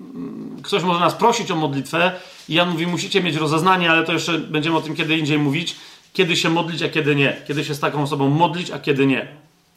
mm, 0.00 0.56
ktoś 0.62 0.82
może 0.82 1.00
nas 1.00 1.14
prosić 1.14 1.50
o 1.50 1.56
modlitwę 1.56 2.12
i 2.48 2.54
Jan 2.54 2.70
mówi, 2.70 2.86
musicie 2.86 3.22
mieć 3.22 3.36
rozeznanie, 3.36 3.90
ale 3.90 4.04
to 4.04 4.12
jeszcze 4.12 4.38
będziemy 4.38 4.76
o 4.76 4.80
tym 4.80 4.96
kiedy 4.96 5.18
indziej 5.18 5.38
mówić, 5.38 5.76
kiedy 6.12 6.36
się 6.36 6.50
modlić, 6.50 6.82
a 6.82 6.88
kiedy 6.88 7.14
nie. 7.14 7.36
Kiedy 7.48 7.64
się 7.64 7.74
z 7.74 7.80
taką 7.80 8.02
osobą 8.02 8.30
modlić, 8.30 8.70
a 8.70 8.78
kiedy 8.78 9.06
nie. 9.06 9.28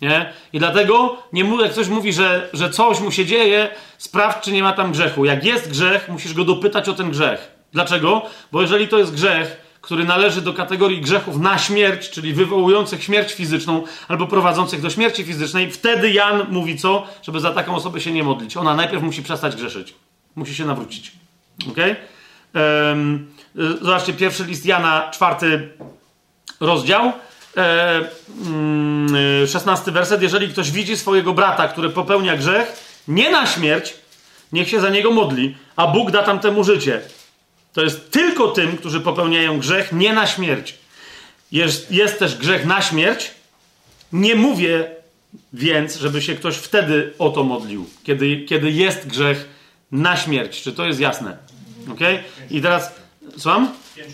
Nie? 0.01 0.33
I 0.53 0.59
dlatego, 0.59 1.17
nie, 1.33 1.43
jak 1.61 1.71
ktoś 1.71 1.87
mówi, 1.87 2.13
że, 2.13 2.49
że 2.53 2.69
coś 2.69 2.99
mu 2.99 3.11
się 3.11 3.25
dzieje, 3.25 3.69
sprawdź, 3.97 4.43
czy 4.43 4.51
nie 4.51 4.63
ma 4.63 4.73
tam 4.73 4.91
grzechu. 4.91 5.25
Jak 5.25 5.43
jest 5.43 5.69
grzech, 5.69 6.09
musisz 6.09 6.33
go 6.33 6.43
dopytać 6.45 6.89
o 6.89 6.93
ten 6.93 7.11
grzech. 7.11 7.51
Dlaczego? 7.73 8.21
Bo 8.51 8.61
jeżeli 8.61 8.87
to 8.87 8.97
jest 8.97 9.13
grzech, 9.13 9.65
który 9.81 10.03
należy 10.03 10.41
do 10.41 10.53
kategorii 10.53 11.01
grzechów 11.01 11.37
na 11.37 11.57
śmierć, 11.57 12.09
czyli 12.09 12.33
wywołujących 12.33 13.03
śmierć 13.03 13.33
fizyczną 13.33 13.83
albo 14.07 14.27
prowadzących 14.27 14.81
do 14.81 14.89
śmierci 14.89 15.23
fizycznej, 15.23 15.71
wtedy 15.71 16.11
Jan 16.11 16.45
mówi 16.49 16.77
co? 16.77 17.07
Żeby 17.21 17.39
za 17.39 17.51
taką 17.51 17.75
osobę 17.75 18.01
się 18.01 18.11
nie 18.11 18.23
modlić. 18.23 18.57
Ona 18.57 18.75
najpierw 18.75 19.03
musi 19.03 19.23
przestać 19.23 19.55
grzeszyć. 19.55 19.93
Musi 20.35 20.55
się 20.55 20.65
nawrócić. 20.65 21.11
Ok? 21.69 21.77
Um, 22.53 23.27
zobaczcie, 23.81 24.13
pierwszy 24.13 24.43
list 24.43 24.65
Jana, 24.65 25.11
czwarty 25.13 25.69
rozdział. 26.59 27.11
E, 27.57 28.01
mm, 28.45 29.15
e, 29.85 29.91
werset. 29.91 30.21
Jeżeli 30.21 30.49
ktoś 30.49 30.71
widzi 30.71 30.97
swojego 30.97 31.33
brata, 31.33 31.67
który 31.67 31.89
popełnia 31.89 32.37
grzech, 32.37 32.73
nie 33.07 33.31
na 33.31 33.47
śmierć, 33.47 33.93
niech 34.51 34.69
się 34.69 34.79
za 34.79 34.89
niego 34.89 35.11
modli, 35.11 35.55
a 35.75 35.87
Bóg 35.87 36.11
da 36.11 36.23
tam 36.23 36.39
temu 36.39 36.63
życie. 36.63 37.01
To 37.73 37.81
jest 37.81 38.11
tylko 38.11 38.47
tym, 38.47 38.77
którzy 38.77 39.01
popełniają 39.01 39.59
grzech, 39.59 39.91
nie 39.91 40.13
na 40.13 40.27
śmierć. 40.27 40.75
Jest, 41.51 41.91
jest 41.91 42.19
też 42.19 42.37
grzech 42.37 42.65
na 42.65 42.81
śmierć. 42.81 43.31
Nie 44.13 44.35
mówię 44.35 44.95
więc, 45.53 45.95
żeby 45.95 46.21
się 46.21 46.35
ktoś 46.35 46.55
wtedy 46.55 47.13
o 47.19 47.29
to 47.29 47.43
modlił, 47.43 47.89
kiedy, 48.03 48.45
kiedy 48.49 48.71
jest 48.71 49.07
grzech 49.07 49.49
na 49.91 50.17
śmierć. 50.17 50.61
Czy 50.61 50.73
to 50.73 50.85
jest 50.85 50.99
jasne? 50.99 51.37
Ok? 51.91 51.99
I 52.51 52.61
teraz, 52.61 52.91
słucham? 53.37 53.71
5, 53.95 54.09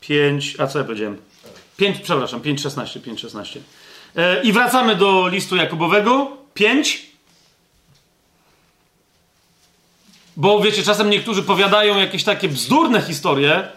5, 0.00 0.54
a 0.58 0.66
co 0.66 0.78
ja 0.78 0.84
powiedziałem? 0.84 1.27
5, 1.78 1.98
przepraszam, 2.02 2.40
5,16, 2.40 3.00
5,16. 3.00 3.58
E, 4.16 4.42
I 4.42 4.52
wracamy 4.52 4.96
do 4.96 5.28
listu 5.28 5.56
Jakubowego. 5.56 6.30
5. 6.54 7.06
Bo 10.36 10.60
wiecie, 10.60 10.82
czasem 10.82 11.10
niektórzy 11.10 11.42
powiadają 11.42 11.98
jakieś 11.98 12.24
takie 12.24 12.48
bzdurne 12.48 13.02
historie, 13.02 13.68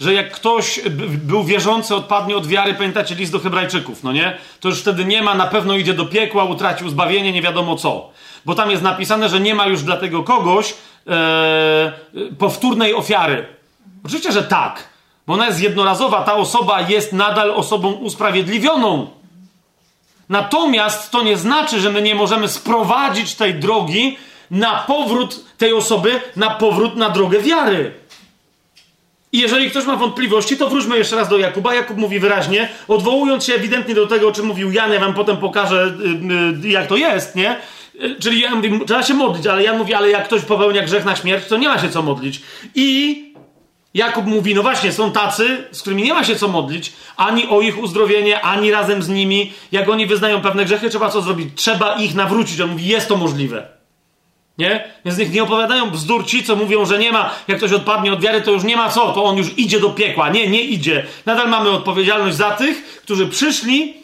że 0.00 0.14
jak 0.14 0.32
ktoś 0.32 0.80
był 1.24 1.44
wierzący, 1.44 1.94
odpadnie 1.94 2.36
od 2.36 2.46
wiary, 2.46 2.74
pamiętacie 2.74 3.14
list 3.14 3.32
do 3.32 3.38
Hebrajczyków, 3.38 4.02
no 4.02 4.12
nie? 4.12 4.38
To 4.60 4.68
już 4.68 4.80
wtedy 4.80 5.04
nie 5.04 5.22
ma, 5.22 5.34
na 5.34 5.46
pewno 5.46 5.76
idzie 5.76 5.94
do 5.94 6.06
piekła, 6.06 6.44
utracił 6.44 6.88
zbawienie, 6.88 7.32
nie 7.32 7.42
wiadomo 7.42 7.76
co. 7.76 8.10
Bo 8.44 8.54
tam 8.54 8.70
jest 8.70 8.82
napisane, 8.82 9.28
że 9.28 9.40
nie 9.40 9.54
ma 9.54 9.66
już 9.66 9.82
dla 9.82 9.96
tego 9.96 10.22
kogoś 10.22 10.74
e, 11.06 11.92
powtórnej 12.38 12.94
ofiary. 12.94 13.46
Oczywiście, 14.04 14.32
że 14.32 14.42
tak 14.42 14.89
bo 15.26 15.34
ona 15.34 15.46
jest 15.46 15.60
jednorazowa, 15.60 16.22
ta 16.22 16.34
osoba 16.34 16.80
jest 16.80 17.12
nadal 17.12 17.50
osobą 17.50 17.92
usprawiedliwioną. 17.92 19.10
Natomiast 20.28 21.10
to 21.10 21.22
nie 21.22 21.36
znaczy, 21.36 21.80
że 21.80 21.92
my 21.92 22.02
nie 22.02 22.14
możemy 22.14 22.48
sprowadzić 22.48 23.34
tej 23.34 23.54
drogi 23.54 24.18
na 24.50 24.84
powrót 24.86 25.44
tej 25.58 25.72
osoby, 25.72 26.20
na 26.36 26.50
powrót 26.50 26.96
na 26.96 27.10
drogę 27.10 27.40
wiary. 27.40 27.92
I 29.32 29.38
jeżeli 29.38 29.70
ktoś 29.70 29.84
ma 29.84 29.96
wątpliwości, 29.96 30.56
to 30.56 30.68
wróćmy 30.68 30.98
jeszcze 30.98 31.16
raz 31.16 31.28
do 31.28 31.38
Jakuba. 31.38 31.74
Jakub 31.74 31.96
mówi 31.96 32.20
wyraźnie, 32.20 32.68
odwołując 32.88 33.44
się 33.44 33.54
ewidentnie 33.54 33.94
do 33.94 34.06
tego, 34.06 34.28
o 34.28 34.32
czym 34.32 34.46
mówił 34.46 34.72
Jan, 34.72 34.92
ja 34.92 35.00
wam 35.00 35.14
potem 35.14 35.36
pokażę, 35.36 35.94
y, 36.62 36.66
y, 36.66 36.68
jak 36.68 36.86
to 36.86 36.96
jest, 36.96 37.36
nie? 37.36 37.56
Y, 38.04 38.16
czyli 38.20 38.40
ja 38.40 38.54
mówię, 38.54 38.80
trzeba 38.86 39.02
się 39.02 39.14
modlić, 39.14 39.46
ale 39.46 39.62
Jan 39.62 39.78
mówi, 39.78 39.94
ale 39.94 40.10
jak 40.10 40.24
ktoś 40.24 40.42
popełnia 40.42 40.82
grzech 40.82 41.04
na 41.04 41.16
śmierć, 41.16 41.46
to 41.48 41.56
nie 41.56 41.68
ma 41.68 41.78
się 41.78 41.88
co 41.88 42.02
modlić. 42.02 42.40
I 42.74 43.29
Jakub 43.94 44.26
mówi, 44.26 44.54
no 44.54 44.62
właśnie, 44.62 44.92
są 44.92 45.12
tacy, 45.12 45.64
z 45.72 45.80
którymi 45.80 46.02
nie 46.02 46.14
ma 46.14 46.24
się 46.24 46.36
co 46.36 46.48
modlić, 46.48 46.92
ani 47.16 47.48
o 47.48 47.60
ich 47.60 47.78
uzdrowienie, 47.78 48.40
ani 48.40 48.70
razem 48.70 49.02
z 49.02 49.08
nimi. 49.08 49.52
Jak 49.72 49.88
oni 49.88 50.06
wyznają 50.06 50.40
pewne 50.40 50.64
grzechy, 50.64 50.90
trzeba 50.90 51.10
co 51.10 51.22
zrobić? 51.22 51.48
Trzeba 51.54 51.94
ich 51.94 52.14
nawrócić. 52.14 52.60
On 52.60 52.70
mówi, 52.70 52.86
jest 52.86 53.08
to 53.08 53.16
możliwe. 53.16 53.68
Nie? 54.58 54.84
Więc 55.04 55.18
niech 55.18 55.32
nie 55.32 55.42
opowiadają 55.42 55.90
bzdur 55.90 56.26
ci, 56.26 56.44
co 56.44 56.56
mówią, 56.56 56.86
że 56.86 56.98
nie 56.98 57.12
ma, 57.12 57.30
jak 57.48 57.58
ktoś 57.58 57.72
odpadnie 57.72 58.12
od 58.12 58.20
wiary, 58.20 58.40
to 58.40 58.50
już 58.50 58.64
nie 58.64 58.76
ma 58.76 58.88
co, 58.88 59.12
to 59.12 59.24
on 59.24 59.36
już 59.36 59.58
idzie 59.58 59.80
do 59.80 59.90
piekła. 59.90 60.28
Nie, 60.28 60.48
nie 60.48 60.62
idzie. 60.62 61.06
Nadal 61.26 61.48
mamy 61.48 61.70
odpowiedzialność 61.70 62.36
za 62.36 62.50
tych, 62.50 63.00
którzy 63.02 63.26
przyszli, 63.26 63.94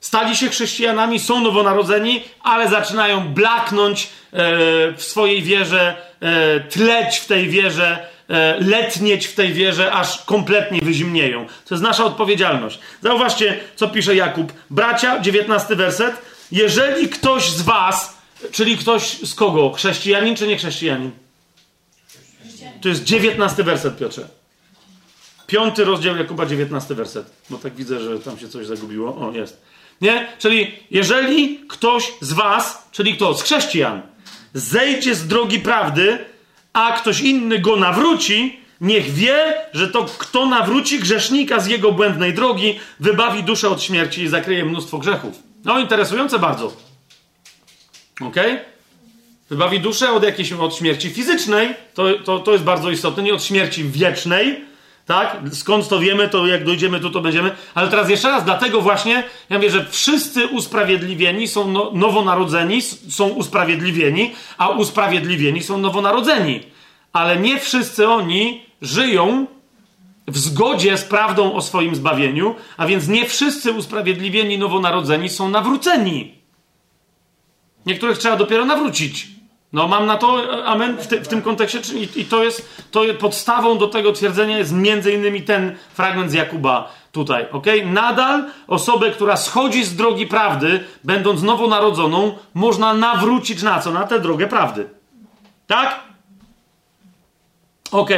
stali 0.00 0.36
się 0.36 0.48
chrześcijanami, 0.48 1.18
są 1.18 1.40
nowonarodzeni, 1.40 2.22
ale 2.42 2.68
zaczynają 2.68 3.28
blaknąć 3.28 4.04
e, 4.04 4.08
w 4.92 5.02
swojej 5.02 5.42
wierze, 5.42 5.96
e, 6.20 6.60
tleć 6.60 7.16
w 7.16 7.26
tej 7.26 7.48
wierze, 7.48 8.08
letnieć 8.58 9.26
w 9.26 9.34
tej 9.34 9.52
wierze, 9.52 9.92
aż 9.92 10.24
kompletnie 10.24 10.80
wyzimnieją. 10.82 11.46
To 11.46 11.74
jest 11.74 11.84
nasza 11.84 12.04
odpowiedzialność. 12.04 12.78
Zauważcie, 13.02 13.60
co 13.76 13.88
pisze 13.88 14.16
Jakub. 14.16 14.52
Bracia, 14.70 15.20
19 15.20 15.76
werset. 15.76 16.14
Jeżeli 16.52 17.08
ktoś 17.08 17.50
z 17.50 17.62
was, 17.62 18.18
czyli 18.52 18.76
ktoś 18.76 19.02
z 19.18 19.34
kogo? 19.34 19.72
Chrześcijanin 19.72 20.36
czy 20.36 20.46
nie 20.46 20.56
chrześcijanin? 20.56 21.10
To 22.82 22.88
jest 22.88 23.04
19 23.04 23.64
werset, 23.64 23.98
Piotrze. 23.98 24.28
Piąty 25.46 25.84
rozdział 25.84 26.16
Jakuba, 26.16 26.46
19 26.46 26.94
werset. 26.94 27.30
Bo 27.50 27.58
tak 27.58 27.74
widzę, 27.74 28.00
że 28.00 28.18
tam 28.18 28.38
się 28.38 28.48
coś 28.48 28.66
zagubiło. 28.66 29.16
O, 29.16 29.32
jest. 29.32 29.62
Nie? 30.00 30.28
Czyli 30.38 30.74
jeżeli 30.90 31.60
ktoś 31.68 32.12
z 32.20 32.32
was, 32.32 32.88
czyli 32.92 33.14
kto? 33.14 33.34
Z 33.34 33.42
chrześcijan, 33.42 34.02
zejdzie 34.54 35.14
z 35.14 35.26
drogi 35.26 35.60
prawdy, 35.60 36.18
a 36.78 36.92
ktoś 36.92 37.20
inny 37.20 37.58
go 37.58 37.76
nawróci, 37.76 38.60
niech 38.80 39.12
wie, 39.12 39.54
że 39.72 39.88
to 39.88 40.04
kto 40.18 40.46
nawróci 40.46 40.98
grzesznika 40.98 41.60
z 41.60 41.66
jego 41.66 41.92
błędnej 41.92 42.34
drogi, 42.34 42.80
wybawi 43.00 43.42
duszę 43.42 43.68
od 43.68 43.82
śmierci 43.82 44.22
i 44.22 44.28
zakryje 44.28 44.64
mnóstwo 44.64 44.98
grzechów. 44.98 45.42
No, 45.64 45.78
interesujące 45.78 46.38
bardzo. 46.38 46.76
Ok? 48.20 48.36
Wybawi 49.50 49.80
duszę 49.80 50.12
od 50.12 50.22
jakiejś 50.22 50.52
od 50.52 50.74
śmierci 50.74 51.10
fizycznej, 51.10 51.74
to, 51.94 52.14
to, 52.24 52.38
to 52.38 52.52
jest 52.52 52.64
bardzo 52.64 52.90
istotne, 52.90 53.22
nie 53.22 53.34
od 53.34 53.44
śmierci 53.44 53.84
wiecznej, 53.84 54.64
tak? 55.08 55.36
Skąd 55.52 55.88
to 55.88 55.98
wiemy, 55.98 56.28
to 56.28 56.46
jak 56.46 56.64
dojdziemy 56.64 57.00
tu, 57.00 57.10
to 57.10 57.20
będziemy. 57.20 57.50
Ale 57.74 57.88
teraz 57.88 58.10
jeszcze 58.10 58.28
raz, 58.28 58.44
dlatego 58.44 58.80
właśnie 58.80 59.24
ja 59.50 59.56
mówię, 59.56 59.70
że 59.70 59.86
wszyscy 59.90 60.46
usprawiedliwieni 60.46 61.48
są 61.48 61.70
no, 61.70 61.90
nowonarodzeni, 61.94 62.82
są 62.82 63.28
usprawiedliwieni, 63.28 64.32
a 64.58 64.68
usprawiedliwieni 64.68 65.62
są 65.62 65.78
nowonarodzeni. 65.78 66.60
Ale 67.12 67.36
nie 67.36 67.60
wszyscy 67.60 68.08
oni 68.08 68.62
żyją 68.82 69.46
w 70.26 70.38
zgodzie 70.38 70.98
z 70.98 71.04
prawdą 71.04 71.52
o 71.52 71.62
swoim 71.62 71.94
zbawieniu, 71.94 72.54
a 72.76 72.86
więc 72.86 73.08
nie 73.08 73.26
wszyscy 73.26 73.72
usprawiedliwieni 73.72 74.58
nowonarodzeni 74.58 75.28
są 75.28 75.48
nawróceni. 75.48 76.34
Niektórych 77.86 78.18
trzeba 78.18 78.36
dopiero 78.36 78.64
nawrócić. 78.64 79.37
No 79.72 79.88
mam 79.88 80.06
na 80.06 80.16
to 80.16 80.64
amen 80.64 80.96
w, 80.96 81.06
ty, 81.06 81.20
w 81.20 81.28
tym 81.28 81.42
kontekście 81.42 81.78
i, 81.94 82.20
i 82.20 82.24
to 82.24 82.44
jest 82.44 82.84
to 82.90 83.02
podstawą 83.18 83.78
do 83.78 83.88
tego 83.88 84.12
twierdzenia 84.12 84.58
jest 84.58 84.72
między 84.72 85.12
innymi 85.12 85.42
ten 85.42 85.76
fragment 85.94 86.30
z 86.30 86.34
Jakuba 86.34 86.92
tutaj, 87.12 87.46
ok? 87.52 87.66
Nadal 87.84 88.44
osobę, 88.66 89.10
która 89.10 89.36
schodzi 89.36 89.84
z 89.84 89.96
drogi 89.96 90.26
prawdy, 90.26 90.84
będąc 91.04 91.42
nowonarodzoną, 91.42 92.38
można 92.54 92.94
nawrócić 92.94 93.62
na 93.62 93.80
co? 93.80 93.92
Na 93.92 94.06
tę 94.06 94.20
drogę 94.20 94.46
prawdy. 94.46 94.88
Tak? 95.66 96.00
Ok. 97.90 98.10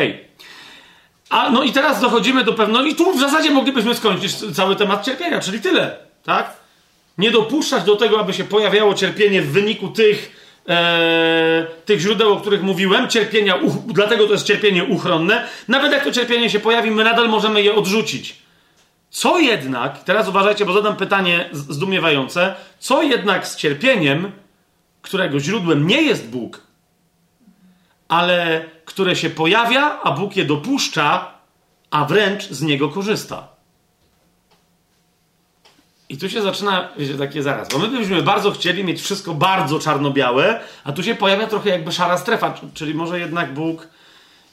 A, 1.30 1.50
no 1.50 1.62
i 1.62 1.72
teraz 1.72 2.00
dochodzimy 2.00 2.44
do 2.44 2.52
pewnego, 2.52 2.84
i 2.84 2.94
tu 2.94 3.12
w 3.12 3.20
zasadzie 3.20 3.50
moglibyśmy 3.50 3.94
skończyć 3.94 4.54
cały 4.54 4.76
temat 4.76 5.04
cierpienia, 5.04 5.40
czyli 5.40 5.60
tyle, 5.60 5.96
tak? 6.24 6.56
Nie 7.18 7.30
dopuszczać 7.30 7.84
do 7.84 7.96
tego, 7.96 8.20
aby 8.20 8.34
się 8.34 8.44
pojawiało 8.44 8.94
cierpienie 8.94 9.42
w 9.42 9.52
wyniku 9.52 9.88
tych 9.88 10.39
e, 10.70 11.66
tych 11.84 12.00
źródeł, 12.00 12.32
o 12.32 12.40
których 12.40 12.62
mówiłem, 12.62 13.08
cierpienia, 13.08 13.58
dlatego 13.86 14.26
to 14.26 14.32
jest 14.32 14.46
cierpienie 14.46 14.84
uchronne. 14.84 15.48
Nawet 15.68 15.92
jak 15.92 16.04
to 16.04 16.12
cierpienie 16.12 16.50
się 16.50 16.60
pojawi, 16.60 16.90
my 16.90 17.04
nadal 17.04 17.28
możemy 17.28 17.62
je 17.62 17.74
odrzucić. 17.74 18.36
Co 19.10 19.38
jednak, 19.38 20.04
teraz 20.04 20.28
uważajcie, 20.28 20.66
bo 20.66 20.72
zadam 20.72 20.96
pytanie 20.96 21.48
zdumiewające, 21.52 22.54
co 22.78 23.02
jednak 23.02 23.46
z 23.46 23.56
cierpieniem, 23.56 24.32
którego 25.02 25.40
źródłem 25.40 25.86
nie 25.86 26.02
jest 26.02 26.28
Bóg, 26.28 26.60
ale 28.08 28.64
które 28.84 29.16
się 29.16 29.30
pojawia, 29.30 30.00
a 30.02 30.12
Bóg 30.12 30.36
je 30.36 30.44
dopuszcza, 30.44 31.34
a 31.90 32.04
wręcz 32.04 32.48
z 32.48 32.62
niego 32.62 32.88
korzysta. 32.88 33.48
I 36.10 36.18
tu 36.18 36.30
się 36.30 36.42
zaczyna, 36.42 36.88
wiecie, 36.98 37.14
takie 37.14 37.42
zaraz, 37.42 37.68
bo 37.68 37.78
my 37.78 37.88
byśmy 37.88 38.22
bardzo 38.22 38.50
chcieli 38.50 38.84
mieć 38.84 39.02
wszystko 39.02 39.34
bardzo 39.34 39.78
czarno-białe, 39.78 40.60
a 40.84 40.92
tu 40.92 41.02
się 41.02 41.14
pojawia 41.14 41.46
trochę 41.46 41.70
jakby 41.70 41.92
szara 41.92 42.18
strefa, 42.18 42.54
czyli 42.74 42.94
może 42.94 43.20
jednak 43.20 43.54
Bóg... 43.54 43.88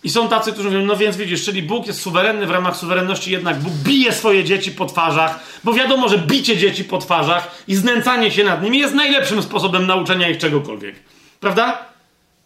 I 0.03 0.09
są 0.09 0.27
tacy, 0.27 0.53
którzy 0.53 0.69
mówią, 0.69 0.85
no 0.85 0.97
więc 0.97 1.17
widzisz, 1.17 1.45
czyli 1.45 1.63
Bóg 1.63 1.87
jest 1.87 2.01
suwerenny, 2.01 2.47
w 2.47 2.51
ramach 2.51 2.77
suwerenności 2.77 3.31
jednak 3.31 3.59
Bóg 3.59 3.73
bije 3.73 4.13
swoje 4.13 4.43
dzieci 4.43 4.71
po 4.71 4.85
twarzach, 4.85 5.39
bo 5.63 5.73
wiadomo, 5.73 6.09
że 6.09 6.17
bicie 6.17 6.57
dzieci 6.57 6.83
po 6.83 6.97
twarzach 6.97 7.63
i 7.67 7.75
znęcanie 7.75 8.31
się 8.31 8.43
nad 8.43 8.63
nimi 8.63 8.79
jest 8.79 8.93
najlepszym 8.93 9.41
sposobem 9.41 9.87
nauczenia 9.87 10.29
ich 10.29 10.37
czegokolwiek. 10.37 10.95
Prawda? 11.39 11.85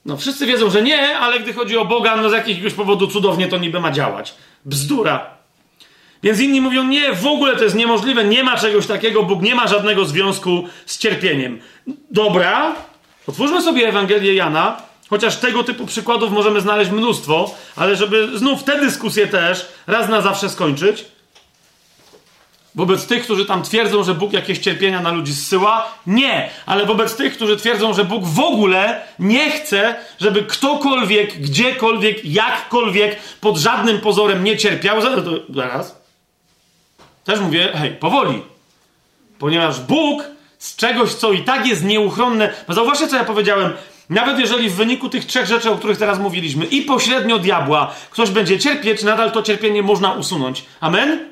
No 0.05 0.17
wszyscy 0.17 0.45
wiedzą, 0.45 0.69
że 0.69 0.81
nie, 0.81 1.17
ale 1.17 1.39
gdy 1.39 1.53
chodzi 1.53 1.77
o 1.77 1.85
Boga, 1.85 2.15
no 2.15 2.29
z 2.29 2.33
jakiegoś 2.33 2.73
powodu 2.73 3.07
cudownie 3.07 3.47
to 3.47 3.57
niby 3.57 3.79
ma 3.79 3.91
działać. 3.91 4.33
Bzdura. 4.65 5.40
Więc 6.23 6.39
inni 6.39 6.61
mówią, 6.61 6.83
nie, 6.83 7.13
w 7.13 7.25
ogóle 7.25 7.55
to 7.55 7.63
jest 7.63 7.75
niemożliwe, 7.75 8.23
nie 8.23 8.43
ma 8.43 8.57
czegoś 8.57 8.87
takiego, 8.87 9.23
Bóg 9.23 9.41
nie 9.41 9.55
ma 9.55 9.67
żadnego 9.67 10.05
związku 10.05 10.67
z 10.85 10.97
cierpieniem. 10.97 11.59
Dobra, 12.11 12.75
otwórzmy 13.27 13.61
sobie 13.61 13.87
Ewangelię 13.87 14.33
Jana, 14.33 14.81
chociaż 15.09 15.37
tego 15.37 15.63
typu 15.63 15.85
przykładów 15.85 16.31
możemy 16.31 16.61
znaleźć 16.61 16.91
mnóstwo, 16.91 17.55
ale 17.75 17.95
żeby 17.95 18.37
znów 18.37 18.63
tę 18.63 18.79
dyskusję 18.79 19.27
też 19.27 19.67
raz 19.87 20.09
na 20.09 20.21
zawsze 20.21 20.49
skończyć, 20.49 21.05
wobec 22.75 23.07
tych, 23.07 23.23
którzy 23.23 23.45
tam 23.45 23.63
twierdzą, 23.63 24.03
że 24.03 24.15
Bóg 24.15 24.33
jakieś 24.33 24.59
cierpienia 24.59 25.01
na 25.01 25.11
ludzi 25.11 25.33
zsyła, 25.33 25.87
nie, 26.07 26.49
ale 26.65 26.85
wobec 26.85 27.15
tych, 27.15 27.33
którzy 27.33 27.57
twierdzą, 27.57 27.93
że 27.93 28.05
Bóg 28.05 28.25
w 28.25 28.39
ogóle 28.39 29.01
nie 29.19 29.51
chce, 29.51 29.95
żeby 30.19 30.43
ktokolwiek, 30.43 31.41
gdziekolwiek, 31.41 32.25
jakkolwiek, 32.25 33.19
pod 33.41 33.57
żadnym 33.57 33.99
pozorem 33.99 34.43
nie 34.43 34.57
cierpiał, 34.57 35.01
zaraz, 35.49 36.00
też 37.23 37.39
mówię, 37.39 37.71
hej, 37.75 37.91
powoli. 37.91 38.41
Ponieważ 39.39 39.79
Bóg 39.79 40.23
z 40.57 40.75
czegoś, 40.75 41.13
co 41.13 41.31
i 41.31 41.43
tak 41.43 41.67
jest 41.67 41.83
nieuchronne. 41.83 42.53
No 42.67 42.73
zauważcie, 42.73 43.07
co 43.07 43.15
ja 43.15 43.23
powiedziałem. 43.23 43.73
Nawet 44.09 44.39
jeżeli 44.39 44.69
w 44.69 44.75
wyniku 44.75 45.09
tych 45.09 45.25
trzech 45.25 45.45
rzeczy, 45.45 45.71
o 45.71 45.77
których 45.77 45.97
teraz 45.97 46.19
mówiliśmy, 46.19 46.65
i 46.65 46.81
pośrednio 46.81 47.39
diabła 47.39 47.93
ktoś 48.11 48.29
będzie 48.29 48.59
cierpieć, 48.59 49.03
nadal 49.03 49.31
to 49.31 49.43
cierpienie 49.43 49.83
można 49.83 50.11
usunąć. 50.11 50.65
Amen? 50.79 51.31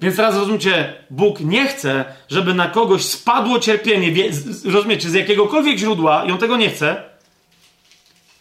Więc 0.00 0.16
teraz 0.16 0.36
rozumiecie, 0.36 0.94
Bóg 1.10 1.40
nie 1.40 1.66
chce, 1.66 2.04
żeby 2.28 2.54
na 2.54 2.66
kogoś 2.68 3.02
spadło 3.04 3.58
cierpienie, 3.58 4.30
rozumiecie, 4.64 5.10
z 5.10 5.14
jakiegokolwiek 5.14 5.78
źródła, 5.78 6.24
i 6.24 6.30
on 6.30 6.38
tego 6.38 6.56
nie 6.56 6.70
chce, 6.70 7.02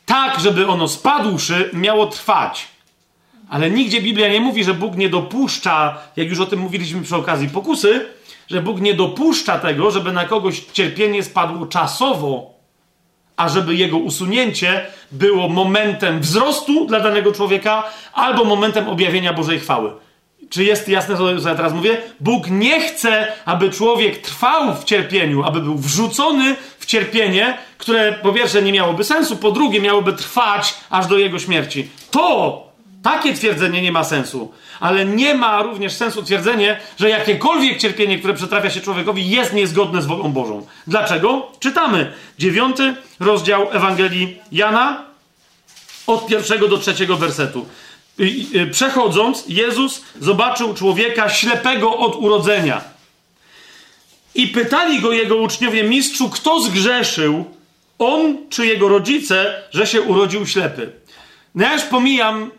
tak, 0.06 0.40
żeby 0.40 0.68
ono 0.68 0.88
spadłszy, 0.88 1.70
miało 1.74 2.06
trwać. 2.06 2.68
Ale 3.54 3.72
nigdzie 3.72 4.02
Biblia 4.02 4.28
nie 4.28 4.40
mówi, 4.40 4.64
że 4.64 4.74
Bóg 4.74 4.96
nie 4.96 5.10
dopuszcza, 5.10 5.98
jak 6.16 6.30
już 6.30 6.40
o 6.40 6.46
tym 6.46 6.60
mówiliśmy 6.60 7.02
przy 7.02 7.16
okazji 7.16 7.50
pokusy, 7.50 8.06
że 8.48 8.62
Bóg 8.62 8.82
nie 8.82 8.94
dopuszcza 8.94 9.60
tego, 9.60 9.92
żeby 9.92 10.12
na 10.12 10.26
kogoś 10.26 10.60
cierpienie 10.60 11.24
spadło 11.24 11.66
czasowo, 11.66 12.54
a 13.38 13.50
żeby 13.50 13.76
jego 13.76 13.98
usunięcie 13.98 14.86
było 15.12 15.50
momentem 15.50 16.20
wzrostu 16.20 16.86
dla 16.86 17.00
danego 17.00 17.32
człowieka 17.32 17.84
albo 18.14 18.46
momentem 18.46 18.90
objawienia 18.90 19.34
Bożej 19.34 19.60
chwały. 19.60 19.92
Czy 20.50 20.64
jest 20.64 20.90
jasne, 20.90 21.18
co 21.18 21.50
ja 21.50 21.56
teraz 21.56 21.74
mówię? 21.74 21.98
Bóg 22.20 22.50
nie 22.50 22.82
chce, 22.82 23.28
aby 23.46 23.70
człowiek 23.70 24.18
trwał 24.18 24.76
w 24.76 24.84
cierpieniu, 24.84 25.44
aby 25.44 25.62
był 25.62 25.78
wrzucony 25.78 26.56
w 26.80 26.86
cierpienie, 26.86 27.58
które 27.78 28.14
po 28.14 28.34
pierwsze 28.34 28.62
nie 28.62 28.72
miałoby 28.72 29.04
sensu, 29.04 29.38
po 29.38 29.52
drugie 29.52 29.82
miałoby 29.82 30.14
trwać 30.14 30.74
aż 30.90 31.08
do 31.08 31.18
jego 31.18 31.40
śmierci. 31.40 31.90
To 32.12 32.73
takie 33.04 33.34
twierdzenie 33.34 33.82
nie 33.82 33.92
ma 33.92 34.04
sensu. 34.04 34.52
Ale 34.80 35.06
nie 35.06 35.36
ma 35.36 35.62
również 35.62 35.94
sensu 35.94 36.24
twierdzenie, 36.24 36.80
że 37.00 37.10
jakiekolwiek 37.10 37.78
cierpienie, 37.78 38.20
które 38.20 38.34
przetrafia 38.34 38.70
się 38.70 38.82
człowiekowi, 38.82 39.30
jest 39.30 39.54
niezgodne 39.54 40.02
z 40.02 40.06
wolą 40.06 40.32
Bożą. 40.32 40.68
Dlaczego? 40.88 41.52
Czytamy. 41.60 42.14
Dziewiąty 42.40 42.96
rozdział 43.20 43.68
Ewangelii 43.72 44.38
Jana 44.52 45.06
od 46.08 46.28
pierwszego 46.28 46.68
do 46.68 46.78
trzeciego 46.78 47.18
wersetu. 47.18 47.66
Przechodząc, 48.72 49.44
Jezus 49.48 50.04
zobaczył 50.20 50.74
człowieka 50.74 51.30
ślepego 51.30 51.98
od 51.98 52.16
urodzenia. 52.16 52.82
I 54.36 54.48
pytali 54.48 55.02
go 55.02 55.12
jego 55.12 55.36
uczniowie, 55.36 55.84
mistrzu, 55.84 56.30
kto 56.30 56.62
zgrzeszył, 56.62 57.46
on 58.00 58.38
czy 58.50 58.66
jego 58.66 58.90
rodzice, 58.90 59.64
że 59.72 59.88
się 59.88 60.02
urodził 60.02 60.48
ślepy. 60.48 60.92
No 61.56 61.66
ja 61.66 61.74
już 61.74 61.84
pomijam 61.84 62.52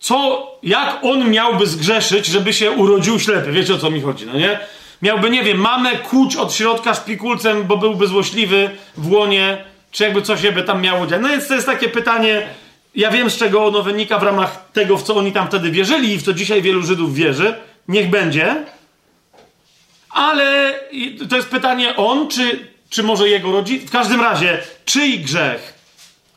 co, 0.00 0.46
jak 0.62 0.98
on 1.02 1.30
miałby 1.30 1.66
zgrzeszyć, 1.66 2.26
żeby 2.26 2.52
się 2.52 2.70
urodził 2.70 3.20
ślepy? 3.20 3.52
Wiecie 3.52 3.74
o 3.74 3.78
co 3.78 3.90
mi 3.90 4.00
chodzi, 4.00 4.26
no 4.26 4.38
nie? 4.38 4.58
Miałby, 5.02 5.30
nie 5.30 5.42
wiem, 5.42 5.58
mamę 5.58 5.96
kuć 5.96 6.36
od 6.36 6.54
środka 6.54 6.94
szpikulcem, 6.94 7.64
bo 7.64 7.76
byłby 7.76 8.06
złośliwy 8.06 8.70
w 8.96 9.12
łonie, 9.12 9.64
czy 9.90 10.04
jakby 10.04 10.22
coś 10.22 10.50
by 10.50 10.62
tam 10.62 10.82
miało 10.82 11.06
dziać. 11.06 11.20
No 11.22 11.28
więc 11.28 11.48
to 11.48 11.54
jest 11.54 11.66
takie 11.66 11.88
pytanie, 11.88 12.46
ja 12.94 13.10
wiem 13.10 13.30
z 13.30 13.36
czego 13.36 13.66
ono 13.66 13.82
wynika 13.82 14.18
w 14.18 14.22
ramach 14.22 14.70
tego, 14.72 14.98
w 14.98 15.02
co 15.02 15.16
oni 15.16 15.32
tam 15.32 15.48
wtedy 15.48 15.70
wierzyli 15.70 16.12
i 16.12 16.18
w 16.18 16.22
co 16.22 16.32
dzisiaj 16.32 16.62
wielu 16.62 16.82
Żydów 16.82 17.14
wierzy. 17.14 17.54
Niech 17.88 18.10
będzie. 18.10 18.64
Ale 20.10 20.74
to 21.30 21.36
jest 21.36 21.48
pytanie 21.48 21.96
on, 21.96 22.28
czy, 22.28 22.68
czy 22.90 23.02
może 23.02 23.28
jego 23.28 23.52
rodzic? 23.52 23.88
W 23.88 23.90
każdym 23.90 24.20
razie, 24.20 24.62
czyj 24.84 25.20
grzech 25.20 25.74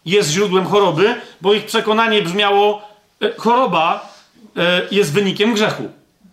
jest 0.06 0.30
źródłem 0.30 0.65
choroby? 0.65 1.15
Bo 1.41 1.53
ich 1.53 1.65
przekonanie 1.65 2.22
brzmiało, 2.22 2.93
choroba 3.38 4.14
e, 4.58 4.82
jest 4.91 5.14
wynikiem 5.14 5.54
grzechu. 5.54 5.84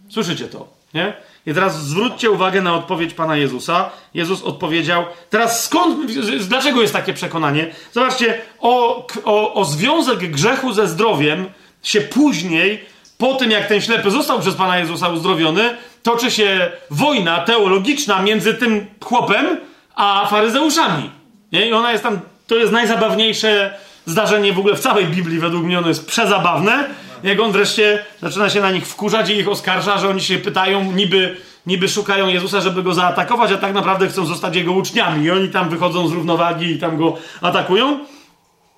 Słyszycie 0.09 0.49
to, 0.49 0.69
nie? 0.95 1.12
I 1.47 1.55
teraz 1.55 1.85
zwróćcie 1.85 2.31
uwagę 2.31 2.62
na 2.62 2.75
odpowiedź 2.75 3.15
Pana 3.15 3.37
Jezusa. 3.37 3.91
Jezus 4.15 4.43
odpowiedział. 4.43 5.05
Teraz 5.31 5.65
skąd, 5.65 6.12
dlaczego 6.49 6.83
jest 6.83 6.93
takie 6.93 7.12
przekonanie? 7.15 7.75
Zobaczcie, 7.93 8.39
o, 8.61 9.07
o, 9.25 9.55
o 9.55 9.65
związek 9.65 10.31
grzechu 10.31 10.73
ze 10.73 10.89
zdrowiem 10.89 11.47
się 11.83 12.01
później, 12.01 12.85
po 13.19 13.35
tym 13.35 13.51
jak 13.51 13.67
ten 13.67 13.81
ślepy 13.81 14.11
został 14.11 14.41
przez 14.41 14.55
Pana 14.55 14.79
Jezusa 14.79 15.09
uzdrowiony, 15.09 15.77
toczy 16.03 16.31
się 16.31 16.71
wojna 16.91 17.39
teologiczna 17.39 18.23
między 18.23 18.55
tym 18.55 18.87
chłopem 19.05 19.61
a 19.95 20.27
faryzeuszami. 20.31 21.11
Nie? 21.53 21.69
I 21.69 21.73
ona 21.73 21.93
jest 21.93 22.03
tam, 22.03 22.21
to 22.47 22.57
jest 22.57 22.73
najzabawniejsze 22.73 23.75
zdarzenie 24.06 24.52
w 24.52 24.59
ogóle 24.59 24.77
w 24.77 24.81
całej 24.81 25.06
Biblii, 25.06 25.39
według 25.39 25.64
mnie 25.64 25.78
ono 25.78 25.89
jest 25.89 26.06
przezabawne 26.06 26.89
jak 27.22 27.40
on 27.40 27.52
wreszcie 27.52 28.05
zaczyna 28.22 28.51
się 28.51 28.60
na 28.60 28.70
nich 28.70 28.86
wkurzać 28.86 29.31
i 29.31 29.32
ich 29.32 29.48
oskarża, 29.48 29.98
że 29.98 30.09
oni 30.09 30.20
się 30.20 30.39
pytają, 30.39 30.93
niby, 30.93 31.36
niby 31.66 31.89
szukają 31.89 32.28
Jezusa, 32.28 32.60
żeby 32.60 32.82
go 32.82 32.94
zaatakować, 32.94 33.52
a 33.52 33.56
tak 33.56 33.74
naprawdę 33.74 34.09
chcą 34.09 34.27
zostać 34.27 34.56
jego 34.56 34.72
uczniami. 34.72 35.24
I 35.24 35.31
oni 35.31 35.48
tam 35.48 35.68
wychodzą 35.68 36.09
z 36.09 36.12
równowagi 36.12 36.66
i 36.66 36.78
tam 36.78 36.97
go 36.97 37.16
atakują. 37.40 37.98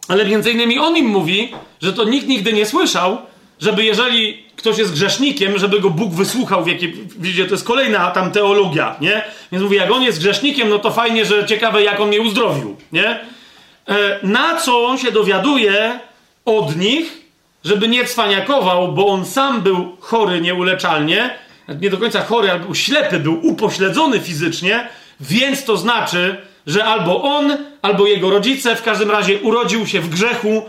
Ale 0.09 0.25
między 0.25 0.51
innymi 0.51 0.79
on 0.79 0.97
im 0.97 1.07
mówi, 1.07 1.53
że 1.83 1.93
to 1.93 2.05
nikt 2.05 2.29
nigdy 2.29 2.53
nie 2.53 2.67
słyszał, 2.67 3.19
żeby 3.61 3.85
jeżeli 3.85 4.43
ktoś 4.57 4.79
jest 4.79 4.93
grzesznikiem, 4.93 5.59
żeby 5.59 5.81
go 5.81 5.91
Bóg 5.91 6.15
wysłuchał, 6.15 6.65
w 6.65 6.67
jakiej, 6.67 6.95
widzicie, 7.19 7.45
to 7.45 7.51
jest 7.55 7.67
kolejna 7.67 8.11
tam 8.11 8.31
teologia, 8.31 8.97
nie? 9.01 9.25
Więc 9.53 9.65
mówi, 9.65 9.77
jak 9.77 9.91
on 9.91 10.03
jest 10.03 10.19
grzesznikiem, 10.19 10.69
no 10.69 10.79
to 10.79 10.91
fajnie, 10.91 11.25
że 11.25 11.47
ciekawe, 11.47 11.83
jak 11.83 12.01
on 12.01 12.09
mnie 12.09 12.21
uzdrowił, 12.21 12.77
nie? 12.93 13.21
E, 13.89 14.19
na 14.23 14.57
co 14.57 14.87
on 14.87 14.99
się 14.99 15.13
dowiaduje 15.13 16.01
od 16.45 16.77
nich, 16.77 17.23
żeby 17.65 17.89
nie 17.89 18.05
cwaniakował, 18.05 18.93
bo 18.93 19.07
on 19.07 19.27
sam 19.27 19.61
był 19.61 19.97
chory 20.01 20.41
nieuleczalnie, 20.41 21.31
nie 21.81 21.91
do 21.91 21.99
końca 21.99 22.23
chory, 22.23 22.51
ale 22.51 22.61
był 22.61 22.75
ślepy, 22.75 23.19
był 23.19 23.47
upośledzony 23.47 24.21
fizycznie, 24.21 24.89
więc 25.21 25.65
to 25.65 25.77
znaczy, 25.77 26.37
że 26.67 26.85
albo 26.85 27.23
on, 27.23 27.57
albo 27.83 28.07
jego 28.07 28.31
rodzice 28.31 28.77
w 28.77 28.83
każdym 28.83 29.11
razie 29.11 29.41
urodził 29.41 29.87
się 29.87 30.01
w 30.01 30.09
grzechu, 30.09 30.63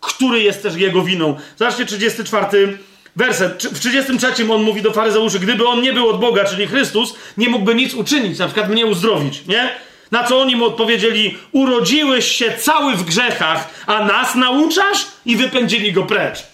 który 0.00 0.40
jest 0.40 0.62
też 0.62 0.76
jego 0.76 1.02
winą. 1.02 1.36
Zobaczcie 1.56 1.86
34 1.86 2.78
werset. 3.16 3.62
W 3.62 3.80
33 3.80 4.52
on 4.52 4.62
mówi 4.62 4.82
do 4.82 4.92
faryzeuszy, 4.92 5.38
gdyby 5.38 5.68
on 5.68 5.80
nie 5.80 5.92
był 5.92 6.08
od 6.08 6.20
Boga, 6.20 6.44
czyli 6.44 6.66
Chrystus, 6.66 7.14
nie 7.36 7.48
mógłby 7.48 7.74
nic 7.74 7.94
uczynić, 7.94 8.38
na 8.38 8.46
przykład 8.46 8.70
mnie 8.70 8.86
uzdrowić, 8.86 9.46
nie? 9.46 9.70
Na 10.10 10.24
co 10.24 10.40
oni 10.40 10.56
mu 10.56 10.64
odpowiedzieli: 10.64 11.38
Urodziłeś 11.52 12.26
się 12.26 12.52
cały 12.58 12.96
w 12.96 13.04
grzechach, 13.04 13.84
a 13.86 14.04
nas 14.04 14.34
nauczasz? 14.34 15.06
I 15.26 15.36
wypędzili 15.36 15.92
go 15.92 16.02
precz. 16.02 16.46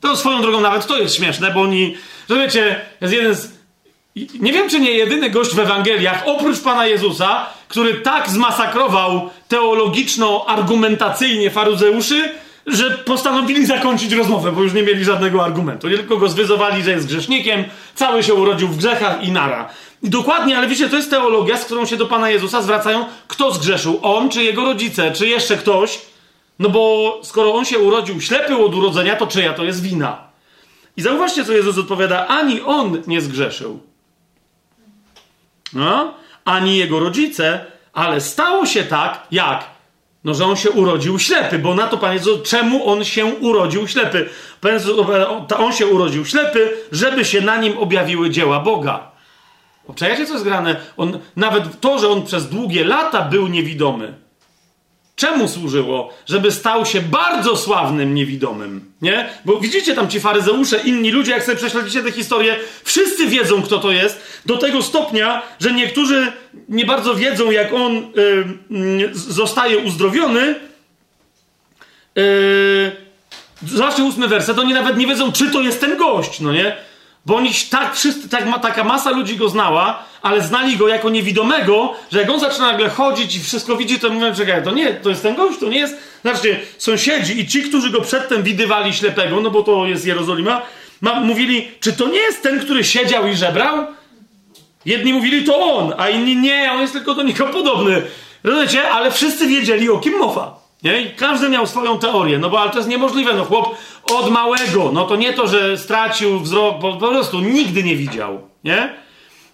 To 0.00 0.16
swoją 0.16 0.42
drogą 0.42 0.60
nawet 0.60 0.86
to 0.86 0.98
jest 0.98 1.14
śmieszne, 1.14 1.50
bo 1.50 1.60
oni, 1.60 1.96
że 2.30 2.36
wiecie, 2.36 2.80
jest 3.00 3.14
jeden 3.14 3.34
z. 3.34 3.48
Nie 4.40 4.52
wiem, 4.52 4.70
czy 4.70 4.80
nie 4.80 4.90
jedyny 4.90 5.30
gość 5.30 5.54
w 5.54 5.58
Ewangeliach, 5.58 6.22
oprócz 6.26 6.60
Pana 6.60 6.86
Jezusa, 6.86 7.46
który 7.68 7.94
tak 7.94 8.30
zmasakrował 8.30 9.30
teologiczno-argumentacyjnie 9.48 11.50
faryzeuszy, 11.50 12.32
że 12.66 12.90
postanowili 12.90 13.66
zakończyć 13.66 14.12
rozmowę, 14.12 14.52
bo 14.52 14.62
już 14.62 14.72
nie 14.72 14.82
mieli 14.82 15.04
żadnego 15.04 15.44
argumentu. 15.44 15.88
Nie 15.88 15.96
tylko 15.96 16.16
go 16.16 16.28
zwyzowali, 16.28 16.82
że 16.82 16.90
jest 16.90 17.06
grzesznikiem, 17.06 17.64
cały 17.94 18.22
się 18.22 18.34
urodził 18.34 18.68
w 18.68 18.76
grzechach 18.76 19.24
i 19.24 19.32
nara. 19.32 19.68
Dokładnie, 20.04 20.58
ale 20.58 20.68
wiecie, 20.68 20.88
to 20.88 20.96
jest 20.96 21.10
teologia, 21.10 21.56
z 21.56 21.64
którą 21.64 21.86
się 21.86 21.96
do 21.96 22.06
Pana 22.06 22.30
Jezusa 22.30 22.62
zwracają, 22.62 23.06
kto 23.28 23.52
zgrzeszył, 23.52 24.00
on 24.02 24.28
czy 24.28 24.42
jego 24.42 24.64
rodzice, 24.64 25.12
czy 25.12 25.28
jeszcze 25.28 25.56
ktoś. 25.56 26.00
No 26.58 26.68
bo 26.68 27.20
skoro 27.22 27.54
on 27.54 27.64
się 27.64 27.78
urodził 27.78 28.20
ślepy 28.20 28.56
od 28.56 28.74
urodzenia, 28.74 29.16
to 29.16 29.26
czyja 29.26 29.52
to 29.52 29.64
jest 29.64 29.82
wina? 29.82 30.18
I 30.96 31.02
zauważcie, 31.02 31.44
co 31.44 31.52
Jezus 31.52 31.78
odpowiada, 31.78 32.26
ani 32.26 32.60
on 32.60 33.02
nie 33.06 33.20
zgrzeszył. 33.20 33.80
No, 35.72 36.14
ani 36.44 36.76
jego 36.76 37.00
rodzice, 37.00 37.64
ale 37.92 38.20
stało 38.20 38.66
się 38.66 38.82
tak, 38.82 39.26
jak? 39.30 39.64
No, 40.24 40.34
że 40.34 40.44
on 40.44 40.56
się 40.56 40.70
urodził 40.70 41.18
ślepy, 41.18 41.58
bo 41.58 41.74
na 41.74 41.86
to 41.86 41.98
Pan 41.98 42.12
Jezus, 42.12 42.42
czemu 42.42 42.88
on 42.90 43.04
się 43.04 43.24
urodził 43.24 43.88
ślepy? 43.88 44.28
Pan 44.60 44.72
Jezus, 44.72 45.06
on 45.58 45.72
się 45.72 45.86
urodził 45.86 46.24
ślepy, 46.24 46.72
żeby 46.92 47.24
się 47.24 47.40
na 47.40 47.56
nim 47.56 47.78
objawiły 47.78 48.30
dzieła 48.30 48.60
Boga. 48.60 49.13
Obczajacie, 49.88 50.26
co 50.26 50.32
jest 50.32 50.44
grane? 50.44 50.76
On, 50.96 51.18
nawet 51.36 51.80
to, 51.80 51.98
że 51.98 52.08
on 52.08 52.26
przez 52.26 52.48
długie 52.48 52.84
lata 52.84 53.22
był 53.22 53.48
niewidomy, 53.48 54.14
Czemu 55.16 55.48
służyło? 55.48 56.12
Żeby 56.26 56.52
stał 56.52 56.86
się 56.86 57.00
bardzo 57.00 57.56
sławnym 57.56 58.14
niewidomym, 58.14 58.92
nie? 59.02 59.28
Bo 59.44 59.60
widzicie 59.60 59.94
tam 59.94 60.08
ci 60.08 60.20
faryzeusze, 60.20 60.80
inni 60.84 61.10
ludzie, 61.10 61.32
jak 61.32 61.44
sobie 61.44 61.56
prześledzicie 61.56 62.02
tę 62.02 62.12
historię, 62.12 62.56
wszyscy 62.84 63.26
wiedzą, 63.26 63.62
kto 63.62 63.78
to 63.78 63.92
jest, 63.92 64.40
do 64.46 64.56
tego 64.56 64.82
stopnia, 64.82 65.42
że 65.60 65.72
niektórzy 65.72 66.32
nie 66.68 66.86
bardzo 66.86 67.14
wiedzą, 67.14 67.50
jak 67.50 67.72
on 67.72 68.12
yy, 68.70 69.10
zostaje 69.12 69.78
uzdrowiony. 69.78 70.54
Yy, 72.16 72.92
zobaczcie 73.66 74.04
ósmy 74.04 74.28
werset, 74.28 74.58
oni 74.58 74.72
nawet 74.74 74.96
nie 74.96 75.06
wiedzą, 75.06 75.32
czy 75.32 75.50
to 75.50 75.60
jest 75.60 75.80
ten 75.80 75.96
gość, 75.96 76.40
no 76.40 76.52
nie? 76.52 76.76
Bo 77.26 77.36
oni 77.36 77.50
tak 77.70 77.96
wszyscy, 77.96 78.28
tak, 78.28 78.62
taka 78.62 78.84
masa 78.84 79.10
ludzi 79.10 79.36
go 79.36 79.48
znała, 79.48 80.04
ale 80.22 80.42
znali 80.42 80.76
go 80.76 80.88
jako 80.88 81.10
niewidomego, 81.10 81.94
że 82.12 82.20
jak 82.20 82.30
on 82.30 82.40
zaczyna 82.40 82.72
nagle 82.72 82.88
chodzić 82.88 83.36
i 83.36 83.40
wszystko 83.40 83.76
widzi, 83.76 83.98
to 83.98 84.10
mówią, 84.10 84.34
czekaj, 84.34 84.64
to 84.64 84.70
nie, 84.70 84.94
to 84.94 85.10
jest 85.10 85.22
ten 85.22 85.34
gość, 85.34 85.58
to 85.58 85.68
nie 85.68 85.78
jest... 85.78 85.96
Znaczy, 86.22 86.60
sąsiedzi 86.78 87.40
i 87.40 87.48
ci, 87.48 87.62
którzy 87.62 87.90
go 87.90 88.00
przedtem 88.00 88.42
widywali 88.42 88.94
ślepego, 88.94 89.40
no 89.40 89.50
bo 89.50 89.62
to 89.62 89.86
jest 89.86 90.06
Jerozolima, 90.06 90.62
ma, 91.00 91.20
mówili, 91.20 91.68
czy 91.80 91.92
to 91.92 92.08
nie 92.08 92.18
jest 92.18 92.42
ten, 92.42 92.60
który 92.60 92.84
siedział 92.84 93.26
i 93.26 93.34
żebrał? 93.34 93.86
Jedni 94.84 95.12
mówili, 95.12 95.44
to 95.44 95.76
on, 95.76 95.94
a 95.98 96.08
inni 96.08 96.36
nie, 96.36 96.72
on 96.72 96.80
jest 96.80 96.92
tylko 96.92 97.14
do 97.14 97.22
niego 97.22 97.46
podobny. 97.46 98.02
Rozumiecie? 98.44 98.90
Ale 98.90 99.10
wszyscy 99.10 99.46
wiedzieli, 99.46 99.90
o 99.90 99.98
kim 99.98 100.18
mowa. 100.18 100.63
Nie? 100.84 101.02
I 101.02 101.10
każdy 101.10 101.48
miał 101.48 101.66
swoją 101.66 101.98
teorię, 101.98 102.38
no 102.38 102.50
bo 102.50 102.60
ale 102.60 102.70
to 102.70 102.78
jest 102.78 102.88
niemożliwe, 102.88 103.34
no 103.34 103.44
chłop 103.44 103.76
od 104.12 104.30
małego, 104.30 104.90
no 104.92 105.04
to 105.04 105.16
nie 105.16 105.32
to, 105.32 105.46
że 105.46 105.78
stracił 105.78 106.40
wzrok, 106.40 106.80
bo 106.80 106.92
po 106.96 107.08
prostu 107.08 107.40
nigdy 107.40 107.82
nie 107.82 107.96
widział, 107.96 108.40
nie? 108.64 108.94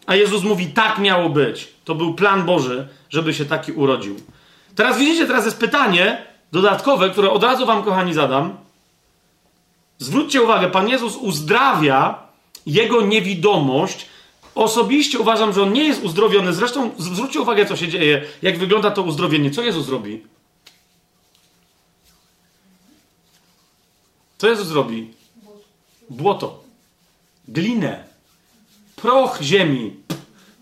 A 0.07 0.16
Jezus 0.16 0.43
mówi, 0.43 0.66
tak 0.66 0.98
miało 0.98 1.28
być. 1.28 1.69
To 1.85 1.94
był 1.94 2.15
plan 2.15 2.47
Boży, 2.47 2.89
żeby 3.11 3.35
się 3.35 3.44
taki 3.44 3.73
urodził. 3.73 4.16
Teraz 4.74 4.98
widzicie, 4.98 5.27
teraz 5.27 5.44
jest 5.44 5.59
pytanie 5.59 6.23
dodatkowe, 6.52 7.11
które 7.11 7.31
od 7.31 7.43
razu 7.43 7.66
wam, 7.66 7.82
kochani, 7.82 8.15
zadam. 8.15 8.57
Zwróćcie 9.98 10.43
uwagę, 10.43 10.69
Pan 10.69 10.89
Jezus 10.89 11.16
uzdrawia 11.16 12.19
jego 12.66 13.02
niewidomość. 13.02 14.07
Osobiście 14.55 15.19
uważam, 15.19 15.52
że 15.52 15.62
on 15.62 15.73
nie 15.73 15.85
jest 15.85 16.05
uzdrowiony. 16.05 16.52
Zresztą 16.52 16.90
zwróćcie 16.98 17.40
uwagę, 17.40 17.66
co 17.66 17.77
się 17.77 17.89
dzieje, 17.89 18.23
jak 18.43 18.59
wygląda 18.59 18.90
to 18.90 19.02
uzdrowienie. 19.02 19.51
Co 19.51 19.62
Jezus 19.62 19.89
robi? 19.89 20.23
Co 24.40 24.48
Jezus 24.48 24.72
robi? 24.72 25.10
Błoto. 26.10 26.64
Glinę. 27.48 28.04
Proch 28.96 29.38
ziemi. 29.42 29.96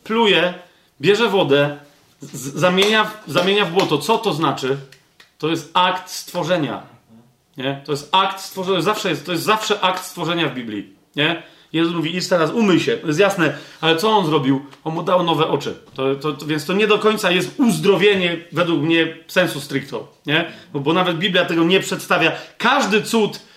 Pluje, 0.05 0.55
bierze 1.01 1.29
wodę, 1.29 1.79
zamienia, 2.55 3.11
zamienia 3.27 3.65
w 3.65 3.73
błoto. 3.73 3.99
Co 3.99 4.19
to 4.19 4.33
znaczy? 4.33 4.77
To 5.39 5.49
jest 5.49 5.71
akt 5.75 6.11
stworzenia. 6.11 6.83
Nie? 7.57 7.83
To 7.85 7.93
jest 7.93 8.09
akt 8.13 8.41
stworzenia. 8.41 8.81
Zawsze 8.81 9.11
jest, 9.11 9.27
to 9.27 9.33
jest 9.33 9.45
zawsze 9.45 9.81
akt 9.81 10.05
stworzenia 10.05 10.49
w 10.49 10.55
Biblii. 10.55 10.93
Nie? 11.17 11.43
Jezus 11.73 11.95
mówi, 11.95 12.17
idź 12.17 12.29
teraz, 12.29 12.51
umyj 12.51 12.81
się. 12.81 12.97
To 12.97 13.07
jest 13.07 13.21
jasne, 13.21 13.57
ale 13.81 13.97
co 13.97 14.11
on 14.11 14.27
zrobił? 14.27 14.67
On 14.85 14.95
mu 14.95 15.03
dał 15.03 15.23
nowe 15.23 15.49
oczy. 15.49 15.75
To, 15.95 16.15
to, 16.15 16.33
to, 16.33 16.47
więc 16.47 16.67
to 16.67 16.73
nie 16.73 16.87
do 16.87 16.99
końca 16.99 17.31
jest 17.31 17.61
uzdrowienie 17.61 18.37
według 18.53 18.83
mnie 18.83 19.17
sensu 19.29 19.61
stricto. 19.61 20.13
Nie? 20.27 20.53
Bo, 20.73 20.93
nawet 20.93 21.19
Biblia 21.19 21.45
tego 21.45 21.65
nie 21.65 21.81
przedstawia. 21.81 22.33
Każdy 22.59 23.03
cud 23.03 23.48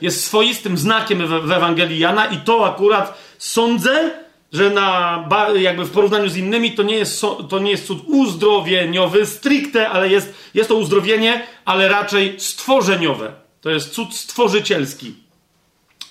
jest 0.00 0.24
swoistym 0.24 0.78
znakiem 0.78 1.26
w 1.46 1.52
Ewangelii 1.52 1.98
Jana 1.98 2.26
i 2.26 2.36
to 2.36 2.66
akurat 2.66 3.18
sądzę, 3.38 4.10
że 4.52 4.70
na, 4.70 5.28
jakby 5.56 5.84
w 5.84 5.90
porównaniu 5.90 6.28
z 6.28 6.36
innymi 6.36 6.72
to 6.72 6.82
nie 6.82 6.96
jest, 6.96 7.22
to 7.48 7.58
nie 7.58 7.70
jest 7.70 7.86
cud 7.86 8.02
uzdrowieniowy 8.06 9.26
stricte, 9.26 9.88
ale 9.88 10.08
jest, 10.08 10.34
jest 10.54 10.68
to 10.68 10.74
uzdrowienie, 10.74 11.46
ale 11.64 11.88
raczej 11.88 12.40
stworzeniowe. 12.40 13.32
To 13.60 13.70
jest 13.70 13.90
cud 13.90 14.16
stworzycielski. 14.16 15.14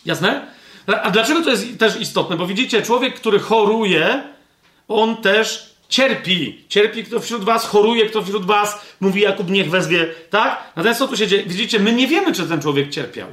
Jasne? 0.05 0.47
A 1.03 1.11
dlaczego 1.11 1.43
to 1.43 1.49
jest 1.49 1.79
też 1.79 2.01
istotne? 2.01 2.37
Bo 2.37 2.47
widzicie, 2.47 2.81
człowiek, 2.81 3.15
który 3.15 3.39
choruje, 3.39 4.23
on 4.87 5.17
też 5.17 5.76
Cierpi. 5.89 6.65
Cierpi 6.69 7.03
kto 7.03 7.19
wśród 7.19 7.43
was, 7.43 7.65
choruje 7.65 8.05
kto 8.05 8.23
wśród 8.23 8.45
was, 8.45 8.85
mówi 8.99 9.22
Jakub, 9.22 9.49
niech 9.49 9.69
wezwie, 9.69 10.07
tak? 10.30 10.73
Natomiast 10.76 10.99
co 10.99 11.07
tu 11.07 11.18
się 11.18 11.27
dzieje? 11.27 11.43
Widzicie, 11.43 11.80
my 11.80 11.93
nie 11.93 12.07
wiemy, 12.07 12.34
czy 12.34 12.47
ten 12.47 12.61
człowiek 12.61 12.89
cierpiał. 12.89 13.27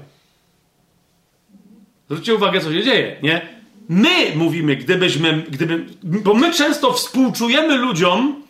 Zwróćcie 2.10 2.34
uwagę, 2.34 2.60
co 2.60 2.72
się 2.72 2.82
dzieje, 2.82 3.16
nie? 3.22 3.48
My 3.88 4.32
mówimy, 4.34 4.76
gdybyśmy, 4.76 5.44
gdyby, 5.48 5.84
bo 6.02 6.34
my 6.34 6.52
często 6.52 6.92
współczujemy 6.92 7.76
ludziom, 7.76 8.42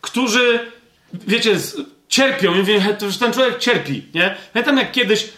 którzy, 0.00 0.60
wiecie, 1.12 1.56
cierpią 2.08 2.54
i 2.54 2.58
mówię, 2.58 2.96
to 2.98 3.06
już 3.06 3.16
ten 3.16 3.32
człowiek 3.32 3.58
cierpi, 3.58 4.02
nie? 4.14 4.36
Pamiętam 4.52 4.76
jak 4.76 4.92
kiedyś 4.92 5.28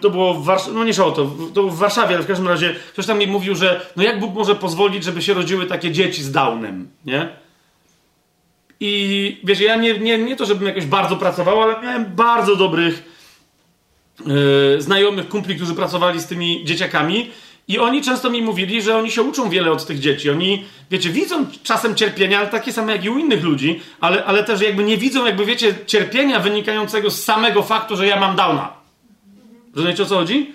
to 0.00 0.10
było 0.10 0.34
w 0.34 0.44
Warszawie, 0.44 0.72
no 0.74 0.84
nie 0.84 0.94
szło 0.94 1.10
to, 1.10 1.30
to 1.54 1.62
w 1.62 1.78
Warszawie, 1.78 2.14
ale 2.14 2.24
w 2.24 2.26
każdym 2.26 2.48
razie 2.48 2.74
ktoś 2.92 3.06
tam 3.06 3.18
mi 3.18 3.26
mówił, 3.26 3.54
że 3.54 3.86
no 3.96 4.02
jak 4.02 4.20
Bóg 4.20 4.34
może 4.34 4.54
pozwolić, 4.54 5.04
żeby 5.04 5.22
się 5.22 5.34
rodziły 5.34 5.66
takie 5.66 5.90
dzieci 5.90 6.22
z 6.22 6.32
Downem, 6.32 6.88
nie? 7.04 7.28
I 8.80 9.40
wiesz, 9.44 9.60
ja 9.60 9.76
nie, 9.76 9.98
nie, 9.98 10.18
nie 10.18 10.36
to, 10.36 10.46
żebym 10.46 10.68
jakoś 10.68 10.86
bardzo 10.86 11.16
pracował, 11.16 11.62
ale 11.62 11.82
miałem 11.82 12.04
bardzo 12.04 12.56
dobrych 12.56 13.04
yy, 14.26 14.82
znajomych, 14.82 15.28
kumpli, 15.28 15.56
którzy 15.56 15.74
pracowali 15.74 16.20
z 16.20 16.26
tymi 16.26 16.64
dzieciakami 16.64 17.30
i 17.68 17.78
oni 17.78 18.02
często 18.02 18.30
mi 18.30 18.42
mówili, 18.42 18.82
że 18.82 18.96
oni 18.96 19.10
się 19.10 19.22
uczą 19.22 19.50
wiele 19.50 19.72
od 19.72 19.86
tych 19.86 19.98
dzieci. 19.98 20.30
Oni, 20.30 20.64
wiecie, 20.90 21.10
widzą 21.10 21.46
czasem 21.62 21.94
cierpienia, 21.94 22.38
ale 22.38 22.48
takie 22.48 22.72
same 22.72 22.92
jak 22.92 23.04
i 23.04 23.10
u 23.10 23.18
innych 23.18 23.42
ludzi, 23.42 23.80
ale, 24.00 24.24
ale 24.24 24.44
też 24.44 24.60
jakby 24.60 24.84
nie 24.84 24.96
widzą, 24.96 25.26
jakby 25.26 25.44
wiecie, 25.44 25.74
cierpienia 25.86 26.40
wynikającego 26.40 27.10
z 27.10 27.24
samego 27.24 27.62
faktu, 27.62 27.96
że 27.96 28.06
ja 28.06 28.20
mam 28.20 28.36
Downa. 28.36 28.81
Rozumiecie 29.74 30.02
o 30.02 30.06
co 30.06 30.14
chodzi? 30.14 30.54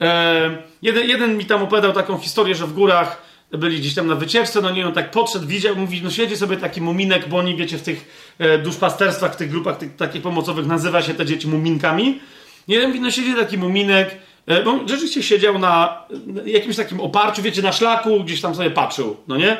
E, 0.00 0.62
jeden, 0.82 1.08
jeden 1.08 1.36
mi 1.36 1.44
tam 1.44 1.62
opowiadał 1.62 1.92
taką 1.92 2.18
historię, 2.18 2.54
że 2.54 2.66
w 2.66 2.72
górach 2.72 3.22
byli 3.52 3.78
gdzieś 3.78 3.94
tam 3.94 4.06
na 4.06 4.14
wycieczce, 4.14 4.60
no 4.60 4.70
nie, 4.70 4.86
on 4.86 4.92
tak 4.92 5.10
podszedł, 5.10 5.46
widział, 5.46 5.76
mówi, 5.76 6.00
no 6.04 6.10
siedzi 6.10 6.36
sobie 6.36 6.56
taki 6.56 6.80
muminek, 6.80 7.28
bo 7.28 7.38
oni, 7.38 7.56
wiecie, 7.56 7.78
w 7.78 7.82
tych 7.82 8.34
e, 8.38 8.58
duszpasterstwach, 8.58 9.32
w 9.32 9.36
tych 9.36 9.50
grupach 9.50 9.78
tych, 9.78 9.96
takich 9.96 10.22
pomocowych 10.22 10.66
nazywa 10.66 11.02
się 11.02 11.14
te 11.14 11.26
dzieci 11.26 11.48
muminkami. 11.48 12.20
Jeden 12.68 12.88
mówi, 12.88 13.00
no 13.00 13.10
siedzi 13.10 13.34
taki 13.34 13.58
muminek, 13.58 14.16
e, 14.46 14.62
bo 14.62 14.88
rzeczywiście 14.88 15.22
siedział 15.22 15.58
na 15.58 16.02
jakimś 16.44 16.76
takim 16.76 17.00
oparciu, 17.00 17.42
wiecie, 17.42 17.62
na 17.62 17.72
szlaku, 17.72 18.24
gdzieś 18.24 18.40
tam 18.40 18.54
sobie 18.54 18.70
patrzył, 18.70 19.16
no 19.28 19.36
nie? 19.36 19.56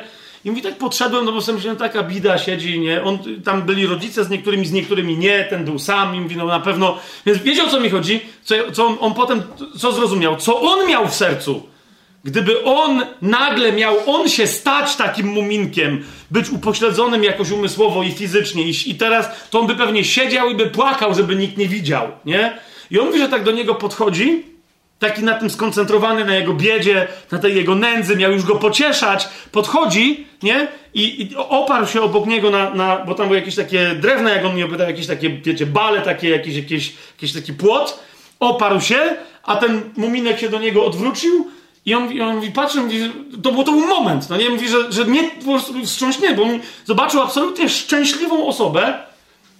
I 0.47 0.49
mówi, 0.49 0.61
tak 0.61 0.77
podszedłem, 0.77 1.25
no 1.25 1.31
bo 1.31 1.41
sobie 1.41 1.55
myślałem, 1.55 1.79
taka 1.79 2.03
bida 2.03 2.37
siedzi, 2.37 2.79
nie? 2.79 3.03
On, 3.03 3.19
tam 3.43 3.61
byli 3.61 3.87
rodzice 3.87 4.23
z 4.23 4.29
niektórymi, 4.29 4.65
z 4.65 4.71
niektórymi 4.71 5.17
nie, 5.17 5.43
ten 5.43 5.65
był 5.65 5.79
sam 5.79 6.15
i 6.15 6.21
mówi, 6.21 6.35
no 6.35 6.45
na 6.45 6.59
pewno... 6.59 6.97
Więc 7.25 7.37
wiedział, 7.37 7.67
co 7.67 7.79
mi 7.79 7.89
chodzi, 7.89 8.21
co, 8.43 8.55
co 8.71 8.87
on, 8.87 8.97
on 8.99 9.13
potem, 9.13 9.43
co 9.77 9.91
zrozumiał, 9.91 10.35
co 10.35 10.61
on 10.61 10.87
miał 10.87 11.07
w 11.07 11.13
sercu. 11.13 11.63
Gdyby 12.23 12.63
on 12.63 13.05
nagle 13.21 13.71
miał, 13.71 13.95
on 14.05 14.29
się 14.29 14.47
stać 14.47 14.95
takim 14.95 15.27
muminkiem, 15.27 16.03
być 16.31 16.49
upośledzonym 16.49 17.23
jakoś 17.23 17.51
umysłowo 17.51 18.03
i 18.03 18.11
fizycznie 18.11 18.63
i, 18.63 18.91
i 18.91 18.95
teraz, 18.95 19.49
to 19.49 19.59
on 19.59 19.67
by 19.67 19.75
pewnie 19.75 20.03
siedział 20.03 20.49
i 20.49 20.55
by 20.55 20.65
płakał, 20.65 21.15
żeby 21.15 21.35
nikt 21.35 21.57
nie 21.57 21.67
widział, 21.67 22.07
nie? 22.25 22.57
I 22.91 22.99
on 22.99 23.05
mówi, 23.05 23.19
że 23.19 23.29
tak 23.29 23.43
do 23.43 23.51
niego 23.51 23.75
podchodzi 23.75 24.43
taki 24.99 25.23
na 25.23 25.33
tym 25.33 25.49
skoncentrowany, 25.49 26.25
na 26.25 26.35
jego 26.35 26.53
biedzie, 26.53 27.07
na 27.31 27.39
tej 27.39 27.55
jego 27.55 27.75
nędzy, 27.75 28.15
miał 28.15 28.31
już 28.31 28.43
go 28.43 28.55
pocieszać, 28.55 29.29
podchodzi, 29.51 30.27
nie? 30.43 30.67
I, 30.93 31.21
i 31.21 31.35
oparł 31.35 31.87
się 31.87 32.01
obok 32.01 32.25
niego 32.25 32.49
na, 32.49 32.69
na, 32.69 33.05
bo 33.05 33.15
tam 33.15 33.27
były 33.27 33.39
jakieś 33.39 33.55
takie 33.55 33.95
drewna, 33.95 34.29
jak 34.29 34.45
on 34.45 34.55
mi 34.55 34.63
opowiadał, 34.63 34.87
jakieś 34.87 35.07
takie, 35.07 35.29
wiecie, 35.29 35.65
bale 35.65 36.01
takie, 36.01 36.29
jakieś, 36.29 36.55
jakieś, 36.55 36.93
jakiś 37.15 37.33
taki 37.33 37.53
płot, 37.53 37.99
oparł 38.39 38.81
się, 38.81 38.99
a 39.43 39.55
ten 39.55 39.81
muminek 39.97 40.39
się 40.39 40.49
do 40.49 40.59
niego 40.59 40.85
odwrócił 40.85 41.47
i 41.85 41.93
on, 41.93 42.11
i 42.11 42.21
on 42.21 42.35
mówi, 42.35 42.51
patrzy, 42.51 42.81
mówi, 42.81 43.11
to, 43.43 43.51
był, 43.51 43.63
to 43.63 43.71
był 43.71 43.87
moment, 43.87 44.29
no 44.29 44.37
nie? 44.37 44.49
Mówi, 44.49 44.67
że, 44.67 44.91
że 44.91 45.05
nie, 45.05 45.23
po 45.23 45.51
prostu 45.51 45.73
wstrząśnie, 45.85 46.33
bo 46.33 46.45
zobaczył 46.85 47.21
absolutnie 47.21 47.69
szczęśliwą 47.69 48.47
osobę, 48.47 48.93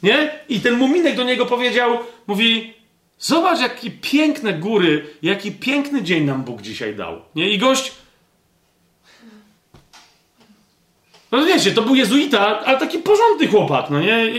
nie? 0.04 0.30
I 0.50 0.60
ten 0.60 0.78
muminek 0.78 1.16
do 1.16 1.24
niego 1.24 1.46
powiedział, 1.46 1.98
mówi, 2.28 2.74
Zobacz, 3.20 3.60
jakie 3.60 3.92
piękne 3.92 4.54
góry, 4.54 5.06
jaki 5.22 5.52
piękny 5.52 6.04
dzień 6.04 6.24
nam 6.24 6.44
Bóg 6.44 6.62
dzisiaj 6.62 6.96
dał. 6.96 7.22
Nie? 7.36 7.50
I 7.50 7.58
gość. 7.58 7.92
No 11.32 11.46
wiecie, 11.46 11.72
to 11.72 11.82
był 11.82 11.96
jezuita, 11.96 12.60
ale 12.60 12.78
taki 12.78 13.00
porządny 13.00 13.48
chłopak, 13.48 13.90
no 13.90 14.00
nie? 14.02 14.32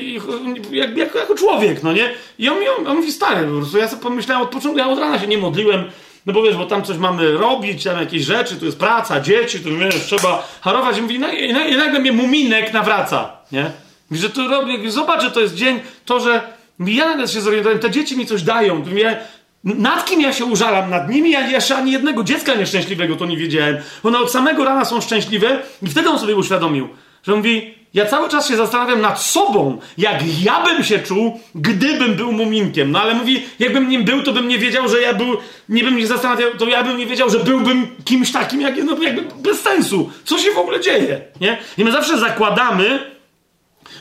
Jak, 0.70 0.96
jak, 0.96 1.14
jako 1.14 1.34
człowiek, 1.34 1.82
no 1.82 1.92
nie? 1.92 2.10
I 2.38 2.48
on, 2.48 2.56
on, 2.78 2.86
on 2.86 2.96
mówi, 2.96 3.12
stary, 3.12 3.46
po 3.46 3.52
prostu 3.52 3.78
ja 3.78 3.88
sobie 3.88 4.02
pomyślałem 4.02 4.42
od 4.42 4.50
początku, 4.50 4.78
ja 4.78 4.88
od 4.88 4.98
rana 4.98 5.18
się 5.18 5.26
nie 5.26 5.38
modliłem, 5.38 5.84
no 6.26 6.32
bo 6.32 6.42
wiesz, 6.42 6.56
bo 6.56 6.66
tam 6.66 6.84
coś 6.84 6.96
mamy 6.96 7.32
robić, 7.32 7.84
tam 7.84 8.00
jakieś 8.00 8.22
rzeczy, 8.22 8.56
tu 8.56 8.64
jest 8.64 8.78
praca, 8.78 9.20
dzieci, 9.20 9.60
tu 9.60 9.76
wiesz, 9.76 10.06
trzeba 10.06 10.48
harować. 10.60 10.98
I 10.98 11.02
mówi, 11.02 11.18
no, 11.18 11.32
i, 11.32 11.44
i 11.72 11.76
nagle 11.76 12.00
mnie 12.00 12.12
muminek 12.12 12.72
nawraca, 12.72 13.36
nie? 13.52 13.70
Mówi, 14.10 14.22
że 14.22 14.30
to 14.30 14.48
robię, 14.48 14.90
zobacz, 14.90 15.22
że 15.22 15.30
to 15.30 15.40
jest 15.40 15.54
dzień, 15.54 15.80
to, 16.04 16.20
że 16.20 16.57
ja 16.86 17.08
nagle 17.08 17.28
się 17.28 17.40
zorientowałem, 17.40 17.82
te 17.82 17.90
dzieci 17.90 18.16
mi 18.16 18.26
coś 18.26 18.42
dają. 18.42 18.84
Ja, 18.94 19.16
nad 19.64 20.04
kim 20.04 20.20
ja 20.20 20.32
się 20.32 20.44
użalam? 20.44 20.90
Nad 20.90 21.10
nimi? 21.10 21.30
Ja 21.30 21.48
jeszcze 21.48 21.76
ani 21.76 21.92
jednego 21.92 22.24
dziecka 22.24 22.54
nieszczęśliwego 22.54 23.16
to 23.16 23.26
nie 23.26 23.36
wiedziałem. 23.36 23.76
One 24.02 24.18
od 24.18 24.30
samego 24.30 24.64
rana 24.64 24.84
są 24.84 25.00
szczęśliwe 25.00 25.62
i 25.82 25.86
wtedy 25.86 26.08
on 26.08 26.18
sobie 26.18 26.36
uświadomił, 26.36 26.88
że 27.22 27.36
mówi, 27.36 27.74
ja 27.94 28.06
cały 28.06 28.28
czas 28.28 28.48
się 28.48 28.56
zastanawiam 28.56 29.00
nad 29.00 29.22
sobą, 29.22 29.78
jak 29.98 30.42
ja 30.42 30.64
bym 30.64 30.84
się 30.84 30.98
czuł, 30.98 31.40
gdybym 31.54 32.14
był 32.14 32.32
muminkiem. 32.32 32.90
No 32.90 33.02
ale 33.02 33.14
mówi, 33.14 33.42
jakbym 33.58 33.88
nim 33.88 34.04
był, 34.04 34.22
to 34.22 34.32
bym 34.32 34.48
nie 34.48 34.58
wiedział, 34.58 34.88
że 34.88 35.00
ja 35.00 35.14
był, 35.14 35.36
nie 35.68 35.84
bym 35.84 36.00
się 36.00 36.06
zastanawiał, 36.06 36.50
to 36.58 36.68
ja 36.68 36.82
bym 36.84 36.96
nie 36.96 37.06
wiedział, 37.06 37.30
że 37.30 37.38
byłbym 37.38 37.86
kimś 38.04 38.32
takim, 38.32 38.60
jak, 38.60 38.84
no 38.84 39.02
jakby 39.02 39.22
bez 39.42 39.60
sensu. 39.60 40.10
Co 40.24 40.38
się 40.38 40.50
w 40.50 40.58
ogóle 40.58 40.80
dzieje, 40.80 41.20
nie? 41.40 41.58
I 41.78 41.84
my 41.84 41.92
zawsze 41.92 42.18
zakładamy, 42.18 43.17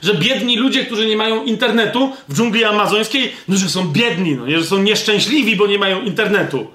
że 0.04 0.14
biedni 0.14 0.58
ludzie, 0.58 0.86
którzy 0.86 1.08
nie 1.08 1.18
mają 1.18 1.44
internetu 1.44 2.14
w 2.30 2.34
dżungli 2.34 2.64
amazońskiej, 2.64 3.32
no 3.48 3.58
że 3.58 3.70
są 3.70 3.88
biedni, 3.88 4.36
no 4.36 4.48
nie, 4.48 4.60
że 4.60 4.66
są 4.66 4.78
nieszczęśliwi, 4.78 5.56
bo 5.56 5.68
nie 5.68 5.80
mają 5.80 6.02
internetu. 6.02 6.68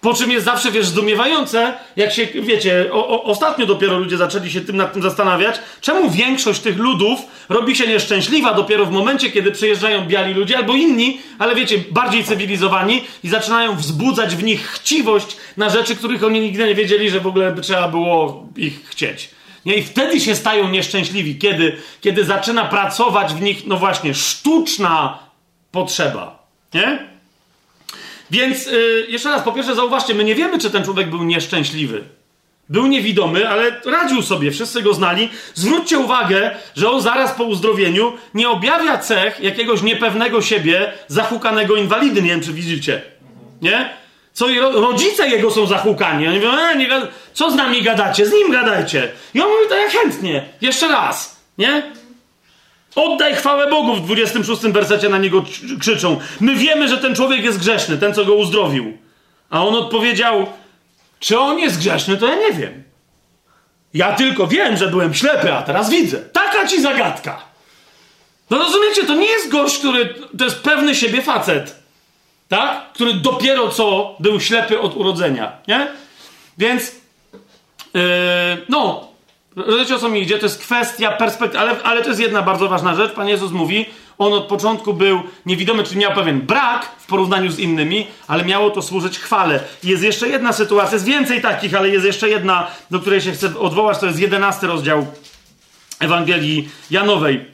Po 0.00 0.14
czym 0.14 0.30
jest 0.30 0.44
zawsze, 0.44 0.70
wiesz, 0.70 0.86
zdumiewające, 0.86 1.72
jak 1.96 2.12
się, 2.12 2.26
wiecie, 2.26 2.88
o, 2.92 3.08
o, 3.08 3.22
ostatnio 3.22 3.66
dopiero 3.66 3.98
ludzie 3.98 4.16
zaczęli 4.16 4.50
się 4.50 4.60
tym 4.60 4.76
nad 4.76 4.92
tym 4.92 5.02
zastanawiać, 5.02 5.60
czemu 5.80 6.10
większość 6.10 6.60
tych 6.60 6.78
ludów 6.78 7.20
robi 7.48 7.76
się 7.76 7.86
nieszczęśliwa 7.86 8.54
dopiero 8.54 8.86
w 8.86 8.90
momencie, 8.90 9.30
kiedy 9.30 9.52
przyjeżdżają 9.52 10.06
biali 10.06 10.34
ludzie 10.34 10.56
albo 10.56 10.74
inni, 10.74 11.20
ale 11.38 11.54
wiecie, 11.54 11.78
bardziej 11.90 12.24
cywilizowani 12.24 13.04
i 13.24 13.28
zaczynają 13.28 13.76
wzbudzać 13.76 14.36
w 14.36 14.42
nich 14.42 14.66
chciwość 14.66 15.36
na 15.56 15.70
rzeczy, 15.70 15.96
których 15.96 16.24
oni 16.24 16.40
nigdy 16.40 16.66
nie 16.66 16.74
wiedzieli, 16.74 17.10
że 17.10 17.20
w 17.20 17.26
ogóle 17.26 17.54
trzeba 17.62 17.88
było 17.88 18.46
ich 18.56 18.84
chcieć. 18.84 19.30
Nie? 19.68 19.76
I 19.76 19.82
wtedy 19.82 20.20
się 20.20 20.34
stają 20.34 20.68
nieszczęśliwi, 20.68 21.38
kiedy, 21.38 21.76
kiedy 22.00 22.24
zaczyna 22.24 22.64
pracować 22.64 23.34
w 23.34 23.40
nich, 23.40 23.66
no 23.66 23.76
właśnie, 23.76 24.14
sztuczna 24.14 25.18
potrzeba. 25.72 26.42
Nie? 26.74 27.08
Więc 28.30 28.66
yy, 28.66 29.06
jeszcze 29.08 29.30
raz, 29.30 29.42
po 29.42 29.52
pierwsze 29.52 29.74
zauważcie, 29.74 30.14
my 30.14 30.24
nie 30.24 30.34
wiemy, 30.34 30.58
czy 30.58 30.70
ten 30.70 30.84
człowiek 30.84 31.10
był 31.10 31.24
nieszczęśliwy. 31.24 32.04
Był 32.68 32.86
niewidomy, 32.86 33.48
ale 33.48 33.80
radził 33.84 34.22
sobie, 34.22 34.50
wszyscy 34.50 34.82
go 34.82 34.94
znali. 34.94 35.28
Zwróćcie 35.54 35.98
uwagę, 35.98 36.56
że 36.76 36.90
on 36.90 37.00
zaraz 37.02 37.32
po 37.32 37.44
uzdrowieniu 37.44 38.12
nie 38.34 38.48
objawia 38.48 38.98
cech 38.98 39.40
jakiegoś 39.40 39.82
niepewnego 39.82 40.42
siebie, 40.42 40.92
zahukanego 41.08 41.76
inwalidy. 41.76 42.22
Nie 42.22 42.28
wiem, 42.28 42.40
czy 42.40 42.52
widzicie. 42.52 43.02
Nie? 43.62 43.90
Co 44.38 44.46
rodzice 44.72 45.28
jego 45.28 45.50
są 45.50 45.66
zahukani. 45.66 46.28
Oni 46.28 46.36
mówią, 46.36 46.52
e, 46.52 46.76
nie, 46.76 46.88
co 47.32 47.50
z 47.50 47.54
nami 47.54 47.82
gadacie? 47.82 48.26
Z 48.26 48.32
nim 48.32 48.52
gadajcie. 48.52 49.12
I 49.34 49.40
on 49.40 49.48
mówi, 49.48 49.68
to 49.68 49.76
ja 49.76 49.88
chętnie. 49.88 50.48
Jeszcze 50.60 50.88
raz. 50.88 51.36
Nie? 51.58 51.92
Oddaj 52.94 53.34
chwałę 53.34 53.70
Bogu 53.70 53.94
w 53.94 54.04
26 54.04 54.62
wersecie 54.62 55.08
na 55.08 55.18
niego 55.18 55.44
krzyczą. 55.80 56.20
My 56.40 56.54
wiemy, 56.54 56.88
że 56.88 56.98
ten 56.98 57.14
człowiek 57.14 57.44
jest 57.44 57.58
grzeszny, 57.58 57.98
ten, 57.98 58.14
co 58.14 58.24
go 58.24 58.34
uzdrowił. 58.34 58.98
A 59.50 59.64
on 59.66 59.74
odpowiedział, 59.74 60.46
czy 61.20 61.38
on 61.38 61.58
jest 61.58 61.78
grzeszny, 61.78 62.16
to 62.16 62.26
ja 62.26 62.34
nie 62.34 62.52
wiem. 62.52 62.82
Ja 63.94 64.12
tylko 64.12 64.46
wiem, 64.46 64.76
że 64.76 64.88
byłem 64.88 65.14
ślepy, 65.14 65.52
a 65.52 65.62
teraz 65.62 65.90
widzę. 65.90 66.18
Taka 66.18 66.66
ci 66.66 66.82
zagadka. 66.82 67.42
No 68.50 68.58
rozumiecie, 68.58 69.06
to 69.06 69.14
nie 69.14 69.28
jest 69.28 69.48
gość, 69.48 69.78
który 69.78 70.14
to 70.38 70.44
jest 70.44 70.60
pewny 70.60 70.94
siebie 70.94 71.22
facet 71.22 71.77
tak? 72.48 72.92
Który 72.92 73.14
dopiero 73.14 73.68
co 73.68 74.16
był 74.20 74.40
ślepy 74.40 74.80
od 74.80 74.96
urodzenia, 74.96 75.52
nie? 75.68 75.88
Więc, 76.58 76.92
yy, 77.94 78.00
no, 78.68 79.08
rozumiecie 79.56 79.94
o 79.94 79.98
co 79.98 80.08
mi 80.08 80.22
idzie? 80.22 80.38
To 80.38 80.46
jest 80.46 80.60
kwestia 80.60 81.12
perspektywy, 81.12 81.62
ale, 81.62 81.82
ale 81.82 82.02
to 82.02 82.08
jest 82.08 82.20
jedna 82.20 82.42
bardzo 82.42 82.68
ważna 82.68 82.94
rzecz. 82.94 83.12
Pan 83.12 83.28
Jezus 83.28 83.52
mówi, 83.52 83.86
on 84.18 84.32
od 84.32 84.44
początku 84.44 84.94
był 84.94 85.22
niewidomy, 85.46 85.84
czyli 85.84 86.00
miał 86.00 86.12
pewien 86.12 86.40
brak 86.40 86.86
w 86.98 87.06
porównaniu 87.06 87.50
z 87.50 87.58
innymi, 87.58 88.06
ale 88.28 88.44
miało 88.44 88.70
to 88.70 88.82
służyć 88.82 89.18
chwale. 89.18 89.60
Jest 89.84 90.02
jeszcze 90.02 90.28
jedna 90.28 90.52
sytuacja, 90.52 90.94
jest 90.94 91.04
więcej 91.04 91.42
takich, 91.42 91.74
ale 91.74 91.88
jest 91.88 92.06
jeszcze 92.06 92.28
jedna, 92.28 92.66
do 92.90 93.00
której 93.00 93.20
się 93.20 93.32
chcę 93.32 93.58
odwołać, 93.58 93.98
to 93.98 94.06
jest 94.06 94.18
jedenasty 94.18 94.66
rozdział 94.66 95.06
Ewangelii 96.00 96.68
Janowej. 96.90 97.44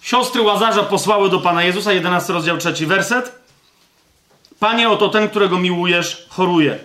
Siostry 0.00 0.42
Łazarza 0.42 0.82
posłały 0.82 1.30
do 1.30 1.40
Pana 1.40 1.62
Jezusa, 1.62 1.92
jedenasty 1.92 2.32
rozdział, 2.32 2.58
trzeci 2.58 2.86
werset. 2.86 3.41
Panie, 4.62 4.90
oto 4.90 5.08
ten, 5.08 5.28
którego 5.28 5.58
miłujesz, 5.58 6.26
choruje. 6.28 6.78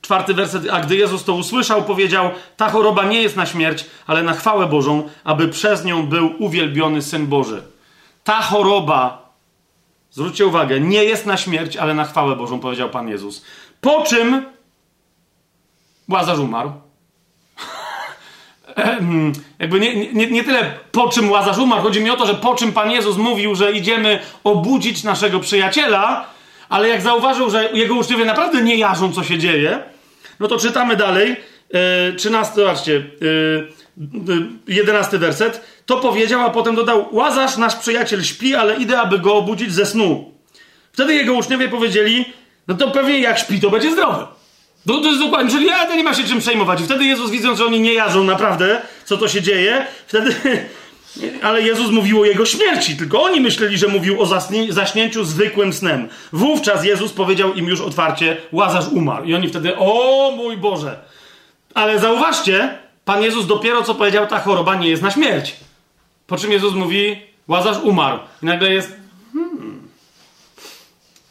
Czwarty 0.00 0.34
werset. 0.34 0.62
A 0.72 0.80
gdy 0.80 0.96
Jezus 0.96 1.24
to 1.24 1.34
usłyszał, 1.34 1.82
powiedział: 1.82 2.30
Ta 2.56 2.70
choroba 2.70 3.04
nie 3.04 3.22
jest 3.22 3.36
na 3.36 3.46
śmierć, 3.46 3.86
ale 4.06 4.22
na 4.22 4.32
chwałę 4.32 4.66
Bożą, 4.66 5.08
aby 5.24 5.48
przez 5.48 5.84
nią 5.84 6.06
był 6.06 6.34
uwielbiony 6.38 7.02
syn 7.02 7.26
Boży. 7.26 7.62
Ta 8.24 8.42
choroba, 8.42 9.28
zwróćcie 10.10 10.46
uwagę, 10.46 10.80
nie 10.80 11.04
jest 11.04 11.26
na 11.26 11.36
śmierć, 11.36 11.76
ale 11.76 11.94
na 11.94 12.04
chwałę 12.04 12.36
Bożą, 12.36 12.60
powiedział 12.60 12.90
Pan 12.90 13.08
Jezus. 13.08 13.44
Po 13.80 14.02
czym 14.02 14.46
Łazarz 16.08 16.38
umarł. 16.38 16.72
jakby 19.58 19.80
nie, 19.80 20.12
nie, 20.12 20.26
nie 20.30 20.44
tyle 20.44 20.72
po 20.92 21.08
czym 21.08 21.30
Łazarz 21.30 21.58
umarł, 21.58 21.82
chodzi 21.82 22.00
mi 22.00 22.10
o 22.10 22.16
to, 22.16 22.26
że 22.26 22.34
po 22.34 22.54
czym 22.54 22.72
Pan 22.72 22.90
Jezus 22.90 23.16
mówił, 23.16 23.54
że 23.54 23.72
idziemy 23.72 24.18
obudzić 24.44 25.04
naszego 25.04 25.40
przyjaciela, 25.40 26.26
ale 26.68 26.88
jak 26.88 27.02
zauważył, 27.02 27.50
że 27.50 27.68
jego 27.72 27.94
uczniowie 27.94 28.24
naprawdę 28.24 28.62
nie 28.62 28.76
jarzą, 28.76 29.12
co 29.12 29.24
się 29.24 29.38
dzieje, 29.38 29.82
no 30.40 30.48
to 30.48 30.58
czytamy 30.58 30.96
dalej, 30.96 31.36
e, 32.08 32.12
13, 32.12 32.54
zobaczcie, 32.54 32.96
e, 32.96 34.72
11 34.72 35.18
werset, 35.18 35.64
to 35.86 35.96
powiedział, 35.96 36.40
a 36.40 36.50
potem 36.50 36.74
dodał, 36.74 37.08
Łazarz, 37.12 37.56
nasz 37.56 37.76
przyjaciel 37.76 38.24
śpi, 38.24 38.54
ale 38.54 38.76
idę, 38.76 39.00
aby 39.00 39.18
go 39.18 39.34
obudzić 39.34 39.72
ze 39.72 39.86
snu. 39.86 40.32
Wtedy 40.92 41.14
jego 41.14 41.34
uczniowie 41.34 41.68
powiedzieli, 41.68 42.24
no 42.68 42.74
to 42.74 42.90
pewnie 42.90 43.20
jak 43.20 43.38
śpi, 43.38 43.60
to 43.60 43.70
będzie 43.70 43.92
zdrowy. 43.92 44.26
No 44.86 45.00
to 45.00 45.08
jest 45.08 45.20
dokładnie, 45.20 45.52
czyli 45.52 45.66
ja, 45.66 45.96
nie 45.96 46.04
ma 46.04 46.14
się 46.14 46.24
czym 46.24 46.40
przejmować. 46.40 46.82
Wtedy 46.82 47.04
Jezus, 47.04 47.30
widząc, 47.30 47.58
że 47.58 47.66
oni 47.66 47.80
nie 47.80 47.94
jarzą 47.94 48.24
naprawdę, 48.24 48.82
co 49.04 49.16
to 49.16 49.28
się 49.28 49.42
dzieje, 49.42 49.86
wtedy... 50.06 50.34
Ale 51.42 51.62
Jezus 51.62 51.90
mówił 51.90 52.20
o 52.20 52.24
jego 52.24 52.46
śmierci, 52.46 52.96
tylko 52.96 53.22
oni 53.22 53.40
myśleli, 53.40 53.78
że 53.78 53.88
mówił 53.88 54.22
o 54.22 54.24
zasni- 54.24 54.72
zaśnięciu 54.72 55.24
zwykłym 55.24 55.72
snem. 55.72 56.08
Wówczas 56.32 56.84
Jezus 56.84 57.12
powiedział 57.12 57.54
im 57.54 57.66
już 57.66 57.80
otwarcie, 57.80 58.36
Łazarz 58.52 58.88
umarł. 58.88 59.24
I 59.24 59.34
oni 59.34 59.48
wtedy, 59.48 59.76
o 59.78 60.32
mój 60.36 60.56
Boże. 60.56 60.98
Ale 61.74 61.98
zauważcie, 61.98 62.78
Pan 63.04 63.22
Jezus 63.22 63.46
dopiero 63.46 63.82
co 63.82 63.94
powiedział, 63.94 64.26
ta 64.26 64.40
choroba 64.40 64.74
nie 64.74 64.88
jest 64.88 65.02
na 65.02 65.10
śmierć. 65.10 65.56
Po 66.26 66.36
czym 66.36 66.52
Jezus 66.52 66.74
mówi, 66.74 67.16
Łazarz 67.48 67.78
umarł. 67.82 68.18
I 68.42 68.46
nagle 68.46 68.72
jest, 68.74 68.96
hmm. 69.32 69.88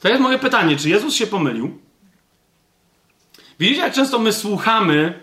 To 0.02 0.10
jest 0.10 0.22
moje 0.22 0.40
pytanie, 0.40 0.78
czy 0.78 0.90
Jezus 0.90 1.16
się 1.16 1.28
pomylił? 1.28 1.83
Widzicie, 3.64 3.82
jak 3.82 3.94
często 3.94 4.20
my 4.20 4.34
słuchamy 4.34 5.20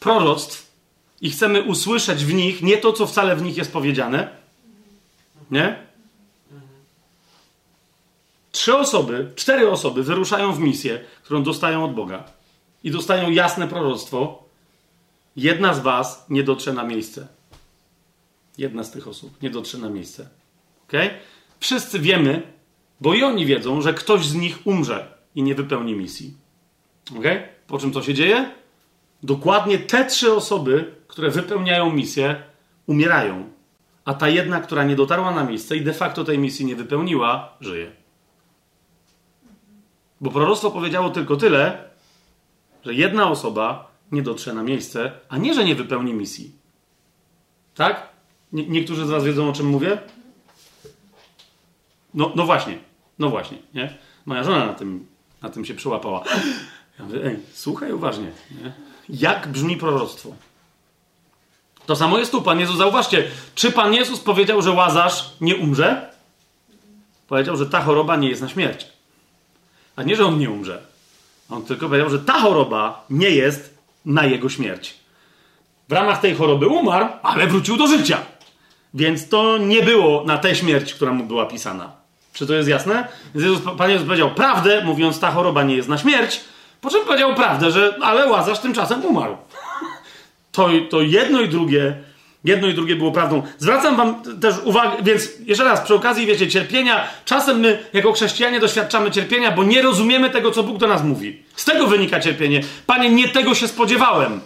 proroctw 0.00 0.72
i 1.20 1.30
chcemy 1.30 1.62
usłyszeć 1.62 2.24
w 2.24 2.34
nich 2.34 2.62
nie 2.62 2.78
to, 2.78 2.92
co 2.92 3.06
wcale 3.06 3.36
w 3.36 3.42
nich 3.42 3.56
jest 3.56 3.72
powiedziane? 3.72 4.28
Nie? 5.50 5.86
Trzy 8.52 8.76
osoby, 8.76 9.32
cztery 9.36 9.70
osoby 9.70 10.02
wyruszają 10.02 10.52
w 10.52 10.60
misję, 10.60 11.00
którą 11.22 11.42
dostają 11.42 11.84
od 11.84 11.94
Boga 11.94 12.24
i 12.84 12.90
dostają 12.90 13.30
jasne 13.30 13.68
proroctwo. 13.68 14.44
Jedna 15.36 15.74
z 15.74 15.80
was 15.80 16.26
nie 16.28 16.42
dotrze 16.42 16.72
na 16.72 16.84
miejsce. 16.84 17.26
Jedna 18.58 18.84
z 18.84 18.90
tych 18.90 19.08
osób 19.08 19.42
nie 19.42 19.50
dotrze 19.50 19.78
na 19.78 19.90
miejsce. 19.90 20.28
Ok? 20.88 20.92
Wszyscy 21.60 21.98
wiemy, 21.98 22.42
bo 23.00 23.14
i 23.14 23.22
oni 23.22 23.46
wiedzą, 23.46 23.80
że 23.80 23.94
ktoś 23.94 24.26
z 24.26 24.34
nich 24.34 24.66
umrze 24.66 25.18
i 25.34 25.42
nie 25.42 25.54
wypełni 25.54 25.94
misji. 25.94 26.34
Ok? 27.18 27.24
Po 27.66 27.78
czym 27.78 27.92
co 27.92 28.02
się 28.02 28.14
dzieje? 28.14 28.50
Dokładnie 29.22 29.78
te 29.78 30.04
trzy 30.04 30.32
osoby, 30.32 30.94
które 31.08 31.30
wypełniają 31.30 31.92
misję, 31.92 32.42
umierają. 32.86 33.50
A 34.04 34.14
ta 34.14 34.28
jedna, 34.28 34.60
która 34.60 34.84
nie 34.84 34.96
dotarła 34.96 35.30
na 35.30 35.44
miejsce 35.44 35.76
i 35.76 35.80
de 35.80 35.92
facto 35.92 36.24
tej 36.24 36.38
misji 36.38 36.66
nie 36.66 36.76
wypełniła, 36.76 37.56
żyje. 37.60 37.90
Bo 40.20 40.30
proroctwo 40.30 40.70
powiedziało 40.70 41.10
tylko 41.10 41.36
tyle, 41.36 41.90
że 42.84 42.94
jedna 42.94 43.30
osoba 43.30 43.90
nie 44.12 44.22
dotrze 44.22 44.54
na 44.54 44.62
miejsce, 44.62 45.12
a 45.28 45.38
nie, 45.38 45.54
że 45.54 45.64
nie 45.64 45.74
wypełni 45.74 46.14
misji. 46.14 46.52
Tak? 47.74 48.08
Nie, 48.52 48.66
niektórzy 48.66 49.06
z 49.06 49.10
Was 49.10 49.24
wiedzą, 49.24 49.48
o 49.48 49.52
czym 49.52 49.66
mówię? 49.66 49.98
No, 52.14 52.32
no 52.34 52.46
właśnie, 52.46 52.78
no 53.18 53.30
właśnie, 53.30 53.58
nie? 53.74 53.98
Moja 54.26 54.44
żona 54.44 54.66
na 54.66 54.72
tym, 54.72 55.06
na 55.42 55.50
tym 55.50 55.64
się 55.64 55.74
przyłapała. 55.74 56.24
Ja 56.98 57.04
mówię, 57.04 57.24
ej, 57.24 57.38
słuchaj 57.54 57.92
uważnie. 57.92 58.30
Nie? 58.50 58.72
Jak 59.08 59.48
brzmi 59.48 59.76
proroctwo? 59.76 60.32
To 61.86 61.96
samo 61.96 62.18
jest 62.18 62.32
tu, 62.32 62.42
Pan 62.42 62.60
Jezus. 62.60 62.76
Zauważcie, 62.76 63.24
czy 63.54 63.72
Pan 63.72 63.94
Jezus 63.94 64.20
powiedział, 64.20 64.62
że 64.62 64.70
Łazarz 64.70 65.30
nie 65.40 65.56
umrze? 65.56 66.10
Powiedział, 67.28 67.56
że 67.56 67.66
ta 67.66 67.80
choroba 67.80 68.16
nie 68.16 68.28
jest 68.28 68.42
na 68.42 68.48
śmierć. 68.48 68.86
A 69.96 70.02
nie, 70.02 70.16
że 70.16 70.26
on 70.26 70.38
nie 70.38 70.50
umrze. 70.50 70.82
On 71.50 71.62
tylko 71.62 71.86
powiedział, 71.86 72.10
że 72.10 72.18
ta 72.18 72.40
choroba 72.40 73.04
nie 73.10 73.30
jest 73.30 73.78
na 74.04 74.24
jego 74.24 74.48
śmierć. 74.48 74.94
W 75.88 75.92
ramach 75.92 76.20
tej 76.20 76.34
choroby 76.34 76.66
umarł, 76.66 77.06
ale 77.22 77.46
wrócił 77.46 77.76
do 77.76 77.86
życia. 77.86 78.18
Więc 78.94 79.28
to 79.28 79.58
nie 79.58 79.82
było 79.82 80.24
na 80.24 80.38
tę 80.38 80.56
śmierć, 80.56 80.94
która 80.94 81.12
mu 81.12 81.24
była 81.24 81.46
pisana. 81.46 81.92
Czy 82.32 82.46
to 82.46 82.54
jest 82.54 82.68
jasne? 82.68 83.08
Jezus, 83.34 83.60
Pan 83.78 83.90
Jezus 83.90 84.06
powiedział 84.06 84.34
prawdę, 84.34 84.84
mówiąc, 84.84 85.20
ta 85.20 85.30
choroba 85.30 85.62
nie 85.62 85.76
jest 85.76 85.88
na 85.88 85.98
śmierć, 85.98 86.40
po 86.84 86.90
czym 86.90 87.04
powiedział 87.04 87.34
prawdę, 87.34 87.70
że 87.70 87.94
ale 88.02 88.26
Łazarz 88.26 88.58
tymczasem 88.58 89.04
umarł. 89.04 89.36
To, 90.52 90.68
to 90.90 91.02
jedno 91.02 91.40
i 91.40 91.48
drugie, 91.48 91.94
jedno 92.44 92.68
i 92.68 92.74
drugie 92.74 92.96
było 92.96 93.12
prawdą. 93.12 93.42
Zwracam 93.58 93.96
wam 93.96 94.22
też 94.40 94.54
uwagę, 94.64 94.96
więc 95.02 95.28
jeszcze 95.46 95.64
raz, 95.64 95.80
przy 95.80 95.94
okazji, 95.94 96.26
wiecie, 96.26 96.48
cierpienia, 96.48 97.08
czasem 97.24 97.60
my 97.60 97.84
jako 97.92 98.12
chrześcijanie 98.12 98.60
doświadczamy 98.60 99.10
cierpienia, 99.10 99.50
bo 99.50 99.64
nie 99.64 99.82
rozumiemy 99.82 100.30
tego, 100.30 100.50
co 100.50 100.62
Bóg 100.62 100.78
do 100.78 100.86
nas 100.86 101.04
mówi. 101.04 101.42
Z 101.56 101.64
tego 101.64 101.86
wynika 101.86 102.20
cierpienie. 102.20 102.60
Panie, 102.86 103.10
nie 103.10 103.28
tego 103.28 103.54
się 103.54 103.68
spodziewałem. 103.68 104.40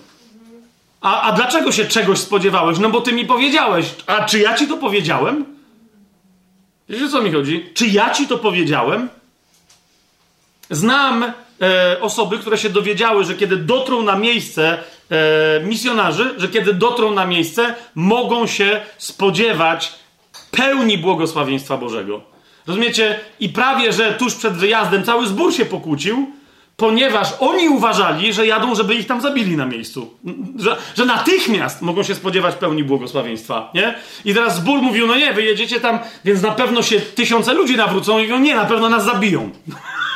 A, 1.00 1.22
a 1.22 1.32
dlaczego 1.32 1.72
się 1.72 1.84
czegoś 1.84 2.18
spodziewałeś? 2.18 2.78
No 2.78 2.90
bo 2.90 3.00
ty 3.00 3.12
mi 3.12 3.24
powiedziałeś. 3.24 3.94
A 4.06 4.24
czy 4.24 4.38
ja 4.38 4.54
ci 4.54 4.68
to 4.68 4.76
powiedziałem? 4.76 5.44
Wiecie, 6.88 7.04
o 7.04 7.08
co 7.08 7.22
mi 7.22 7.32
chodzi? 7.32 7.70
Czy 7.74 7.86
ja 7.86 8.10
ci 8.10 8.26
to 8.26 8.38
powiedziałem? 8.38 9.08
Znam 10.70 11.32
e, 11.60 12.00
osoby, 12.00 12.38
które 12.38 12.58
się 12.58 12.70
dowiedziały, 12.70 13.24
że 13.24 13.34
kiedy 13.34 13.56
dotrą 13.56 14.02
na 14.02 14.16
miejsce 14.16 14.78
e, 15.10 15.60
misjonarzy, 15.64 16.34
że 16.36 16.48
kiedy 16.48 16.74
dotrą 16.74 17.10
na 17.10 17.26
miejsce, 17.26 17.74
mogą 17.94 18.46
się 18.46 18.80
spodziewać 18.98 19.94
pełni 20.50 20.98
błogosławieństwa 20.98 21.76
Bożego. 21.76 22.20
Rozumiecie? 22.66 23.20
I 23.40 23.48
prawie, 23.48 23.92
że 23.92 24.12
tuż 24.12 24.34
przed 24.34 24.54
wyjazdem 24.54 25.04
cały 25.04 25.26
zbór 25.26 25.54
się 25.54 25.64
pokłócił, 25.64 26.32
ponieważ 26.78 27.28
oni 27.40 27.68
uważali, 27.68 28.32
że 28.32 28.46
jadą, 28.46 28.74
żeby 28.74 28.94
ich 28.94 29.06
tam 29.06 29.20
zabili 29.20 29.56
na 29.56 29.66
miejscu. 29.66 30.14
Że, 30.58 30.76
że 30.96 31.04
natychmiast 31.04 31.82
mogą 31.82 32.02
się 32.02 32.14
spodziewać 32.14 32.54
pełni 32.54 32.84
błogosławieństwa, 32.84 33.70
nie? 33.74 33.94
I 34.24 34.34
teraz 34.34 34.56
zbór 34.56 34.82
mówił, 34.82 35.06
no 35.06 35.16
nie, 35.16 35.32
wy 35.32 35.42
jedziecie 35.42 35.80
tam, 35.80 35.98
więc 36.24 36.42
na 36.42 36.50
pewno 36.50 36.82
się 36.82 37.00
tysiące 37.00 37.54
ludzi 37.54 37.76
nawrócą 37.76 38.18
i 38.18 38.22
mówią, 38.22 38.38
nie, 38.38 38.54
na 38.54 38.64
pewno 38.64 38.88
nas 38.88 39.04
zabiją. 39.04 39.50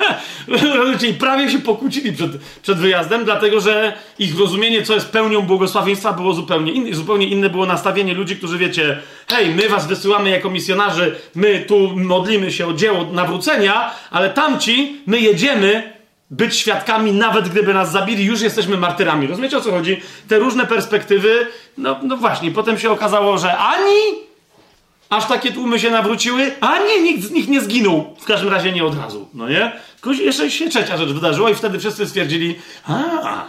I 1.08 1.14
prawie 1.14 1.50
się 1.50 1.58
pokłócili 1.58 2.12
przed, 2.12 2.30
przed 2.62 2.78
wyjazdem, 2.78 3.24
dlatego 3.24 3.60
że 3.60 3.92
ich 4.18 4.38
rozumienie, 4.38 4.82
co 4.82 4.94
jest 4.94 5.08
pełnią 5.08 5.42
błogosławieństwa, 5.42 6.12
było 6.12 6.34
zupełnie 6.34 6.72
inne. 6.72 6.94
Zupełnie 6.94 7.26
inne 7.26 7.50
było 7.50 7.66
nastawienie 7.66 8.14
ludzi, 8.14 8.36
którzy 8.36 8.58
wiecie, 8.58 8.98
hej, 9.28 9.54
my 9.54 9.68
was 9.68 9.86
wysyłamy 9.86 10.30
jako 10.30 10.50
misjonarzy, 10.50 11.16
my 11.34 11.64
tu 11.68 11.96
modlimy 11.96 12.52
się 12.52 12.66
o 12.66 12.72
dzieło 12.72 13.04
nawrócenia, 13.12 13.90
ale 14.10 14.30
tamci, 14.30 15.00
my 15.06 15.20
jedziemy 15.20 16.01
być 16.32 16.56
świadkami, 16.56 17.12
nawet 17.12 17.48
gdyby 17.48 17.74
nas 17.74 17.92
zabili, 17.92 18.24
już 18.24 18.40
jesteśmy 18.40 18.76
martyrami. 18.76 19.26
Rozumiecie 19.26 19.58
o 19.58 19.60
co 19.60 19.70
chodzi? 19.70 20.00
Te 20.28 20.38
różne 20.38 20.66
perspektywy, 20.66 21.46
no, 21.78 22.00
no 22.02 22.16
właśnie, 22.16 22.50
potem 22.50 22.78
się 22.78 22.90
okazało, 22.90 23.38
że 23.38 23.58
ani 23.58 23.94
aż 25.10 25.26
takie 25.26 25.52
tłumy 25.52 25.80
się 25.80 25.90
nawróciły, 25.90 26.52
a 26.60 26.78
nie, 26.78 27.02
nikt 27.02 27.22
z 27.22 27.30
nich 27.30 27.48
nie 27.48 27.60
zginął. 27.60 28.16
W 28.20 28.24
każdym 28.24 28.48
razie 28.48 28.72
nie 28.72 28.84
od 28.84 28.98
razu, 28.98 29.28
no 29.34 29.48
nie? 29.48 29.72
Tylko 29.94 30.12
jeszcze 30.12 30.50
się 30.50 30.68
trzecia 30.68 30.96
rzecz 30.96 31.08
wydarzyła 31.08 31.50
i 31.50 31.54
wtedy 31.54 31.78
wszyscy 31.78 32.06
stwierdzili, 32.06 32.54
a, 32.86 33.44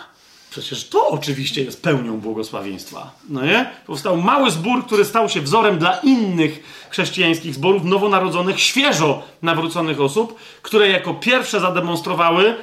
przecież 0.49 0.89
to 0.89 1.07
oczywiście 1.07 1.63
jest 1.63 1.83
pełnią 1.83 2.19
błogosławieństwa, 2.19 3.11
no 3.29 3.45
nie? 3.45 3.69
Powstał 3.85 4.17
mały 4.17 4.51
zbór, 4.51 4.85
który 4.85 5.05
stał 5.05 5.29
się 5.29 5.41
wzorem 5.41 5.77
dla 5.77 5.97
innych 5.97 6.63
chrześcijańskich 6.89 7.53
zborów, 7.53 7.83
nowonarodzonych, 7.83 8.59
świeżo 8.59 9.23
nawróconych 9.41 10.01
osób, 10.01 10.39
które 10.61 10.89
jako 10.89 11.13
pierwsze 11.13 11.59
zademonstrowały 11.59 12.55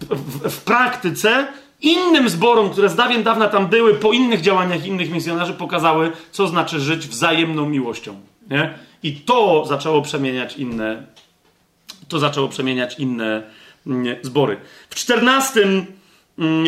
w, 0.00 0.50
w 0.50 0.60
praktyce 0.64 1.46
innym 1.80 2.28
zborom, 2.28 2.70
które 2.70 2.88
z 2.88 2.94
dawien 2.94 3.22
dawna 3.22 3.48
tam 3.48 3.66
były, 3.66 3.94
po 3.94 4.12
innych 4.12 4.40
działaniach 4.40 4.86
innych 4.86 5.10
misjonarzy, 5.10 5.52
pokazały, 5.52 6.12
co 6.32 6.48
znaczy 6.48 6.80
żyć 6.80 7.08
wzajemną 7.08 7.68
miłością. 7.68 8.20
Nie? 8.50 8.74
I 9.02 9.12
to 9.12 9.64
zaczęło 9.66 10.02
przemieniać 10.02 10.56
inne, 10.56 11.02
to 12.08 12.18
zaczęło 12.18 12.48
przemieniać 12.48 12.98
inne 12.98 13.42
mm, 13.86 14.16
zbory. 14.22 14.56
W 14.90 14.94
czternastym 14.94 15.86
mm, 16.38 16.66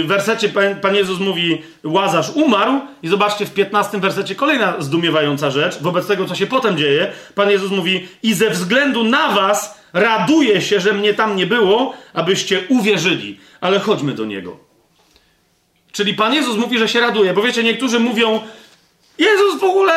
e, 0.00 0.04
wersecie 0.04 0.48
Pan 0.82 0.94
Jezus 0.94 1.20
mówi 1.20 1.62
Łazarz 1.84 2.30
umarł 2.34 2.80
i 3.02 3.08
zobaczcie 3.08 3.46
w 3.46 3.54
piętnastym 3.54 4.00
wersecie 4.00 4.34
kolejna 4.34 4.74
zdumiewająca 4.78 5.50
rzecz 5.50 5.82
wobec 5.82 6.06
tego, 6.06 6.24
co 6.24 6.34
się 6.34 6.46
potem 6.46 6.76
dzieje. 6.76 7.12
Pan 7.34 7.50
Jezus 7.50 7.70
mówi 7.70 8.08
i 8.22 8.34
ze 8.34 8.50
względu 8.50 9.04
na 9.04 9.28
was 9.28 9.77
raduję 9.92 10.62
się, 10.62 10.80
że 10.80 10.92
mnie 10.92 11.14
tam 11.14 11.36
nie 11.36 11.46
było, 11.46 11.94
abyście 12.14 12.62
uwierzyli. 12.68 13.40
Ale 13.60 13.80
chodźmy 13.80 14.12
do 14.12 14.24
Niego. 14.24 14.56
Czyli 15.92 16.14
Pan 16.14 16.34
Jezus 16.34 16.56
mówi, 16.56 16.78
że 16.78 16.88
się 16.88 17.00
raduje, 17.00 17.34
bo 17.34 17.42
wiecie, 17.42 17.64
niektórzy 17.64 18.00
mówią 18.00 18.40
Jezus 19.18 19.60
w 19.60 19.64
ogóle, 19.64 19.92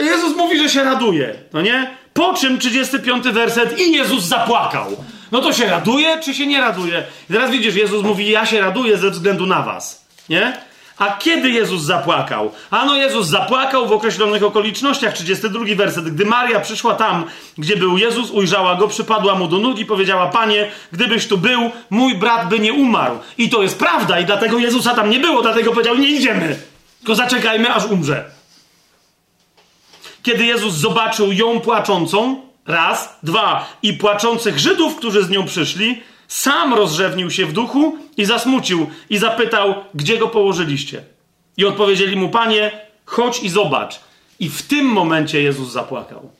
Jezus 0.00 0.36
mówi, 0.36 0.58
że 0.58 0.68
się 0.68 0.84
raduje, 0.84 1.34
no 1.52 1.60
nie? 1.60 1.96
Po 2.14 2.34
czym 2.34 2.58
35 2.58 3.24
werset 3.24 3.78
i 3.78 3.92
Jezus 3.92 4.24
zapłakał. 4.24 5.04
No 5.32 5.40
to 5.40 5.52
się 5.52 5.66
raduje, 5.66 6.20
czy 6.20 6.34
się 6.34 6.46
nie 6.46 6.60
raduje? 6.60 7.02
I 7.30 7.32
teraz 7.32 7.50
widzisz, 7.50 7.74
Jezus 7.74 8.02
mówi, 8.02 8.30
ja 8.30 8.46
się 8.46 8.60
raduję 8.60 8.96
ze 8.96 9.10
względu 9.10 9.46
na 9.46 9.62
was, 9.62 10.06
nie? 10.28 10.69
A 11.00 11.16
kiedy 11.16 11.50
Jezus 11.50 11.82
zapłakał? 11.82 12.52
Ano 12.70 12.96
Jezus 12.96 13.26
zapłakał 13.26 13.88
w 13.88 13.92
określonych 13.92 14.42
okolicznościach. 14.42 15.14
32 15.14 15.64
werset. 15.76 16.14
Gdy 16.14 16.24
Maria 16.24 16.60
przyszła 16.60 16.94
tam, 16.94 17.24
gdzie 17.58 17.76
był 17.76 17.98
Jezus, 17.98 18.30
ujrzała 18.30 18.74
go, 18.74 18.88
przypadła 18.88 19.34
mu 19.34 19.48
do 19.48 19.58
nóg 19.58 19.78
i 19.78 19.84
powiedziała: 19.84 20.26
Panie, 20.26 20.70
gdybyś 20.92 21.28
tu 21.28 21.38
był, 21.38 21.70
mój 21.90 22.14
brat 22.14 22.48
by 22.48 22.58
nie 22.58 22.72
umarł. 22.72 23.18
I 23.38 23.50
to 23.50 23.62
jest 23.62 23.78
prawda, 23.78 24.20
i 24.20 24.24
dlatego 24.24 24.58
Jezusa 24.58 24.94
tam 24.94 25.10
nie 25.10 25.20
było, 25.20 25.42
dlatego 25.42 25.70
powiedział: 25.70 25.96
Nie 25.96 26.08
idziemy, 26.08 26.58
tylko 26.98 27.14
zaczekajmy, 27.14 27.74
aż 27.74 27.84
umrze. 27.84 28.24
Kiedy 30.22 30.44
Jezus 30.44 30.74
zobaczył 30.74 31.32
ją 31.32 31.60
płaczącą, 31.60 32.42
raz, 32.66 33.18
dwa, 33.22 33.66
i 33.82 33.92
płaczących 33.92 34.58
Żydów, 34.58 34.96
którzy 34.96 35.24
z 35.24 35.30
nią 35.30 35.46
przyszli, 35.46 36.02
sam 36.30 36.74
rozrzewnił 36.74 37.30
się 37.30 37.46
w 37.46 37.52
duchu 37.52 37.98
i 38.16 38.24
zasmucił 38.24 38.86
i 39.10 39.18
zapytał, 39.18 39.74
gdzie 39.94 40.18
go 40.18 40.28
położyliście. 40.28 41.02
I 41.56 41.64
odpowiedzieli 41.64 42.16
mu, 42.16 42.28
panie, 42.28 42.70
chodź 43.04 43.42
i 43.42 43.48
zobacz. 43.48 44.00
I 44.40 44.48
w 44.48 44.62
tym 44.62 44.86
momencie 44.86 45.42
Jezus 45.42 45.72
zapłakał. 45.72 46.30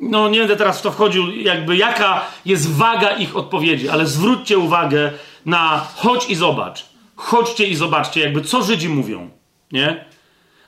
No, 0.00 0.28
nie 0.28 0.38
będę 0.38 0.56
teraz 0.56 0.78
w 0.78 0.82
to 0.82 0.92
wchodził, 0.92 1.30
jakby 1.30 1.76
jaka 1.76 2.24
jest 2.44 2.76
waga 2.76 3.10
ich 3.10 3.36
odpowiedzi, 3.36 3.88
ale 3.88 4.06
zwróćcie 4.06 4.58
uwagę 4.58 5.12
na 5.46 5.86
chodź 5.96 6.30
i 6.30 6.34
zobacz. 6.34 6.86
Chodźcie 7.16 7.66
i 7.66 7.76
zobaczcie, 7.76 8.20
jakby 8.20 8.42
co 8.42 8.62
Żydzi 8.62 8.88
mówią, 8.88 9.30
nie? 9.72 10.04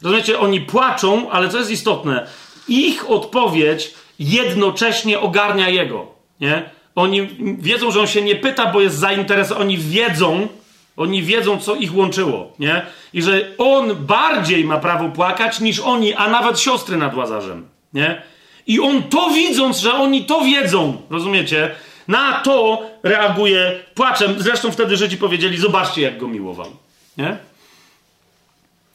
Rozumiecie, 0.02 0.38
oni 0.38 0.60
płaczą, 0.60 1.30
ale 1.30 1.48
co 1.48 1.58
jest 1.58 1.70
istotne, 1.70 2.26
ich 2.68 3.10
odpowiedź 3.10 3.94
jednocześnie 4.18 5.20
ogarnia 5.20 5.68
jego. 5.68 6.06
Nie? 6.40 6.70
Oni 6.94 7.28
wiedzą, 7.58 7.90
że 7.90 8.00
on 8.00 8.06
się 8.06 8.22
nie 8.22 8.36
pyta, 8.36 8.66
bo 8.66 8.80
jest 8.80 8.96
zainteresowany. 8.96 9.64
Oni 9.66 9.78
wiedzą, 9.78 10.48
oni 10.96 11.22
wiedzą, 11.22 11.58
co 11.58 11.74
ich 11.74 11.96
łączyło. 11.96 12.52
Nie? 12.58 12.86
I 13.12 13.22
że 13.22 13.48
on 13.58 14.06
bardziej 14.06 14.64
ma 14.64 14.78
prawo 14.78 15.08
płakać 15.08 15.60
niż 15.60 15.80
oni, 15.80 16.14
a 16.14 16.28
nawet 16.28 16.60
siostry 16.60 16.96
nad 16.96 17.14
łazarzem. 17.14 17.68
Nie? 17.92 18.22
I 18.66 18.80
on 18.80 19.02
to 19.02 19.30
widząc, 19.30 19.78
że 19.78 19.94
oni 19.94 20.24
to 20.24 20.40
wiedzą, 20.40 20.96
rozumiecie? 21.10 21.70
Na 22.08 22.40
to 22.40 22.82
reaguje 23.02 23.80
płaczem. 23.94 24.34
Zresztą 24.38 24.70
wtedy 24.70 24.96
Żydzi 24.96 25.16
powiedzieli: 25.16 25.58
Zobaczcie, 25.58 26.02
jak 26.02 26.18
go 26.18 26.28
miłował. 26.28 26.70
Nie? 27.16 27.36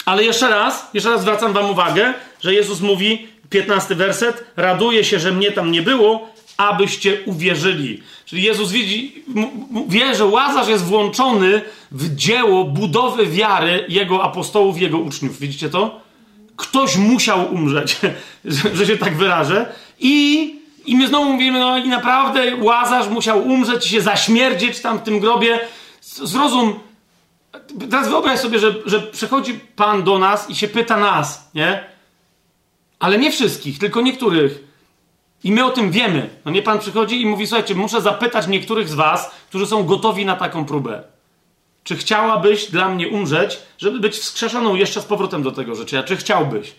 Ale 0.05 0.23
jeszcze 0.23 0.49
raz, 0.49 0.89
jeszcze 0.93 1.09
raz 1.09 1.21
zwracam 1.21 1.53
Wam 1.53 1.69
uwagę, 1.69 2.13
że 2.41 2.53
Jezus 2.53 2.81
mówi: 2.81 3.27
15 3.49 3.95
werset. 3.95 4.43
Raduje 4.57 5.03
się, 5.03 5.19
że 5.19 5.31
mnie 5.31 5.51
tam 5.51 5.71
nie 5.71 5.81
było, 5.81 6.29
abyście 6.57 7.17
uwierzyli. 7.25 8.01
Czyli 8.25 8.43
Jezus 8.43 8.71
widzi, 8.71 9.23
wie, 9.87 10.15
że 10.15 10.25
Łazarz 10.25 10.67
jest 10.67 10.83
włączony 10.83 11.61
w 11.91 12.15
dzieło 12.15 12.63
budowy 12.63 13.25
wiary 13.25 13.85
jego 13.89 14.23
apostołów, 14.23 14.81
jego 14.81 14.97
uczniów. 14.97 15.39
Widzicie 15.39 15.69
to? 15.69 16.01
Ktoś 16.55 16.95
musiał 16.95 17.53
umrzeć, 17.53 17.97
że 18.73 18.85
się 18.85 18.97
tak 18.97 19.17
wyrażę. 19.17 19.65
I, 19.99 20.55
I 20.85 20.95
my 20.95 21.07
znowu 21.07 21.31
mówimy, 21.33 21.59
no 21.59 21.77
i 21.77 21.89
naprawdę 21.89 22.55
Łazarz 22.55 23.07
musiał 23.07 23.47
umrzeć 23.47 23.85
i 23.85 23.89
się 23.89 24.01
zaśmierdzieć 24.01 24.79
tam 24.79 24.99
w 24.99 25.03
tym 25.03 25.19
grobie. 25.19 25.59
Zrozum, 26.01 26.79
teraz 27.89 28.09
wyobraź 28.09 28.39
sobie, 28.39 28.59
że, 28.59 28.75
że 28.85 28.99
przychodzi 28.99 29.53
Pan 29.53 30.03
do 30.03 30.19
nas 30.19 30.49
i 30.49 30.55
się 30.55 30.67
pyta 30.67 30.97
nas, 30.97 31.49
nie? 31.55 31.83
Ale 32.99 33.17
nie 33.17 33.31
wszystkich, 33.31 33.79
tylko 33.79 34.01
niektórych. 34.01 34.63
I 35.43 35.51
my 35.51 35.65
o 35.65 35.69
tym 35.69 35.91
wiemy. 35.91 36.29
No 36.45 36.51
nie 36.51 36.61
Pan 36.61 36.79
przychodzi 36.79 37.21
i 37.21 37.25
mówi, 37.25 37.47
słuchajcie, 37.47 37.75
muszę 37.75 38.01
zapytać 38.01 38.47
niektórych 38.47 38.89
z 38.89 38.93
was, 38.93 39.31
którzy 39.49 39.67
są 39.67 39.83
gotowi 39.83 40.25
na 40.25 40.35
taką 40.35 40.65
próbę. 40.65 41.03
Czy 41.83 41.97
chciałabyś 41.97 42.65
dla 42.65 42.89
mnie 42.89 43.07
umrzeć, 43.07 43.59
żeby 43.77 43.99
być 43.99 44.17
wskrzeszoną 44.17 44.75
jeszcze 44.75 45.01
z 45.01 45.05
powrotem 45.05 45.43
do 45.43 45.51
tego 45.51 45.75
życia? 45.75 46.03
Czy 46.03 46.17
chciałbyś? 46.17 46.75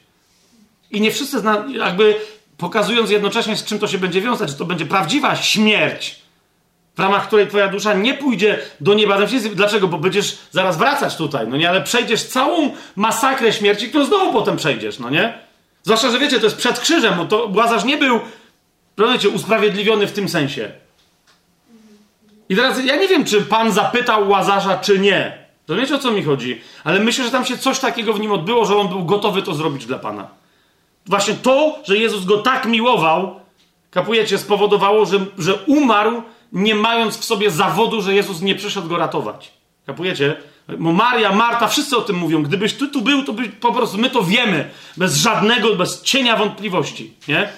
I 0.91 1.01
nie 1.01 1.11
wszyscy, 1.11 1.41
zna, 1.41 1.65
jakby 1.73 2.17
pokazując 2.59 3.11
jednocześnie, 3.11 3.57
z 3.57 3.65
czym 3.65 3.79
to 3.79 3.87
się 3.87 3.99
będzie 3.99 4.21
wiązać, 4.21 4.51
że 4.51 4.57
to 4.57 4.65
będzie 4.65 4.87
prawdziwa 4.87 5.37
śmierć, 5.37 6.21
w 6.97 7.01
ramach 7.01 7.27
której 7.27 7.49
twoja 7.49 7.69
dusza 7.69 7.95
nie 7.95 8.15
pójdzie 8.15 8.59
do 8.81 8.95
nieba. 8.95 9.19
Dlaczego? 9.55 9.89
Bo 9.89 9.99
będziesz 9.99 10.39
zaraz 10.51 10.79
wracać 10.79 11.17
tutaj, 11.17 11.49
no 11.49 11.57
nie? 11.57 11.69
Ale 11.69 11.83
przejdziesz 11.83 12.25
całą 12.25 12.71
masakrę 12.97 13.53
śmierci, 13.53 13.89
którą 13.89 14.05
znowu 14.05 14.33
potem 14.33 14.57
przejdziesz, 14.57 14.99
no 14.99 15.11
nie? 15.11 15.50
Zwłaszcza, 15.83 16.11
że 16.11 16.19
wiecie, 16.19 16.39
to 16.41 16.47
jest 16.47 16.57
przed 16.57 16.79
krzyżem, 16.81 17.15
bo 17.17 17.25
to 17.25 17.51
Łazarz 17.55 17.85
nie 17.85 17.99
był, 17.99 18.21
rozumiecie, 18.97 19.29
usprawiedliwiony 19.29 20.07
w 20.07 20.13
tym 20.13 20.29
sensie. 20.29 20.73
I 22.49 22.57
teraz 22.57 22.85
ja 22.85 22.97
nie 22.97 23.09
wiem, 23.09 23.25
czy 23.25 23.43
Pan 23.43 23.73
zapytał 23.73 24.29
Łazarza, 24.29 24.79
czy 24.79 24.99
nie. 24.99 25.39
To 25.67 25.77
wiecie, 25.77 25.95
o 25.95 25.99
co 25.99 26.11
mi 26.11 26.23
chodzi. 26.23 26.61
Ale 26.85 27.01
myślę, 27.01 27.25
że 27.25 27.31
tam 27.31 27.45
się 27.45 27.59
coś 27.59 27.79
takiego 27.79 28.13
w 28.13 28.21
nim 28.21 28.33
odbyło, 28.33 28.65
że 28.65 28.77
on 28.77 28.89
był 28.89 29.05
gotowy 29.05 29.43
to 29.43 29.55
zrobić 29.55 29.87
dla 29.87 29.99
Pana. 29.99 30.29
Właśnie 31.07 31.35
to, 31.35 31.79
że 31.85 31.97
Jezus 31.97 32.25
go 32.25 32.39
tak 32.39 32.67
miłował, 32.67 33.41
kapujecie, 33.91 34.39
spowodowało, 34.39 35.07
że, 35.07 35.27
że 35.39 35.55
umarł, 35.55 36.23
nie 36.53 36.75
mając 36.75 37.19
w 37.19 37.25
sobie 37.25 37.51
zawodu, 37.51 38.03
że 38.03 38.15
Jezus 38.15 38.41
nie 38.41 38.55
przyszedł 38.55 38.89
go 38.89 38.97
ratować. 38.97 39.53
Kapujecie? 39.87 40.37
Bo 40.79 40.93
Maria, 40.93 41.33
Marta, 41.33 41.69
wszyscy 41.69 41.97
o 41.97 42.01
tym 42.01 42.17
mówią. 42.17 42.43
Gdybyś 42.43 42.75
ty 42.75 42.89
tu 42.89 43.03
był, 43.03 43.25
to 43.25 43.33
by, 43.33 43.49
po 43.49 43.73
prostu 43.73 43.99
my 43.99 44.11
to 44.11 44.23
wiemy. 44.23 44.71
Bez 44.97 45.17
żadnego, 45.17 45.75
bez 45.75 46.03
cienia 46.03 46.37
wątpliwości. 46.37 47.15
Nie? 47.29 47.49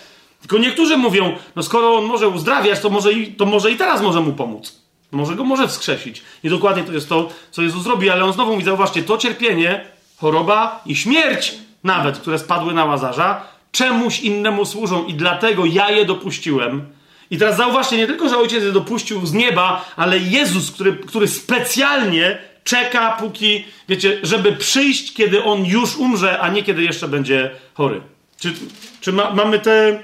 Tylko 0.41 0.59
niektórzy 0.59 0.97
mówią, 0.97 1.37
no 1.57 1.63
skoro 1.63 1.97
on 1.99 2.05
może 2.05 2.29
uzdrawiać, 2.29 2.81
to 2.81 2.91
może 2.91 3.13
i, 3.13 3.27
to 3.27 3.47
może 3.47 3.71
i 3.71 3.77
teraz 3.77 4.03
może 4.03 4.21
mu 4.21 4.33
pomóc. 4.33 4.83
Może 5.13 5.35
go 5.35 5.45
może 5.45 5.69
wskrzesić. 5.69 6.23
I 6.45 6.49
dokładnie 6.49 6.85
to 6.85 6.93
jest 6.93 7.09
to, 7.09 7.29
co 7.51 7.63
Jezus 7.63 7.83
zrobi, 7.83 8.11
ale 8.11 8.25
on 8.25 8.33
znowu 8.33 8.57
mi 8.57 8.65
zauważcie, 8.65 9.03
to 9.03 9.19
cierpienie, 9.19 9.85
choroba 10.17 10.83
i 10.87 10.97
śmierć 10.97 11.55
nawet, 11.85 12.19
które 12.19 12.39
spadły 12.39 12.75
na 12.75 12.85
Łazarza, 12.85 13.43
czemuś 13.73 14.21
innemu 14.21 14.65
służą 14.65 15.05
i 15.05 15.15
dlatego 15.15 15.65
ja 15.65 15.91
je 15.91 16.05
dopuściłem. 16.05 16.87
I 17.31 17.39
teraz 17.39 17.57
zauważcie, 17.57 17.97
nie 17.97 18.07
tylko, 18.07 18.29
że 18.29 18.39
ojciec 18.39 18.65
je 18.65 18.73
dopuścił 18.73 19.27
z 19.27 19.33
nieba, 19.33 19.85
ale 19.97 20.19
Jezus, 20.19 20.71
który, 20.71 20.97
który 20.97 21.29
specjalnie 21.29 22.39
czeka, 22.65 23.17
póki, 23.21 23.65
wiecie, 23.89 24.19
żeby 24.23 24.53
przyjść, 24.53 25.15
kiedy 25.15 25.45
on 25.45 25.65
już 25.65 25.97
umrze, 25.97 26.41
a 26.41 26.49
nie 26.49 26.63
kiedy 26.63 26.83
jeszcze 26.83 27.09
będzie 27.09 27.51
chory. 27.75 28.01
Czy, 28.41 28.53
czy 29.01 29.13
ma, 29.13 29.31
mamy 29.31 29.59
tę 29.59 30.03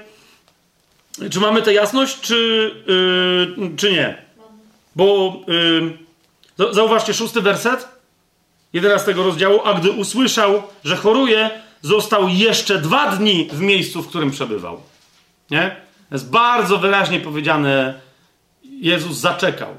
czy 1.31 1.39
mamy 1.39 1.61
tę 1.61 1.73
jasność, 1.73 2.19
czy, 2.21 2.71
yy, 3.57 3.71
czy 3.77 3.91
nie? 3.91 4.21
Bo 4.95 5.35
yy, 6.57 6.73
zauważcie 6.73 7.13
szósty 7.13 7.41
werset 7.41 7.87
11 8.73 9.13
rozdziału. 9.13 9.59
A 9.63 9.73
gdy 9.73 9.91
usłyszał, 9.91 10.63
że 10.83 10.97
choruje, 10.97 11.49
został 11.81 12.27
jeszcze 12.27 12.77
dwa 12.77 13.15
dni 13.15 13.49
w 13.51 13.61
miejscu, 13.61 14.01
w 14.01 14.07
którym 14.07 14.31
przebywał. 14.31 14.81
Nie? 15.51 15.75
Jest 16.11 16.29
bardzo 16.29 16.77
wyraźnie 16.77 17.19
powiedziane, 17.19 17.99
Jezus 18.63 19.17
zaczekał. 19.17 19.77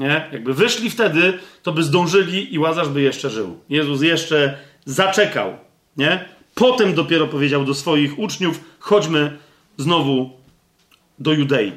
Nie? 0.00 0.28
Jakby 0.32 0.54
wyszli 0.54 0.90
wtedy, 0.90 1.38
to 1.62 1.72
by 1.72 1.82
zdążyli 1.82 2.54
i 2.54 2.58
Łazarz 2.58 2.88
by 2.88 3.00
jeszcze 3.00 3.30
żył. 3.30 3.58
Jezus 3.68 4.02
jeszcze 4.02 4.58
zaczekał. 4.84 5.56
Nie? 5.96 6.24
Potem 6.54 6.94
dopiero 6.94 7.26
powiedział 7.26 7.64
do 7.64 7.74
swoich 7.74 8.18
uczniów: 8.18 8.60
chodźmy 8.78 9.38
znowu 9.76 10.30
do 11.18 11.32
Judei. 11.32 11.72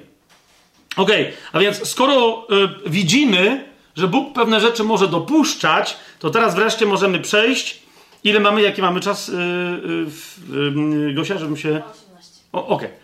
Ok, 0.97 1.09
a 1.53 1.59
więc 1.59 1.89
skoro 1.89 2.47
y, 2.85 2.89
widzimy, 2.89 3.65
że 3.95 4.07
Bóg 4.07 4.33
pewne 4.33 4.59
rzeczy 4.59 4.83
może 4.83 5.07
dopuszczać, 5.07 5.97
to 6.19 6.29
teraz 6.29 6.55
wreszcie 6.55 6.85
możemy 6.85 7.19
przejść. 7.19 7.83
Ile 8.23 8.39
mamy, 8.39 8.61
jaki 8.61 8.81
mamy 8.81 8.99
czas, 8.99 9.29
y, 9.29 9.33
y, 10.53 11.09
y 11.09 11.13
Gosia, 11.13 11.37
żebym 11.37 11.57
się. 11.57 11.69
18. 11.69 12.31
Okej. 12.51 12.75
Okay. 12.75 13.02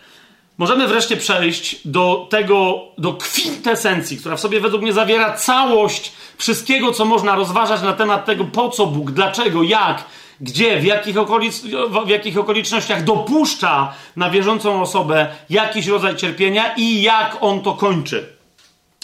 Możemy 0.60 0.88
wreszcie 0.88 1.16
przejść 1.16 1.80
do 1.84 2.26
tego, 2.30 2.80
do 2.98 3.12
kwintesencji, 3.12 4.16
która 4.16 4.36
w 4.36 4.40
sobie 4.40 4.60
według 4.60 4.82
mnie 4.82 4.92
zawiera 4.92 5.32
całość 5.32 6.12
wszystkiego, 6.36 6.92
co 6.92 7.04
można 7.04 7.34
rozważać 7.34 7.82
na 7.82 7.92
temat 7.92 8.26
tego, 8.26 8.44
po 8.44 8.68
co 8.68 8.86
Bóg, 8.86 9.10
dlaczego, 9.10 9.62
jak, 9.62 10.04
gdzie, 10.40 10.80
w 10.80 10.84
jakich, 10.84 11.18
okolic, 11.18 11.62
w 12.04 12.08
jakich 12.08 12.38
okolicznościach 12.38 13.04
dopuszcza 13.04 13.92
na 14.16 14.30
wierzącą 14.30 14.82
osobę 14.82 15.28
jakiś 15.50 15.86
rodzaj 15.86 16.16
cierpienia 16.16 16.74
i 16.76 17.02
jak 17.02 17.36
on 17.40 17.60
to 17.60 17.74
kończy. 17.74 18.28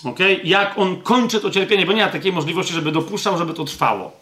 Okay? 0.04 0.40
Jak 0.44 0.78
on 0.78 1.02
kończy 1.02 1.40
to 1.40 1.50
cierpienie, 1.50 1.86
bo 1.86 1.92
nie 1.92 2.04
ma 2.04 2.12
takiej 2.12 2.32
możliwości, 2.32 2.74
żeby 2.74 2.92
dopuszczał, 2.92 3.38
żeby 3.38 3.54
to 3.54 3.64
trwało. 3.64 4.12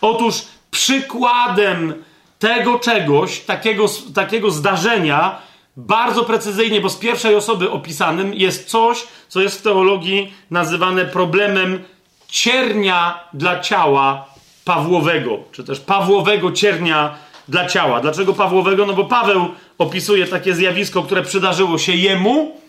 Otóż 0.00 0.42
przykładem 0.70 1.94
tego 2.38 2.78
czegoś, 2.78 3.40
takiego, 3.40 3.86
takiego 4.14 4.50
zdarzenia, 4.50 5.49
bardzo 5.86 6.24
precyzyjnie, 6.24 6.80
bo 6.80 6.90
z 6.90 6.96
pierwszej 6.96 7.34
osoby 7.34 7.70
opisanym 7.70 8.34
jest 8.34 8.68
coś, 8.68 9.06
co 9.28 9.40
jest 9.40 9.58
w 9.58 9.62
teologii 9.62 10.32
nazywane 10.50 11.04
problemem 11.04 11.84
ciernia 12.28 13.20
dla 13.32 13.60
ciała 13.60 14.26
Pawłowego, 14.64 15.38
czy 15.52 15.64
też 15.64 15.80
Pawłowego 15.80 16.52
ciernia 16.52 17.14
dla 17.48 17.66
ciała. 17.66 18.00
Dlaczego 18.00 18.32
Pawłowego? 18.32 18.86
No 18.86 18.92
bo 18.92 19.04
Paweł 19.04 19.48
opisuje 19.78 20.26
takie 20.26 20.54
zjawisko, 20.54 21.02
które 21.02 21.22
przydarzyło 21.22 21.78
się 21.78 21.92
jemu 21.92 22.60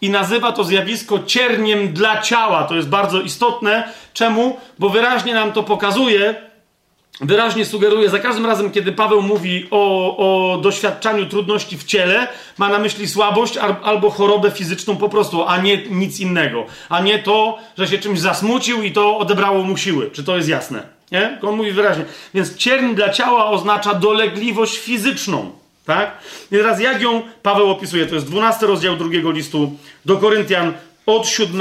i 0.00 0.10
nazywa 0.10 0.52
to 0.52 0.64
zjawisko 0.64 1.18
cierniem 1.26 1.92
dla 1.92 2.22
ciała. 2.22 2.64
To 2.64 2.76
jest 2.76 2.88
bardzo 2.88 3.20
istotne. 3.20 3.92
Czemu? 4.14 4.56
Bo 4.78 4.88
wyraźnie 4.88 5.34
nam 5.34 5.52
to 5.52 5.62
pokazuje, 5.62 6.49
wyraźnie 7.20 7.64
sugeruje, 7.64 8.10
za 8.10 8.18
każdym 8.18 8.46
razem, 8.46 8.70
kiedy 8.70 8.92
Paweł 8.92 9.22
mówi 9.22 9.66
o, 9.70 10.16
o 10.16 10.58
doświadczaniu 10.58 11.26
trudności 11.26 11.78
w 11.78 11.84
ciele, 11.84 12.28
ma 12.58 12.68
na 12.68 12.78
myśli 12.78 13.08
słabość 13.08 13.56
albo 13.82 14.10
chorobę 14.10 14.50
fizyczną 14.50 14.96
po 14.96 15.08
prostu, 15.08 15.44
a 15.44 15.58
nie 15.58 15.76
nic 15.76 16.20
innego. 16.20 16.66
A 16.88 17.00
nie 17.00 17.18
to, 17.18 17.58
że 17.78 17.88
się 17.88 17.98
czymś 17.98 18.20
zasmucił 18.20 18.82
i 18.82 18.92
to 18.92 19.18
odebrało 19.18 19.64
mu 19.64 19.76
siły. 19.76 20.10
Czy 20.10 20.24
to 20.24 20.36
jest 20.36 20.48
jasne? 20.48 20.82
Nie? 21.12 21.38
On 21.42 21.56
mówi 21.56 21.72
wyraźnie. 21.72 22.04
Więc 22.34 22.56
cierń 22.56 22.94
dla 22.94 23.08
ciała 23.08 23.50
oznacza 23.50 23.94
dolegliwość 23.94 24.78
fizyczną. 24.78 25.50
Tak? 25.86 26.18
I 26.52 26.56
teraz 26.56 26.80
jak 26.80 27.02
ją 27.02 27.22
Paweł 27.42 27.70
opisuje? 27.70 28.06
To 28.06 28.14
jest 28.14 28.26
12 28.26 28.66
rozdział 28.66 28.96
drugiego 28.96 29.30
listu 29.30 29.72
do 30.04 30.16
Koryntian 30.16 30.72
od 31.06 31.26
7, 31.26 31.60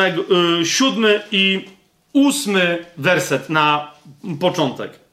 yy, 0.59 0.65
7 0.65 1.05
i 1.31 1.65
8 2.13 2.57
werset 2.97 3.49
na 3.49 3.91
początek. 4.39 5.08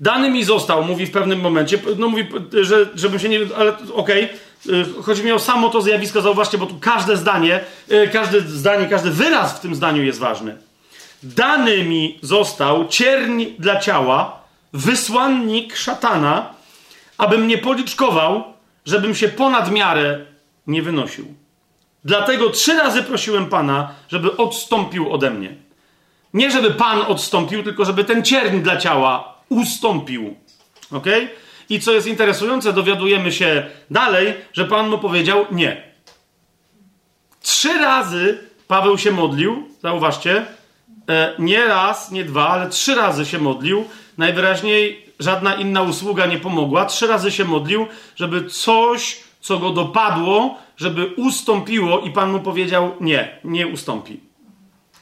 Dany 0.00 0.30
mi 0.30 0.44
został, 0.44 0.84
mówi 0.84 1.06
w 1.06 1.10
pewnym 1.10 1.40
momencie, 1.40 1.78
no 1.98 2.08
mówi, 2.08 2.28
że, 2.62 2.88
żebym 2.94 3.18
się 3.18 3.28
nie... 3.28 3.40
ale 3.58 3.72
okej, 3.94 4.28
okay. 4.64 5.02
chodzi 5.02 5.24
mi 5.24 5.32
o 5.32 5.38
samo 5.38 5.68
to 5.68 5.82
zjawisko, 5.82 6.20
zauważcie, 6.20 6.58
bo 6.58 6.66
tu 6.66 6.78
każde 6.80 7.16
zdanie, 7.16 7.60
y, 7.92 8.08
każde 8.12 8.40
zdanie, 8.40 8.86
każdy 8.86 9.10
wyraz 9.10 9.56
w 9.56 9.60
tym 9.60 9.74
zdaniu 9.74 10.04
jest 10.04 10.18
ważny. 10.18 10.56
Dany 11.22 11.84
mi 11.84 12.18
został 12.22 12.88
cierń 12.88 13.44
dla 13.58 13.80
ciała, 13.80 14.38
wysłannik 14.72 15.76
szatana, 15.76 16.54
aby 17.18 17.38
mnie 17.38 17.58
policzkował, 17.58 18.44
żebym 18.86 19.14
się 19.14 19.28
ponad 19.28 19.70
miarę 19.70 20.18
nie 20.66 20.82
wynosił. 20.82 21.34
Dlatego 22.04 22.50
trzy 22.50 22.74
razy 22.74 23.02
prosiłem 23.02 23.46
Pana, 23.46 23.94
żeby 24.08 24.36
odstąpił 24.36 25.12
ode 25.12 25.30
mnie. 25.30 25.54
Nie 26.34 26.50
żeby 26.50 26.70
Pan 26.70 27.02
odstąpił, 27.02 27.62
tylko 27.62 27.84
żeby 27.84 28.04
ten 28.04 28.22
cierń 28.22 28.58
dla 28.58 28.76
ciała 28.76 29.35
ustąpił. 29.48 30.36
Ok? 30.92 31.06
I 31.68 31.80
co 31.80 31.92
jest 31.92 32.06
interesujące, 32.06 32.72
dowiadujemy 32.72 33.32
się 33.32 33.66
dalej, 33.90 34.34
że 34.52 34.64
Pan 34.64 34.88
mu 34.88 34.98
powiedział 34.98 35.46
nie. 35.50 35.82
Trzy 37.42 37.78
razy 37.78 38.38
Paweł 38.68 38.98
się 38.98 39.12
modlił, 39.12 39.68
zauważcie, 39.82 40.46
e, 41.08 41.34
nie 41.38 41.64
raz, 41.64 42.10
nie 42.10 42.24
dwa, 42.24 42.48
ale 42.48 42.70
trzy 42.70 42.94
razy 42.94 43.26
się 43.26 43.38
modlił. 43.38 43.84
Najwyraźniej 44.18 45.06
żadna 45.20 45.54
inna 45.54 45.82
usługa 45.82 46.26
nie 46.26 46.38
pomogła. 46.38 46.84
Trzy 46.84 47.06
razy 47.06 47.30
się 47.30 47.44
modlił, 47.44 47.86
żeby 48.16 48.44
coś, 48.44 49.20
co 49.40 49.58
go 49.58 49.70
dopadło, 49.70 50.58
żeby 50.76 51.06
ustąpiło, 51.06 52.00
i 52.00 52.10
Pan 52.10 52.32
mu 52.32 52.40
powiedział: 52.40 52.94
Nie, 53.00 53.38
nie 53.44 53.66
ustąpi 53.66 54.25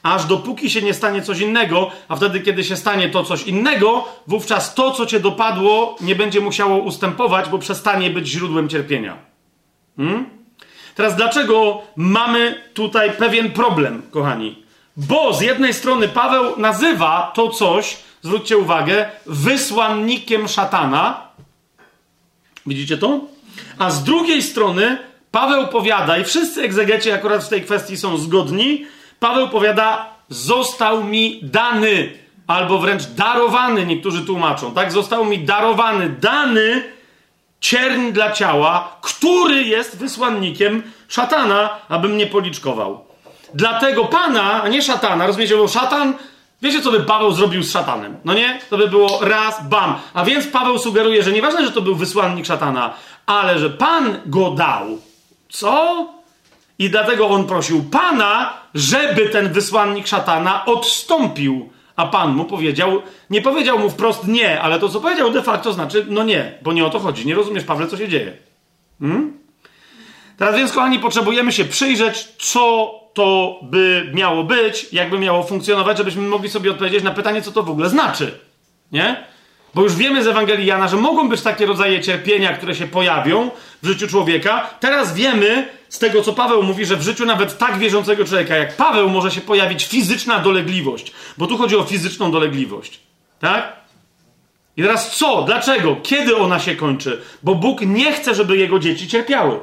aż 0.05 0.25
dopóki 0.25 0.69
się 0.69 0.81
nie 0.81 0.93
stanie 0.93 1.21
coś 1.21 1.39
innego, 1.39 1.91
a 2.07 2.15
wtedy, 2.15 2.39
kiedy 2.39 2.63
się 2.63 2.75
stanie 2.75 3.09
to 3.09 3.23
coś 3.23 3.43
innego, 3.43 4.07
wówczas 4.27 4.73
to, 4.73 4.91
co 4.91 5.05
cię 5.05 5.19
dopadło, 5.19 5.95
nie 6.01 6.15
będzie 6.15 6.41
musiało 6.41 6.77
ustępować, 6.77 7.49
bo 7.49 7.59
przestanie 7.59 8.09
być 8.09 8.27
źródłem 8.27 8.69
cierpienia. 8.69 9.17
Hmm? 9.97 10.25
Teraz, 10.95 11.15
dlaczego 11.15 11.81
mamy 11.95 12.61
tutaj 12.73 13.11
pewien 13.11 13.51
problem, 13.51 14.01
kochani? 14.11 14.63
Bo 14.97 15.33
z 15.33 15.41
jednej 15.41 15.73
strony 15.73 16.07
Paweł 16.07 16.59
nazywa 16.59 17.31
to 17.35 17.49
coś, 17.49 17.97
zwróćcie 18.21 18.57
uwagę, 18.57 19.09
wysłannikiem 19.25 20.47
szatana. 20.47 21.27
Widzicie 22.65 22.97
to? 22.97 23.19
A 23.79 23.91
z 23.91 24.03
drugiej 24.03 24.43
strony 24.43 24.97
Paweł 25.31 25.67
powiada, 25.67 26.17
i 26.17 26.23
wszyscy 26.23 26.61
egzegeci 26.61 27.11
akurat 27.11 27.43
w 27.43 27.49
tej 27.49 27.61
kwestii 27.61 27.97
są 27.97 28.17
zgodni, 28.17 28.85
Paweł 29.25 29.49
powiada, 29.49 30.05
został 30.29 31.03
mi 31.03 31.39
dany, 31.43 32.13
albo 32.47 32.79
wręcz 32.79 33.03
darowany, 33.03 33.85
niektórzy 33.85 34.25
tłumaczą, 34.25 34.73
tak? 34.73 34.91
Został 34.91 35.25
mi 35.25 35.39
darowany, 35.39 36.09
dany 36.09 36.83
cierń 37.59 38.11
dla 38.11 38.31
ciała, 38.31 38.97
który 39.01 39.63
jest 39.63 39.97
wysłannikiem 39.97 40.83
szatana, 41.07 41.69
aby 41.89 42.09
mnie 42.09 42.27
policzkował. 42.27 43.05
Dlatego 43.53 44.05
pana, 44.05 44.63
a 44.63 44.67
nie 44.67 44.81
szatana, 44.81 45.27
rozumiecie, 45.27 45.57
bo 45.57 45.67
szatan, 45.67 46.13
wiecie 46.61 46.81
co 46.81 46.91
by 46.91 46.99
Paweł 46.99 47.31
zrobił 47.31 47.63
z 47.63 47.71
szatanem, 47.71 48.17
no 48.25 48.33
nie? 48.33 48.59
To 48.69 48.77
by 48.77 48.87
było 48.87 49.19
raz, 49.21 49.67
bam. 49.67 49.95
A 50.13 50.25
więc 50.25 50.47
Paweł 50.47 50.79
sugeruje, 50.79 51.23
że 51.23 51.31
nieważne, 51.31 51.65
że 51.65 51.71
to 51.71 51.81
był 51.81 51.95
wysłannik 51.95 52.45
szatana, 52.45 52.93
ale 53.25 53.59
że 53.59 53.69
pan 53.69 54.19
go 54.25 54.51
dał. 54.51 54.85
Co? 55.49 56.15
I 56.79 56.89
dlatego 56.89 57.27
on 57.27 57.47
prosił 57.47 57.83
Pana, 57.83 58.53
żeby 58.73 59.29
ten 59.29 59.53
wysłannik 59.53 60.07
szatana 60.07 60.65
odstąpił. 60.65 61.69
A 61.95 62.05
Pan 62.05 62.35
mu 62.35 62.45
powiedział, 62.45 63.01
nie 63.29 63.41
powiedział 63.41 63.79
mu 63.79 63.89
wprost 63.89 64.27
nie, 64.27 64.61
ale 64.61 64.79
to 64.79 64.89
co 64.89 65.01
powiedział 65.01 65.31
de 65.31 65.43
facto 65.43 65.73
znaczy 65.73 66.05
no 66.09 66.23
nie, 66.23 66.53
bo 66.61 66.73
nie 66.73 66.85
o 66.85 66.89
to 66.89 66.99
chodzi. 66.99 67.27
Nie 67.27 67.35
rozumiesz, 67.35 67.63
Pawle, 67.63 67.87
co 67.87 67.97
się 67.97 68.07
dzieje. 68.07 68.33
Hmm? 68.99 69.33
Teraz 70.37 70.55
więc, 70.55 70.71
kochani, 70.73 70.99
potrzebujemy 70.99 71.51
się 71.51 71.65
przyjrzeć, 71.65 72.27
co 72.37 72.91
to 73.13 73.59
by 73.63 74.11
miało 74.13 74.43
być, 74.43 74.93
jakby 74.93 75.19
miało 75.19 75.43
funkcjonować, 75.43 75.97
żebyśmy 75.97 76.21
mogli 76.21 76.49
sobie 76.49 76.71
odpowiedzieć 76.71 77.03
na 77.03 77.11
pytanie, 77.11 77.41
co 77.41 77.51
to 77.51 77.63
w 77.63 77.69
ogóle 77.69 77.89
znaczy. 77.89 78.39
Nie? 78.91 79.23
Bo 79.75 79.83
już 79.83 79.95
wiemy 79.95 80.23
z 80.23 80.27
Ewangelii 80.27 80.65
Jana, 80.65 80.87
że 80.87 80.97
mogą 80.97 81.29
być 81.29 81.41
takie 81.41 81.65
rodzaje 81.65 82.01
cierpienia, 82.01 82.53
które 82.53 82.75
się 82.75 82.87
pojawią 82.87 83.51
w 83.83 83.87
życiu 83.87 84.07
człowieka. 84.07 84.69
Teraz 84.79 85.13
wiemy 85.13 85.67
z 85.95 85.99
tego, 85.99 86.21
co 86.21 86.33
Paweł 86.33 86.63
mówi, 86.63 86.85
że 86.85 86.95
w 86.95 87.01
życiu 87.01 87.25
nawet 87.25 87.57
tak 87.57 87.77
wierzącego 87.77 88.25
człowieka 88.25 88.55
jak 88.55 88.75
Paweł 88.75 89.09
może 89.09 89.31
się 89.31 89.41
pojawić 89.41 89.85
fizyczna 89.85 90.39
dolegliwość. 90.39 91.11
Bo 91.37 91.47
tu 91.47 91.57
chodzi 91.57 91.75
o 91.75 91.83
fizyczną 91.83 92.31
dolegliwość. 92.31 92.99
Tak? 93.39 93.75
I 94.77 94.81
teraz 94.81 95.17
co? 95.17 95.41
Dlaczego? 95.41 95.95
Kiedy 96.03 96.37
ona 96.37 96.59
się 96.59 96.75
kończy? 96.75 97.21
Bo 97.43 97.55
Bóg 97.55 97.81
nie 97.81 98.13
chce, 98.13 98.35
żeby 98.35 98.57
jego 98.57 98.79
dzieci 98.79 99.07
cierpiały. 99.07 99.59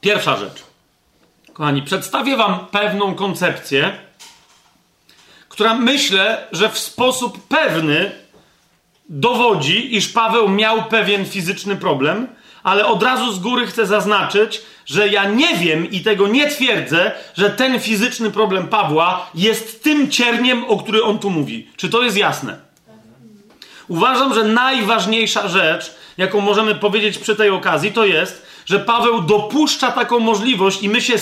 Pierwsza 0.00 0.36
rzecz. 0.36 0.62
Kochani, 1.52 1.82
przedstawię 1.82 2.36
Wam 2.36 2.66
pewną 2.66 3.14
koncepcję 3.14 4.08
która 5.58 5.74
myślę, 5.74 6.46
że 6.52 6.68
w 6.68 6.78
sposób 6.78 7.48
pewny 7.48 8.10
dowodzi, 9.08 9.96
iż 9.96 10.08
Paweł 10.08 10.48
miał 10.48 10.84
pewien 10.84 11.26
fizyczny 11.26 11.76
problem, 11.76 12.26
ale 12.62 12.86
od 12.86 13.02
razu 13.02 13.32
z 13.32 13.38
góry 13.38 13.66
chcę 13.66 13.86
zaznaczyć, 13.86 14.62
że 14.86 15.08
ja 15.08 15.24
nie 15.24 15.56
wiem 15.56 15.90
i 15.90 16.00
tego 16.00 16.28
nie 16.28 16.50
twierdzę, 16.50 17.12
że 17.36 17.50
ten 17.50 17.80
fizyczny 17.80 18.30
problem 18.30 18.68
Pawła 18.68 19.30
jest 19.34 19.82
tym 19.82 20.10
cierniem, 20.10 20.64
o 20.64 20.76
który 20.76 21.02
on 21.02 21.18
tu 21.18 21.30
mówi. 21.30 21.68
Czy 21.76 21.88
to 21.88 22.02
jest 22.02 22.16
jasne? 22.16 22.58
Uważam, 23.88 24.34
że 24.34 24.44
najważniejsza 24.44 25.48
rzecz, 25.48 25.94
jaką 26.18 26.40
możemy 26.40 26.74
powiedzieć 26.74 27.18
przy 27.18 27.36
tej 27.36 27.50
okazji, 27.50 27.92
to 27.92 28.04
jest, 28.04 28.46
że 28.66 28.78
Paweł 28.78 29.22
dopuszcza 29.22 29.92
taką 29.92 30.18
możliwość 30.18 30.82
i 30.82 30.88
my, 30.88 31.00
się, 31.00 31.14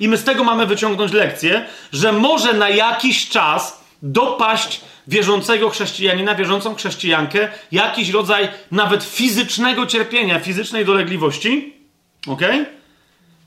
i 0.00 0.08
my 0.08 0.16
z 0.16 0.24
tego 0.24 0.44
mamy 0.44 0.66
wyciągnąć 0.66 1.12
lekcję, 1.12 1.64
że 1.92 2.12
może 2.12 2.52
na 2.52 2.68
jakiś 2.68 3.28
czas 3.28 3.82
dopaść 4.02 4.80
wierzącego 5.08 5.70
chrześcijanina, 5.70 6.34
wierzącą 6.34 6.74
chrześcijankę, 6.74 7.48
jakiś 7.72 8.10
rodzaj 8.10 8.48
nawet 8.70 9.04
fizycznego 9.04 9.86
cierpienia, 9.86 10.40
fizycznej 10.40 10.84
dolegliwości, 10.84 11.74
ok? 12.26 12.42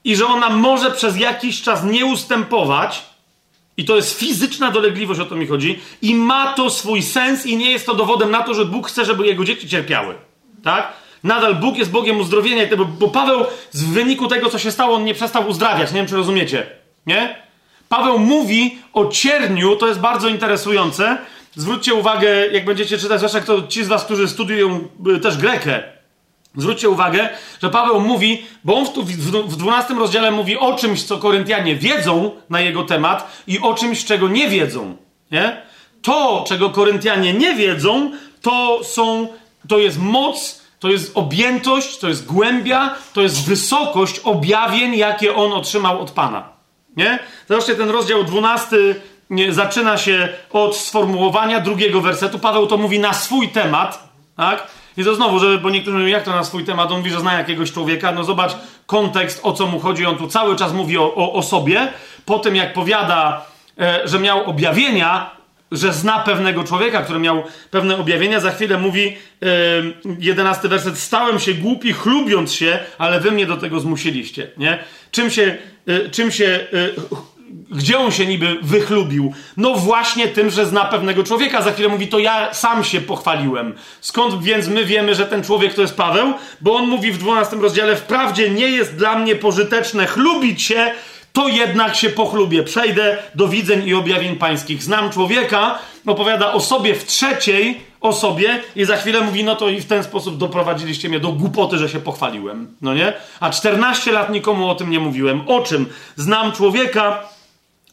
I 0.03 0.15
że 0.15 0.25
ona 0.25 0.49
może 0.49 0.91
przez 0.91 1.17
jakiś 1.17 1.61
czas 1.61 1.83
nie 1.83 2.05
ustępować, 2.05 3.03
i 3.77 3.85
to 3.85 3.95
jest 3.95 4.19
fizyczna 4.19 4.71
dolegliwość, 4.71 5.19
o 5.19 5.25
to 5.25 5.35
mi 5.35 5.47
chodzi, 5.47 5.79
i 6.01 6.15
ma 6.15 6.53
to 6.53 6.69
swój 6.69 7.01
sens, 7.01 7.45
i 7.45 7.57
nie 7.57 7.71
jest 7.71 7.85
to 7.85 7.95
dowodem 7.95 8.31
na 8.31 8.43
to, 8.43 8.53
że 8.53 8.65
Bóg 8.65 8.87
chce, 8.87 9.05
żeby 9.05 9.27
jego 9.27 9.45
dzieci 9.45 9.69
cierpiały. 9.69 10.15
Tak? 10.63 10.93
Nadal 11.23 11.55
Bóg 11.55 11.77
jest 11.77 11.91
Bogiem 11.91 12.19
uzdrowienia, 12.19 12.63
bo 12.99 13.07
Paweł 13.07 13.45
z 13.71 13.83
wyniku 13.83 14.27
tego, 14.27 14.49
co 14.49 14.59
się 14.59 14.71
stało, 14.71 14.95
on 14.95 15.03
nie 15.03 15.13
przestał 15.13 15.47
uzdrawiać. 15.47 15.91
Nie 15.91 15.97
wiem, 15.97 16.07
czy 16.07 16.15
rozumiecie. 16.15 16.67
Nie? 17.07 17.35
Paweł 17.89 18.19
mówi 18.19 18.77
o 18.93 19.05
cierniu, 19.05 19.75
to 19.75 19.87
jest 19.87 19.99
bardzo 19.99 20.27
interesujące. 20.27 21.17
Zwróćcie 21.55 21.93
uwagę, 21.93 22.47
jak 22.47 22.65
będziecie 22.65 22.97
czytać, 22.97 23.17
zwłaszcza 23.17 23.41
kto, 23.41 23.67
ci 23.67 23.83
z 23.83 23.87
was, 23.87 24.05
którzy 24.05 24.27
studiują 24.27 24.87
y, 25.15 25.19
też 25.19 25.37
Grekę, 25.37 25.83
zwróćcie 26.57 26.89
uwagę, 26.89 27.29
że 27.61 27.69
Paweł 27.69 27.99
mówi, 27.99 28.45
bo 28.63 28.75
on 28.75 28.85
w, 28.85 29.47
w 29.47 29.55
12 29.55 29.93
rozdziale 29.93 30.31
mówi 30.31 30.57
o 30.57 30.73
czymś, 30.73 31.03
co 31.03 31.17
Koryntianie 31.17 31.75
wiedzą 31.75 32.31
na 32.49 32.61
jego 32.61 32.83
temat 32.83 33.43
i 33.47 33.59
o 33.59 33.73
czymś, 33.73 34.05
czego 34.05 34.27
nie 34.27 34.49
wiedzą. 34.49 34.97
Nie? 35.31 35.61
To, 36.01 36.45
czego 36.47 36.69
Koryntianie 36.69 37.33
nie 37.33 37.55
wiedzą, 37.55 38.11
to 38.41 38.83
są, 38.83 39.27
to 39.67 39.77
jest 39.77 39.99
moc, 39.99 40.61
to 40.79 40.89
jest 40.89 41.11
objętość, 41.17 41.97
to 41.97 42.07
jest 42.07 42.25
głębia, 42.25 42.95
to 43.13 43.21
jest 43.21 43.47
wysokość 43.47 44.19
objawień, 44.19 44.95
jakie 44.95 45.35
on 45.35 45.53
otrzymał 45.53 46.01
od 46.01 46.11
Pana. 46.11 46.49
Nie? 46.97 47.19
Zobaczcie, 47.49 47.75
ten 47.75 47.89
rozdział 47.89 48.23
12 48.23 48.77
nie, 49.29 49.53
zaczyna 49.53 49.97
się 49.97 50.29
od 50.51 50.77
sformułowania 50.77 51.59
drugiego 51.59 52.01
wersetu. 52.01 52.39
Paweł 52.39 52.67
to 52.67 52.77
mówi 52.77 52.99
na 52.99 53.13
swój 53.13 53.49
temat, 53.49 54.09
tak? 54.37 54.67
I 54.97 55.03
to 55.03 55.15
znowu, 55.15 55.39
żeby, 55.39 55.59
bo 55.59 55.69
niektórzy 55.69 55.97
mówią, 55.97 56.07
jak 56.07 56.23
to 56.23 56.31
na 56.31 56.43
swój 56.43 56.63
temat, 56.63 56.91
on 56.91 56.97
mówi, 56.97 57.11
że 57.11 57.19
zna 57.19 57.33
jakiegoś 57.33 57.71
człowieka, 57.71 58.11
no 58.11 58.23
zobacz 58.23 58.51
kontekst, 58.85 59.39
o 59.43 59.53
co 59.53 59.67
mu 59.67 59.79
chodzi, 59.79 60.05
on 60.05 60.17
tu 60.17 60.27
cały 60.27 60.55
czas 60.55 60.73
mówi 60.73 60.97
o, 60.97 61.15
o, 61.15 61.33
o 61.33 61.43
sobie, 61.43 61.87
po 62.25 62.39
tym 62.39 62.55
jak 62.55 62.73
powiada, 62.73 63.45
e, 63.79 64.01
że 64.03 64.19
miał 64.19 64.49
objawienia, 64.49 65.31
że 65.71 65.93
zna 65.93 66.19
pewnego 66.19 66.63
człowieka, 66.63 67.01
który 67.01 67.19
miał 67.19 67.43
pewne 67.71 67.97
objawienia, 67.97 68.39
za 68.39 68.51
chwilę 68.51 68.77
mówi, 68.77 69.17
e, 69.43 69.47
jedenasty 70.19 70.67
werset, 70.69 70.97
stałem 70.97 71.39
się 71.39 71.53
głupi, 71.53 71.93
chlubiąc 71.93 72.53
się, 72.53 72.79
ale 72.97 73.19
wy 73.19 73.31
mnie 73.31 73.45
do 73.45 73.57
tego 73.57 73.79
zmusiliście, 73.79 74.47
nie? 74.57 74.83
Czym 75.11 75.29
się, 75.29 75.57
e, 75.87 76.09
czym 76.09 76.31
się 76.31 76.45
e, 76.45 77.25
gdzie 77.71 77.99
on 77.99 78.11
się 78.11 78.25
niby 78.25 78.57
wychlubił? 78.61 79.33
No 79.57 79.73
właśnie 79.73 80.27
tym, 80.27 80.49
że 80.49 80.65
zna 80.65 80.85
pewnego 80.85 81.23
człowieka. 81.23 81.61
Za 81.61 81.71
chwilę 81.71 81.89
mówi, 81.89 82.07
to 82.07 82.19
ja 82.19 82.53
sam 82.53 82.83
się 82.83 83.01
pochwaliłem. 83.01 83.73
Skąd 84.01 84.43
więc 84.43 84.67
my 84.67 84.85
wiemy, 84.85 85.15
że 85.15 85.25
ten 85.25 85.43
człowiek 85.43 85.73
to 85.73 85.81
jest 85.81 85.97
Paweł? 85.97 86.33
Bo 86.61 86.75
on 86.75 86.87
mówi 86.87 87.11
w 87.11 87.17
12 87.17 87.55
rozdziale, 87.55 87.95
wprawdzie 87.95 88.49
nie 88.49 88.67
jest 88.67 88.95
dla 88.95 89.19
mnie 89.19 89.35
pożyteczne 89.35 90.05
chlubić 90.07 90.63
się, 90.63 90.91
to 91.33 91.47
jednak 91.47 91.95
się 91.95 92.09
pochlubię. 92.09 92.63
Przejdę 92.63 93.17
do 93.35 93.47
widzeń 93.47 93.87
i 93.87 93.93
objawień 93.93 94.35
pańskich. 94.35 94.83
Znam 94.83 95.09
człowieka, 95.09 95.79
opowiada 96.05 96.53
o 96.53 96.59
sobie 96.59 96.95
w 96.95 97.05
trzeciej 97.05 97.81
osobie 98.01 98.59
i 98.75 98.85
za 98.85 98.97
chwilę 98.97 99.21
mówi, 99.21 99.43
no 99.43 99.55
to 99.55 99.69
i 99.69 99.81
w 99.81 99.85
ten 99.85 100.03
sposób 100.03 100.37
doprowadziliście 100.37 101.09
mnie 101.09 101.19
do 101.19 101.31
głupoty, 101.31 101.77
że 101.77 101.89
się 101.89 101.99
pochwaliłem. 101.99 102.75
No 102.81 102.93
nie? 102.93 103.13
A 103.39 103.49
14 103.49 104.11
lat 104.11 104.29
nikomu 104.29 104.69
o 104.69 104.75
tym 104.75 104.89
nie 104.89 104.99
mówiłem. 104.99 105.41
O 105.47 105.61
czym? 105.61 105.85
Znam 106.15 106.51
człowieka, 106.51 107.34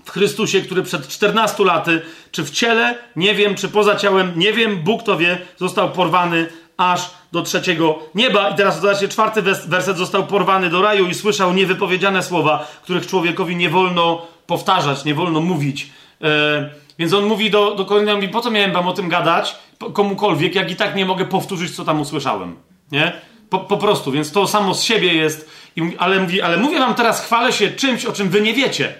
w 0.04 0.10
Chrystusie, 0.10 0.60
który 0.60 0.82
przed 0.82 1.08
14 1.08 1.64
laty, 1.64 2.02
czy 2.32 2.44
w 2.44 2.50
ciele, 2.50 2.98
nie 3.16 3.34
wiem, 3.34 3.54
czy 3.54 3.68
poza 3.68 3.96
ciałem, 3.96 4.32
nie 4.36 4.52
wiem, 4.52 4.76
Bóg 4.76 5.02
to 5.02 5.18
wie, 5.18 5.38
został 5.56 5.90
porwany 5.90 6.46
aż 6.76 7.10
do 7.32 7.42
trzeciego 7.42 7.98
nieba. 8.14 8.48
I 8.48 8.54
teraz 8.54 8.80
zobaczcie, 8.80 9.08
czwarty 9.08 9.42
werset 9.66 9.96
został 9.96 10.26
porwany 10.26 10.70
do 10.70 10.82
raju 10.82 11.06
i 11.06 11.14
słyszał 11.14 11.54
niewypowiedziane 11.54 12.22
słowa, 12.22 12.66
których 12.82 13.06
człowiekowi 13.06 13.56
nie 13.56 13.70
wolno 13.70 14.26
powtarzać, 14.46 15.04
nie 15.04 15.14
wolno 15.14 15.40
mówić. 15.40 15.90
E, 16.22 16.70
więc 16.98 17.12
on 17.12 17.24
mówi 17.24 17.50
do, 17.50 17.74
do 17.74 17.84
Koryntian, 17.84 18.16
mówi, 18.16 18.28
po 18.28 18.40
co 18.40 18.50
miałem 18.50 18.72
wam 18.72 18.88
o 18.88 18.92
tym 18.92 19.08
gadać, 19.08 19.56
komukolwiek, 19.92 20.54
jak 20.54 20.70
i 20.70 20.76
tak 20.76 20.96
nie 20.96 21.06
mogę 21.06 21.24
powtórzyć, 21.24 21.76
co 21.76 21.84
tam 21.84 22.00
usłyszałem. 22.00 22.56
Nie? 22.92 23.12
Po, 23.50 23.58
po 23.58 23.76
prostu, 23.76 24.12
więc 24.12 24.32
to 24.32 24.46
samo 24.46 24.74
z 24.74 24.82
siebie 24.82 25.14
jest. 25.14 25.50
I, 25.76 25.82
ale, 25.98 26.20
mówi, 26.20 26.42
ale 26.42 26.56
mówię 26.56 26.78
wam 26.78 26.94
teraz, 26.94 27.24
chwalę 27.24 27.52
się 27.52 27.70
czymś, 27.70 28.04
o 28.04 28.12
czym 28.12 28.28
wy 28.28 28.40
nie 28.40 28.54
wiecie. 28.54 28.94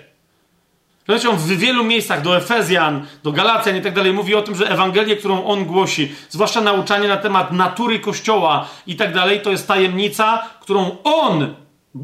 Zresztą 1.09 1.37
w 1.37 1.47
wielu 1.47 1.85
miejscach, 1.85 2.23
do 2.23 2.37
Efezjan, 2.37 3.07
do 3.23 3.33
Galacjan 3.33 3.77
i 3.77 3.81
tak 3.81 3.95
dalej, 3.95 4.13
mówi 4.13 4.35
o 4.35 4.43
tym, 4.43 4.55
że 4.55 4.71
Ewangelię, 4.71 5.17
którą 5.17 5.45
on 5.45 5.65
głosi, 5.65 6.13
zwłaszcza 6.29 6.61
nauczanie 6.61 7.09
na 7.09 7.17
temat 7.17 7.53
natury 7.53 7.99
Kościoła 7.99 8.69
i 8.87 8.97
tak 8.97 9.15
dalej, 9.15 9.41
to 9.41 9.51
jest 9.51 9.69
tajemnica, 9.69 10.43
którą 10.61 10.97
on 11.05 11.55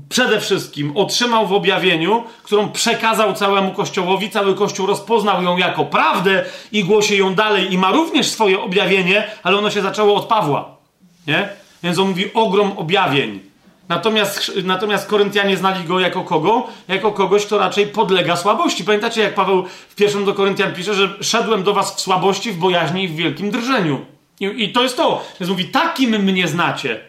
przede 0.09 0.41
wszystkim 0.41 0.97
otrzymał 0.97 1.47
w 1.47 1.53
objawieniu, 1.53 2.25
którą 2.43 2.69
przekazał 2.69 3.35
całemu 3.35 3.73
Kościołowi. 3.73 4.31
Cały 4.31 4.55
Kościół 4.55 4.87
rozpoznał 4.87 5.43
ją 5.43 5.57
jako 5.57 5.85
prawdę 5.85 6.45
i 6.73 6.85
głosi 6.85 7.17
ją 7.17 7.35
dalej 7.35 7.73
i 7.73 7.79
ma 7.79 7.93
również 7.93 8.29
swoje 8.29 8.61
objawienie, 8.61 9.31
ale 9.43 9.59
ono 9.59 9.71
się 9.71 9.83
zaczęło 9.83 10.15
od 10.15 10.27
Pawła. 10.27 10.77
Nie? 11.27 11.49
Więc 11.83 11.99
on 11.99 12.09
mówi 12.09 12.35
ogrom 12.35 12.73
objawień. 12.77 13.48
Natomiast, 13.89 14.53
natomiast 14.65 15.09
Koryntianie 15.09 15.57
znali 15.57 15.85
go 15.85 16.01
jako 16.01 16.25
kogo? 16.25 16.67
Jako 16.89 17.13
kogoś, 17.13 17.47
kto 17.47 17.59
raczej 17.59 17.87
podlega 17.87 18.37
słabości. 18.37 18.85
Pamiętacie, 18.85 19.21
jak 19.21 19.35
Paweł 19.35 19.65
w 19.89 19.95
pierwszym 19.95 20.25
do 20.25 20.35
Koryntian 20.35 20.75
pisze, 20.75 20.95
że 20.95 21.09
szedłem 21.21 21.63
do 21.63 21.75
was 21.75 21.95
w 21.95 22.01
słabości, 22.01 22.53
w 22.53 22.57
bojaźni 22.57 23.05
i 23.05 23.09
w 23.09 23.17
wielkim 23.17 23.51
drżeniu. 23.51 24.07
I, 24.41 24.65
i 24.65 24.73
to 24.73 24.83
jest 24.83 24.97
to. 24.97 25.25
Więc 25.41 25.51
mówi, 25.51 25.65
takim 25.65 26.11
mnie 26.11 26.49
znacie. 26.49 27.01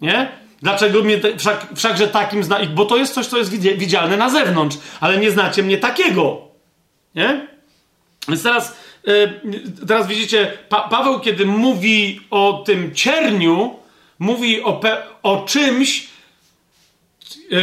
Nie? 0.00 0.28
Dlaczego 0.62 1.02
mnie, 1.02 1.18
te, 1.18 1.38
wszak, 1.38 1.66
wszakże 1.76 2.08
takim 2.08 2.44
zna, 2.44 2.58
bo 2.74 2.84
to 2.84 2.96
jest 2.96 3.14
coś, 3.14 3.26
co 3.26 3.38
jest 3.38 3.50
widzialne 3.58 4.16
na 4.16 4.30
zewnątrz, 4.30 4.76
ale 5.00 5.18
nie 5.18 5.30
znacie 5.30 5.62
mnie 5.62 5.78
takiego. 5.78 6.40
Nie? 7.14 7.46
Więc 8.28 8.42
teraz, 8.42 8.76
yy, 9.06 9.40
teraz 9.88 10.06
widzicie, 10.06 10.52
pa 10.68 10.80
Paweł, 10.80 11.20
kiedy 11.20 11.46
mówi 11.46 12.20
o 12.30 12.62
tym 12.66 12.94
cierniu, 12.94 13.76
mówi 14.18 14.62
o, 14.62 14.80
o 15.22 15.44
czymś, 15.46 16.13
Yy, 17.36 17.60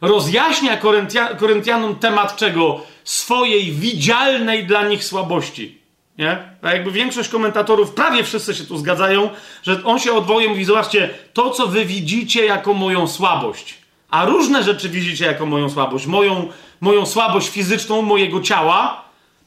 rozjaśnia 0.00 0.76
Koryntia, 0.76 1.34
Koryntianom 1.34 1.96
temat 1.96 2.36
czego? 2.36 2.80
Swojej 3.04 3.72
widzialnej 3.72 4.66
dla 4.66 4.88
nich 4.88 5.04
słabości. 5.04 5.78
Nie? 6.18 6.38
A 6.62 6.72
jakby 6.72 6.90
większość 6.90 7.28
komentatorów, 7.28 7.90
prawie 7.90 8.24
wszyscy 8.24 8.54
się 8.54 8.64
tu 8.64 8.78
zgadzają, 8.78 9.30
że 9.62 9.84
on 9.84 9.98
się 9.98 10.12
odwołuje, 10.12 10.48
mówi, 10.48 10.64
zobaczcie, 10.64 11.10
to 11.32 11.50
co 11.50 11.66
wy 11.66 11.84
widzicie 11.84 12.44
jako 12.44 12.74
moją 12.74 13.08
słabość, 13.08 13.74
a 14.10 14.24
różne 14.24 14.62
rzeczy 14.62 14.88
widzicie 14.88 15.26
jako 15.26 15.46
moją 15.46 15.70
słabość, 15.70 16.06
moją, 16.06 16.48
moją 16.80 17.06
słabość 17.06 17.48
fizyczną, 17.48 18.02
mojego 18.02 18.40
ciała, 18.40 19.04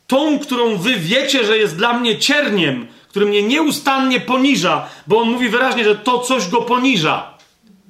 tą, 0.08 0.40
którą 0.40 0.78
wy 0.78 0.95
wiecie, 0.95 1.45
że 1.45 1.58
jest 1.58 1.78
dla 1.78 1.94
mnie 1.94 2.18
cierniem, 2.18 2.88
który 3.08 3.26
mnie 3.26 3.44
nieustannie 3.44 4.19
poniża, 4.19 4.90
bo 5.08 5.19
on 5.19 5.30
mówi 5.30 5.50
wyraźnie, 5.50 5.84
że 5.84 5.95
to 5.95 6.19
coś 6.19 6.50
go 6.50 6.61
poniża. 6.61 7.39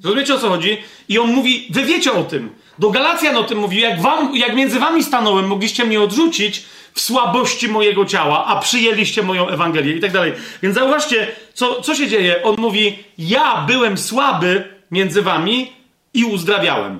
Rozumiecie 0.04 0.34
o 0.34 0.38
co 0.38 0.48
chodzi? 0.48 0.78
I 1.08 1.18
on 1.18 1.32
mówi, 1.32 1.66
wy 1.70 1.84
wiecie 1.84 2.12
o 2.12 2.24
tym. 2.24 2.50
Do 2.78 2.90
Galacjan 2.90 3.36
o 3.36 3.44
tym 3.44 3.58
mówi, 3.58 3.80
jak, 3.80 4.00
wam, 4.00 4.36
jak 4.36 4.54
między 4.54 4.78
wami 4.78 5.04
stanąłem, 5.04 5.46
mogliście 5.46 5.84
mnie 5.84 6.00
odrzucić 6.00 6.64
w 6.94 7.00
słabości 7.00 7.68
mojego 7.68 8.04
ciała, 8.04 8.46
a 8.46 8.60
przyjęliście 8.60 9.22
moją 9.22 9.48
Ewangelię 9.48 9.96
i 9.96 10.00
tak 10.00 10.12
dalej. 10.12 10.32
Więc 10.62 10.74
zauważcie, 10.74 11.28
co, 11.54 11.80
co 11.80 11.94
się 11.94 12.08
dzieje. 12.08 12.42
On 12.42 12.54
mówi, 12.58 12.98
ja 13.18 13.64
byłem 13.66 13.98
słaby 13.98 14.64
między 14.90 15.22
wami 15.22 15.72
i 16.14 16.24
uzdrawiałem. 16.24 16.98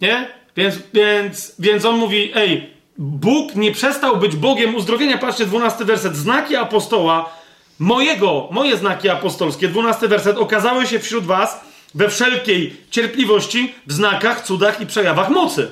Nie? 0.00 0.28
Więc, 0.56 0.78
więc, 0.94 1.54
więc 1.58 1.84
on 1.84 1.96
mówi, 1.96 2.30
ej, 2.34 2.70
Bóg 2.98 3.54
nie 3.54 3.72
przestał 3.72 4.16
być 4.16 4.36
Bogiem 4.36 4.74
uzdrowienia. 4.74 5.18
Patrzcie, 5.18 5.46
12 5.46 5.84
werset. 5.84 6.16
Znaki 6.16 6.56
apostoła 6.56 7.30
mojego, 7.78 8.48
moje 8.50 8.76
znaki 8.76 9.08
apostolskie, 9.08 9.68
12 9.68 10.08
werset, 10.08 10.36
okazały 10.36 10.86
się 10.86 10.98
wśród 10.98 11.24
was 11.24 11.60
we 11.94 12.08
wszelkiej 12.08 12.76
cierpliwości, 12.90 13.74
w 13.86 13.92
znakach, 13.92 14.44
cudach 14.44 14.80
i 14.80 14.86
przejawach 14.86 15.30
mocy. 15.30 15.70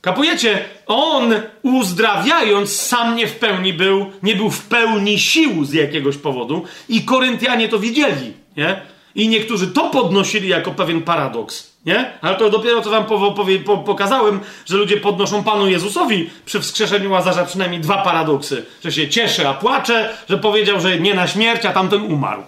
Kapujecie? 0.00 0.64
On 0.86 1.34
uzdrawiając 1.62 2.80
sam 2.80 3.16
nie 3.16 3.26
w 3.26 3.38
pełni 3.38 3.72
był, 3.72 4.12
nie 4.22 4.36
był 4.36 4.50
w 4.50 4.62
pełni 4.64 5.18
sił 5.18 5.64
z 5.64 5.72
jakiegoś 5.72 6.16
powodu 6.16 6.64
i 6.88 7.02
Koryntianie 7.02 7.68
to 7.68 7.78
widzieli, 7.78 8.32
nie? 8.56 8.80
I 9.14 9.28
niektórzy 9.28 9.66
to 9.66 9.90
podnosili 9.90 10.48
jako 10.48 10.70
pewien 10.70 11.02
paradoks, 11.02 11.72
nie? 11.86 12.12
Ale 12.20 12.36
to 12.36 12.50
dopiero 12.50 12.82
co 12.82 12.90
wam 12.90 13.04
po, 13.04 13.32
po, 13.32 13.44
po, 13.64 13.78
pokazałem, 13.78 14.40
że 14.66 14.76
ludzie 14.76 14.96
podnoszą 14.96 15.44
Panu 15.44 15.68
Jezusowi 15.68 16.30
przy 16.44 16.60
wskrzeszeniu 16.60 17.10
Łazarza 17.10 17.44
przynajmniej 17.44 17.80
dwa 17.80 18.02
paradoksy. 18.02 18.66
Że 18.84 18.92
się 18.92 19.08
cieszy, 19.08 19.48
a 19.48 19.54
płacze, 19.54 20.16
że 20.28 20.38
powiedział, 20.38 20.80
że 20.80 21.00
nie 21.00 21.14
na 21.14 21.26
śmierć, 21.26 21.64
a 21.64 21.72
tamten 21.72 22.02
umarł. 22.02 22.42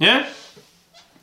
Nie? 0.00 0.24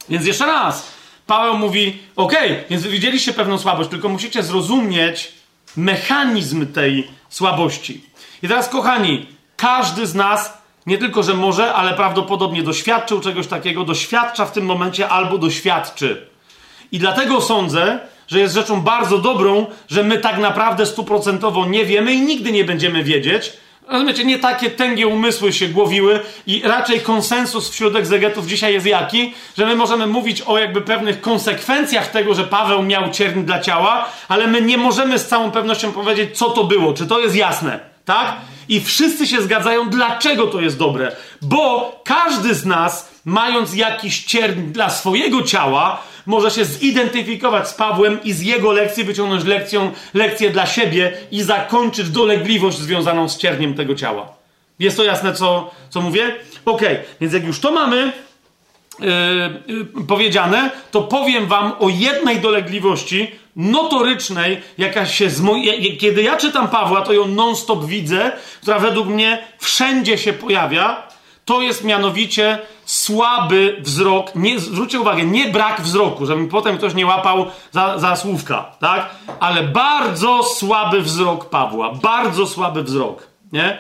Więc 0.10 0.26
jeszcze 0.26 0.46
raz, 0.46 0.92
Paweł 1.28 1.58
mówi, 1.58 1.98
ok, 2.16 2.34
więc 2.70 2.84
wy 2.84 2.90
widzieliście 2.90 3.34
pewną 3.34 3.58
słabość, 3.58 3.90
tylko 3.90 4.10
musicie 4.10 4.44
zrozumieć 4.44 5.32
mechanizm 5.78 6.74
tej 6.74 7.08
słabości. 7.30 8.04
I 8.44 8.48
teraz, 8.48 8.70
kochani, 8.70 9.26
każdy 9.58 10.08
z 10.08 10.16
nas 10.16 10.59
nie 10.90 10.98
tylko, 10.98 11.24
że 11.24 11.34
może, 11.34 11.74
ale 11.74 11.94
prawdopodobnie 11.94 12.64
doświadczył 12.64 13.20
czegoś 13.20 13.48
takiego, 13.48 13.84
doświadcza 13.84 14.46
w 14.46 14.52
tym 14.52 14.66
momencie 14.66 15.10
albo 15.10 15.38
doświadczy. 15.38 16.28
I 16.92 17.00
dlatego 17.00 17.42
sądzę, 17.42 18.00
że 18.28 18.40
jest 18.40 18.54
rzeczą 18.54 18.82
bardzo 18.82 19.18
dobrą, 19.18 19.66
że 19.90 20.04
my 20.04 20.18
tak 20.18 20.38
naprawdę 20.38 20.86
stuprocentowo 20.86 21.66
nie 21.66 21.86
wiemy 21.86 22.14
i 22.14 22.22
nigdy 22.22 22.52
nie 22.52 22.66
będziemy 22.66 23.04
wiedzieć, 23.04 23.54
Rozumiecie, 23.90 24.26
nie 24.26 24.40
takie 24.40 24.70
tęgie 24.70 25.08
umysły 25.08 25.54
się 25.54 25.68
głowiły 25.68 26.20
i 26.48 26.62
raczej 26.66 27.02
konsensus 27.02 27.70
wśród 27.70 27.96
egzegetów 27.96 28.48
dzisiaj 28.48 28.74
jest 28.74 28.86
jaki, 28.86 29.34
że 29.58 29.66
my 29.66 29.76
możemy 29.76 30.08
mówić 30.08 30.42
o 30.42 30.58
jakby 30.58 30.82
pewnych 30.82 31.22
konsekwencjach 31.22 32.12
tego, 32.12 32.34
że 32.34 32.44
Paweł 32.44 32.84
miał 32.84 33.12
cierń 33.12 33.42
dla 33.42 33.60
ciała, 33.60 34.10
ale 34.28 34.48
my 34.48 34.62
nie 34.62 34.78
możemy 34.78 35.20
z 35.20 35.28
całą 35.28 35.52
pewnością 35.52 35.92
powiedzieć, 35.92 36.38
co 36.38 36.50
to 36.50 36.64
było, 36.64 36.94
czy 36.94 37.08
to 37.08 37.20
jest 37.20 37.36
jasne, 37.36 37.80
tak? 38.06 38.36
I 38.70 38.82
wszyscy 38.82 39.28
się 39.28 39.42
zgadzają, 39.42 39.90
dlaczego 39.90 40.48
to 40.48 40.62
jest 40.62 40.78
dobre. 40.78 41.16
Bo 41.42 41.92
każdy 42.04 42.54
z 42.54 42.66
nas, 42.66 43.10
mając 43.26 43.76
jakiś 43.76 44.24
cierń 44.24 44.62
dla 44.62 44.90
swojego 44.90 45.44
ciała, 45.44 46.02
może 46.26 46.52
się 46.52 46.66
zidentyfikować 46.66 47.70
z 47.70 47.74
Pawłem 47.74 48.24
i 48.24 48.34
z 48.34 48.42
jego 48.42 48.72
lekcji 48.72 49.04
wyciągnąć 49.04 49.44
lekcją, 49.44 49.92
lekcję 50.14 50.50
dla 50.50 50.66
siebie 50.66 51.14
i 51.32 51.44
zakończyć 51.44 52.10
dolegliwość 52.10 52.78
związaną 52.78 53.30
z 53.30 53.38
cierniem 53.38 53.74
tego 53.74 53.96
ciała. 53.96 54.34
Jest 54.80 54.98
to 54.98 55.04
jasne, 55.04 55.34
co, 55.34 55.72
co 55.90 56.02
mówię? 56.02 56.36
Ok, 56.66 56.82
więc 57.22 57.34
jak 57.34 57.44
już 57.44 57.60
to 57.60 57.72
mamy 57.72 58.14
yy, 59.00 59.08
yy, 59.98 60.06
powiedziane, 60.08 60.70
to 60.92 61.02
powiem 61.02 61.48
wam 61.48 61.72
o 61.80 61.90
jednej 61.90 62.40
dolegliwości 62.40 63.32
notorycznej, 63.60 64.62
jaka 64.78 65.06
się 65.06 65.30
z 65.30 65.42
moj... 65.42 65.98
Kiedy 66.00 66.22
ja 66.24 66.38
czytam 66.38 66.68
Pawła, 66.68 67.02
to 67.02 67.14
ją 67.14 67.28
non-stop 67.28 67.86
widzę, 67.86 68.32
która 68.62 68.80
według 68.80 69.08
mnie 69.08 69.48
wszędzie 69.58 70.18
się 70.18 70.34
pojawia, 70.34 71.04
to 71.46 71.62
jest 71.62 71.84
mianowicie 71.84 72.60
słaby 72.86 73.78
wzrok. 73.80 74.36
Nie, 74.36 74.60
zwróćcie 74.60 75.00
uwagę, 75.00 75.24
nie 75.24 75.48
brak 75.48 75.82
wzroku, 75.82 76.26
żeby 76.26 76.48
potem 76.48 76.78
ktoś 76.78 76.94
nie 76.94 77.06
łapał 77.06 77.46
za, 77.72 78.00
za 78.00 78.16
słówka, 78.16 78.72
tak? 78.80 79.10
Ale 79.40 79.64
bardzo 79.64 80.44
słaby 80.44 81.02
wzrok 81.02 81.50
Pawła. 81.50 81.94
Bardzo 81.94 82.48
słaby 82.48 82.84
wzrok, 82.84 83.28
nie? 83.52 83.80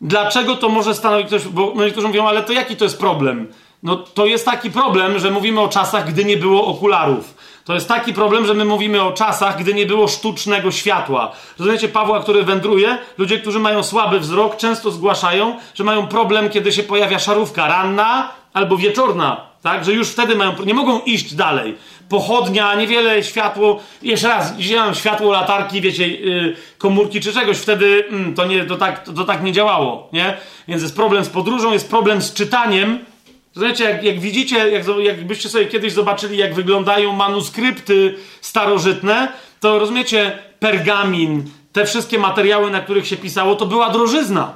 Dlaczego 0.00 0.56
to 0.56 0.68
może 0.68 0.94
stanowić 0.94 1.26
ktoś, 1.26 1.42
bo 1.42 1.72
niektórzy 1.76 2.06
mówią, 2.06 2.28
ale 2.28 2.42
to 2.42 2.52
jaki 2.52 2.76
to 2.76 2.84
jest 2.84 2.98
problem? 2.98 3.52
No 3.82 3.96
to 3.96 4.26
jest 4.26 4.44
taki 4.44 4.70
problem, 4.70 5.18
że 5.18 5.30
mówimy 5.30 5.60
o 5.60 5.68
czasach, 5.68 6.12
gdy 6.12 6.24
nie 6.24 6.36
było 6.36 6.66
okularów. 6.66 7.34
To 7.64 7.74
jest 7.74 7.88
taki 7.88 8.14
problem, 8.14 8.46
że 8.46 8.54
my 8.54 8.64
mówimy 8.64 9.02
o 9.02 9.12
czasach, 9.12 9.58
gdy 9.58 9.74
nie 9.74 9.86
było 9.86 10.08
sztucznego 10.08 10.70
światła. 10.70 11.32
Rozumiecie, 11.58 11.88
Pawła, 11.88 12.20
który 12.20 12.42
wędruje, 12.42 12.98
ludzie, 13.18 13.38
którzy 13.38 13.58
mają 13.58 13.82
słaby 13.82 14.20
wzrok, 14.20 14.56
często 14.56 14.90
zgłaszają, 14.90 15.56
że 15.74 15.84
mają 15.84 16.06
problem, 16.06 16.50
kiedy 16.50 16.72
się 16.72 16.82
pojawia 16.82 17.18
szarówka 17.18 17.68
ranna 17.68 18.32
albo 18.52 18.76
wieczorna. 18.76 19.50
Tak, 19.62 19.84
że 19.84 19.92
już 19.92 20.08
wtedy 20.08 20.36
mają, 20.36 20.52
nie 20.66 20.74
mogą 20.74 21.00
iść 21.00 21.34
dalej. 21.34 21.76
Pochodnia, 22.08 22.74
niewiele 22.74 23.24
światło, 23.24 23.80
jeszcze 24.02 24.28
raz, 24.28 24.52
mam 24.76 24.94
światło, 24.94 25.32
latarki, 25.32 25.80
wiecie, 25.80 26.08
yy, 26.08 26.56
komórki 26.78 27.20
czy 27.20 27.32
czegoś, 27.32 27.56
wtedy 27.58 28.04
mm, 28.08 28.34
to, 28.34 28.44
nie, 28.44 28.64
to, 28.64 28.76
tak, 28.76 29.04
to, 29.04 29.12
to 29.12 29.24
tak 29.24 29.42
nie 29.42 29.52
działało, 29.52 30.08
nie? 30.12 30.36
Więc 30.68 30.82
jest 30.82 30.96
problem 30.96 31.24
z 31.24 31.28
podróżą, 31.28 31.72
jest 31.72 31.90
problem 31.90 32.22
z 32.22 32.34
czytaniem, 32.34 33.04
Zobaczcie, 33.54 33.84
jak, 33.84 34.04
jak 34.04 34.20
widzicie, 34.20 34.68
jak, 34.68 34.84
jakbyście 35.02 35.48
sobie 35.48 35.66
kiedyś 35.66 35.92
zobaczyli, 35.92 36.36
jak 36.36 36.54
wyglądają 36.54 37.12
manuskrypty 37.12 38.14
starożytne, 38.40 39.32
to 39.60 39.78
rozumiecie, 39.78 40.38
pergamin, 40.60 41.50
te 41.72 41.86
wszystkie 41.86 42.18
materiały, 42.18 42.70
na 42.70 42.80
których 42.80 43.06
się 43.06 43.16
pisało, 43.16 43.56
to 43.56 43.66
była 43.66 43.90
drożyzna. 43.90 44.54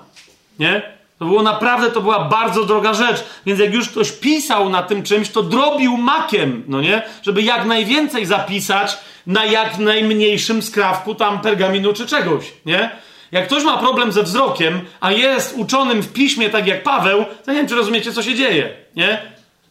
Nie? 0.59 0.95
To 1.19 1.25
było 1.25 1.43
naprawdę, 1.43 1.91
to 1.91 2.01
była 2.01 2.25
bardzo 2.25 2.65
droga 2.65 2.95
rzecz. 2.95 3.25
Więc 3.47 3.61
jak 3.61 3.75
już 3.75 3.89
ktoś 3.89 4.13
pisał 4.13 4.69
na 4.69 4.83
tym 4.83 5.03
czymś, 5.03 5.31
to 5.31 5.43
drobił 5.43 5.97
makiem, 5.97 6.65
no 6.69 6.81
nie? 6.81 7.03
Żeby 7.23 7.43
jak 7.43 7.67
najwięcej 7.67 8.27
zapisać 8.27 8.99
na 9.27 9.45
jak 9.45 9.79
najmniejszym 9.79 10.63
skrawku 10.63 11.15
tam 11.15 11.41
pergaminu 11.41 11.93
czy 11.93 12.07
czegoś, 12.07 12.53
nie? 12.67 12.91
Jak 13.35 13.47
ktoś 13.47 13.65
ma 13.65 13.79
problem 13.79 14.13
ze 14.13 14.23
wzrokiem, 14.23 14.81
a 15.01 15.13
jest 15.13 15.57
uczonym 15.57 16.03
w 16.03 16.13
piśmie 16.13 16.51
tak 16.51 16.67
jak 16.67 16.83
Paweł, 16.83 17.25
to 17.45 17.53
nie 17.53 17.59
wiem, 17.59 17.69
czy 17.69 17.75
rozumiecie, 17.75 18.13
co 18.13 18.23
się 18.23 18.35
dzieje, 18.35 18.71
nie? 18.97 19.23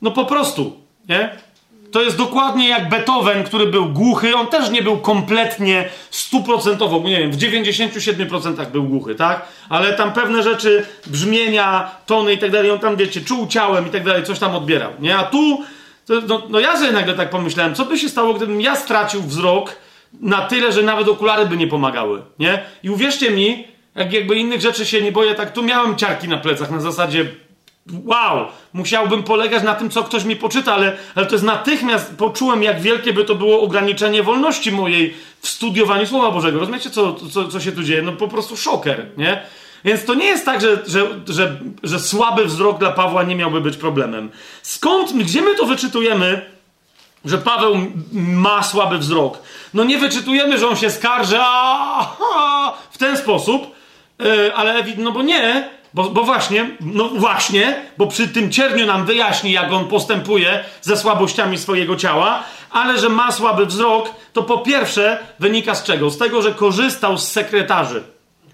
No 0.01 0.11
po 0.11 0.25
prostu, 0.25 0.77
nie? 1.09 1.29
To 1.91 2.01
jest 2.01 2.17
dokładnie 2.17 2.69
jak 2.69 2.89
Beethoven, 2.89 3.43
który 3.43 3.67
był 3.67 3.85
głuchy. 3.85 4.35
On 4.35 4.47
też 4.47 4.69
nie 4.69 4.81
był 4.81 4.97
kompletnie 4.97 5.89
stuprocentowo, 6.11 6.99
nie 6.99 7.19
wiem, 7.19 7.31
w 7.31 7.37
97% 7.37 8.65
był 8.65 8.83
głuchy, 8.83 9.15
tak? 9.15 9.45
Ale 9.69 9.93
tam 9.93 10.13
pewne 10.13 10.43
rzeczy, 10.43 10.85
brzmienia, 11.07 11.91
tony 12.05 12.33
i 12.33 12.37
tak 12.37 12.51
dalej, 12.51 12.71
on 12.71 12.79
tam, 12.79 12.95
wiecie, 12.95 13.21
czuł 13.21 13.47
ciałem 13.47 13.87
i 13.87 13.89
tak 13.89 14.03
dalej, 14.03 14.23
coś 14.23 14.39
tam 14.39 14.55
odbierał, 14.55 14.91
nie? 14.99 15.17
A 15.17 15.23
tu, 15.23 15.63
to, 16.05 16.13
no, 16.27 16.41
no 16.49 16.59
ja 16.59 16.77
sobie 16.77 16.91
nagle 16.91 17.13
tak 17.13 17.29
pomyślałem, 17.29 17.75
co 17.75 17.85
by 17.85 17.97
się 17.97 18.09
stało, 18.09 18.33
gdybym 18.33 18.61
ja 18.61 18.75
stracił 18.75 19.21
wzrok 19.21 19.75
na 20.21 20.41
tyle, 20.41 20.71
że 20.71 20.83
nawet 20.83 21.07
okulary 21.07 21.45
by 21.45 21.57
nie 21.57 21.67
pomagały, 21.67 22.21
nie? 22.39 22.63
I 22.83 22.89
uwierzcie 22.89 23.31
mi, 23.31 23.67
jak 23.95 24.13
jakby 24.13 24.35
innych 24.35 24.61
rzeczy 24.61 24.85
się 24.85 25.01
nie 25.01 25.11
boję, 25.11 25.35
tak 25.35 25.53
tu 25.53 25.63
miałem 25.63 25.95
ciarki 25.95 26.27
na 26.27 26.37
plecach 26.37 26.71
na 26.71 26.79
zasadzie 26.79 27.25
wow, 28.05 28.47
musiałbym 28.73 29.23
polegać 29.23 29.63
na 29.63 29.75
tym, 29.75 29.89
co 29.89 30.03
ktoś 30.03 30.23
mi 30.23 30.35
poczyta, 30.35 30.73
ale, 30.73 30.97
ale 31.15 31.25
to 31.25 31.35
jest 31.35 31.45
natychmiast 31.45 32.15
poczułem, 32.17 32.63
jak 32.63 32.81
wielkie 32.81 33.13
by 33.13 33.25
to 33.25 33.35
było 33.35 33.61
ograniczenie 33.61 34.23
wolności 34.23 34.71
mojej 34.71 35.13
w 35.41 35.47
studiowaniu 35.47 36.05
Słowa 36.05 36.31
Bożego. 36.31 36.59
Rozumiecie, 36.59 36.89
co, 36.89 37.13
co, 37.13 37.47
co 37.47 37.59
się 37.59 37.71
tu 37.71 37.83
dzieje? 37.83 38.01
No 38.01 38.11
po 38.11 38.27
prostu 38.27 38.57
szoker, 38.57 39.05
nie? 39.17 39.41
Więc 39.85 40.05
to 40.05 40.13
nie 40.13 40.25
jest 40.25 40.45
tak, 40.45 40.61
że, 40.61 40.77
że, 40.87 41.07
że, 41.27 41.59
że 41.83 41.99
słaby 41.99 42.45
wzrok 42.45 42.79
dla 42.79 42.91
Pawła 42.91 43.23
nie 43.23 43.35
miałby 43.35 43.61
być 43.61 43.77
problemem. 43.77 44.31
Skąd, 44.61 45.13
gdzie 45.13 45.41
my 45.41 45.55
to 45.55 45.65
wyczytujemy, 45.65 46.45
że 47.25 47.37
Paweł 47.37 47.75
ma 48.11 48.63
słaby 48.63 48.97
wzrok? 48.97 49.39
No 49.73 49.83
nie 49.83 49.97
wyczytujemy, 49.97 50.57
że 50.57 50.67
on 50.67 50.75
się 50.75 50.91
skarży 50.91 51.37
a, 51.39 52.15
a, 52.35 52.73
w 52.91 52.97
ten 52.97 53.17
sposób, 53.17 53.75
yy, 54.19 54.55
ale 54.55 54.83
no 54.97 55.11
bo 55.11 55.21
nie, 55.21 55.69
bo, 55.93 56.09
bo, 56.09 56.23
właśnie, 56.23 56.69
no 56.81 57.09
właśnie, 57.09 57.85
bo 57.97 58.07
przy 58.07 58.27
tym 58.27 58.51
cierniu 58.51 58.85
nam 58.85 59.05
wyjaśni, 59.05 59.51
jak 59.51 59.71
on 59.71 59.87
postępuje 59.87 60.63
ze 60.81 60.97
słabościami 60.97 61.57
swojego 61.57 61.95
ciała, 61.95 62.43
ale 62.71 62.99
że 62.99 63.09
ma 63.09 63.31
słaby 63.31 63.65
wzrok, 63.65 64.09
to 64.33 64.43
po 64.43 64.57
pierwsze 64.57 65.19
wynika 65.39 65.75
z 65.75 65.83
czego? 65.83 66.09
Z 66.09 66.17
tego, 66.17 66.41
że 66.41 66.51
korzystał 66.51 67.17
z 67.17 67.31
sekretarzy. 67.31 68.03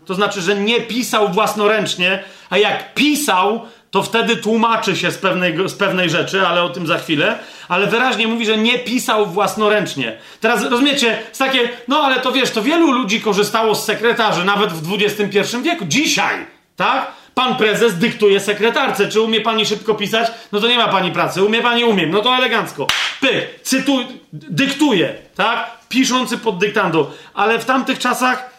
To 0.06 0.16
znaczy, 0.16 0.42
że 0.42 0.56
nie 0.56 0.82
pisał 0.82 1.30
własnoręcznie, 1.30 2.24
a 2.50 2.58
jak 2.58 2.94
pisał, 2.94 3.62
to 3.92 4.04
wtedy 4.04 4.36
tłumaczy 4.36 4.96
się 4.96 5.12
z 5.12 5.18
pewnej, 5.18 5.70
z 5.70 5.74
pewnej 5.74 6.10
rzeczy, 6.10 6.48
ale 6.48 6.64
o 6.64 6.70
tym 6.70 6.88
za 6.88 6.98
chwilę. 6.98 7.40
Ale 7.68 7.88
wyraźnie 7.88 8.28
mówi, 8.28 8.46
że 8.46 8.58
nie 8.58 8.80
pisał 8.80 9.26
własnoręcznie. 9.26 10.18
Teraz 10.42 10.64
rozumiecie, 10.64 11.20
z 11.32 11.38
takie, 11.38 11.70
no 11.88 12.00
ale 12.00 12.20
to 12.20 12.32
wiesz, 12.32 12.52
to 12.52 12.62
wielu 12.62 12.92
ludzi 12.92 13.22
korzystało 13.22 13.76
z 13.76 13.86
sekretarzy, 13.86 14.44
nawet 14.44 14.74
w 14.74 14.94
XXI 14.94 15.58
wieku. 15.62 15.86
Dzisiaj, 15.88 16.46
tak? 16.76 17.12
Pan 17.34 17.56
prezes 17.56 17.98
dyktuje 17.98 18.40
sekretarce. 18.40 19.08
Czy 19.08 19.22
umie 19.22 19.42
pani 19.42 19.66
szybko 19.66 19.96
pisać? 19.96 20.32
No 20.52 20.60
to 20.60 20.68
nie 20.68 20.78
ma 20.78 20.88
pani 20.88 21.12
pracy. 21.12 21.44
Umie 21.44 21.62
pani? 21.62 21.84
Umiem. 21.84 22.12
No 22.12 22.22
to 22.22 22.36
elegancko. 22.36 22.88
Py, 23.22 23.48
cytuj, 23.64 24.06
dyktuje, 24.34 25.16
tak? 25.36 25.72
Piszący 25.90 26.38
pod 26.38 26.58
dyktando. 26.58 27.12
Ale 27.34 27.60
w 27.60 27.66
tamtych 27.66 28.00
czasach, 28.00 28.50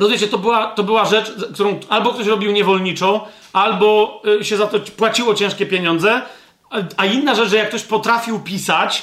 rozumiecie, 0.00 0.28
to 0.28 0.38
była, 0.38 0.66
to 0.66 0.82
była 0.82 1.04
rzecz, 1.04 1.32
którą 1.54 1.80
albo 1.88 2.12
ktoś 2.12 2.26
robił 2.26 2.52
niewolniczo, 2.52 3.28
albo 3.52 4.22
y, 4.40 4.44
się 4.44 4.56
za 4.56 4.66
to 4.66 4.80
płaciło 4.80 5.34
ciężkie 5.34 5.66
pieniądze. 5.66 6.22
A 6.96 7.06
inna 7.06 7.34
rzecz, 7.34 7.48
że 7.48 7.56
jak 7.56 7.68
ktoś 7.68 7.82
potrafił 7.82 8.40
pisać, 8.40 9.02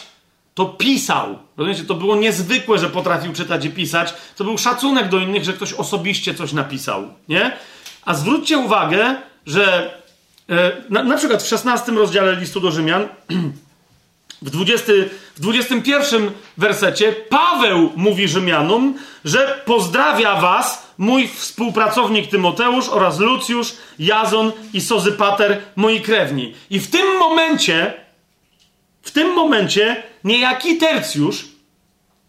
to 0.54 0.66
pisał. 0.66 1.38
Rozumiecie, 1.58 1.84
to 1.84 1.94
było 1.94 2.16
niezwykłe, 2.16 2.80
że 2.80 2.90
potrafił 2.90 3.34
czytać 3.34 3.66
i 3.66 3.70
pisać. 3.70 4.14
To 4.36 4.44
był 4.44 4.58
szacunek 4.58 5.10
do 5.10 5.18
innych, 5.18 5.44
że 5.44 5.54
ktoś 5.54 5.74
osobiście 5.74 6.34
coś 6.34 6.54
napisał, 6.54 7.14
nie? 7.30 7.58
A 8.06 8.14
zwróćcie 8.14 8.58
uwagę, 8.58 9.16
że 9.46 9.94
e, 10.50 10.72
na, 10.90 11.04
na 11.04 11.18
przykład 11.18 11.44
w 11.44 11.48
16 11.48 11.92
rozdziale 11.92 12.36
listu 12.36 12.60
do 12.60 12.72
Rzymian, 12.72 13.08
w, 14.42 14.50
20, 14.50 14.94
w 15.36 15.40
21 15.40 16.32
wersecie, 16.58 17.12
Paweł 17.12 17.92
mówi 17.96 18.28
Rzymianom, 18.28 18.94
że 19.26 19.62
pozdrawia 19.66 20.42
was 20.42 20.87
mój 20.98 21.28
współpracownik 21.28 22.30
Tymoteusz 22.30 22.90
oraz 22.90 23.20
Lucjusz, 23.20 23.74
Jazon 24.00 24.52
i 24.74 24.82
Sozypater, 24.82 25.62
moi 25.76 26.02
krewni. 26.02 26.54
I 26.70 26.80
w 26.80 26.92
tym 26.92 27.18
momencie, 27.20 27.94
w 29.02 29.12
tym 29.12 29.34
momencie, 29.34 30.04
niejaki 30.24 30.78
tercjusz 30.78 31.46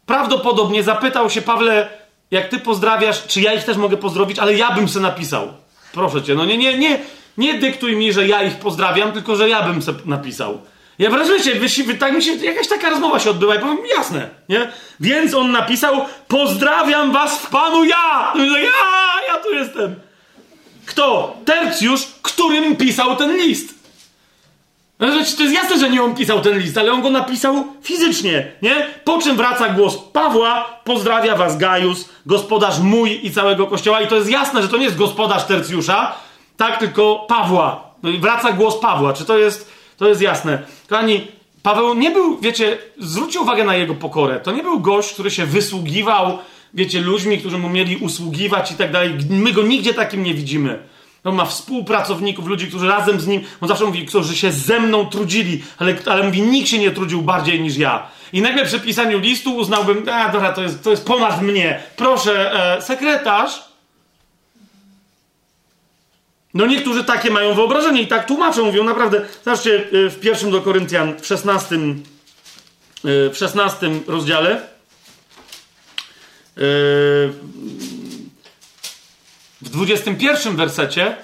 prawdopodobnie 0.07 0.83
zapytał 0.83 1.31
się 1.31 1.43
Pawle, 1.43 1.89
jak 2.31 2.49
ty 2.49 2.59
pozdrawiasz, 2.59 3.27
czy 3.27 3.41
ja 3.41 3.53
ich 3.53 3.65
też 3.65 3.77
mogę 3.77 3.97
pozdrowić, 3.97 4.39
ale 4.39 4.55
ja 4.55 4.73
bym 4.73 4.89
se 4.89 5.01
napisał. 5.01 5.49
Proszę 5.93 6.23
cię, 6.23 6.35
no 6.35 6.45
nie, 6.45 6.59
nie, 6.59 6.79
nie, 6.79 6.99
nie 7.39 7.55
dyktuj 7.55 7.97
mi, 7.97 8.13
że 8.13 8.29
ja 8.29 8.43
ich 8.43 8.57
pozdrawiam, 8.57 9.13
tylko 9.13 9.37
że 9.37 9.49
ja 9.49 9.63
bym 9.63 9.83
sobie 9.83 10.01
napisał. 10.05 10.61
Ja 10.99 11.11
rozumiecie, 11.11 11.55
wy, 11.85 11.95
tak 11.95 12.13
mi 12.13 12.23
się, 12.23 12.35
jakaś 12.35 12.69
taka 12.69 12.91
rozmowa 12.91 13.19
się 13.19 13.31
odbyła 13.31 13.55
i 13.55 13.59
powiem, 13.59 13.79
jasne, 13.97 14.29
nie? 14.49 14.73
Więc 15.01 15.35
on 15.35 15.53
napisał, 15.53 16.05
pozdrawiam 16.29 17.13
was 17.13 17.39
w 17.39 17.47
Panu 17.51 17.85
ja! 17.85 18.33
Ja, 18.37 19.29
ja 19.29 19.39
tu 19.43 19.55
jestem. 19.55 19.95
Kto? 20.87 21.37
Tercjusz, 21.45 22.07
którym 22.23 22.77
pisał 22.77 23.17
ten 23.17 23.37
list. 23.37 23.79
No, 24.99 25.09
to 25.09 25.43
jest 25.43 25.55
jasne, 25.55 25.79
że 25.79 25.91
nie 25.91 26.03
on 26.03 26.15
pisał 26.15 26.41
ten 26.41 26.59
list, 26.59 26.79
ale 26.79 26.93
on 26.93 27.03
go 27.03 27.11
napisał 27.11 27.67
fizycznie, 27.83 28.53
nie? 28.63 28.87
Po 29.05 29.19
czym 29.19 29.37
wraca 29.37 29.69
głos 29.69 29.99
Pawła, 30.13 30.81
pozdrawia 30.85 31.37
was 31.37 31.59
Gajus, 31.59 32.09
gospodarz 32.27 32.79
mój 32.79 33.27
i 33.27 33.31
całego 33.31 33.67
kościoła. 33.67 34.01
I 34.01 34.07
to 34.07 34.17
jest 34.17 34.31
jasne, 34.31 34.63
że 34.63 34.69
to 34.69 34.77
nie 34.77 34.85
jest 34.85 34.97
gospodarz 34.97 35.45
Tercjusza, 35.45 36.15
tak, 36.57 36.79
tylko 36.79 37.27
Pawła. 37.29 37.85
No 38.03 38.11
wraca 38.21 38.53
głos 38.53 38.79
Pawła. 38.79 39.13
Czy 39.13 39.25
to 39.25 39.39
jest, 39.39 39.73
to 39.99 40.09
jest 40.09 40.21
jasne? 40.21 40.63
Kochani, 40.89 41.27
Paweł 41.63 41.95
nie 41.95 42.11
był, 42.11 42.41
wiecie, 42.41 42.79
zwróćcie 42.99 43.41
uwagę 43.41 43.65
na 43.65 43.77
jego 43.77 43.95
pokorę. 43.95 44.41
To 44.41 44.53
nie 44.53 44.63
był 44.63 44.81
gość, 44.81 45.13
który 45.13 45.31
się 45.31 45.47
wysługiwał, 45.47 46.39
wiecie, 46.75 47.01
ludźmi, 47.01 47.39
którzy 47.39 47.59
mu 47.59 47.69
mieli 47.69 47.97
usługiwać 47.97 48.73
i 48.73 48.75
tak 48.75 48.93
dalej. 48.93 49.15
My 49.31 49.53
go 49.53 49.63
nigdzie 49.63 49.95
takim 49.95 50.23
nie 50.23 50.35
widzimy. 50.35 50.79
On 51.25 51.35
ma 51.35 51.45
współpracowników, 51.45 52.47
ludzi, 52.47 52.67
którzy 52.67 52.89
razem 52.89 53.21
z 53.21 53.27
nim, 53.27 53.41
on 53.61 53.69
zawsze 53.69 53.85
mówi, 53.85 54.07
którzy 54.07 54.37
się 54.37 54.53
ze 54.53 54.81
mną 54.81 55.07
trudzili, 55.07 55.63
ale, 55.79 55.95
ale 56.07 56.25
mówi, 56.25 56.43
nikt 56.43 56.69
się 56.69 56.79
nie 56.79 56.91
trudził 56.91 57.23
bardziej 57.23 57.61
niż 57.61 57.77
ja. 57.77 58.09
I 58.33 58.43
nagle 58.43 58.65
przy 58.65 58.81
pisaniu 58.81 59.19
listu 59.19 59.57
uznałbym, 59.57 60.09
a 60.13 60.29
dobra, 60.29 60.53
to 60.53 60.63
jest, 60.63 60.85
to 60.85 60.91
jest 60.91 61.07
ponad 61.07 61.43
mnie. 61.43 61.81
Proszę, 61.97 62.53
e, 62.77 62.83
sekretarz. 62.83 63.68
No 66.55 66.67
niektórzy 66.67 67.05
takie 67.05 67.31
mają 67.31 67.55
wyobrażenie 67.55 68.03
i 68.03 68.07
tak 68.07 68.27
tłumaczą, 68.27 68.65
mówią 68.65 68.85
naprawdę. 68.85 69.27
Zobaczcie, 69.45 69.85
e, 70.07 70.11
w 70.11 70.21
pierwszym 70.21 70.51
do 70.51 70.63
Koryntian, 70.63 71.21
w 71.21 71.27
16, 71.27 71.77
e, 71.77 73.31
w 73.31 73.37
16 73.37 73.91
rozdziale, 74.07 74.51
e, 74.51 74.61
w 79.63 79.71
21 79.71 80.57
wersecie 80.57 81.17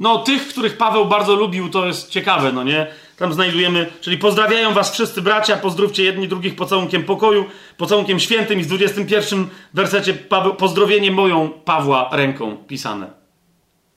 No, 0.00 0.18
tych, 0.18 0.48
których 0.48 0.76
Paweł 0.76 1.06
bardzo 1.06 1.34
lubił, 1.34 1.68
to 1.68 1.86
jest 1.86 2.10
ciekawe, 2.10 2.52
no 2.52 2.64
nie? 2.64 2.86
Tam 3.16 3.32
znajdujemy, 3.32 3.92
czyli 4.00 4.18
pozdrawiają 4.18 4.74
was 4.74 4.92
wszyscy 4.92 5.22
bracia, 5.22 5.56
pozdrówcie 5.56 6.04
jedni 6.04 6.28
drugich 6.28 6.56
pocałunkiem 6.56 7.04
pokoju, 7.04 7.44
pocałunkiem 7.76 8.20
świętym 8.20 8.60
i 8.60 8.62
w 8.62 8.66
21 8.66 9.48
wersecie 9.74 10.14
Paweł, 10.14 10.54
pozdrowienie 10.54 11.10
moją 11.10 11.48
Pawła 11.48 12.08
ręką 12.12 12.56
pisane. 12.56 13.23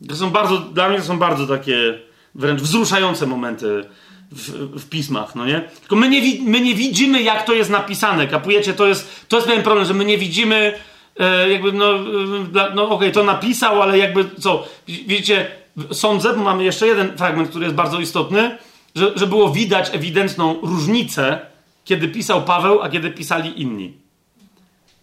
To 0.10 0.16
są 0.16 0.30
bardzo, 0.30 0.58
dla 0.58 0.90
mnie 0.90 0.98
to 0.98 1.04
są 1.04 1.20
bardzo 1.20 1.48
takie 1.48 2.00
wręcz 2.36 2.62
wzruszające 2.62 3.28
momenty 3.28 3.84
w, 4.32 4.50
w, 4.82 4.90
pismach, 4.90 5.36
no 5.36 5.46
nie? 5.46 5.62
Tylko 5.80 5.96
my 5.96 6.10
nie, 6.10 6.22
my 6.44 6.62
nie 6.62 6.76
widzimy, 6.76 7.22
jak 7.22 7.46
to 7.46 7.54
jest 7.54 7.70
napisane, 7.70 8.28
kapujecie? 8.28 8.74
To 8.74 8.88
jest, 8.88 9.26
to 9.28 9.36
jest 9.36 9.48
pewien 9.48 9.64
problem, 9.64 9.86
że 9.86 9.94
my 9.94 10.06
nie 10.06 10.18
widzimy, 10.18 10.74
e, 11.20 11.50
jakby, 11.50 11.72
no, 11.72 11.96
e, 11.96 12.00
no 12.76 12.84
okej, 12.84 12.96
okay, 12.96 13.12
to 13.12 13.24
napisał, 13.24 13.82
ale 13.82 13.98
jakby, 13.98 14.26
co, 14.40 14.68
widzicie, 14.88 15.52
sądzę, 15.92 16.34
bo 16.34 16.44
mamy 16.44 16.64
jeszcze 16.64 16.88
jeden 16.88 17.18
fragment, 17.18 17.50
który 17.50 17.66
jest 17.66 17.76
bardzo 17.76 18.00
istotny, 18.00 18.58
że, 18.96 19.12
że 19.16 19.28
było 19.28 19.50
widać 19.50 19.90
ewidentną 19.96 20.60
różnicę, 20.62 21.40
kiedy 21.86 22.08
pisał 22.08 22.44
Paweł, 22.44 22.82
a 22.82 22.90
kiedy 22.90 23.12
pisali 23.12 23.62
inni. 23.62 23.94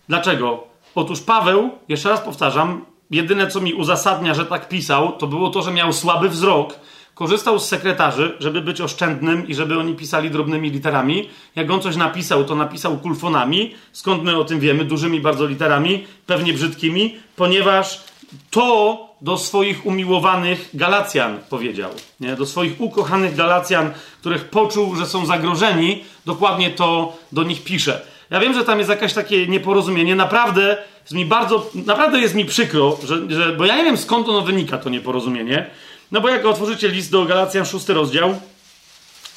Dlaczego? 0.08 0.64
Otóż 0.94 1.20
Paweł, 1.20 1.70
jeszcze 1.88 2.08
raz 2.08 2.20
powtarzam, 2.20 2.84
jedyne 3.10 3.46
co 3.46 3.60
mi 3.60 3.74
uzasadnia, 3.74 4.34
że 4.34 4.46
tak 4.46 4.68
pisał, 4.68 5.12
to 5.12 5.26
było 5.26 5.50
to, 5.50 5.62
że 5.62 5.72
miał 5.72 5.92
słaby 5.92 6.28
wzrok, 6.28 6.74
korzystał 7.14 7.58
z 7.58 7.68
sekretarzy, 7.68 8.36
żeby 8.38 8.60
być 8.60 8.80
oszczędnym 8.80 9.48
i 9.48 9.54
żeby 9.54 9.78
oni 9.78 9.94
pisali 9.94 10.30
drobnymi 10.30 10.70
literami. 10.70 11.28
Jak 11.56 11.70
on 11.70 11.80
coś 11.80 11.96
napisał, 11.96 12.44
to 12.44 12.54
napisał 12.54 12.98
kulfonami. 12.98 13.74
Skąd 13.92 14.22
my 14.22 14.36
o 14.36 14.44
tym 14.44 14.60
wiemy? 14.60 14.84
Dużymi 14.84 15.20
bardzo 15.20 15.46
literami, 15.46 16.06
pewnie 16.26 16.52
brzydkimi, 16.52 17.16
ponieważ 17.36 18.04
to 18.50 18.98
do 19.20 19.38
swoich 19.38 19.86
umiłowanych 19.86 20.70
Galacjan 20.74 21.38
powiedział. 21.50 21.90
Nie? 22.20 22.36
Do 22.36 22.46
swoich 22.46 22.80
ukochanych 22.80 23.36
Galacjan, 23.36 23.90
których 24.20 24.44
poczuł, 24.44 24.96
że 24.96 25.06
są 25.06 25.26
zagrożeni, 25.26 26.04
dokładnie 26.26 26.70
to 26.70 27.16
do 27.32 27.42
nich 27.42 27.64
pisze. 27.64 28.00
Ja 28.30 28.40
wiem, 28.40 28.54
że 28.54 28.64
tam 28.64 28.78
jest 28.78 28.90
jakieś 28.90 29.12
takie 29.12 29.46
nieporozumienie. 29.46 30.16
Naprawdę 30.16 30.76
jest 31.04 31.12
mi 31.12 31.26
bardzo, 31.26 31.70
naprawdę 31.74 32.20
jest 32.20 32.34
mi 32.34 32.44
przykro, 32.44 32.98
że, 33.06 33.30
że, 33.30 33.52
bo 33.52 33.64
ja 33.64 33.76
nie 33.76 33.84
wiem 33.84 33.96
skąd 33.96 34.28
ono 34.28 34.40
wynika, 34.40 34.78
to 34.78 34.90
nieporozumienie. 34.90 35.70
No 36.12 36.20
bo 36.20 36.28
jak 36.28 36.46
otworzycie 36.46 36.88
list 36.88 37.10
do 37.10 37.24
Galacjan, 37.24 37.64
szósty 37.64 37.94
rozdział, 37.94 38.40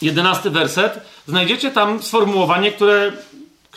jedenasty 0.02 0.50
werset, 0.50 1.00
znajdziecie 1.28 1.72
tam 1.72 2.04
sformułowanie, 2.04 2.72
które 2.72 3.12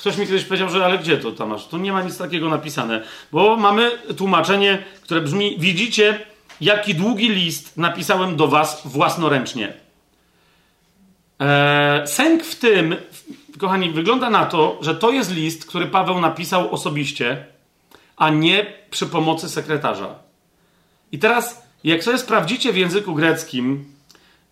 Ktoś 0.01 0.17
mi 0.17 0.27
kiedyś 0.27 0.45
powiedział, 0.45 0.71
że 0.71 0.85
ale 0.85 0.99
gdzie 0.99 1.19
to 1.19 1.33
tam 1.33 1.49
masz? 1.49 1.67
Tu 1.67 1.79
nie 1.79 1.93
ma 1.93 2.03
nic 2.03 2.19
takiego 2.19 2.49
napisane, 2.49 3.03
bo 3.33 3.57
mamy 3.57 3.91
tłumaczenie, 4.17 4.83
które 5.03 5.21
brzmi: 5.21 5.57
Widzicie, 5.59 6.27
jaki 6.61 6.95
długi 6.95 7.29
list 7.29 7.77
napisałem 7.77 8.37
do 8.37 8.49
Was 8.49 8.83
własnoręcznie. 8.85 9.73
Eee, 11.39 12.09
sęk 12.09 12.45
w 12.45 12.55
tym, 12.55 12.97
kochani, 13.59 13.91
wygląda 13.91 14.31
na 14.31 14.47
to, 14.47 14.79
że 14.81 14.95
to 14.95 15.11
jest 15.11 15.35
list, 15.35 15.67
który 15.67 15.87
Paweł 15.87 16.21
napisał 16.21 16.75
osobiście, 16.75 17.45
a 18.21 18.31
nie 18.31 18.73
przy 18.91 19.07
pomocy 19.07 19.49
sekretarza. 19.49 20.19
I 21.13 21.19
teraz, 21.19 21.63
jak 21.85 22.05
sobie 22.05 22.19
sprawdzicie 22.19 22.73
w 22.73 22.77
języku 22.77 23.15
greckim, 23.15 23.85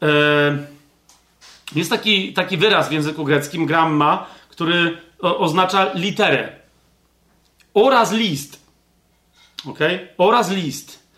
eee, 0.01 0.09
jest 1.75 1.91
taki, 1.91 2.33
taki 2.33 2.57
wyraz 2.57 2.89
w 2.89 2.93
języku 2.93 3.25
greckim, 3.25 3.67
gramma, 3.67 4.27
który 4.49 4.99
oznacza 5.21 5.91
literę. 5.95 6.53
Oraz 7.75 8.13
list. 8.13 8.61
Ok? 9.67 9.79
Oraz 10.19 10.51
list. 10.51 11.09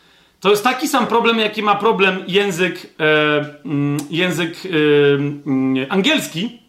To 0.41 0.51
jest 0.51 0.65
taki 0.65 0.89
sam 0.89 1.07
problem, 1.07 1.39
jaki 1.39 1.63
ma 1.63 1.75
problem 1.75 2.25
język, 2.29 2.87
e, 3.01 3.65
mm, 3.65 3.99
język 4.11 4.57
e, 4.65 4.69
mm, 5.15 5.87
angielski, 5.89 6.63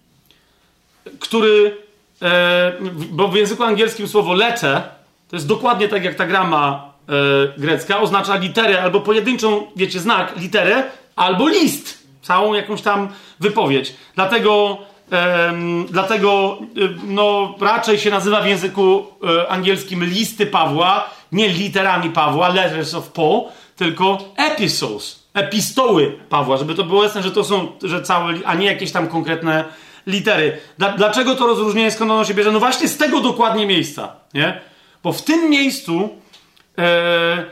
który, 1.20 1.78
e, 2.22 2.74
bo 3.12 3.28
w 3.28 3.36
języku 3.36 3.64
angielskim 3.64 4.08
słowo 4.08 4.34
lete 4.34 5.01
to 5.32 5.36
jest 5.36 5.48
dokładnie 5.48 5.88
tak 5.88 6.04
jak 6.04 6.16
ta 6.16 6.26
grama 6.26 6.94
e, 7.10 7.14
grecka, 7.60 8.02
oznacza 8.02 8.36
literę 8.36 8.84
albo 8.84 9.00
pojedynczą, 9.00 9.68
wiecie, 9.76 10.00
znak, 10.00 10.34
literę, 10.38 10.84
albo 11.16 11.48
list, 11.48 12.08
całą 12.22 12.54
jakąś 12.54 12.82
tam 12.82 13.10
wypowiedź. 13.40 13.94
Dlatego 14.16 14.78
dlatego 15.90 16.58
y, 16.78 16.90
no, 17.08 17.56
raczej 17.62 18.00
się 18.00 18.12
nazywa 18.12 18.42
w 18.42 18.48
języku 18.48 19.06
y, 19.44 19.50
angielskim 19.50 20.04
listy 20.04 20.46
Pawła, 20.46 21.10
nie 21.32 21.50
literami 21.50 22.10
Pawła, 22.10 22.50
letters 22.50 22.94
of 22.94 23.10
Paul, 23.10 23.42
tylko 23.76 24.18
epistles, 24.38 25.24
epistoły 25.34 26.18
Pawła, 26.30 26.58
żeby 26.58 26.76
to 26.76 26.84
było 26.84 27.04
jasne, 27.04 27.24
że 27.24 27.32
to 27.32 27.44
są, 27.44 27.68
że 27.84 28.02
całe, 28.02 28.34
a 28.46 28.56
nie 28.56 28.66
jakieś 28.66 28.92
tam 28.92 29.08
konkretne 29.08 29.66
litery. 30.08 30.58
dlaczego 30.98 31.36
to 31.36 31.48
rozróżnienie, 31.48 31.92
skąd 31.92 32.12
ono 32.12 32.26
się 32.26 32.34
bierze? 32.34 32.52
No 32.52 32.60
właśnie 32.60 32.88
z 32.88 32.98
tego 32.98 33.22
dokładnie 33.22 33.66
miejsca, 33.66 34.16
nie? 34.34 34.62
Bo 35.04 35.14
w 35.14 35.24
tym 35.24 35.50
miejscu 35.50 36.10
e, 36.78 37.46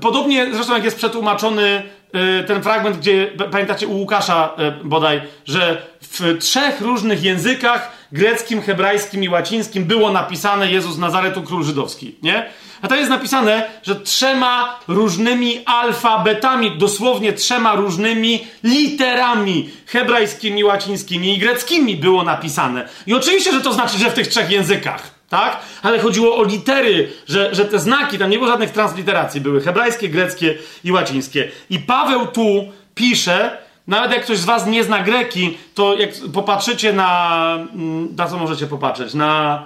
podobnie 0.00 0.54
zresztą 0.54 0.74
jak 0.74 0.84
jest 0.84 0.96
przetłumaczony 0.96 1.82
Y, 2.16 2.44
ten 2.44 2.62
fragment, 2.62 2.96
gdzie 2.96 3.32
pamiętacie 3.50 3.86
u 3.86 3.98
Łukasza 3.98 4.50
y, 4.80 4.84
bodaj, 4.84 5.22
że 5.44 5.82
w 6.00 6.38
trzech 6.38 6.80
różnych 6.80 7.22
językach 7.22 7.92
greckim, 8.12 8.62
hebrajskim 8.62 9.24
i 9.24 9.28
łacińskim 9.28 9.84
było 9.84 10.12
napisane 10.12 10.72
Jezus 10.72 10.98
Nazaretu 10.98 11.42
Król 11.42 11.64
Żydowski, 11.64 12.14
nie? 12.22 12.46
A 12.82 12.88
to 12.88 12.96
jest 12.96 13.10
napisane, 13.10 13.70
że 13.82 13.96
trzema 13.96 14.80
różnymi 14.88 15.62
alfabetami, 15.64 16.78
dosłownie 16.78 17.32
trzema 17.32 17.74
różnymi 17.74 18.46
literami 18.64 19.70
hebrajskimi, 19.86 20.64
łacińskimi 20.64 21.34
i 21.34 21.38
greckimi 21.38 21.96
było 21.96 22.22
napisane. 22.22 22.88
I 23.06 23.14
oczywiście, 23.14 23.52
że 23.52 23.60
to 23.60 23.72
znaczy, 23.72 23.98
że 23.98 24.10
w 24.10 24.14
tych 24.14 24.28
trzech 24.28 24.50
językach 24.50 25.15
tak? 25.28 25.60
Ale 25.82 25.98
chodziło 25.98 26.36
o 26.36 26.44
litery, 26.44 27.12
że, 27.28 27.54
że 27.54 27.64
te 27.64 27.78
znaki, 27.78 28.18
tam 28.18 28.30
nie 28.30 28.38
było 28.38 28.50
żadnych 28.50 28.70
transliteracji, 28.70 29.40
były 29.40 29.60
hebrajskie, 29.60 30.08
greckie 30.08 30.58
i 30.84 30.92
łacińskie. 30.92 31.48
I 31.70 31.78
Paweł 31.78 32.26
tu 32.26 32.72
pisze, 32.94 33.58
nawet 33.86 34.10
jak 34.10 34.22
ktoś 34.24 34.38
z 34.38 34.44
was 34.44 34.66
nie 34.66 34.84
zna 34.84 35.02
greki, 35.02 35.58
to 35.74 35.94
jak 35.98 36.10
popatrzycie 36.34 36.92
na, 36.92 37.52
mm, 37.74 38.16
na 38.16 38.26
co 38.26 38.38
możecie 38.38 38.66
popatrzeć, 38.66 39.14
na, 39.14 39.62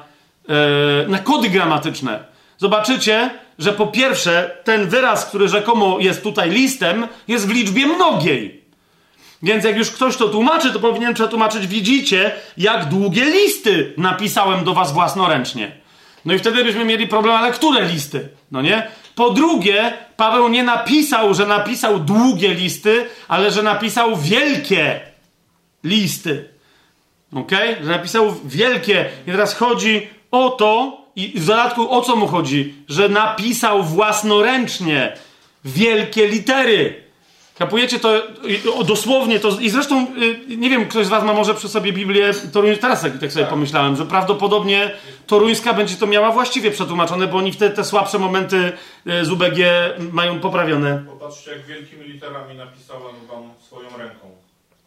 e, 0.48 1.08
na 1.08 1.18
kody 1.18 1.50
gramatyczne, 1.50 2.24
zobaczycie, 2.58 3.30
że 3.58 3.72
po 3.72 3.86
pierwsze 3.86 4.56
ten 4.64 4.88
wyraz, 4.88 5.26
który 5.26 5.48
rzekomo 5.48 5.98
jest 5.98 6.22
tutaj 6.22 6.50
listem, 6.50 7.06
jest 7.28 7.48
w 7.48 7.50
liczbie 7.50 7.86
mnogiej. 7.86 8.59
Więc 9.42 9.64
jak 9.64 9.76
już 9.76 9.90
ktoś 9.90 10.16
to 10.16 10.28
tłumaczy, 10.28 10.72
to 10.72 10.80
powinien 10.80 11.14
przetłumaczyć, 11.14 11.66
widzicie, 11.66 12.32
jak 12.56 12.88
długie 12.88 13.24
listy 13.24 13.94
napisałem 13.96 14.64
do 14.64 14.74
was 14.74 14.92
własnoręcznie. 14.92 15.72
No 16.24 16.34
i 16.34 16.38
wtedy 16.38 16.64
byśmy 16.64 16.84
mieli 16.84 17.08
problem, 17.08 17.36
ale 17.36 17.52
które 17.52 17.84
listy? 17.84 18.28
No 18.50 18.62
nie? 18.62 18.86
Po 19.14 19.30
drugie, 19.30 19.92
Paweł 20.16 20.48
nie 20.48 20.62
napisał, 20.62 21.34
że 21.34 21.46
napisał 21.46 22.00
długie 22.00 22.54
listy, 22.54 23.06
ale 23.28 23.50
że 23.50 23.62
napisał 23.62 24.16
wielkie 24.16 25.00
listy. 25.84 26.48
Ok? 27.34 27.50
Że 27.82 27.90
napisał 27.90 28.36
wielkie. 28.44 29.10
I 29.26 29.30
teraz 29.30 29.54
chodzi 29.54 30.08
o 30.30 30.50
to, 30.50 31.00
i 31.16 31.40
w 31.40 31.46
dodatku 31.46 31.90
o 31.90 32.02
co 32.02 32.16
mu 32.16 32.26
chodzi? 32.26 32.74
Że 32.88 33.08
napisał 33.08 33.82
własnoręcznie 33.82 35.12
wielkie 35.64 36.28
litery. 36.28 37.09
Kapujecie 37.60 38.00
to 38.00 38.22
dosłownie 38.84 39.40
to. 39.40 39.48
I 39.60 39.70
zresztą, 39.70 40.06
y, 40.50 40.56
nie 40.56 40.70
wiem, 40.70 40.88
ktoś 40.88 41.06
z 41.06 41.08
Was 41.08 41.24
ma 41.24 41.32
może 41.32 41.54
przy 41.54 41.68
sobie 41.68 41.92
Biblię 41.92 42.30
toruńską. 42.52 42.82
Teraz 42.82 43.02
tak, 43.02 43.18
tak 43.18 43.32
sobie 43.32 43.44
tak. 43.44 43.50
pomyślałem, 43.50 43.96
że 43.96 44.06
prawdopodobnie 44.06 44.90
toruńska 45.26 45.74
będzie 45.74 45.96
to 45.96 46.06
miała 46.06 46.32
właściwie 46.32 46.70
przetłumaczone, 46.70 47.26
bo 47.26 47.38
oni 47.38 47.52
te, 47.52 47.70
te 47.70 47.84
słabsze 47.84 48.18
momenty 48.18 48.72
y, 49.06 49.24
z 49.24 49.30
UBG 49.30 49.58
mają 50.12 50.40
poprawione. 50.40 51.04
Popatrzcie, 51.06 51.50
jak 51.50 51.66
wielkimi 51.66 52.04
literami 52.04 52.54
napisałem 52.54 53.26
Wam 53.30 53.50
swoją 53.66 53.88
ręką. 53.98 54.30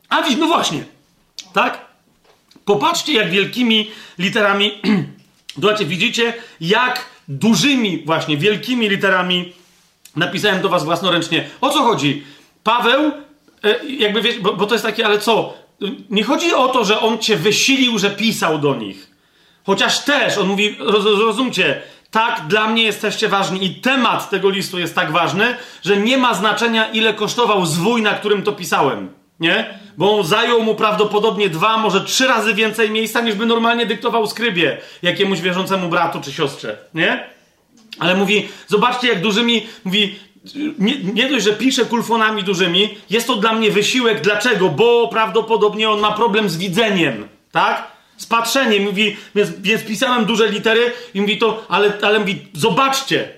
A 0.10 0.22
widzisz, 0.22 0.40
no 0.40 0.48
właśnie. 0.48 0.84
Tak? 1.54 1.86
Popatrzcie, 2.66 3.14
jak 3.14 3.30
wielkimi 3.30 3.92
literami. 4.20 4.82
Zobaczcie, 5.62 5.86
widzicie, 5.86 6.34
jak 6.62 7.06
dużymi, 7.28 8.04
właśnie 8.06 8.38
wielkimi 8.38 8.90
literami 8.90 9.54
napisałem 10.16 10.62
do 10.62 10.70
Was 10.70 10.84
własnoręcznie. 10.84 11.50
O 11.62 11.70
co 11.70 11.84
chodzi? 11.84 12.24
Paweł, 12.64 13.12
e, 13.64 13.86
jakby 13.86 14.22
wiesz, 14.22 14.40
bo, 14.40 14.54
bo 14.54 14.66
to 14.66 14.76
jest 14.76 14.86
takie, 14.86 15.06
ale 15.06 15.20
co? 15.20 15.54
Nie 16.10 16.24
chodzi 16.24 16.54
o 16.54 16.68
to, 16.68 16.86
że 16.86 17.00
on 17.00 17.18
cię 17.18 17.38
wysilił, 17.38 18.00
że 18.00 18.10
pisał 18.10 18.60
do 18.60 18.76
nich. 18.76 19.12
Chociaż 19.66 20.00
też, 20.00 20.38
on 20.38 20.48
mówi, 20.48 20.76
roz, 20.80 21.06
rozumcie, 21.06 21.82
tak, 22.12 22.48
dla 22.48 22.68
mnie 22.68 22.84
jesteście 22.84 23.30
ważni 23.30 23.66
i 23.66 23.76
temat 23.76 24.30
tego 24.30 24.50
listu 24.50 24.80
jest 24.80 24.96
tak 24.96 25.12
ważny, 25.12 25.58
że 25.84 25.98
nie 25.98 26.18
ma 26.18 26.34
znaczenia, 26.34 26.92
ile 26.92 27.14
kosztował 27.14 27.66
zwój, 27.66 28.02
na 28.02 28.14
którym 28.14 28.44
to 28.44 28.52
pisałem. 28.52 29.10
Nie? 29.40 29.80
Bo 29.98 30.18
on 30.18 30.26
zajął 30.26 30.64
mu 30.64 30.76
prawdopodobnie 30.76 31.50
dwa, 31.50 31.78
może 31.78 32.02
trzy 32.02 32.28
razy 32.28 32.54
więcej 32.54 32.92
miejsca, 32.92 33.22
niż 33.22 33.36
by 33.36 33.46
normalnie 33.46 33.86
dyktował 33.86 34.28
skrybie 34.28 34.78
jakiemuś 35.02 35.42
wierzącemu 35.42 35.90
bratu 35.90 36.22
czy 36.22 36.32
siostrze. 36.32 36.78
Nie? 36.94 37.30
Ale 38.00 38.16
mówi, 38.16 38.48
zobaczcie, 38.68 39.08
jak 39.08 39.22
dużymi, 39.22 39.66
mówi, 39.84 40.20
nie, 40.80 40.98
nie 41.04 41.30
dość, 41.30 41.46
że 41.46 41.54
pisze 41.54 41.86
kulfonami 41.86 42.44
dużymi, 42.44 42.98
jest 43.10 43.28
to 43.28 43.36
dla 43.36 43.54
mnie 43.54 43.72
wysiłek. 43.72 44.22
Dlaczego? 44.22 44.70
Bo 44.70 45.08
prawdopodobnie 45.08 45.90
on 45.90 46.00
ma 46.00 46.12
problem 46.12 46.50
z 46.50 46.58
widzeniem, 46.58 47.28
tak? 47.52 47.88
Z 48.18 48.26
patrzeniem. 48.26 48.84
Mówi, 48.84 49.18
więc, 49.36 49.50
więc 49.60 49.84
pisałem 49.84 50.26
duże 50.26 50.48
litery 50.48 50.92
i 51.14 51.22
mówi 51.22 51.38
to, 51.38 51.66
ale, 51.70 51.94
ale 52.02 52.20
mówi, 52.20 52.48
zobaczcie, 52.54 53.30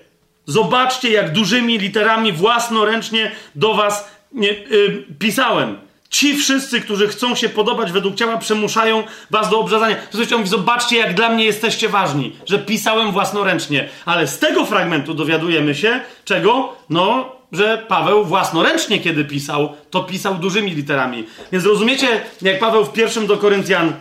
zobaczcie, 0.46 1.10
jak 1.10 1.34
dużymi 1.34 1.78
literami 1.78 2.32
własnoręcznie 2.32 3.32
do 3.56 3.74
was 3.74 4.10
nie, 4.32 4.48
yy, 4.48 5.06
pisałem. 5.20 5.78
Ci 6.16 6.38
wszyscy, 6.38 6.82
którzy 6.82 7.08
chcą 7.08 7.36
się 7.36 7.50
podobać 7.50 7.92
według 7.92 8.16
ciała, 8.16 8.38
przemuszają 8.38 9.04
was 9.32 9.50
do 9.50 9.60
obrzezania. 9.60 9.96
To 9.96 10.38
mówi, 10.38 10.50
zobaczcie, 10.50 10.98
jak 10.98 11.14
dla 11.14 11.30
mnie 11.30 11.46
jesteście 11.46 11.90
ważni, 11.90 12.36
że 12.46 12.60
pisałem 12.60 13.12
własnoręcznie. 13.12 13.90
Ale 14.06 14.28
z 14.28 14.40
tego 14.40 14.66
fragmentu 14.66 15.14
dowiadujemy 15.14 15.76
się, 15.76 16.00
czego? 16.26 16.76
No, 16.90 17.36
że 17.52 17.86
Paweł 17.88 18.26
własnoręcznie, 18.26 19.00
kiedy 19.00 19.26
pisał, 19.26 19.76
to 19.90 20.04
pisał 20.04 20.36
dużymi 20.36 20.72
literami. 20.72 21.28
Więc 21.52 21.66
rozumiecie, 21.66 22.22
jak 22.42 22.60
Paweł 22.60 22.86
w 22.86 22.94
pierwszym 22.94 23.28
do 23.28 23.38
Koryntian, 23.38 23.94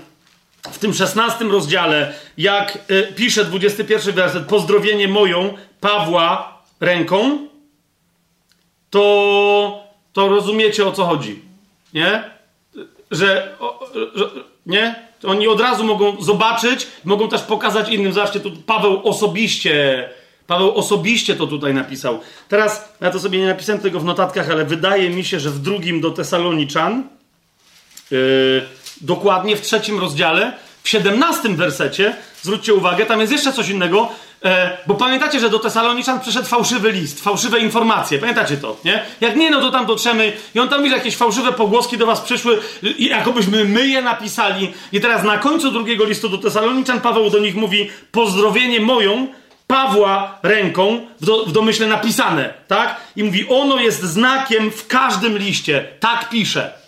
w 0.73 0.79
tym 0.79 0.95
szesnastym 0.95 1.53
rozdziale, 1.53 2.15
jak 2.39 2.79
y, 2.91 3.13
pisze 3.17 3.45
21 3.45 4.15
werset, 4.15 4.45
pozdrowienie 4.45 5.09
moją 5.09 5.55
Pawła 5.81 6.63
ręką, 6.81 7.49
to, 8.91 9.85
to 10.13 10.29
rozumiecie 10.29 10.87
o 10.87 10.93
co 10.93 11.05
chodzi 11.05 11.54
nie? 11.95 12.31
Że, 13.11 13.57
że, 14.15 14.31
nie? 14.67 14.95
Oni 15.27 15.49
od 15.49 15.61
razu 15.61 15.85
mogą 15.85 16.23
zobaczyć, 16.23 16.87
mogą 17.05 17.29
też 17.29 17.43
pokazać 17.43 17.89
innym. 17.89 18.13
Zobaczcie, 18.13 18.41
tu 18.41 18.51
Paweł 18.67 19.09
osobiście, 19.09 20.09
Paweł 20.47 20.75
osobiście 20.75 21.37
to 21.37 21.47
tutaj 21.47 21.75
napisał. 21.75 22.21
Teraz, 22.49 22.89
ja 23.01 23.11
to 23.11 23.21
sobie 23.21 23.39
nie 23.39 23.47
napisałem 23.47 23.83
tego 23.83 24.01
w 24.01 24.05
notatkach, 24.05 24.51
ale 24.51 24.65
wydaje 24.65 25.11
mi 25.11 25.25
się, 25.25 25.41
że 25.41 25.51
w 25.51 25.59
drugim 25.59 26.01
do 26.01 26.11
Tesaloniczan, 26.11 27.09
yy, 28.11 28.63
dokładnie 29.01 29.57
w 29.57 29.61
trzecim 29.61 30.01
rozdziale, 30.01 30.53
w 30.83 30.89
siedemnastym 30.89 31.57
wersecie, 31.57 32.17
zwróćcie 32.43 32.75
uwagę, 32.75 33.07
tam 33.07 33.21
jest 33.21 33.33
jeszcze 33.33 33.53
coś 33.53 33.69
innego, 33.69 34.09
E, 34.45 34.79
bo 34.87 34.95
pamiętacie, 34.95 35.41
że 35.41 35.51
do 35.51 35.59
Tesaloniczan 35.59 36.21
przyszedł 36.21 36.49
fałszywy 36.49 36.93
list, 36.93 37.25
fałszywe 37.25 37.61
informacje. 37.61 38.19
Pamiętacie 38.19 38.57
to, 38.57 38.77
nie? 38.85 39.03
Jak 39.21 39.37
nie, 39.37 39.51
no 39.51 39.61
to 39.61 39.71
tam 39.71 39.87
dotrzemy 39.87 40.33
i 40.55 40.61
on 40.61 40.69
tam 40.69 40.79
mówi, 40.79 40.91
że 40.91 40.97
jakieś 40.97 41.17
fałszywe 41.17 41.53
pogłoski 41.53 41.99
do 41.99 42.07
was 42.07 42.21
przyszły, 42.21 42.59
jakobyśmy 42.99 43.65
my 43.65 43.87
je 43.87 44.03
napisali. 44.03 44.73
I 44.93 45.01
teraz 45.01 45.25
na 45.25 45.39
końcu 45.39 45.71
drugiego 45.71 46.05
listu 46.05 46.29
do 46.29 46.39
Tesaloniczan 46.39 47.01
Paweł 47.01 47.31
do 47.31 47.39
nich 47.39 47.55
mówi 47.55 47.91
pozdrowienie 48.13 48.81
moją, 48.81 49.27
Pawła 49.67 50.39
ręką 50.43 51.07
w, 51.21 51.27
do, 51.27 51.47
w 51.47 51.53
domyśle 51.53 51.87
napisane, 51.87 52.55
tak? 52.69 53.01
I 53.17 53.25
mówi, 53.25 53.47
ono 53.49 53.81
jest 53.81 54.03
znakiem 54.03 54.71
w 54.71 54.87
każdym 54.87 55.39
liście. 55.39 55.89
Tak 56.01 56.29
pisze. 56.29 56.84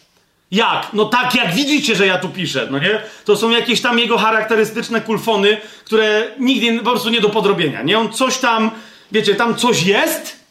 Jak? 0.51 0.89
No 0.93 1.05
tak, 1.05 1.35
jak 1.35 1.55
widzicie, 1.55 1.97
że 1.97 2.07
ja 2.07 2.19
tu 2.19 2.29
piszę, 2.29 2.69
no 2.71 2.79
nie? 2.79 3.03
To 3.25 3.37
są 3.37 3.51
jakieś 3.51 3.81
tam 3.81 3.99
jego 3.99 4.19
charakterystyczne 4.19 5.01
kulfony, 5.01 5.57
które 5.85 6.29
nigdy 6.39 6.79
po 6.79 6.91
prostu 6.91 7.11
nie 7.11 7.21
do 7.21 7.29
podrobienia, 7.29 7.83
nie? 7.83 7.99
On 7.99 8.13
coś 8.13 8.39
tam, 8.39 8.71
wiecie, 9.13 9.35
tam 9.35 9.57
coś 9.57 9.83
jest. 9.83 10.47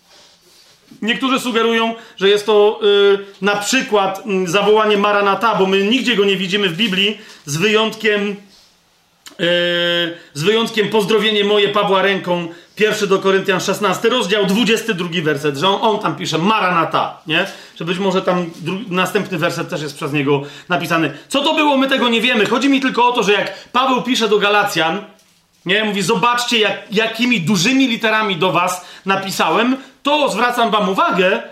Niektórzy 1.02 1.40
sugerują, 1.40 1.96
że 2.18 2.30
jest 2.30 2.46
to 2.46 2.80
yy, 2.82 3.26
na 3.42 3.56
przykład 3.56 4.26
yy, 4.26 4.48
zawołanie 4.48 4.98
Maranata, 4.98 5.56
bo 5.56 5.66
my 5.66 5.84
nigdzie 5.84 6.16
go 6.16 6.26
nie 6.26 6.38
widzimy 6.38 6.70
w 6.70 6.78
Biblii, 6.78 7.18
z 7.46 7.58
wyjątkiem 7.58 8.36
Yy, 9.40 9.46
z 10.34 10.44
wyjątkiem 10.44 10.90
pozdrowienie 10.90 11.44
moje 11.44 11.70
Pawła 11.70 12.02
ręką, 12.02 12.48
pierwszy 12.76 13.08
do 13.08 13.20
Koryntian 13.20 13.60
16 13.60 14.10
rozdział, 14.10 14.45
22 14.45 15.10
werset, 15.24 15.58
że 15.58 15.68
on, 15.68 15.80
on 15.82 16.00
tam 16.00 16.16
pisze 16.16 16.38
Maranata, 16.38 17.22
nie? 17.28 17.48
Że 17.80 17.86
być 17.86 17.98
może 17.98 18.22
tam 18.22 18.45
następny 18.90 19.38
werset 19.38 19.70
też 19.70 19.82
jest 19.82 19.95
przez 19.95 20.14
niego 20.14 20.42
napisany. 20.70 21.18
Co 21.28 21.42
to 21.42 21.54
było, 21.54 21.78
my 21.78 21.88
tego 21.88 22.10
nie 22.10 22.22
wiemy. 22.22 22.45
Chodzi 22.45 22.70
mi 22.70 22.82
tylko 22.82 23.08
o 23.08 23.12
to, 23.12 23.24
że 23.24 23.32
jak 23.32 23.70
Paweł 23.72 24.02
pisze 24.02 24.30
do 24.30 24.40
Galacjan, 24.40 25.02
nie? 25.66 25.84
Mówi, 25.84 26.02
zobaczcie, 26.02 26.60
jak, 26.60 26.78
jakimi 26.92 27.42
dużymi 27.42 27.88
literami 27.88 28.36
do 28.36 28.52
was 28.52 28.86
napisałem, 29.06 29.78
to 30.04 30.30
zwracam 30.30 30.72
wam 30.72 30.90
uwagę, 30.90 31.44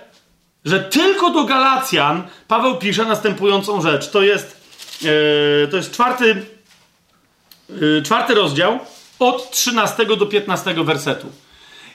że 0.65 0.79
tylko 0.79 1.29
do 1.29 1.43
Galacjan 1.43 2.23
Paweł 2.47 2.77
pisze 2.77 3.05
następującą 3.05 3.81
rzecz. 3.81 4.09
To 4.09 4.21
jest, 4.21 4.63
yy, 5.01 5.67
to 5.71 5.77
jest 5.77 5.91
czwarty 5.91 6.45
Y, 7.81 8.01
czwarty 8.01 8.33
rozdział, 8.33 8.79
od 9.19 9.51
13 9.51 10.05
do 10.05 10.25
15 10.25 10.73
wersetu. 10.73 11.27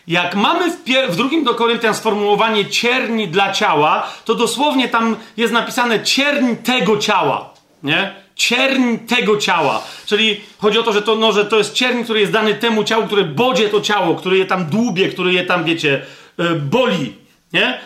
Jak 0.06 0.34
mamy 0.34 0.70
w, 0.70 0.76
w, 1.10 1.16
drugim 1.16 1.44
do 1.44 1.54
Koryntian 1.54 1.94
sformułowanie 1.94 2.66
cierni 2.66 3.28
dla 3.28 3.52
ciała, 3.52 4.06
to 4.24 4.34
dosłownie 4.34 4.88
tam 4.88 5.16
jest 5.36 5.52
napisane 5.52 6.04
cierń 6.04 6.54
tego 6.56 6.98
ciała. 6.98 7.50
Nie? 7.82 8.14
Cierń 8.34 8.96
tego 8.98 9.36
ciała. 9.36 9.82
Czyli 10.06 10.40
chodzi 10.58 10.78
o 10.78 10.82
to, 10.82 10.92
że 10.92 11.02
to, 11.02 11.16
no, 11.16 11.32
że 11.32 11.44
to 11.44 11.58
jest 11.58 11.72
cierń, 11.74 12.04
który 12.04 12.20
jest 12.20 12.32
dany 12.32 12.54
temu 12.54 12.84
ciału, 12.84 13.06
które 13.06 13.24
bodzie 13.24 13.68
to 13.68 13.80
ciało, 13.80 14.14
który 14.14 14.38
je 14.38 14.46
tam 14.46 14.66
dłubie, 14.66 15.08
który 15.08 15.32
je 15.32 15.46
tam, 15.46 15.64
wiecie, 15.64 16.06
yy, 16.38 16.54
boli. 16.54 17.14
Nie? 17.52 17.80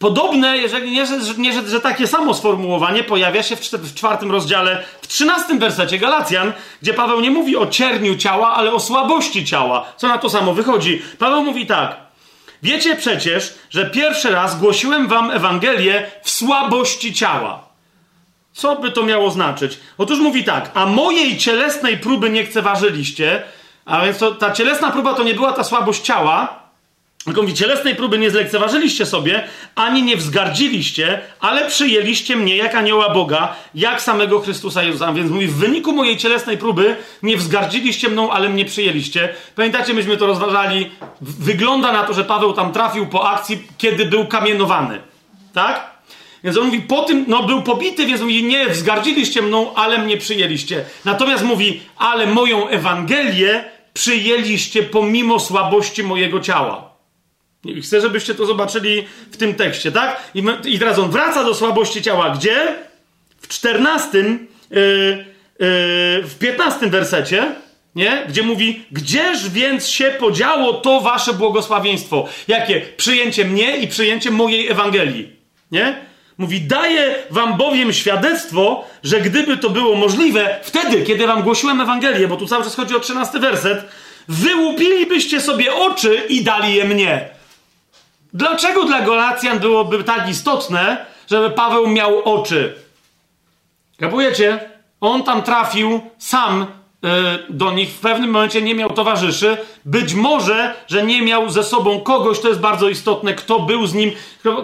Podobne, 0.00 0.58
jeżeli 0.58 0.90
nie, 0.90 1.06
że, 1.06 1.18
nie, 1.38 1.52
że, 1.52 1.68
że 1.68 1.80
takie 1.80 2.06
samo 2.06 2.34
sformułowanie 2.34 3.04
pojawia 3.04 3.42
się 3.42 3.56
w, 3.56 3.60
w 3.60 3.94
czwartym 3.94 4.30
rozdziale, 4.30 4.84
w 5.02 5.06
trzynastym 5.06 5.58
wersecie 5.58 5.98
Galacjan, 5.98 6.52
gdzie 6.82 6.94
Paweł 6.94 7.20
nie 7.20 7.30
mówi 7.30 7.56
o 7.56 7.66
cierniu 7.66 8.16
ciała, 8.16 8.54
ale 8.54 8.72
o 8.72 8.80
słabości 8.80 9.44
ciała. 9.44 9.92
Co 9.96 10.08
na 10.08 10.18
to 10.18 10.30
samo 10.30 10.54
wychodzi? 10.54 11.02
Paweł 11.18 11.44
mówi 11.44 11.66
tak. 11.66 11.96
Wiecie 12.62 12.96
przecież, 12.96 13.54
że 13.70 13.90
pierwszy 13.90 14.30
raz 14.30 14.58
głosiłem 14.58 15.08
wam 15.08 15.30
Ewangelię 15.30 16.10
w 16.22 16.30
słabości 16.30 17.14
ciała. 17.14 17.64
Co 18.52 18.76
by 18.76 18.90
to 18.90 19.02
miało 19.02 19.30
znaczyć? 19.30 19.80
Otóż 19.98 20.18
mówi 20.18 20.44
tak, 20.44 20.70
a 20.74 20.86
mojej 20.86 21.38
cielesnej 21.38 21.98
próby 21.98 22.30
nie 22.30 22.40
lekceważyliście, 22.40 23.42
a 23.84 24.04
więc 24.04 24.18
to, 24.18 24.34
ta 24.34 24.52
cielesna 24.52 24.90
próba 24.90 25.14
to 25.14 25.22
nie 25.22 25.34
była 25.34 25.52
ta 25.52 25.64
słabość 25.64 26.02
ciała, 26.02 26.59
tylko 27.24 27.42
mówi, 27.42 27.54
cielesnej 27.54 27.96
próby 27.96 28.18
nie 28.18 28.30
zlekceważyliście 28.30 29.06
sobie, 29.06 29.44
ani 29.74 30.02
nie 30.02 30.16
wzgardziliście, 30.16 31.20
ale 31.40 31.68
przyjęliście 31.68 32.36
mnie 32.36 32.56
jak 32.56 32.74
anioła 32.74 33.14
Boga, 33.14 33.56
jak 33.74 34.02
samego 34.02 34.40
Chrystusa 34.40 34.82
Jezusa. 34.82 35.12
Więc 35.12 35.30
mówi, 35.30 35.46
w 35.46 35.56
wyniku 35.56 35.92
mojej 35.92 36.16
cielesnej 36.16 36.58
próby 36.58 36.96
nie 37.22 37.36
wzgardziliście 37.36 38.08
mną, 38.08 38.30
ale 38.30 38.48
mnie 38.48 38.64
przyjęliście. 38.64 39.34
Pamiętacie, 39.56 39.94
myśmy 39.94 40.16
to 40.16 40.26
rozważali. 40.26 40.90
Wygląda 41.20 41.92
na 41.92 42.02
to, 42.04 42.14
że 42.14 42.24
Paweł 42.24 42.52
tam 42.52 42.72
trafił 42.72 43.06
po 43.06 43.30
akcji, 43.30 43.62
kiedy 43.78 44.04
był 44.04 44.26
kamienowany. 44.26 45.00
Tak? 45.52 45.90
Więc 46.44 46.56
on 46.56 46.66
mówi, 46.66 46.80
po 46.80 47.02
tym, 47.02 47.24
no 47.28 47.42
był 47.42 47.62
pobity, 47.62 48.06
więc 48.06 48.20
mówi, 48.20 48.44
nie 48.44 48.68
wzgardziliście 48.68 49.42
mną, 49.42 49.74
ale 49.74 49.98
mnie 49.98 50.16
przyjęliście. 50.16 50.84
Natomiast 51.04 51.44
mówi, 51.44 51.80
ale 51.96 52.26
moją 52.26 52.68
Ewangelię 52.68 53.64
przyjęliście 53.94 54.82
pomimo 54.82 55.40
słabości 55.40 56.02
mojego 56.02 56.40
ciała. 56.40 56.89
I 57.64 57.82
chcę, 57.82 58.00
żebyście 58.00 58.34
to 58.34 58.46
zobaczyli 58.46 59.06
w 59.30 59.36
tym 59.36 59.54
tekście, 59.54 59.92
tak? 59.92 60.30
I, 60.34 60.44
I, 60.64 60.78
teraz 60.78 60.98
on 60.98 61.10
wraca 61.10 61.44
do 61.44 61.54
słabości 61.54 62.02
ciała. 62.02 62.30
Gdzie? 62.30 62.74
W 63.40 63.48
czternastym, 63.48 64.46
yy, 64.70 64.78
yy, 64.78 65.26
w 66.22 66.34
piętnastym 66.38 66.90
wersecie, 66.90 67.54
nie? 67.94 68.24
Gdzie 68.28 68.42
mówi, 68.42 68.84
gdzież 68.92 69.48
więc 69.48 69.88
się 69.88 70.04
podziało 70.04 70.72
to 70.72 71.00
wasze 71.00 71.32
błogosławieństwo? 71.34 72.28
Jakie? 72.48 72.80
Przyjęcie 72.96 73.44
mnie 73.44 73.76
i 73.76 73.88
przyjęcie 73.88 74.30
mojej 74.30 74.68
Ewangelii, 74.68 75.28
nie? 75.72 75.94
Mówi, 76.38 76.60
daję 76.60 77.14
wam 77.30 77.56
bowiem 77.56 77.92
świadectwo, 77.92 78.84
że 79.02 79.20
gdyby 79.20 79.56
to 79.56 79.70
było 79.70 79.96
możliwe, 79.96 80.60
wtedy, 80.62 81.02
kiedy 81.02 81.26
wam 81.26 81.42
głosiłem 81.42 81.80
Ewangelię, 81.80 82.28
bo 82.28 82.36
tu 82.36 82.46
cały 82.46 82.64
czas 82.64 82.76
chodzi 82.76 82.96
o 82.96 83.00
trzynasty 83.00 83.38
werset, 83.38 83.84
wyłupilibyście 84.28 85.40
sobie 85.40 85.74
oczy 85.74 86.22
i 86.28 86.44
dali 86.44 86.74
je 86.74 86.84
mnie. 86.84 87.39
Dlaczego 88.34 88.84
dla 88.84 89.00
Galacjan 89.00 89.58
byłoby 89.58 90.04
tak 90.04 90.28
istotne, 90.28 91.06
żeby 91.30 91.50
Paweł 91.50 91.86
miał 91.86 92.22
oczy? 92.24 92.74
Kapujecie? 93.98 94.70
On 95.00 95.22
tam 95.22 95.42
trafił 95.42 96.00
sam 96.18 96.62
y, 96.62 96.66
do 97.50 97.72
nich, 97.72 97.90
w 97.90 98.00
pewnym 98.00 98.30
momencie 98.30 98.62
nie 98.62 98.74
miał 98.74 98.90
towarzyszy. 98.90 99.56
Być 99.84 100.14
może, 100.14 100.74
że 100.88 101.02
nie 101.02 101.22
miał 101.22 101.50
ze 101.50 101.64
sobą 101.64 102.00
kogoś, 102.00 102.40
to 102.40 102.48
jest 102.48 102.60
bardzo 102.60 102.88
istotne, 102.88 103.34
kto 103.34 103.60
był 103.60 103.86
z 103.86 103.94
nim. 103.94 104.12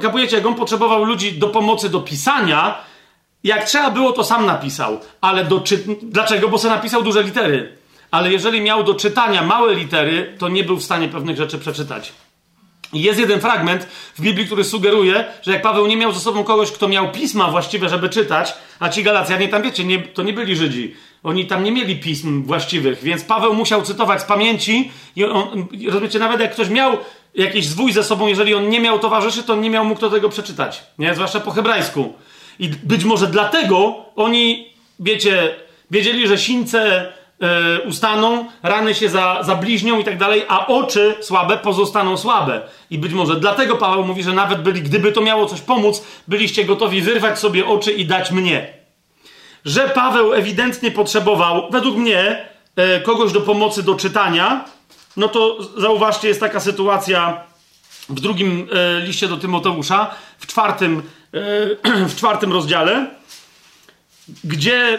Kapujecie, 0.03 0.37
jak 0.37 0.47
on 0.47 0.55
potrzebował 0.55 1.05
ludzi 1.05 1.39
do 1.39 1.49
pomocy 1.49 1.89
do 1.89 2.01
pisania, 2.01 2.79
jak 3.45 3.65
trzeba 3.65 3.91
było, 3.91 4.13
to 4.13 4.25
sam 4.25 4.47
napisał. 4.47 5.01
Ale 5.21 5.45
do 5.45 5.61
czy... 5.61 5.85
Dlaczego? 6.03 6.49
Bo 6.49 6.59
sobie 6.59 6.75
napisał 6.75 7.03
duże 7.03 7.23
litery. 7.23 7.77
Ale 8.11 8.33
jeżeli 8.33 8.61
miał 8.61 8.85
do 8.85 8.95
czytania 8.95 9.43
małe 9.43 9.75
litery, 9.75 10.37
to 10.39 10.49
nie 10.49 10.65
był 10.65 10.77
w 10.77 10.85
stanie 10.85 11.09
pewnych 11.09 11.37
rzeczy 11.37 11.59
przeczytać. 11.59 12.13
Jest 12.93 13.21
jeden 13.21 13.41
fragment 13.41 13.85
w 14.15 14.21
Biblii, 14.21 14.47
który 14.47 14.65
sugeruje, 14.65 15.25
że 15.43 15.53
jak 15.53 15.63
Paweł 15.63 15.87
nie 15.87 15.97
miał 15.97 16.13
ze 16.13 16.21
sobą 16.21 16.45
kogoś, 16.45 16.71
kto 16.71 16.89
miał 16.89 17.13
pisma 17.13 17.51
właściwe, 17.51 17.89
żeby 17.89 18.09
czytać, 18.09 18.55
a 18.79 18.89
ci 18.89 19.03
Galacjanie 19.03 19.49
tam, 19.49 19.63
wiecie, 19.63 19.85
nie, 19.85 19.99
to 19.99 20.23
nie 20.23 20.33
byli 20.33 20.57
Żydzi. 20.57 20.95
Oni 21.23 21.47
tam 21.47 21.65
nie 21.65 21.73
mieli 21.73 21.97
pism 21.97 22.43
właściwych, 22.43 23.03
więc 23.03 23.25
Paweł 23.25 23.55
musiał 23.55 23.83
cytować 23.83 24.23
z 24.23 24.25
pamięci 24.25 24.91
i 25.17 25.25
on, 25.25 25.67
rozumiecie, 25.87 26.19
nawet 26.19 26.41
jak 26.41 26.53
ktoś 26.53 26.69
miał 26.69 26.97
jakiś 27.35 27.67
zwój 27.67 27.93
ze 27.93 28.05
sobą, 28.05 28.27
jeżeli 28.27 28.55
on 28.55 28.69
nie 28.69 28.81
miał 28.81 28.99
towarzyszy, 28.99 29.43
to 29.43 29.57
nie 29.57 29.71
miał 29.71 29.85
mógł 29.85 29.99
kto 29.99 30.11
tego 30.11 30.29
przeczytać. 30.29 30.83
Nie? 30.99 31.15
Zwłaszcza 31.15 31.41
po 31.41 31.51
hebrajsku. 31.51 32.15
I 32.59 32.69
być 32.69 33.05
może 33.05 33.27
dlatego 33.27 34.05
oni, 34.17 34.73
wiecie, 35.01 35.55
wiedzieli, 35.91 36.29
że 36.29 36.39
sińce 36.39 37.13
e, 37.41 37.81
ustaną, 37.81 38.47
rany 38.63 38.95
się 38.95 39.09
za, 39.09 39.43
zabliźnią 39.43 39.99
i 39.99 40.05
tak 40.05 40.19
dalej, 40.19 40.45
a 40.49 40.67
oczy 40.67 41.15
słabe 41.21 41.57
pozostaną 41.57 42.17
słabe. 42.17 42.61
I 42.91 42.99
być 42.99 43.13
może 43.13 43.37
dlatego 43.37 43.77
Paweł 43.77 44.05
mówi, 44.05 44.23
że 44.23 44.33
nawet 44.33 44.63
byli, 44.63 44.83
gdyby 44.83 45.13
to 45.13 45.21
miało 45.21 45.47
coś 45.47 45.61
pomóc, 45.61 46.05
byliście 46.29 46.65
gotowi 46.65 47.03
wyrwać 47.03 47.39
sobie 47.39 47.67
oczy 47.67 47.93
i 47.93 48.07
dać 48.07 48.31
mnie. 48.31 48.67
Że 49.65 49.89
Paweł 49.89 50.35
ewidentnie 50.35 50.91
potrzebował, 50.91 51.71
według 51.71 51.97
mnie, 51.97 52.49
e, 52.77 53.01
kogoś 53.01 53.33
do 53.33 53.41
pomocy 53.41 53.83
do 53.83 53.95
czytania, 53.95 54.65
no 55.17 55.29
to 55.29 55.59
zauważcie, 55.77 56.29
jest 56.29 56.41
taka 56.41 56.61
sytuacja 56.61 57.45
w 58.09 58.21
drugim 58.21 58.69
e, 58.73 59.01
liście 59.01 59.29
do 59.29 59.37
Tymoteusza, 59.37 60.15
w 60.39 60.47
czwartym, 60.47 61.03
e, 61.35 62.07
w 62.11 62.17
czwartym 62.17 62.53
rozdziale, 62.53 63.07
gdzie 64.45 64.95
e, 64.95 64.99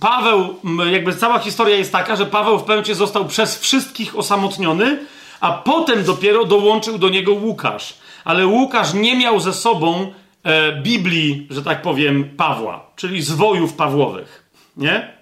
Paweł, 0.00 0.54
jakby 0.90 1.14
cała 1.14 1.38
historia 1.38 1.76
jest 1.76 1.92
taka, 1.92 2.16
że 2.16 2.26
Paweł 2.26 2.58
w 2.58 2.64
pewnym 2.64 2.94
został 2.94 3.24
przez 3.24 3.58
wszystkich 3.58 4.18
osamotniony, 4.18 4.98
a 5.40 5.52
potem 5.52 6.04
dopiero 6.04 6.44
dołączył 6.44 6.98
do 6.98 7.08
niego 7.08 7.32
Łukasz. 7.32 7.94
Ale 8.24 8.46
Łukasz 8.46 8.94
nie 8.94 9.16
miał 9.16 9.40
ze 9.40 9.52
sobą 9.52 10.12
e, 10.42 10.72
Biblii, 10.82 11.46
że 11.50 11.62
tak 11.62 11.82
powiem, 11.82 12.30
Pawła, 12.36 12.86
czyli 12.96 13.22
zwojów 13.22 13.72
Pawłowych. 13.72 14.50
Nie? 14.76 15.12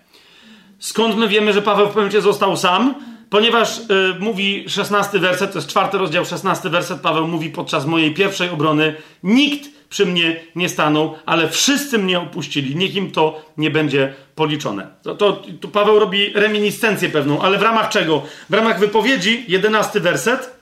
Skąd 0.78 1.16
my 1.16 1.28
wiemy, 1.28 1.52
że 1.52 1.62
Paweł 1.62 1.88
w 1.88 1.94
pewnym 1.94 2.22
został 2.22 2.56
sam? 2.56 2.94
Ponieważ 3.30 3.78
y, 3.78 3.82
mówi 4.20 4.64
16 4.68 5.18
werset, 5.18 5.52
to 5.52 5.58
jest 5.58 5.68
czwarty 5.68 5.98
rozdział, 5.98 6.24
16 6.24 6.70
werset, 6.70 7.00
Paweł 7.00 7.28
mówi 7.28 7.50
podczas 7.50 7.86
mojej 7.86 8.14
pierwszej 8.14 8.50
obrony, 8.50 8.94
nikt 9.22 9.77
przy 9.88 10.06
mnie 10.06 10.40
nie 10.54 10.68
stanął, 10.68 11.14
ale 11.26 11.48
wszyscy 11.48 11.98
mnie 11.98 12.20
opuścili, 12.20 12.76
niech 12.76 12.94
im 12.94 13.10
to 13.10 13.42
nie 13.56 13.70
będzie 13.70 14.14
policzone. 14.34 14.86
To, 15.02 15.14
to, 15.14 15.42
tu 15.60 15.68
Paweł 15.68 15.98
robi 15.98 16.32
reminiscencję 16.34 17.08
pewną, 17.08 17.42
ale 17.42 17.58
w 17.58 17.62
ramach 17.62 17.88
czego? 17.88 18.22
W 18.50 18.54
ramach 18.54 18.80
wypowiedzi, 18.80 19.44
11 19.48 20.00
werset, 20.00 20.58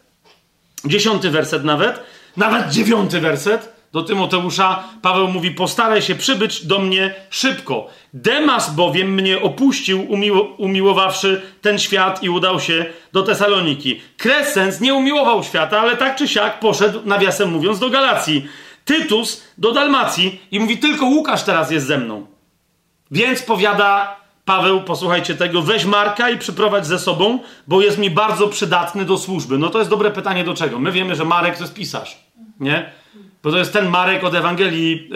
10 0.84 1.28
werset 1.28 1.64
nawet, 1.64 2.00
nawet 2.36 2.70
9 2.70 3.12
werset, 3.12 3.76
do 3.96 4.02
Tymoteusza 4.02 4.84
Paweł 5.02 5.28
mówi: 5.28 5.50
Postaraj 5.50 6.02
się 6.02 6.14
przybyć 6.14 6.66
do 6.66 6.78
mnie 6.78 7.14
szybko. 7.30 7.86
Demas 8.14 8.74
bowiem 8.74 9.14
mnie 9.14 9.42
opuścił, 9.42 10.12
umiło, 10.12 10.42
umiłowawszy 10.42 11.42
ten 11.62 11.78
świat 11.78 12.22
i 12.22 12.30
udał 12.30 12.60
się 12.60 12.86
do 13.12 13.22
Tesaloniki. 13.22 14.00
Kresens 14.16 14.80
nie 14.80 14.94
umiłował 14.94 15.44
świata, 15.44 15.80
ale 15.80 15.96
tak 15.96 16.16
czy 16.16 16.28
siak 16.28 16.60
poszedł, 16.60 17.00
nawiasem 17.04 17.50
mówiąc, 17.50 17.78
do 17.78 17.90
Galacji. 17.90 18.48
Tytus 18.86 19.42
do 19.58 19.72
Dalmacji 19.72 20.40
i 20.50 20.60
mówi: 20.60 20.78
Tylko 20.78 21.06
Łukasz 21.06 21.42
teraz 21.42 21.70
jest 21.70 21.86
ze 21.86 21.98
mną. 21.98 22.26
Więc 23.10 23.42
powiada 23.42 24.16
Paweł, 24.44 24.82
posłuchajcie 24.82 25.34
tego, 25.34 25.62
weź 25.62 25.84
Marka 25.84 26.30
i 26.30 26.38
przyprowadź 26.38 26.86
ze 26.86 26.98
sobą, 26.98 27.38
bo 27.66 27.80
jest 27.80 27.98
mi 27.98 28.10
bardzo 28.10 28.48
przydatny 28.48 29.04
do 29.04 29.18
służby. 29.18 29.58
No 29.58 29.68
to 29.68 29.78
jest 29.78 29.90
dobre 29.90 30.10
pytanie 30.10 30.44
do 30.44 30.54
czego? 30.54 30.78
My 30.78 30.92
wiemy, 30.92 31.14
że 31.14 31.24
Marek 31.24 31.56
to 31.56 31.62
jest 31.62 31.74
pisarz, 31.74 32.18
nie? 32.60 32.90
Bo 33.42 33.50
to 33.50 33.58
jest 33.58 33.72
ten 33.72 33.88
Marek 33.88 34.24
od 34.24 34.34
Ewangelii 34.34 35.10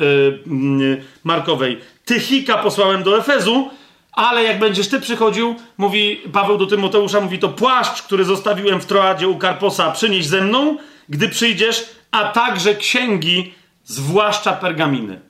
yy, 0.47 1.05
Markowej. 1.24 1.78
Tychika 2.05 2.58
posłałem 2.58 3.02
do 3.02 3.18
Efezu, 3.18 3.70
ale 4.12 4.44
jak 4.44 4.58
będziesz 4.58 4.89
ty 4.89 5.00
przychodził, 5.00 5.55
mówi 5.78 6.20
Paweł 6.32 6.58
do 6.58 6.66
Tymoteusza, 6.66 7.20
mówi 7.20 7.39
to 7.39 7.49
płaszcz, 7.49 8.02
który 8.02 8.24
zostawiłem 8.24 8.81
w 8.81 8.86
Troadzie 8.86 9.28
u 9.28 9.36
Karposa, 9.36 9.90
przynieś 9.90 10.26
ze 10.26 10.40
mną, 10.40 10.76
gdy 11.08 11.28
przyjdziesz, 11.28 11.84
a 12.10 12.24
także 12.24 12.74
księgi, 12.74 13.55
zwłaszcza 13.91 14.52
pergaminy. 14.52 15.20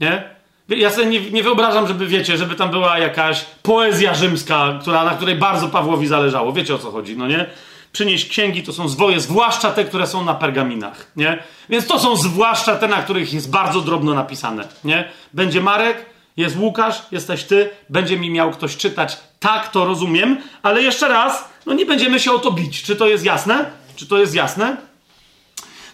Nie? 0.00 0.24
Ja 0.68 0.90
sobie 0.90 1.06
nie, 1.06 1.30
nie, 1.30 1.42
wyobrażam, 1.42 1.88
żeby 1.88 2.06
wiecie, 2.06 2.36
żeby 2.36 2.54
tam 2.54 2.70
była 2.70 2.98
jakaś 2.98 3.44
poezja 3.62 4.14
rzymska, 4.14 4.78
która, 4.80 5.04
na 5.04 5.10
której 5.10 5.36
bardzo 5.36 5.68
Pawłowi 5.68 6.06
zależało. 6.06 6.52
Wiecie 6.52 6.74
o 6.74 6.78
co 6.78 6.90
chodzi, 6.90 7.16
no 7.16 7.26
nie? 7.26 7.46
przynieść 7.92 8.28
księgi, 8.28 8.62
to 8.62 8.72
są 8.72 8.88
zwoje, 8.88 9.20
zwłaszcza 9.20 9.70
te, 9.70 9.84
które 9.84 10.06
są 10.06 10.24
na 10.24 10.34
pergaminach, 10.34 11.06
nie? 11.16 11.42
Więc 11.68 11.86
to 11.86 11.98
są 11.98 12.16
zwłaszcza 12.16 12.76
te, 12.76 12.88
na 12.88 13.02
których 13.02 13.34
jest 13.34 13.50
bardzo 13.50 13.80
drobno 13.80 14.14
napisane, 14.14 14.68
nie? 14.84 15.08
Będzie 15.32 15.60
Marek, 15.60 16.06
jest 16.36 16.56
Łukasz, 16.56 17.02
jesteś 17.12 17.44
ty, 17.44 17.70
będzie 17.88 18.18
mi 18.18 18.30
miał 18.30 18.50
ktoś 18.50 18.76
czytać. 18.76 19.16
Tak, 19.40 19.68
to 19.68 19.84
rozumiem, 19.84 20.38
ale 20.62 20.82
jeszcze 20.82 21.08
raz, 21.08 21.48
no 21.66 21.74
nie 21.74 21.86
będziemy 21.86 22.20
się 22.20 22.32
o 22.32 22.38
to 22.38 22.52
bić. 22.52 22.82
Czy 22.82 22.96
to 22.96 23.06
jest 23.06 23.24
jasne? 23.24 23.70
Czy 23.96 24.06
to 24.06 24.18
jest 24.18 24.34
jasne? 24.34 24.76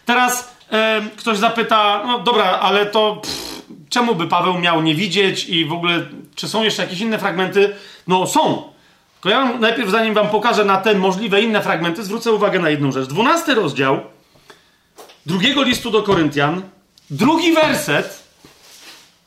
Teraz 0.05 0.56
e, 0.73 1.03
ktoś 1.17 1.39
zapyta, 1.39 2.03
no 2.07 2.19
dobra, 2.19 2.45
ale 2.45 2.87
to 2.87 3.17
pff, 3.17 3.63
czemu 3.89 4.15
by 4.15 4.27
Paweł 4.29 4.59
miał 4.59 4.83
nie 4.83 4.95
widzieć 4.95 5.45
i 5.49 5.65
w 5.65 5.73
ogóle, 5.73 6.07
czy 6.35 6.49
są 6.49 6.63
jeszcze 6.63 6.83
jakieś 6.83 7.01
inne 7.01 7.19
fragmenty? 7.19 7.77
No 8.07 8.27
są. 8.27 8.63
To 9.21 9.29
ja 9.29 9.59
najpierw, 9.59 9.91
zanim 9.91 10.15
wam 10.15 10.29
pokażę 10.29 10.65
na 10.65 10.77
te 10.77 10.95
możliwe 10.95 11.43
inne 11.43 11.63
fragmenty, 11.63 12.05
zwrócę 12.05 12.33
uwagę 12.33 12.59
na 12.59 12.71
jedną 12.71 12.93
rzecz. 12.93 13.09
Dwunasty 13.09 13.55
rozdział 13.55 14.01
drugiego 15.27 15.63
listu 15.63 15.91
do 15.91 16.03
Koryntian, 16.03 16.63
drugi 17.11 17.53
werset 17.53 18.23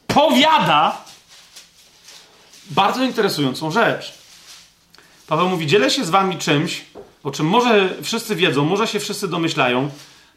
powiada 0.08 0.98
bardzo 2.70 3.04
interesującą 3.04 3.72
rzecz. 3.72 4.14
Paweł 5.28 5.50
mówi: 5.50 5.68
Dzielę 5.68 5.92
się 5.92 6.06
z 6.06 6.10
wami 6.10 6.38
czymś, 6.38 6.82
o 7.24 7.32
czym 7.32 7.46
może 7.46 7.90
wszyscy 8.04 8.36
wiedzą, 8.36 8.66
może 8.66 8.88
się 8.88 9.00
wszyscy 9.00 9.28
domyślają. 9.28 9.90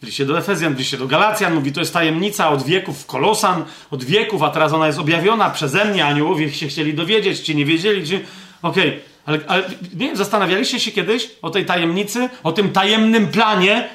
W 0.03 0.07
liście 0.07 0.27
do 0.27 0.39
Efezjan, 0.39 0.75
w 0.75 0.79
liście 0.79 0.97
do 0.97 1.07
Galacjan 1.07 1.55
mówi, 1.55 1.73
to 1.73 1.81
jest 1.81 1.93
tajemnica 1.93 2.51
od 2.51 2.63
wieków 2.63 3.07
Kolosan, 3.07 3.65
od 3.91 4.05
wieków, 4.05 4.43
a 4.43 4.51
teraz 4.51 4.73
ona 4.73 4.87
jest 4.87 4.99
objawiona 4.99 5.51
przeze 5.51 5.85
mnie, 5.85 6.05
aniołowie 6.05 6.53
się 6.53 6.67
chcieli 6.69 6.95
dowiedzieć, 6.95 7.41
ci 7.41 7.57
nie 7.57 7.65
wiedzieli, 7.65 8.07
czy... 8.07 8.21
Okej, 8.63 8.89
okay. 8.89 9.01
Ale, 9.27 9.39
ale 9.49 9.63
nie 9.95 10.07
wiem, 10.07 10.17
zastanawialiście 10.17 10.81
się 10.81 10.91
kiedyś 10.91 11.31
o 11.43 11.51
tej 11.51 11.67
tajemnicy, 11.67 12.29
o 12.43 12.53
tym 12.53 12.73
tajemnym 12.73 13.29
planie 13.29 13.89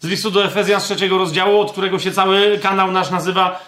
z 0.00 0.06
listu 0.06 0.30
do 0.30 0.44
Efezjan 0.44 0.80
z 0.80 0.84
trzeciego 0.84 1.18
rozdziału, 1.18 1.60
od 1.60 1.72
którego 1.72 1.98
się 1.98 2.12
cały 2.12 2.58
kanał 2.62 2.92
nasz 2.92 3.10
nazywa. 3.10 3.66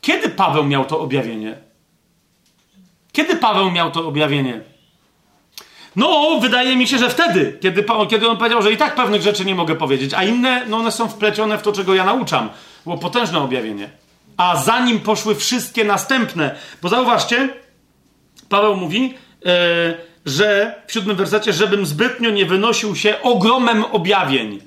Kiedy 0.00 0.28
Paweł 0.28 0.64
miał 0.64 0.84
to 0.84 1.00
objawienie? 1.00 1.58
Kiedy 3.12 3.36
Paweł 3.36 3.70
miał 3.70 3.90
to 3.90 4.08
objawienie? 4.08 4.60
No, 5.96 6.38
wydaje 6.40 6.76
mi 6.76 6.88
się, 6.88 6.98
że 6.98 7.10
wtedy, 7.10 7.58
kiedy, 7.60 7.84
kiedy 8.10 8.28
on 8.28 8.36
powiedział, 8.36 8.62
że 8.62 8.72
i 8.72 8.76
tak 8.76 8.94
pewnych 8.94 9.22
rzeczy 9.22 9.44
nie 9.44 9.54
mogę 9.54 9.76
powiedzieć, 9.76 10.14
a 10.14 10.24
inne, 10.24 10.66
no 10.66 10.76
one 10.76 10.92
są 10.92 11.08
wplecione 11.08 11.58
w 11.58 11.62
to, 11.62 11.72
czego 11.72 11.94
ja 11.94 12.04
nauczam. 12.04 12.50
Było 12.84 12.98
potężne 12.98 13.38
objawienie. 13.38 13.90
A 14.36 14.56
zanim 14.56 15.00
poszły 15.00 15.34
wszystkie 15.34 15.84
następne, 15.84 16.54
bo 16.82 16.88
zauważcie, 16.88 17.48
Paweł 18.48 18.76
mówi, 18.76 19.14
E, 19.46 19.94
że 20.26 20.74
w 20.86 20.92
siódmym 20.92 21.16
wersecie, 21.16 21.52
żebym 21.52 21.86
zbytnio 21.86 22.30
nie 22.30 22.46
wynosił 22.46 22.96
się 22.96 23.22
ogromem 23.22 23.84
objawień. 23.84 24.60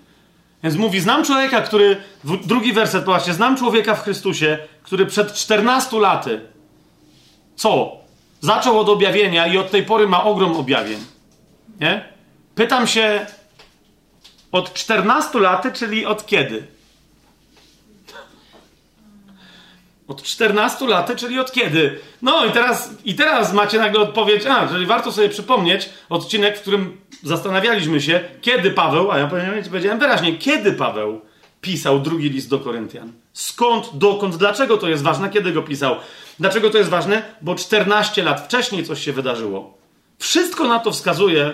Więc 0.64 0.76
mówi, 0.76 1.00
znam 1.00 1.26
człowieka, 1.26 1.62
który, 1.62 1.98
drugi 2.24 2.74
werset, 2.74 3.06
popatrzcie, 3.06 3.34
znam 3.34 3.58
człowieka 3.58 3.96
w 3.96 4.04
Chrystusie, 4.04 4.58
który 4.84 5.06
przed 5.06 5.34
14 5.34 6.00
laty, 6.00 6.42
co? 7.56 7.98
Zaczął 8.42 8.80
od 8.80 8.90
objawienia 8.90 9.48
i 9.48 9.58
od 9.58 9.72
tej 9.72 9.84
pory 9.84 10.08
ma 10.08 10.24
ogrom 10.24 10.56
objawień. 10.56 11.00
Nie? 11.80 12.14
Pytam 12.56 12.88
się, 12.88 13.26
od 14.52 14.74
14 14.74 15.40
laty, 15.40 15.72
czyli 15.72 16.06
od 16.06 16.26
kiedy? 16.26 16.68
Od 20.08 20.24
14 20.24 20.88
lat, 20.88 21.16
czyli 21.16 21.40
od 21.40 21.52
kiedy? 21.52 22.00
No 22.22 22.46
i 22.46 22.52
teraz, 22.52 22.90
i 23.06 23.16
teraz 23.16 23.54
macie 23.54 23.78
nagle 23.78 24.00
odpowiedź, 24.00 24.46
a, 24.46 24.68
czyli 24.68 24.86
warto 24.86 25.12
sobie 25.12 25.30
przypomnieć 25.30 25.90
odcinek, 26.10 26.58
w 26.58 26.62
którym 26.62 26.98
zastanawialiśmy 27.24 28.02
się, 28.02 28.20
kiedy 28.42 28.72
Paweł, 28.72 29.12
a 29.12 29.18
ja 29.18 29.28
powiedziałem 29.70 30.00
wyraźnie, 30.00 30.38
kiedy 30.38 30.74
Paweł 30.74 31.22
pisał 31.62 32.00
drugi 32.00 32.30
list 32.30 32.50
do 32.50 32.60
Koryntian. 32.60 33.12
Skąd, 33.34 33.90
dokąd, 33.94 34.36
dlaczego 34.36 34.78
to 34.78 34.90
jest 34.90 35.04
ważne, 35.04 35.30
kiedy 35.30 35.52
go 35.52 35.62
pisał? 35.62 35.96
Dlaczego 36.40 36.70
to 36.70 36.78
jest 36.78 36.90
ważne? 36.90 37.24
Bo 37.42 37.56
14 37.56 38.24
lat 38.24 38.46
wcześniej 38.46 38.86
coś 38.86 39.06
się 39.06 39.14
wydarzyło. 39.14 39.78
Wszystko 40.20 40.68
na 40.68 40.80
to 40.80 40.92
wskazuje, 40.92 41.54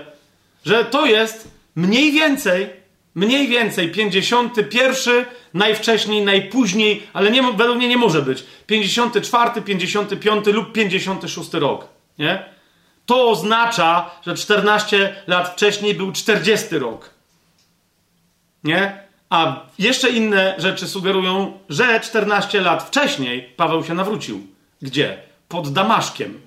że 0.65 0.85
to 0.85 1.05
jest 1.05 1.47
mniej 1.75 2.11
więcej 2.11 2.85
Mniej 3.15 3.47
więcej 3.47 3.91
51, 3.91 5.25
najwcześniej, 5.53 6.25
najpóźniej, 6.25 7.07
ale 7.13 7.31
nie, 7.31 7.43
według 7.43 7.77
mnie 7.77 7.87
nie 7.87 7.97
może 7.97 8.21
być. 8.21 8.43
54, 8.67 9.61
55 9.61 10.45
lub 10.45 10.73
56 10.73 11.53
rok. 11.53 11.87
Nie? 12.19 12.45
To 13.05 13.29
oznacza, 13.29 14.11
że 14.25 14.35
14 14.35 15.15
lat 15.27 15.49
wcześniej 15.49 15.93
był 15.93 16.11
40 16.11 16.77
rok. 16.77 17.09
Nie? 18.63 19.03
A 19.29 19.65
jeszcze 19.79 20.09
inne 20.09 20.55
rzeczy 20.57 20.87
sugerują, 20.87 21.59
że 21.69 21.99
14 21.99 22.61
lat 22.61 22.83
wcześniej 22.83 23.41
Paweł 23.57 23.83
się 23.83 23.93
nawrócił. 23.93 24.47
Gdzie? 24.81 25.17
Pod 25.47 25.73
Damaszkiem. 25.73 26.41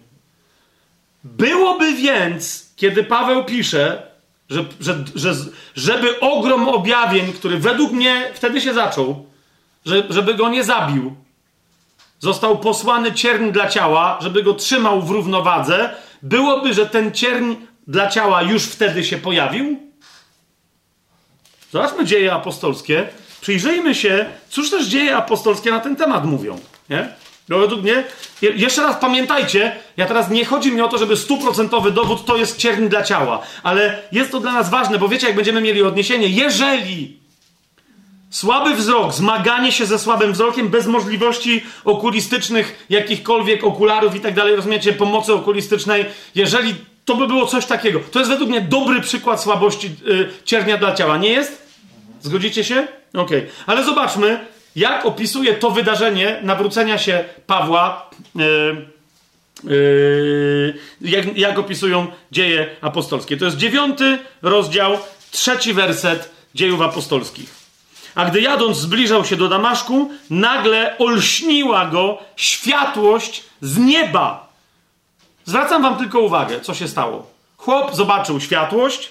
Byłoby 1.24 1.92
więc, 1.92 2.72
kiedy 2.76 3.04
Paweł 3.04 3.44
pisze, 3.44 4.07
Że, 4.50 4.64
że, 4.80 5.04
że, 5.14 5.34
żeby 5.76 6.20
ogrom 6.20 6.68
objawień, 6.68 7.32
który 7.32 7.58
według 7.58 7.92
mnie 7.92 8.30
wtedy 8.34 8.60
się 8.60 8.74
zaczął, 8.74 9.26
że, 9.86 10.02
żeby 10.10 10.34
go 10.34 10.48
nie 10.48 10.64
zabił, 10.64 11.16
został 12.18 12.58
posłany 12.58 13.12
cierń 13.12 13.50
dla 13.50 13.68
ciała, 13.68 14.18
żeby 14.20 14.42
go 14.42 14.54
trzymał 14.54 15.02
w 15.02 15.10
równowadze, 15.10 15.94
byłoby, 16.22 16.74
że 16.74 16.86
ten 16.86 17.12
cierń 17.12 17.54
dla 17.86 18.10
ciała 18.10 18.42
już 18.42 18.64
wtedy 18.64 19.04
się 19.04 19.18
pojawił? 19.18 19.88
Zobaczmy 21.72 22.04
dzieje 22.04 22.34
apostolskie. 22.34 23.08
Przyjrzyjmy 23.40 23.94
się, 23.94 24.26
cóż 24.48 24.70
też 24.70 24.86
dzieje 24.86 25.16
apostolskie 25.16 25.70
na 25.70 25.80
ten 25.80 25.96
temat 25.96 26.24
mówią. 26.24 26.58
Nie? 26.90 27.14
No 27.48 27.58
według 27.58 27.82
mnie, 27.82 28.04
jeszcze 28.42 28.82
raz 28.82 28.96
pamiętajcie, 29.00 29.76
ja 29.96 30.06
teraz 30.06 30.30
nie 30.30 30.44
chodzi 30.44 30.72
mi 30.72 30.80
o 30.80 30.88
to, 30.88 30.98
żeby 30.98 31.16
stuprocentowy 31.16 31.90
dowód 31.90 32.24
to 32.24 32.36
jest 32.36 32.56
cierń 32.56 32.88
dla 32.88 33.02
ciała, 33.02 33.42
ale 33.62 34.02
jest 34.12 34.32
to 34.32 34.40
dla 34.40 34.52
nas 34.52 34.70
ważne, 34.70 34.98
bo 34.98 35.08
wiecie, 35.08 35.26
jak 35.26 35.36
będziemy 35.36 35.60
mieli 35.60 35.82
odniesienie, 35.82 36.28
jeżeli 36.28 37.18
słaby 38.30 38.74
wzrok, 38.74 39.12
zmaganie 39.12 39.72
się 39.72 39.86
ze 39.86 39.98
słabym 39.98 40.32
wzrokiem 40.32 40.68
bez 40.68 40.86
możliwości 40.86 41.64
okulistycznych, 41.84 42.86
jakichkolwiek 42.90 43.64
okularów 43.64 44.16
i 44.16 44.20
tak 44.20 44.34
dalej, 44.34 44.56
rozumiecie, 44.56 44.92
pomocy 44.92 45.34
okulistycznej, 45.34 46.04
jeżeli 46.34 46.74
to 47.04 47.14
by 47.14 47.26
było 47.26 47.46
coś 47.46 47.66
takiego, 47.66 48.00
to 48.12 48.18
jest 48.18 48.30
według 48.30 48.50
mnie 48.50 48.60
dobry 48.60 49.00
przykład 49.00 49.42
słabości 49.42 49.90
yy, 50.04 50.30
ciernia 50.44 50.76
dla 50.76 50.94
ciała, 50.94 51.16
nie 51.16 51.28
jest? 51.28 51.68
Zgodzicie 52.22 52.64
się? 52.64 52.88
Okej. 53.14 53.38
Okay. 53.38 53.50
Ale 53.66 53.84
zobaczmy, 53.84 54.46
jak 54.78 55.06
opisuje 55.06 55.54
to 55.54 55.70
wydarzenie 55.70 56.40
nawrócenia 56.42 56.98
się 56.98 57.24
Pawła, 57.46 58.10
yy, 58.34 58.86
yy, 59.64 60.78
jak, 61.00 61.38
jak 61.38 61.58
opisują 61.58 62.06
dzieje 62.32 62.76
apostolskie. 62.80 63.36
To 63.36 63.44
jest 63.44 63.56
dziewiąty 63.56 64.18
rozdział, 64.42 64.98
trzeci 65.30 65.72
werset 65.72 66.30
dziejów 66.54 66.80
apostolskich. 66.80 67.54
A 68.14 68.24
gdy 68.24 68.40
jadąc 68.40 68.76
zbliżał 68.76 69.24
się 69.24 69.36
do 69.36 69.48
Damaszku, 69.48 70.10
nagle 70.30 70.98
olśniła 70.98 71.86
go 71.86 72.18
światłość 72.36 73.44
z 73.60 73.78
nieba. 73.78 74.48
Zwracam 75.44 75.82
wam 75.82 75.96
tylko 75.96 76.20
uwagę, 76.20 76.60
co 76.60 76.74
się 76.74 76.88
stało. 76.88 77.30
Chłop 77.56 77.94
zobaczył 77.94 78.40
światłość, 78.40 79.10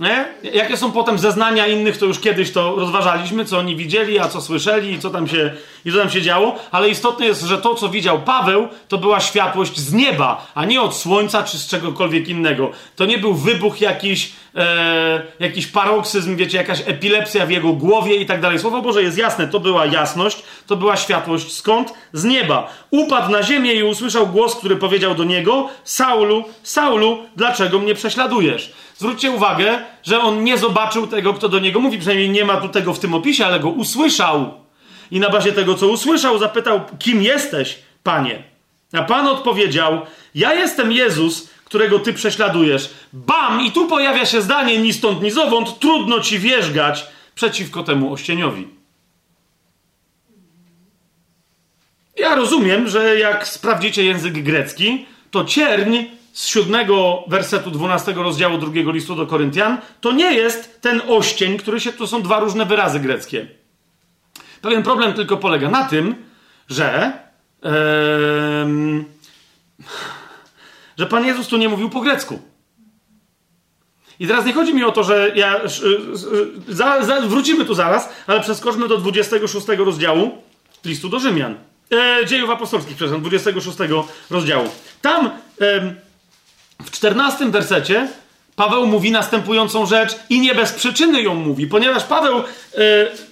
nie? 0.00 0.24
Jakie 0.52 0.76
są 0.76 0.92
potem 0.92 1.18
zeznania 1.18 1.66
innych, 1.66 1.98
to 1.98 2.06
już 2.06 2.20
kiedyś 2.20 2.52
to 2.52 2.76
rozważaliśmy, 2.76 3.44
co 3.44 3.58
oni 3.58 3.76
widzieli, 3.76 4.18
a 4.18 4.28
co 4.28 4.40
słyszeli 4.40 4.92
i 4.92 4.98
co 4.98 5.10
tam 5.10 5.28
się, 5.28 5.52
i 5.84 5.92
co 5.92 5.98
tam 5.98 6.10
się 6.10 6.22
działo, 6.22 6.58
ale 6.70 6.88
istotne 6.88 7.26
jest, 7.26 7.42
że 7.42 7.58
to, 7.58 7.74
co 7.74 7.88
widział 7.88 8.22
Paweł, 8.22 8.68
to 8.88 8.98
była 8.98 9.20
światłość 9.20 9.78
z 9.78 9.92
nieba, 9.92 10.46
a 10.54 10.64
nie 10.64 10.80
od 10.80 10.96
słońca 10.96 11.42
czy 11.42 11.58
z 11.58 11.66
czegokolwiek 11.66 12.28
innego. 12.28 12.70
To 12.96 13.06
nie 13.06 13.18
był 13.18 13.34
wybuch 13.34 13.80
jakiś, 13.80 14.32
e, 14.56 15.22
jakiś 15.40 15.66
paroksyzm, 15.66 16.36
wiecie, 16.36 16.58
jakaś 16.58 16.80
epilepsja 16.86 17.46
w 17.46 17.50
jego 17.50 17.72
głowie 17.72 18.16
i 18.16 18.26
tak 18.26 18.40
dalej. 18.40 18.58
Słowo 18.58 18.82
Boże 18.82 19.02
jest 19.02 19.18
jasne, 19.18 19.48
to 19.48 19.60
była 19.60 19.86
jasność, 19.86 20.42
to 20.66 20.76
była 20.76 20.96
światłość. 20.96 21.52
Skąd? 21.52 21.92
Z 22.12 22.24
nieba. 22.24 22.72
Upadł 22.90 23.32
na 23.32 23.42
ziemię 23.42 23.74
i 23.74 23.82
usłyszał 23.82 24.26
głos, 24.26 24.56
który 24.56 24.76
powiedział 24.76 25.14
do 25.14 25.24
niego: 25.24 25.68
Saulu, 25.84 26.44
Saulu, 26.62 27.18
dlaczego 27.36 27.78
mnie 27.78 27.94
prześladujesz? 27.94 28.72
Zwróćcie 29.02 29.30
uwagę, 29.30 29.84
że 30.02 30.20
on 30.20 30.44
nie 30.44 30.58
zobaczył 30.58 31.06
tego, 31.06 31.34
kto 31.34 31.48
do 31.48 31.58
niego 31.58 31.80
mówi. 31.80 31.98
Przynajmniej 31.98 32.30
nie 32.30 32.44
ma 32.44 32.56
tu 32.56 32.68
tego 32.68 32.94
w 32.94 32.98
tym 32.98 33.14
opisie, 33.14 33.46
ale 33.46 33.60
go 33.60 33.68
usłyszał. 33.68 34.54
I 35.10 35.20
na 35.20 35.30
bazie 35.30 35.52
tego, 35.52 35.74
co 35.74 35.88
usłyszał, 35.88 36.38
zapytał: 36.38 36.80
Kim 36.98 37.22
jesteś, 37.22 37.78
panie? 38.02 38.42
A 38.92 39.02
pan 39.02 39.26
odpowiedział: 39.26 40.00
Ja 40.34 40.54
jestem 40.54 40.92
Jezus, 40.92 41.50
którego 41.64 41.98
ty 41.98 42.12
prześladujesz. 42.12 42.90
Bam! 43.12 43.60
I 43.60 43.72
tu 43.72 43.86
pojawia 43.86 44.26
się 44.26 44.42
zdanie 44.42 44.78
ni 44.78 44.92
stąd, 44.92 45.22
ni 45.22 45.30
zowąd. 45.30 45.78
Trudno 45.78 46.20
ci 46.20 46.38
wierzgać 46.38 47.06
przeciwko 47.34 47.82
temu 47.82 48.12
ościeniowi. 48.12 48.68
Ja 52.16 52.34
rozumiem, 52.34 52.88
że 52.88 53.18
jak 53.18 53.48
sprawdzicie 53.48 54.04
język 54.04 54.42
grecki, 54.42 55.06
to 55.30 55.44
cierń 55.44 55.96
z 56.32 56.46
siódmego 56.46 57.24
wersetu 57.28 57.70
12 57.70 58.12
rozdziału 58.12 58.58
drugiego 58.58 58.92
listu 58.92 59.14
do 59.14 59.26
Koryntian, 59.26 59.78
to 60.00 60.12
nie 60.12 60.34
jest 60.34 60.80
ten 60.80 61.02
oścień, 61.08 61.58
który 61.58 61.80
się, 61.80 61.92
to 61.92 62.06
są 62.06 62.22
dwa 62.22 62.40
różne 62.40 62.66
wyrazy 62.66 63.00
greckie. 63.00 63.46
Pewien 64.62 64.82
problem 64.82 65.12
tylko 65.12 65.36
polega 65.36 65.70
na 65.70 65.84
tym, 65.84 66.14
że 66.68 67.12
ee, 67.62 69.04
że 70.98 71.06
Pan 71.06 71.24
Jezus 71.24 71.48
tu 71.48 71.56
nie 71.56 71.68
mówił 71.68 71.90
po 71.90 72.00
grecku. 72.00 72.42
I 74.20 74.26
teraz 74.26 74.44
nie 74.44 74.52
chodzi 74.52 74.74
mi 74.74 74.84
o 74.84 74.92
to, 74.92 75.04
że 75.04 75.32
ja. 75.34 75.60
Za, 76.68 77.04
za, 77.04 77.20
wrócimy 77.20 77.64
tu 77.64 77.74
zaraz, 77.74 78.08
ale 78.26 78.40
przeskoczmy 78.40 78.88
do 78.88 78.98
26 78.98 79.66
rozdziału 79.78 80.42
listu 80.84 81.08
do 81.08 81.18
Rzymian. 81.18 81.54
E, 81.92 82.26
dziejów 82.26 82.50
apostolskich, 82.50 82.96
przepraszam, 82.96 83.20
26 83.20 83.78
rozdziału. 84.30 84.68
Tam. 85.02 85.30
E, 85.60 85.94
w 86.84 86.90
czternastym 86.90 87.50
wersecie 87.50 88.08
Paweł 88.56 88.86
mówi 88.86 89.10
następującą 89.10 89.86
rzecz 89.86 90.16
i 90.30 90.40
nie 90.40 90.54
bez 90.54 90.72
przyczyny 90.72 91.22
ją 91.22 91.34
mówi, 91.34 91.66
ponieważ 91.66 92.04
Paweł 92.04 92.38
y, 92.38 92.44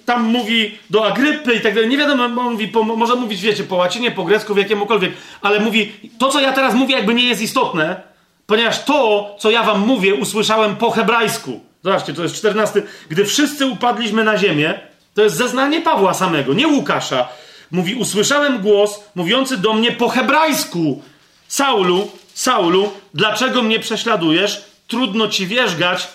tam 0.06 0.22
mówi 0.22 0.78
do 0.90 1.06
Agrypy 1.06 1.54
i 1.54 1.60
tak 1.60 1.74
dalej. 1.74 1.88
Nie 1.88 1.98
wiadomo, 1.98 2.28
mówi, 2.28 2.68
po, 2.68 2.82
może 2.82 3.14
mówić, 3.14 3.40
wiecie, 3.40 3.64
po 3.64 3.76
łacinie, 3.76 4.10
po 4.10 4.24
grecku, 4.24 4.54
w 4.54 4.58
jakiemukolwiek, 4.58 5.12
ale 5.42 5.60
mówi, 5.60 5.92
to 6.18 6.28
co 6.28 6.40
ja 6.40 6.52
teraz 6.52 6.74
mówię, 6.74 6.94
jakby 6.96 7.14
nie 7.14 7.28
jest 7.28 7.42
istotne, 7.42 8.00
ponieważ 8.46 8.84
to, 8.84 9.30
co 9.38 9.50
ja 9.50 9.62
wam 9.62 9.80
mówię, 9.80 10.14
usłyszałem 10.14 10.76
po 10.76 10.90
hebrajsku. 10.90 11.60
Zobaczcie, 11.84 12.14
to 12.14 12.22
jest 12.22 12.34
czternasty. 12.34 12.82
Gdy 13.08 13.24
wszyscy 13.24 13.66
upadliśmy 13.66 14.24
na 14.24 14.38
ziemię, 14.38 14.80
to 15.14 15.22
jest 15.22 15.36
zeznanie 15.36 15.80
Pawła 15.80 16.14
samego, 16.14 16.54
nie 16.54 16.68
Łukasza. 16.68 17.28
Mówi, 17.70 17.94
usłyszałem 17.94 18.58
głos 18.58 19.00
mówiący 19.14 19.56
do 19.56 19.72
mnie 19.72 19.92
po 19.92 20.08
hebrajsku. 20.08 21.02
Saulu, 21.48 22.10
Saulu, 22.40 22.92
dlaczego 23.14 23.62
mnie 23.62 23.80
prześladujesz? 23.80 24.64
Trudno 24.88 25.28
ci 25.28 25.46
wierzgać 25.46 26.08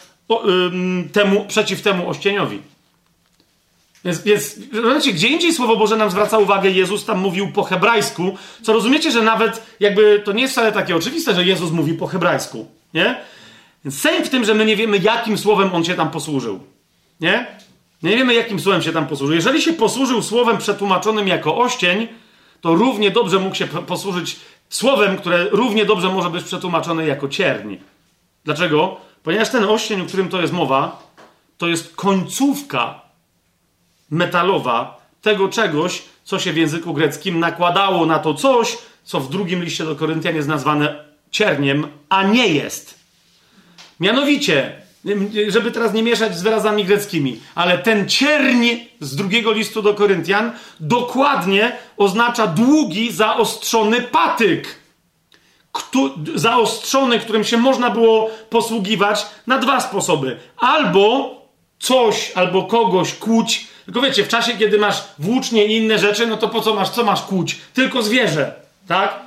ym, 0.45 1.09
temu, 1.13 1.45
przeciw 1.47 1.81
temu 1.81 2.09
ościeniowi. 2.09 2.61
Więc, 4.05 4.21
więc 4.21 4.59
zobaczcie, 4.73 5.13
gdzie 5.13 5.27
indziej 5.27 5.53
Słowo 5.53 5.75
Boże 5.75 5.95
nam 5.95 6.11
zwraca 6.11 6.37
uwagę, 6.37 6.69
Jezus 6.69 7.05
tam 7.05 7.19
mówił 7.19 7.51
po 7.51 7.63
hebrajsku, 7.63 8.37
co 8.61 8.73
rozumiecie, 8.73 9.11
że 9.11 9.21
nawet 9.21 9.63
jakby 9.79 10.21
to 10.25 10.31
nie 10.31 10.41
jest 10.41 10.53
wcale 10.53 10.71
takie 10.71 10.95
oczywiste, 10.95 11.35
że 11.35 11.43
Jezus 11.43 11.71
mówił 11.71 11.97
po 11.97 12.07
hebrajsku, 12.07 12.67
nie? 12.93 13.15
Więc 13.83 14.07
w 14.23 14.29
tym, 14.29 14.45
że 14.45 14.53
my 14.53 14.65
nie 14.65 14.75
wiemy, 14.75 14.97
jakim 14.97 15.37
słowem 15.37 15.69
On 15.73 15.85
się 15.85 15.93
tam 15.93 16.11
posłużył, 16.11 16.59
nie? 17.21 17.47
Nie 18.03 18.17
wiemy, 18.17 18.33
jakim 18.33 18.59
słowem 18.59 18.81
się 18.81 18.91
tam 18.91 19.07
posłużył. 19.07 19.35
Jeżeli 19.35 19.61
się 19.61 19.73
posłużył 19.73 20.23
słowem 20.23 20.57
przetłumaczonym 20.57 21.27
jako 21.27 21.57
oścień, 21.57 22.07
to 22.61 22.75
równie 22.75 23.11
dobrze 23.11 23.39
mógł 23.39 23.55
się 23.55 23.67
posłużyć 23.67 24.35
Słowem, 24.69 25.17
które 25.17 25.49
równie 25.49 25.85
dobrze 25.85 26.09
może 26.09 26.29
być 26.29 26.43
przetłumaczone 26.43 27.07
jako 27.07 27.27
cierń. 27.27 27.75
Dlaczego? 28.45 28.97
Ponieważ 29.23 29.49
ten 29.49 29.63
oścień, 29.63 30.01
o 30.01 30.05
którym 30.05 30.29
to 30.29 30.41
jest 30.41 30.53
mowa, 30.53 31.03
to 31.57 31.67
jest 31.67 31.95
końcówka 31.95 33.01
metalowa 34.09 35.01
tego 35.21 35.49
czegoś, 35.49 36.03
co 36.23 36.39
się 36.39 36.53
w 36.53 36.57
języku 36.57 36.93
greckim 36.93 37.39
nakładało 37.39 38.05
na 38.05 38.19
to 38.19 38.33
coś, 38.33 38.77
co 39.03 39.19
w 39.19 39.29
drugim 39.29 39.63
liście 39.63 39.85
do 39.85 39.95
Koryntian 39.95 40.35
jest 40.35 40.47
nazwane 40.47 41.05
cierniem, 41.31 41.87
a 42.09 42.23
nie 42.23 42.47
jest. 42.47 42.99
Mianowicie, 43.99 44.81
żeby 45.47 45.71
teraz 45.71 45.93
nie 45.93 46.03
mieszać 46.03 46.37
z 46.37 46.41
wyrazami 46.41 46.85
greckimi, 46.85 47.39
ale 47.55 47.77
ten 47.77 48.09
cierń 48.09 48.67
z 48.99 49.15
drugiego 49.15 49.51
listu 49.51 49.81
do 49.81 49.93
Koryntian 49.93 50.51
dokładnie 50.79 51.71
oznacza 51.97 52.47
długi, 52.47 53.11
zaostrzony 53.11 54.01
patyk. 54.01 54.75
Zaostrzony, 56.35 57.19
którym 57.19 57.43
się 57.43 57.57
można 57.57 57.89
było 57.89 58.29
posługiwać 58.49 59.25
na 59.47 59.57
dwa 59.57 59.81
sposoby. 59.81 60.37
Albo 60.57 61.35
coś, 61.79 62.31
albo 62.35 62.63
kogoś 62.63 63.13
kłuć. 63.13 63.67
Tylko 63.85 64.01
wiecie, 64.01 64.23
w 64.23 64.27
czasie, 64.27 64.57
kiedy 64.57 64.77
masz 64.77 65.03
włócznie 65.19 65.65
i 65.65 65.77
inne 65.77 65.99
rzeczy, 65.99 66.27
no 66.27 66.37
to 66.37 66.49
po 66.49 66.61
co 66.61 66.73
masz, 66.73 66.89
co 66.89 67.03
masz 67.03 67.21
kłuć? 67.21 67.57
Tylko 67.73 68.03
zwierzę, 68.03 68.53
tak? 68.87 69.24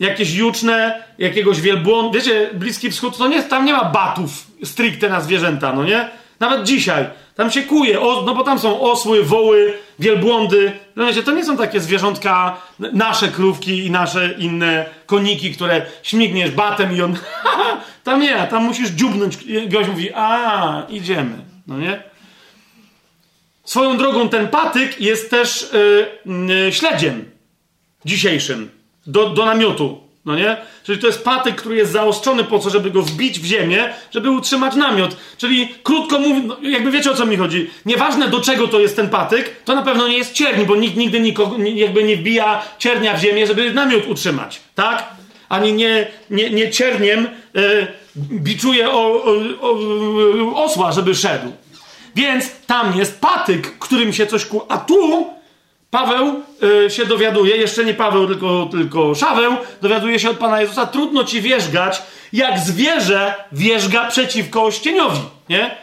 Jakieś 0.00 0.34
juczne, 0.34 1.02
jakiegoś 1.18 1.60
wielbłąda. 1.60 2.18
Wiecie, 2.18 2.50
Bliski 2.54 2.90
Wschód 2.90 3.18
to 3.18 3.28
nie, 3.28 3.42
tam 3.42 3.64
nie 3.64 3.72
ma 3.72 3.84
batów 3.84 4.46
stricte 4.64 5.08
na 5.08 5.20
zwierzęta, 5.20 5.72
no 5.72 5.84
nie? 5.84 6.10
Nawet 6.40 6.64
dzisiaj. 6.64 7.06
Tam 7.34 7.50
się 7.50 7.62
kuje, 7.62 8.00
o, 8.00 8.22
no 8.26 8.34
bo 8.34 8.44
tam 8.44 8.58
są 8.58 8.80
osły, 8.80 9.24
woły, 9.24 9.74
wielbłądy. 9.98 10.72
No 10.96 11.06
wiecie, 11.06 11.22
to 11.22 11.32
nie 11.32 11.44
są 11.44 11.56
takie 11.56 11.80
zwierzątka, 11.80 12.56
nasze 12.78 13.28
krówki 13.28 13.86
i 13.86 13.90
nasze 13.90 14.34
inne 14.38 14.86
koniki, 15.06 15.52
które 15.52 15.86
śmigniesz 16.02 16.50
batem 16.50 16.96
i 16.96 17.02
on... 17.02 17.16
tam 18.04 18.20
nie, 18.20 18.46
tam 18.50 18.64
musisz 18.64 18.88
dziubnąć. 18.88 19.38
Gość 19.68 19.88
mówi, 19.88 20.10
a, 20.14 20.82
idziemy, 20.88 21.36
no 21.66 21.78
nie? 21.78 22.02
Swoją 23.64 23.96
drogą 23.96 24.28
ten 24.28 24.48
patyk 24.48 25.00
jest 25.00 25.30
też 25.30 25.70
yy, 26.26 26.34
yy, 26.54 26.72
śledziem 26.72 27.30
dzisiejszym 28.04 28.79
do, 29.06 29.28
do 29.30 29.44
namiotu. 29.44 30.10
No 30.24 30.34
nie? 30.34 30.56
Czyli 30.82 30.98
to 30.98 31.06
jest 31.06 31.24
patyk, 31.24 31.56
który 31.56 31.76
jest 31.76 31.92
zaostrzony 31.92 32.44
po 32.44 32.58
co, 32.58 32.70
żeby 32.70 32.90
go 32.90 33.02
wbić 33.02 33.40
w 33.40 33.44
ziemię, 33.44 33.94
żeby 34.10 34.30
utrzymać 34.30 34.74
namiot. 34.74 35.16
Czyli 35.38 35.68
krótko 35.82 36.18
mówiąc, 36.18 36.46
no, 36.46 36.68
jakby 36.68 36.90
wiecie 36.90 37.10
o 37.10 37.14
co 37.14 37.26
mi 37.26 37.36
chodzi. 37.36 37.70
Nieważne 37.86 38.28
do 38.28 38.40
czego 38.40 38.68
to 38.68 38.80
jest 38.80 38.96
ten 38.96 39.08
patyk, 39.08 39.62
to 39.64 39.74
na 39.74 39.82
pewno 39.82 40.08
nie 40.08 40.18
jest 40.18 40.32
cierń, 40.32 40.64
bo 40.64 40.76
nikt 40.76 40.96
nigdy 40.96 41.20
nikogo, 41.20 41.56
jakby 41.74 42.04
nie 42.04 42.16
wbija 42.16 42.62
ciernia 42.78 43.16
w 43.16 43.20
ziemię, 43.20 43.46
żeby 43.46 43.72
namiot 43.72 44.06
utrzymać. 44.06 44.60
Tak? 44.74 45.08
Ani 45.48 45.72
nie, 45.72 46.06
nie, 46.30 46.50
nie 46.50 46.70
cierniem 46.70 47.28
yy, 47.54 47.86
biczuje 48.16 48.90
o, 48.90 49.24
o, 49.24 49.34
o, 49.60 50.64
osła, 50.64 50.92
żeby 50.92 51.14
szedł. 51.14 51.52
Więc 52.16 52.50
tam 52.66 52.98
jest 52.98 53.20
patyk, 53.20 53.78
którym 53.78 54.12
się 54.12 54.26
coś 54.26 54.44
ku... 54.44 54.62
A 54.68 54.78
tu 54.78 55.26
Paweł 55.90 56.42
y, 56.86 56.90
się 56.90 57.06
dowiaduje, 57.06 57.56
jeszcze 57.56 57.84
nie 57.84 57.94
Paweł, 57.94 58.26
tylko, 58.26 58.68
tylko 58.70 59.14
Szaweł, 59.14 59.56
dowiaduje 59.82 60.18
się 60.18 60.30
od 60.30 60.38
Pana 60.38 60.60
Jezusa, 60.60 60.86
trudno 60.86 61.24
ci 61.24 61.40
wierzgać, 61.40 62.02
jak 62.32 62.58
zwierzę 62.58 63.34
wierzga 63.52 64.08
przeciwko 64.08 64.64
ościeniowi, 64.64 65.20
nie? 65.48 65.76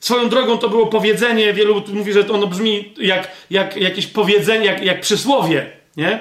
Swoją 0.00 0.28
drogą 0.28 0.58
to 0.58 0.68
było 0.68 0.86
powiedzenie, 0.86 1.52
wielu 1.52 1.82
mówi, 1.92 2.12
że 2.12 2.28
ono 2.28 2.46
brzmi 2.46 2.94
jak, 2.96 3.30
jak 3.50 3.76
jakieś 3.76 4.06
powiedzenie, 4.06 4.66
jak, 4.66 4.82
jak 4.84 5.00
przysłowie, 5.00 5.70
nie? 5.96 6.20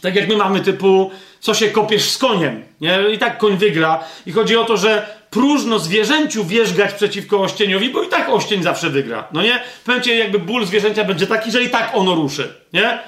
Tak 0.00 0.16
jak 0.16 0.28
my 0.28 0.36
mamy 0.36 0.60
typu, 0.60 1.10
co 1.40 1.54
się 1.54 1.68
kopiesz 1.68 2.10
z 2.10 2.18
koniem, 2.18 2.62
nie? 2.80 2.98
I 3.14 3.18
tak 3.18 3.38
koń 3.38 3.56
wygra. 3.56 4.04
I 4.26 4.32
chodzi 4.32 4.56
o 4.56 4.64
to, 4.64 4.76
że 4.76 5.15
próżno 5.30 5.78
zwierzęciu 5.78 6.44
wierzgać 6.44 6.92
przeciwko 6.92 7.40
ościeniowi, 7.40 7.90
bo 7.90 8.02
i 8.02 8.08
tak 8.08 8.28
oścień 8.28 8.62
zawsze 8.62 8.90
wygra. 8.90 9.28
No 9.32 9.42
nie? 9.42 9.62
Pamiętajcie, 9.84 10.18
jakby 10.18 10.38
ból 10.38 10.66
zwierzęcia 10.66 11.04
będzie 11.04 11.26
taki, 11.26 11.50
że 11.50 11.62
i 11.62 11.70
tak 11.70 11.90
ono 11.94 12.14
ruszy. 12.14 12.54
Nie? 12.72 12.98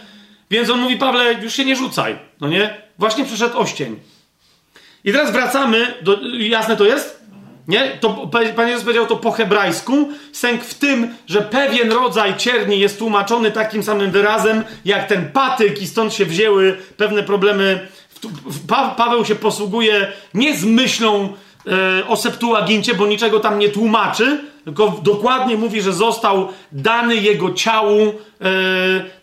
Więc 0.51 0.71
on 0.71 0.81
mówi, 0.81 0.97
Pawle, 0.97 1.35
już 1.43 1.55
się 1.55 1.65
nie 1.65 1.77
rzucaj. 1.77 2.19
No 2.41 2.49
nie? 2.49 2.83
Właśnie 2.99 3.25
przyszedł 3.25 3.59
oścień. 3.59 4.01
I 5.05 5.13
teraz 5.13 5.33
wracamy 5.33 5.95
do... 6.03 6.19
Jasne 6.39 6.77
to 6.77 6.85
jest? 6.85 7.23
Nie? 7.69 7.99
To, 8.01 8.31
Pan 8.57 8.69
Jezus 8.69 8.85
powiedział 8.85 9.07
to 9.07 9.17
po 9.17 9.33
hebrajsku. 9.33 10.09
Sęk 10.33 10.65
w 10.65 10.75
tym, 10.75 11.15
że 11.27 11.43
pewien 11.43 11.93
rodzaj 11.93 12.37
cierni 12.37 12.81
jest 12.81 12.99
tłumaczony 12.99 13.51
takim 13.51 13.83
samym 13.83 14.11
wyrazem, 14.11 14.65
jak 14.85 15.09
ten 15.09 15.33
patyk 15.33 15.83
i 15.83 15.87
stąd 15.87 16.15
się 16.15 16.27
wzięły 16.27 16.77
pewne 16.97 17.23
problemy. 17.23 17.89
Pa 18.69 18.89
Paweł 18.89 19.25
się 19.25 19.35
posługuje 19.35 20.13
nie 20.35 20.57
z 20.57 20.65
myślą 20.65 21.33
o 22.09 22.17
Septuagincie, 22.17 22.95
bo 22.95 23.07
niczego 23.07 23.41
tam 23.41 23.59
nie 23.59 23.69
tłumaczy, 23.69 24.41
tylko 24.69 25.01
dokładnie 25.03 25.57
mówi, 25.57 25.83
że 25.83 25.93
został 25.93 26.49
dany 26.73 27.17
jego 27.17 27.53
ciału 27.53 27.99
e, 28.01 28.15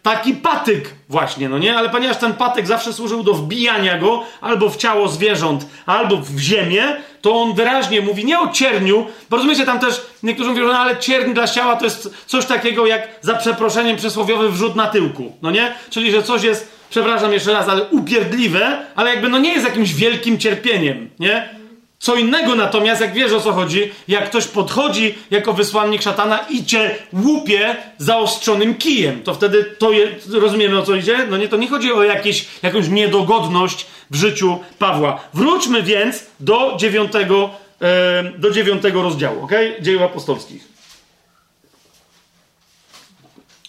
taki 0.02 0.34
patyk 0.34 0.94
właśnie, 1.10 1.50
no 1.50 1.58
nie? 1.58 1.78
Ale 1.78 1.90
ponieważ 1.90 2.18
ten 2.18 2.34
patyk 2.34 2.68
zawsze 2.68 2.94
służył 2.94 3.24
do 3.24 3.34
wbijania 3.34 3.98
go 3.98 4.24
albo 4.42 4.70
w 4.70 4.78
ciało 4.78 5.08
zwierząt, 5.08 5.66
albo 5.86 6.18
w 6.18 6.40
ziemię, 6.40 6.84
to 7.22 7.42
on 7.42 7.54
wyraźnie 7.54 8.02
mówi 8.02 8.26
nie 8.26 8.40
o 8.40 8.48
cierniu, 8.48 9.06
bo 9.30 9.38
rozumiecie, 9.38 9.66
tam 9.66 9.80
też 9.80 10.02
niektórzy 10.24 10.50
mówią, 10.50 10.68
no 10.68 10.80
ale 10.80 10.98
cierń 10.98 11.34
dla 11.34 11.48
ciała 11.48 11.76
to 11.76 11.86
jest 11.86 12.14
coś 12.26 12.46
takiego 12.46 12.86
jak 12.86 13.08
za 13.22 13.34
przeproszeniem 13.34 13.98
przysłowiowy 13.98 14.50
wrzut 14.50 14.76
na 14.76 14.88
tyłku, 14.88 15.36
no 15.42 15.52
nie? 15.52 15.74
Czyli, 15.90 16.12
że 16.12 16.24
coś 16.24 16.44
jest, 16.44 16.72
przepraszam 16.90 17.34
jeszcze 17.34 17.54
raz, 17.54 17.70
ale 17.70 17.84
upierdliwe, 17.84 18.86
ale 18.96 19.10
jakby 19.10 19.30
no 19.30 19.38
nie 19.38 19.54
jest 19.54 19.66
jakimś 19.66 19.94
wielkim 19.94 20.38
cierpieniem, 20.38 21.10
nie? 21.20 21.65
Co 22.00 22.16
innego 22.16 22.56
natomiast, 22.56 23.02
jak 23.02 23.14
wiesz 23.14 23.32
o 23.32 23.42
co 23.42 23.54
chodzi, 23.54 23.92
jak 24.08 24.30
ktoś 24.30 24.48
podchodzi 24.48 25.16
jako 25.32 25.54
wysłannik 25.54 26.02
szatana 26.02 26.38
i 26.50 26.66
cię 26.66 26.96
łupie 27.14 27.76
zaostrzonym 27.98 28.76
kijem, 28.76 29.24
to 29.24 29.34
wtedy 29.34 29.64
to 29.64 29.92
je, 29.92 30.08
rozumiemy 30.32 30.80
o 30.80 30.84
co 30.84 30.96
idzie? 30.96 31.28
No 31.30 31.38
nie, 31.38 31.48
to 31.48 31.58
nie 31.58 31.70
chodzi 31.70 31.94
o 31.94 32.04
jakieś, 32.04 32.46
jakąś 32.64 32.88
niedogodność 32.88 33.86
w 34.12 34.16
życiu 34.16 34.60
Pawła. 34.80 35.20
Wróćmy 35.34 35.84
więc 35.84 36.24
do 36.40 36.76
dziewiątego, 36.80 37.50
e, 37.82 38.24
do 38.38 38.52
dziewiątego 38.52 39.02
rozdziału, 39.02 39.44
ok? 39.44 39.52
Dziejów 39.82 40.02
apostolskich. 40.02 40.68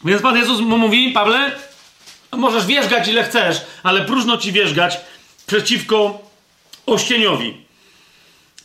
Więc 0.05 0.23
Pan 0.23 0.37
Jezus 0.37 0.61
mu 0.61 0.79
mówi, 0.79 1.11
Pawle, 1.11 1.53
możesz 2.33 2.67
wierzgać 2.67 3.09
ile 3.09 3.25
chcesz, 3.25 3.61
ale 3.83 4.05
próżno 4.05 4.37
ci 4.37 4.53
wierzgać 4.53 5.01
przeciwko 5.47 6.19
ościeniowi. 6.87 7.66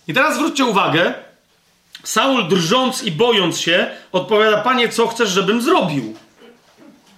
I 0.08 0.14
teraz 0.14 0.36
zwróćcie 0.36 0.66
uwagę, 0.66 1.14
Saul 2.04 2.48
drżąc 2.48 3.04
i 3.04 3.12
bojąc 3.12 3.60
się, 3.60 3.88
odpowiada: 4.12 4.62
Panie, 4.62 4.90
co 4.90 5.08
chcesz, 5.08 5.30
żebym 5.30 5.62
zrobił? 5.62 6.16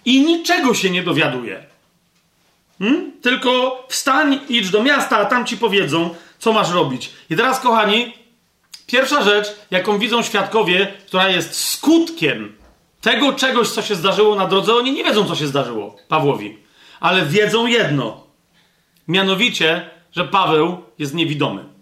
I 0.06 0.22
niczego 0.26 0.74
się 0.74 0.90
nie 0.90 1.04
dowiaduje. 1.04 1.64
Hmm? 2.80 3.12
Tylko 3.22 3.84
wstań, 3.90 4.40
idź 4.50 4.70
do 4.70 4.84
miasta, 4.84 5.18
a 5.18 5.26
tam 5.26 5.46
ci 5.46 5.58
powiedzą, 5.58 6.16
co 6.40 6.54
masz 6.54 6.72
robić. 6.72 7.10
I 7.30 7.36
teraz, 7.36 7.60
kochani, 7.60 8.14
pierwsza 8.88 9.24
rzecz, 9.24 9.48
jaką 9.72 10.00
widzą 10.00 10.24
świadkowie, 10.24 10.94
która 11.08 11.30
jest 11.30 11.56
skutkiem 11.56 12.56
tego 13.04 13.34
czegoś, 13.34 13.70
co 13.70 13.82
się 13.82 13.96
zdarzyło 13.96 14.36
na 14.36 14.48
drodze, 14.48 14.76
oni 14.76 14.92
nie 14.92 15.04
wiedzą, 15.04 15.26
co 15.26 15.36
się 15.36 15.48
zdarzyło 15.48 15.96
Pawłowi, 16.08 16.58
ale 17.00 17.26
wiedzą 17.26 17.66
jedno. 17.66 18.24
Mianowicie, 19.08 19.90
że 20.12 20.28
Paweł 20.28 20.78
jest 21.00 21.14
niewidomy. 21.14 21.73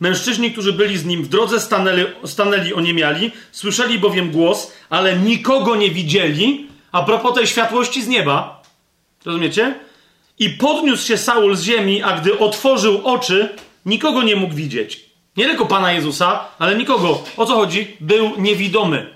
Mężczyźni, 0.00 0.52
którzy 0.52 0.72
byli 0.72 0.98
z 0.98 1.04
nim 1.04 1.22
w 1.22 1.28
drodze, 1.28 1.60
stanęli, 1.60 2.04
stanęli 2.24 2.74
oniemiali, 2.74 3.32
słyszeli 3.52 3.98
bowiem 3.98 4.30
głos, 4.30 4.72
ale 4.90 5.16
nikogo 5.16 5.76
nie 5.76 5.90
widzieli, 5.90 6.66
a 6.92 7.02
propos 7.02 7.34
tej 7.34 7.46
światłości 7.46 8.02
z 8.02 8.08
nieba. 8.08 8.62
Rozumiecie? 9.24 9.74
I 10.38 10.50
podniósł 10.50 11.06
się 11.06 11.16
Saul 11.16 11.56
z 11.56 11.62
ziemi, 11.62 12.02
a 12.02 12.20
gdy 12.20 12.38
otworzył 12.38 13.00
oczy, 13.04 13.48
nikogo 13.86 14.22
nie 14.22 14.36
mógł 14.36 14.54
widzieć. 14.54 15.06
Nie 15.36 15.44
tylko 15.44 15.66
Pana 15.66 15.92
Jezusa, 15.92 16.44
ale 16.58 16.76
nikogo. 16.76 17.24
O 17.36 17.46
co 17.46 17.54
chodzi? 17.54 17.96
Był 18.00 18.32
niewidomy. 18.38 19.15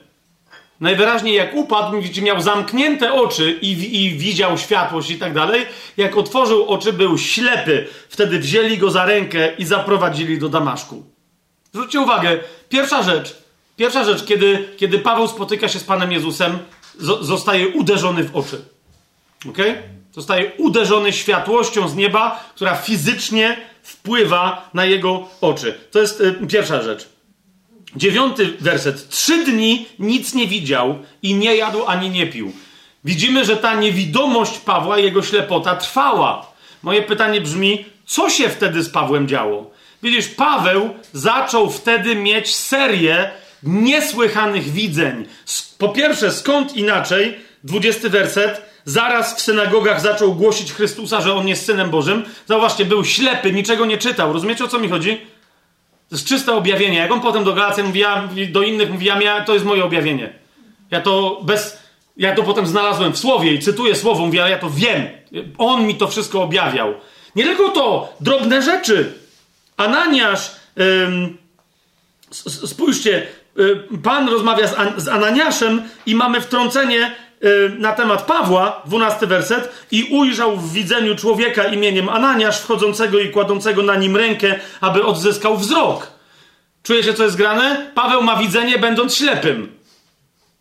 Najwyraźniej 0.81 1.35
jak 1.35 1.55
upadł, 1.55 1.97
miał 2.23 2.41
zamknięte 2.41 3.13
oczy 3.13 3.59
i, 3.63 4.05
i 4.05 4.19
widział 4.19 4.59
światłość 4.59 5.11
i 5.11 5.19
tak 5.19 5.35
dalej. 5.35 5.67
Jak 5.97 6.17
otworzył 6.17 6.69
oczy, 6.69 6.93
był 6.93 7.19
ślepy. 7.19 7.87
Wtedy 8.09 8.39
wzięli 8.39 8.79
go 8.79 8.91
za 8.91 9.05
rękę 9.05 9.55
i 9.59 9.65
zaprowadzili 9.65 10.39
do 10.39 10.49
Damaszku. 10.49 11.05
Zwróćcie 11.73 12.01
uwagę, 12.01 12.39
pierwsza 12.69 13.03
rzecz, 13.03 13.37
pierwsza 13.77 14.05
rzecz, 14.05 14.25
kiedy, 14.25 14.69
kiedy 14.77 14.99
Paweł 14.99 15.29
spotyka 15.29 15.69
się 15.69 15.79
z 15.79 15.85
Panem 15.85 16.13
Jezusem, 16.13 16.59
zostaje 17.21 17.69
uderzony 17.69 18.25
w 18.25 18.37
oczy. 18.37 18.65
Ok? 19.49 19.59
Zostaje 20.13 20.53
uderzony 20.59 21.13
światłością 21.13 21.89
z 21.89 21.95
nieba, 21.95 22.45
która 22.55 22.77
fizycznie 22.77 23.57
wpływa 23.83 24.71
na 24.75 24.85
jego 24.85 25.29
oczy. 25.41 25.79
To 25.91 26.01
jest 26.01 26.21
y, 26.21 26.47
pierwsza 26.49 26.83
rzecz. 26.83 27.09
Dziewiąty 27.97 28.57
werset. 28.61 29.09
Trzy 29.09 29.45
dni 29.45 29.87
nic 29.99 30.35
nie 30.35 30.47
widział 30.47 30.99
i 31.23 31.35
nie 31.35 31.57
jadł 31.57 31.87
ani 31.87 32.11
nie 32.11 32.27
pił. 32.27 32.53
Widzimy, 33.05 33.45
że 33.45 33.57
ta 33.57 33.75
niewidomość 33.75 34.59
Pawła, 34.59 34.99
jego 34.99 35.23
ślepota 35.23 35.77
trwała. 35.77 36.53
Moje 36.83 37.03
pytanie 37.03 37.41
brzmi, 37.41 37.85
co 38.07 38.31
się 38.31 38.49
wtedy 38.49 38.83
z 38.83 38.91
Pawłem 38.91 39.29
działo? 39.29 39.71
Widzisz, 40.03 40.29
Paweł 40.29 40.91
zaczął 41.13 41.71
wtedy 41.71 42.17
mieć 42.17 42.55
serię 42.55 43.31
niesłychanych 43.63 44.73
widzeń. 44.73 45.27
Po 45.79 45.89
pierwsze, 45.89 46.33
skąd 46.33 46.77
inaczej, 46.77 47.39
dwudziesty 47.65 48.11
werset, 48.11 48.63
zaraz 48.85 49.37
w 49.37 49.41
synagogach 49.41 50.01
zaczął 50.01 50.35
głosić 50.35 50.73
Chrystusa, 50.73 51.21
że 51.21 51.35
on 51.35 51.49
jest 51.49 51.67
Synem 51.67 51.91
Bożym. 51.91 52.25
Zauważcie, 52.47 52.85
był 52.85 53.05
ślepy, 53.05 53.53
niczego 53.53 53.87
nie 53.87 53.99
czytał. 53.99 54.33
Rozumiecie, 54.33 54.65
o 54.65 54.69
co 54.69 54.79
mi 54.79 54.89
chodzi? 54.89 55.21
To 56.11 56.17
jest 56.17 56.27
czyste 56.27 56.53
objawienie. 56.53 56.99
Jak 56.99 57.13
on 57.13 57.21
potem 57.21 57.45
do 57.45 57.53
Galacjan 57.53 57.87
mówi, 57.87 58.01
ja, 58.01 58.29
do 58.53 58.63
innych 58.63 58.91
mówi, 58.91 59.07
ja, 59.07 59.45
to 59.45 59.55
jest 59.55 59.65
moje 59.65 59.85
objawienie. 59.85 60.33
Ja 60.91 61.01
to 61.01 61.41
bez... 61.43 61.81
Ja 62.17 62.35
to 62.35 62.43
potem 62.43 62.67
znalazłem 62.67 63.13
w 63.13 63.19
słowie 63.19 63.53
i 63.53 63.59
cytuję 63.59 63.97
słowo, 63.97 64.27
mówię, 64.27 64.43
ale 64.43 64.51
ja 64.51 64.59
to 64.59 64.71
wiem. 64.71 65.07
On 65.59 65.87
mi 65.87 65.95
to 65.95 66.09
wszystko 66.09 66.43
objawiał. 66.43 66.95
Nie 67.37 67.45
tylko 67.45 67.69
to, 67.69 68.15
drobne 68.21 68.63
rzeczy. 68.63 69.13
Ananiasz, 69.77 70.51
ym, 70.81 71.39
spójrzcie, 72.67 73.27
y, 73.59 73.99
Pan 74.03 74.29
rozmawia 74.29 74.69
z, 74.69 74.79
An 74.79 74.93
z 74.97 75.09
Ananiaszem 75.09 75.83
i 76.07 76.15
mamy 76.15 76.41
wtrącenie 76.41 77.15
na 77.79 77.93
temat 77.93 78.23
Pawła, 78.23 78.83
dwunasty 78.85 79.27
werset, 79.27 79.87
i 79.91 80.05
ujrzał 80.05 80.57
w 80.57 80.73
widzeniu 80.73 81.17
człowieka 81.17 81.65
imieniem 81.65 82.09
Ananiasz, 82.09 82.61
wchodzącego 82.61 83.19
i 83.19 83.31
kładącego 83.31 83.83
na 83.83 83.97
nim 83.97 84.17
rękę, 84.17 84.61
aby 84.81 85.05
odzyskał 85.05 85.57
wzrok. 85.57 86.07
Czujecie, 86.83 87.15
co 87.15 87.25
jest 87.25 87.37
grane? 87.37 87.91
Paweł 87.95 88.23
ma 88.23 88.37
widzenie, 88.37 88.79
będąc 88.79 89.15
ślepym. 89.15 89.73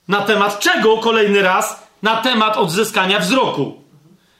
Na 0.07 0.21
temat 0.21 0.59
czego 0.59 0.97
kolejny 0.97 1.41
raz? 1.41 1.87
Na 2.03 2.17
temat 2.17 2.57
odzyskania 2.57 3.19
wzroku. 3.19 3.83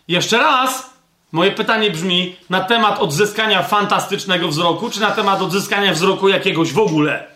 Jeszcze 0.08 0.38
raz, 0.38 0.94
moje 1.32 1.52
pytanie 1.52 1.92
brzmi: 1.92 2.36
na 2.50 2.62
temat 2.62 3.00
odzyskania 3.00 3.64
fantastycznego 3.64 4.48
wzroku, 4.48 4.90
czy 4.90 5.02
na 5.02 5.12
temat 5.12 5.42
odzyskania 5.42 5.94
wzroku 5.94 6.30
jakiegoś 6.30 6.74
w 6.74 6.80
ogóle? 6.80 7.28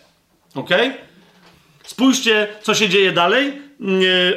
Ok? 0.55 0.69
Spójrzcie, 1.83 2.47
co 2.61 2.75
się 2.75 2.89
dzieje 2.89 3.11
dalej. 3.11 3.62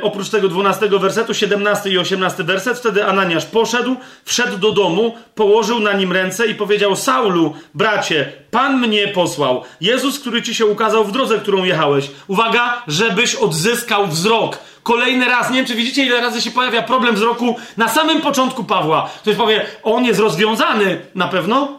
Oprócz 0.02 0.28
tego 0.28 0.48
12 0.48 0.88
wersetu, 0.88 1.34
17 1.34 1.90
i 1.90 1.98
18 1.98 2.44
werset, 2.44 2.78
wtedy 2.78 3.04
Ananiasz 3.04 3.46
poszedł, 3.46 3.96
wszedł 4.24 4.58
do 4.58 4.72
domu, 4.72 5.14
położył 5.34 5.80
na 5.80 5.92
nim 5.92 6.12
ręce 6.12 6.46
i 6.46 6.54
powiedział: 6.54 6.96
Saulu, 6.96 7.54
bracie, 7.74 8.32
Pan 8.50 8.80
mnie 8.80 9.08
posłał. 9.08 9.64
Jezus, 9.80 10.20
który 10.20 10.42
ci 10.42 10.54
się 10.54 10.66
ukazał 10.66 11.04
w 11.04 11.12
drodze, 11.12 11.38
którą 11.38 11.64
jechałeś. 11.64 12.10
Uwaga, 12.26 12.82
żebyś 12.86 13.34
odzyskał 13.34 14.06
wzrok. 14.06 14.58
Kolejny 14.82 15.26
raz, 15.26 15.50
nie 15.50 15.56
wiem 15.56 15.66
czy 15.66 15.74
widzicie, 15.74 16.06
ile 16.06 16.20
razy 16.20 16.42
się 16.42 16.50
pojawia 16.50 16.82
problem 16.82 17.14
wzroku 17.14 17.56
na 17.76 17.88
samym 17.88 18.20
początku 18.20 18.64
Pawła. 18.64 19.10
Ktoś 19.22 19.36
powie, 19.36 19.66
on 19.82 20.04
jest 20.04 20.20
rozwiązany 20.20 21.00
na 21.14 21.28
pewno, 21.28 21.78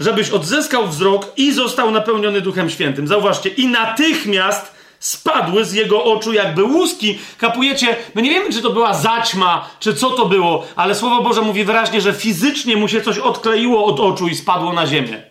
żebyś 0.00 0.30
odzyskał 0.30 0.88
wzrok 0.88 1.32
i 1.36 1.52
został 1.52 1.90
napełniony 1.90 2.40
Duchem 2.40 2.70
Świętym. 2.70 3.08
Zauważcie, 3.08 3.48
i 3.48 3.66
natychmiast 3.66 4.77
spadły 5.00 5.64
z 5.64 5.72
jego 5.72 6.04
oczu 6.04 6.32
jakby 6.32 6.64
łuski. 6.64 7.18
Kapujecie? 7.38 7.96
My 8.14 8.22
nie 8.22 8.30
wiemy, 8.30 8.52
czy 8.52 8.62
to 8.62 8.70
była 8.70 8.94
zaćma, 8.94 9.68
czy 9.80 9.94
co 9.94 10.10
to 10.10 10.26
było, 10.26 10.66
ale 10.76 10.94
Słowo 10.94 11.22
Boże 11.22 11.42
mówi 11.42 11.64
wyraźnie, 11.64 12.00
że 12.00 12.12
fizycznie 12.12 12.76
mu 12.76 12.88
się 12.88 13.02
coś 13.02 13.18
odkleiło 13.18 13.84
od 13.84 14.00
oczu 14.00 14.28
i 14.28 14.34
spadło 14.34 14.72
na 14.72 14.86
ziemię. 14.86 15.22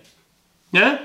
Nie? 0.74 0.98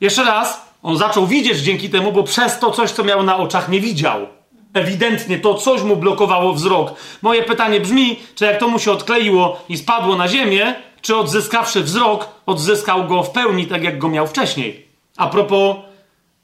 Jeszcze 0.00 0.24
raz, 0.24 0.66
on 0.82 0.96
zaczął 0.96 1.26
widzieć 1.26 1.58
dzięki 1.58 1.90
temu, 1.90 2.12
bo 2.12 2.22
przez 2.22 2.58
to 2.58 2.70
coś, 2.70 2.90
co 2.90 3.04
miał 3.04 3.22
na 3.22 3.36
oczach, 3.36 3.68
nie 3.68 3.80
widział. 3.80 4.26
Ewidentnie 4.74 5.38
to 5.38 5.54
coś 5.54 5.82
mu 5.82 5.96
blokowało 5.96 6.52
wzrok. 6.52 6.94
Moje 7.22 7.42
pytanie 7.42 7.80
brzmi, 7.80 8.18
czy 8.34 8.44
jak 8.44 8.60
to 8.60 8.68
mu 8.68 8.78
się 8.78 8.92
odkleiło 8.92 9.60
i 9.68 9.76
spadło 9.76 10.16
na 10.16 10.28
ziemię, 10.28 10.74
czy 11.00 11.16
odzyskawszy 11.16 11.80
wzrok, 11.80 12.28
odzyskał 12.46 13.04
go 13.04 13.22
w 13.22 13.30
pełni, 13.30 13.66
tak 13.66 13.84
jak 13.84 13.98
go 13.98 14.08
miał 14.08 14.26
wcześniej. 14.26 14.86
A 15.16 15.26
propos, 15.26 15.76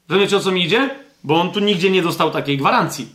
wiecie 0.09 0.37
o 0.37 0.39
co 0.39 0.51
mi 0.51 0.63
idzie? 0.63 1.02
Bo 1.23 1.41
on 1.41 1.51
tu 1.51 1.59
nigdzie 1.59 1.89
nie 1.89 2.01
dostał 2.01 2.31
takiej 2.31 2.57
gwarancji. 2.57 3.07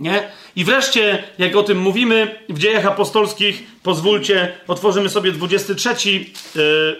Nie? 0.00 0.28
I 0.56 0.64
wreszcie, 0.64 1.24
jak 1.38 1.56
o 1.56 1.62
tym 1.62 1.78
mówimy, 1.78 2.44
w 2.48 2.58
dziejach 2.58 2.86
apostolskich, 2.86 3.62
pozwólcie, 3.82 4.52
otworzymy 4.68 5.08
sobie 5.08 5.32
23 5.32 6.10
yy, 6.10 6.24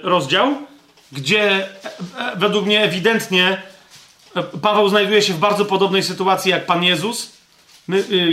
rozdział, 0.03 0.57
gdzie 1.13 1.43
e, 1.43 1.69
e, 2.19 2.37
według 2.37 2.67
mnie 2.67 2.83
ewidentnie 2.83 3.63
e, 4.37 4.43
Paweł 4.43 4.89
znajduje 4.89 5.23
się 5.23 5.33
w 5.33 5.39
bardzo 5.39 5.65
podobnej 5.65 6.03
sytuacji 6.03 6.51
jak 6.51 6.67
Pan 6.67 6.85
Jezus. 6.85 7.37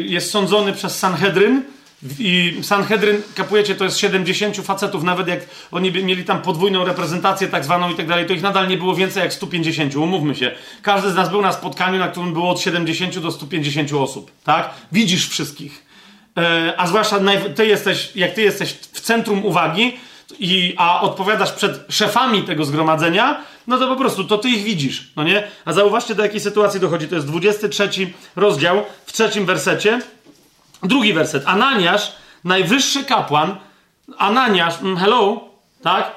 Jest 0.06 0.32
sądzony 0.32 0.74
przez 0.74 1.00
Sanhedryn, 1.00 1.64
i 2.19 2.59
Sanhedryn, 2.61 3.22
kapujecie, 3.35 3.75
to 3.75 3.83
jest 3.83 3.98
70 3.98 4.57
facetów, 4.57 5.03
nawet 5.03 5.27
jak 5.27 5.40
oni 5.72 5.91
mieli 5.91 6.23
tam 6.23 6.41
podwójną 6.41 6.85
reprezentację 6.85 7.48
tak 7.48 7.64
zwaną 7.64 7.91
i 7.91 7.95
tak 7.95 8.07
dalej, 8.07 8.25
to 8.25 8.33
ich 8.33 8.41
nadal 8.41 8.67
nie 8.67 8.77
było 8.77 8.95
więcej 8.95 9.23
jak 9.23 9.33
150, 9.33 9.95
umówmy 9.95 10.35
się. 10.35 10.51
Każdy 10.82 11.11
z 11.11 11.15
nas 11.15 11.30
był 11.30 11.41
na 11.41 11.51
spotkaniu, 11.51 11.99
na 11.99 12.07
którym 12.07 12.33
było 12.33 12.49
od 12.49 12.61
70 12.61 13.19
do 13.19 13.32
150 13.32 13.93
osób, 13.93 14.32
tak? 14.43 14.69
Widzisz 14.91 15.30
wszystkich. 15.30 15.85
E, 16.38 16.73
a 16.77 16.88
zwłaszcza 16.88 17.19
ty 17.56 17.65
jesteś, 17.65 18.11
jak 18.15 18.33
ty 18.33 18.41
jesteś 18.41 18.73
w 18.73 19.01
centrum 19.01 19.45
uwagi, 19.45 19.98
i, 20.40 20.73
a 20.77 21.01
odpowiadasz 21.01 21.51
przed 21.51 21.85
szefami 21.90 22.43
tego 22.43 22.65
zgromadzenia, 22.65 23.41
no 23.67 23.77
to 23.77 23.88
po 23.88 23.95
prostu 23.95 24.23
to 24.23 24.38
ty 24.38 24.49
ich 24.49 24.64
widzisz, 24.64 25.11
no 25.15 25.23
nie? 25.23 25.48
A 25.65 25.73
zauważcie, 25.73 26.15
do 26.15 26.23
jakiej 26.23 26.40
sytuacji 26.40 26.80
dochodzi. 26.80 27.07
To 27.07 27.15
jest 27.15 27.27
23 27.27 27.90
rozdział 28.35 28.83
w 29.06 29.14
trzecim 29.14 29.45
wersecie. 29.45 30.01
Drugi 30.84 31.14
werset. 31.14 31.44
Ananiasz, 31.45 32.12
najwyższy 32.44 33.03
kapłan, 33.03 33.56
Ananiasz, 34.18 34.82
mm, 34.82 34.98
hello, 34.98 35.50
tak? 35.82 36.12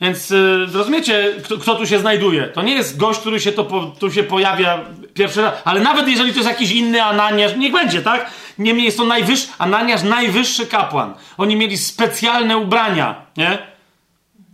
Więc 0.00 0.30
yy, 0.30 0.66
rozumiecie, 0.72 1.34
kto, 1.44 1.58
kto, 1.58 1.74
tu 1.74 1.86
się 1.86 1.98
znajduje. 1.98 2.42
To 2.42 2.62
nie 2.62 2.74
jest 2.74 2.96
gość, 2.96 3.20
który 3.20 3.40
się 3.40 3.52
to 3.52 3.64
po, 3.64 3.82
tu 3.84 4.12
się 4.12 4.22
pojawia 4.22 4.84
pierwszy 5.14 5.42
raz, 5.42 5.54
ale 5.64 5.80
nawet 5.80 6.08
jeżeli 6.08 6.32
to 6.32 6.38
jest 6.38 6.48
jakiś 6.48 6.72
inny 6.72 7.02
Ananiasz, 7.02 7.56
niech 7.56 7.72
będzie, 7.72 8.02
tak? 8.02 8.30
Niemniej 8.58 8.84
jest 8.84 8.96
to 8.96 9.04
najwyższy, 9.04 9.48
Ananiasz, 9.58 10.02
najwyższy 10.02 10.66
kapłan. 10.66 11.14
Oni 11.38 11.56
mieli 11.56 11.78
specjalne 11.78 12.56
ubrania, 12.56 13.26
nie? 13.36 13.58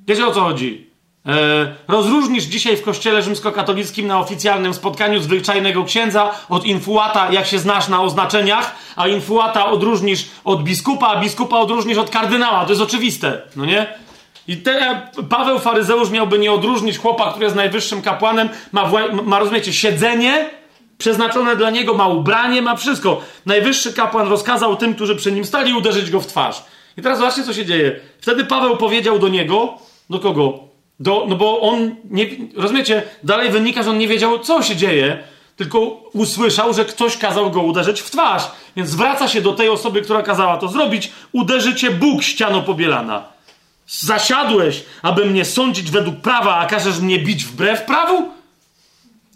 Wiecie 0.06 0.26
o 0.26 0.32
co 0.34 0.40
chodzi? 0.40 0.87
E, 1.26 1.74
rozróżnisz 1.88 2.44
dzisiaj 2.44 2.76
w 2.76 2.82
kościele 2.82 3.22
rzymskokatolickim 3.22 4.06
na 4.06 4.20
oficjalnym 4.20 4.74
spotkaniu 4.74 5.20
zwyczajnego 5.20 5.84
księdza 5.84 6.30
od 6.48 6.64
infuata, 6.64 7.32
jak 7.32 7.46
się 7.46 7.58
znasz 7.58 7.88
na 7.88 8.02
oznaczeniach, 8.02 8.76
a 8.96 9.08
infuata 9.08 9.66
odróżnisz 9.66 10.24
od 10.44 10.62
biskupa, 10.62 11.06
a 11.06 11.20
biskupa 11.20 11.56
odróżnisz 11.56 11.98
od 11.98 12.10
kardynała. 12.10 12.64
To 12.64 12.70
jest 12.70 12.82
oczywiste, 12.82 13.42
no 13.56 13.64
nie? 13.64 13.86
I 14.48 14.56
te, 14.56 15.02
Paweł 15.28 15.58
faryzeusz 15.58 16.10
miałby 16.10 16.38
nie 16.38 16.52
odróżnić 16.52 16.98
chłopa, 16.98 17.30
który 17.30 17.44
jest 17.44 17.56
najwyższym 17.56 18.02
kapłanem, 18.02 18.48
ma, 18.72 18.90
ma 19.24 19.38
rozumiecie, 19.38 19.72
siedzenie 19.72 20.50
przeznaczone 20.98 21.56
dla 21.56 21.70
niego, 21.70 21.94
ma 21.94 22.08
ubranie, 22.08 22.62
ma 22.62 22.76
wszystko. 22.76 23.20
Najwyższy 23.46 23.92
kapłan 23.92 24.28
rozkazał 24.28 24.76
tym, 24.76 24.94
którzy 24.94 25.16
przy 25.16 25.32
nim 25.32 25.44
stali, 25.44 25.72
uderzyć 25.74 26.10
go 26.10 26.20
w 26.20 26.26
twarz. 26.26 26.62
I 26.96 27.02
teraz 27.02 27.18
zobaczcie, 27.18 27.42
co 27.42 27.54
się 27.54 27.64
dzieje. 27.64 28.00
Wtedy 28.20 28.44
Paweł 28.44 28.76
powiedział 28.76 29.18
do 29.18 29.28
niego, 29.28 29.78
do 30.10 30.18
kogo? 30.18 30.67
Do, 31.00 31.26
no 31.28 31.36
bo 31.36 31.60
on, 31.60 31.96
nie, 32.10 32.26
rozumiecie, 32.56 33.02
dalej 33.22 33.50
wynika, 33.50 33.82
że 33.82 33.90
on 33.90 33.98
nie 33.98 34.08
wiedział, 34.08 34.38
co 34.38 34.62
się 34.62 34.76
dzieje, 34.76 35.24
tylko 35.56 35.80
usłyszał, 36.12 36.74
że 36.74 36.84
ktoś 36.84 37.16
kazał 37.16 37.50
go 37.50 37.62
uderzyć 37.62 38.00
w 38.00 38.10
twarz. 38.10 38.50
Więc 38.76 38.90
zwraca 38.90 39.28
się 39.28 39.40
do 39.40 39.52
tej 39.52 39.68
osoby, 39.68 40.02
która 40.02 40.22
kazała 40.22 40.56
to 40.56 40.68
zrobić. 40.68 41.12
Uderzy 41.32 41.74
cię 41.74 41.90
Bóg, 41.90 42.22
ściano 42.22 42.62
pobielana. 42.62 43.24
Zasiadłeś, 43.86 44.84
aby 45.02 45.24
mnie 45.24 45.44
sądzić 45.44 45.90
według 45.90 46.16
prawa, 46.16 46.56
a 46.56 46.66
każesz 46.66 47.00
mnie 47.00 47.18
bić 47.18 47.44
wbrew 47.44 47.82
prawu? 47.82 48.30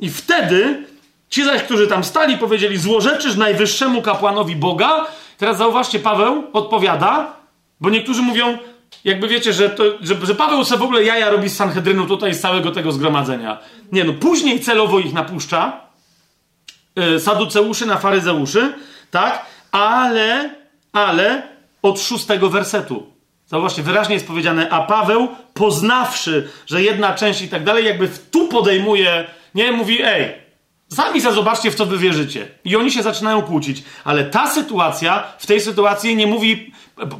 I 0.00 0.10
wtedy 0.10 0.86
ci 1.30 1.44
zaś, 1.44 1.62
którzy 1.62 1.86
tam 1.86 2.04
stali, 2.04 2.38
powiedzieli: 2.38 2.78
Złorzeczysz 2.78 3.36
najwyższemu 3.36 4.02
kapłanowi 4.02 4.56
Boga. 4.56 5.06
Teraz 5.38 5.58
zauważcie, 5.58 5.98
Paweł 5.98 6.44
odpowiada, 6.52 7.36
bo 7.80 7.90
niektórzy 7.90 8.22
mówią: 8.22 8.58
jakby 9.04 9.28
wiecie, 9.28 9.52
że, 9.52 9.70
to, 9.70 9.84
że, 10.00 10.26
że 10.26 10.34
Paweł 10.34 10.64
sobie 10.64 10.78
w 10.78 10.82
ogóle 10.82 11.04
jaja 11.04 11.30
robi 11.30 11.48
z 11.48 11.56
Sanhedrynu 11.56 12.06
tutaj, 12.06 12.34
z 12.34 12.40
całego 12.40 12.70
tego 12.70 12.92
zgromadzenia. 12.92 13.58
Nie 13.92 14.04
no, 14.04 14.12
później 14.12 14.60
celowo 14.60 14.98
ich 14.98 15.12
napuszcza, 15.12 15.80
yy, 16.96 17.20
saduceuszy 17.20 17.86
na 17.86 17.98
faryzeuszy, 17.98 18.72
tak? 19.10 19.46
Ale, 19.72 20.54
ale 20.92 21.42
od 21.82 22.00
szóstego 22.00 22.50
wersetu. 22.50 23.12
Zobaczcie, 23.46 23.82
wyraźnie 23.82 24.14
jest 24.14 24.26
powiedziane, 24.26 24.70
a 24.70 24.82
Paweł, 24.82 25.28
poznawszy, 25.54 26.48
że 26.66 26.82
jedna 26.82 27.14
część 27.14 27.42
i 27.42 27.48
tak 27.48 27.64
dalej, 27.64 27.84
jakby 27.84 28.08
tu 28.30 28.48
podejmuje, 28.48 29.26
nie, 29.54 29.72
mówi, 29.72 30.02
ej, 30.02 30.34
sami 30.88 31.20
za 31.20 31.32
zobaczcie, 31.32 31.70
w 31.70 31.74
co 31.74 31.86
wy 31.86 31.98
wierzycie. 31.98 32.48
I 32.64 32.76
oni 32.76 32.90
się 32.90 33.02
zaczynają 33.02 33.42
kłócić. 33.42 33.84
Ale 34.04 34.24
ta 34.24 34.50
sytuacja, 34.50 35.24
w 35.38 35.46
tej 35.46 35.60
sytuacji 35.60 36.16
nie 36.16 36.26
mówi, 36.26 36.72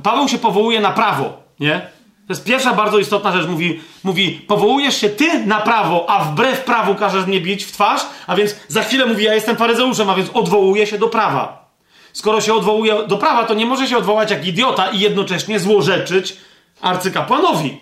Paweł 0.02 0.28
się 0.28 0.38
powołuje 0.38 0.80
na 0.80 0.90
prawo. 0.90 1.41
Nie? 1.62 1.80
To 2.26 2.32
jest 2.32 2.44
pierwsza 2.44 2.74
bardzo 2.74 2.98
istotna 2.98 3.32
rzecz. 3.32 3.46
Mówi, 3.46 3.80
mówi, 4.04 4.30
powołujesz 4.48 4.96
się 4.96 5.08
ty 5.08 5.46
na 5.46 5.60
prawo, 5.60 6.10
a 6.10 6.24
wbrew 6.24 6.60
prawu 6.64 6.94
każesz 6.94 7.26
mnie 7.26 7.40
bić 7.40 7.64
w 7.64 7.72
twarz, 7.72 8.00
a 8.26 8.36
więc 8.36 8.56
za 8.68 8.82
chwilę 8.82 9.06
mówi, 9.06 9.24
ja 9.24 9.34
jestem 9.34 9.56
faryzeuszem, 9.56 10.10
a 10.10 10.14
więc 10.14 10.30
odwołuje 10.34 10.86
się 10.86 10.98
do 10.98 11.08
prawa. 11.08 11.70
Skoro 12.12 12.40
się 12.40 12.54
odwołuje 12.54 12.94
do 13.06 13.16
prawa, 13.16 13.44
to 13.44 13.54
nie 13.54 13.66
może 13.66 13.88
się 13.88 13.96
odwołać 13.96 14.30
jak 14.30 14.46
idiota 14.46 14.86
i 14.86 15.00
jednocześnie 15.00 15.60
złorzeczyć 15.60 16.36
arcykapłanowi. 16.80 17.78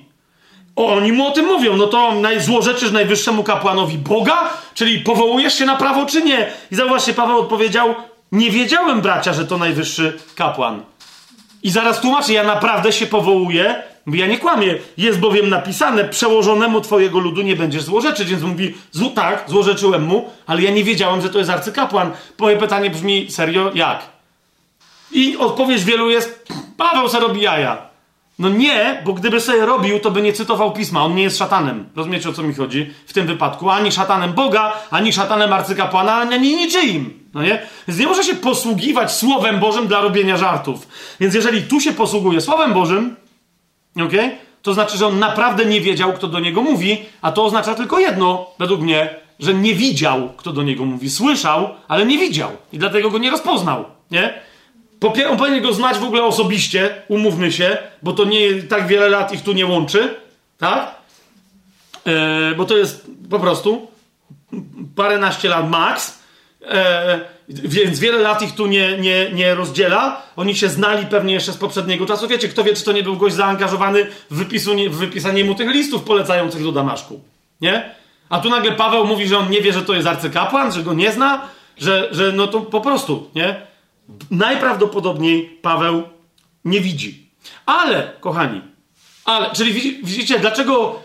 Oni 0.76 1.12
mu 1.12 1.26
o 1.26 1.30
tym 1.30 1.46
mówią, 1.46 1.76
no 1.76 1.86
to 1.86 2.12
złorzeczysz 2.38 2.90
najwyższemu 2.90 3.42
kapłanowi 3.42 3.98
Boga? 3.98 4.50
Czyli 4.74 5.00
powołujesz 5.00 5.54
się 5.54 5.66
na 5.66 5.76
prawo, 5.76 6.06
czy 6.06 6.22
nie? 6.22 6.52
I 6.70 6.76
zauważcie, 6.76 7.14
Paweł 7.14 7.38
odpowiedział, 7.38 7.94
nie 8.32 8.50
wiedziałem, 8.50 9.00
bracia, 9.00 9.32
że 9.32 9.46
to 9.46 9.58
najwyższy 9.58 10.18
kapłan. 10.34 10.82
I 11.62 11.70
zaraz 11.70 12.00
tłumaczę, 12.00 12.32
ja 12.32 12.44
naprawdę 12.44 12.92
się 12.92 13.06
powołuję, 13.06 13.82
ja 14.06 14.26
nie 14.26 14.38
kłamię, 14.38 14.74
jest 14.96 15.18
bowiem 15.18 15.48
napisane, 15.48 16.04
przełożonemu 16.04 16.80
twojego 16.80 17.18
ludu 17.18 17.42
nie 17.42 17.56
będziesz 17.56 17.82
złorzeczyć, 17.82 18.28
więc 18.30 18.42
mówi, 18.42 18.74
zł, 18.92 19.10
tak, 19.10 19.44
złorzeczyłem 19.46 20.04
mu, 20.04 20.30
ale 20.46 20.62
ja 20.62 20.70
nie 20.70 20.84
wiedziałem, 20.84 21.20
że 21.20 21.30
to 21.30 21.38
jest 21.38 21.50
arcykapłan. 21.50 22.10
Moje 22.38 22.56
pytanie 22.56 22.90
brzmi, 22.90 23.30
serio, 23.30 23.70
jak? 23.74 24.00
I 25.12 25.36
odpowiedź 25.36 25.84
wielu 25.84 26.10
jest, 26.10 26.46
Paweł 26.76 27.08
se 27.08 27.20
robi 27.20 27.40
jaja. 27.40 27.90
No 28.38 28.48
nie, 28.48 29.02
bo 29.04 29.12
gdyby 29.12 29.40
sobie 29.40 29.66
robił, 29.66 30.00
to 30.00 30.10
by 30.10 30.22
nie 30.22 30.32
cytował 30.32 30.72
pisma. 30.72 31.04
On 31.04 31.14
nie 31.14 31.22
jest 31.22 31.38
szatanem. 31.38 31.88
Rozumiecie 31.96 32.28
o 32.28 32.32
co 32.32 32.42
mi 32.42 32.54
chodzi? 32.54 32.90
W 33.06 33.12
tym 33.12 33.26
wypadku 33.26 33.70
ani 33.70 33.92
szatanem 33.92 34.32
Boga, 34.32 34.72
ani 34.90 35.12
szatanem 35.12 35.52
arcykapłana, 35.52 36.14
ani 36.14 36.56
niczyim. 36.56 37.19
No 37.34 37.42
nie? 37.42 37.62
Więc 37.88 38.00
nie 38.00 38.06
może 38.06 38.24
się 38.24 38.34
posługiwać 38.34 39.12
Słowem 39.12 39.60
Bożym 39.60 39.86
dla 39.86 40.00
robienia 40.00 40.36
żartów. 40.36 40.88
Więc 41.20 41.34
jeżeli 41.34 41.62
tu 41.62 41.80
się 41.80 41.92
posługuje 41.92 42.40
Słowem 42.40 42.74
Bożym, 42.74 43.16
okay, 44.06 44.30
to 44.62 44.74
znaczy, 44.74 44.98
że 44.98 45.06
on 45.06 45.18
naprawdę 45.18 45.64
nie 45.64 45.80
wiedział, 45.80 46.12
kto 46.12 46.28
do 46.28 46.40
niego 46.40 46.62
mówi, 46.62 46.98
a 47.22 47.32
to 47.32 47.44
oznacza 47.44 47.74
tylko 47.74 47.98
jedno, 47.98 48.46
według 48.58 48.80
mnie, 48.80 49.14
że 49.40 49.54
nie 49.54 49.74
widział, 49.74 50.32
kto 50.36 50.52
do 50.52 50.62
niego 50.62 50.84
mówi. 50.84 51.10
Słyszał, 51.10 51.68
ale 51.88 52.06
nie 52.06 52.18
widział. 52.18 52.50
I 52.72 52.78
dlatego 52.78 53.10
go 53.10 53.18
nie 53.18 53.30
rozpoznał. 53.30 53.84
Nie? 54.10 54.40
on 55.30 55.38
powinien 55.38 55.62
go 55.62 55.72
znać 55.72 55.98
w 55.98 56.04
ogóle 56.04 56.22
osobiście, 56.22 57.02
umówmy 57.08 57.52
się, 57.52 57.78
bo 58.02 58.12
to 58.12 58.24
nie 58.24 58.62
tak 58.62 58.86
wiele 58.86 59.08
lat 59.08 59.32
ich 59.32 59.42
tu 59.42 59.52
nie 59.52 59.66
łączy, 59.66 60.14
tak? 60.58 60.94
E, 62.06 62.54
bo 62.54 62.64
to 62.64 62.76
jest 62.76 63.06
po 63.30 63.38
prostu 63.38 63.88
paręnaście 64.96 65.48
lat 65.48 65.70
max. 65.70 66.19
E, 66.68 67.20
więc 67.48 67.98
wiele 67.98 68.18
lat 68.18 68.42
ich 68.42 68.54
tu 68.54 68.66
nie, 68.66 68.98
nie, 68.98 69.32
nie 69.32 69.54
rozdziela. 69.54 70.22
Oni 70.36 70.54
się 70.54 70.68
znali 70.68 71.06
pewnie 71.06 71.34
jeszcze 71.34 71.52
z 71.52 71.56
poprzedniego 71.56 72.06
czasu. 72.06 72.28
Wiecie, 72.28 72.48
kto 72.48 72.64
wie, 72.64 72.74
czy 72.74 72.84
to 72.84 72.92
nie 72.92 73.02
był 73.02 73.16
gość 73.16 73.34
zaangażowany 73.34 74.06
w, 74.30 74.36
wypisu, 74.36 74.74
w 74.90 74.96
wypisanie 74.96 75.44
mu 75.44 75.54
tych 75.54 75.70
listów 75.70 76.02
polecających 76.02 76.62
do 76.62 76.72
Damaszku. 76.72 77.20
Nie? 77.60 77.94
A 78.28 78.40
tu 78.40 78.50
nagle 78.50 78.72
Paweł 78.72 79.06
mówi, 79.06 79.28
że 79.28 79.38
on 79.38 79.50
nie 79.50 79.60
wie, 79.60 79.72
że 79.72 79.82
to 79.82 79.94
jest 79.94 80.06
arcykapłan, 80.06 80.72
że 80.72 80.82
go 80.82 80.94
nie 80.94 81.12
zna, 81.12 81.48
że, 81.78 82.08
że 82.10 82.32
no 82.32 82.46
to 82.46 82.60
po 82.60 82.80
prostu, 82.80 83.30
nie? 83.34 83.56
Najprawdopodobniej 84.30 85.58
Paweł 85.62 86.02
nie 86.64 86.80
widzi. 86.80 87.30
Ale, 87.66 88.12
kochani, 88.20 88.60
ale, 89.30 89.50
czyli 89.50 89.72
widzicie, 90.02 90.38
dlaczego 90.38 91.02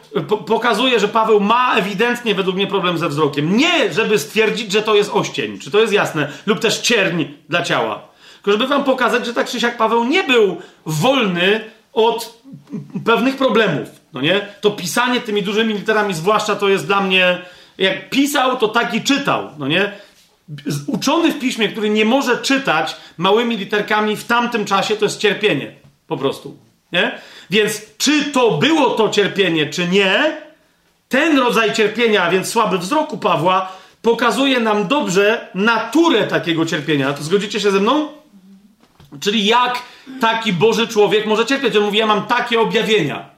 pokazuje, 0.47 0.99
że 0.99 1.07
Paweł 1.07 1.39
ma 1.39 1.75
ewidentnie 1.75 2.35
według 2.35 2.55
mnie 2.55 2.67
problem 2.67 2.97
ze 2.97 3.09
wzrokiem. 3.09 3.57
Nie, 3.57 3.93
żeby 3.93 4.19
stwierdzić, 4.19 4.71
że 4.71 4.81
to 4.81 4.95
jest 4.95 5.09
oścień, 5.13 5.59
czy 5.59 5.71
to 5.71 5.79
jest 5.79 5.93
jasne, 5.93 6.31
lub 6.45 6.59
też 6.59 6.79
cierń 6.79 7.23
dla 7.49 7.63
ciała. 7.63 8.01
Tylko 8.35 8.51
żeby 8.51 8.67
wam 8.67 8.83
pokazać, 8.83 9.25
że 9.25 9.33
tak 9.33 9.49
czy 9.49 9.59
siak 9.59 9.77
Paweł 9.77 10.03
nie 10.03 10.23
był 10.23 10.57
wolny 10.85 11.61
od 11.93 12.43
pewnych 13.05 13.37
problemów. 13.37 13.89
No 14.13 14.21
nie? 14.21 14.47
To 14.61 14.71
pisanie 14.71 15.21
tymi 15.21 15.43
dużymi 15.43 15.73
literami, 15.73 16.13
zwłaszcza 16.13 16.55
to 16.55 16.69
jest 16.69 16.85
dla 16.85 17.01
mnie, 17.01 17.41
jak 17.77 18.09
pisał, 18.09 18.57
to 18.57 18.67
tak 18.67 18.93
i 18.93 19.01
czytał. 19.01 19.49
No 19.57 19.67
nie? 19.67 19.91
Uczony 20.87 21.31
w 21.31 21.39
piśmie, 21.39 21.69
który 21.69 21.89
nie 21.89 22.05
może 22.05 22.37
czytać 22.37 22.95
małymi 23.17 23.57
literkami 23.57 24.15
w 24.15 24.23
tamtym 24.23 24.65
czasie, 24.65 24.95
to 24.95 25.05
jest 25.05 25.19
cierpienie. 25.19 25.75
Po 26.07 26.17
prostu. 26.17 26.57
Nie? 26.91 27.21
Więc 27.49 27.81
czy 27.97 28.23
to 28.23 28.51
było 28.51 28.89
to 28.89 29.09
cierpienie, 29.09 29.69
czy 29.69 29.87
nie, 29.87 30.37
ten 31.09 31.39
rodzaj 31.39 31.73
cierpienia, 31.73 32.23
a 32.23 32.31
więc 32.31 32.47
słaby 32.47 32.77
wzrok 32.77 33.13
u 33.13 33.17
Pawła, 33.17 33.71
pokazuje 34.01 34.59
nam 34.59 34.87
dobrze 34.87 35.47
naturę 35.55 36.27
takiego 36.27 36.65
cierpienia. 36.65 37.13
To 37.13 37.23
zgodzicie 37.23 37.59
się 37.59 37.71
ze 37.71 37.79
mną? 37.79 38.07
Czyli 39.19 39.45
jak 39.45 39.81
taki 40.21 40.53
Boży 40.53 40.87
człowiek 40.87 41.25
może 41.25 41.45
cierpieć? 41.45 41.75
On 41.75 41.83
mówi, 41.83 41.97
ja 41.97 42.07
mam 42.07 42.25
takie 42.25 42.59
objawienia, 42.59 43.29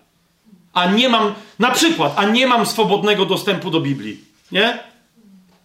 a 0.73 0.85
nie 0.85 1.09
mam, 1.09 1.33
na 1.59 1.71
przykład, 1.71 2.13
a 2.15 2.25
nie 2.25 2.47
mam 2.47 2.65
swobodnego 2.65 3.25
dostępu 3.25 3.71
do 3.71 3.79
Biblii. 3.79 4.19
Nie? 4.51 4.79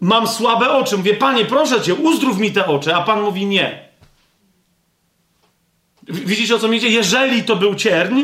Mam 0.01 0.29
słabe 0.29 0.71
oczy. 0.71 0.97
Mówię, 0.97 1.15
panie, 1.15 1.45
proszę 1.45 1.81
cię, 1.81 1.95
uzdrów 1.95 2.39
mi 2.39 2.53
te 2.53 2.67
oczy. 2.67 2.95
A 2.95 3.03
pan 3.03 3.23
mówi, 3.23 3.47
nie. 3.47 3.92
Widzicie 6.09 6.55
o 6.55 6.59
co 6.59 6.69
mi 6.69 6.77
idzie? 6.77 6.89
Jeżeli 6.89 7.43
to 7.43 7.57
był 7.57 7.75
cierń 7.75 8.23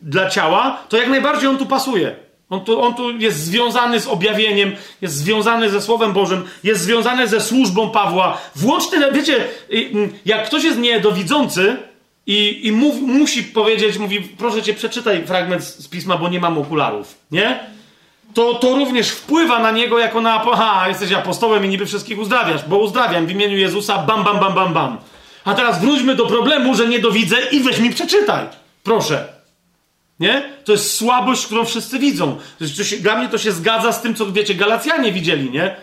dla 0.00 0.30
ciała, 0.30 0.78
to 0.88 0.96
jak 0.96 1.08
najbardziej 1.08 1.48
on 1.48 1.58
tu 1.58 1.66
pasuje. 1.66 2.16
On 2.50 2.64
tu, 2.64 2.82
on 2.82 2.94
tu 2.94 3.10
jest 3.18 3.44
związany 3.44 4.00
z 4.00 4.06
objawieniem, 4.06 4.72
jest 5.00 5.14
związany 5.16 5.70
ze 5.70 5.82
Słowem 5.82 6.12
Bożym, 6.12 6.44
jest 6.64 6.82
związany 6.82 7.28
ze 7.28 7.40
służbą 7.40 7.90
Pawła. 7.90 8.38
Włączny, 8.54 9.12
wiecie, 9.12 9.44
mm, 9.70 10.12
jak 10.24 10.46
ktoś 10.46 10.64
jest 10.64 10.78
niedowidzący 10.78 11.76
i, 12.26 12.66
i 12.66 12.72
mów, 12.72 13.00
musi 13.00 13.42
powiedzieć, 13.42 13.98
mówi, 13.98 14.20
proszę 14.20 14.62
cię, 14.62 14.74
przeczytaj 14.74 15.26
fragment 15.26 15.64
z 15.64 15.88
pisma, 15.88 16.16
bo 16.16 16.28
nie 16.28 16.40
mam 16.40 16.58
okularów, 16.58 17.14
nie? 17.30 17.60
To, 18.34 18.54
to 18.54 18.76
również 18.76 19.10
wpływa 19.10 19.58
na 19.58 19.70
niego 19.70 19.98
jako 19.98 20.20
na, 20.20 20.44
aha, 20.52 20.84
jesteś 20.88 21.12
apostołem 21.12 21.64
i 21.64 21.68
niby 21.68 21.86
wszystkich 21.86 22.18
uzdrawiasz, 22.18 22.64
bo 22.68 22.78
uzdrawiam 22.78 23.26
w 23.26 23.30
imieniu 23.30 23.58
Jezusa, 23.58 23.98
bam, 23.98 24.24
bam, 24.24 24.40
bam, 24.40 24.54
bam, 24.54 24.74
bam. 24.74 24.98
A 25.44 25.54
teraz 25.54 25.80
wróćmy 25.80 26.14
do 26.14 26.26
problemu, 26.26 26.74
że 26.74 26.88
nie 26.88 26.98
dowidzę 26.98 27.36
i 27.52 27.60
weź 27.60 27.78
mi 27.78 27.90
przeczytaj. 27.90 28.46
Proszę. 28.82 29.28
Nie? 30.20 30.42
To 30.64 30.72
jest 30.72 30.94
słabość, 30.94 31.46
którą 31.46 31.64
wszyscy 31.64 31.98
widzą. 31.98 32.36
Dla 33.00 33.16
mnie 33.18 33.28
to 33.28 33.38
się 33.38 33.52
zgadza 33.52 33.92
z 33.92 34.02
tym, 34.02 34.14
co 34.14 34.32
wiecie, 34.32 34.54
Galacjanie 34.54 35.12
widzieli, 35.12 35.50
nie? 35.50 35.76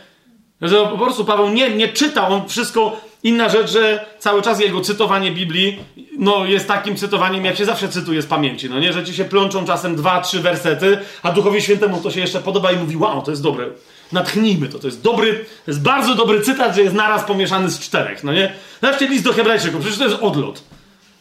Że 0.61 0.76
po 0.76 0.98
prostu 0.98 1.26
Paweł 1.26 1.50
nie, 1.50 1.69
nie 1.69 1.88
czyta, 1.88 2.27
on 2.27 2.50
wszystko. 2.50 3.02
Inna 3.24 3.50
rzecz, 3.50 3.72
że 3.72 4.06
cały 4.19 4.42
czas 4.42 4.60
jego 4.60 4.82
cytowanie 4.82 5.32
Biblii 5.32 5.80
no, 6.18 6.45
jest 6.45 6.68
takim 6.68 6.95
cytowaniem, 6.95 7.45
jak 7.45 7.58
się 7.58 7.66
zawsze 7.66 7.90
cytuje 7.90 8.22
z 8.22 8.26
pamięci. 8.26 8.69
No 8.69 8.80
nie, 8.80 8.94
że 8.94 9.06
ci 9.06 9.14
się 9.14 9.26
plączą 9.26 9.66
czasem 9.66 9.95
dwa, 9.95 10.22
trzy 10.22 10.40
wersety, 10.40 10.98
a 11.24 11.32
Duchowi 11.32 11.61
Świętemu 11.61 12.02
to 12.02 12.11
się 12.11 12.19
jeszcze 12.19 12.40
podoba 12.40 12.72
i 12.72 12.77
mówi: 12.77 12.98
Wow, 12.98 13.22
to 13.22 13.32
jest 13.32 13.44
dobre 13.44 13.66
natchnijmy 14.11 14.69
to. 14.69 14.80
To 14.80 14.88
jest 14.88 15.02
dobry, 15.02 15.45
to 15.66 15.72
jest 15.72 15.82
bardzo 15.82 16.16
dobry 16.16 16.42
cytat, 16.42 16.76
że 16.76 16.82
jest 16.82 16.95
naraz 16.95 17.24
pomieszany 17.24 17.69
z 17.69 17.80
czterech, 17.80 18.24
no 18.24 18.34
nie? 18.34 18.53
Zobaczcie 18.82 19.08
list 19.08 19.24
do 19.24 19.34
Hebrajczyków, 19.34 19.82
przecież 19.82 19.98
to 19.98 20.06
jest 20.06 20.18
odlot. 20.22 20.64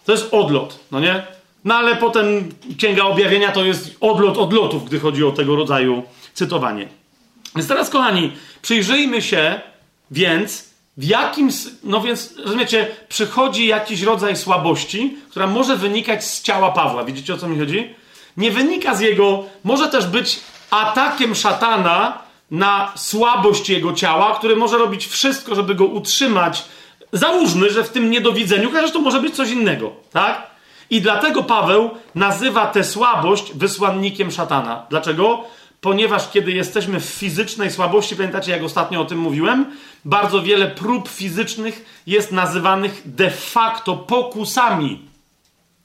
To 0.04 0.12
jest 0.12 0.34
odlot, 0.34 0.78
no 0.90 1.00
nie? 1.00 1.26
No 1.64 1.74
ale 1.74 1.96
potem 1.96 2.54
Księga 2.78 3.04
Objawienia 3.04 3.52
to 3.52 3.64
jest 3.64 3.96
odlot 4.00 4.38
odlotów, 4.38 4.84
gdy 4.84 5.00
chodzi 5.00 5.24
o 5.24 5.32
tego 5.32 5.56
rodzaju 5.56 6.02
cytowanie. 6.34 6.88
Więc 7.56 7.68
teraz, 7.68 7.90
kochani, 7.90 8.32
przyjrzyjmy 8.62 9.22
się 9.22 9.60
więc, 10.10 10.70
w 10.96 11.04
jakim, 11.04 11.50
no 11.84 12.00
więc, 12.00 12.34
rozumiecie, 12.44 12.86
przychodzi 13.08 13.66
jakiś 13.66 14.02
rodzaj 14.02 14.36
słabości, 14.36 15.16
która 15.30 15.46
może 15.46 15.76
wynikać 15.76 16.24
z 16.24 16.42
ciała 16.42 16.72
Pawła. 16.72 17.04
Widzicie, 17.04 17.34
o 17.34 17.38
co 17.38 17.48
mi 17.48 17.58
chodzi? 17.58 17.94
Nie 18.36 18.50
wynika 18.50 18.94
z 18.94 19.00
jego, 19.00 19.44
może 19.64 19.88
też 19.88 20.06
być 20.06 20.40
atakiem 20.70 21.34
szatana 21.34 22.25
na 22.50 22.92
słabość 22.96 23.68
jego 23.68 23.92
ciała, 23.92 24.34
który 24.38 24.56
może 24.56 24.78
robić 24.78 25.06
wszystko, 25.06 25.54
żeby 25.54 25.74
go 25.74 25.84
utrzymać. 25.84 26.64
Załóżmy, 27.12 27.70
że 27.70 27.84
w 27.84 27.88
tym 27.88 28.10
niedowidzeniu, 28.10 28.70
chociaż 28.70 28.92
to 28.92 29.00
może 29.00 29.20
być 29.20 29.34
coś 29.34 29.50
innego, 29.50 29.92
tak? 30.12 30.50
I 30.90 31.00
dlatego 31.00 31.42
Paweł 31.42 31.90
nazywa 32.14 32.66
tę 32.66 32.84
słabość 32.84 33.52
wysłannikiem 33.54 34.30
szatana. 34.30 34.86
Dlaczego? 34.90 35.44
Ponieważ 35.80 36.30
kiedy 36.30 36.52
jesteśmy 36.52 37.00
w 37.00 37.04
fizycznej 37.04 37.70
słabości, 37.70 38.16
pamiętacie 38.16 38.52
jak 38.52 38.62
ostatnio 38.62 39.00
o 39.00 39.04
tym 39.04 39.18
mówiłem, 39.18 39.66
bardzo 40.04 40.42
wiele 40.42 40.66
prób 40.66 41.08
fizycznych 41.08 42.02
jest 42.06 42.32
nazywanych 42.32 43.02
de 43.04 43.30
facto 43.30 43.96
pokusami. 43.96 45.00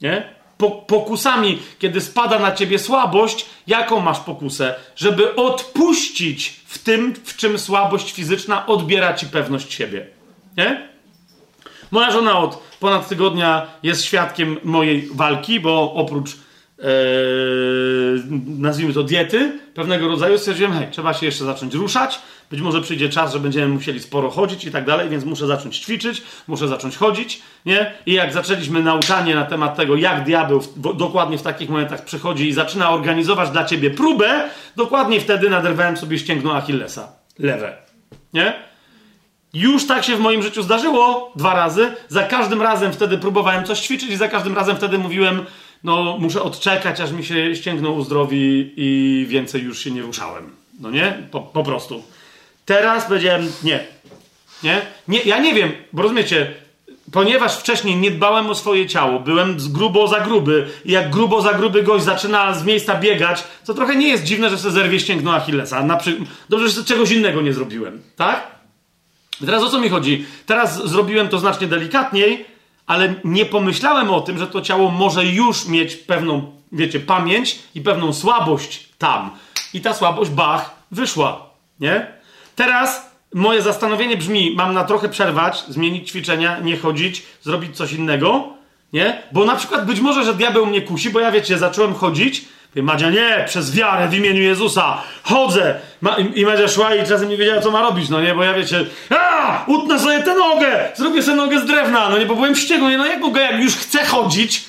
Nie? 0.01 0.40
Po, 0.61 0.71
pokusami, 0.71 1.59
kiedy 1.79 2.01
spada 2.01 2.39
na 2.39 2.51
ciebie 2.51 2.79
słabość, 2.79 3.45
jaką 3.67 3.99
masz 3.99 4.19
pokusę? 4.19 4.75
Żeby 4.95 5.35
odpuścić 5.35 6.61
w 6.65 6.77
tym, 6.77 7.13
w 7.23 7.35
czym 7.35 7.59
słabość 7.59 8.11
fizyczna 8.11 8.65
odbiera 8.65 9.13
ci 9.13 9.25
pewność 9.25 9.73
siebie. 9.73 10.07
Nie? 10.57 10.89
Moja 11.91 12.11
żona 12.11 12.39
od 12.39 12.63
ponad 12.79 13.07
tygodnia 13.07 13.67
jest 13.83 14.05
świadkiem 14.05 14.57
mojej 14.63 15.09
walki, 15.13 15.59
bo 15.59 15.93
oprócz 15.93 16.29
nazwijmy 18.47 18.93
to 18.93 19.03
diety 19.03 19.59
pewnego 19.73 20.07
rodzaju, 20.07 20.37
stwierdziłem, 20.37 20.73
hej, 20.73 20.87
trzeba 20.91 21.13
się 21.13 21.25
jeszcze 21.25 21.45
zacząć 21.45 21.73
ruszać, 21.73 22.19
być 22.51 22.61
może 22.61 22.81
przyjdzie 22.81 23.09
czas, 23.09 23.33
że 23.33 23.39
będziemy 23.39 23.67
musieli 23.67 23.99
sporo 23.99 24.29
chodzić 24.29 24.65
i 24.65 24.71
tak 24.71 24.85
dalej, 24.85 25.09
więc 25.09 25.25
muszę 25.25 25.47
zacząć 25.47 25.77
ćwiczyć, 25.77 26.23
muszę 26.47 26.67
zacząć 26.67 26.97
chodzić, 26.97 27.41
nie? 27.65 27.93
I 28.05 28.13
jak 28.13 28.33
zaczęliśmy 28.33 28.83
nauczanie 28.83 29.35
na 29.35 29.45
temat 29.45 29.75
tego, 29.75 29.95
jak 29.95 30.23
diabeł 30.23 30.61
w, 30.61 30.95
dokładnie 30.97 31.37
w 31.37 31.41
takich 31.41 31.69
momentach 31.69 32.05
przychodzi 32.05 32.47
i 32.47 32.53
zaczyna 32.53 32.89
organizować 32.89 33.49
dla 33.49 33.65
ciebie 33.65 33.89
próbę, 33.89 34.49
dokładnie 34.75 35.21
wtedy 35.21 35.49
naderwałem 35.49 35.97
sobie 35.97 36.19
ścięgno 36.19 36.55
Achillesa, 36.55 37.11
lewe, 37.39 37.77
nie? 38.33 38.53
Już 39.53 39.87
tak 39.87 40.03
się 40.03 40.15
w 40.15 40.19
moim 40.19 40.43
życiu 40.43 40.63
zdarzyło 40.63 41.31
dwa 41.35 41.53
razy. 41.53 41.91
Za 42.07 42.23
każdym 42.23 42.61
razem 42.61 42.93
wtedy 42.93 43.17
próbowałem 43.17 43.63
coś 43.63 43.79
ćwiczyć 43.79 44.09
i 44.09 44.17
za 44.17 44.27
każdym 44.27 44.55
razem 44.55 44.75
wtedy 44.75 44.97
mówiłem, 44.97 45.45
no 45.83 46.17
muszę 46.19 46.43
odczekać, 46.43 46.99
aż 46.99 47.11
mi 47.11 47.25
się 47.25 47.55
ścięgno 47.55 47.91
uzdrowi 47.91 48.73
i 48.75 49.25
więcej 49.29 49.61
już 49.61 49.79
się 49.79 49.91
nie 49.91 50.01
ruszałem. 50.01 50.49
No 50.79 50.91
nie? 50.91 51.27
Po, 51.31 51.41
po 51.41 51.63
prostu. 51.63 52.03
Teraz 52.65 53.05
powiedziałem 53.05 53.51
nie. 53.63 53.79
Nie? 54.63 54.81
nie. 55.07 55.19
Ja 55.19 55.39
nie 55.39 55.53
wiem, 55.53 55.71
bo 55.93 56.01
rozumiecie, 56.01 56.53
ponieważ 57.11 57.57
wcześniej 57.57 57.95
nie 57.95 58.11
dbałem 58.11 58.49
o 58.49 58.55
swoje 58.55 58.87
ciało, 58.87 59.19
byłem 59.19 59.57
grubo 59.69 60.07
za 60.07 60.19
gruby 60.19 60.67
i 60.85 60.91
jak 60.91 61.09
grubo 61.09 61.41
za 61.41 61.53
gruby 61.53 61.83
gość 61.83 62.05
zaczyna 62.05 62.53
z 62.53 62.65
miejsca 62.65 62.99
biegać, 62.99 63.43
to 63.65 63.73
trochę 63.73 63.95
nie 63.95 64.07
jest 64.07 64.23
dziwne, 64.23 64.49
że 64.49 64.57
sobie 64.57 64.73
zerwie 64.73 64.99
ścięgno 64.99 65.33
Achillesa. 65.33 65.83
Naprzy... 65.83 66.17
Dobrze, 66.49 66.69
że 66.69 66.83
czegoś 66.83 67.11
innego 67.11 67.41
nie 67.41 67.53
zrobiłem. 67.53 68.01
Tak? 68.15 68.51
teraz 69.45 69.63
o 69.63 69.69
co 69.69 69.79
mi 69.79 69.89
chodzi? 69.89 70.25
Teraz 70.45 70.89
zrobiłem 70.89 71.29
to 71.29 71.39
znacznie 71.39 71.67
delikatniej, 71.67 72.45
ale 72.91 73.13
nie 73.23 73.45
pomyślałem 73.45 74.09
o 74.09 74.21
tym, 74.21 74.37
że 74.37 74.47
to 74.47 74.61
ciało 74.61 74.91
może 74.91 75.25
już 75.25 75.65
mieć 75.65 75.95
pewną, 75.95 76.51
wiecie, 76.71 76.99
pamięć 76.99 77.59
i 77.75 77.81
pewną 77.81 78.13
słabość 78.13 78.89
tam. 78.97 79.31
I 79.73 79.81
ta 79.81 79.93
słabość, 79.93 80.31
bach, 80.31 80.75
wyszła, 80.91 81.49
nie? 81.79 82.07
Teraz 82.55 83.11
moje 83.33 83.61
zastanowienie 83.61 84.17
brzmi, 84.17 84.53
mam 84.55 84.73
na 84.73 84.83
trochę 84.83 85.09
przerwać, 85.09 85.63
zmienić 85.67 86.09
ćwiczenia, 86.09 86.59
nie 86.59 86.77
chodzić, 86.77 87.23
zrobić 87.41 87.77
coś 87.77 87.93
innego, 87.93 88.47
nie? 88.93 89.23
Bo 89.31 89.45
na 89.45 89.55
przykład 89.55 89.85
być 89.85 89.99
może, 89.99 90.23
że 90.23 90.33
diabeł 90.33 90.65
mnie 90.65 90.81
kusi, 90.81 91.09
bo 91.09 91.19
ja, 91.19 91.31
wiecie, 91.31 91.57
zacząłem 91.57 91.93
chodzić, 91.93 92.45
Madzia, 92.75 93.09
nie, 93.09 93.43
przez 93.47 93.75
wiarę 93.75 94.07
w 94.07 94.13
imieniu 94.13 94.41
Jezusa, 94.41 95.01
chodzę. 95.23 95.75
Ma, 96.01 96.17
I 96.17 96.45
Madzia 96.45 96.67
szła 96.67 96.95
i 96.95 97.07
czasem 97.07 97.29
nie 97.29 97.37
wiedziała, 97.37 97.61
co 97.61 97.71
ma 97.71 97.81
robić, 97.81 98.09
no 98.09 98.21
nie, 98.21 98.35
bo 98.35 98.43
ja 98.43 98.53
wiecie, 98.53 98.85
a, 99.09 99.63
utnę 99.67 99.99
sobie 99.99 100.19
tę 100.19 100.35
nogę, 100.35 100.91
zrobię 100.95 101.23
sobie 101.23 101.37
nogę 101.37 101.59
z 101.59 101.65
drewna, 101.65 102.09
no 102.09 102.17
nie, 102.17 102.25
bo 102.25 102.35
byłem 102.35 102.55
wściekły, 102.55 102.97
no 102.97 103.05
jak 103.05 103.19
mogę, 103.19 103.41
jak 103.41 103.61
już 103.61 103.75
chcę 103.75 104.05
chodzić, 104.05 104.65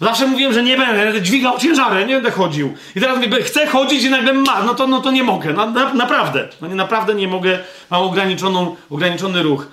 Zawsze 0.00 0.26
mówiłem, 0.26 0.52
że 0.52 0.62
nie 0.62 0.76
będę, 0.76 1.22
dźwigał 1.22 1.58
ciężary, 1.58 2.06
nie 2.06 2.14
będę 2.14 2.30
chodził. 2.30 2.74
I 2.96 3.00
teraz 3.00 3.18
mówię, 3.18 3.42
chcę 3.42 3.66
chodzić 3.66 4.04
i 4.04 4.10
nagle 4.10 4.32
ma, 4.32 4.62
no 4.62 4.74
to, 4.74 4.86
no 4.86 5.00
to 5.00 5.10
nie 5.10 5.22
mogę, 5.22 5.52
no, 5.52 5.70
na, 5.70 5.94
naprawdę. 5.94 6.48
No 6.60 6.68
nie, 6.68 6.74
naprawdę 6.74 7.14
nie 7.14 7.28
mogę, 7.28 7.58
mam 7.90 8.02
ograniczoną, 8.02 8.76
ograniczony 8.90 9.42
ruch. 9.42 9.66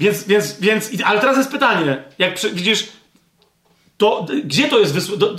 Więc, 0.00 0.24
więc, 0.24 0.60
więc, 0.60 0.90
ale 1.04 1.20
teraz 1.20 1.36
jest 1.36 1.50
pytanie, 1.50 2.02
jak 2.18 2.38
widzisz, 2.52 2.88
to 3.96 4.26
gdzie 4.44 4.68
to 4.68 4.78
jest, 4.78 4.94
wysł, 4.94 5.16
do, 5.16 5.36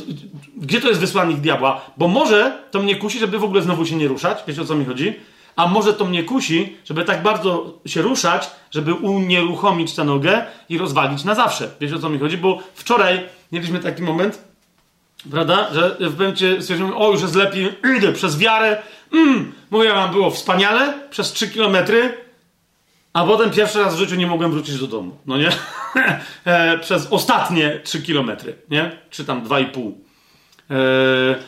gdzie 0.60 0.82
to 0.82 0.88
jest 0.88 1.00
wysłannik 1.00 1.38
diabła? 1.38 1.82
Bo 1.98 2.08
może 2.08 2.64
to 2.72 2.80
mnie 2.80 2.96
kusi, 2.96 3.20
żeby 3.20 3.40
w 3.40 3.44
ogóle 3.44 3.62
znowu 3.62 3.86
się 3.86 3.96
nie 3.96 4.08
ruszać, 4.08 4.38
wiecie 4.48 4.62
o 4.62 4.66
co 4.66 4.76
mi 4.76 4.86
chodzi? 4.86 5.14
A 5.56 5.68
może 5.68 5.94
to 5.94 6.06
mnie 6.06 6.24
kusi, 6.24 6.78
żeby 6.86 7.06
tak 7.06 7.24
bardzo 7.24 7.80
się 7.86 8.02
ruszać, 8.02 8.50
żeby 8.72 8.94
unieruchomić 8.94 9.96
tę 9.96 10.04
nogę 10.04 10.46
i 10.70 10.78
rozwalić 10.78 11.24
na 11.24 11.36
zawsze. 11.36 11.70
Wiecie 11.82 11.96
o 11.96 12.00
co 12.00 12.10
mi 12.10 12.20
chodzi? 12.20 12.38
Bo 12.38 12.60
wczoraj 12.76 13.26
mieliśmy 13.52 13.80
taki 13.80 14.02
moment, 14.02 14.44
prawda, 15.32 15.74
że 15.74 15.98
w 16.00 16.20
momencie 16.20 16.62
stwierdziłem, 16.62 16.98
o 16.98 17.12
już 17.12 17.22
jest 17.22 17.36
lepiej, 17.36 17.70
idę 17.98 18.14
przez 18.14 18.38
wiarę, 18.38 18.82
mm, 19.14 19.52
mówię 19.72 19.94
wam, 19.94 20.12
było 20.12 20.32
wspaniale, 20.32 20.94
przez 21.10 21.32
3 21.32 21.50
kilometry, 21.50 22.18
a 23.14 23.26
potem 23.26 23.52
pierwszy 23.52 23.80
raz 23.80 23.96
w 23.96 23.98
życiu 23.98 24.16
nie 24.16 24.28
mogłem 24.28 24.52
wrócić 24.52 24.80
do 24.80 24.88
domu, 24.88 25.18
no 25.26 25.38
nie? 25.38 25.50
e, 26.46 26.78
przez 26.78 27.08
ostatnie 27.12 27.80
3 27.84 28.02
kilometry, 28.02 28.56
nie? 28.70 28.98
Czy 29.10 29.26
tam 29.26 29.44
2,5. 29.44 29.92
E, 30.72 30.76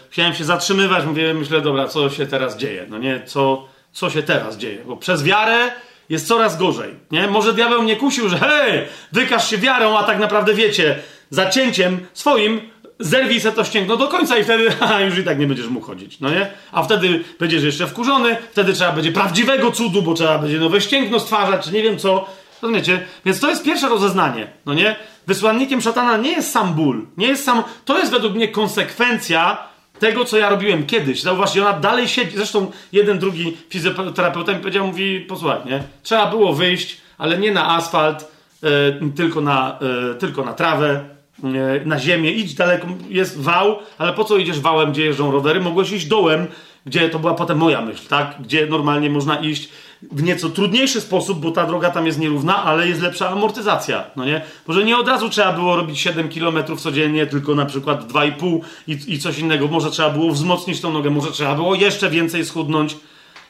chciałem 0.09 0.33
się 0.33 0.43
zatrzymywać, 0.43 1.05
mówię, 1.05 1.33
myślę, 1.33 1.61
dobra, 1.61 1.87
co 1.87 2.09
się 2.09 2.25
teraz 2.25 2.57
dzieje, 2.57 2.85
no 2.89 2.97
nie? 2.97 3.21
Co, 3.25 3.67
co 3.91 4.09
się 4.09 4.23
teraz 4.23 4.57
dzieje? 4.57 4.83
Bo 4.85 4.97
przez 4.97 5.23
wiarę 5.23 5.71
jest 6.09 6.27
coraz 6.27 6.57
gorzej, 6.57 6.95
nie? 7.11 7.27
Może 7.27 7.53
diabeł 7.53 7.81
mnie 7.81 7.95
kusił, 7.95 8.29
że 8.29 8.37
hej, 8.37 8.87
wykaż 9.11 9.49
się 9.49 9.57
wiarą, 9.57 9.97
a 9.97 10.03
tak 10.03 10.19
naprawdę 10.19 10.53
wiecie, 10.53 10.99
zacięciem 11.29 11.99
swoim 12.13 12.61
zerwij 12.99 13.41
se 13.41 13.51
to 13.51 13.63
ścięgno 13.63 13.97
do 13.97 14.07
końca 14.07 14.37
i 14.37 14.43
wtedy 14.43 14.71
ha, 14.79 15.01
już 15.01 15.17
i 15.17 15.23
tak 15.23 15.39
nie 15.39 15.47
będziesz 15.47 15.67
mógł 15.67 15.85
chodzić, 15.85 16.19
no 16.19 16.29
nie? 16.29 16.51
A 16.71 16.83
wtedy 16.83 17.23
będziesz 17.39 17.63
jeszcze 17.63 17.87
wkurzony, 17.87 18.37
wtedy 18.51 18.73
trzeba 18.73 18.91
będzie 18.91 19.11
prawdziwego 19.11 19.71
cudu, 19.71 20.01
bo 20.01 20.13
trzeba 20.13 20.39
będzie 20.39 20.59
nowe 20.59 20.81
ścięgno 20.81 21.19
stwarzać, 21.19 21.65
czy 21.65 21.71
nie 21.71 21.83
wiem 21.83 21.97
co. 21.97 22.27
Rozumiecie? 22.61 23.05
Więc 23.25 23.39
to 23.39 23.49
jest 23.49 23.63
pierwsze 23.63 23.89
rozeznanie, 23.89 24.47
no 24.65 24.73
nie? 24.73 24.95
Wysłannikiem 25.27 25.81
szatana 25.81 26.17
nie 26.17 26.31
jest 26.31 26.51
sam 26.51 26.73
ból, 26.73 27.05
nie 27.17 27.27
jest 27.27 27.43
sam... 27.43 27.63
To 27.85 27.99
jest 27.99 28.11
według 28.11 28.33
mnie 28.33 28.47
konsekwencja 28.47 29.57
tego, 29.99 30.25
co 30.25 30.37
ja 30.37 30.49
robiłem 30.49 30.85
kiedyś. 30.85 31.21
Zauważcie, 31.21 31.61
ona 31.61 31.79
dalej 31.79 32.07
siedzi. 32.07 32.37
Zresztą 32.37 32.71
jeden, 32.91 33.19
drugi 33.19 33.57
fizjoterapeuta 33.69 34.53
mi 34.53 34.59
powiedział, 34.59 34.87
mówi, 34.87 35.19
posłuchaj, 35.19 35.59
nie? 35.65 35.83
Trzeba 36.03 36.25
było 36.25 36.53
wyjść, 36.53 37.01
ale 37.17 37.37
nie 37.37 37.51
na 37.51 37.75
asfalt, 37.75 38.31
e, 38.63 38.67
tylko, 39.15 39.41
na, 39.41 39.79
e, 40.11 40.15
tylko 40.15 40.43
na 40.45 40.53
trawę, 40.53 41.05
E, 41.43 41.85
na 41.85 41.99
ziemię, 41.99 42.31
idź 42.31 42.53
daleko, 42.53 42.87
jest 43.09 43.41
wał, 43.41 43.79
ale 43.97 44.13
po 44.13 44.23
co 44.23 44.37
idziesz 44.37 44.59
wałem, 44.59 44.91
gdzie 44.91 45.05
jeżdżą 45.05 45.31
rowery? 45.31 45.59
Mogłeś 45.59 45.91
iść 45.91 46.05
dołem, 46.05 46.47
gdzie 46.85 47.09
to 47.09 47.19
była 47.19 47.33
potem 47.33 47.57
moja 47.57 47.81
myśl, 47.81 48.07
tak? 48.07 48.35
Gdzie 48.39 48.65
normalnie 48.65 49.09
można 49.09 49.35
iść 49.35 49.69
w 50.11 50.23
nieco 50.23 50.49
trudniejszy 50.49 51.01
sposób, 51.01 51.39
bo 51.39 51.51
ta 51.51 51.65
droga 51.65 51.89
tam 51.89 52.05
jest 52.05 52.19
nierówna, 52.19 52.63
ale 52.63 52.87
jest 52.87 53.01
lepsza 53.01 53.29
amortyzacja, 53.29 54.03
no 54.15 54.25
nie? 54.25 54.41
Może 54.67 54.83
nie 54.83 54.97
od 54.97 55.07
razu 55.07 55.29
trzeba 55.29 55.53
było 55.53 55.75
robić 55.75 55.99
7 55.99 56.29
km 56.29 56.77
codziennie, 56.77 57.27
tylko 57.27 57.55
na 57.55 57.65
przykład 57.65 58.11
2,5 58.11 58.59
i, 58.87 58.97
i 59.07 59.19
coś 59.19 59.39
innego. 59.39 59.67
Może 59.67 59.91
trzeba 59.91 60.09
było 60.09 60.31
wzmocnić 60.31 60.81
tą 60.81 60.93
nogę, 60.93 61.09
może 61.09 61.31
trzeba 61.31 61.55
było 61.55 61.75
jeszcze 61.75 62.09
więcej 62.09 62.45
schudnąć, 62.45 62.97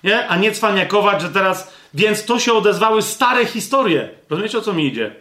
nie? 0.03 0.27
A 0.27 0.37
nie 0.37 0.51
cwaniakować, 0.51 1.21
że 1.21 1.29
teraz... 1.29 1.73
Więc 1.93 2.25
to 2.25 2.39
się 2.39 2.53
odezwały 2.53 3.01
stare 3.01 3.45
historie. 3.45 4.09
Rozumiecie, 4.29 4.57
o 4.57 4.61
co 4.61 4.73
mi 4.73 4.87
idzie? 4.87 5.15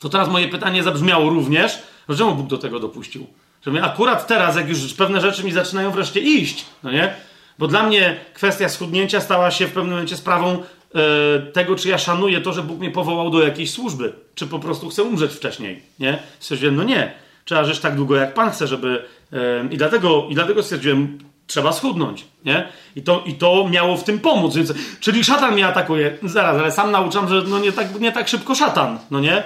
to 0.00 0.08
teraz 0.08 0.28
moje 0.28 0.48
pytanie 0.48 0.82
zabrzmiało 0.82 1.30
również, 1.30 1.78
czemu 2.18 2.34
Bóg 2.34 2.46
do 2.46 2.58
tego 2.58 2.80
dopuścił? 2.80 3.26
Że 3.66 3.82
akurat 3.82 4.26
teraz, 4.26 4.56
jak 4.56 4.68
już 4.68 4.94
pewne 4.94 5.20
rzeczy 5.20 5.44
mi 5.44 5.52
zaczynają 5.52 5.90
wreszcie 5.90 6.20
iść, 6.20 6.66
no 6.82 6.90
nie? 6.90 7.14
Bo 7.60 7.68
dla 7.68 7.82
mnie 7.82 8.16
kwestia 8.34 8.68
schudnięcia 8.68 9.20
stała 9.20 9.50
się 9.50 9.66
w 9.66 9.72
pewnym 9.72 9.90
momencie 9.90 10.16
sprawą 10.16 10.62
e, 10.94 11.40
tego, 11.52 11.76
czy 11.76 11.88
ja 11.88 11.98
szanuję 11.98 12.40
to, 12.40 12.52
że 12.52 12.62
Bóg 12.62 12.78
mnie 12.78 12.90
powołał 12.90 13.30
do 13.30 13.42
jakiejś 13.42 13.70
służby, 13.70 14.12
czy 14.34 14.46
po 14.46 14.58
prostu 14.58 14.88
chcę 14.88 15.02
umrzeć 15.02 15.32
wcześniej, 15.32 15.82
nie? 15.98 16.18
Stwierdziłem, 16.38 16.76
no 16.76 16.82
nie, 16.82 17.12
trzeba 17.44 17.64
żyć 17.64 17.78
tak 17.78 17.96
długo, 17.96 18.16
jak 18.16 18.34
Pan 18.34 18.50
chce, 18.50 18.66
żeby... 18.66 19.04
E, 19.32 19.68
i, 19.70 19.76
dlatego, 19.76 20.26
I 20.30 20.34
dlatego 20.34 20.62
stwierdziłem, 20.62 21.18
trzeba 21.46 21.72
schudnąć, 21.72 22.24
nie? 22.44 22.68
I 22.96 23.02
to, 23.02 23.22
I 23.26 23.34
to 23.34 23.68
miało 23.70 23.96
w 23.96 24.04
tym 24.04 24.18
pomóc, 24.18 24.56
więc... 24.56 24.72
Czyli 25.00 25.24
szatan 25.24 25.52
mnie 25.54 25.66
atakuje. 25.66 26.18
Zaraz, 26.22 26.56
ale 26.58 26.72
sam 26.72 26.90
nauczam, 26.90 27.28
że 27.28 27.42
no 27.42 27.58
nie 27.58 27.72
tak, 27.72 28.00
nie 28.00 28.12
tak 28.12 28.28
szybko 28.28 28.54
szatan, 28.54 28.98
no 29.10 29.20
nie? 29.20 29.42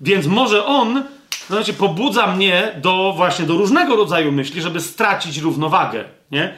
Więc 0.00 0.26
może 0.26 0.64
on, 0.64 1.04
znaczy, 1.50 1.74
pobudza 1.74 2.26
mnie 2.26 2.72
do 2.82 3.12
właśnie 3.16 3.46
do 3.46 3.54
różnego 3.54 3.96
rodzaju 3.96 4.32
myśli, 4.32 4.62
żeby 4.62 4.80
stracić 4.80 5.38
równowagę. 5.38 6.04
Nie? 6.30 6.54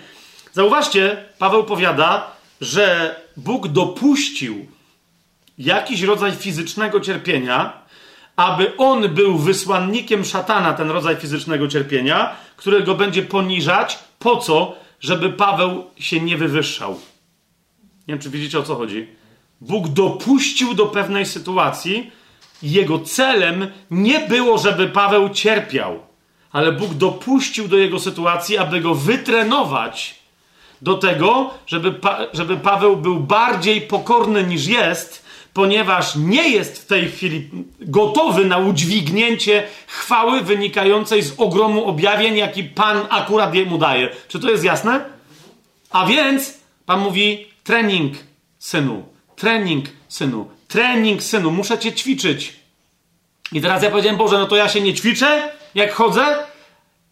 Zauważcie, 0.53 1.25
Paweł 1.39 1.65
powiada, 1.65 2.31
że 2.61 3.17
Bóg 3.37 3.69
dopuścił 3.69 4.67
jakiś 5.59 6.03
rodzaj 6.03 6.33
fizycznego 6.33 7.01
cierpienia, 7.01 7.73
aby 8.37 8.77
on 8.77 9.09
był 9.09 9.39
wysłannikiem 9.39 10.25
szatana, 10.25 10.73
ten 10.73 10.91
rodzaj 10.91 11.17
fizycznego 11.17 11.69
cierpienia, 11.69 12.37
którego 12.57 12.95
będzie 12.95 13.23
poniżać. 13.23 13.99
Po 14.19 14.37
co? 14.37 14.75
Żeby 15.01 15.31
Paweł 15.31 15.85
się 15.97 16.21
nie 16.21 16.37
wywyższał. 16.37 16.93
Nie 18.09 18.15
wiem, 18.15 18.19
czy 18.19 18.31
widzicie 18.31 18.59
o 18.59 18.63
co 18.63 18.75
chodzi. 18.75 19.07
Bóg 19.61 19.89
dopuścił 19.89 20.75
do 20.75 20.87
pewnej 20.87 21.27
sytuacji, 21.27 22.11
jego 22.63 22.99
celem 22.99 23.71
nie 23.91 24.21
było, 24.21 24.59
żeby 24.59 24.89
Paweł 24.89 25.29
cierpiał, 25.29 26.01
ale 26.53 26.73
Bóg 26.73 26.95
dopuścił 26.95 27.69
do 27.69 27.77
jego 27.77 28.01
sytuacji, 28.01 28.59
aby 28.59 28.81
go 28.81 28.95
wytrenować 28.95 30.18
do 30.83 30.95
tego, 30.95 31.51
żeby, 31.67 31.93
pa 31.93 32.19
żeby 32.33 32.57
Paweł 32.57 32.97
był 32.97 33.21
bardziej 33.21 33.81
pokorny 33.81 34.45
niż 34.45 34.67
jest, 34.67 35.25
ponieważ 35.53 36.17
nie 36.17 36.49
jest 36.49 36.83
w 36.83 36.87
tej 36.87 37.11
chwili 37.11 37.51
gotowy 37.81 38.45
na 38.45 38.59
udźwignięcie 38.59 39.63
chwały 39.87 40.41
wynikającej 40.41 41.23
z 41.23 41.35
ogromu 41.41 41.85
objawień, 41.85 42.37
jaki 42.37 42.65
Pan 42.65 43.07
akurat 43.11 43.55
jemu 43.55 43.79
daje. 43.79 44.09
Czy 44.29 44.41
to 44.41 44.51
jest 44.51 44.65
jasne? 44.65 45.05
A 45.91 46.07
więc 46.07 46.59
Pan 46.87 47.01
mówi: 47.01 47.47
trening, 47.65 48.15
synu, 48.59 49.03
trening, 49.37 49.87
synu. 50.09 50.49
Trening, 50.69 51.23
synu, 51.23 51.51
muszę 51.51 51.79
cię 51.79 51.93
ćwiczyć. 51.93 52.57
I 53.53 53.61
teraz 53.61 53.83
ja 53.83 53.91
powiedziałem, 53.91 54.19
Boże, 54.19 54.39
no 54.39 54.47
to 54.47 54.57
ja 54.57 54.69
się 54.69 54.81
nie 54.81 54.95
ćwiczę, 54.95 55.51
jak 55.75 55.93
chodzę? 55.93 56.37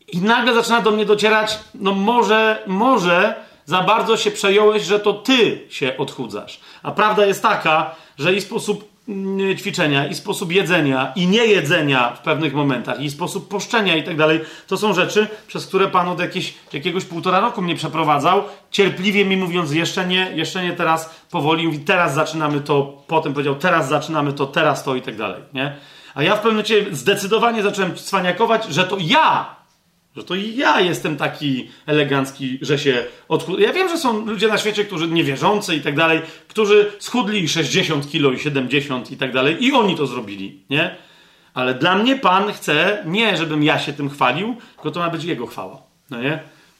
I 0.08 0.18
nagle 0.18 0.54
zaczyna 0.54 0.80
do 0.80 0.90
mnie 0.90 1.06
docierać, 1.06 1.58
no 1.74 1.94
może, 1.94 2.62
może 2.66 3.45
za 3.66 3.82
bardzo 3.82 4.16
się 4.16 4.30
przejąłeś, 4.30 4.82
że 4.82 5.00
to 5.00 5.12
ty 5.12 5.66
się 5.70 5.96
odchudzasz. 5.96 6.60
A 6.82 6.92
prawda 6.92 7.26
jest 7.26 7.42
taka, 7.42 7.94
że 8.18 8.34
i 8.34 8.40
sposób 8.40 8.88
mm, 9.08 9.56
ćwiczenia, 9.56 10.06
i 10.06 10.14
sposób 10.14 10.52
jedzenia, 10.52 11.12
i 11.16 11.26
niejedzenia 11.26 12.10
w 12.10 12.20
pewnych 12.20 12.54
momentach, 12.54 13.00
i 13.00 13.10
sposób 13.10 13.48
poszczenia 13.48 13.96
i 13.96 14.02
tak 14.02 14.16
dalej, 14.16 14.40
to 14.66 14.76
są 14.76 14.94
rzeczy, 14.94 15.26
przez 15.46 15.66
które 15.66 15.88
Pan 15.88 16.08
od 16.08 16.20
jakieś, 16.20 16.54
jakiegoś 16.72 17.04
półtora 17.04 17.40
roku 17.40 17.62
mnie 17.62 17.74
przeprowadzał, 17.74 18.44
cierpliwie 18.70 19.24
mi 19.24 19.36
mówiąc, 19.36 19.72
jeszcze 19.72 20.06
nie, 20.06 20.30
jeszcze 20.34 20.62
nie 20.62 20.72
teraz, 20.72 21.14
powoli, 21.30 21.66
mówi, 21.66 21.78
teraz 21.78 22.14
zaczynamy 22.14 22.60
to, 22.60 23.02
potem 23.06 23.32
powiedział, 23.32 23.54
teraz 23.54 23.88
zaczynamy 23.88 24.32
to, 24.32 24.46
teraz 24.46 24.84
to 24.84 24.94
i 24.94 25.02
tak 25.02 25.16
dalej, 25.16 25.42
nie? 25.54 25.76
A 26.14 26.22
ja 26.22 26.32
w 26.32 26.36
pewnym 26.36 26.52
momencie 26.52 26.94
zdecydowanie 26.94 27.62
zacząłem 27.62 27.94
cwaniakować, 27.94 28.64
że 28.64 28.84
to 28.84 28.96
ja, 29.00 29.55
że 30.16 30.24
to 30.24 30.34
ja 30.34 30.80
jestem 30.80 31.16
taki 31.16 31.68
elegancki, 31.86 32.58
że 32.62 32.78
się 32.78 33.04
odchudłem. 33.28 33.62
Ja 33.62 33.72
wiem, 33.72 33.88
że 33.88 33.98
są 33.98 34.26
ludzie 34.26 34.48
na 34.48 34.58
świecie, 34.58 34.84
którzy 34.84 35.08
niewierzący 35.08 35.76
i 35.76 35.80
tak 35.80 35.96
dalej, 35.96 36.20
którzy 36.48 36.92
schudli 36.98 37.48
60 37.48 38.10
kilo 38.10 38.32
i 38.32 38.38
70 38.38 39.10
i 39.10 39.16
tak 39.16 39.32
dalej 39.32 39.64
i 39.64 39.72
oni 39.72 39.96
to 39.96 40.06
zrobili, 40.06 40.60
nie? 40.70 40.96
Ale 41.54 41.74
dla 41.74 41.94
mnie 41.98 42.16
Pan 42.16 42.52
chce 42.52 43.02
nie, 43.06 43.36
żebym 43.36 43.62
ja 43.62 43.78
się 43.78 43.92
tym 43.92 44.10
chwalił, 44.10 44.56
tylko 44.74 44.90
to 44.90 45.00
ma 45.00 45.10
być 45.10 45.24
Jego 45.24 45.46
chwała, 45.46 45.82
no 46.10 46.22
nie? 46.22 46.38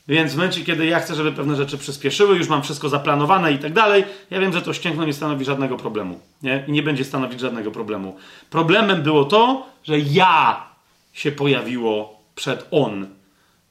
Więc 0.09 0.33
w 0.33 0.37
momencie, 0.37 0.65
kiedy 0.65 0.87
ja 0.87 1.01
chcę, 1.01 1.15
żeby 1.15 1.33
pewne 1.33 1.57
rzeczy 1.57 1.79
przyspieszyły, 1.79 2.37
już 2.37 2.49
mam 2.49 2.63
wszystko 2.63 2.89
zaplanowane 2.89 3.53
i 3.53 3.59
tak 3.59 3.73
dalej, 3.73 4.05
ja 4.31 4.41
wiem, 4.41 4.53
że 4.53 4.63
to 4.63 4.73
ścięgno 4.73 5.05
nie 5.05 5.13
stanowi 5.13 5.45
żadnego 5.45 5.77
problemu. 5.77 6.21
Nie? 6.43 6.65
I 6.69 6.73
nie 6.73 6.83
będzie 6.83 7.05
stanowić 7.05 7.41
żadnego 7.41 7.71
problemu. 7.71 8.17
Problemem 8.51 9.03
było 9.03 9.25
to, 9.25 9.67
że 9.85 9.99
ja 9.99 10.65
się 11.13 11.33
pojawiło 11.33 12.21
przed 12.35 12.67
on. 12.71 13.07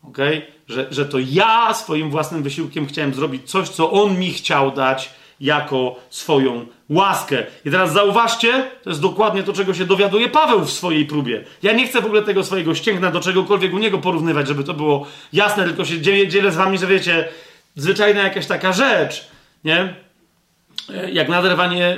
Okay? 0.10 0.42
Że, 0.68 0.88
że 0.92 1.06
to 1.06 1.18
ja 1.20 1.74
swoim 1.74 2.10
własnym 2.10 2.44
wysiłkiem 2.44 2.86
chciałem 2.86 3.14
zrobić 3.14 3.52
coś, 3.52 3.70
co 3.70 3.92
on 3.92 4.20
mi 4.20 4.34
chciał 4.34 4.72
dać 4.72 5.10
jako 5.40 5.96
swoją 6.10 6.66
łaskę. 6.90 7.44
I 7.66 7.72
teraz 7.72 7.94
zauważcie, 7.94 8.72
to 8.84 8.90
jest 8.90 9.02
dokładnie 9.02 9.44
to, 9.44 9.54
czego 9.54 9.74
się 9.74 9.86
dowiaduje 9.86 10.30
Paweł 10.30 10.66
w 10.66 10.72
swojej 10.72 11.06
próbie. 11.06 11.44
Ja 11.64 11.74
nie 11.74 11.88
chcę 11.88 12.02
w 12.02 12.06
ogóle 12.06 12.22
tego 12.22 12.44
swojego 12.44 12.76
ścięgna 12.76 13.12
do 13.12 13.20
czegokolwiek 13.20 13.74
u 13.74 13.78
niego 13.78 13.98
porównywać, 13.98 14.48
żeby 14.48 14.64
to 14.64 14.74
było 14.74 15.08
jasne, 15.34 15.64
tylko 15.64 15.86
się 15.86 16.02
dzielę 16.02 16.52
z 16.52 16.56
wami, 16.56 16.78
że 16.78 16.88
wiecie, 16.88 17.28
zwyczajna 17.76 18.24
jakaś 18.24 18.48
taka 18.48 18.74
rzecz, 18.74 19.28
nie? 19.64 19.96
e, 20.94 21.12
jak 21.12 21.30
naderwanie 21.30 21.98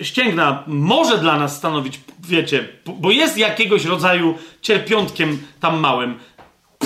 e, 0.00 0.04
ścięgna 0.04 0.62
może 0.66 1.18
dla 1.18 1.38
nas 1.38 1.56
stanowić, 1.56 2.00
wiecie, 2.28 2.68
bo 2.86 3.10
jest 3.10 3.38
jakiegoś 3.38 3.84
rodzaju 3.84 4.38
cierpiątkiem 4.62 5.38
tam 5.60 5.80
małym, 5.80 6.18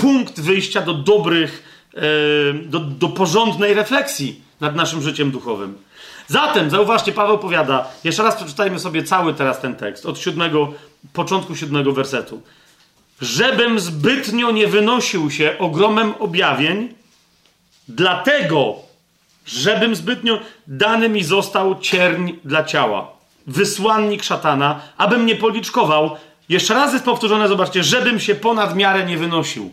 punkt 0.01 0.41
wyjścia 0.41 0.81
do 0.81 0.95
dobrych, 0.95 1.63
e, 1.95 2.01
do, 2.55 2.81
do 2.81 3.09
porządnej 3.09 3.75
refleksji 3.75 4.41
nad 4.61 4.77
naszym 4.77 5.03
życiem 5.03 5.31
duchowym. 5.31 5.79
Zatem, 6.27 6.71
zauważcie, 6.71 7.13
Paweł 7.13 7.39
powiada, 7.39 7.89
jeszcze 8.05 8.23
raz 8.23 8.37
przeczytajmy 8.37 8.79
sobie 8.79 9.03
cały 9.03 9.35
teraz 9.35 9.61
ten 9.61 9.77
tekst, 9.77 10.07
od 10.07 10.19
siódmego, 10.19 10.73
początku 11.13 11.57
siódmego 11.57 11.93
wersetu. 11.93 12.43
Żebym 13.21 13.81
zbytnio 13.81 14.51
nie 14.51 14.67
wynosił 14.67 15.31
się 15.31 15.57
ogromem 15.59 16.15
objawień, 16.19 16.95
dlatego, 17.89 18.75
żebym 19.47 19.97
zbytnio 19.97 20.41
dany 20.67 21.09
mi 21.09 21.25
został 21.25 21.81
cierń 21.81 22.33
dla 22.45 22.65
ciała, 22.65 23.11
wysłannik 23.47 24.23
szatana, 24.23 24.81
abym 24.97 25.27
nie 25.27 25.37
policzkował. 25.37 26.17
Jeszcze 26.49 26.75
raz 26.75 26.93
jest 26.93 27.05
powtórzone, 27.05 27.49
zobaczcie, 27.49 27.85
żebym 27.85 28.21
się 28.21 28.35
ponad 28.35 28.77
miarę 28.77 29.07
nie 29.07 29.19
wynosił. 29.19 29.73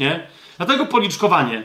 Nie? 0.00 0.26
Dlatego 0.56 0.86
policzkowanie. 0.86 1.62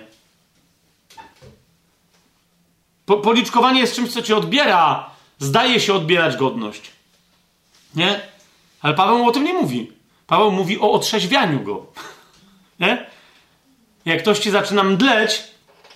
Po, 3.05 3.17
policzkowanie 3.17 3.79
jest 3.79 3.95
czymś, 3.95 4.11
co 4.11 4.21
ci 4.21 4.33
odbiera, 4.33 5.09
zdaje 5.39 5.79
się 5.79 5.93
odbierać 5.93 6.37
godność. 6.37 6.91
Nie? 7.95 8.21
Ale 8.81 8.93
Paweł 8.93 9.27
o 9.27 9.31
tym 9.31 9.43
nie 9.43 9.53
mówi. 9.53 9.91
Paweł 10.27 10.51
mówi 10.51 10.79
o 10.79 10.91
otrzeźwianiu 10.91 11.59
go. 11.59 11.85
Nie? 12.79 13.05
Jak 14.05 14.21
ktoś 14.21 14.39
ci 14.39 14.51
zaczyna 14.51 14.83
mdleć, 14.83 15.43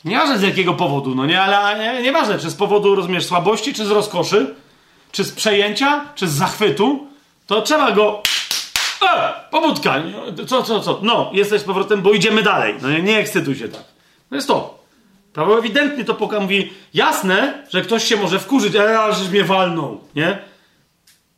nieważne 0.06 0.38
z 0.38 0.42
jakiego 0.42 0.74
powodu, 0.74 1.16
no 1.16 1.26
nie, 1.26 1.42
ale 1.42 1.80
nie, 1.80 2.02
nieważne, 2.02 2.40
czy 2.40 2.50
z 2.50 2.56
powodu, 2.56 2.96
rozumiesz, 2.96 3.26
słabości, 3.26 3.74
czy 3.74 3.86
z 3.86 3.92
rozkoszy, 3.92 4.56
czy 5.12 5.24
z 5.24 5.32
przejęcia, 5.32 6.06
czy 6.16 6.28
z 6.28 6.32
zachwytu, 6.32 7.08
to 7.48 7.62
trzeba 7.62 7.92
go. 7.92 8.24
E, 9.02 9.34
pobudka! 9.52 10.04
Co, 10.48 10.64
co, 10.64 10.80
co? 10.80 11.00
No, 11.04 11.32
jesteś 11.34 11.62
z 11.62 11.64
powrotem, 11.64 12.02
bo 12.02 12.14
idziemy 12.14 12.44
dalej. 12.44 12.76
No 12.82 12.90
nie, 12.90 13.02
nie 13.02 13.18
ekscytuj 13.18 13.56
się 13.56 13.70
tak. 13.70 13.84
No 14.32 14.38
jest 14.38 14.48
to. 14.48 14.80
Paweł 15.34 15.58
ewidentnie 15.58 16.06
to 16.06 16.14
poka 16.14 16.40
mówi, 16.40 16.74
jasne, 16.94 17.64
że 17.70 17.82
ktoś 17.82 18.04
się 18.04 18.18
może 18.18 18.40
wkurzyć, 18.40 18.76
ale 18.76 19.14
żeś 19.14 19.30
mnie 19.30 19.44
walnął, 19.44 20.02
nie? 20.16 20.38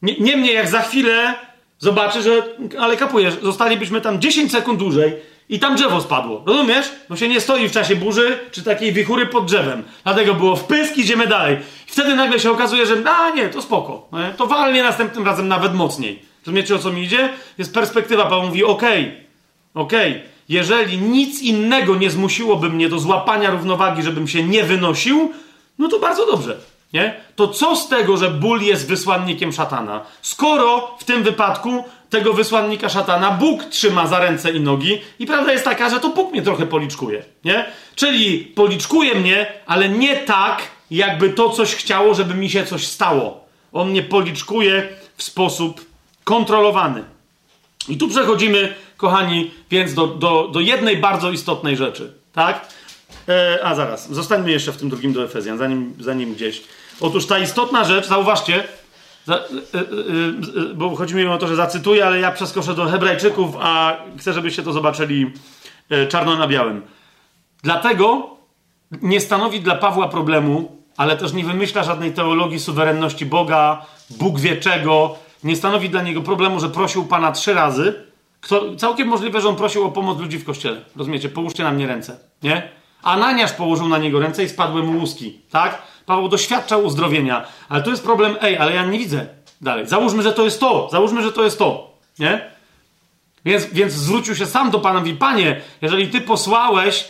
nie? 0.01 0.15
Niemniej 0.19 0.55
jak 0.55 0.67
za 0.67 0.81
chwilę 0.81 1.33
zobaczy, 1.79 2.21
że, 2.21 2.43
ale 2.79 2.97
kapujesz, 2.97 3.33
zostalibyśmy 3.41 4.01
tam 4.01 4.21
10 4.21 4.51
sekund 4.51 4.79
dłużej 4.79 5.13
i 5.49 5.59
tam 5.59 5.75
drzewo 5.75 6.01
spadło. 6.01 6.43
Rozumiesz? 6.45 6.91
Bo 7.09 7.15
się 7.15 7.27
nie 7.27 7.41
stoi 7.41 7.69
w 7.69 7.71
czasie 7.71 7.95
burzy 7.95 8.39
czy 8.51 8.63
takiej 8.63 8.93
wichury 8.93 9.25
pod 9.25 9.45
drzewem. 9.45 9.83
Dlatego 10.03 10.33
było 10.33 10.55
wpysk, 10.55 10.97
idziemy 10.97 11.27
dalej. 11.27 11.57
I 11.87 11.91
wtedy 11.91 12.15
nagle 12.15 12.39
się 12.39 12.51
okazuje, 12.51 12.85
że 12.85 12.95
a 13.05 13.29
nie, 13.29 13.49
to 13.49 13.61
spoko. 13.61 14.07
Nie? 14.13 14.33
To 14.37 14.47
walnie 14.47 14.83
następnym 14.83 15.25
razem 15.25 15.47
nawet 15.47 15.73
mocniej. 15.73 16.30
Rozumiecie 16.45 16.75
o 16.75 16.79
co 16.79 16.91
mi 16.91 17.03
idzie? 17.03 17.29
Jest 17.57 17.73
perspektywa, 17.73 18.23
Paweł 18.23 18.43
mówi, 18.43 18.63
okej, 18.63 19.01
okay, 19.01 19.25
okej, 19.73 20.11
okay. 20.11 20.23
jeżeli 20.49 20.97
nic 20.97 21.41
innego 21.41 21.95
nie 21.95 22.09
zmusiłoby 22.09 22.69
mnie 22.69 22.89
do 22.89 22.99
złapania 22.99 23.51
równowagi, 23.51 24.03
żebym 24.03 24.27
się 24.27 24.43
nie 24.43 24.63
wynosił, 24.63 25.31
no 25.79 25.87
to 25.87 25.99
bardzo 25.99 26.25
dobrze. 26.25 26.57
Nie? 26.93 27.15
To 27.35 27.47
co 27.47 27.75
z 27.75 27.87
tego, 27.87 28.17
że 28.17 28.29
ból 28.29 28.61
jest 28.61 28.87
wysłannikiem 28.87 29.53
szatana? 29.53 30.01
Skoro 30.21 30.95
w 30.99 31.03
tym 31.03 31.23
wypadku 31.23 31.83
tego 32.09 32.33
wysłannika 32.33 32.89
szatana 32.89 33.31
Bóg 33.31 33.63
trzyma 33.63 34.07
za 34.07 34.19
ręce 34.19 34.51
i 34.51 34.59
nogi 34.59 35.01
i 35.19 35.25
prawda 35.25 35.51
jest 35.51 35.65
taka, 35.65 35.89
że 35.89 35.99
to 35.99 36.09
Bóg 36.09 36.31
mnie 36.31 36.41
trochę 36.41 36.65
policzkuje. 36.65 37.23
Nie? 37.45 37.65
Czyli 37.95 38.37
policzkuje 38.37 39.15
mnie, 39.15 39.45
ale 39.65 39.89
nie 39.89 40.15
tak, 40.15 40.61
jakby 40.91 41.29
to 41.29 41.49
coś 41.49 41.75
chciało, 41.75 42.13
żeby 42.13 42.33
mi 42.33 42.49
się 42.49 42.65
coś 42.65 42.87
stało. 42.87 43.45
On 43.73 43.89
mnie 43.89 44.03
policzkuje 44.03 44.89
w 45.17 45.23
sposób 45.23 45.90
kontrolowany. 46.23 47.03
I 47.89 47.97
tu 47.97 48.07
przechodzimy, 48.07 48.73
kochani, 48.97 49.51
więc 49.71 49.93
do, 49.93 50.07
do, 50.07 50.47
do 50.47 50.59
jednej 50.59 50.97
bardzo 50.97 51.31
istotnej 51.31 51.77
rzeczy. 51.77 52.13
Tak? 52.33 52.67
E, 53.29 53.59
a 53.63 53.75
zaraz, 53.75 54.11
zostańmy 54.11 54.51
jeszcze 54.51 54.71
w 54.71 54.77
tym 54.77 54.89
drugim 54.89 55.13
do 55.13 55.23
Efezjan, 55.23 55.57
zanim, 55.57 55.93
zanim 55.99 56.33
gdzieś. 56.33 56.63
Otóż 57.01 57.27
ta 57.27 57.39
istotna 57.39 57.83
rzecz, 57.83 58.07
zauważcie, 58.07 58.63
za, 59.25 59.35
y, 59.35 59.39
y, 59.77 60.61
y, 60.71 60.73
bo 60.75 60.95
chodzi 60.95 61.15
mi 61.15 61.25
o 61.25 61.37
to, 61.37 61.47
że 61.47 61.55
zacytuję, 61.55 62.05
ale 62.05 62.19
ja 62.19 62.31
przeskoczę 62.31 62.73
do 62.73 62.85
Hebrajczyków, 62.85 63.55
a 63.59 63.97
chcę, 64.17 64.33
żebyście 64.33 64.63
to 64.63 64.73
zobaczyli 64.73 65.31
czarno 66.09 66.35
na 66.35 66.47
białym. 66.47 66.81
Dlatego 67.63 68.29
nie 69.01 69.21
stanowi 69.21 69.59
dla 69.59 69.75
Pawła 69.75 70.07
problemu, 70.07 70.81
ale 70.97 71.17
też 71.17 71.33
nie 71.33 71.43
wymyśla 71.43 71.83
żadnej 71.83 72.13
teologii 72.13 72.59
suwerenności 72.59 73.25
Boga, 73.25 73.85
Bóg 74.09 74.39
wie 74.39 74.57
czego. 74.57 75.15
Nie 75.43 75.55
stanowi 75.55 75.89
dla 75.89 76.01
niego 76.01 76.21
problemu, 76.21 76.59
że 76.59 76.69
prosił 76.69 77.05
Pana 77.05 77.31
trzy 77.31 77.53
razy. 77.53 77.93
Kto, 78.41 78.75
całkiem 78.75 79.07
możliwe, 79.07 79.41
że 79.41 79.49
on 79.49 79.55
prosił 79.55 79.83
o 79.83 79.91
pomoc 79.91 80.19
ludzi 80.19 80.37
w 80.37 80.45
kościele. 80.45 80.81
Rozumiecie? 80.95 81.29
Połóżcie 81.29 81.63
na 81.63 81.71
mnie 81.71 81.87
ręce. 81.87 82.19
Nie? 82.43 82.69
Ananiasz 83.03 83.51
położył 83.51 83.87
na 83.87 83.97
niego 83.97 84.19
ręce 84.19 84.43
i 84.43 84.49
spadły 84.49 84.83
mu 84.83 84.99
łuski. 84.99 85.39
Tak? 85.51 85.81
Paweł 86.05 86.29
doświadczał 86.29 86.85
uzdrowienia, 86.85 87.45
ale 87.69 87.83
to 87.83 87.89
jest 87.89 88.03
problem, 88.03 88.35
ej, 88.41 88.57
ale 88.57 88.73
ja 88.73 88.85
nie 88.85 88.99
widzę 88.99 89.27
dalej. 89.61 89.87
Załóżmy, 89.87 90.23
że 90.23 90.33
to 90.33 90.43
jest 90.43 90.59
to, 90.59 90.89
załóżmy, 90.91 91.23
że 91.23 91.31
to 91.31 91.43
jest 91.43 91.59
to, 91.59 91.97
nie? 92.19 92.51
Więc, 93.45 93.65
więc 93.65 93.93
zwrócił 93.93 94.35
się 94.35 94.45
sam 94.45 94.71
do 94.71 94.79
Pana 94.79 94.99
i 94.99 95.01
mówi, 95.01 95.13
Panie, 95.13 95.61
jeżeli 95.81 96.07
Ty 96.07 96.21
posłałeś 96.21 97.09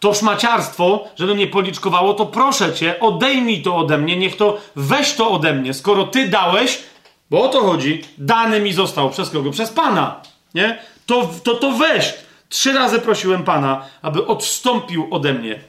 to 0.00 0.14
szmaciarstwo, 0.14 1.04
żeby 1.16 1.34
mnie 1.34 1.46
policzkowało, 1.46 2.14
to 2.14 2.26
proszę 2.26 2.74
Cię, 2.74 3.00
odejmij 3.00 3.62
to 3.62 3.76
ode 3.76 3.98
mnie, 3.98 4.16
niech 4.16 4.36
to, 4.36 4.58
weź 4.76 5.14
to 5.14 5.30
ode 5.30 5.54
mnie, 5.54 5.74
skoro 5.74 6.04
Ty 6.04 6.28
dałeś, 6.28 6.82
bo 7.30 7.42
o 7.42 7.48
to 7.48 7.60
chodzi, 7.60 8.02
dany 8.18 8.60
mi 8.60 8.72
został 8.72 9.10
przez 9.10 9.30
kogo? 9.30 9.50
Przez 9.50 9.70
Pana, 9.70 10.20
nie? 10.54 10.78
To, 11.06 11.30
to, 11.44 11.54
to 11.54 11.72
weź. 11.72 12.14
Trzy 12.48 12.72
razy 12.72 12.98
prosiłem 12.98 13.44
Pana, 13.44 13.84
aby 14.02 14.26
odstąpił 14.26 15.08
ode 15.10 15.34
mnie. 15.34 15.60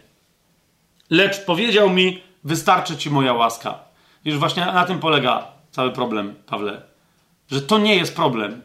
Lecz 1.09 1.45
powiedział 1.45 1.89
mi, 1.89 2.23
wystarczy 2.43 2.97
ci 2.97 3.09
moja 3.09 3.33
łaska. 3.33 3.79
Już 4.25 4.37
właśnie 4.37 4.65
na 4.65 4.85
tym 4.85 4.99
polega 4.99 5.47
cały 5.71 5.91
problem, 5.91 6.35
Pawle. 6.45 6.81
Że 7.51 7.61
to 7.61 7.77
nie 7.77 7.95
jest 7.95 8.15
problem. 8.15 8.61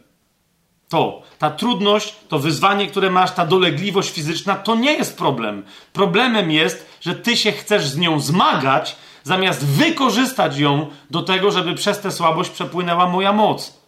To, 0.89 1.23
ta 1.39 1.51
trudność, 1.51 2.15
to 2.29 2.39
wyzwanie, 2.39 2.87
które 2.87 3.11
masz, 3.11 3.31
ta 3.31 3.47
dolegliwość 3.47 4.11
fizyczna, 4.11 4.55
to 4.55 4.75
nie 4.75 4.93
jest 4.93 5.19
problem. 5.19 5.63
Problemem 5.93 6.51
jest, 6.51 6.99
że 7.01 7.15
ty 7.15 7.37
się 7.37 7.53
chcesz 7.53 7.87
z 7.87 7.97
nią 7.97 8.21
zmagać, 8.21 8.97
zamiast 9.31 9.67
wykorzystać 9.67 10.59
ją 10.59 10.87
do 11.11 11.23
tego, 11.23 11.51
żeby 11.51 11.75
przez 11.75 12.01
tę 12.01 12.13
słabość 12.13 12.51
przepłynęła 12.51 13.07
moja 13.07 13.33
moc. 13.33 13.81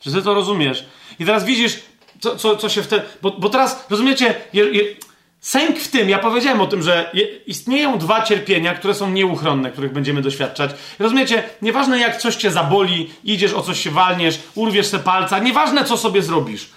Czy 0.00 0.12
ty 0.12 0.22
to 0.22 0.34
rozumiesz? 0.34 0.84
I 1.18 1.24
teraz 1.24 1.44
widzisz, 1.44 1.82
co, 2.20 2.36
co, 2.36 2.56
co 2.56 2.68
się 2.68 2.82
wtedy. 2.82 3.02
Bo, 3.22 3.30
bo 3.30 3.48
teraz, 3.48 3.86
rozumiecie, 3.90 4.34
je, 4.52 4.64
je, 4.64 4.82
Sęk 5.40 5.78
w 5.78 5.88
tym, 5.88 6.08
ja 6.08 6.18
powiedziałem 6.18 6.60
o 6.60 6.66
tym, 6.66 6.82
że 6.82 7.12
istnieją 7.46 7.98
dwa 7.98 8.22
cierpienia, 8.22 8.74
które 8.74 8.94
są 8.94 9.10
nieuchronne, 9.10 9.70
których 9.70 9.92
będziemy 9.92 10.22
doświadczać. 10.22 10.70
Rozumiecie, 10.98 11.42
nieważne 11.62 11.98
jak 11.98 12.16
coś 12.16 12.36
cię 12.36 12.50
zaboli, 12.50 13.10
idziesz 13.24 13.52
o 13.52 13.62
coś 13.62 13.80
się 13.80 13.90
walniesz, 13.90 14.38
urwiesz 14.54 14.86
se 14.86 14.98
palca, 14.98 15.38
nieważne 15.38 15.84
co 15.84 15.96
sobie 15.96 16.22
zrobisz. 16.22 16.70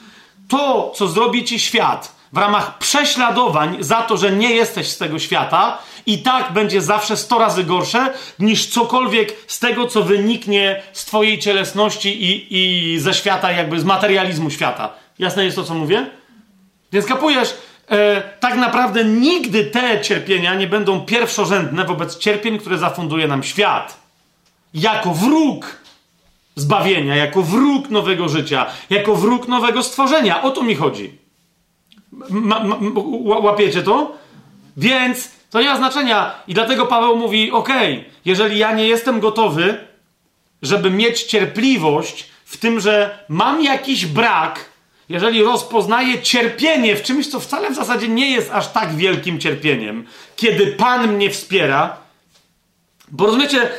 To, 0.48 0.92
co 0.96 1.08
zrobi 1.08 1.44
ci 1.44 1.60
świat 1.60 2.15
w 2.36 2.38
ramach 2.38 2.78
prześladowań 2.78 3.78
za 3.80 4.02
to, 4.02 4.18
że 4.18 4.32
nie 4.32 4.52
jesteś 4.52 4.88
z 4.88 4.98
tego 4.98 5.20
świata, 5.20 5.78
i 6.06 6.18
tak 6.18 6.54
będzie 6.54 6.82
zawsze 6.82 7.18
sto 7.18 7.40
razy 7.40 7.64
gorsze 7.64 8.14
niż 8.40 8.68
cokolwiek 8.68 9.34
z 9.48 9.60
tego, 9.60 9.88
co 9.88 10.04
wyniknie 10.04 10.82
z 10.94 11.06
twojej 11.06 11.40
cielesności 11.40 12.24
i, 12.24 12.48
i 12.50 13.00
ze 13.00 13.14
świata, 13.14 13.52
jakby 13.52 13.80
z 13.80 13.84
materializmu 13.84 14.50
świata. 14.50 14.94
Jasne 15.20 15.46
jest 15.46 15.56
to, 15.56 15.64
co 15.64 15.74
mówię? 15.74 16.10
Więc 16.92 17.06
kapujesz, 17.06 17.54
e, 17.90 18.22
tak 18.40 18.56
naprawdę 18.56 19.06
nigdy 19.06 19.66
te 19.66 20.02
cierpienia 20.02 20.56
nie 20.56 20.68
będą 20.68 21.02
pierwszorzędne 21.02 21.86
wobec 21.86 22.18
cierpień, 22.18 22.60
które 22.60 22.78
zafunduje 22.78 23.28
nam 23.28 23.44
świat. 23.44 24.00
Jako 24.74 25.14
wróg 25.14 25.80
zbawienia, 26.56 27.16
jako 27.16 27.42
wróg 27.42 27.90
nowego 27.90 28.30
życia, 28.30 28.66
jako 28.90 29.16
wróg 29.16 29.48
nowego 29.48 29.84
stworzenia. 29.84 30.42
O 30.42 30.52
to 30.52 30.64
mi 30.64 30.76
chodzi. 30.76 31.25
Ma, 32.30 32.64
ma, 32.64 32.78
łapiecie 33.24 33.84
to? 33.84 34.12
Więc 34.78 35.32
to 35.50 35.62
nie 35.62 35.70
ma 35.70 35.78
znaczenia. 35.78 36.36
I 36.48 36.54
dlatego 36.54 36.86
Paweł 36.86 37.18
mówi: 37.18 37.52
OK, 37.52 37.70
jeżeli 38.26 38.58
ja 38.58 38.74
nie 38.74 38.88
jestem 38.88 39.20
gotowy, 39.20 39.78
żeby 40.62 40.90
mieć 40.90 41.24
cierpliwość 41.24 42.30
w 42.46 42.58
tym, 42.58 42.80
że 42.80 43.20
mam 43.30 43.64
jakiś 43.64 44.06
brak, 44.06 44.66
jeżeli 45.10 45.44
rozpoznaję 45.44 46.22
cierpienie 46.22 46.96
w 46.96 47.04
czymś, 47.04 47.28
co 47.28 47.40
wcale 47.40 47.72
w 47.72 47.76
zasadzie 47.76 48.08
nie 48.08 48.32
jest 48.32 48.52
aż 48.52 48.68
tak 48.68 48.96
wielkim 48.96 49.40
cierpieniem, 49.40 50.08
kiedy 50.36 50.68
Pan 50.68 51.08
mnie 51.08 51.30
wspiera, 51.30 51.98
bo 53.12 53.26
rozumiecie, 53.26 53.70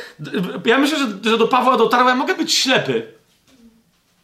ja 0.65 0.77
myślę, 0.77 0.97
że, 0.97 1.29
że 1.29 1.37
do 1.37 1.47
Pawła 1.47 1.77
dotarłem, 1.77 2.07
ja 2.07 2.15
mogę 2.15 2.35
być 2.35 2.53
ślepy. 2.53 3.16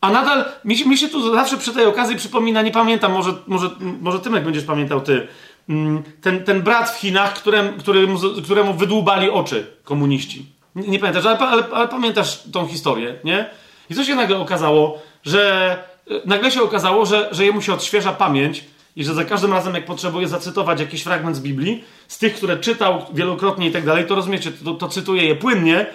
A 0.04 0.12
nadal, 0.12 0.46
mi, 0.66 0.86
mi 0.86 0.98
się 0.98 1.10
tu 1.10 1.36
zawsze 1.36 1.58
przy 1.58 1.74
tej 1.74 1.86
okazji 1.86 2.16
przypomina, 2.16 2.62
nie 2.62 2.72
pamiętam, 2.72 3.12
może, 3.12 3.34
może, 3.48 3.70
może 4.02 4.20
Tymek 4.20 4.44
będziesz 4.44 4.64
pamiętał 4.64 5.02
ty, 5.02 5.28
mm, 5.70 6.04
ten, 6.22 6.44
ten 6.44 6.62
brat 6.62 6.90
w 6.90 7.00
Chinach, 7.00 7.34
którym, 7.34 7.78
któremu, 7.80 8.20
któremu 8.44 8.74
wydłubali 8.74 9.30
oczy 9.30 9.68
komuniści. 9.84 10.46
Nie, 10.76 10.88
nie 10.88 11.00
pamiętasz, 11.00 11.26
ale, 11.26 11.38
ale, 11.38 11.64
ale 11.74 11.88
pamiętasz 11.88 12.44
tą 12.54 12.68
historię, 12.68 13.16
nie? 13.24 13.50
I 13.90 13.96
co 13.96 14.04
się 14.04 14.16
nagle 14.16 14.38
okazało, 14.38 15.02
że 15.24 15.78
nagle 16.26 16.52
się 16.52 16.62
okazało, 16.62 17.06
że, 17.06 17.30
że 17.32 17.46
jemu 17.46 17.62
się 17.62 17.74
odświeża 17.74 18.14
pamięć 18.14 18.64
i 18.96 19.04
że 19.04 19.14
za 19.14 19.26
każdym 19.26 19.54
razem, 19.54 19.76
jak 19.76 19.86
potrzebuje 19.86 20.28
zacytować 20.28 20.80
jakiś 20.80 21.04
fragment 21.04 21.36
z 21.36 21.40
Biblii, 21.40 21.84
z 22.08 22.18
tych, 22.18 22.36
które 22.36 22.58
czytał 22.58 23.06
wielokrotnie 23.14 23.68
i 23.68 23.72
tak 23.72 23.86
dalej, 23.86 24.08
to 24.08 24.16
rozumiecie, 24.16 24.52
to, 24.52 24.74
to 24.74 24.88
cytuje 24.88 25.24
je 25.24 25.36
płynnie. 25.36 25.86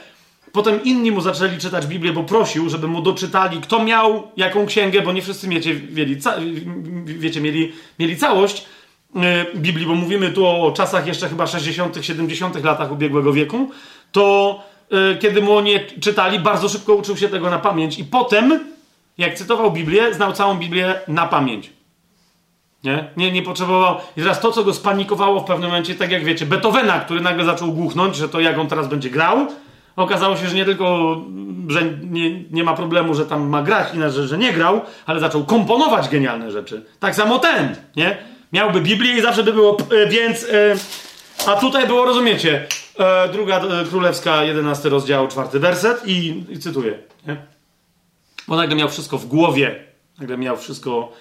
Potem 0.59 0.85
inni 0.85 1.13
mu 1.13 1.21
zaczęli 1.21 1.59
czytać 1.59 1.87
Biblię, 1.87 2.13
bo 2.13 2.25
prosił, 2.25 2.69
żeby 2.69 2.89
mu 2.89 3.03
doczytali, 3.03 3.61
kto 3.61 3.85
miał 3.85 4.31
jaką 4.37 4.67
księgę, 4.67 5.03
bo 5.03 5.13
nie 5.13 5.23
wszyscy 5.23 5.49
mieli, 5.49 5.75
wiecie, 7.05 7.41
mieli, 7.41 7.73
mieli 7.99 8.17
całość 8.17 8.67
e, 9.17 9.47
Biblii, 9.57 9.87
bo 9.87 9.95
mówimy 9.95 10.31
tu 10.31 10.47
o 10.47 10.73
czasach 10.73 11.07
jeszcze 11.07 11.29
chyba 11.29 11.47
60., 11.47 11.99
70. 12.01 12.65
latach 12.65 12.93
ubiegłego 12.93 13.33
wieku, 13.33 13.71
to 14.13 14.61
e, 14.91 15.17
kiedy 15.17 15.43
mu 15.43 15.57
oni 15.57 15.73
czytali, 16.01 16.39
bardzo 16.39 16.69
szybko 16.69 16.95
uczył 16.95 17.17
się 17.17 17.29
tego 17.29 17.51
na 17.51 17.59
pamięć 17.59 17.99
i 17.99 18.05
potem, 18.05 18.61
jak 19.19 19.35
cytował 19.35 19.73
Biblię, 19.73 20.15
znał 20.15 20.33
całą 20.33 20.55
Biblię 20.55 20.95
na 21.09 21.27
pamięć. 21.27 21.71
Nie? 22.85 23.09
nie? 23.17 23.33
Nie 23.33 23.43
potrzebował. 23.43 23.97
I 24.17 24.21
teraz 24.21 24.41
to, 24.41 24.53
co 24.53 24.65
go 24.65 24.75
spanikowało 24.75 25.41
w 25.41 25.45
pewnym 25.45 25.69
momencie, 25.69 25.95
tak 25.95 26.11
jak 26.11 26.25
wiecie, 26.25 26.47
Beethovena, 26.47 27.01
który 27.01 27.21
nagle 27.21 27.45
zaczął 27.45 27.73
głuchnąć, 27.73 28.17
że 28.17 28.29
to 28.29 28.41
jak 28.41 28.59
on 28.59 28.69
teraz 28.69 28.89
będzie 28.89 29.11
grał, 29.11 29.47
okazało 30.03 30.37
się, 30.37 30.49
że 30.49 30.57
nie 30.57 30.65
tylko, 30.65 31.17
że 31.69 31.83
nie, 32.11 32.43
nie 32.43 32.65
ma 32.65 32.75
problemu, 32.75 33.15
że 33.15 33.27
tam 33.27 33.49
ma 33.49 33.63
grać, 33.63 33.95
inaczej, 33.95 34.27
że 34.27 34.39
nie 34.39 34.53
grał, 34.53 34.81
ale 35.07 35.21
zaczął 35.21 35.45
komponować 35.45 36.09
genialne 36.09 36.51
rzeczy. 36.51 36.85
Tak 37.01 37.15
samo 37.15 37.39
ten, 37.39 37.77
nie? 37.97 38.17
Miałby 38.53 38.81
Biblię 38.81 39.19
i 39.19 39.23
zawsze 39.23 39.43
by 39.43 39.53
było, 39.53 39.77
e, 39.91 40.07
więc. 40.07 40.45
E, 40.45 40.77
a 41.47 41.57
tutaj 41.57 41.87
było, 41.87 42.05
rozumiecie, 42.05 42.67
e, 42.99 43.29
druga 43.29 43.61
królewska, 43.91 44.45
jedenasty 44.45 44.89
rozdział, 44.89 45.29
czwarty 45.29 45.61
werset 45.61 46.03
i, 46.07 46.45
i 46.49 46.59
cytuję, 46.59 46.99
nie? 47.27 47.37
Bo 48.49 48.57
nagle 48.57 48.77
miał 48.77 48.89
wszystko 48.89 49.19
w 49.19 49.27
głowie, 49.27 49.85
nagle 50.19 50.39
miał 50.39 50.57
wszystko 50.57 51.13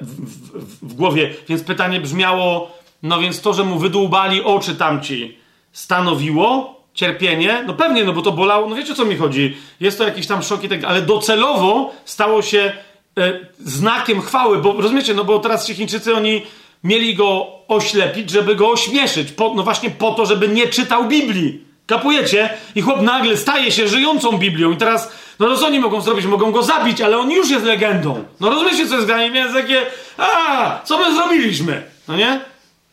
w, 0.00 0.16
w, 0.50 0.88
w, 0.88 0.94
głowie. 0.94 1.34
Więc 1.48 1.62
pytanie 1.62 2.00
brzmiało: 2.00 2.70
no 3.02 3.18
więc 3.18 3.40
to, 3.40 3.54
że 3.54 3.64
mu 3.64 3.78
wydłubali 3.78 4.42
oczy 4.42 4.74
tamci, 4.74 5.38
stanowiło 5.72 6.81
cierpienie? 6.94 7.64
No 7.66 7.74
pewnie, 7.74 8.04
no 8.04 8.12
bo 8.12 8.22
to 8.22 8.32
bolało. 8.32 8.68
No 8.68 8.76
wiecie 8.76 8.92
o 8.92 8.96
co 8.96 9.04
mi 9.04 9.16
chodzi? 9.16 9.56
Jest 9.80 9.98
to 9.98 10.04
jakiś 10.04 10.26
tam 10.26 10.42
szok 10.42 10.64
i 10.64 10.68
tak, 10.68 10.84
ale 10.84 11.02
docelowo 11.02 11.92
stało 12.04 12.42
się 12.42 12.72
e, 13.18 13.32
znakiem 13.58 14.20
chwały, 14.20 14.58
bo 14.58 14.72
rozumiecie, 14.72 15.14
no 15.14 15.24
bo 15.24 15.38
teraz 15.38 15.66
ci 15.66 15.74
Chińczycy 15.74 16.14
oni 16.14 16.42
mieli 16.84 17.14
go 17.14 17.46
oślepić, 17.68 18.30
żeby 18.30 18.56
go 18.56 18.70
ośmieszyć. 18.70 19.32
Po, 19.32 19.52
no 19.54 19.62
właśnie 19.62 19.90
po 19.90 20.10
to, 20.14 20.26
żeby 20.26 20.48
nie 20.48 20.68
czytał 20.68 21.04
Biblii. 21.04 21.64
Kapujecie? 21.86 22.50
I 22.74 22.82
chłop 22.82 23.02
nagle 23.02 23.36
staje 23.36 23.72
się 23.72 23.88
żyjącą 23.88 24.32
Biblią. 24.38 24.72
I 24.72 24.76
teraz 24.76 25.12
no 25.38 25.56
co 25.56 25.66
oni 25.66 25.80
mogą 25.80 26.00
zrobić? 26.00 26.26
Mogą 26.26 26.52
go 26.52 26.62
zabić, 26.62 27.00
ale 27.00 27.18
on 27.18 27.30
już 27.30 27.50
jest 27.50 27.64
legendą. 27.64 28.24
No 28.40 28.50
rozumiecie, 28.50 28.86
co 28.86 28.94
jest 28.94 29.06
granie? 29.06 29.30
Więc 29.30 29.52
takie, 29.54 29.86
a, 30.18 30.80
co 30.84 30.98
my 30.98 31.14
zrobiliśmy? 31.14 31.82
No 32.08 32.16
nie? 32.16 32.40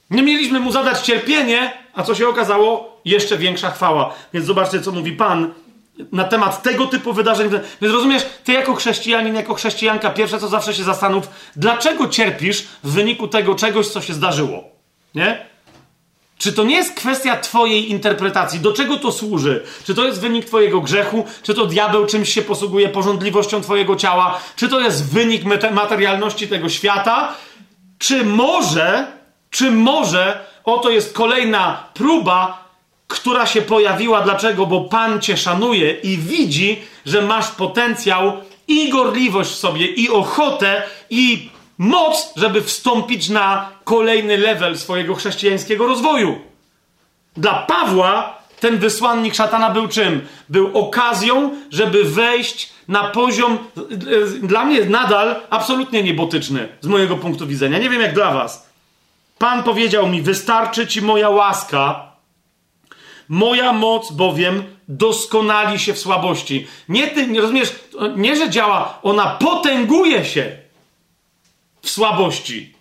Nie 0.10 0.24
mieliśmy 0.24 0.60
mu 0.60 0.72
zadać 0.72 1.00
cierpienie, 1.00 1.74
a 1.94 2.04
co 2.04 2.16
się 2.16 2.28
okazało? 2.28 2.89
Jeszcze 3.06 3.38
większa 3.38 3.72
chwała. 3.72 4.14
Więc 4.34 4.46
zobaczcie, 4.46 4.82
co 4.82 4.92
mówi 4.92 5.12
Pan 5.12 5.54
na 6.12 6.24
temat 6.24 6.64
tego 6.64 6.86
typu 6.86 7.14
wydarzeń. 7.14 7.50
Więc 7.82 7.94
rozumiesz, 7.94 8.26
ty 8.44 8.54
jako 8.54 8.76
chrześcijanin, 8.76 9.36
jako 9.36 9.54
chrześcijanka, 9.54 10.10
pierwsze 10.10 10.40
co 10.40 10.48
zawsze 10.48 10.74
się 10.74 10.84
zastanów, 10.84 11.30
dlaczego 11.56 12.08
cierpisz 12.08 12.68
w 12.84 12.92
wyniku 12.92 13.28
tego 13.28 13.56
czegoś, 13.56 13.88
co 13.88 14.02
się 14.02 14.14
zdarzyło? 14.14 14.64
Nie? 15.16 15.50
Czy 16.38 16.54
to 16.54 16.64
nie 16.64 16.76
jest 16.76 16.94
kwestia 16.96 17.38
Twojej 17.38 17.92
interpretacji? 17.92 18.60
Do 18.60 18.74
czego 18.74 18.98
to 18.98 19.12
służy? 19.12 19.64
Czy 19.86 19.96
to 19.96 20.06
jest 20.06 20.22
wynik 20.22 20.46
Twojego 20.46 20.82
grzechu? 20.82 21.26
Czy 21.44 21.54
to 21.54 21.66
diabeł 21.66 22.06
czymś 22.06 22.34
się 22.34 22.42
posługuje 22.42 22.90
porządliwością 22.90 23.62
Twojego 23.62 23.96
ciała? 23.96 24.40
Czy 24.56 24.70
to 24.70 24.80
jest 24.80 25.14
wynik 25.14 25.44
materialności 25.72 26.48
tego 26.48 26.70
świata? 26.70 27.34
Czy 27.98 28.26
może, 28.26 29.08
czy 29.50 29.72
może 29.72 30.46
oto 30.64 30.90
jest 30.90 31.14
kolejna 31.14 31.84
próba, 31.94 32.69
która 33.10 33.46
się 33.46 33.62
pojawiła? 33.62 34.22
Dlaczego? 34.22 34.66
Bo 34.66 34.82
Pan 34.82 35.22
Cię 35.22 35.38
szanuje 35.38 35.92
i 35.92 36.18
widzi, 36.18 36.82
że 37.06 37.22
masz 37.22 37.48
potencjał 37.48 38.34
i 38.68 38.90
gorliwość 38.90 39.52
w 39.52 39.56
sobie, 39.56 39.86
i 39.86 40.10
ochotę, 40.10 40.84
i 41.10 41.50
moc, 41.78 42.34
żeby 42.36 42.62
wstąpić 42.62 43.30
na 43.30 43.70
kolejny 43.84 44.38
level 44.38 44.78
swojego 44.78 45.16
chrześcijańskiego 45.16 45.88
rozwoju. 45.88 46.40
Dla 47.38 47.54
Pawła 47.54 48.40
ten 48.60 48.78
wysłannik 48.78 49.36
szatana 49.36 49.70
był 49.70 49.88
czym? 49.88 50.22
Był 50.50 50.78
okazją, 50.78 51.52
żeby 51.72 52.04
wejść 52.04 52.70
na 52.88 53.04
poziom, 53.04 53.58
dla 54.44 54.66
mnie 54.66 54.86
nadal 54.86 55.36
absolutnie 55.50 56.04
niebotyczny, 56.04 56.68
z 56.82 56.88
mojego 56.88 57.18
punktu 57.18 57.48
widzenia. 57.48 57.80
Nie 57.80 57.90
wiem 57.90 58.02
jak 58.02 58.14
dla 58.14 58.34
Was. 58.34 58.70
Pan 59.38 59.64
powiedział 59.64 60.08
mi: 60.08 60.22
Wystarczy 60.22 60.88
ci 60.88 61.02
moja 61.02 61.30
łaska, 61.30 62.09
moja 63.30 63.74
moc 63.74 64.12
bowiem 64.12 64.64
doskonali 64.88 65.80
się 65.80 65.94
w 65.94 66.00
słabości. 66.00 66.68
Nie 66.90 67.08
ty, 67.08 67.28
nie 67.28 67.42
rozumiesz, 67.42 67.76
nie 68.16 68.36
że 68.36 68.50
działa, 68.50 69.00
ona 69.04 69.26
potęguje 69.26 70.26
się 70.26 70.58
w 71.82 71.90
słabości. 71.90 72.74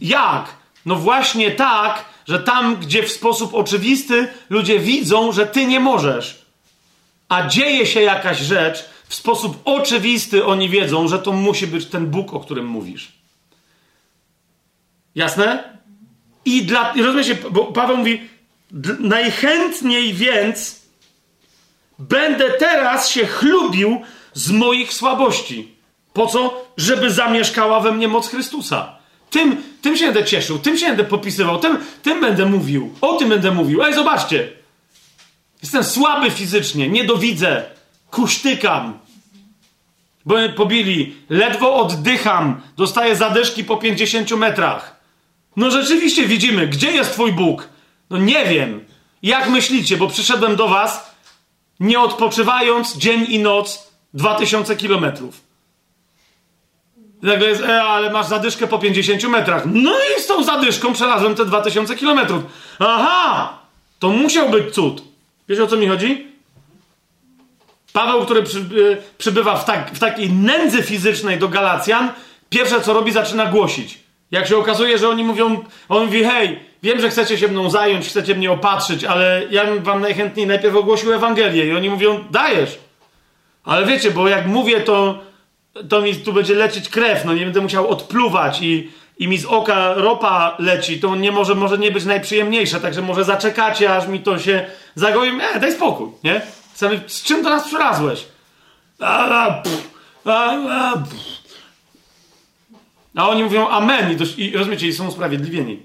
Jak? 0.00 0.56
No 0.86 0.96
właśnie 0.96 1.50
tak, 1.50 2.04
że 2.28 2.38
tam, 2.38 2.76
gdzie 2.76 3.02
w 3.02 3.12
sposób 3.12 3.54
oczywisty 3.54 4.28
ludzie 4.50 4.78
widzą, 4.78 5.32
że 5.32 5.46
ty 5.46 5.66
nie 5.66 5.80
możesz, 5.80 6.42
a 7.28 7.46
dzieje 7.46 7.86
się 7.86 8.00
jakaś 8.00 8.38
rzecz, 8.38 8.84
w 9.08 9.14
sposób 9.14 9.60
oczywisty 9.64 10.46
oni 10.46 10.68
wiedzą, 10.68 11.08
że 11.08 11.18
to 11.18 11.32
musi 11.32 11.66
być 11.66 11.86
ten 11.86 12.06
Bóg, 12.06 12.34
o 12.34 12.40
którym 12.40 12.66
mówisz. 12.66 13.12
Jasne? 15.14 15.75
I 16.46 16.62
dla. 16.62 16.92
Rozumiecie, 16.92 17.36
bo 17.50 17.64
Paweł 17.64 17.96
mówi, 17.96 18.20
najchętniej 19.00 20.14
więc 20.14 20.80
będę 21.98 22.50
teraz 22.50 23.08
się 23.08 23.26
chlubił 23.26 24.00
z 24.34 24.50
moich 24.50 24.92
słabości. 24.92 25.76
Po 26.12 26.26
co? 26.26 26.66
Żeby 26.76 27.10
zamieszkała 27.10 27.80
we 27.80 27.92
mnie 27.92 28.08
moc 28.08 28.28
Chrystusa. 28.28 28.96
Tym, 29.30 29.62
tym 29.82 29.96
się 29.96 30.04
będę 30.04 30.24
cieszył, 30.24 30.58
tym 30.58 30.78
się 30.78 30.86
będę 30.86 31.04
popisywał, 31.04 31.58
tym, 31.58 31.78
tym 32.02 32.20
będę 32.20 32.46
mówił, 32.46 32.94
o 33.00 33.16
tym 33.16 33.28
będę 33.28 33.50
mówił. 33.50 33.82
Ej, 33.82 33.94
zobaczcie! 33.94 34.48
Jestem 35.62 35.84
słaby 35.84 36.30
fizycznie, 36.30 36.88
nie 36.88 37.04
dowidzę, 37.04 37.64
kusztykam. 38.10 38.98
Bo 40.26 40.36
mnie 40.36 40.48
pobili, 40.48 41.16
ledwo 41.30 41.74
oddycham, 41.74 42.60
dostaję 42.76 43.16
zadyszki 43.16 43.64
po 43.64 43.76
50 43.76 44.30
metrach. 44.30 44.95
No 45.56 45.70
rzeczywiście 45.70 46.26
widzimy, 46.26 46.66
gdzie 46.66 46.90
jest 46.90 47.12
twój 47.12 47.32
Bóg? 47.32 47.68
No 48.10 48.18
nie 48.18 48.44
wiem. 48.44 48.84
Jak 49.22 49.48
myślicie, 49.48 49.96
bo 49.96 50.08
przyszedłem 50.08 50.56
do 50.56 50.68
was 50.68 51.16
nie 51.80 52.00
odpoczywając 52.00 52.96
dzień 52.96 53.26
i 53.28 53.38
noc 53.38 53.90
2000 54.14 54.76
kilometrów. 54.76 55.40
Nagle 57.22 57.48
jest, 57.48 57.62
e, 57.62 57.82
ale 57.82 58.10
masz 58.10 58.26
zadyszkę 58.26 58.66
po 58.66 58.78
50 58.78 59.28
metrach. 59.28 59.62
No 59.66 59.92
i 59.98 60.22
z 60.22 60.26
tą 60.26 60.44
zadyszką 60.44 60.92
przelazłem 60.92 61.34
te 61.34 61.44
2000 61.44 61.96
kilometrów. 61.96 62.42
Aha! 62.78 63.58
To 63.98 64.08
musiał 64.08 64.50
być 64.50 64.74
cud. 64.74 65.02
Wiesz 65.48 65.60
o 65.60 65.66
co 65.66 65.76
mi 65.76 65.88
chodzi? 65.88 66.26
Paweł, 67.92 68.24
który 68.24 68.42
przy, 68.42 68.58
y, 68.58 69.02
przybywa 69.18 69.56
w, 69.56 69.64
tak, 69.64 69.90
w 69.90 69.98
takiej 69.98 70.30
nędzy 70.30 70.82
fizycznej 70.82 71.38
do 71.38 71.48
Galacjan, 71.48 72.10
pierwsze 72.50 72.80
co 72.80 72.92
robi, 72.92 73.12
zaczyna 73.12 73.46
głosić. 73.46 74.05
Jak 74.30 74.46
się 74.46 74.56
okazuje, 74.56 74.98
że 74.98 75.08
oni 75.08 75.24
mówią, 75.24 75.64
on 75.88 76.04
mówi, 76.04 76.24
hej, 76.24 76.60
wiem, 76.82 77.00
że 77.00 77.10
chcecie 77.10 77.38
się 77.38 77.48
mną 77.48 77.70
zająć, 77.70 78.08
chcecie 78.08 78.34
mnie 78.34 78.52
opatrzyć, 78.52 79.04
ale 79.04 79.42
ja 79.50 79.64
bym 79.64 79.82
wam 79.82 80.00
najchętniej 80.00 80.46
najpierw 80.46 80.76
ogłosił 80.76 81.12
Ewangelię. 81.12 81.66
I 81.66 81.72
oni 81.72 81.90
mówią, 81.90 82.24
dajesz. 82.30 82.78
Ale 83.64 83.86
wiecie, 83.86 84.10
bo 84.10 84.28
jak 84.28 84.46
mówię, 84.46 84.80
to 84.80 85.18
to 85.88 86.00
mi 86.00 86.16
tu 86.16 86.32
będzie 86.32 86.54
lecieć 86.54 86.88
krew, 86.88 87.24
no 87.24 87.34
nie 87.34 87.44
będę 87.44 87.60
musiał 87.60 87.88
odpluwać 87.88 88.62
i, 88.62 88.90
i 89.18 89.28
mi 89.28 89.38
z 89.38 89.44
oka 89.44 89.94
ropa 89.94 90.56
leci, 90.58 91.00
to 91.00 91.16
nie 91.16 91.32
może, 91.32 91.54
może 91.54 91.78
nie 91.78 91.90
być 91.90 92.04
najprzyjemniejsze, 92.04 92.80
także 92.80 93.02
może 93.02 93.24
zaczekacie, 93.24 93.96
aż 93.96 94.06
mi 94.06 94.20
to 94.20 94.38
się 94.38 94.66
zagoi. 94.94 95.32
Nie, 95.32 95.60
daj 95.60 95.72
spokój, 95.72 96.08
nie? 96.24 96.40
Z 97.06 97.22
czym 97.22 97.42
do 97.42 97.50
nas 97.50 97.66
przylazłeś? 97.66 98.26
A, 99.00 99.28
a, 99.28 99.62
pff, 99.62 99.90
a, 100.24 100.50
a, 100.70 100.92
pff. 100.96 101.35
A 103.16 103.28
oni 103.28 103.44
mówią 103.44 103.68
amen 103.68 104.12
i, 104.12 104.16
dość, 104.16 104.38
i 104.38 104.56
rozumiecie, 104.56 104.86
i 104.86 104.92
są 104.92 105.08
usprawiedliwieni. 105.08 105.82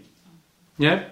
Nie? 0.80 1.10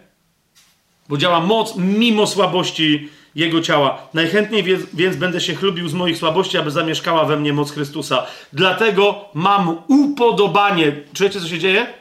Bo 1.09 1.17
działa 1.17 1.39
moc 1.39 1.75
mimo 1.75 2.27
słabości 2.27 3.09
jego 3.35 3.61
ciała. 3.61 4.01
Najchętniej 4.13 4.63
więc, 4.63 4.83
więc 4.93 5.15
będę 5.15 5.41
się 5.41 5.55
chlubił 5.55 5.89
z 5.89 5.93
moich 5.93 6.17
słabości, 6.17 6.57
aby 6.57 6.71
zamieszkała 6.71 7.25
we 7.25 7.37
mnie 7.37 7.53
moc 7.53 7.71
Chrystusa. 7.71 8.25
Dlatego 8.53 9.25
mam 9.33 9.77
upodobanie. 9.87 10.91
Czujecie, 11.13 11.41
co 11.41 11.47
się 11.47 11.59
dzieje? 11.59 11.99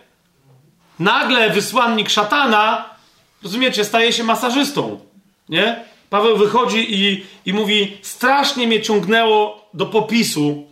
nagle 0.99 1.51
wysłannik 1.51 2.11
szatana, 2.11 2.85
rozumiecie, 3.43 3.85
staje 3.85 4.13
się 4.13 4.25
masażystą. 4.25 5.01
Nie? 5.49 5.85
Paweł 6.11 6.37
wychodzi 6.37 6.87
i, 6.95 7.25
i 7.47 7.53
mówi: 7.53 7.97
Strasznie 8.03 8.67
mnie 8.67 8.83
ciągnęło 8.83 9.69
do 9.75 9.87
popisu. 9.87 10.68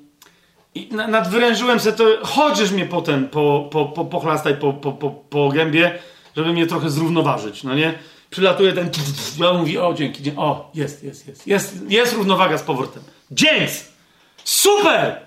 I 0.77 0.89
nadwyrężyłem 0.95 1.81
sobie 1.81 1.97
to, 1.97 2.05
chodzisz 2.23 2.71
mnie 2.71 2.87
potem 2.87 3.29
po, 3.29 3.69
po, 3.73 3.85
po, 3.85 4.05
pochlastaj 4.05 4.57
po, 4.57 4.73
po, 4.73 4.93
po, 4.93 5.11
po 5.11 5.49
gębie, 5.49 5.99
żeby 6.37 6.53
mnie 6.53 6.67
trochę 6.67 6.91
zrównoważyć, 6.91 7.65
no 7.65 7.75
nie? 7.75 7.95
Przylatuje 8.31 8.73
ten, 8.73 8.91
ja 9.39 9.53
mówi, 9.53 9.79
o 9.79 9.95
dzięki, 9.95 10.33
o, 10.37 10.71
jest, 10.75 11.05
jest, 11.05 11.29
jest, 11.29 11.47
jest, 11.47 11.91
jest 11.91 12.13
równowaga 12.13 12.59
z 12.59 12.63
powrotem. 12.63 13.03
Dzięki! 13.31 13.73
Super! 14.45 15.21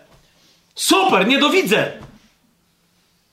Super, 0.75 1.27
nie 1.27 1.39
dowidzę! 1.39 1.91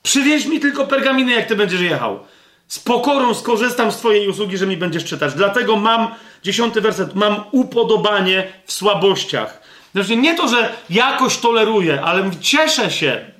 Przywieź 0.03 0.45
mi 0.45 0.59
tylko 0.59 0.87
pergaminy, 0.87 1.31
jak 1.31 1.47
ty 1.47 1.55
będziesz 1.55 1.81
jechał. 1.81 2.19
Z 2.67 2.79
pokorą 2.79 3.33
skorzystam 3.33 3.91
z 3.91 3.97
twojej 3.97 4.29
usługi, 4.29 4.57
że 4.57 4.67
mi 4.67 4.77
będziesz 4.77 5.05
czytać. 5.05 5.33
Dlatego 5.33 5.75
mam, 5.75 6.07
dziesiąty 6.43 6.81
werset, 6.81 7.15
mam 7.15 7.43
upodobanie 7.51 8.47
w 8.65 8.73
słabościach. 8.73 9.61
Znaczy 9.93 10.17
nie 10.17 10.35
to, 10.35 10.47
że 10.47 10.73
jakoś 10.89 11.37
toleruję, 11.37 12.01
ale 12.01 12.31
cieszę 12.41 12.91
się 12.91 13.31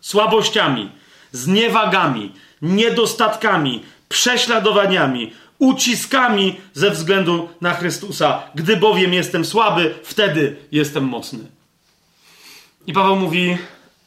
słabościami, 0.00 0.90
zniewagami, 1.32 2.32
niedostatkami, 2.62 3.82
prześladowaniami, 4.08 5.32
uciskami 5.58 6.56
ze 6.74 6.90
względu 6.90 7.48
na 7.60 7.74
Chrystusa. 7.74 8.42
Gdy 8.54 8.76
bowiem 8.76 9.14
jestem 9.14 9.44
słaby, 9.44 9.94
wtedy 10.02 10.56
jestem 10.72 11.04
mocny. 11.04 11.38
I 12.86 12.92
Paweł 12.92 13.16
mówi, 13.16 13.58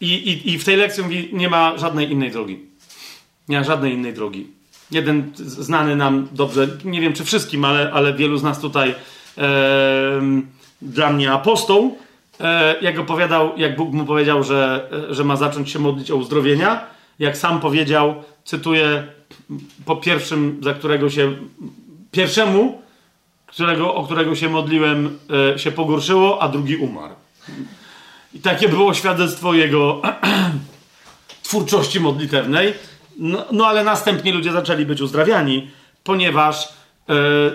i, 0.01 0.13
i, 0.13 0.53
i 0.53 0.59
w 0.59 0.63
tej 0.63 0.75
lekcji 0.75 1.03
mówi, 1.03 1.29
nie 1.33 1.49
ma 1.49 1.77
żadnej 1.77 2.11
innej 2.11 2.31
drogi. 2.31 2.59
Nie 3.49 3.57
ma 3.57 3.63
żadnej 3.63 3.93
innej 3.93 4.13
drogi. 4.13 4.47
Jeden 4.91 5.31
znany 5.35 5.95
nam 5.95 6.27
dobrze, 6.31 6.67
nie 6.85 7.01
wiem 7.01 7.13
czy 7.13 7.25
wszystkim, 7.25 7.65
ale, 7.65 7.91
ale 7.93 8.13
wielu 8.13 8.37
z 8.37 8.43
nas 8.43 8.59
tutaj, 8.59 8.95
e, 9.37 10.21
dla 10.81 11.13
mnie 11.13 11.31
apostoł, 11.31 11.97
e, 12.39 12.75
jak 12.81 12.99
opowiadał, 12.99 13.57
jak 13.57 13.75
Bóg 13.75 13.93
mu 13.93 14.05
powiedział, 14.05 14.43
że, 14.43 14.89
że 15.09 15.23
ma 15.23 15.35
zacząć 15.35 15.71
się 15.71 15.79
modlić 15.79 16.11
o 16.11 16.15
uzdrowienia, 16.15 16.85
jak 17.19 17.37
sam 17.37 17.59
powiedział, 17.59 18.15
cytuję, 18.45 19.07
po 19.85 19.95
pierwszym, 19.95 20.59
za 20.63 20.73
którego 20.73 21.09
się, 21.09 21.35
pierwszemu, 22.11 22.81
którego, 23.47 23.95
o 23.95 24.03
którego 24.03 24.35
się 24.35 24.49
modliłem, 24.49 25.19
e, 25.53 25.59
się 25.59 25.71
pogorszyło, 25.71 26.41
a 26.41 26.49
drugi 26.49 26.75
umarł. 26.75 27.13
I 28.33 28.39
takie 28.39 28.69
było 28.69 28.93
świadectwo 28.93 29.53
jego 29.53 30.01
twórczości 31.43 31.99
modlitewnej. 31.99 32.73
No, 33.17 33.45
no, 33.51 33.67
ale 33.67 33.83
następnie 33.83 34.33
ludzie 34.33 34.51
zaczęli 34.51 34.85
być 34.85 35.01
uzdrawiani, 35.01 35.71
ponieważ 36.03 36.65
e, 36.65 36.69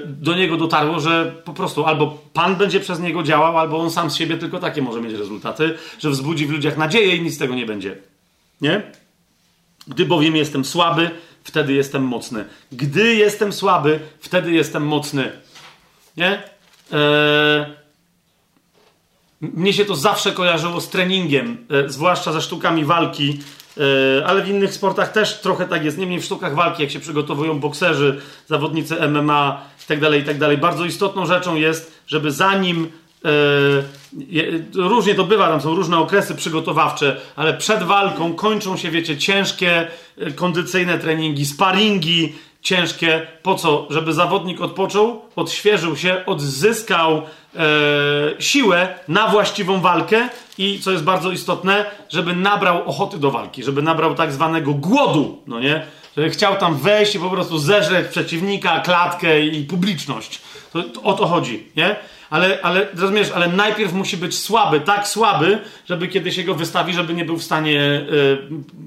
do 0.07 0.35
niego 0.35 0.57
dotarło, 0.57 1.01
że 1.01 1.35
po 1.45 1.53
prostu 1.53 1.85
albo 1.85 2.19
Pan 2.33 2.57
będzie 2.57 2.81
przez 2.81 3.01
niego 3.01 3.23
działał, 3.23 3.59
albo 3.59 3.79
on 3.79 3.91
sam 3.91 4.11
z 4.11 4.17
siebie 4.17 4.37
tylko 4.37 4.59
takie 4.59 4.83
może 4.83 5.01
mieć 5.01 5.13
rezultaty, 5.13 5.79
że 5.99 6.11
wzbudzi 6.11 6.47
w 6.47 6.51
ludziach 6.51 6.77
nadzieję 6.77 7.17
i 7.17 7.23
nic 7.23 7.35
z 7.35 7.39
tego 7.39 7.55
nie 7.55 7.67
będzie. 7.67 7.97
Nie? 8.61 8.83
Gdy 9.89 10.07
bowiem 10.07 10.37
jestem 10.37 10.65
słaby, 10.65 11.11
wtedy 11.45 11.73
jestem 11.73 12.03
mocny. 12.03 12.45
Gdy 12.73 13.15
jestem 13.15 13.53
słaby, 13.53 14.01
wtedy 14.21 14.53
jestem 14.53 14.87
mocny. 14.87 15.33
Nie? 16.17 16.43
Eee, 16.93 17.65
mnie 19.41 19.73
się 19.73 19.85
to 19.85 19.97
zawsze 19.97 20.33
kojarzyło 20.33 20.81
z 20.81 20.89
treningiem, 20.89 21.67
e, 21.71 21.89
zwłaszcza 21.89 22.33
ze 22.33 22.41
sztukami 22.41 22.85
walki, 22.85 23.31
e, 23.31 23.64
ale 24.27 24.43
w 24.43 24.49
innych 24.49 24.75
sportach 24.75 25.13
też 25.13 25.41
trochę 25.41 25.69
tak 25.69 25.85
jest. 25.85 25.99
Niemniej 25.99 26.21
w 26.21 26.25
sztukach 26.25 26.55
walki, 26.55 26.83
jak 26.83 26.91
się 26.91 27.01
przygotowują 27.01 27.61
bokserzy, 27.61 28.21
zawodnicy 28.47 29.09
MMA 29.09 29.63
itd., 29.91 30.07
tak 30.07 30.19
itd., 30.19 30.49
tak 30.49 30.61
bardzo 30.61 30.85
istotną 30.85 31.27
rzeczą 31.27 31.55
jest, 31.55 32.01
żeby 32.07 32.31
zanim 32.31 32.89
Yy, 33.25 34.65
różnie 34.75 35.15
to 35.15 35.25
bywa, 35.25 35.49
tam 35.49 35.61
są 35.61 35.75
różne 35.75 35.99
okresy 35.99 36.35
przygotowawcze, 36.35 37.17
ale 37.37 37.55
przed 37.55 37.83
walką 37.83 38.35
kończą 38.35 38.77
się, 38.77 38.91
wiecie, 38.91 39.19
ciężkie 39.19 39.87
e, 40.19 40.31
kondycyjne 40.31 40.99
treningi, 40.99 41.47
sparingi 41.47 42.33
ciężkie. 42.63 43.27
Po 43.43 43.55
co? 43.55 43.87
Żeby 43.91 44.13
zawodnik 44.13 44.61
odpoczął, 44.61 45.23
odświeżył 45.37 45.97
się, 45.97 46.27
odzyskał 46.27 47.23
e, 47.57 47.63
siłę 48.39 48.95
na 49.09 49.29
właściwą 49.29 49.81
walkę 49.81 50.29
i, 50.59 50.81
co 50.81 50.91
jest 50.91 51.05
bardzo 51.05 51.31
istotne, 51.31 51.85
żeby 52.09 52.37
nabrał 52.37 52.89
ochoty 52.89 53.19
do 53.19 53.31
walki, 53.31 53.63
żeby 53.63 53.83
nabrał 53.83 54.15
tak 54.15 54.33
zwanego 54.33 54.75
głodu, 54.75 55.43
no 55.47 55.61
nie? 55.61 55.87
Żeby 56.17 56.31
chciał 56.31 56.57
tam 56.57 56.77
wejść 56.77 57.15
i 57.15 57.19
po 57.19 57.31
prostu 57.31 57.59
zeżreć 57.59 58.09
przeciwnika, 58.09 58.81
klatkę 58.81 59.41
i 59.41 59.65
publiczność. 59.65 60.41
To, 60.73 60.83
to, 60.83 61.03
o 61.03 61.13
to 61.13 61.27
chodzi, 61.27 61.67
nie? 61.77 61.97
ale, 62.31 62.59
ale 62.63 62.87
rozumiesz, 62.97 63.31
ale 63.31 63.49
najpierw 63.49 63.93
musi 63.93 64.17
być 64.17 64.39
słaby, 64.39 64.81
tak 64.81 65.09
słaby, 65.09 65.59
żeby 65.89 66.09
kiedy 66.09 66.33
się 66.33 66.45
go 66.45 66.55
wystawi, 66.55 66.93
żeby 66.93 67.15
nie 67.15 67.25
był 67.25 67.37
w 67.37 67.43
stanie 67.43 67.81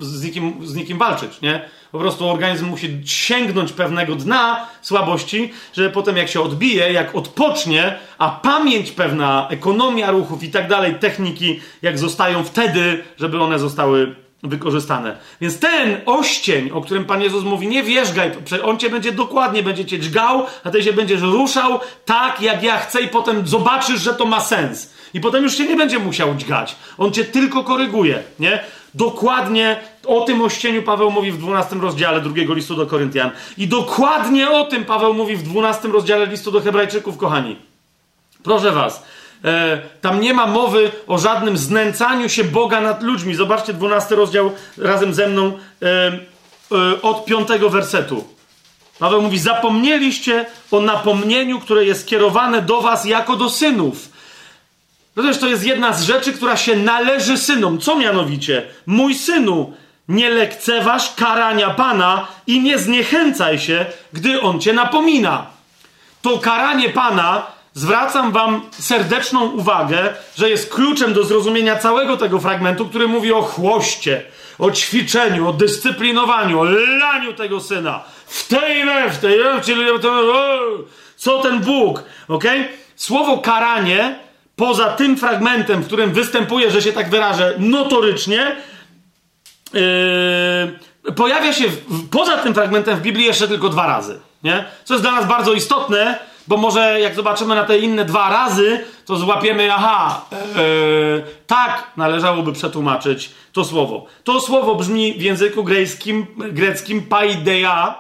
y, 0.02 0.06
z, 0.06 0.24
nikim, 0.24 0.68
z 0.68 0.76
nikim 0.76 0.98
walczyć, 0.98 1.42
nie? 1.42 1.70
Po 1.92 2.00
prostu 2.00 2.30
organizm 2.30 2.66
musi 2.66 3.02
sięgnąć 3.06 3.72
pewnego 3.72 4.16
dna 4.16 4.68
słabości, 4.82 5.52
żeby 5.74 5.90
potem 5.90 6.18
jak 6.18 6.30
się 6.30 6.42
odbije, 6.42 6.94
jak 6.94 7.16
odpocznie, 7.16 7.96
a 8.18 8.30
pamięć 8.30 8.92
pewna, 8.92 9.48
ekonomia 9.50 10.12
ruchów 10.12 10.44
i 10.44 10.50
tak 10.50 10.68
dalej, 10.68 10.96
techniki, 11.00 11.60
jak 11.82 12.00
zostają 12.00 12.44
wtedy, 12.44 13.04
żeby 13.18 13.42
one 13.42 13.60
zostały 13.60 14.16
wykorzystane. 14.44 15.18
Więc 15.42 15.60
ten 15.60 15.98
oścień, 16.06 16.72
o 16.72 16.82
którym 16.82 17.06
Pan 17.06 17.22
Jezus 17.22 17.44
mówi, 17.44 17.68
nie 17.68 17.84
wierzgaj, 17.84 18.32
on 18.64 18.78
cię 18.78 18.90
będzie 18.90 19.12
dokładnie, 19.12 19.64
będzie 19.64 19.86
cię 19.86 20.00
dźgał, 20.00 20.46
a 20.64 20.70
ty 20.70 20.84
się 20.84 20.94
będziesz 20.94 21.22
ruszał 21.22 21.80
tak, 22.06 22.42
jak 22.42 22.64
ja 22.64 22.78
chcę 22.78 23.02
i 23.02 23.08
potem 23.08 23.48
zobaczysz, 23.48 24.02
że 24.02 24.14
to 24.14 24.26
ma 24.26 24.42
sens. 24.42 24.94
I 25.14 25.22
potem 25.22 25.44
już 25.44 25.58
się 25.58 25.66
nie 25.66 25.76
będzie 25.76 26.00
musiał 26.00 26.36
dźgać. 26.36 26.76
On 26.98 27.12
cię 27.12 27.26
tylko 27.26 27.64
koryguje, 27.64 28.24
nie? 28.40 28.60
Dokładnie 28.98 29.80
o 30.06 30.22
tym 30.22 30.42
ościeniu 30.42 30.84
Paweł 30.84 31.12
mówi 31.12 31.32
w 31.32 31.38
12 31.38 31.76
rozdziale 31.76 32.22
drugiego 32.22 32.54
listu 32.54 32.76
do 32.76 32.86
Koryntian. 32.86 33.32
I 33.58 33.68
dokładnie 33.68 34.52
o 34.52 34.66
tym 34.66 34.86
Paweł 34.86 35.14
mówi 35.14 35.36
w 35.36 35.44
12 35.44 35.88
rozdziale 35.88 36.26
listu 36.26 36.52
do 36.52 36.62
Hebrajczyków, 36.62 37.18
kochani. 37.18 37.56
Proszę 38.44 38.72
was, 38.72 39.04
E, 39.46 39.82
tam 40.02 40.22
nie 40.22 40.34
ma 40.34 40.48
mowy 40.48 40.92
o 41.08 41.18
żadnym 41.18 41.58
znęcaniu 41.58 42.30
się 42.30 42.44
Boga 42.44 42.82
nad 42.82 43.04
ludźmi. 43.04 43.36
Zobaczcie 43.36 43.74
12 43.74 44.16
rozdział 44.16 44.52
razem 44.78 45.14
ze 45.14 45.28
mną 45.28 45.58
e, 45.82 45.88
e, 46.72 47.02
od 47.02 47.26
5 47.26 47.48
wersetu. 47.70 48.24
Paweł 49.00 49.22
mówi: 49.22 49.40
Zapomnieliście 49.40 50.46
o 50.72 50.82
napomnieniu, 50.82 51.60
które 51.60 51.86
jest 51.86 52.02
skierowane 52.02 52.62
do 52.62 52.82
was 52.82 53.06
jako 53.06 53.36
do 53.36 53.50
synów. 53.50 54.10
Rozumiesz, 55.18 55.38
to 55.38 55.48
jest 55.48 55.66
jedna 55.66 55.94
z 55.94 56.04
rzeczy, 56.04 56.34
która 56.34 56.58
się 56.58 56.76
należy 56.76 57.38
synom. 57.38 57.80
Co 57.80 57.96
mianowicie? 57.96 58.66
Mój 58.86 59.16
synu, 59.16 59.74
nie 60.08 60.30
lekceważ 60.30 61.16
karania 61.16 61.70
Pana 61.70 62.28
i 62.48 62.62
nie 62.62 62.78
zniechęcaj 62.78 63.60
się, 63.60 63.86
gdy 64.14 64.42
On 64.42 64.62
cię 64.62 64.74
napomina. 64.74 65.46
To 66.22 66.38
karanie 66.38 66.90
Pana 66.90 67.46
zwracam 67.74 68.32
wam 68.32 68.62
serdeczną 68.72 69.46
uwagę, 69.52 70.14
że 70.38 70.50
jest 70.50 70.74
kluczem 70.74 71.14
do 71.14 71.24
zrozumienia 71.24 71.76
całego 71.76 72.18
tego 72.18 72.40
fragmentu, 72.40 72.86
który 72.86 73.08
mówi 73.08 73.34
o 73.34 73.42
chłoście, 73.42 74.24
o 74.60 74.72
ćwiczeniu, 74.72 75.50
o 75.50 75.54
dyscyplinowaniu, 75.54 76.60
o 76.60 76.64
laniu 77.00 77.34
tego 77.34 77.62
syna. 77.62 78.04
W 78.28 78.48
tej 78.48 78.86
we, 78.86 79.10
w 79.10 79.18
tej 79.18 79.40
czyli 79.66 79.86
co 81.18 81.40
ten 81.40 81.60
Bóg, 81.60 82.04
ok? 82.28 82.44
Słowo 82.96 83.38
karanie, 83.38 84.27
poza 84.58 84.90
tym 84.90 85.18
fragmentem, 85.18 85.82
w 85.82 85.88
którym 85.88 86.14
występuje, 86.14 86.72
że 86.72 86.82
się 86.82 86.94
tak 86.94 87.10
wyrażę, 87.10 87.56
notorycznie, 87.60 88.56
yy, 89.74 91.14
pojawia 91.14 91.54
się 91.54 91.68
w, 91.68 92.10
poza 92.10 92.38
tym 92.38 92.54
fragmentem 92.54 92.98
w 92.98 93.02
Biblii 93.02 93.26
jeszcze 93.26 93.48
tylko 93.48 93.70
dwa 93.70 93.88
razy. 93.88 94.20
Nie? 94.44 94.66
Co 94.84 94.94
jest 94.94 95.04
dla 95.04 95.12
nas 95.12 95.28
bardzo 95.28 95.54
istotne, 95.54 96.20
bo 96.48 96.58
może 96.58 97.00
jak 97.02 97.16
zobaczymy 97.16 97.56
na 97.56 97.64
te 97.64 97.80
inne 97.80 98.06
dwa 98.06 98.30
razy, 98.30 98.80
to 99.06 99.16
złapiemy, 99.16 99.74
aha, 99.74 100.26
yy, 100.32 101.24
tak 101.48 101.84
należałoby 101.98 102.54
przetłumaczyć 102.54 103.32
to 103.54 103.66
słowo. 103.66 104.06
To 104.24 104.42
słowo 104.42 104.76
brzmi 104.76 105.14
w 105.14 105.22
języku 105.22 105.64
greckim, 105.64 106.26
greckim 106.38 107.02
paideia 107.02 107.96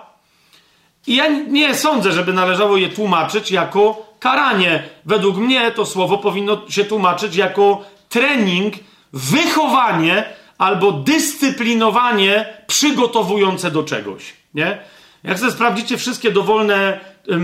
i 1.08 1.16
ja 1.16 1.28
nie 1.28 1.76
sądzę, 1.76 2.12
żeby 2.12 2.34
należało 2.34 2.78
je 2.78 2.90
tłumaczyć 2.90 3.52
jako 3.52 4.07
karanie. 4.28 4.84
Według 5.06 5.38
mnie 5.38 5.72
to 5.72 5.86
słowo 5.86 6.18
powinno 6.18 6.62
się 6.70 6.86
tłumaczyć 6.86 7.36
jako 7.36 7.82
trening, 8.10 8.74
wychowanie 9.14 10.24
albo 10.58 10.92
dyscyplinowanie 10.92 12.46
przygotowujące 12.68 13.72
do 13.72 13.84
czegoś. 13.84 14.34
Nie? 14.54 14.78
Jak 15.24 15.40
sobie 15.40 15.52
sprawdzicie 15.52 15.98
wszystkie 15.98 16.32
dowolne 16.32 17.00
yy, 17.28 17.38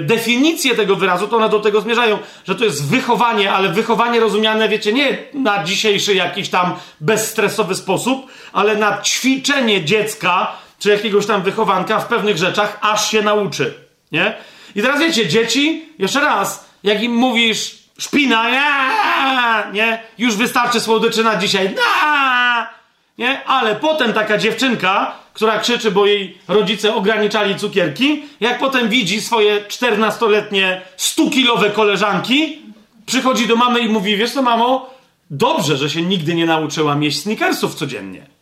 definicje 0.00 0.74
tego 0.74 0.96
wyrazu, 0.96 1.28
to 1.28 1.36
one 1.36 1.48
do 1.48 1.60
tego 1.60 1.80
zmierzają, 1.80 2.18
że 2.48 2.54
to 2.54 2.64
jest 2.64 2.88
wychowanie, 2.88 3.52
ale 3.52 3.68
wychowanie 3.68 4.20
rozumiane, 4.20 4.68
wiecie, 4.68 4.92
nie 4.92 5.18
na 5.34 5.64
dzisiejszy 5.64 6.14
jakiś 6.14 6.48
tam 6.48 6.74
bezstresowy 7.00 7.74
sposób, 7.74 8.26
ale 8.52 8.76
na 8.76 9.02
ćwiczenie 9.02 9.84
dziecka 9.84 10.52
czy 10.78 10.90
jakiegoś 10.90 11.26
tam 11.26 11.42
wychowanka 11.42 11.98
w 11.98 12.06
pewnych 12.06 12.36
rzeczach, 12.36 12.78
aż 12.80 13.10
się 13.10 13.22
nauczy. 13.22 13.74
Nie? 14.12 14.34
I 14.76 14.82
teraz 14.82 15.00
wiecie, 15.00 15.28
dzieci, 15.28 15.88
jeszcze 15.98 16.20
raz, 16.20 16.64
jak 16.82 17.02
im 17.02 17.14
mówisz 17.14 17.78
szpina, 17.98 18.50
nie, 18.50 19.72
nie, 19.72 20.02
już 20.18 20.36
wystarczy 20.36 20.80
słodyczy 20.80 21.24
na 21.24 21.36
dzisiaj, 21.36 21.74
nie, 23.18 23.44
ale 23.44 23.76
potem 23.76 24.12
taka 24.12 24.38
dziewczynka, 24.38 25.14
która 25.32 25.58
krzyczy, 25.58 25.90
bo 25.90 26.06
jej 26.06 26.38
rodzice 26.48 26.94
ograniczali 26.94 27.56
cukierki, 27.56 28.22
jak 28.40 28.58
potem 28.58 28.88
widzi 28.88 29.20
swoje 29.20 29.60
14-letnie 29.60 30.82
100-kilowe 30.98 31.72
koleżanki, 31.72 32.58
przychodzi 33.06 33.46
do 33.46 33.56
mamy 33.56 33.80
i 33.80 33.88
mówi, 33.88 34.16
wiesz 34.16 34.32
co 34.32 34.42
mamo, 34.42 34.90
dobrze, 35.30 35.76
że 35.76 35.90
się 35.90 36.02
nigdy 36.02 36.34
nie 36.34 36.46
nauczyłam 36.46 37.02
jeść 37.02 37.22
sneakersów 37.22 37.74
codziennie. 37.74 38.33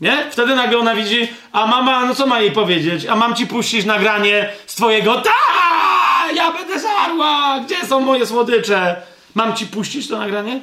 Nie? 0.00 0.30
Wtedy 0.30 0.54
nagle 0.54 0.78
ona 0.78 0.94
widzi, 0.94 1.28
a 1.52 1.66
mama, 1.66 2.06
no 2.06 2.14
co 2.14 2.26
ma 2.26 2.40
jej 2.40 2.52
powiedzieć? 2.52 3.06
A 3.06 3.16
mam 3.16 3.34
ci 3.34 3.46
puścić 3.46 3.84
nagranie 3.84 4.52
z 4.66 4.74
twojego 4.74 5.20
ta, 5.20 5.30
ja 6.34 6.52
będę 6.52 6.80
żarła, 6.80 7.60
gdzie 7.60 7.86
są 7.86 8.00
moje 8.00 8.26
słodycze? 8.26 8.96
Mam 9.34 9.56
ci 9.56 9.66
puścić 9.66 10.08
to 10.08 10.18
nagranie? 10.18 10.60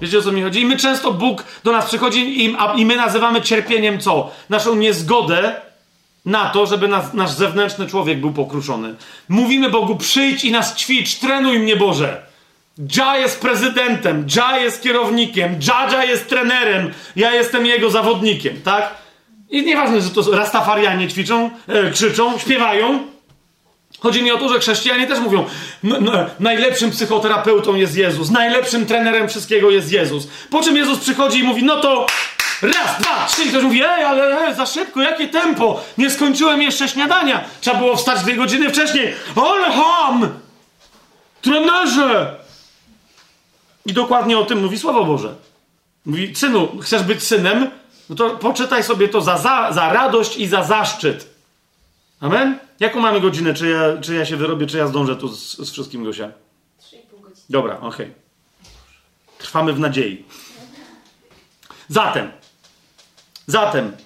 Wiecie 0.00 0.18
o 0.18 0.22
co 0.22 0.32
mi 0.32 0.42
chodzi? 0.42 0.60
I 0.60 0.66
my 0.66 0.76
często 0.76 1.12
Bóg 1.12 1.44
do 1.64 1.72
nas 1.72 1.86
przychodzi 1.86 2.44
i, 2.44 2.56
i 2.76 2.86
my 2.86 2.96
nazywamy 2.96 3.42
cierpieniem 3.42 4.00
co? 4.00 4.30
Naszą 4.48 4.74
niezgodę 4.74 5.60
na 6.24 6.48
to, 6.48 6.66
żeby 6.66 6.88
nas, 6.88 7.14
nasz 7.14 7.30
zewnętrzny 7.30 7.86
człowiek 7.86 8.20
był 8.20 8.32
pokruszony. 8.32 8.94
Mówimy 9.28 9.70
Bogu, 9.70 9.96
przyjdź 9.96 10.44
i 10.44 10.52
nas 10.52 10.76
ćwicz, 10.76 11.14
trenuj 11.14 11.58
mnie 11.58 11.76
Boże. 11.76 12.27
Dża 12.86 13.16
jest 13.18 13.40
prezydentem, 13.40 14.26
Dża 14.26 14.58
jest 14.58 14.82
kierownikiem, 14.82 15.56
Dżadża 15.58 16.04
jest 16.04 16.28
trenerem, 16.28 16.92
ja 17.16 17.34
jestem 17.34 17.66
jego 17.66 17.90
zawodnikiem, 17.90 18.62
tak? 18.64 18.94
I 19.50 19.62
nieważne, 19.62 20.00
że 20.00 20.10
to 20.10 20.30
rastafarianie 20.30 21.08
ćwiczą, 21.08 21.50
e, 21.68 21.90
krzyczą, 21.90 22.38
śpiewają. 22.38 23.06
Chodzi 24.00 24.22
mi 24.22 24.32
o 24.32 24.38
to, 24.38 24.48
że 24.48 24.60
chrześcijanie 24.60 25.06
też 25.06 25.18
mówią, 25.18 25.44
no, 25.82 26.00
no, 26.00 26.12
najlepszym 26.40 26.90
psychoterapeutą 26.90 27.74
jest 27.74 27.96
Jezus, 27.96 28.30
najlepszym 28.30 28.86
trenerem 28.86 29.28
wszystkiego 29.28 29.70
jest 29.70 29.92
Jezus. 29.92 30.28
Po 30.50 30.62
czym 30.62 30.76
Jezus 30.76 30.98
przychodzi 30.98 31.38
i 31.38 31.42
mówi, 31.42 31.64
no 31.64 31.80
to 31.80 32.06
raz, 32.62 33.00
dwa, 33.00 33.26
trzy. 33.26 33.44
I 33.44 33.48
ktoś 33.48 33.62
mówi, 33.62 33.82
ej, 33.82 34.04
ale 34.04 34.46
ej, 34.46 34.54
za 34.54 34.66
szybko, 34.66 35.02
jakie 35.02 35.28
tempo, 35.28 35.80
nie 35.98 36.10
skończyłem 36.10 36.62
jeszcze 36.62 36.88
śniadania. 36.88 37.44
Trzeba 37.60 37.78
było 37.78 37.96
wstać 37.96 38.20
dwie 38.20 38.36
godziny 38.36 38.70
wcześniej. 38.70 39.14
Ale 39.36 39.72
ham! 39.72 40.28
Trenerze! 41.42 42.47
I 43.88 43.92
dokładnie 43.92 44.38
o 44.38 44.44
tym 44.44 44.62
mówi 44.62 44.78
Słowo 44.78 45.04
Boże. 45.04 45.34
Mówi, 46.06 46.36
synu, 46.36 46.78
chcesz 46.80 47.02
być 47.02 47.22
synem? 47.22 47.70
No 48.10 48.16
to 48.16 48.30
poczytaj 48.30 48.84
sobie 48.84 49.08
to 49.08 49.20
za, 49.20 49.38
za, 49.38 49.72
za 49.72 49.92
radość 49.92 50.36
i 50.36 50.46
za 50.46 50.64
zaszczyt. 50.64 51.34
Amen? 52.20 52.58
Jaką 52.80 53.00
mamy 53.00 53.20
godzinę? 53.20 53.54
Czy 53.54 53.68
ja, 53.68 54.02
czy 54.02 54.14
ja 54.14 54.26
się 54.26 54.36
wyrobię, 54.36 54.66
czy 54.66 54.78
ja 54.78 54.86
zdążę 54.86 55.16
tu 55.16 55.28
z, 55.28 55.56
z 55.56 55.70
wszystkim, 55.70 56.04
Gosia? 56.04 56.26
3,5 56.26 57.20
godziny. 57.20 57.46
Dobra, 57.50 57.76
okej. 57.80 57.88
Okay. 57.88 58.14
Trwamy 59.38 59.72
w 59.72 59.80
nadziei. 59.80 60.24
Zatem, 61.88 62.30
zatem, 63.46 63.96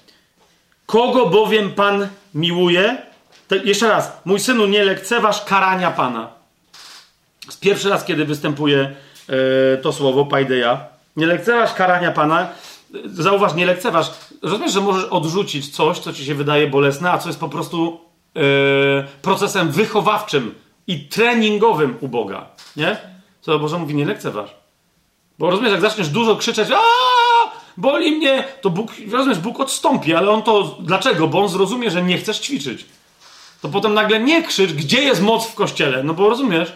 kogo 0.86 1.26
bowiem 1.26 1.70
Pan 1.70 2.08
miłuje? 2.34 3.02
To 3.48 3.54
jeszcze 3.54 3.88
raz, 3.88 4.12
mój 4.24 4.40
synu, 4.40 4.66
nie 4.66 4.84
lekceważ 4.84 5.44
karania 5.44 5.90
Pana. 5.90 6.28
pierwszy 7.60 7.88
raz, 7.88 8.04
kiedy 8.04 8.24
występuje 8.24 8.96
to 9.82 9.92
słowo, 9.92 10.24
paideia. 10.24 10.84
Nie 11.16 11.26
lekceważ 11.26 11.74
karania 11.74 12.12
Pana. 12.12 12.48
Zauważ, 13.04 13.54
nie 13.54 13.66
lekceważ. 13.66 14.10
Rozumiesz, 14.42 14.72
że 14.72 14.80
możesz 14.80 15.04
odrzucić 15.04 15.68
coś, 15.68 15.98
co 15.98 16.12
ci 16.12 16.24
się 16.24 16.34
wydaje 16.34 16.66
bolesne, 16.66 17.10
a 17.10 17.18
co 17.18 17.28
jest 17.28 17.40
po 17.40 17.48
prostu 17.48 18.00
e, 18.36 18.40
procesem 19.22 19.70
wychowawczym 19.70 20.54
i 20.86 21.08
treningowym 21.08 21.96
u 22.00 22.08
Boga. 22.08 22.46
Nie? 22.76 22.96
Co 23.40 23.58
Boże 23.58 23.78
mówi, 23.78 23.94
nie 23.94 24.04
lekceważ. 24.04 24.50
Bo 25.38 25.50
rozumiesz, 25.50 25.72
jak 25.72 25.80
zaczniesz 25.80 26.08
dużo 26.08 26.36
krzyczeć, 26.36 26.68
a 26.74 26.80
boli 27.76 28.12
mnie, 28.12 28.44
to 28.60 28.70
Bóg, 28.70 28.92
rozumiesz, 29.12 29.38
Bóg 29.38 29.60
odstąpi, 29.60 30.14
ale 30.14 30.30
on 30.30 30.42
to, 30.42 30.76
dlaczego? 30.80 31.28
Bo 31.28 31.40
on 31.42 31.48
zrozumie, 31.48 31.90
że 31.90 32.02
nie 32.02 32.18
chcesz 32.18 32.40
ćwiczyć. 32.40 32.86
To 33.62 33.68
potem 33.68 33.94
nagle 33.94 34.20
nie 34.20 34.42
krzycz, 34.42 34.72
gdzie 34.72 35.02
jest 35.02 35.22
moc 35.22 35.46
w 35.46 35.54
kościele, 35.54 36.02
no 36.02 36.14
bo 36.14 36.28
rozumiesz, 36.28 36.72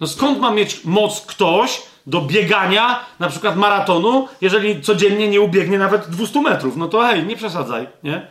no 0.00 0.06
skąd 0.06 0.38
ma 0.38 0.50
mieć 0.50 0.84
moc 0.84 1.20
ktoś 1.20 1.82
do 2.06 2.20
biegania, 2.20 3.00
na 3.18 3.28
przykład 3.28 3.56
maratonu, 3.56 4.28
jeżeli 4.40 4.82
codziennie 4.82 5.28
nie 5.28 5.40
ubiegnie 5.40 5.78
nawet 5.78 6.06
200 6.08 6.40
metrów? 6.40 6.76
No 6.76 6.88
to 6.88 7.00
hej, 7.00 7.24
nie 7.26 7.36
przesadzaj, 7.36 7.86
nie? 8.02 8.26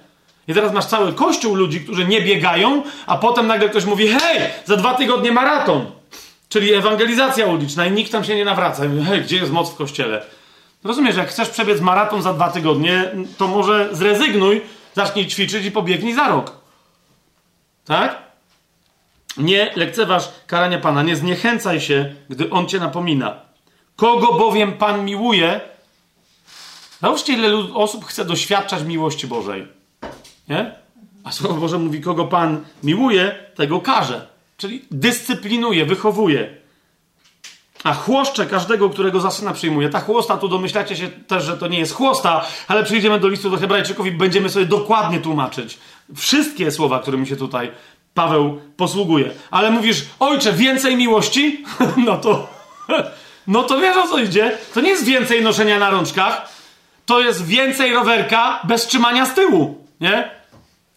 I 0.47 0.53
teraz 0.53 0.73
masz 0.73 0.85
cały 0.85 1.13
kościół 1.13 1.55
ludzi, 1.55 1.81
którzy 1.81 2.05
nie 2.05 2.21
biegają, 2.21 2.83
a 3.07 3.17
potem 3.17 3.47
nagle 3.47 3.69
ktoś 3.69 3.85
mówi, 3.85 4.07
hej, 4.07 4.39
za 4.65 4.77
dwa 4.77 4.93
tygodnie 4.93 5.31
maraton. 5.31 5.85
Czyli 6.49 6.73
ewangelizacja 6.73 7.45
uliczna 7.45 7.85
i 7.85 7.91
nikt 7.91 8.11
tam 8.11 8.23
się 8.23 8.35
nie 8.35 8.45
nawraca. 8.45 8.85
I 8.85 8.89
mówi, 8.89 9.03
hej, 9.03 9.21
gdzie 9.21 9.37
jest 9.37 9.51
moc 9.51 9.73
w 9.73 9.75
kościele? 9.75 10.25
Rozumiesz, 10.83 11.15
jak 11.15 11.29
chcesz 11.29 11.49
przebiec 11.49 11.81
maraton 11.81 12.21
za 12.21 12.33
dwa 12.33 12.49
tygodnie, 12.49 13.11
to 13.37 13.47
może 13.47 13.89
zrezygnuj, 13.91 14.61
zacznij 14.95 15.27
ćwiczyć 15.27 15.65
i 15.65 15.71
pobiegnij 15.71 16.13
za 16.13 16.27
rok. 16.27 16.51
Tak? 17.85 18.26
Nie 19.37 19.71
lekceważ 19.75 20.29
karania 20.47 20.79
Pana, 20.79 21.03
nie 21.03 21.15
zniechęcaj 21.15 21.81
się, 21.81 22.15
gdy 22.29 22.49
On 22.49 22.67
cię 22.67 22.79
napomina. 22.79 23.35
Kogo 23.95 24.33
bowiem 24.33 24.73
Pan 24.73 25.05
miłuje, 25.05 25.61
załóżcie, 27.01 27.33
ile 27.33 27.57
osób 27.73 28.05
chce 28.05 28.25
doświadczać 28.25 28.83
miłości 28.83 29.27
Bożej. 29.27 29.67
Nie? 30.49 30.75
A 31.23 31.31
Słowo 31.31 31.55
Boże 31.55 31.77
mówi, 31.77 32.01
kogo 32.01 32.25
Pan 32.25 32.65
miłuje, 32.83 33.35
tego 33.55 33.81
karze. 33.81 34.27
Czyli 34.57 34.85
dyscyplinuje, 34.91 35.85
wychowuje. 35.85 36.57
A 37.83 37.93
chłoszcze 37.93 38.45
każdego, 38.45 38.89
którego 38.89 39.19
za 39.19 39.31
syna 39.31 39.53
przyjmuje. 39.53 39.89
Ta 39.89 39.99
chłosta, 39.99 40.37
tu 40.37 40.47
domyślacie 40.47 40.95
się 40.95 41.07
też, 41.07 41.43
że 41.43 41.57
to 41.57 41.67
nie 41.67 41.79
jest 41.79 41.93
chłosta, 41.93 42.45
ale 42.67 42.83
przyjdziemy 42.83 43.19
do 43.19 43.27
listu 43.27 43.49
do 43.49 43.57
Hebrajczyków 43.57 44.07
i 44.07 44.11
będziemy 44.11 44.49
sobie 44.49 44.65
dokładnie 44.65 45.19
tłumaczyć 45.19 45.77
wszystkie 46.15 46.71
słowa, 46.71 46.99
którymi 46.99 47.27
się 47.27 47.35
tutaj 47.35 47.71
Paweł 48.17 48.61
posługuje. 48.77 49.29
Ale 49.51 49.71
mówisz, 49.71 50.05
ojcze, 50.19 50.53
więcej 50.53 50.95
miłości? 50.95 51.63
No 52.07 52.17
to, 52.17 52.47
no 53.47 53.63
to 53.63 53.79
wiesz 53.79 53.97
o 53.97 54.07
co 54.07 54.19
idzie. 54.19 54.57
To 54.73 54.81
nie 54.81 54.89
jest 54.89 55.05
więcej 55.05 55.41
noszenia 55.41 55.79
na 55.79 55.89
rączkach, 55.89 56.49
to 57.05 57.19
jest 57.19 57.45
więcej 57.45 57.93
rowerka 57.93 58.59
bez 58.63 58.87
trzymania 58.87 59.25
z 59.25 59.33
tyłu, 59.33 59.85
nie? 60.01 60.29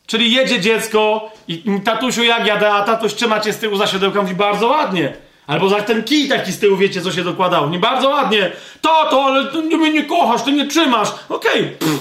Czyli 0.06 0.32
jedzie 0.32 0.60
dziecko 0.60 1.32
i 1.48 1.80
tatusiu 1.84 2.24
jak 2.24 2.46
jadę, 2.46 2.72
a 2.72 2.82
tatuś 2.82 3.14
trzyma 3.14 3.40
cię 3.40 3.52
z 3.52 3.58
tyłu 3.58 3.76
za 3.76 3.86
siodełka, 3.86 4.22
mówi 4.22 4.34
bardzo 4.34 4.68
ładnie. 4.68 5.12
Albo 5.46 5.68
za 5.68 5.82
ten 5.82 6.04
kij 6.04 6.28
taki 6.28 6.52
z 6.52 6.58
tyłu, 6.58 6.76
wiecie, 6.76 7.02
co 7.02 7.12
się 7.12 7.24
dokładało. 7.24 7.68
Nie 7.68 7.78
bardzo 7.78 8.08
ładnie. 8.08 8.52
Tato, 8.80 9.24
ale 9.24 9.52
ty 9.52 9.62
mnie 9.62 9.92
nie 9.92 10.04
kochasz, 10.04 10.42
ty 10.42 10.52
nie 10.52 10.66
trzymasz. 10.66 11.08
Okej. 11.28 11.76
Okay. 11.80 11.98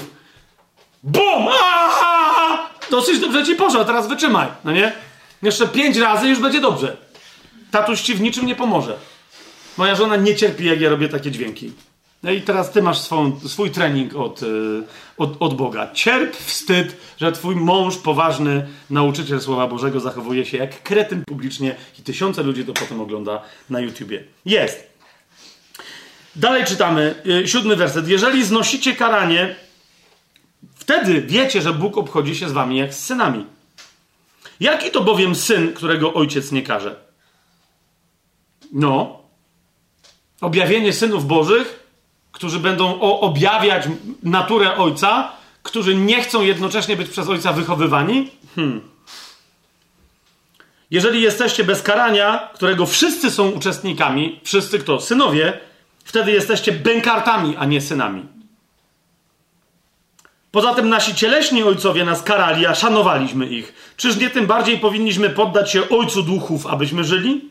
Bum! 1.02 1.48
Dosyć 2.90 3.20
dobrze 3.20 3.44
ci 3.44 3.54
poszło, 3.54 3.84
teraz 3.84 4.08
wytrzymaj, 4.08 4.46
no 4.64 4.72
nie? 4.72 4.92
Jeszcze 5.42 5.68
pięć 5.68 5.96
razy 5.96 6.28
już 6.28 6.38
będzie 6.38 6.60
dobrze. 6.60 6.96
Tatuś 7.70 8.00
ci 8.00 8.14
w 8.14 8.20
niczym 8.20 8.46
nie 8.46 8.54
pomoże. 8.54 8.96
Moja 9.76 9.94
żona 9.94 10.16
nie 10.16 10.36
cierpi, 10.36 10.64
jak 10.64 10.80
ja 10.80 10.90
robię 10.90 11.08
takie 11.08 11.30
dźwięki. 11.30 11.72
No 12.22 12.30
i 12.30 12.42
teraz 12.42 12.72
ty 12.72 12.82
masz 12.82 12.98
swój 13.46 13.70
trening 13.70 14.16
od, 14.16 14.42
y, 14.42 14.82
od, 15.16 15.36
od 15.40 15.54
Boga. 15.54 15.90
Cierp 15.92 16.36
wstyd, 16.36 16.96
że 17.20 17.32
twój 17.32 17.56
mąż, 17.56 17.96
poważny 17.96 18.68
nauczyciel 18.90 19.40
Słowa 19.40 19.66
Bożego, 19.66 20.00
zachowuje 20.00 20.46
się 20.46 20.58
jak 20.58 20.82
kretyn 20.82 21.24
publicznie 21.24 21.76
i 21.98 22.02
tysiące 22.02 22.42
ludzi 22.42 22.64
to 22.64 22.72
potem 22.72 23.00
ogląda 23.00 23.42
na 23.70 23.80
YouTubie. 23.80 24.24
Jest. 24.44 24.90
Dalej 26.36 26.64
czytamy, 26.64 27.14
y, 27.26 27.48
siódmy 27.48 27.76
werset. 27.76 28.08
Jeżeli 28.08 28.44
znosicie 28.44 28.94
karanie, 28.94 29.56
wtedy 30.74 31.22
wiecie, 31.22 31.62
że 31.62 31.72
Bóg 31.72 31.98
obchodzi 31.98 32.36
się 32.36 32.48
z 32.48 32.52
wami 32.52 32.76
jak 32.76 32.94
z 32.94 33.04
synami. 33.04 33.46
Jaki 34.60 34.90
to 34.90 35.00
bowiem 35.00 35.34
syn, 35.34 35.72
którego 35.74 36.14
ojciec 36.14 36.52
nie 36.52 36.62
karze? 36.62 36.96
No, 38.72 39.22
objawienie 40.40 40.92
synów 40.92 41.26
bożych, 41.26 41.86
którzy 42.32 42.58
będą 42.58 43.00
objawiać 43.00 43.84
naturę 44.22 44.76
ojca, 44.76 45.32
którzy 45.62 45.94
nie 45.94 46.22
chcą 46.22 46.42
jednocześnie 46.42 46.96
być 46.96 47.08
przez 47.08 47.28
ojca 47.28 47.52
wychowywani? 47.52 48.30
Hmm. 48.56 48.80
Jeżeli 50.90 51.22
jesteście 51.22 51.64
bez 51.64 51.82
karania, 51.82 52.50
którego 52.54 52.86
wszyscy 52.86 53.30
są 53.30 53.50
uczestnikami, 53.50 54.40
wszyscy 54.44 54.78
kto? 54.78 55.00
Synowie, 55.00 55.60
wtedy 56.04 56.32
jesteście 56.32 56.72
bękartami, 56.72 57.56
a 57.56 57.64
nie 57.64 57.80
synami. 57.80 58.39
Poza 60.52 60.74
tym 60.74 60.88
nasi 60.88 61.14
cieleśni 61.14 61.62
ojcowie 61.62 62.04
nas 62.04 62.22
karali, 62.22 62.66
a 62.66 62.74
szanowaliśmy 62.74 63.46
ich. 63.46 63.92
Czyż 63.96 64.16
nie 64.16 64.30
tym 64.30 64.46
bardziej 64.46 64.78
powinniśmy 64.78 65.30
poddać 65.30 65.72
się 65.72 65.88
Ojcu 65.88 66.22
Duchów, 66.22 66.66
abyśmy 66.66 67.04
żyli? 67.04 67.50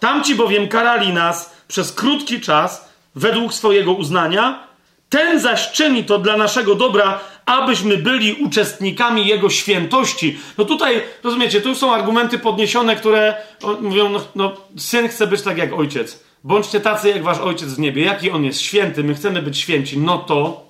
Tamci 0.00 0.34
bowiem 0.34 0.68
karali 0.68 1.12
nas 1.12 1.54
przez 1.68 1.92
krótki 1.92 2.40
czas, 2.40 2.88
według 3.14 3.54
swojego 3.54 3.92
uznania, 3.92 4.68
ten 5.08 5.40
zaś 5.40 5.72
czyni 5.72 6.04
to 6.04 6.18
dla 6.18 6.36
naszego 6.36 6.74
dobra, 6.74 7.20
abyśmy 7.46 7.96
byli 7.96 8.32
uczestnikami 8.34 9.26
Jego 9.26 9.50
świętości. 9.50 10.38
No 10.58 10.64
tutaj, 10.64 11.02
rozumiecie, 11.24 11.60
tu 11.60 11.74
są 11.74 11.94
argumenty 11.94 12.38
podniesione, 12.38 12.96
które 12.96 13.34
mówią, 13.80 14.08
no, 14.08 14.20
no, 14.34 14.56
syn 14.76 15.08
chce 15.08 15.26
być 15.26 15.42
tak 15.42 15.58
jak 15.58 15.72
ojciec. 15.72 16.24
Bądźcie 16.44 16.80
tacy 16.80 17.08
jak 17.08 17.22
wasz 17.22 17.38
ojciec 17.38 17.68
w 17.68 17.78
niebie. 17.78 18.04
Jaki 18.04 18.30
on 18.30 18.44
jest 18.44 18.60
święty, 18.60 19.04
my 19.04 19.14
chcemy 19.14 19.42
być 19.42 19.58
święci. 19.58 19.98
No 19.98 20.18
to. 20.18 20.67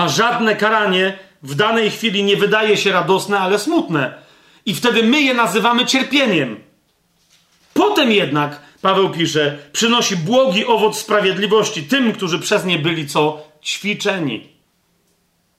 A 0.00 0.08
żadne 0.08 0.56
karanie 0.56 1.18
w 1.42 1.54
danej 1.54 1.90
chwili 1.90 2.24
nie 2.24 2.36
wydaje 2.36 2.76
się 2.76 2.92
radosne, 2.92 3.38
ale 3.38 3.58
smutne. 3.58 4.14
I 4.66 4.74
wtedy 4.74 5.02
my 5.02 5.20
je 5.20 5.34
nazywamy 5.34 5.86
cierpieniem. 5.86 6.60
Potem 7.74 8.12
jednak, 8.12 8.60
Paweł 8.82 9.10
pisze, 9.10 9.58
przynosi 9.72 10.16
błogi 10.16 10.66
owoc 10.66 10.98
sprawiedliwości 10.98 11.82
tym, 11.82 12.12
którzy 12.12 12.38
przez 12.38 12.64
nie 12.64 12.78
byli 12.78 13.06
co 13.06 13.42
ćwiczeni. 13.64 14.48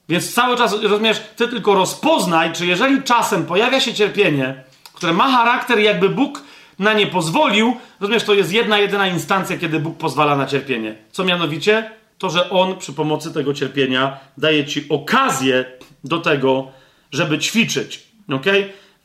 Więc 0.08 0.34
cały 0.34 0.56
czas, 0.56 0.82
rozumiesz, 0.82 1.22
ty 1.36 1.48
tylko 1.48 1.74
rozpoznaj, 1.74 2.52
czy 2.52 2.66
jeżeli 2.66 3.02
czasem 3.02 3.46
pojawia 3.46 3.80
się 3.80 3.94
cierpienie, 3.94 4.64
które 4.92 5.12
ma 5.12 5.30
charakter, 5.30 5.78
jakby 5.78 6.08
Bóg 6.08 6.42
na 6.78 6.92
nie 6.92 7.06
pozwolił, 7.06 7.76
rozumiesz, 8.00 8.24
to 8.24 8.34
jest 8.34 8.52
jedna, 8.52 8.78
jedyna 8.78 9.06
instancja, 9.06 9.58
kiedy 9.58 9.80
Bóg 9.80 9.98
pozwala 9.98 10.36
na 10.36 10.46
cierpienie. 10.46 10.94
Co 11.12 11.24
mianowicie? 11.24 12.01
To, 12.22 12.30
że 12.30 12.50
On 12.50 12.78
przy 12.78 12.92
pomocy 12.92 13.32
tego 13.32 13.54
cierpienia 13.54 14.20
daje 14.38 14.64
ci 14.64 14.88
okazję 14.88 15.64
do 16.04 16.18
tego, 16.18 16.72
żeby 17.12 17.38
ćwiczyć. 17.38 18.02
Ok? 18.28 18.46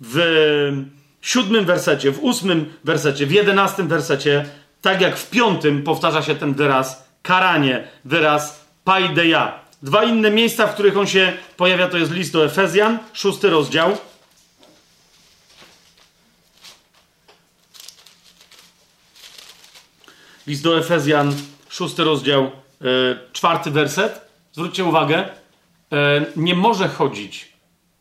W 0.01 0.17
siódmym 1.21 1.65
wersecie, 1.65 2.11
w 2.11 2.23
ósmym 2.23 2.73
wersecie, 2.83 3.25
w 3.25 3.31
jedenastym 3.31 3.87
wersecie, 3.87 4.45
tak 4.81 5.01
jak 5.01 5.17
w 5.17 5.29
piątym 5.29 5.83
powtarza 5.83 6.21
się 6.21 6.35
ten 6.35 6.53
wyraz 6.53 7.09
karanie, 7.21 7.87
wyraz 8.05 8.65
paideia. 8.83 9.59
Dwa 9.81 10.03
inne 10.03 10.31
miejsca, 10.31 10.67
w 10.67 10.73
których 10.73 10.97
on 10.97 11.07
się 11.07 11.33
pojawia, 11.57 11.87
to 11.87 11.97
jest 11.97 12.11
list 12.11 12.33
do 12.33 12.45
Efezjan, 12.45 12.99
szósty 13.13 13.49
rozdział. 13.49 13.97
List 20.47 20.63
do 20.63 20.79
Efezjan, 20.79 21.33
szósty 21.69 22.03
rozdział, 22.03 22.51
czwarty 23.33 23.71
werset. 23.71 24.21
Zwróćcie 24.51 24.85
uwagę, 24.85 25.29
yy, 25.91 25.97
nie 26.35 26.55
może 26.55 26.87
chodzić, 26.87 27.53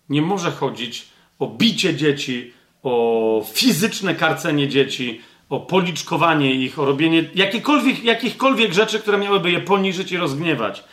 nie 0.09 0.23
może 0.23 0.51
chodzić 0.51 1.07
o 1.39 1.47
bicie 1.47 1.95
dzieci, 1.95 2.53
o 2.83 3.45
fizyczne 3.53 4.15
karcenie 4.15 4.69
dzieci, 4.69 5.21
o 5.49 5.61
policzkowanie 5.61 6.55
ich, 6.55 6.79
o 6.79 6.85
robienie 6.85 7.25
jakichkolwiek, 7.35 8.05
jakichkolwiek 8.05 8.73
rzeczy, 8.73 8.99
które 8.99 9.19
miałyby 9.19 9.51
je 9.51 9.61
poniżyć 9.61 10.13
i 10.13 10.17
rozgniewać. 10.17 10.85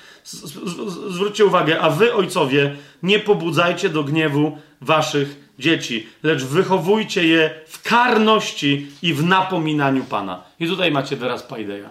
Zwróćcie 1.10 1.46
uwagę, 1.46 1.82
a 1.82 1.90
wy, 1.90 2.14
ojcowie, 2.14 2.76
nie 3.04 3.20
pobudzajcie 3.20 3.90
do 3.90 4.04
gniewu 4.04 4.58
waszych 4.82 5.44
dzieci, 5.60 6.08
lecz 6.24 6.44
wychowujcie 6.44 7.28
je 7.28 7.50
w 7.68 7.82
karności 7.82 8.88
i 9.02 9.14
w 9.14 9.24
napominaniu 9.24 10.04
Pana. 10.04 10.44
I 10.60 10.68
tutaj 10.68 10.92
macie 10.92 11.16
wyraz 11.16 11.44
paideia. 11.44 11.90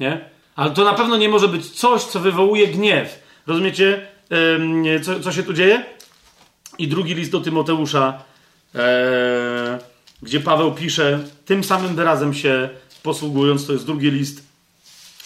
Nie? 0.00 0.33
Ale 0.56 0.70
to 0.70 0.84
na 0.84 0.94
pewno 0.94 1.16
nie 1.16 1.28
może 1.28 1.48
być 1.48 1.70
coś, 1.70 2.02
co 2.02 2.20
wywołuje 2.20 2.66
gniew. 2.66 3.22
Rozumiecie, 3.46 4.06
co, 5.02 5.20
co 5.20 5.32
się 5.32 5.42
tu 5.42 5.52
dzieje? 5.52 5.84
I 6.78 6.88
drugi 6.88 7.14
list 7.14 7.30
do 7.30 7.40
Tymoteusza, 7.40 8.22
e, 8.74 9.78
gdzie 10.22 10.40
Paweł 10.40 10.74
pisze, 10.74 11.18
tym 11.44 11.64
samym 11.64 11.96
wyrazem 11.96 12.34
się 12.34 12.68
posługując, 13.02 13.66
to 13.66 13.72
jest 13.72 13.86
drugi 13.86 14.10
list 14.10 14.42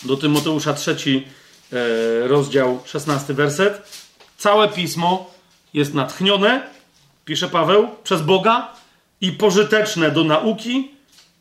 do 0.02 0.16
Tymoteusza, 0.16 0.74
trzeci 0.74 1.26
e, 1.72 2.28
rozdział, 2.28 2.80
szesnasty 2.84 3.34
werset. 3.34 3.82
Całe 4.36 4.68
pismo 4.68 5.30
jest 5.74 5.94
natchnione, 5.94 6.62
pisze 7.24 7.48
Paweł, 7.48 7.88
przez 8.04 8.22
Boga 8.22 8.72
i 9.20 9.32
pożyteczne 9.32 10.10
do 10.10 10.24
nauki, 10.24 10.90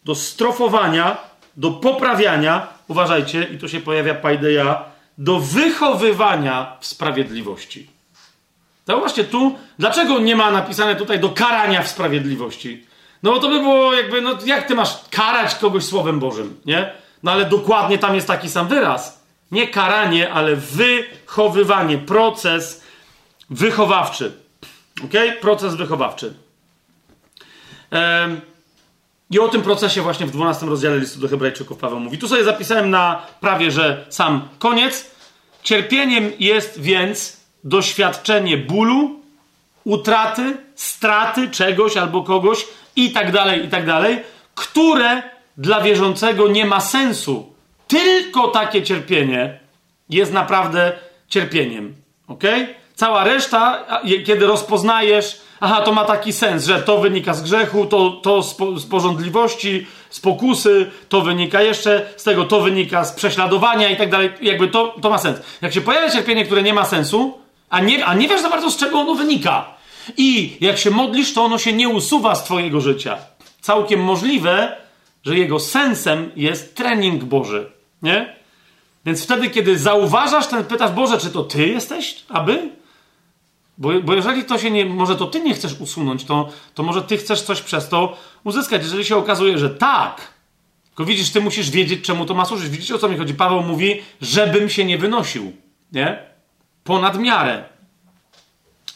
do 0.06 0.16
strofowania, 0.16 1.18
do 1.58 1.72
poprawiania, 1.72 2.68
uważajcie, 2.88 3.44
i 3.44 3.58
tu 3.58 3.70
się 3.70 3.80
pojawia 3.80 4.16
paideia, 4.16 4.84
do 5.18 5.40
wychowywania 5.40 6.78
w 6.80 6.86
sprawiedliwości. 6.88 7.88
Zauważcie 8.88 9.24
tu, 9.24 9.56
dlaczego 9.80 10.20
nie 10.20 10.36
ma 10.36 10.52
napisane 10.52 10.96
tutaj 10.96 11.20
do 11.20 11.30
karania 11.30 11.82
w 11.82 11.88
sprawiedliwości? 11.88 12.86
No 13.24 13.32
bo 13.32 13.40
to 13.40 13.50
by 13.50 13.60
było 13.60 13.94
jakby, 13.94 14.22
no 14.22 14.38
jak 14.46 14.68
ty 14.68 14.76
masz 14.76 14.98
karać 15.10 15.56
kogoś 15.56 15.84
Słowem 15.84 16.20
Bożym, 16.20 16.62
nie? 16.66 16.92
No 17.24 17.32
ale 17.32 17.46
dokładnie 17.46 17.98
tam 17.98 18.16
jest 18.16 18.28
taki 18.28 18.50
sam 18.50 18.68
wyraz. 18.68 19.24
Nie 19.52 19.68
karanie, 19.68 20.34
ale 20.34 20.56
wychowywanie, 20.56 21.98
proces 21.98 22.84
wychowawczy. 23.50 24.32
Ok? 25.04 25.14
Proces 25.42 25.76
wychowawczy. 25.76 26.34
Ehm, 27.92 28.42
I 29.32 29.40
o 29.40 29.48
tym 29.48 29.62
procesie 29.62 30.02
właśnie 30.02 30.26
w 30.26 30.32
12 30.32 30.66
rozdziale 30.66 30.98
listu 30.98 31.20
do 31.20 31.28
Hebrajczyków 31.28 31.78
Paweł 31.78 32.00
mówi. 32.00 32.18
Tu 32.18 32.28
sobie 32.28 32.44
zapisałem 32.44 32.90
na 32.90 33.22
prawie, 33.40 33.72
że 33.72 34.06
sam 34.10 34.48
koniec. 34.60 35.12
Cierpieniem 35.64 36.32
jest 36.40 36.82
więc 36.82 37.38
doświadczenie 37.64 38.58
bólu, 38.58 39.20
utraty, 39.84 40.58
straty 40.76 41.50
czegoś 41.50 41.98
albo 41.98 42.24
kogoś 42.24 42.68
i 42.96 43.12
tak 43.12 43.32
dalej, 43.32 43.66
i 43.66 43.70
tak 43.70 43.86
dalej, 43.86 44.24
które 44.56 45.24
dla 45.58 45.82
wierzącego 45.82 46.48
nie 46.48 46.66
ma 46.66 46.80
sensu. 46.80 47.54
Tylko 47.88 48.48
takie 48.48 48.84
cierpienie 48.84 49.60
jest 50.10 50.34
naprawdę 50.34 50.92
cierpieniem. 51.28 51.96
Ok? 52.28 52.44
Cała 52.96 53.24
reszta, 53.24 53.86
kiedy 54.26 54.48
rozpoznajesz, 54.48 55.42
aha, 55.60 55.82
to 55.82 55.92
ma 55.94 56.06
taki 56.06 56.34
sens, 56.34 56.66
że 56.66 56.82
to 56.82 56.98
wynika 56.98 57.34
z 57.34 57.42
grzechu, 57.42 57.86
to, 57.86 58.12
to 58.12 58.44
z, 58.44 58.58
z 58.78 58.86
porządliwości, 58.86 59.88
z 60.10 60.20
pokusy, 60.20 60.92
to 61.10 61.22
wynika 61.22 61.62
jeszcze 61.62 62.10
z 62.18 62.24
tego, 62.24 62.46
to 62.46 62.62
wynika 62.62 63.06
z 63.06 63.12
prześladowania 63.12 63.90
i 63.90 63.98
tak 63.98 64.10
dalej, 64.10 64.30
jakby 64.42 64.68
to, 64.68 64.96
to 65.02 65.10
ma 65.10 65.18
sens. 65.18 65.40
Jak 65.62 65.74
się 65.74 65.82
pojawia 65.82 66.10
cierpienie, 66.10 66.46
które 66.46 66.64
nie 66.64 66.74
ma 66.74 66.86
sensu, 66.86 67.38
a 67.70 67.80
nie, 67.80 68.06
a 68.06 68.14
nie 68.14 68.28
wiesz 68.28 68.42
za 68.42 68.50
bardzo 68.50 68.72
z 68.72 68.78
czego 68.78 69.00
ono 69.00 69.16
wynika, 69.16 69.78
i 70.18 70.58
jak 70.62 70.78
się 70.78 70.92
modlisz, 70.92 71.34
to 71.34 71.44
ono 71.44 71.58
się 71.58 71.74
nie 71.74 71.90
usuwa 71.90 72.36
z 72.36 72.44
Twojego 72.44 72.82
życia. 72.82 73.18
Całkiem 73.62 74.04
możliwe, 74.04 74.78
że 75.26 75.38
jego 75.38 75.60
sensem 75.60 76.32
jest 76.36 76.76
trening 76.76 77.24
Boży. 77.24 77.72
Nie? 78.02 78.36
Więc 79.06 79.24
wtedy, 79.24 79.50
kiedy 79.50 79.80
zauważasz 79.80 80.48
ten, 80.48 80.66
pytasz, 80.66 80.92
Boże, 80.92 81.18
czy 81.18 81.30
to 81.30 81.44
Ty 81.44 81.68
jesteś, 81.68 82.24
aby? 82.30 82.70
Bo, 83.78 84.02
bo 84.02 84.14
jeżeli 84.14 84.44
to 84.44 84.58
się 84.58 84.72
nie, 84.72 84.86
może 84.86 85.16
to 85.16 85.26
Ty 85.26 85.42
nie 85.42 85.54
chcesz 85.54 85.80
usunąć, 85.80 86.26
to, 86.26 86.50
to 86.74 86.84
może 86.84 87.02
Ty 87.02 87.18
chcesz 87.18 87.42
coś 87.42 87.62
przez 87.62 87.90
to 87.90 88.18
uzyskać. 88.44 88.84
Jeżeli 88.84 89.06
się 89.06 89.16
okazuje, 89.16 89.58
że 89.58 89.70
tak, 89.70 90.34
tylko 90.86 91.06
widzisz, 91.06 91.32
Ty 91.32 91.42
musisz 91.42 91.70
wiedzieć, 91.70 92.06
czemu 92.06 92.26
to 92.26 92.34
ma 92.34 92.46
służyć. 92.46 92.70
Widzicie, 92.70 92.96
o 92.96 92.98
co 92.98 93.10
mi 93.10 93.18
chodzi? 93.18 93.34
Paweł 93.34 93.62
mówi, 93.62 94.02
żebym 94.22 94.70
się 94.70 94.86
nie 94.86 94.98
wynosił. 94.98 95.54
Nie? 95.92 96.20
Ponad 96.84 97.20
miarę. 97.20 97.64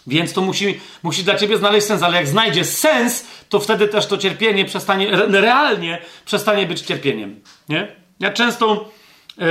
Więc 0.07 0.33
to 0.33 0.41
musi, 0.41 0.79
musi 1.03 1.23
dla 1.23 1.35
ciebie 1.35 1.57
znaleźć 1.57 1.87
sens, 1.87 2.03
ale 2.03 2.17
jak 2.17 2.27
znajdzie 2.27 2.65
sens, 2.65 3.27
to 3.49 3.59
wtedy 3.59 3.87
też 3.87 4.05
to 4.05 4.17
cierpienie 4.17 4.65
przestanie, 4.65 5.11
realnie 5.27 6.01
przestanie 6.25 6.65
być 6.65 6.81
cierpieniem. 6.81 7.41
Nie? 7.69 7.95
Ja 8.19 8.31
często, 8.31 8.89
yy, 9.37 9.45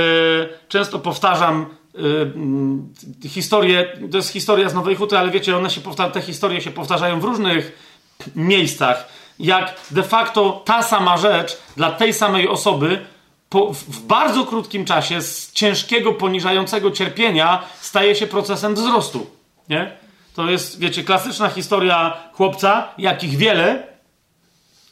często 0.67 0.99
powtarzam 0.99 1.75
yy, 1.93 3.29
historię, 3.29 3.97
to 4.11 4.17
jest 4.17 4.29
historia 4.29 4.69
z 4.69 4.73
Nowej 4.73 4.95
Huty, 4.95 5.17
ale 5.17 5.31
wiecie, 5.31 5.57
one 5.57 5.69
się 5.69 5.81
powtarza, 5.81 6.11
te 6.11 6.21
historie 6.21 6.61
się 6.61 6.71
powtarzają 6.71 7.19
w 7.19 7.23
różnych 7.23 7.71
miejscach. 8.35 9.07
Jak 9.39 9.79
de 9.91 10.03
facto 10.03 10.61
ta 10.65 10.83
sama 10.83 11.17
rzecz 11.17 11.57
dla 11.77 11.91
tej 11.91 12.13
samej 12.13 12.47
osoby 12.47 13.05
po, 13.49 13.73
w 13.73 14.01
bardzo 14.01 14.45
krótkim 14.45 14.85
czasie 14.85 15.21
z 15.21 15.51
ciężkiego, 15.51 16.13
poniżającego 16.13 16.91
cierpienia 16.91 17.63
staje 17.81 18.15
się 18.15 18.27
procesem 18.27 18.75
wzrostu. 18.75 19.27
Nie? 19.69 19.91
To 20.35 20.49
jest, 20.49 20.79
wiecie, 20.79 21.03
klasyczna 21.03 21.49
historia 21.49 22.17
chłopca, 22.33 22.87
jakich 22.97 23.37
wiele, 23.37 23.87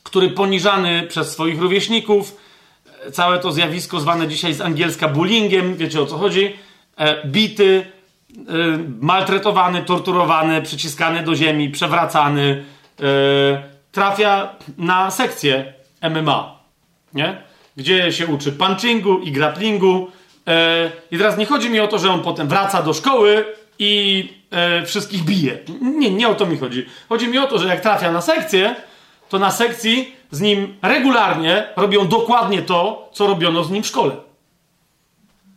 który 0.04 0.30
poniżany 0.30 1.04
przez 1.08 1.32
swoich 1.32 1.62
rówieśników, 1.62 2.38
całe 3.14 3.40
to 3.40 3.52
zjawisko 3.52 4.00
zwane 4.00 4.28
dzisiaj 4.28 4.54
z 4.54 4.62
angielska 4.62 5.08
bullyingiem, 5.08 5.76
wiecie 5.76 6.02
o 6.02 6.06
co 6.06 6.18
chodzi, 6.18 6.54
bity, 7.26 7.86
e, 8.38 8.44
maltretowany, 9.00 9.84
torturowany, 9.84 10.62
przyciskany 10.62 11.24
do 11.24 11.36
ziemi, 11.36 11.70
przewracany, 11.70 12.64
e, 13.00 13.04
trafia 13.92 14.56
na 14.78 15.12
sekcję 15.12 15.74
MMA, 16.02 16.60
nie? 17.14 17.38
gdzie 17.78 18.12
się 18.12 18.28
uczy 18.28 18.52
punchingu 18.52 19.20
i 19.20 19.32
grapplingu, 19.32 20.12
E, 20.50 20.92
I 21.12 21.18
teraz 21.18 21.38
nie 21.38 21.46
chodzi 21.46 21.70
mi 21.70 21.80
o 21.80 21.88
to, 21.88 22.00
że 22.00 22.12
on 22.12 22.22
potem 22.22 22.48
wraca 22.48 22.82
do 22.82 22.94
szkoły 22.94 23.46
i 23.80 24.34
e, 24.52 24.86
wszystkich 24.86 25.24
bije. 25.24 25.60
Nie, 25.82 26.12
nie 26.12 26.30
o 26.30 26.36
to 26.36 26.46
mi 26.46 26.58
chodzi. 26.58 26.86
Chodzi 27.10 27.28
mi 27.28 27.38
o 27.38 27.48
to, 27.48 27.60
że 27.60 27.68
jak 27.68 27.82
trafia 27.82 28.12
na 28.12 28.22
sekcję, 28.22 28.76
to 29.30 29.40
na 29.40 29.52
sekcji 29.52 30.16
z 30.32 30.42
nim 30.42 30.76
regularnie 30.82 31.68
robią 31.76 32.08
dokładnie 32.08 32.62
to, 32.62 33.10
co 33.14 33.28
robiono 33.28 33.64
z 33.64 33.72
nim 33.72 33.84
w 33.84 33.88
szkole. 33.88 34.16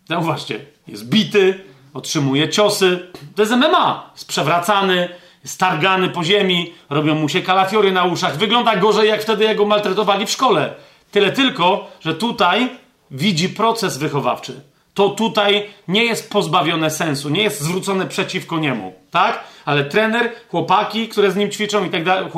Zauważcie, 0.09 0.61
jest 0.87 1.09
bity, 1.09 1.65
otrzymuje 1.95 2.49
ciosy. 2.49 3.09
To 3.35 3.43
jest 3.43 3.53
MMA. 3.53 4.11
Jest 4.15 4.29
przewracany, 4.29 5.09
jest 5.43 5.61
targany 5.61 6.09
po 6.09 6.25
ziemi, 6.25 6.75
robią 6.91 7.15
mu 7.15 7.29
się 7.29 7.43
kalafiory 7.43 7.93
na 7.93 8.05
uszach. 8.05 8.37
Wygląda 8.37 8.77
gorzej, 8.77 9.09
jak 9.09 9.23
wtedy 9.23 9.45
jak 9.45 9.57
go 9.57 9.67
maltretowali 9.67 10.27
w 10.27 10.31
szkole. 10.31 10.75
Tyle 11.11 11.33
tylko, 11.33 11.91
że 12.01 12.15
tutaj 12.15 12.69
widzi 13.11 13.49
proces 13.49 13.99
wychowawczy. 13.99 14.61
To 14.95 15.09
tutaj 15.09 15.67
nie 15.89 16.05
jest 16.05 16.31
pozbawione 16.31 16.91
sensu, 16.91 17.29
nie 17.29 17.43
jest 17.43 17.61
zwrócone 17.61 18.07
przeciwko 18.07 18.59
niemu, 18.59 18.95
tak? 19.11 19.45
Ale 19.65 19.85
trener, 19.85 20.33
chłopaki, 20.51 21.09
które 21.09 21.31
z 21.31 21.37
nim 21.37 21.51
ćwiczą 21.51 21.85
i 21.85 21.91
tak 21.91 22.05
dalej, 22.05 22.31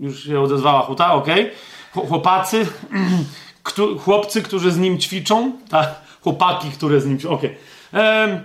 już 0.00 0.24
się 0.24 0.40
odezwała 0.40 0.82
huta, 0.82 1.12
okej, 1.12 1.50
okay. 1.94 2.08
chłopacy, 2.08 2.66
chłopcy, 4.04 4.42
którzy 4.42 4.72
z 4.72 4.78
nim 4.78 4.98
ćwiczą, 4.98 5.52
tak? 5.68 6.03
Chłopaki, 6.24 6.70
które 6.70 7.00
z 7.00 7.06
nim 7.06 7.18
okej. 7.28 7.56
Okay. 7.92 8.40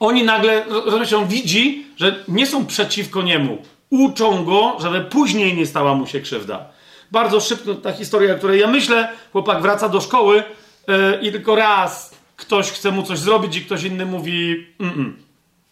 oni 0.00 0.24
nagle, 0.24 0.64
rozumiecie, 0.68 1.18
on 1.18 1.26
widzi, 1.26 1.86
że 1.96 2.24
nie 2.28 2.46
są 2.46 2.66
przeciwko 2.66 3.22
niemu. 3.22 3.58
Uczą 3.90 4.44
go, 4.44 4.76
żeby 4.80 5.00
później 5.00 5.56
nie 5.56 5.66
stała 5.66 5.94
mu 5.94 6.06
się 6.06 6.20
krzywda. 6.20 6.68
Bardzo 7.10 7.40
szybko 7.40 7.74
ta 7.74 7.92
historia, 7.92 8.34
o 8.34 8.38
której 8.38 8.60
ja 8.60 8.66
myślę, 8.66 9.08
chłopak 9.32 9.62
wraca 9.62 9.88
do 9.88 10.00
szkoły 10.00 10.42
yy, 10.88 11.18
i 11.22 11.32
tylko 11.32 11.54
raz 11.54 12.14
ktoś 12.36 12.70
chce 12.70 12.90
mu 12.90 13.02
coś 13.02 13.18
zrobić 13.18 13.56
i 13.56 13.60
ktoś 13.60 13.84
inny 13.84 14.06
mówi 14.06 14.66
mm, 14.80 14.94
-mm. 14.94 15.12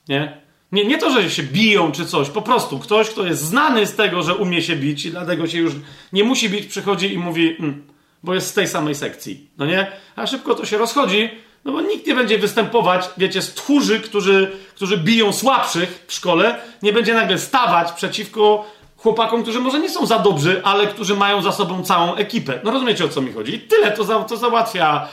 nie? 0.09 0.41
Nie, 0.73 0.85
nie 0.85 0.99
to, 0.99 1.11
że 1.11 1.31
się 1.31 1.43
biją 1.43 1.93
czy 1.93 2.07
coś, 2.07 2.31
po 2.31 2.43
prostu 2.43 2.79
ktoś, 2.79 3.11
kto 3.11 3.27
jest 3.27 3.43
znany 3.43 3.87
z 3.87 3.95
tego, 3.95 4.23
że 4.23 4.35
umie 4.35 4.63
się 4.63 4.77
bić 4.77 5.07
i 5.07 5.11
dlatego 5.11 5.47
się 5.47 5.59
już 5.59 5.73
nie 6.13 6.25
musi 6.25 6.51
bić, 6.51 6.67
przychodzi 6.67 7.15
i 7.15 7.19
mówi, 7.19 7.57
mm, 7.59 7.83
bo 8.23 8.35
jest 8.35 8.49
z 8.49 8.53
tej 8.53 8.69
samej 8.69 8.95
sekcji, 8.95 9.51
no 9.59 9.67
nie? 9.67 9.93
A 10.17 10.27
szybko 10.27 10.55
to 10.55 10.65
się 10.65 10.79
rozchodzi, 10.79 11.31
no 11.65 11.73
bo 11.73 11.81
nikt 11.81 12.07
nie 12.07 12.15
będzie 12.15 12.39
występować, 12.39 13.11
wiecie, 13.19 13.43
z 13.43 13.55
tchórzy, 13.55 14.01
którzy, 14.01 14.53
którzy 14.75 14.99
biją 14.99 15.33
słabszych 15.33 16.05
w 16.07 16.13
szkole, 16.13 16.59
nie 16.83 16.93
będzie 16.93 17.15
nagle 17.15 17.39
stawać 17.39 17.93
przeciwko 17.93 18.67
chłopakom, 18.97 19.43
którzy 19.43 19.61
może 19.61 19.81
nie 19.81 19.91
są 19.91 20.07
za 20.07 20.19
dobrzy, 20.19 20.61
ale 20.65 20.87
którzy 20.87 21.17
mają 21.17 21.43
za 21.43 21.53
sobą 21.53 21.83
całą 21.83 22.15
ekipę. 22.15 22.61
No 22.65 22.71
rozumiecie, 22.71 23.05
o 23.05 23.09
co 23.09 23.21
mi 23.21 23.33
chodzi? 23.33 23.55
I 23.55 23.61
tyle 23.61 23.93
to, 23.93 24.05
za, 24.05 24.19
to 24.21 24.37
załatwia, 24.37 25.09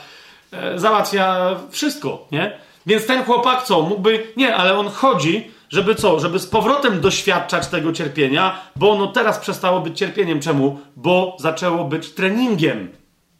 e, 0.52 0.78
załatwia 0.78 1.56
wszystko, 1.70 2.26
nie? 2.32 2.58
Więc 2.86 3.06
ten 3.06 3.24
chłopak 3.24 3.62
co? 3.62 3.82
Mógłby. 3.82 4.26
Nie, 4.36 4.56
ale 4.56 4.78
on 4.78 4.88
chodzi, 4.88 5.50
żeby 5.70 5.94
co? 5.94 6.20
Żeby 6.20 6.38
z 6.38 6.46
powrotem 6.46 7.00
doświadczać 7.00 7.66
tego 7.66 7.92
cierpienia, 7.92 8.60
bo 8.76 8.90
ono 8.90 9.06
teraz 9.06 9.38
przestało 9.38 9.80
być 9.80 9.98
cierpieniem. 9.98 10.40
Czemu? 10.40 10.80
Bo 10.96 11.36
zaczęło 11.40 11.84
być 11.84 12.10
treningiem. 12.10 12.88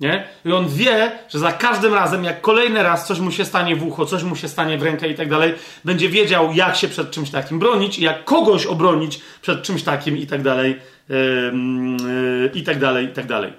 Nie? 0.00 0.24
I 0.44 0.52
on 0.52 0.68
wie, 0.68 1.12
że 1.28 1.38
za 1.38 1.52
każdym 1.52 1.94
razem, 1.94 2.24
jak 2.24 2.40
kolejny 2.40 2.82
raz 2.82 3.06
coś 3.06 3.20
mu 3.20 3.30
się 3.30 3.44
stanie 3.44 3.76
w 3.76 3.86
ucho, 3.86 4.06
coś 4.06 4.22
mu 4.22 4.36
się 4.36 4.48
stanie 4.48 4.78
w 4.78 4.82
rękę 4.82 5.08
i 5.08 5.14
tak 5.14 5.30
dalej, 5.30 5.54
będzie 5.84 6.08
wiedział, 6.08 6.52
jak 6.54 6.76
się 6.76 6.88
przed 6.88 7.10
czymś 7.10 7.30
takim 7.30 7.58
bronić 7.58 7.98
jak 7.98 8.24
kogoś 8.24 8.66
obronić 8.66 9.20
przed 9.42 9.62
czymś 9.62 9.82
takim 9.82 10.18
i 10.18 10.26
tak 10.26 10.42
dalej, 10.42 10.78
yy, 11.08 12.50
i 12.54 12.62
tak 12.62 12.78
dalej, 12.78 13.06
i 13.06 13.08
tak 13.08 13.26
dalej. 13.26 13.52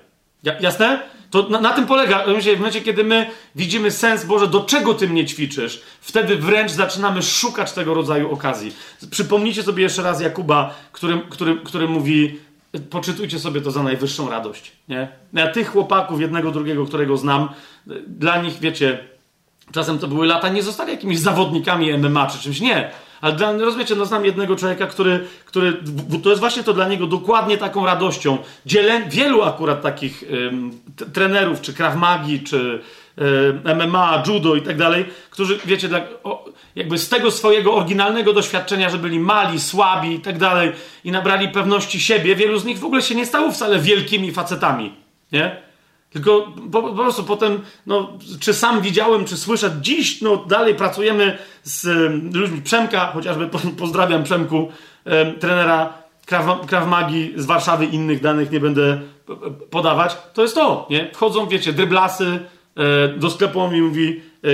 Jasne? 0.60 1.00
To 1.36 1.50
na, 1.50 1.62
na, 1.62 1.74
tym 1.74 1.86
polega. 1.86 2.24
W 2.26 2.58
momencie, 2.58 2.82
kiedy 2.82 3.04
my 3.04 3.30
widzimy 3.56 3.92
sens, 3.92 4.26
Boże, 4.26 4.48
do 4.48 4.62
czego 4.62 4.94
Ty 4.94 5.08
mnie 5.08 5.26
ćwiczysz, 5.26 5.82
wtedy 6.02 6.36
wręcz 6.36 6.72
zaczynamy 6.72 7.24
szukać 7.24 7.72
tego 7.72 7.94
rodzaju 7.94 8.32
okazji. 8.34 8.76
Przypomnijcie 9.12 9.64
sobie 9.64 9.84
jeszcze 9.84 10.04
raz 10.04 10.22
Jakuba, 10.22 10.76
który, 10.92 11.22
który, 11.30 11.58
który 11.64 11.88
mówi, 11.88 12.40
poczytujcie 12.90 13.40
sobie 13.40 13.62
to 13.62 13.72
za 13.72 13.84
najwyższą 13.84 14.30
radość. 14.30 14.72
Nie? 14.90 15.08
Ja 15.34 15.48
tych 15.48 15.72
chłopaków, 15.72 16.22
jednego, 16.22 16.52
drugiego, 16.52 16.86
którego 16.86 17.18
znam, 17.18 17.50
dla 18.08 18.42
nich, 18.42 18.60
wiecie, 18.60 19.00
czasem 19.72 20.00
to 20.00 20.08
były 20.08 20.28
lata, 20.28 20.50
nie 20.50 20.64
zostali 20.64 20.92
jakimiś 20.92 21.20
zawodnikami 21.20 21.98
MMA 21.98 22.28
czy 22.28 22.40
czymś. 22.40 22.60
Nie 22.62 22.92
ale 23.26 23.36
dla, 23.36 23.52
rozumiecie, 23.52 23.96
no 23.96 24.06
znam 24.06 24.26
jednego 24.26 24.56
człowieka, 24.56 24.88
który, 24.88 25.28
który, 25.46 25.74
to 26.24 26.30
jest 26.30 26.40
właśnie 26.40 26.64
to 26.64 26.74
dla 26.74 26.88
niego 26.88 27.08
dokładnie 27.08 27.58
taką 27.58 27.86
radością. 27.86 28.38
Dzielę, 28.66 29.02
wielu 29.10 29.44
akurat 29.44 29.82
takich 29.82 30.24
ym, 30.32 30.72
trenerów, 31.14 31.62
czy 31.62 31.74
Krav 31.74 31.96
Magi, 31.96 32.40
czy 32.40 32.82
y, 33.68 33.76
MMA, 33.76 34.24
judo 34.28 34.56
i 34.56 34.62
tak 34.62 34.78
dalej, 34.78 35.06
którzy, 35.30 35.60
wiecie, 35.66 35.90
o, 36.24 36.46
jakby 36.76 36.98
z 36.98 37.10
tego 37.10 37.32
swojego 37.32 37.76
oryginalnego 37.76 38.34
doświadczenia, 38.34 38.90
że 38.90 38.98
byli 38.98 39.20
mali, 39.20 39.60
słabi 39.60 40.14
i 40.14 40.20
tak 40.20 40.38
dalej 40.38 40.72
i 41.04 41.12
nabrali 41.12 41.50
pewności 41.50 42.00
siebie, 42.00 42.36
wielu 42.36 42.60
z 42.60 42.66
nich 42.66 42.80
w 42.80 42.86
ogóle 42.86 43.02
się 43.02 43.16
nie 43.16 43.26
stało 43.26 43.52
wcale 43.52 43.80
wielkimi 43.80 44.32
facetami, 44.32 44.94
nie? 45.32 45.65
Tylko 46.16 46.54
po, 46.72 46.84
po, 46.84 46.94
prostu 46.94 47.24
potem, 47.24 47.62
no, 47.86 48.18
czy 48.40 48.54
sam 48.54 48.82
widziałem, 48.82 49.26
czy 49.26 49.38
słyszę, 49.38 49.78
dziś 49.82 50.22
no, 50.22 50.38
dalej 50.38 50.76
pracujemy 50.76 51.38
z 51.64 51.86
ludźmi 52.36 52.62
Przemka, 52.62 53.12
chociażby 53.14 53.50
pozdrawiam 53.78 54.24
Przemku, 54.24 54.72
e, 55.06 55.34
trenera 55.34 55.94
Krav, 56.26 56.66
Krav 56.68 56.88
Magi 56.88 57.34
z 57.36 57.46
Warszawy, 57.46 57.86
innych 57.86 58.22
danych 58.22 58.52
nie 58.52 58.60
będę 58.60 59.02
podawać. 59.70 60.18
To 60.34 60.42
jest 60.42 60.56
to, 60.56 60.88
nie? 60.90 61.10
Wchodzą, 61.14 61.48
wiecie, 61.48 61.74
dryblasy, 61.74 62.40
e, 62.78 63.08
do 63.08 63.30
sklepu 63.30 63.60
on 63.60 63.74
mi 63.74 63.82
mówi 63.82 64.22
e, 64.44 64.50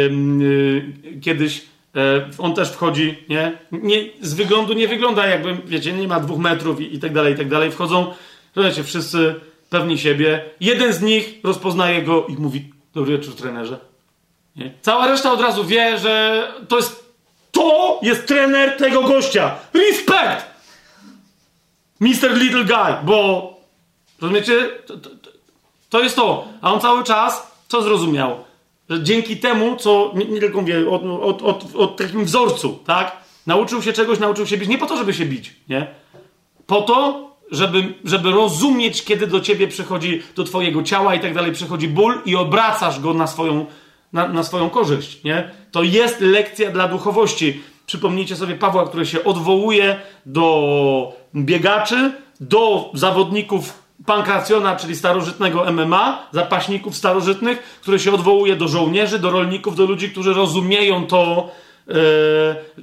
kiedyś, 1.21 1.65
e, 1.95 2.29
on 2.37 2.53
też 2.53 2.71
wchodzi, 2.71 3.17
nie? 3.29 3.57
nie? 3.71 3.95
Z 4.21 4.33
wyglądu 4.33 4.73
nie 4.73 4.87
wygląda 4.87 5.27
jakby, 5.27 5.57
wiecie, 5.65 5.93
nie 5.93 6.07
ma 6.07 6.19
dwóch 6.19 6.39
metrów 6.39 6.81
i, 6.81 6.95
i 6.95 6.99
tak 6.99 7.13
dalej, 7.13 7.33
i 7.33 7.37
tak 7.37 7.49
dalej. 7.49 7.71
Wchodzą, 7.71 8.13
wiecie, 8.55 8.83
wszyscy 8.83 9.35
pewni 9.71 9.97
siebie. 9.97 10.45
Jeden 10.59 10.93
z 10.93 11.01
nich 11.01 11.39
rozpoznaje 11.43 12.03
go 12.03 12.25
i 12.29 12.33
mówi: 12.33 12.73
Dobry 12.93 13.17
wieczór, 13.17 13.35
trenerze. 13.35 13.79
Nie? 14.55 14.73
Cała 14.81 15.07
reszta 15.07 15.31
od 15.31 15.41
razu 15.41 15.65
wie, 15.65 15.97
że 15.97 16.47
to 16.67 16.77
jest. 16.77 17.11
To 17.51 17.99
jest 18.01 18.27
trener 18.27 18.77
tego 18.77 19.01
gościa. 19.01 19.55
Respect! 19.73 20.45
Mr. 21.99 22.37
Little 22.37 22.63
Guy, 22.63 22.95
bo. 23.03 23.53
Rozumiecie? 24.21 24.69
To, 24.85 24.97
to, 24.97 25.09
to 25.89 25.99
jest 25.99 26.15
to. 26.15 26.47
A 26.61 26.73
on 26.73 26.79
cały 26.79 27.03
czas 27.03 27.51
co 27.67 27.81
zrozumiał? 27.81 28.43
Że 28.89 29.03
dzięki 29.03 29.37
temu, 29.37 29.75
co 29.75 30.11
nie, 30.15 30.25
nie 30.25 30.39
tylko 30.39 30.61
mówię, 30.61 30.89
od, 30.89 31.01
od, 31.21 31.41
od, 31.41 31.75
od 31.75 31.97
takim 31.97 32.25
wzorcu, 32.25 32.79
tak? 32.85 33.17
Nauczył 33.47 33.81
się 33.81 33.93
czegoś, 33.93 34.19
nauczył 34.19 34.47
się 34.47 34.57
bić. 34.57 34.69
Nie 34.69 34.77
po 34.77 34.85
to, 34.85 34.97
żeby 34.97 35.13
się 35.13 35.25
bić, 35.25 35.55
nie? 35.69 35.87
Po 36.67 36.81
to, 36.81 37.30
żeby, 37.51 37.93
żeby 38.03 38.31
rozumieć, 38.31 39.03
kiedy 39.03 39.27
do 39.27 39.39
ciebie 39.39 39.67
przychodzi, 39.67 40.21
do 40.35 40.43
twojego 40.43 40.83
ciała 40.83 41.15
i 41.15 41.19
tak 41.19 41.33
dalej, 41.33 41.51
przychodzi 41.51 41.87
ból 41.87 42.21
i 42.25 42.35
obracasz 42.35 42.99
go 42.99 43.13
na 43.13 43.27
swoją, 43.27 43.65
na, 44.13 44.27
na 44.27 44.43
swoją 44.43 44.69
korzyść, 44.69 45.23
nie? 45.23 45.51
To 45.71 45.83
jest 45.83 46.21
lekcja 46.21 46.71
dla 46.71 46.87
duchowości. 46.87 47.61
Przypomnijcie 47.85 48.35
sobie 48.35 48.55
Pawła, 48.55 48.87
który 48.87 49.05
się 49.05 49.23
odwołuje 49.23 49.99
do 50.25 51.13
biegaczy, 51.35 52.11
do 52.39 52.91
zawodników 52.93 53.81
pankracjona, 54.05 54.75
czyli 54.75 54.95
starożytnego 54.95 55.71
MMA, 55.71 56.27
zapaśników 56.31 56.97
starożytnych, 56.97 57.79
który 57.81 57.99
się 57.99 58.13
odwołuje 58.13 58.55
do 58.55 58.67
żołnierzy, 58.67 59.19
do 59.19 59.31
rolników, 59.31 59.75
do 59.75 59.85
ludzi, 59.85 60.09
którzy 60.09 60.33
rozumieją 60.33 61.07
to, 61.07 61.51
yy, 61.87 61.95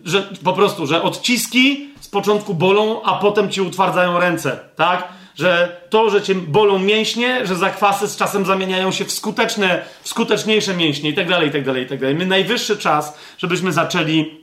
że 0.05 0.29
po 0.45 0.53
prostu, 0.53 0.87
że 0.87 1.03
odciski 1.03 1.89
z 2.09 2.11
początku 2.11 2.55
bolą, 2.55 3.03
a 3.03 3.15
potem 3.15 3.51
ci 3.51 3.61
utwardzają 3.61 4.21
ręce, 4.21 4.59
tak? 4.77 5.09
Że 5.35 5.81
to, 5.91 6.11
że 6.11 6.23
cię 6.23 6.35
bolą 6.35 6.79
mięśnie, 6.79 7.47
że 7.47 7.57
zakwasy 7.57 8.09
z 8.09 8.17
czasem 8.17 8.47
zamieniają 8.47 8.93
się 8.93 9.05
w 9.05 9.13
skuteczne, 9.13 9.85
w 10.03 10.09
skuteczniejsze 10.09 10.75
mięśnie 10.75 11.11
i 11.11 11.15
tak 11.15 11.29
dalej, 11.29 11.49
i 11.49 11.53
tak 11.53 11.65
dalej, 11.65 11.85
i 11.85 11.87
tak 11.87 12.01
dalej. 12.01 12.15
My 12.15 12.27
najwyższy 12.27 12.77
czas, 12.77 13.19
żebyśmy 13.39 13.73
zaczęli 13.73 14.41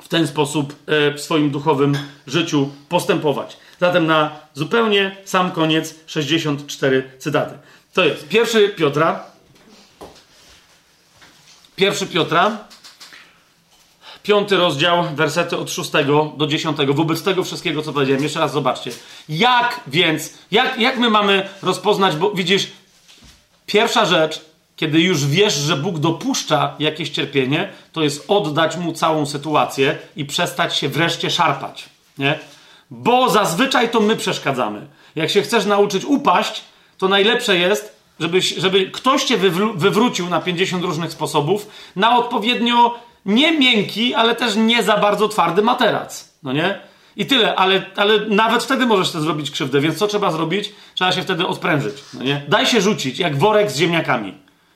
w 0.00 0.08
ten 0.08 0.26
sposób 0.26 0.72
e, 0.72 1.14
w 1.14 1.20
swoim 1.20 1.50
duchowym 1.50 1.98
życiu 2.26 2.70
postępować. 2.88 3.56
Zatem 3.80 4.06
na 4.06 4.30
zupełnie 4.54 5.16
sam 5.24 5.50
koniec 5.50 5.94
64 6.06 7.10
cytaty. 7.18 7.58
To 7.94 8.04
jest 8.04 8.28
pierwszy 8.28 8.68
Piotra. 8.68 9.24
Pierwszy 11.76 12.06
Piotra, 12.06 12.58
piąty 14.28 14.56
rozdział, 14.56 15.04
wersety 15.14 15.56
od 15.56 15.70
szóstego 15.70 16.32
do 16.36 16.46
dziesiątego. 16.46 16.94
Wobec 16.94 17.22
tego 17.22 17.44
wszystkiego, 17.44 17.82
co 17.82 17.92
powiedziałem, 17.92 18.22
jeszcze 18.22 18.40
raz 18.40 18.52
zobaczcie. 18.52 18.90
Jak 19.28 19.80
więc, 19.86 20.34
jak, 20.50 20.80
jak 20.80 20.98
my 20.98 21.10
mamy 21.10 21.48
rozpoznać, 21.62 22.16
bo 22.16 22.30
widzisz, 22.30 22.66
pierwsza 23.66 24.06
rzecz, 24.06 24.40
kiedy 24.76 25.00
już 25.00 25.26
wiesz, 25.26 25.54
że 25.54 25.76
Bóg 25.76 25.98
dopuszcza 25.98 26.74
jakieś 26.78 27.10
cierpienie, 27.10 27.72
to 27.92 28.02
jest 28.02 28.24
oddać 28.28 28.76
mu 28.76 28.92
całą 28.92 29.26
sytuację 29.26 29.98
i 30.16 30.24
przestać 30.24 30.76
się 30.76 30.88
wreszcie 30.88 31.30
szarpać. 31.30 31.88
Nie? 32.18 32.38
Bo 32.90 33.30
zazwyczaj 33.30 33.90
to 33.90 34.00
my 34.00 34.16
przeszkadzamy. 34.16 34.86
Jak 35.16 35.30
się 35.30 35.42
chcesz 35.42 35.66
nauczyć 35.66 36.04
upaść, 36.04 36.62
to 36.98 37.08
najlepsze 37.08 37.56
jest 37.56 37.98
żeby, 38.20 38.40
żeby 38.40 38.90
ktoś 38.90 39.24
cię 39.24 39.38
wywrócił 39.74 40.28
na 40.28 40.40
50 40.40 40.84
różnych 40.84 41.12
sposobów, 41.12 41.68
na 41.96 42.16
odpowiednio 42.16 42.98
nie 43.28 43.58
miękki, 43.58 44.14
ale 44.14 44.34
też 44.34 44.56
nie 44.56 44.82
za 44.82 44.96
bardzo 44.96 45.28
twardy 45.28 45.62
materac. 45.62 46.32
No 46.42 46.52
nie? 46.52 46.80
I 47.16 47.26
tyle, 47.26 47.56
ale, 47.56 47.82
ale 47.96 48.20
nawet 48.26 48.64
wtedy 48.64 48.86
możesz 48.86 49.10
to 49.10 49.20
zrobić 49.20 49.50
krzywdę, 49.50 49.80
więc 49.80 49.98
co 49.98 50.06
trzeba 50.06 50.30
zrobić? 50.30 50.72
Trzeba 50.94 51.12
się 51.12 51.22
wtedy 51.22 51.46
odprężyć. 51.46 51.94
No 52.14 52.22
nie? 52.22 52.42
Daj 52.48 52.66
się 52.66 52.80
rzucić, 52.80 53.18
jak 53.18 53.36
worek 53.36 53.70
z 53.70 53.76
ziemniakami. 53.76 54.34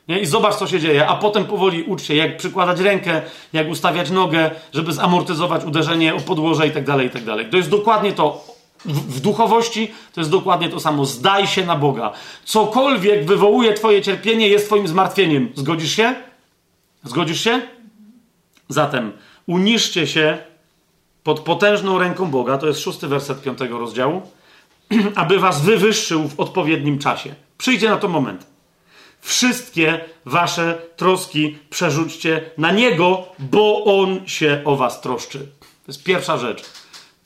Nie? 0.09 0.21
I 0.21 0.27
zobacz, 0.27 0.55
co 0.55 0.67
się 0.67 0.81
dzieje, 0.81 1.09
a 1.09 1.17
potem 1.17 1.45
powoli 1.45 1.83
ucz 1.83 2.03
się, 2.03 2.15
jak 2.15 2.37
przykładać 2.37 2.81
rękę, 2.81 3.23
jak 3.53 3.69
ustawiać 3.69 4.11
nogę, 4.11 4.51
żeby 4.75 4.93
zamortyzować 4.93 5.65
uderzenie 5.65 6.15
o 6.15 6.21
podłoże 6.21 6.67
i 6.67 6.71
tak 6.71 6.85
dalej, 6.85 7.07
i 7.07 7.11
tak. 7.11 7.23
To 7.51 7.57
jest 7.57 7.71
dokładnie 7.71 8.13
to. 8.13 8.45
W, 8.85 9.17
w 9.17 9.21
duchowości 9.21 9.93
to 10.15 10.21
jest 10.21 10.31
dokładnie 10.31 10.69
to 10.69 10.81
samo. 10.81 11.05
Zdaj 11.05 11.47
się 11.47 11.67
na 11.67 11.77
Boga. 11.77 12.13
Cokolwiek 12.45 13.25
wywołuje 13.25 13.75
Twoje 13.75 14.03
cierpienie, 14.03 14.49
jest 14.49 14.67
Twoim 14.67 14.89
zmartwieniem. 14.89 15.53
Zgodzisz 15.55 15.97
się? 15.97 16.15
Zgodzisz 17.05 17.41
się? 17.41 17.61
Zatem 18.73 19.13
uniszcie 19.47 20.07
się 20.07 20.39
pod 21.23 21.41
potężną 21.41 21.99
ręką 21.99 22.31
Boga, 22.31 22.59
to 22.59 22.67
jest 22.67 22.81
szósty 22.81 23.09
werset 23.09 23.43
piątego 23.43 23.79
rozdziału, 23.79 24.23
aby 25.15 25.39
was 25.39 25.63
wywyższył 25.63 26.29
w 26.29 26.41
odpowiednim 26.41 26.99
czasie. 26.99 27.35
Przyjdzie 27.59 27.89
na 27.89 27.97
to 27.97 28.09
moment. 28.09 28.47
Wszystkie 29.21 30.01
wasze 30.25 30.79
troski 30.97 31.59
przerzućcie 31.71 32.51
na 32.59 32.71
Niego, 32.71 33.25
bo 33.39 33.85
On 33.85 34.27
się 34.27 34.63
o 34.65 34.77
was 34.77 35.01
troszczy. 35.01 35.39
To 35.39 35.89
jest 35.89 36.05
pierwsza 36.05 36.39
rzecz. 36.39 36.63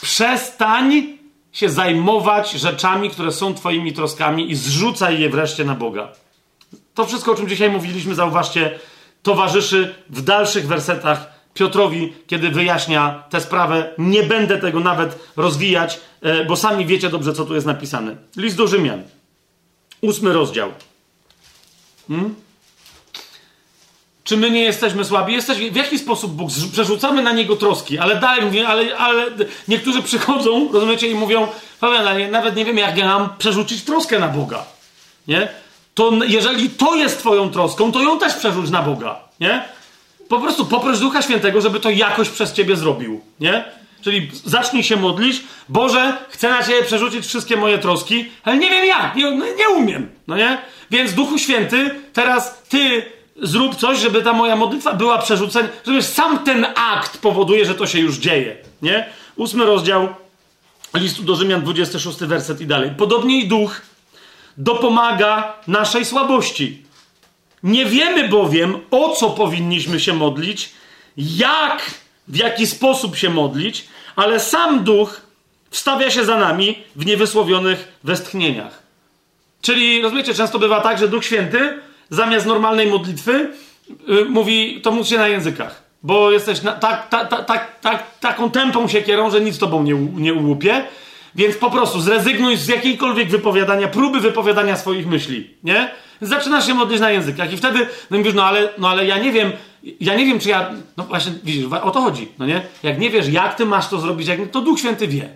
Przestań 0.03 1.19
się 1.53 1.69
zajmować 1.69 2.53
rzeczami, 2.53 3.11
które 3.11 3.33
są 3.33 3.55
Twoimi 3.55 3.93
troskami 3.93 4.51
i 4.51 4.55
zrzucaj 4.55 5.21
je 5.21 5.31
wreszcie 5.31 5.65
na 5.65 5.75
Boga. 5.75 6.09
To 6.95 7.07
wszystko, 7.07 7.33
o 7.33 7.35
czym 7.35 7.49
dzisiaj 7.49 7.71
mówiliśmy, 7.71 8.15
zauważcie, 8.15 8.79
towarzyszy 9.23 9.95
w 10.11 10.23
dalszych 10.23 10.67
wersetach 10.67 11.36
Piotrowi, 11.57 12.13
kiedy 12.27 12.51
wyjaśnia 12.51 13.23
tę 13.31 13.41
sprawę. 13.41 13.91
Nie 13.99 14.23
będę 14.23 14.59
tego 14.59 14.81
nawet 14.81 15.19
rozwijać, 15.37 16.01
e, 16.23 16.45
bo 16.45 16.57
sami 16.57 16.87
wiecie 16.87 17.11
dobrze, 17.11 17.33
co 17.33 17.45
tu 17.45 17.55
jest 17.55 17.67
napisane. 17.67 18.17
List 18.37 18.57
do 18.57 18.67
Rzymian, 18.67 19.03
ósmy 20.01 20.33
rozdział. 20.33 20.73
Hmm? 22.09 22.35
Czy 24.25 24.37
my 24.37 24.51
nie 24.51 24.61
jesteśmy 24.61 25.05
słabi? 25.05 25.33
Jesteśmy, 25.33 25.71
w 25.71 25.77
jaki 25.77 25.99
sposób 25.99 26.33
Bóg? 26.33 26.51
Przerzucamy 26.73 27.23
na 27.23 27.33
Niego 27.33 27.57
troski, 27.57 27.99
ale 27.99 28.17
dalej 28.17 28.45
mówię, 28.45 28.69
ale, 28.69 28.97
ale 28.97 29.27
niektórzy 29.69 30.03
przychodzą, 30.03 30.73
rozumiecie, 30.73 31.09
i 31.09 31.15
mówią, 31.15 31.49
Paweł, 31.81 32.31
nawet 32.31 32.57
nie 32.57 32.65
wiem, 32.65 32.79
jak 32.79 32.97
ja 32.97 33.07
mam 33.07 33.29
przerzucić 33.39 33.85
troskę 33.85 34.19
na 34.19 34.29
Boga. 34.29 34.65
Nie? 35.29 35.49
To 35.95 36.13
jeżeli 36.27 36.71
to 36.71 36.95
jest 36.95 37.19
Twoją 37.19 37.51
troską, 37.51 37.93
to 37.93 38.03
ją 38.03 38.19
też 38.19 38.35
przerzuć 38.35 38.71
na 38.71 38.83
Boga. 38.83 39.21
Nie? 39.41 39.76
Po 40.29 40.41
prostu 40.41 40.67
poproś 40.67 40.99
Ducha 40.99 41.23
Świętego, 41.23 41.61
żeby 41.61 41.81
to 41.81 41.91
jakoś 41.91 42.29
przez 42.29 42.53
ciebie 42.53 42.77
zrobił, 42.77 43.21
nie? 43.41 43.65
Czyli 44.03 44.31
zacznij 44.45 44.83
się 44.83 44.97
modlić, 44.97 45.43
Boże, 45.69 46.17
chcę 46.29 46.51
na 46.51 46.63
ciebie 46.63 46.83
przerzucić 46.83 47.27
wszystkie 47.27 47.57
moje 47.57 47.79
troski, 47.79 48.29
ale 48.45 48.59
nie 48.59 48.71
wiem 48.71 48.85
jak, 48.85 49.17
nie, 49.17 49.31
nie 49.33 49.69
umiem, 49.77 50.09
no 50.27 50.37
nie? 50.37 50.59
Więc 50.91 51.15
Duchu 51.15 51.39
Święty, 51.39 51.91
teraz 52.13 52.63
ty 52.69 53.03
zrób 53.43 53.77
coś, 53.77 53.99
żeby 53.99 54.23
ta 54.23 54.33
moja 54.33 54.57
modlitwa 54.57 54.93
była 54.93 55.19
przerzucenia, 55.19 55.69
żeby 55.87 56.03
sam 56.03 56.39
ten 56.39 56.67
akt 56.77 57.19
powoduje, 57.19 57.65
że 57.65 57.75
to 57.75 57.87
się 57.87 57.99
już 57.99 58.17
dzieje, 58.17 58.57
nie? 58.83 59.07
Ósmy 59.37 59.65
rozdział 59.65 60.09
listu 60.95 61.23
do 61.23 61.37
Rzymian, 61.37 61.63
26 61.63 62.19
werset 62.19 62.61
i 62.61 62.67
dalej. 62.67 62.91
Podobnie 62.99 63.41
i 63.41 63.49
Duch 63.49 63.81
dopomaga 64.57 65.55
naszej 65.67 66.05
słabości. 66.05 66.86
Nie 67.63 67.87
wiemy 67.87 68.29
bowiem, 68.29 68.79
o 68.91 69.09
co 69.09 69.31
powinniśmy 69.31 70.01
się 70.01 70.13
modlić, 70.13 70.73
jak, 71.17 71.91
w 72.29 72.37
jaki 72.37 72.67
sposób 72.67 73.17
się 73.17 73.31
modlić, 73.31 73.85
ale 74.17 74.41
sam 74.41 74.85
duch 74.85 75.21
wstawia 75.71 76.11
się 76.11 76.25
za 76.25 76.39
nami 76.39 76.79
w 76.97 77.07
niewysłowionych 77.07 77.99
westchnieniach. 78.05 78.83
Czyli, 79.63 80.03
rozumiecie, 80.03 80.35
często 80.35 80.59
bywa 80.59 80.81
tak, 80.81 80.99
że 80.99 81.09
Duch 81.09 81.25
Święty 81.25 81.79
zamiast 82.11 82.47
normalnej 82.47 82.87
modlitwy 82.87 83.51
yy, 84.09 84.25
mówi, 84.25 84.81
to 84.83 84.91
mów 84.91 85.09
się 85.09 85.19
na 85.19 85.29
językach, 85.29 85.83
bo 86.03 86.31
jesteś 86.31 86.63
na, 86.63 86.73
tak, 86.73 87.09
tak, 87.09 87.47
tak, 87.47 87.81
tak, 87.81 88.19
taką 88.21 88.51
tempą 88.51 88.89
siekierą, 88.89 89.31
że 89.31 89.41
nic 89.41 89.59
tobą 89.59 89.83
nie, 89.83 89.95
nie 89.95 90.35
ułupie, 90.35 90.85
więc 91.35 91.57
po 91.57 91.71
prostu 91.71 92.01
zrezygnuj 92.01 92.57
z 92.57 92.69
jakiejkolwiek 92.69 93.29
wypowiadania, 93.29 93.89
próby 93.89 94.21
wypowiadania 94.21 94.77
swoich 94.77 95.07
myśli, 95.07 95.51
nie? 95.65 95.91
Zaczynasz 96.21 96.67
się 96.67 96.75
modlić 96.75 97.01
na 97.01 97.11
językach 97.11 97.53
i 97.53 97.57
wtedy 97.57 97.87
no 98.11 98.19
mówisz, 98.19 98.35
no 98.35 98.45
ale, 98.45 98.69
no 98.79 98.89
ale 98.89 99.07
ja 99.07 99.19
nie 99.19 99.33
wiem, 99.33 99.53
ja 100.01 100.15
nie 100.15 100.27
wiem, 100.27 100.39
czy 100.39 100.49
ja, 100.49 100.71
no 100.97 101.05
właśnie, 101.05 101.33
widzisz, 101.45 101.67
o 101.83 101.91
to 101.91 102.01
chodzi, 102.01 102.29
no 102.39 102.47
nie? 102.47 102.63
Jak 102.83 102.99
nie 102.99 103.11
wiesz, 103.11 103.29
jak 103.29 103.55
ty 103.55 103.67
masz 103.67 103.89
to 103.89 104.01
zrobić, 104.01 104.29
jak, 104.29 104.51
to 104.51 104.61
Duch 104.61 104.79
Święty 104.79 105.09
wie. 105.09 105.29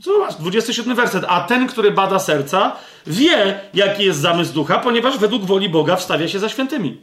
Zobacz, 0.00 0.34
27 0.34 0.94
werset. 0.94 1.24
A 1.28 1.40
ten, 1.40 1.66
który 1.66 1.90
bada 1.90 2.18
serca, 2.18 2.76
wie, 3.06 3.60
jaki 3.74 4.04
jest 4.04 4.20
zamysł 4.20 4.52
ducha, 4.52 4.78
ponieważ 4.78 5.18
według 5.18 5.44
woli 5.44 5.68
Boga 5.68 5.96
wstawia 5.96 6.28
się 6.28 6.38
za 6.38 6.48
świętymi. 6.48 7.00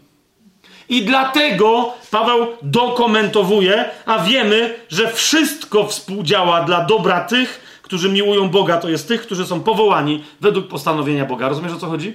I 0.89 1.05
dlatego 1.05 1.93
Paweł 2.11 2.47
dokumentowuje, 2.61 3.85
a 4.05 4.19
wiemy, 4.19 4.75
że 4.89 5.13
wszystko 5.13 5.87
współdziała 5.87 6.61
dla 6.61 6.85
dobra 6.85 7.21
tych, 7.21 7.79
którzy 7.81 8.09
miłują 8.09 8.49
Boga, 8.49 8.77
to 8.77 8.89
jest 8.89 9.07
tych, 9.07 9.21
którzy 9.21 9.45
są 9.45 9.59
powołani 9.59 10.23
według 10.41 10.67
postanowienia 10.67 11.25
Boga. 11.25 11.49
Rozumiesz 11.49 11.73
o 11.73 11.77
co 11.77 11.87
chodzi? 11.87 12.13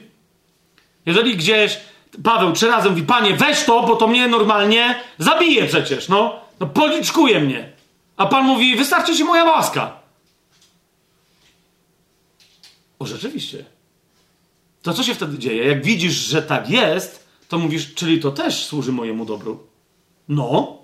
Jeżeli 1.07 1.37
gdzieś 1.37 1.79
Paweł 2.23 2.53
trzy 2.53 2.69
razy 2.69 2.91
mówi, 2.91 3.03
panie, 3.03 3.37
weź 3.37 3.65
to, 3.65 3.83
bo 3.83 3.97
to 3.97 4.07
mnie 4.07 4.29
normalnie 4.29 4.95
zabije 5.19 5.67
przecież, 5.67 6.09
no. 6.09 6.41
No 6.61 6.67
policzkuje 6.67 7.41
mnie. 7.41 7.73
A 8.17 8.27
pan 8.27 8.45
mówi, 8.45 8.77
wystarczy 8.77 9.17
ci 9.17 9.25
moja 9.25 9.45
łaska. 9.45 9.93
O, 12.99 13.07
rzeczywiście. 13.07 13.65
To 14.83 14.95
co 14.95 15.03
się 15.03 15.15
wtedy 15.15 15.39
dzieje? 15.39 15.65
Jak 15.65 15.85
widzisz, 15.85 16.13
że 16.13 16.43
tak 16.43 16.71
jest, 16.71 17.27
to 17.49 17.59
mówisz, 17.59 17.95
czyli 17.95 18.21
to 18.21 18.31
też 18.31 18.65
służy 18.65 18.93
mojemu 18.93 19.25
dobru. 19.25 19.67
No. 20.29 20.79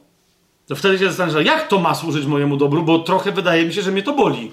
To 0.69 0.77
wtedy 0.77 0.99
się 0.99 1.07
zastanawiasz, 1.07 1.47
jak 1.47 1.69
to 1.69 1.79
ma 1.79 1.95
służyć 1.95 2.27
mojemu 2.27 2.57
dobru, 2.57 2.83
bo 2.83 2.99
trochę 2.99 3.33
wydaje 3.33 3.67
mi 3.67 3.75
się, 3.75 3.83
że 3.83 3.93
mnie 3.93 4.03
to 4.03 4.13
boli. 4.13 4.53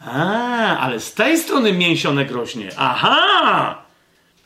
A, 0.00 0.78
ale 0.78 1.00
z 1.00 1.14
tej 1.14 1.38
strony 1.38 1.72
mięsionek 1.72 2.30
rośnie. 2.30 2.70
Aha! 2.76 3.82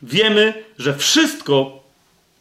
Wiemy, 0.03 0.65
że 0.79 0.97
wszystko 0.97 1.83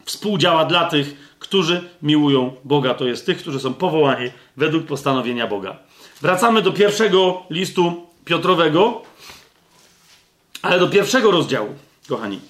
współdziała 0.04 0.64
dla 0.64 0.84
tych, 0.84 1.36
którzy 1.38 1.88
miłują 2.02 2.56
Boga. 2.64 2.94
To 2.94 3.04
jest 3.04 3.26
tych, 3.26 3.38
którzy 3.38 3.60
są 3.60 3.74
powołani 3.74 4.30
według 4.56 4.86
postanowienia 4.86 5.46
Boga. 5.46 5.76
Wracamy 6.22 6.62
do 6.62 6.72
pierwszego 6.72 7.42
listu 7.50 8.06
Piotrowego, 8.24 9.02
ale 10.62 10.78
do 10.78 10.88
pierwszego 10.88 11.30
rozdziału, 11.30 11.74
kochani. 12.08 12.40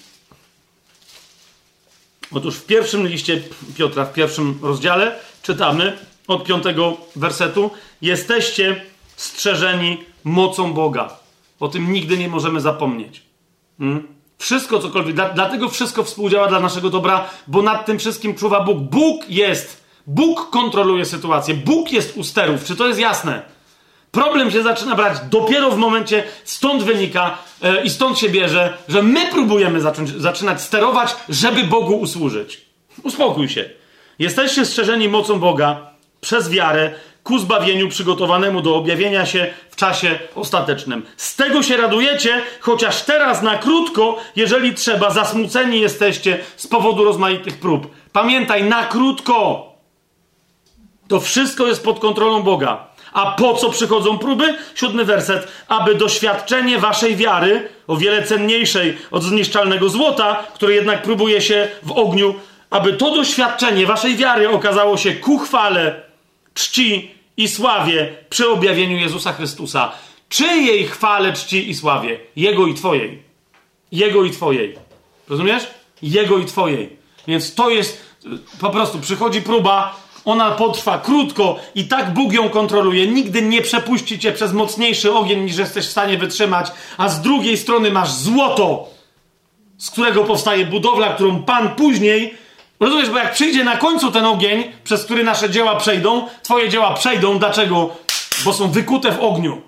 Otóż 2.33 2.57
w 2.57 2.67
pierwszym 2.67 3.07
liście 3.07 3.43
Piotra, 3.77 4.05
w 4.05 4.13
pierwszym 4.13 4.59
rozdziale 4.63 5.19
czytamy 5.43 5.99
od 6.27 6.45
piątego 6.45 6.97
wersetu: 7.17 7.71
Jesteście 8.03 8.85
strzeżeni 9.17 10.05
mocą 10.25 10.73
Boga. 10.73 11.19
O 11.61 11.69
tym 11.69 11.93
nigdy 11.93 12.19
nie 12.19 12.29
możemy 12.29 12.61
zapomnieć. 12.61 13.23
Hmm? 13.79 14.16
Wszystko 14.39 14.79
cokolwiek, 14.79 15.15
dla, 15.15 15.29
dlatego 15.29 15.69
wszystko 15.69 16.05
współdziała 16.05 16.49
dla 16.49 16.61
naszego 16.61 16.91
dobra, 16.91 17.29
bo 17.47 17.63
nad 17.63 17.87
tym 17.87 17.99
wszystkim 17.99 18.35
czuwa 18.35 18.61
Bóg. 18.61 18.79
Bóg 18.79 19.31
jest, 19.31 19.85
Bóg 20.07 20.51
kontroluje 20.51 21.05
sytuację, 21.05 21.55
Bóg 21.55 21.93
jest 21.93 22.17
u 22.17 22.25
sterów. 22.25 22.65
Czy 22.65 22.77
to 22.77 22.89
jest 22.89 23.01
jasne? 23.01 23.43
Problem 24.11 24.51
się 24.51 24.63
zaczyna 24.63 24.95
brać 24.95 25.19
dopiero 25.31 25.71
w 25.71 25.79
momencie, 25.79 26.25
stąd 26.45 26.83
wynika 26.83 27.39
e, 27.63 27.85
i 27.85 27.91
stąd 27.91 28.19
się 28.19 28.29
bierze, 28.29 28.79
że 28.89 29.03
my 29.03 29.27
próbujemy 29.31 29.81
zacząć, 29.81 30.11
zaczynać 30.11 30.63
sterować, 30.63 31.17
żeby 31.29 31.65
Bogu 31.65 31.97
usłużyć. 31.97 32.61
Uspokój 33.03 33.49
się. 33.49 33.71
Jesteście 34.19 34.65
strzeżeni 34.65 35.09
mocą 35.09 35.39
Boga 35.39 35.91
przez 36.21 36.51
wiarę 36.51 36.95
ku 37.27 37.39
zbawieniu 37.39 37.89
przygotowanemu 37.89 38.61
do 38.61 38.77
objawienia 38.77 39.27
się 39.27 39.47
w 39.71 39.77
czasie 39.77 40.19
ostatecznym. 40.35 41.03
Z 41.17 41.37
tego 41.37 41.63
się 41.63 41.77
radujecie, 41.77 42.43
chociaż 42.61 43.03
teraz 43.03 43.43
na 43.43 43.59
krótko, 43.59 44.17
jeżeli 44.37 44.75
trzeba, 44.75 45.11
zasmuceni 45.11 45.81
jesteście 45.81 46.39
z 46.57 46.67
powodu 46.67 47.05
rozmaitych 47.05 47.59
prób. 47.59 47.91
Pamiętaj, 48.13 48.65
na 48.65 48.85
krótko. 48.85 49.67
To 51.09 51.21
wszystko 51.21 51.67
jest 51.67 51.85
pod 51.85 51.99
kontrolą 51.99 52.43
Boga. 52.43 52.87
A 53.13 53.31
po 53.31 53.55
co 53.55 53.71
przychodzą 53.71 54.19
próby? 54.19 54.59
Siódmy 54.75 55.05
werset. 55.05 55.49
Aby 55.69 55.95
doświadczenie 55.95 56.79
waszej 56.79 57.17
wiary, 57.17 57.69
o 57.87 57.97
wiele 57.97 58.23
cenniejszej 58.23 58.99
od 59.11 59.23
zniszczalnego 59.23 59.89
złota, 59.89 60.45
które 60.55 60.75
jednak 60.75 61.03
próbuje 61.03 61.41
się 61.41 61.69
w 61.83 61.93
ogniu, 61.93 62.35
aby 62.71 62.93
to 62.93 63.15
doświadczenie 63.15 63.87
waszej 63.87 64.17
wiary 64.17 64.51
okazało 64.51 64.97
się 64.97 65.13
ku 65.15 65.39
chwale, 65.39 66.03
czci 66.55 67.16
i 67.37 67.49
sławie 67.49 68.17
przy 68.31 68.51
objawieniu 68.51 68.97
Jezusa 68.97 69.33
Chrystusa. 69.33 69.93
Czyjej 70.29 70.87
chwale, 70.87 71.33
czci 71.33 71.71
i 71.71 71.75
sławie? 71.75 72.19
Jego 72.37 72.67
i 72.67 72.75
Twojej. 72.75 73.23
Jego 73.93 74.25
i 74.25 74.31
twojej. 74.31 74.77
Rozumiesz? 75.29 75.67
Jego 76.03 76.39
i 76.39 76.45
twojej. 76.45 76.97
Więc 77.29 77.55
to 77.55 77.71
jest 77.71 78.07
po 78.61 78.71
prostu 78.71 78.99
przychodzi 78.99 79.43
próba, 79.43 80.01
ona 80.25 80.51
potrwa 80.51 80.99
krótko 80.99 81.59
i 81.75 81.85
tak 81.85 82.15
Bóg 82.15 82.33
ją 82.33 82.49
kontroluje. 82.49 83.07
Nigdy 83.07 83.43
nie 83.43 83.63
przepuści 83.63 84.19
cię 84.19 84.33
przez 84.33 84.53
mocniejszy 84.53 85.13
ogień, 85.13 85.41
niż 85.41 85.57
jesteś 85.57 85.87
w 85.87 85.91
stanie 85.91 86.19
wytrzymać, 86.19 86.67
a 86.97 87.09
z 87.09 87.21
drugiej 87.21 87.59
strony 87.59 87.91
masz 87.91 88.13
złoto, 88.13 88.89
z 89.79 89.91
którego 89.91 90.25
powstaje 90.25 90.67
budowla, 90.67 91.15
którą 91.15 91.43
Pan 91.43 91.75
później. 91.75 92.35
Rozumiesz, 92.81 93.11
bo 93.11 93.19
jak 93.19 93.33
przyjdzie 93.33 93.65
na 93.65 93.77
końcu 93.77 94.13
ten 94.13 94.25
ogień, 94.25 94.73
przez 94.85 95.05
który 95.05 95.25
nasze 95.25 95.51
dzieła 95.51 95.77
przejdą, 95.77 96.29
twoje 96.43 96.69
dzieła 96.69 96.95
przejdą. 96.95 97.39
Dlaczego? 97.39 97.97
Bo 98.45 98.53
są 98.53 98.71
wykute 98.71 99.13
w 99.13 99.21
ogniu. 99.21 99.63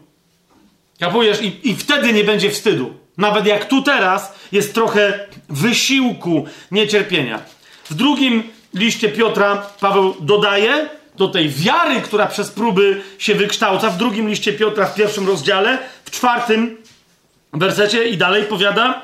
Kapujesz? 1.01 1.43
I, 1.43 1.69
I 1.69 1.77
wtedy 1.77 2.12
nie 2.12 2.25
będzie 2.25 2.51
wstydu. 2.51 2.95
Nawet 3.19 3.47
jak 3.47 3.65
tu 3.65 3.83
teraz 3.83 4.33
jest 4.53 4.75
trochę 4.75 5.27
wysiłku, 5.49 6.47
niecierpienia. 6.70 7.43
W 7.91 7.95
drugim 7.95 8.43
liście 8.75 9.09
Piotra 9.09 9.67
Paweł 9.81 10.15
dodaje 10.20 10.89
do 11.17 11.28
tej 11.28 11.49
wiary, 11.49 12.01
która 12.01 12.27
przez 12.27 12.51
próby 12.51 13.03
się 13.19 13.35
wykształca, 13.35 13.91
w 13.91 13.97
drugim 13.97 14.28
liście 14.28 14.53
Piotra 14.53 14.87
w 14.87 14.95
pierwszym 14.95 15.27
rozdziale, 15.27 15.78
w 16.05 16.11
czwartym 16.11 16.77
wersecie 17.53 18.09
i 18.09 18.17
dalej 18.17 18.45
powiada: 18.45 19.03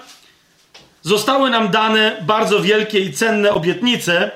Zostały 1.05 1.51
nam 1.51 1.71
dane 1.71 2.17
bardzo 2.23 2.61
wielkie 2.61 3.01
i 3.01 3.13
cenne 3.13 3.53
obietnice, 3.53 4.31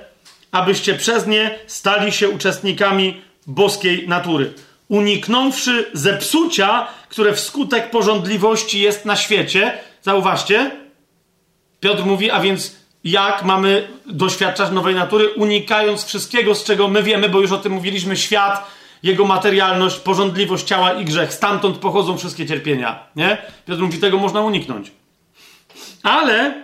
abyście 0.53 0.95
przez 0.95 1.27
nie 1.27 1.59
stali 1.67 2.13
się 2.13 2.29
uczestnikami 2.29 3.23
boskiej 3.47 4.09
natury, 4.09 4.53
uniknąwszy 4.89 5.91
zepsucia, 5.93 6.87
które 7.09 7.35
wskutek 7.35 7.91
porządliwości 7.91 8.81
jest 8.81 9.05
na 9.05 9.17
świecie. 9.17 9.79
Zauważcie, 10.03 10.71
Piotr 11.81 12.05
mówi, 12.05 12.31
a 12.31 12.41
więc 12.41 12.77
jak 13.05 13.45
mamy 13.45 13.89
doświadczać 14.07 14.71
nowej 14.71 14.95
natury, 14.95 15.29
unikając 15.29 16.05
wszystkiego, 16.05 16.55
z 16.55 16.65
czego 16.65 16.89
my 16.89 17.03
wiemy, 17.03 17.29
bo 17.29 17.41
już 17.41 17.53
o 17.53 17.59
tym 17.59 17.73
mówiliśmy, 17.73 18.17
świat, 18.17 18.71
jego 19.03 19.25
materialność, 19.25 19.97
porządliwość 19.97 20.65
ciała 20.65 20.93
i 20.93 21.05
grzech. 21.05 21.33
Stamtąd 21.33 21.79
pochodzą 21.79 22.19
wszystkie 22.19 22.47
cierpienia. 22.47 23.07
Nie? 23.17 23.39
Piotr 23.67 23.83
mówi, 23.83 23.99
tego 23.99 24.19
można 24.19 24.41
uniknąć. 24.41 24.98
Ale, 26.03 26.55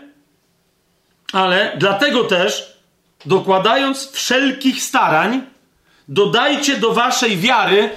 ale 1.33 1.77
dlatego 1.79 2.25
też, 2.25 2.79
dokładając 3.27 4.11
wszelkich 4.11 4.83
starań, 4.83 5.43
dodajcie 6.09 6.77
do 6.77 6.93
waszej 6.93 7.37
wiary, 7.37 7.91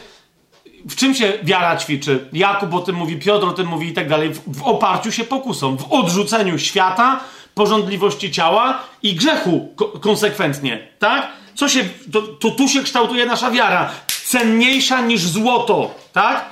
w 0.89 0.95
czym 0.95 1.15
się 1.15 1.33
wiara 1.43 1.77
ćwiczy? 1.77 2.27
Jakub 2.33 2.73
o 2.73 2.79
tym 2.79 2.95
mówi, 2.95 3.19
Piotr 3.19 3.45
o 3.45 3.53
tym 3.53 3.67
mówi 3.67 3.87
i 3.87 3.93
tak 3.93 4.09
dalej. 4.09 4.33
W, 4.47 4.63
oparciu 4.63 5.11
się 5.11 5.23
pokusą, 5.23 5.77
w 5.77 5.93
odrzuceniu 5.93 6.59
świata, 6.59 7.19
porządliwości 7.55 8.31
ciała 8.31 8.83
i 9.03 9.15
grzechu 9.15 9.73
ko 9.75 9.85
konsekwentnie, 9.87 10.87
tak? 10.99 11.27
Co 11.55 11.69
się, 11.69 11.83
to, 12.11 12.21
to 12.21 12.51
tu 12.51 12.67
się 12.67 12.83
kształtuje 12.83 13.25
nasza 13.25 13.51
wiara. 13.51 13.89
Cenniejsza 14.25 15.01
niż 15.01 15.21
złoto, 15.21 15.95
tak? 16.13 16.45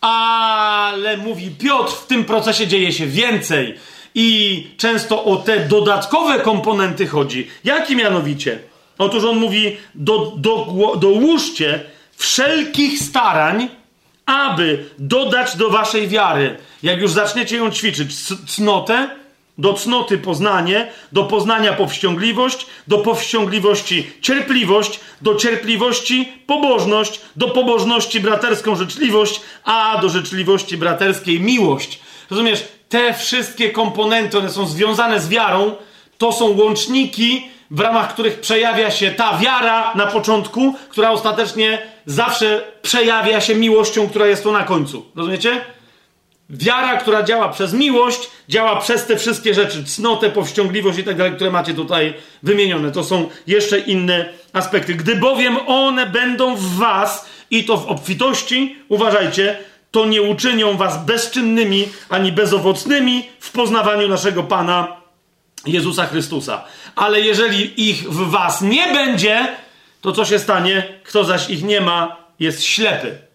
Ale 0.00 1.16
mówi 1.16 1.50
Piotr, 1.50 1.92
w 1.92 2.06
tym 2.06 2.24
procesie 2.24 2.66
dzieje 2.66 2.92
się 2.92 3.06
więcej. 3.06 3.78
I 4.20 4.66
często 4.76 5.24
o 5.24 5.36
te 5.36 5.60
dodatkowe 5.60 6.40
komponenty 6.40 7.06
chodzi. 7.06 7.48
Jakie 7.64 7.96
mianowicie? 7.96 8.58
Otóż 8.98 9.24
on 9.24 9.38
mówi: 9.38 9.76
do, 9.94 10.32
do, 10.36 10.66
dołóżcie 10.96 11.80
wszelkich 12.16 12.98
starań, 12.98 13.68
aby 14.26 14.84
dodać 14.98 15.56
do 15.56 15.70
waszej 15.70 16.08
wiary, 16.08 16.56
jak 16.82 17.00
już 17.00 17.10
zaczniecie 17.10 17.56
ją 17.56 17.70
ćwiczyć, 17.70 18.14
cnotę, 18.46 19.10
do 19.58 19.74
cnoty 19.74 20.18
poznanie, 20.18 20.88
do 21.12 21.24
poznania 21.24 21.72
powściągliwość, 21.72 22.66
do 22.88 22.98
powściągliwości 22.98 24.10
cierpliwość, 24.20 25.00
do 25.22 25.34
cierpliwości 25.34 26.32
pobożność, 26.46 27.20
do 27.36 27.48
pobożności 27.48 28.20
braterską 28.20 28.76
życzliwość, 28.76 29.40
a 29.64 29.98
do 30.02 30.08
życzliwości 30.08 30.76
braterskiej 30.76 31.40
miłość. 31.40 32.00
Rozumiesz, 32.30 32.77
te 32.88 33.14
wszystkie 33.14 33.70
komponenty, 33.70 34.38
one 34.38 34.50
są 34.50 34.66
związane 34.66 35.20
z 35.20 35.28
wiarą, 35.28 35.74
to 36.18 36.32
są 36.32 36.56
łączniki, 36.56 37.48
w 37.70 37.80
ramach 37.80 38.12
których 38.12 38.40
przejawia 38.40 38.90
się 38.90 39.10
ta 39.10 39.38
wiara 39.38 39.92
na 39.94 40.06
początku, 40.06 40.74
która 40.88 41.10
ostatecznie 41.10 41.82
zawsze 42.06 42.62
przejawia 42.82 43.40
się 43.40 43.54
miłością, 43.54 44.08
która 44.08 44.26
jest 44.26 44.42
tu 44.42 44.52
na 44.52 44.64
końcu. 44.64 45.06
Rozumiecie? 45.16 45.60
Wiara, 46.50 46.96
która 46.96 47.22
działa 47.22 47.48
przez 47.48 47.72
miłość, 47.72 48.20
działa 48.48 48.76
przez 48.76 49.06
te 49.06 49.16
wszystkie 49.16 49.54
rzeczy, 49.54 49.84
cnotę, 49.84 50.30
powściągliwość 50.30 50.98
i 50.98 51.04
tak 51.04 51.16
dalej, 51.16 51.32
które 51.32 51.50
macie 51.50 51.74
tutaj 51.74 52.14
wymienione. 52.42 52.92
To 52.92 53.04
są 53.04 53.28
jeszcze 53.46 53.78
inne 53.78 54.28
aspekty. 54.52 54.94
Gdy 54.94 55.16
bowiem 55.16 55.58
one 55.66 56.06
będą 56.06 56.56
w 56.56 56.76
was 56.76 57.28
i 57.50 57.64
to 57.64 57.76
w 57.76 57.86
obfitości, 57.86 58.76
uważajcie, 58.88 59.58
to 59.90 60.06
nie 60.06 60.22
uczynią 60.22 60.76
was 60.76 61.04
bezczynnymi 61.04 61.88
ani 62.08 62.32
bezowocnymi 62.32 63.28
w 63.40 63.52
poznawaniu 63.52 64.08
naszego 64.08 64.42
Pana 64.42 64.96
Jezusa 65.66 66.06
Chrystusa. 66.06 66.64
Ale 66.96 67.20
jeżeli 67.20 67.88
ich 67.88 68.10
w 68.10 68.30
was 68.30 68.62
nie 68.62 68.92
będzie, 68.92 69.48
to 70.00 70.12
co 70.12 70.24
się 70.24 70.38
stanie? 70.38 71.00
Kto 71.04 71.24
zaś 71.24 71.50
ich 71.50 71.64
nie 71.64 71.80
ma, 71.80 72.16
jest 72.38 72.64
ślepy 72.64 73.28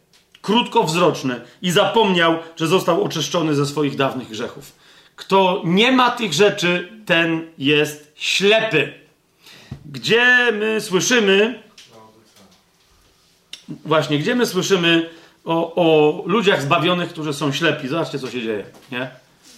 krótkowzroczny 0.43 1.41
i 1.61 1.71
zapomniał, 1.71 2.39
że 2.55 2.67
został 2.67 3.03
oczyszczony 3.03 3.55
ze 3.55 3.65
swoich 3.65 3.95
dawnych 3.95 4.29
grzechów. 4.29 4.71
Kto 5.15 5.61
nie 5.65 5.91
ma 5.91 6.11
tych 6.11 6.33
rzeczy, 6.33 6.89
ten 7.05 7.47
jest 7.57 8.11
ślepy. 8.15 8.93
Gdzie 9.85 10.51
my 10.53 10.81
słyszymy, 10.81 11.63
właśnie, 13.85 14.19
gdzie 14.19 14.35
my 14.35 14.45
słyszymy 14.45 15.09
o, 15.45 15.75
o 15.75 16.23
ludziach 16.25 16.61
zbawionych, 16.61 17.09
którzy 17.09 17.33
są 17.33 17.51
ślepi? 17.51 17.87
Zobaczcie, 17.87 18.19
co 18.19 18.31
się 18.31 18.41
dzieje, 18.41 18.65
nie? 18.91 19.09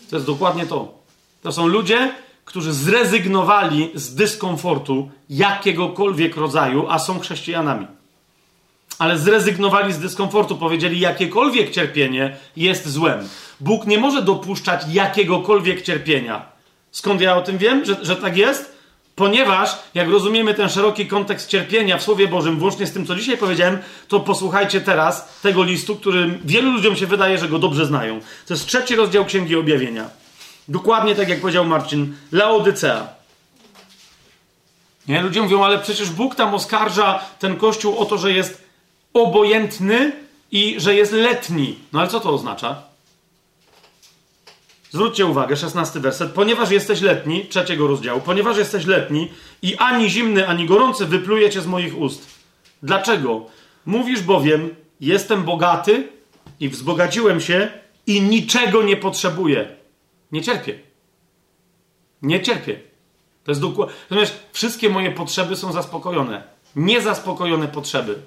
To 0.09 0.15
jest 0.15 0.25
dokładnie 0.25 0.65
to. 0.65 0.93
To 1.41 1.51
są 1.51 1.67
ludzie, 1.67 2.13
którzy 2.45 2.73
zrezygnowali 2.73 3.91
z 3.93 4.15
dyskomfortu 4.15 5.09
jakiegokolwiek 5.29 6.37
rodzaju, 6.37 6.85
a 6.89 6.99
są 6.99 7.19
chrześcijanami 7.19 7.87
ale 8.99 9.17
zrezygnowali 9.17 9.93
z 9.93 9.99
dyskomfortu, 9.99 10.55
powiedzieli, 10.55 10.99
jakiekolwiek 10.99 11.71
cierpienie 11.71 12.37
jest 12.55 12.89
złem. 12.89 13.29
Bóg 13.59 13.87
nie 13.87 13.97
może 13.97 14.21
dopuszczać 14.21 14.81
jakiegokolwiek 14.91 15.81
cierpienia. 15.81 16.45
Skąd 16.91 17.21
ja 17.21 17.37
o 17.37 17.41
tym 17.41 17.57
wiem, 17.57 17.85
że, 17.85 17.97
że 18.01 18.15
tak 18.15 18.37
jest? 18.37 18.74
Ponieważ, 19.15 19.77
jak 19.93 20.09
rozumiemy 20.09 20.53
ten 20.53 20.69
szeroki 20.69 21.07
kontekst 21.07 21.49
cierpienia 21.49 21.97
w 21.97 22.03
Słowie 22.03 22.27
Bożym, 22.27 22.59
włącznie 22.59 22.87
z 22.87 22.91
tym, 22.91 23.05
co 23.05 23.15
dzisiaj 23.15 23.37
powiedziałem, 23.37 23.77
to 24.07 24.19
posłuchajcie 24.19 24.81
teraz 24.81 25.39
tego 25.41 25.63
listu, 25.63 25.95
którym 25.95 26.39
wielu 26.45 26.71
ludziom 26.71 26.95
się 26.95 27.07
wydaje, 27.07 27.37
że 27.37 27.49
go 27.49 27.59
dobrze 27.59 27.85
znają. 27.85 28.19
To 28.47 28.53
jest 28.53 28.67
trzeci 28.67 28.95
rozdział 28.95 29.25
Księgi 29.25 29.55
Objawienia. 29.55 30.09
Dokładnie 30.67 31.15
tak, 31.15 31.29
jak 31.29 31.41
powiedział 31.41 31.65
Marcin, 31.65 32.15
Laodycea. 32.31 33.07
Nie? 35.07 35.21
Ludzie 35.21 35.41
mówią, 35.41 35.63
ale 35.63 35.79
przecież 35.79 36.09
Bóg 36.09 36.35
tam 36.35 36.53
oskarża 36.53 37.19
ten 37.39 37.57
kościół 37.57 37.97
o 37.97 38.05
to, 38.05 38.17
że 38.17 38.31
jest 38.31 38.63
obojętny 39.13 40.11
i 40.51 40.75
że 40.77 40.95
jest 40.95 41.11
letni. 41.11 41.79
No 41.93 41.99
ale 41.99 42.09
co 42.09 42.19
to 42.19 42.33
oznacza? 42.33 42.94
Zwróćcie 44.95 45.25
uwagę, 45.25 45.55
szesnasty 45.55 45.99
werset. 45.99 46.31
Ponieważ 46.31 46.71
jesteś 46.71 47.01
letni, 47.01 47.45
trzeciego 47.45 47.87
rozdziału, 47.87 48.21
ponieważ 48.21 48.57
jesteś 48.57 48.85
letni 48.85 49.31
i 49.61 49.75
ani 49.75 50.09
zimny, 50.09 50.47
ani 50.47 50.65
gorący 50.65 51.05
wyplujecie 51.05 51.61
z 51.61 51.67
moich 51.67 51.97
ust. 51.97 52.27
Dlaczego? 52.83 53.45
Mówisz 53.85 54.21
bowiem, 54.21 54.75
jestem 54.99 55.43
bogaty 55.43 56.07
i 56.59 56.69
wzbogaciłem 56.69 57.41
się 57.41 57.69
i 58.07 58.21
niczego 58.21 58.83
nie 58.83 58.97
potrzebuję. 58.97 59.75
Nie 60.31 60.41
cierpię. 60.41 60.79
Nie 62.21 62.41
cierpię. 62.41 62.79
To 63.43 63.51
jest 63.51 63.61
dokładnie. 63.61 63.95
Natomiast 64.09 64.39
wszystkie 64.51 64.89
moje 64.89 65.11
potrzeby 65.11 65.55
są 65.55 65.71
zaspokojone. 65.71 66.43
Niezaspokojone 66.75 67.67
potrzeby 67.67 68.19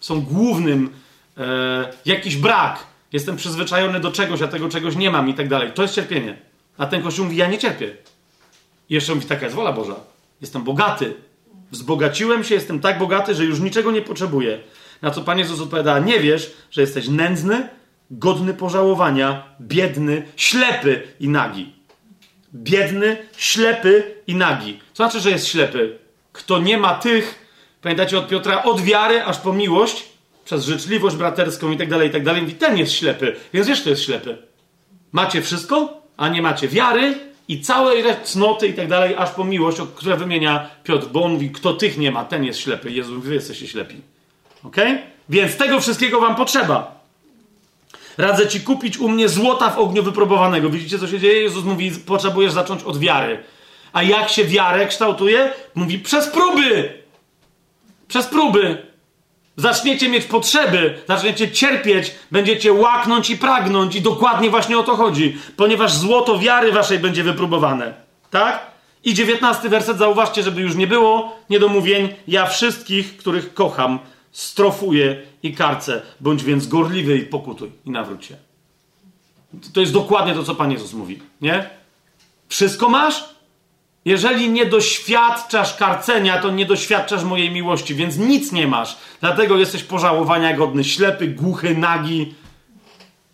są 0.00 0.20
głównym, 0.20 0.90
e, 1.38 1.92
jakiś 2.06 2.36
brak. 2.36 2.95
Jestem 3.16 3.36
przyzwyczajony 3.36 4.00
do 4.00 4.12
czegoś, 4.12 4.42
a 4.42 4.48
tego 4.48 4.68
czegoś 4.68 4.96
nie 4.96 5.10
mam 5.10 5.28
i 5.28 5.34
tak 5.34 5.48
dalej. 5.48 5.72
To 5.74 5.82
jest 5.82 5.94
cierpienie. 5.94 6.36
A 6.78 6.86
ten 6.86 7.02
kościół 7.02 7.24
mówi, 7.24 7.36
ja 7.36 7.48
nie 7.48 7.58
cierpię. 7.58 7.96
I 8.90 8.94
jeszcze 8.94 9.14
mówi, 9.14 9.26
taka 9.26 9.44
jest 9.44 9.56
wola 9.56 9.72
Boża. 9.72 9.94
Jestem 10.40 10.62
bogaty. 10.62 11.14
Wzbogaciłem 11.70 12.44
się, 12.44 12.54
jestem 12.54 12.80
tak 12.80 12.98
bogaty, 12.98 13.34
że 13.34 13.44
już 13.44 13.60
niczego 13.60 13.92
nie 13.92 14.02
potrzebuję. 14.02 14.58
Na 15.02 15.10
co 15.10 15.22
Pan 15.22 15.38
Jezus 15.38 15.60
odpowiada, 15.60 15.98
nie 15.98 16.20
wiesz, 16.20 16.52
że 16.70 16.80
jesteś 16.80 17.08
nędzny, 17.08 17.68
godny 18.10 18.54
pożałowania, 18.54 19.42
biedny, 19.60 20.26
ślepy 20.36 21.02
i 21.20 21.28
nagi. 21.28 21.72
Biedny, 22.54 23.16
ślepy 23.36 24.14
i 24.26 24.34
nagi. 24.34 24.80
Co 24.92 25.04
znaczy, 25.04 25.20
że 25.20 25.30
jest 25.30 25.46
ślepy? 25.46 25.98
Kto 26.32 26.58
nie 26.58 26.78
ma 26.78 26.94
tych 26.94 27.46
Pamiętacie 27.82 28.18
od 28.18 28.28
Piotra, 28.28 28.62
od 28.62 28.80
wiary 28.80 29.24
aż 29.24 29.38
po 29.38 29.52
miłość, 29.52 30.04
przez 30.46 30.64
życzliwość 30.64 31.16
braterską 31.16 31.70
i 31.70 31.76
tak 31.76 31.88
dalej, 31.88 32.08
i 32.08 32.12
tak 32.12 32.24
dalej. 32.24 32.42
Mówi, 32.42 32.54
ten 32.54 32.78
jest 32.78 32.92
ślepy. 32.92 33.36
Więc 33.52 33.80
kto 33.80 33.90
jest 33.90 34.02
ślepy. 34.02 34.38
Macie 35.12 35.42
wszystko, 35.42 36.02
a 36.16 36.28
nie 36.28 36.42
macie 36.42 36.68
wiary 36.68 37.14
i 37.48 37.60
całej 37.60 38.04
cnoty 38.24 38.68
i 38.68 38.74
tak 38.74 38.88
dalej, 38.88 39.14
aż 39.18 39.30
po 39.30 39.44
miłość, 39.44 39.80
o 39.80 39.86
której 39.86 40.18
wymienia 40.18 40.70
Piotr, 40.84 41.06
bo 41.06 41.24
on 41.24 41.32
mówi, 41.32 41.50
kto 41.50 41.74
tych 41.74 41.98
nie 41.98 42.10
ma, 42.10 42.24
ten 42.24 42.44
jest 42.44 42.60
ślepy. 42.60 42.90
Jezu, 42.90 43.20
wy 43.20 43.34
jesteście 43.34 43.66
ślepi. 43.66 43.96
Ok? 44.64 44.76
Więc 45.28 45.56
tego 45.56 45.80
wszystkiego 45.80 46.20
wam 46.20 46.36
potrzeba. 46.36 47.00
Radzę 48.18 48.48
ci 48.48 48.60
kupić 48.60 48.98
u 48.98 49.08
mnie 49.08 49.28
złota 49.28 49.70
w 49.70 49.78
ogniu 49.78 50.02
wypróbowanego. 50.02 50.70
Widzicie, 50.70 50.98
co 50.98 51.08
się 51.08 51.18
dzieje? 51.18 51.42
Jezus 51.42 51.64
mówi, 51.64 51.90
potrzebujesz 52.06 52.52
zacząć 52.52 52.82
od 52.82 52.98
wiary. 52.98 53.42
A 53.92 54.02
jak 54.02 54.28
się 54.28 54.44
wiarę 54.44 54.86
kształtuje? 54.86 55.52
Mówi, 55.74 55.98
przez 55.98 56.26
próby! 56.26 57.02
Przez 58.08 58.26
próby. 58.26 58.86
Zaczniecie 59.56 60.08
mieć 60.08 60.24
potrzeby, 60.24 61.02
zaczniecie 61.08 61.50
cierpieć, 61.50 62.14
będziecie 62.30 62.72
łaknąć 62.72 63.30
i 63.30 63.38
pragnąć, 63.38 63.96
i 63.96 64.02
dokładnie 64.02 64.50
właśnie 64.50 64.78
o 64.78 64.82
to 64.82 64.96
chodzi, 64.96 65.38
ponieważ 65.56 65.94
złoto 65.94 66.38
wiary 66.38 66.72
waszej 66.72 66.98
będzie 66.98 67.22
wypróbowane. 67.22 67.94
Tak? 68.30 68.66
I 69.04 69.14
dziewiętnasty 69.14 69.68
werset, 69.68 69.98
zauważcie, 69.98 70.42
żeby 70.42 70.60
już 70.60 70.74
nie 70.74 70.86
było 70.86 71.36
niedomówień. 71.50 72.08
Ja 72.28 72.46
wszystkich, 72.46 73.16
których 73.16 73.54
kocham, 73.54 73.98
strofuję 74.32 75.22
i 75.42 75.54
karcę. 75.54 76.02
Bądź 76.20 76.44
więc 76.44 76.66
gorliwy 76.66 77.18
i 77.18 77.22
pokutuj 77.22 77.70
i 77.84 77.90
nawróć 77.90 78.24
się. 78.24 78.36
To 79.72 79.80
jest 79.80 79.92
dokładnie 79.92 80.34
to, 80.34 80.44
co 80.44 80.54
Pan 80.54 80.72
Jezus 80.72 80.92
mówi. 80.92 81.22
Nie? 81.40 81.70
Wszystko 82.48 82.88
masz? 82.88 83.35
Jeżeli 84.06 84.50
nie 84.50 84.66
doświadczasz 84.66 85.76
karcenia, 85.76 86.42
to 86.42 86.50
nie 86.50 86.66
doświadczasz 86.66 87.24
mojej 87.24 87.50
miłości, 87.50 87.94
więc 87.94 88.16
nic 88.16 88.52
nie 88.52 88.66
masz. 88.66 88.96
Dlatego 89.20 89.56
jesteś 89.56 89.82
pożałowania 89.82 90.56
godny, 90.56 90.84
ślepy, 90.84 91.28
głuchy, 91.28 91.76
nagi. 91.76 92.34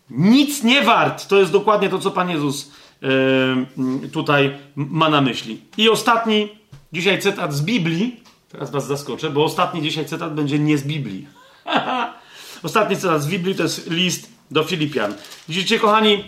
Nic 0.09 0.63
nie 0.63 0.81
wart. 0.81 1.27
To 1.27 1.39
jest 1.39 1.51
dokładnie 1.51 1.89
to, 1.89 1.99
co 1.99 2.11
Pan 2.11 2.29
Jezus 2.29 2.71
yy, 3.01 4.09
tutaj 4.09 4.57
ma 4.75 5.09
na 5.09 5.21
myśli. 5.21 5.61
I 5.77 5.89
ostatni, 5.89 6.49
dzisiaj 6.93 7.21
cytat 7.21 7.53
z 7.53 7.61
Biblii. 7.61 8.19
Teraz 8.49 8.71
Was 8.71 8.87
zaskoczę, 8.87 9.29
bo 9.29 9.43
ostatni 9.43 9.81
dzisiaj 9.81 10.05
cytat 10.05 10.33
będzie 10.35 10.59
nie 10.59 10.77
z 10.77 10.83
Biblii. 10.83 11.27
ostatni 12.63 12.97
cytat 12.97 13.21
z 13.21 13.27
Biblii 13.27 13.55
to 13.55 13.63
jest 13.63 13.91
list 13.91 14.29
do 14.51 14.63
Filipian. 14.63 15.13
Widzicie, 15.49 15.79
kochani, 15.79 16.23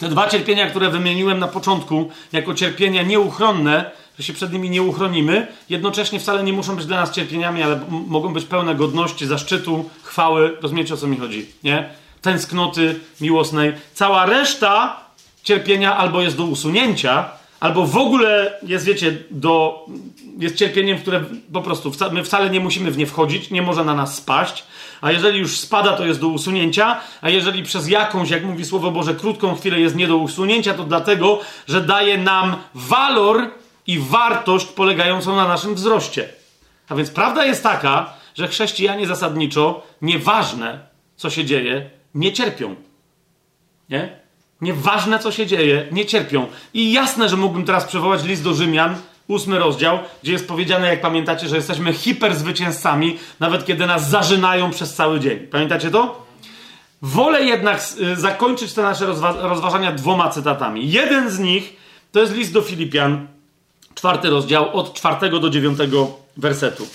te 0.00 0.08
dwa 0.08 0.28
cierpienia, 0.28 0.70
które 0.70 0.90
wymieniłem 0.90 1.38
na 1.38 1.48
początku, 1.48 2.10
jako 2.32 2.54
cierpienia 2.54 3.02
nieuchronne, 3.02 3.90
że 4.18 4.24
się 4.24 4.32
przed 4.32 4.52
nimi 4.52 4.70
nie 4.70 4.82
uchronimy, 4.82 5.46
jednocześnie 5.68 6.20
wcale 6.20 6.42
nie 6.42 6.52
muszą 6.52 6.76
być 6.76 6.86
dla 6.86 6.96
nas 6.96 7.10
cierpieniami, 7.10 7.62
ale 7.62 7.80
mogą 7.88 8.32
być 8.32 8.44
pełne 8.44 8.74
godności, 8.74 9.26
zaszczytu, 9.26 9.90
chwały. 10.02 10.56
Rozumiecie 10.60 10.94
o 10.94 10.96
co 10.96 11.06
mi 11.06 11.16
chodzi, 11.16 11.46
nie? 11.64 11.88
Tęsknoty 12.22 13.00
miłosnej. 13.20 13.72
Cała 13.94 14.26
reszta 14.26 15.00
cierpienia 15.42 15.96
albo 15.96 16.22
jest 16.22 16.36
do 16.36 16.44
usunięcia, 16.44 17.30
albo 17.60 17.86
w 17.86 17.96
ogóle 17.96 18.58
jest, 18.62 18.84
wiecie, 18.84 19.16
do, 19.30 19.84
jest 20.38 20.56
cierpieniem, 20.56 20.98
które 20.98 21.24
po 21.52 21.62
prostu 21.62 21.92
my 22.12 22.24
wcale 22.24 22.50
nie 22.50 22.60
musimy 22.60 22.90
w 22.90 22.98
nie 22.98 23.06
wchodzić, 23.06 23.50
nie 23.50 23.62
może 23.62 23.84
na 23.84 23.94
nas 23.94 24.14
spaść, 24.14 24.64
a 25.00 25.12
jeżeli 25.12 25.38
już 25.38 25.58
spada, 25.58 25.96
to 25.96 26.06
jest 26.06 26.20
do 26.20 26.28
usunięcia, 26.28 27.00
a 27.20 27.30
jeżeli 27.30 27.62
przez 27.62 27.88
jakąś, 27.88 28.30
jak 28.30 28.44
mówi 28.44 28.64
Słowo 28.64 28.90
Boże, 28.90 29.14
krótką 29.14 29.54
chwilę 29.54 29.80
jest 29.80 29.96
nie 29.96 30.08
do 30.08 30.16
usunięcia, 30.16 30.74
to 30.74 30.84
dlatego, 30.84 31.40
że 31.68 31.80
daje 31.80 32.18
nam 32.18 32.56
walor 32.74 33.50
i 33.86 33.98
wartość 33.98 34.66
polegającą 34.66 35.36
na 35.36 35.48
naszym 35.48 35.74
wzroście. 35.74 36.28
A 36.88 36.94
więc 36.94 37.10
prawda 37.10 37.44
jest 37.44 37.62
taka, 37.62 38.12
że 38.34 38.48
chrześcijanie 38.48 39.06
zasadniczo, 39.06 39.82
nieważne 40.02 40.78
co 41.16 41.30
się 41.30 41.44
dzieje, 41.44 41.90
nie 42.14 42.32
cierpią. 42.32 42.76
Nie? 43.88 44.19
Nieważne 44.60 45.18
co 45.18 45.32
się 45.32 45.46
dzieje, 45.46 45.86
nie 45.92 46.06
cierpią. 46.06 46.46
I 46.74 46.92
jasne, 46.92 47.28
że 47.28 47.36
mógłbym 47.36 47.64
teraz 47.64 47.84
przywołać 47.84 48.24
list 48.24 48.44
do 48.44 48.54
Rzymian, 48.54 48.96
ósmy 49.28 49.58
rozdział, 49.58 49.98
gdzie 50.22 50.32
jest 50.32 50.48
powiedziane, 50.48 50.88
jak 50.88 51.00
pamiętacie, 51.00 51.48
że 51.48 51.56
jesteśmy 51.56 51.92
hiperzwycięzcami, 51.92 53.18
nawet 53.40 53.66
kiedy 53.66 53.86
nas 53.86 54.10
zażynają 54.10 54.70
przez 54.70 54.94
cały 54.94 55.20
dzień. 55.20 55.38
Pamiętacie 55.38 55.90
to? 55.90 56.26
Wolę 57.02 57.44
jednak 57.44 57.80
y, 58.00 58.16
zakończyć 58.16 58.72
te 58.72 58.82
nasze 58.82 59.06
rozwa 59.06 59.32
rozważania 59.32 59.92
dwoma 59.92 60.28
cytatami. 60.28 60.90
Jeden 60.90 61.30
z 61.30 61.38
nich 61.38 61.76
to 62.12 62.20
jest 62.20 62.34
list 62.34 62.52
do 62.52 62.62
Filipian, 62.62 63.26
czwarty 63.94 64.30
rozdział, 64.30 64.76
od 64.76 64.94
czwartego 64.94 65.40
do 65.40 65.50
dziewiątego 65.50 66.10
wersetu. 66.36 66.86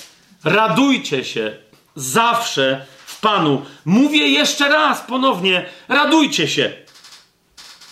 Radujcie 0.43 1.23
się 1.23 1.57
zawsze 1.95 2.85
w 3.05 3.19
Panu. 3.19 3.61
Mówię 3.85 4.27
jeszcze 4.27 4.69
raz 4.69 5.01
ponownie, 5.01 5.65
radujcie 5.87 6.47
się. 6.47 6.84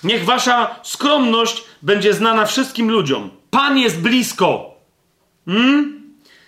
Niech 0.03 0.25
wasza 0.25 0.75
skromność 0.83 1.63
będzie 1.81 2.13
znana 2.13 2.45
wszystkim 2.45 2.91
ludziom. 2.91 3.29
Pan 3.49 3.77
jest 3.77 3.99
blisko. 3.99 4.75
Hmm? 5.45 6.03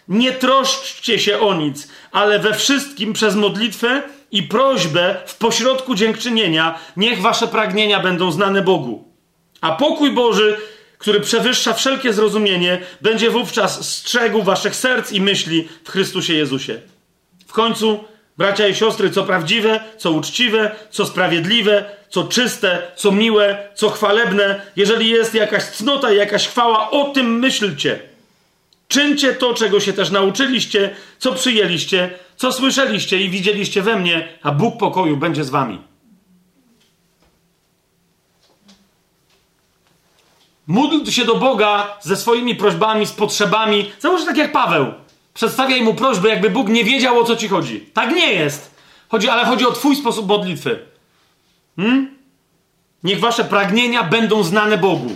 Nie 0.07 0.31
troszczcie 0.31 1.19
się 1.19 1.39
o 1.39 1.53
nic, 1.53 1.87
ale 2.11 2.39
we 2.39 2.53
wszystkim 2.53 3.13
przez 3.13 3.35
modlitwę 3.35 4.03
i 4.31 4.43
prośbę 4.43 5.15
w 5.25 5.37
pośrodku 5.37 5.95
dziękczynienia 5.95 6.79
niech 6.97 7.21
wasze 7.21 7.47
pragnienia 7.47 7.99
będą 7.99 8.31
znane 8.31 8.61
Bogu. 8.61 9.03
A 9.61 9.71
pokój 9.71 10.11
Boży, 10.11 10.57
który 10.97 11.19
przewyższa 11.19 11.73
wszelkie 11.73 12.13
zrozumienie, 12.13 12.81
będzie 13.01 13.29
wówczas 13.29 13.89
strzegł 13.89 14.43
waszych 14.43 14.75
serc 14.75 15.11
i 15.11 15.21
myśli 15.21 15.67
w 15.83 15.89
Chrystusie 15.89 16.33
Jezusie. 16.33 16.81
W 17.47 17.53
końcu, 17.53 18.03
bracia 18.37 18.67
i 18.67 18.75
siostry, 18.75 19.11
co 19.11 19.23
prawdziwe, 19.23 19.79
co 19.97 20.11
uczciwe, 20.11 20.75
co 20.89 21.05
sprawiedliwe, 21.05 21.85
co 22.09 22.23
czyste, 22.23 22.81
co 22.95 23.11
miłe, 23.11 23.69
co 23.75 23.89
chwalebne, 23.89 24.61
jeżeli 24.75 25.09
jest 25.09 25.33
jakaś 25.33 25.63
cnota 25.63 26.11
jakaś 26.11 26.47
chwała, 26.47 26.91
o 26.91 27.03
tym 27.03 27.39
myślcie. 27.39 27.99
Czyńcie 28.87 29.33
to, 29.33 29.53
czego 29.53 29.79
się 29.79 29.93
też 29.93 30.11
nauczyliście, 30.11 30.95
co 31.19 31.31
przyjęliście, 31.31 32.09
co 32.35 32.51
słyszeliście 32.51 33.21
i 33.21 33.29
widzieliście 33.29 33.81
we 33.81 33.99
mnie, 33.99 34.27
a 34.43 34.51
Bóg 34.51 34.77
pokoju 34.77 35.17
będzie 35.17 35.43
z 35.43 35.49
wami. 35.49 35.81
Módl 40.67 41.11
się 41.11 41.25
do 41.25 41.35
Boga 41.35 41.97
ze 42.01 42.15
swoimi 42.15 42.55
prośbami, 42.55 43.05
z 43.05 43.11
potrzebami. 43.11 43.91
Załóż 43.99 44.25
tak 44.25 44.37
jak 44.37 44.51
Paweł. 44.51 45.04
Przedstawiaj 45.35 45.81
mu 45.81 45.93
prośbę, 45.93 46.29
jakby 46.29 46.49
Bóg 46.49 46.69
nie 46.69 46.83
wiedział, 46.83 47.19
o 47.19 47.23
co 47.23 47.35
ci 47.35 47.47
chodzi. 47.47 47.79
Tak 47.93 48.15
nie 48.15 48.33
jest. 48.33 48.75
Chodzi, 49.09 49.29
ale 49.29 49.45
chodzi 49.45 49.65
o 49.65 49.71
twój 49.71 49.95
sposób 49.95 50.27
modlitwy. 50.27 50.79
Hmm? 51.75 52.17
Niech 53.03 53.19
wasze 53.19 53.43
pragnienia 53.43 54.03
będą 54.03 54.43
znane 54.43 54.77
Bogu. 54.77 55.09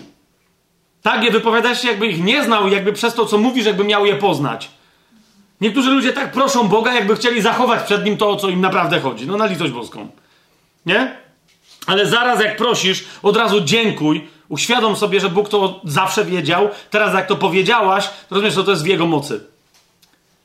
Tak 1.01 1.23
je 1.23 1.31
wypowiadasz 1.31 1.83
jakby 1.83 2.07
ich 2.07 2.23
nie 2.23 2.43
znał, 2.43 2.67
jakby 2.67 2.93
przez 2.93 3.13
to, 3.13 3.25
co 3.25 3.37
mówisz, 3.37 3.65
jakby 3.65 3.83
miał 3.83 4.05
je 4.05 4.15
poznać. 4.15 4.69
Niektórzy 5.61 5.89
ludzie 5.89 6.13
tak 6.13 6.31
proszą 6.31 6.67
Boga, 6.67 6.93
jakby 6.93 7.15
chcieli 7.15 7.41
zachować 7.41 7.83
przed 7.83 8.05
nim 8.05 8.17
to, 8.17 8.29
o 8.29 8.35
co 8.35 8.49
im 8.49 8.61
naprawdę 8.61 8.99
chodzi. 8.99 9.27
No 9.27 9.37
na 9.37 9.45
litość 9.45 9.73
boską. 9.73 10.09
Nie? 10.85 11.17
Ale 11.87 12.05
zaraz 12.05 12.41
jak 12.41 12.57
prosisz, 12.57 13.05
od 13.23 13.37
razu 13.37 13.61
dziękuj, 13.61 14.27
uświadom 14.49 14.95
sobie, 14.95 15.19
że 15.19 15.29
Bóg 15.29 15.49
to 15.49 15.81
zawsze 15.83 16.25
wiedział. 16.25 16.69
Teraz 16.89 17.13
jak 17.13 17.27
to 17.27 17.35
powiedziałaś, 17.35 18.09
rozumiesz, 18.29 18.53
że 18.53 18.63
to 18.63 18.71
jest 18.71 18.83
w 18.83 18.87
Jego 18.87 19.07
mocy. 19.07 19.48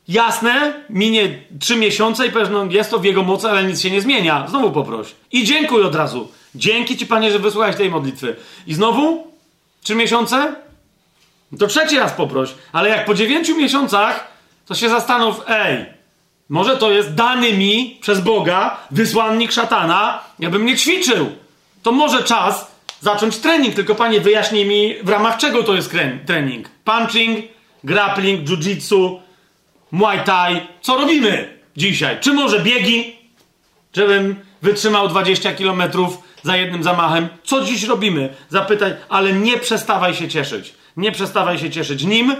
Jasne, 0.09 0.85
minie 0.91 1.39
trzy 1.61 1.77
miesiące 1.77 2.27
i 2.27 2.31
powiesz, 2.31 2.49
no 2.53 2.65
jest 2.71 2.91
to 2.91 2.99
w 2.99 3.05
jego 3.05 3.23
mocy, 3.23 3.49
ale 3.49 3.65
nic 3.65 3.81
się 3.81 3.91
nie 3.91 4.01
zmienia. 4.01 4.47
Znowu 4.49 4.71
poproś. 4.71 5.09
I 5.33 5.45
dziękuj 5.45 5.83
od 5.83 5.95
razu. 5.95 6.29
Dzięki 6.55 6.97
ci, 6.97 7.07
Panie, 7.07 7.33
że 7.33 7.39
wysłuchałeś 7.39 7.77
tej 7.77 7.91
modlitwy. 7.91 8.37
I 8.67 8.75
znowu? 8.75 9.27
Trzy 9.83 9.95
miesiące? 9.95 10.55
To 11.59 11.67
trzeci 11.67 11.99
raz 11.99 12.13
poproś. 12.13 12.55
Ale 12.73 12.89
jak 12.89 13.05
po 13.05 13.15
dziewięciu 13.15 13.57
miesiącach, 13.57 14.33
to 14.67 14.75
się 14.75 14.89
zastanów, 14.89 15.41
ej, 15.49 15.87
może 16.49 16.77
to 16.77 16.91
jest 16.91 17.15
dany 17.15 17.53
mi 17.53 17.99
przez 18.01 18.21
Boga 18.21 18.77
wysłannik 18.91 19.53
szatana, 19.53 20.21
jakbym 20.39 20.67
nie 20.67 20.77
ćwiczył. 20.77 21.33
To 21.83 21.93
może 21.93 22.23
czas 22.23 22.75
zacząć 23.01 23.37
trening, 23.37 23.75
tylko 23.75 23.95
Panie 23.95 24.21
wyjaśnij 24.21 24.67
mi, 24.67 24.95
w 25.03 25.09
ramach 25.09 25.37
czego 25.37 25.63
to 25.63 25.75
jest 25.75 25.93
trening. 26.27 26.69
Punching, 26.85 27.45
grappling, 27.85 28.49
jiu-jitsu, 28.49 29.19
Muay 29.95 30.25
Thai. 30.25 30.61
Co 30.81 30.97
robimy 30.97 31.59
dzisiaj? 31.77 32.21
Czy 32.21 32.33
może 32.33 32.61
biegi? 32.61 33.17
Żebym 33.97 34.37
wytrzymał 34.63 35.09
20 35.09 35.53
km 35.53 35.83
za 36.43 36.57
jednym 36.57 36.83
zamachem. 36.83 37.29
Co 37.45 37.65
dziś 37.65 37.85
robimy? 37.85 38.35
Zapytaj, 38.49 38.95
ale 39.09 39.33
nie 39.33 39.59
przestawaj 39.59 40.15
się 40.15 40.29
cieszyć. 40.29 40.75
Nie 40.97 41.13
przestawaj 41.13 41.59
się 41.59 41.71
cieszyć 41.71 42.05
nim 42.05 42.37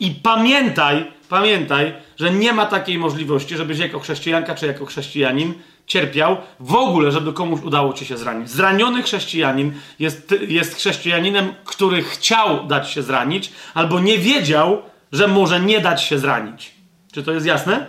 i 0.00 0.10
pamiętaj, 0.10 1.12
pamiętaj, 1.28 1.94
że 2.16 2.30
nie 2.30 2.52
ma 2.52 2.66
takiej 2.66 2.98
możliwości, 2.98 3.56
żebyś 3.56 3.78
jako 3.78 4.00
chrześcijanka 4.00 4.54
czy 4.54 4.66
jako 4.66 4.86
chrześcijanin 4.86 5.54
cierpiał 5.86 6.36
w 6.60 6.74
ogóle, 6.74 7.12
żeby 7.12 7.32
komuś 7.32 7.60
udało 7.60 7.92
ci 7.92 8.06
się 8.06 8.16
zranić. 8.16 8.50
Zraniony 8.50 9.02
chrześcijanin 9.02 9.72
jest, 9.98 10.34
jest 10.48 10.74
chrześcijaninem, 10.74 11.54
który 11.64 12.02
chciał 12.02 12.66
dać 12.66 12.90
się 12.90 13.02
zranić, 13.02 13.52
albo 13.74 14.00
nie 14.00 14.18
wiedział, 14.18 14.82
że 15.12 15.28
może 15.28 15.60
nie 15.60 15.80
dać 15.80 16.02
się 16.02 16.18
zranić. 16.18 16.77
Czy 17.12 17.22
to 17.22 17.32
jest 17.32 17.46
jasne? 17.46 17.86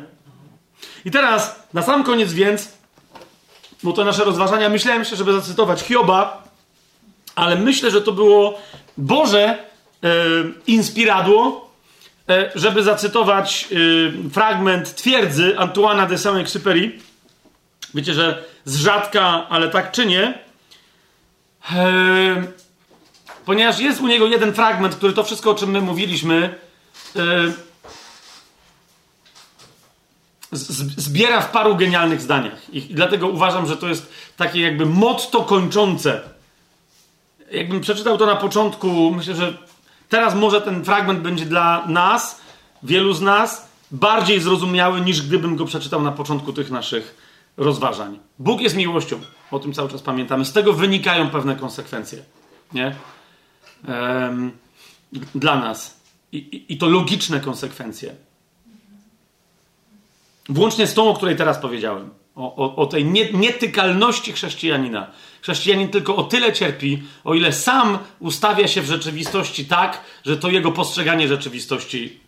I 1.06 1.12
teraz, 1.12 1.68
na 1.74 1.82
sam 1.82 2.04
koniec 2.04 2.34
więc, 2.34 2.72
bo 3.84 3.94
to 3.94 4.06
nasze 4.06 4.24
rozważania, 4.24 4.70
myślałem 4.70 5.06
się, 5.06 5.16
żeby 5.16 5.34
zacytować 5.34 5.82
Hioba, 5.82 6.44
ale 7.36 7.56
myślę, 7.56 7.92
że 7.92 8.02
to 8.02 8.12
było 8.12 8.60
Boże 8.98 9.44
e, 9.44 9.58
inspiradło, 10.68 11.72
e, 12.30 12.52
żeby 12.56 12.84
zacytować 12.84 13.68
e, 13.72 14.30
fragment 14.30 14.96
twierdzy 14.96 15.60
Antoana 15.60 16.06
de 16.06 16.18
Saint-Exupéry. 16.18 16.92
Wiecie, 17.94 18.14
że 18.14 18.44
z 18.66 18.76
rzadka, 18.76 19.50
ale 19.50 19.70
tak 19.70 19.92
czynię. 19.92 20.34
E, 21.72 22.44
ponieważ 23.46 23.80
jest 23.80 24.02
u 24.02 24.08
niego 24.08 24.28
jeden 24.28 24.54
fragment, 24.54 24.96
który 24.96 25.14
to 25.14 25.24
wszystko, 25.24 25.52
o 25.52 25.56
czym 25.56 25.72
my 25.72 25.82
mówiliśmy, 25.82 26.56
e, 27.16 27.22
zbiera 30.52 31.42
w 31.42 31.52
paru 31.52 31.76
genialnych 31.76 32.22
zdaniach. 32.22 32.74
I 32.74 32.82
dlatego 32.82 33.28
uważam, 33.28 33.68
że 33.68 33.78
to 33.78 33.88
jest 33.88 34.12
takie 34.38 34.62
jakby 34.62 34.86
motto 34.86 35.44
kończące. 35.44 36.22
Jakbym 37.52 37.82
przeczytał 37.82 38.18
to 38.18 38.26
na 38.26 38.36
początku, 38.36 39.12
myślę, 39.12 39.36
że 39.36 39.58
teraz 40.10 40.36
może 40.36 40.62
ten 40.62 40.86
fragment 40.86 41.20
będzie 41.20 41.46
dla 41.46 41.88
nas, 41.88 42.42
wielu 42.84 43.14
z 43.14 43.22
nas, 43.22 43.68
bardziej 43.92 44.40
zrozumiały 44.40 45.02
niż 45.02 45.22
gdybym 45.22 45.56
go 45.56 45.66
przeczytał 45.66 46.02
na 46.02 46.12
początku 46.12 46.54
tych 46.54 46.72
naszych 46.72 47.30
rozważań. 47.58 48.20
Bóg 48.40 48.62
jest 48.62 48.76
miłością, 48.76 49.20
o 49.52 49.60
tym 49.60 49.74
cały 49.74 49.90
czas 49.90 50.02
pamiętamy. 50.02 50.46
Z 50.46 50.54
tego 50.54 50.74
wynikają 50.74 51.30
pewne 51.30 51.56
konsekwencje. 51.56 52.24
Nie? 52.74 52.96
Dla 55.36 55.60
nas. 55.60 56.00
I, 56.32 56.38
i, 56.38 56.74
I 56.74 56.78
to 56.78 56.90
logiczne 56.90 57.40
konsekwencje. 57.40 58.16
Włącznie 60.50 60.88
z 60.88 60.94
tą, 60.94 61.10
o 61.10 61.14
której 61.14 61.36
teraz 61.36 61.58
powiedziałem. 61.58 62.10
O, 62.36 62.56
o, 62.56 62.76
o 62.76 62.86
tej 62.86 63.06
nie, 63.06 63.32
nietykalności 63.32 64.34
chrześcijanina. 64.34 65.12
Chrześcijanin 65.42 65.90
tylko 65.90 66.16
o 66.16 66.24
tyle 66.24 66.54
cierpi, 66.54 67.04
o 67.24 67.34
ile 67.34 67.54
sam 67.54 67.98
ustawia 68.20 68.68
się 68.68 68.82
w 68.82 68.86
rzeczywistości 68.86 69.66
tak, 69.66 70.04
że 70.26 70.38
to 70.38 70.50
jego 70.50 70.72
postrzeganie 70.72 71.28
rzeczywistości 71.28 72.20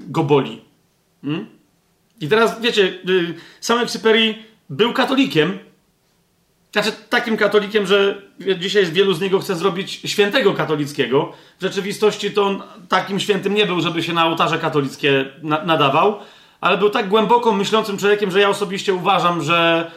go 0.00 0.24
boli. 0.24 0.60
Hmm? 1.22 1.46
I 2.20 2.28
teraz, 2.28 2.60
wiecie, 2.60 2.82
y, 3.08 3.34
sam 3.60 3.86
był 4.70 4.92
katolikiem. 4.92 5.58
Znaczy, 6.72 6.92
takim 7.08 7.36
katolikiem, 7.36 7.86
że 7.86 8.22
dzisiaj 8.58 8.86
wielu 8.86 9.14
z 9.14 9.20
niego 9.20 9.38
chce 9.38 9.56
zrobić 9.56 9.90
świętego 10.04 10.54
katolickiego. 10.54 11.32
W 11.58 11.62
rzeczywistości 11.62 12.30
to 12.30 12.46
on 12.46 12.62
takim 12.88 13.20
świętym 13.20 13.54
nie 13.54 13.66
był, 13.66 13.80
żeby 13.80 14.02
się 14.02 14.12
na 14.12 14.26
ołtarze 14.26 14.58
katolickie 14.58 15.24
na 15.42 15.64
nadawał 15.64 16.20
ale 16.62 16.78
był 16.78 16.90
tak 16.90 17.08
głęboko 17.08 17.52
myślącym 17.52 17.98
człowiekiem, 17.98 18.30
że 18.30 18.40
ja 18.40 18.48
osobiście 18.48 18.94
uważam, 18.94 19.42
że 19.42 19.90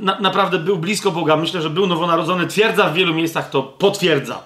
na, 0.00 0.20
naprawdę 0.20 0.58
był 0.58 0.76
blisko 0.76 1.10
Boga. 1.10 1.36
Myślę, 1.36 1.62
że 1.62 1.70
był 1.70 1.86
nowonarodzony. 1.86 2.46
Twierdza 2.46 2.90
w 2.90 2.94
wielu 2.94 3.14
miejscach 3.14 3.50
to 3.50 3.62
potwierdza. 3.62 4.42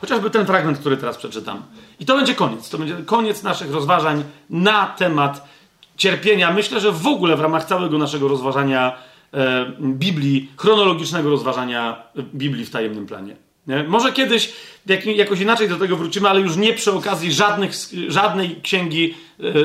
Chociażby 0.00 0.30
ten 0.30 0.46
fragment, 0.46 0.78
który 0.78 0.96
teraz 0.96 1.16
przeczytam. 1.16 1.62
I 2.00 2.06
to 2.06 2.16
będzie 2.16 2.34
koniec. 2.34 2.70
To 2.70 2.78
będzie 2.78 2.96
koniec 2.96 3.42
naszych 3.42 3.72
rozważań 3.72 4.24
na 4.50 4.86
temat 4.86 5.48
cierpienia. 5.96 6.52
Myślę, 6.52 6.80
że 6.80 6.92
w 6.92 7.06
ogóle 7.06 7.36
w 7.36 7.40
ramach 7.40 7.64
całego 7.64 7.98
naszego 7.98 8.28
rozważania 8.28 8.98
e, 9.34 9.66
Biblii, 9.80 10.52
chronologicznego 10.56 11.30
rozważania 11.30 12.02
Biblii 12.34 12.64
w 12.64 12.70
tajemnym 12.70 13.06
planie. 13.06 13.36
Nie? 13.66 13.82
Może 13.82 14.12
kiedyś 14.12 14.52
jak, 14.86 15.06
jakoś 15.06 15.40
inaczej 15.40 15.68
do 15.68 15.76
tego 15.76 15.96
wrócimy, 15.96 16.28
ale 16.28 16.40
już 16.40 16.56
nie 16.56 16.72
przy 16.72 16.92
okazji 16.92 17.32
żadnych, 17.32 17.72
żadnej 18.08 18.60
księgi 18.62 19.14
e, 19.14 19.14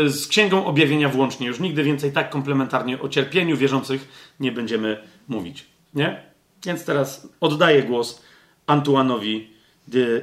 z 0.07 0.27
Księgą 0.27 0.65
Objawienia 0.65 1.09
włącznie. 1.09 1.47
Już 1.47 1.59
nigdy 1.59 1.83
więcej 1.83 2.11
tak 2.11 2.29
komplementarnie 2.29 3.01
o 3.01 3.09
cierpieniu 3.09 3.57
wierzących 3.57 4.07
nie 4.39 4.51
będziemy 4.51 5.03
mówić. 5.27 5.65
Nie? 5.93 6.23
Więc 6.65 6.85
teraz 6.85 7.27
oddaję 7.39 7.83
głos 7.83 8.21
Antoine'owi 8.67 9.45
de 9.87 10.21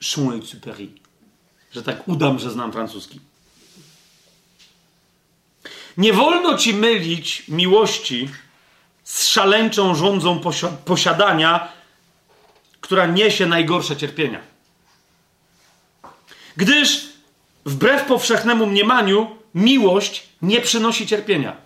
Saint-Exupéry. 0.00 0.88
Że 1.72 1.82
tak 1.82 2.08
udam, 2.08 2.38
że 2.38 2.50
znam 2.50 2.72
francuski. 2.72 3.20
Nie 5.96 6.12
wolno 6.12 6.58
ci 6.58 6.74
mylić 6.74 7.48
miłości 7.48 8.28
z 9.04 9.26
szaleńczą 9.26 9.94
rządzą 9.94 10.40
posiadania, 10.84 11.68
która 12.80 13.06
niesie 13.06 13.46
najgorsze 13.46 13.96
cierpienia. 13.96 14.40
Gdyż 16.56 17.15
wbrew 17.66 18.04
powszechnemu 18.04 18.66
mniemaniu 18.66 19.36
miłość 19.54 20.26
nie 20.42 20.60
przynosi 20.60 21.06
cierpienia. 21.06 21.56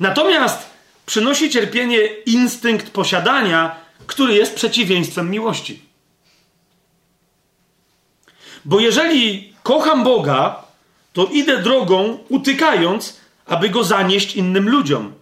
Natomiast 0.00 0.70
przynosi 1.06 1.50
cierpienie 1.50 1.98
instynkt 2.26 2.90
posiadania, 2.90 3.76
który 4.06 4.34
jest 4.34 4.54
przeciwieństwem 4.54 5.30
miłości. 5.30 5.82
Bo 8.64 8.80
jeżeli 8.80 9.52
kocham 9.62 10.04
Boga, 10.04 10.62
to 11.12 11.26
idę 11.26 11.62
drogą 11.62 12.18
utykając, 12.28 13.20
aby 13.46 13.68
go 13.68 13.84
zanieść 13.84 14.36
innym 14.36 14.68
ludziom 14.68 15.12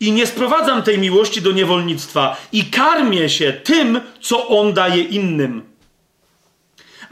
i 0.00 0.12
nie 0.12 0.26
sprowadzam 0.26 0.82
tej 0.82 0.98
miłości 0.98 1.42
do 1.42 1.52
niewolnictwa 1.52 2.36
i 2.52 2.64
karmię 2.64 3.28
się 3.28 3.52
tym, 3.52 4.00
co 4.20 4.48
on 4.48 4.72
daje 4.72 5.02
innym. 5.02 5.73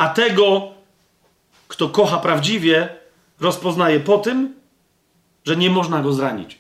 A 0.03 0.09
tego, 0.09 0.75
kto 1.69 1.89
kocha 1.89 2.19
prawdziwie, 2.19 2.89
rozpoznaje 3.41 4.01
po 4.01 4.19
tym, 4.19 4.55
że 5.45 5.57
nie 5.57 5.71
można 5.71 6.03
go 6.03 6.13
zranić. 6.13 6.59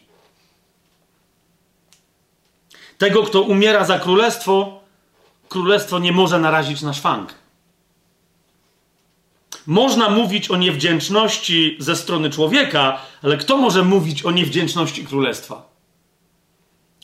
Tego, 2.98 3.22
kto 3.22 3.42
umiera 3.42 3.84
za 3.84 3.98
królestwo, 3.98 4.80
królestwo 5.48 5.98
nie 5.98 6.12
może 6.12 6.38
narazić 6.38 6.82
na 6.82 6.92
szwank. 6.92 7.34
Można 9.66 10.10
mówić 10.10 10.50
o 10.50 10.56
niewdzięczności 10.56 11.76
ze 11.78 11.96
strony 11.96 12.30
człowieka, 12.30 13.00
ale 13.22 13.36
kto 13.36 13.56
może 13.56 13.82
mówić 13.84 14.22
o 14.22 14.30
niewdzięczności 14.30 15.06
królestwa? 15.06 15.68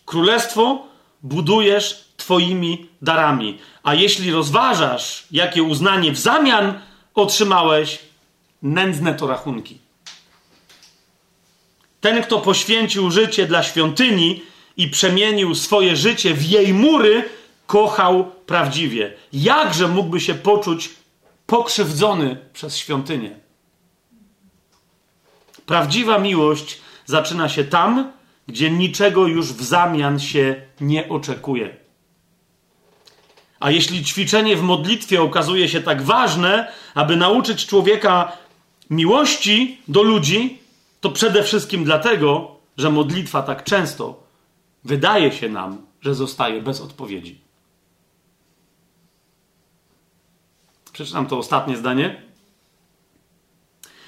Królestwo 0.04 0.86
budujesz 1.22 2.07
Twoimi 2.28 2.86
darami. 3.02 3.58
A 3.82 3.94
jeśli 3.94 4.30
rozważasz, 4.30 5.26
jakie 5.30 5.62
uznanie 5.62 6.12
w 6.12 6.18
zamian 6.18 6.80
otrzymałeś, 7.14 7.98
nędzne 8.62 9.14
to 9.14 9.26
rachunki. 9.26 9.78
Ten, 12.00 12.22
kto 12.22 12.38
poświęcił 12.40 13.10
życie 13.10 13.46
dla 13.46 13.62
świątyni 13.62 14.42
i 14.76 14.88
przemienił 14.88 15.54
swoje 15.54 15.96
życie 15.96 16.34
w 16.34 16.44
jej 16.44 16.74
mury, 16.74 17.24
kochał 17.66 18.32
prawdziwie. 18.46 19.12
Jakże 19.32 19.88
mógłby 19.88 20.20
się 20.20 20.34
poczuć 20.34 20.90
pokrzywdzony 21.46 22.36
przez 22.52 22.76
świątynię? 22.76 23.38
Prawdziwa 25.66 26.18
miłość 26.18 26.80
zaczyna 27.06 27.48
się 27.48 27.64
tam, 27.64 28.12
gdzie 28.46 28.70
niczego 28.70 29.26
już 29.26 29.52
w 29.52 29.64
zamian 29.64 30.20
się 30.20 30.62
nie 30.80 31.08
oczekuje. 31.08 31.87
A 33.60 33.70
jeśli 33.70 34.04
ćwiczenie 34.04 34.56
w 34.56 34.62
modlitwie 34.62 35.22
okazuje 35.22 35.68
się 35.68 35.80
tak 35.80 36.02
ważne, 36.02 36.72
aby 36.94 37.16
nauczyć 37.16 37.66
człowieka 37.66 38.32
miłości 38.90 39.80
do 39.88 40.02
ludzi, 40.02 40.58
to 41.00 41.10
przede 41.10 41.42
wszystkim 41.42 41.84
dlatego, 41.84 42.56
że 42.76 42.90
modlitwa 42.90 43.42
tak 43.42 43.64
często 43.64 44.22
wydaje 44.84 45.32
się 45.32 45.48
nam, 45.48 45.86
że 46.00 46.14
zostaje 46.14 46.62
bez 46.62 46.80
odpowiedzi. 46.80 47.40
Przeczytam 50.92 51.26
to 51.26 51.38
ostatnie 51.38 51.76
zdanie. 51.76 52.22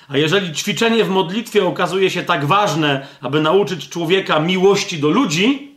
A 0.09 0.17
jeżeli 0.17 0.53
ćwiczenie 0.53 1.05
w 1.05 1.09
modlitwie 1.09 1.65
okazuje 1.65 2.11
się 2.11 2.23
tak 2.23 2.45
ważne, 2.45 3.07
aby 3.21 3.41
nauczyć 3.41 3.89
człowieka 3.89 4.41
miłości 4.41 4.99
do 4.99 5.11
ludzi, 5.11 5.70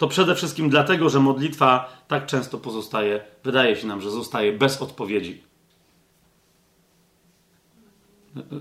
to 0.00 0.08
przede 0.08 0.34
wszystkim 0.34 0.70
dlatego, 0.70 1.10
że 1.10 1.20
modlitwa 1.20 1.96
tak 2.08 2.26
często 2.26 2.58
pozostaje, 2.58 3.20
wydaje 3.44 3.76
się 3.76 3.86
nam, 3.86 4.00
że 4.00 4.10
zostaje 4.10 4.52
bez 4.52 4.82
odpowiedzi. 4.82 5.42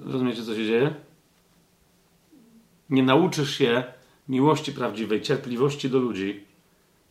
Rozumiecie, 0.06 0.44
co 0.44 0.56
się 0.56 0.66
dzieje? 0.66 0.94
Nie 2.90 3.04
nauczysz 3.04 3.58
się 3.58 3.84
miłości 4.30 4.72
prawdziwej, 4.72 5.22
cierpliwości 5.22 5.90
do 5.90 6.00
ludzi, 6.00 6.44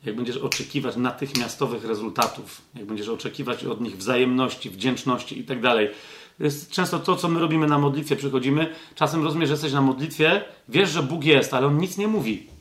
jak 0.05 0.16
będziesz 0.16 0.36
oczekiwać 0.36 0.97
natychmiastowych 0.97 1.84
rezultatów, 1.84 2.62
jak 2.74 2.86
będziesz 2.86 3.08
oczekiwać 3.08 3.65
od 3.65 3.81
nich 3.81 3.97
wzajemności, 3.97 4.70
wdzięczności 4.70 5.39
itd. 5.39 5.62
Tak 5.62 5.97
jest 6.40 6.70
często 6.70 6.98
to, 6.98 7.16
co 7.16 7.28
my 7.28 7.40
robimy 7.40 7.66
na 7.66 7.78
modlitwie. 7.78 8.16
Przychodzimy, 8.16 8.74
czasem 8.94 9.24
rozumiesz, 9.24 9.48
że 9.48 9.55
jesteś 9.55 9.73
na 9.73 9.82
modlitwie, 9.82 10.44
wiesz, 10.68 10.90
że 10.90 11.02
Bóg 11.02 11.24
jest, 11.24 11.55
ale 11.55 11.66
On 11.66 11.78
nic 11.78 11.98
nie 11.98 12.08
mówi. 12.08 12.57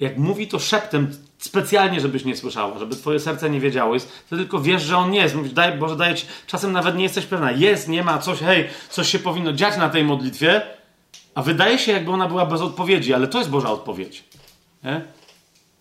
Jak 0.00 0.18
mówi, 0.18 0.48
to 0.48 0.58
szeptem, 0.58 1.10
specjalnie, 1.38 2.00
żebyś 2.00 2.24
nie 2.24 2.36
słyszała, 2.36 2.78
żeby 2.78 2.96
twoje 2.96 3.20
serce 3.20 3.50
nie 3.50 3.60
wiedziało. 3.60 3.94
Jest, 3.94 4.26
tylko 4.28 4.60
wiesz, 4.60 4.82
że 4.82 4.96
On 4.96 5.10
nie 5.10 5.18
jest. 5.18 5.34
Mówisz, 5.34 5.52
daj, 5.52 5.78
Boże, 5.78 5.96
daję 5.96 6.14
ci, 6.14 6.26
czasem 6.46 6.72
nawet 6.72 6.96
nie 6.96 7.02
jesteś 7.02 7.26
pewna. 7.26 7.52
Jest, 7.52 7.88
nie 7.88 8.02
ma, 8.02 8.18
coś, 8.18 8.38
hej, 8.38 8.68
coś 8.90 9.08
się 9.08 9.18
powinno 9.18 9.52
dziać 9.52 9.76
na 9.76 9.88
tej 9.88 10.04
modlitwie, 10.04 10.62
a 11.34 11.42
wydaje 11.42 11.78
się, 11.78 11.92
jakby 11.92 12.10
ona 12.10 12.28
była 12.28 12.46
bez 12.46 12.60
odpowiedzi, 12.60 13.14
ale 13.14 13.28
to 13.28 13.38
jest 13.38 13.50
Boża 13.50 13.70
odpowiedź. 13.70 14.24
Nie? 14.84 15.00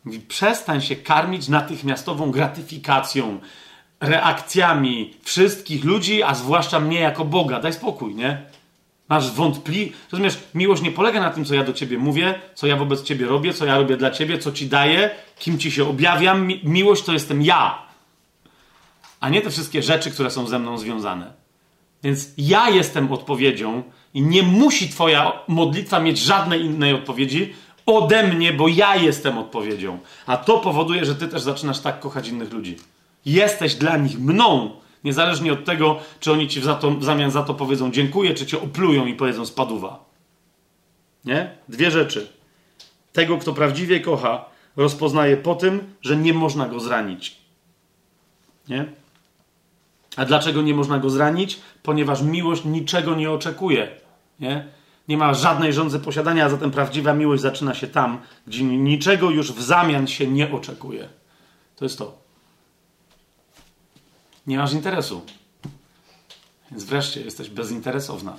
Mówi, 0.05 0.19
przestań 0.19 0.81
się 0.81 0.95
karmić 0.95 1.47
natychmiastową 1.47 2.31
gratyfikacją, 2.31 3.39
reakcjami 3.99 5.13
wszystkich 5.23 5.83
ludzi, 5.83 6.23
a 6.23 6.35
zwłaszcza 6.35 6.79
mnie 6.79 6.99
jako 6.99 7.25
Boga. 7.25 7.59
Daj 7.59 7.73
spokój, 7.73 8.15
nie? 8.15 8.54
Masz 9.09 9.31
wątpli... 9.31 9.93
Rozumiesz, 10.11 10.39
miłość 10.53 10.81
nie 10.81 10.91
polega 10.91 11.21
na 11.21 11.29
tym, 11.29 11.45
co 11.45 11.55
ja 11.55 11.63
do 11.63 11.73
ciebie 11.73 11.97
mówię, 11.97 12.39
co 12.55 12.67
ja 12.67 12.75
wobec 12.75 13.03
ciebie 13.03 13.25
robię, 13.25 13.53
co 13.53 13.65
ja 13.65 13.77
robię 13.77 13.97
dla 13.97 14.11
ciebie, 14.11 14.37
co 14.37 14.51
ci 14.51 14.67
daję, 14.67 15.09
kim 15.39 15.59
ci 15.59 15.71
się 15.71 15.89
objawiam. 15.89 16.47
Mi 16.47 16.61
miłość 16.63 17.03
to 17.03 17.13
jestem 17.13 17.41
ja, 17.41 17.85
a 19.19 19.29
nie 19.29 19.41
te 19.41 19.49
wszystkie 19.49 19.83
rzeczy, 19.83 20.11
które 20.11 20.31
są 20.31 20.47
ze 20.47 20.59
mną 20.59 20.77
związane. 20.77 21.33
Więc 22.03 22.29
ja 22.37 22.69
jestem 22.69 23.13
odpowiedzią 23.13 23.83
i 24.13 24.21
nie 24.21 24.43
musi 24.43 24.89
twoja 24.89 25.31
modlitwa 25.47 25.99
mieć 25.99 26.19
żadnej 26.19 26.65
innej 26.65 26.93
odpowiedzi 26.93 27.53
ode 27.85 28.27
mnie, 28.27 28.53
bo 28.53 28.67
ja 28.67 28.95
jestem 28.95 29.37
odpowiedzią. 29.37 29.99
A 30.25 30.37
to 30.37 30.57
powoduje, 30.57 31.05
że 31.05 31.15
ty 31.15 31.27
też 31.27 31.41
zaczynasz 31.41 31.79
tak 31.79 31.99
kochać 31.99 32.27
innych 32.27 32.53
ludzi. 32.53 32.77
Jesteś 33.25 33.75
dla 33.75 33.97
nich 33.97 34.19
mną, 34.19 34.71
niezależnie 35.05 35.53
od 35.53 35.65
tego, 35.65 35.99
czy 36.19 36.31
oni 36.31 36.47
ci 36.47 36.61
za 36.61 36.75
to, 36.75 36.91
w 36.91 37.03
zamian 37.03 37.31
za 37.31 37.43
to 37.43 37.53
powiedzą 37.53 37.91
dziękuję, 37.91 38.33
czy 38.33 38.45
cię 38.45 38.61
oplują 38.61 39.05
i 39.05 39.13
powiedzą 39.13 39.45
spaduwa. 39.45 40.05
Nie? 41.25 41.51
Dwie 41.69 41.91
rzeczy. 41.91 42.29
Tego, 43.13 43.37
kto 43.37 43.53
prawdziwie 43.53 43.99
kocha, 43.99 44.45
rozpoznaje 44.75 45.37
po 45.37 45.55
tym, 45.55 45.95
że 46.01 46.17
nie 46.17 46.33
można 46.33 46.67
go 46.67 46.79
zranić. 46.79 47.37
Nie? 48.67 48.85
A 50.17 50.25
dlaczego 50.25 50.61
nie 50.61 50.73
można 50.73 50.99
go 50.99 51.09
zranić? 51.09 51.59
Ponieważ 51.83 52.21
miłość 52.21 52.65
niczego 52.65 53.15
nie 53.15 53.31
oczekuje. 53.31 53.87
Nie? 54.39 54.65
nie 55.07 55.17
ma 55.17 55.33
żadnej 55.33 55.73
żądzy 55.73 55.99
posiadania, 55.99 56.45
a 56.45 56.49
zatem 56.49 56.71
prawdziwa 56.71 57.13
miłość 57.13 57.41
zaczyna 57.41 57.73
się 57.73 57.87
tam, 57.87 58.21
gdzie 58.47 58.63
niczego 58.63 59.29
już 59.29 59.51
w 59.51 59.61
zamian 59.61 60.07
się 60.07 60.27
nie 60.27 60.51
oczekuje. 60.51 61.09
To 61.75 61.85
jest 61.85 61.97
to. 61.97 62.24
Nie 64.47 64.57
masz 64.57 64.73
interesu. 64.73 65.21
Więc 66.71 66.83
wreszcie 66.83 67.21
jesteś 67.21 67.49
bezinteresowna. 67.49 68.35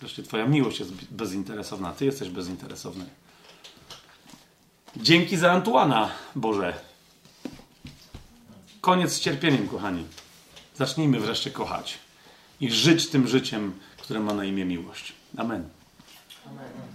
Wreszcie 0.00 0.22
twoja 0.22 0.46
miłość 0.46 0.80
jest 0.80 0.92
bezinteresowna. 1.10 1.92
Ty 1.92 2.04
jesteś 2.04 2.28
bezinteresowny. 2.28 3.04
Dzięki 4.96 5.36
za 5.36 5.52
Antuana, 5.52 6.10
Boże. 6.36 6.74
Koniec 8.80 9.12
z 9.12 9.20
cierpieniem, 9.20 9.68
kochani. 9.68 10.04
Zacznijmy 10.76 11.20
wreszcie 11.20 11.50
kochać 11.50 11.98
i 12.60 12.70
żyć 12.70 13.08
tym 13.08 13.28
życiem, 13.28 13.72
które 13.96 14.20
ma 14.20 14.34
na 14.34 14.44
imię 14.44 14.64
miłość. 14.64 15.12
Amen. 15.36 15.68
Amen. 16.46 16.93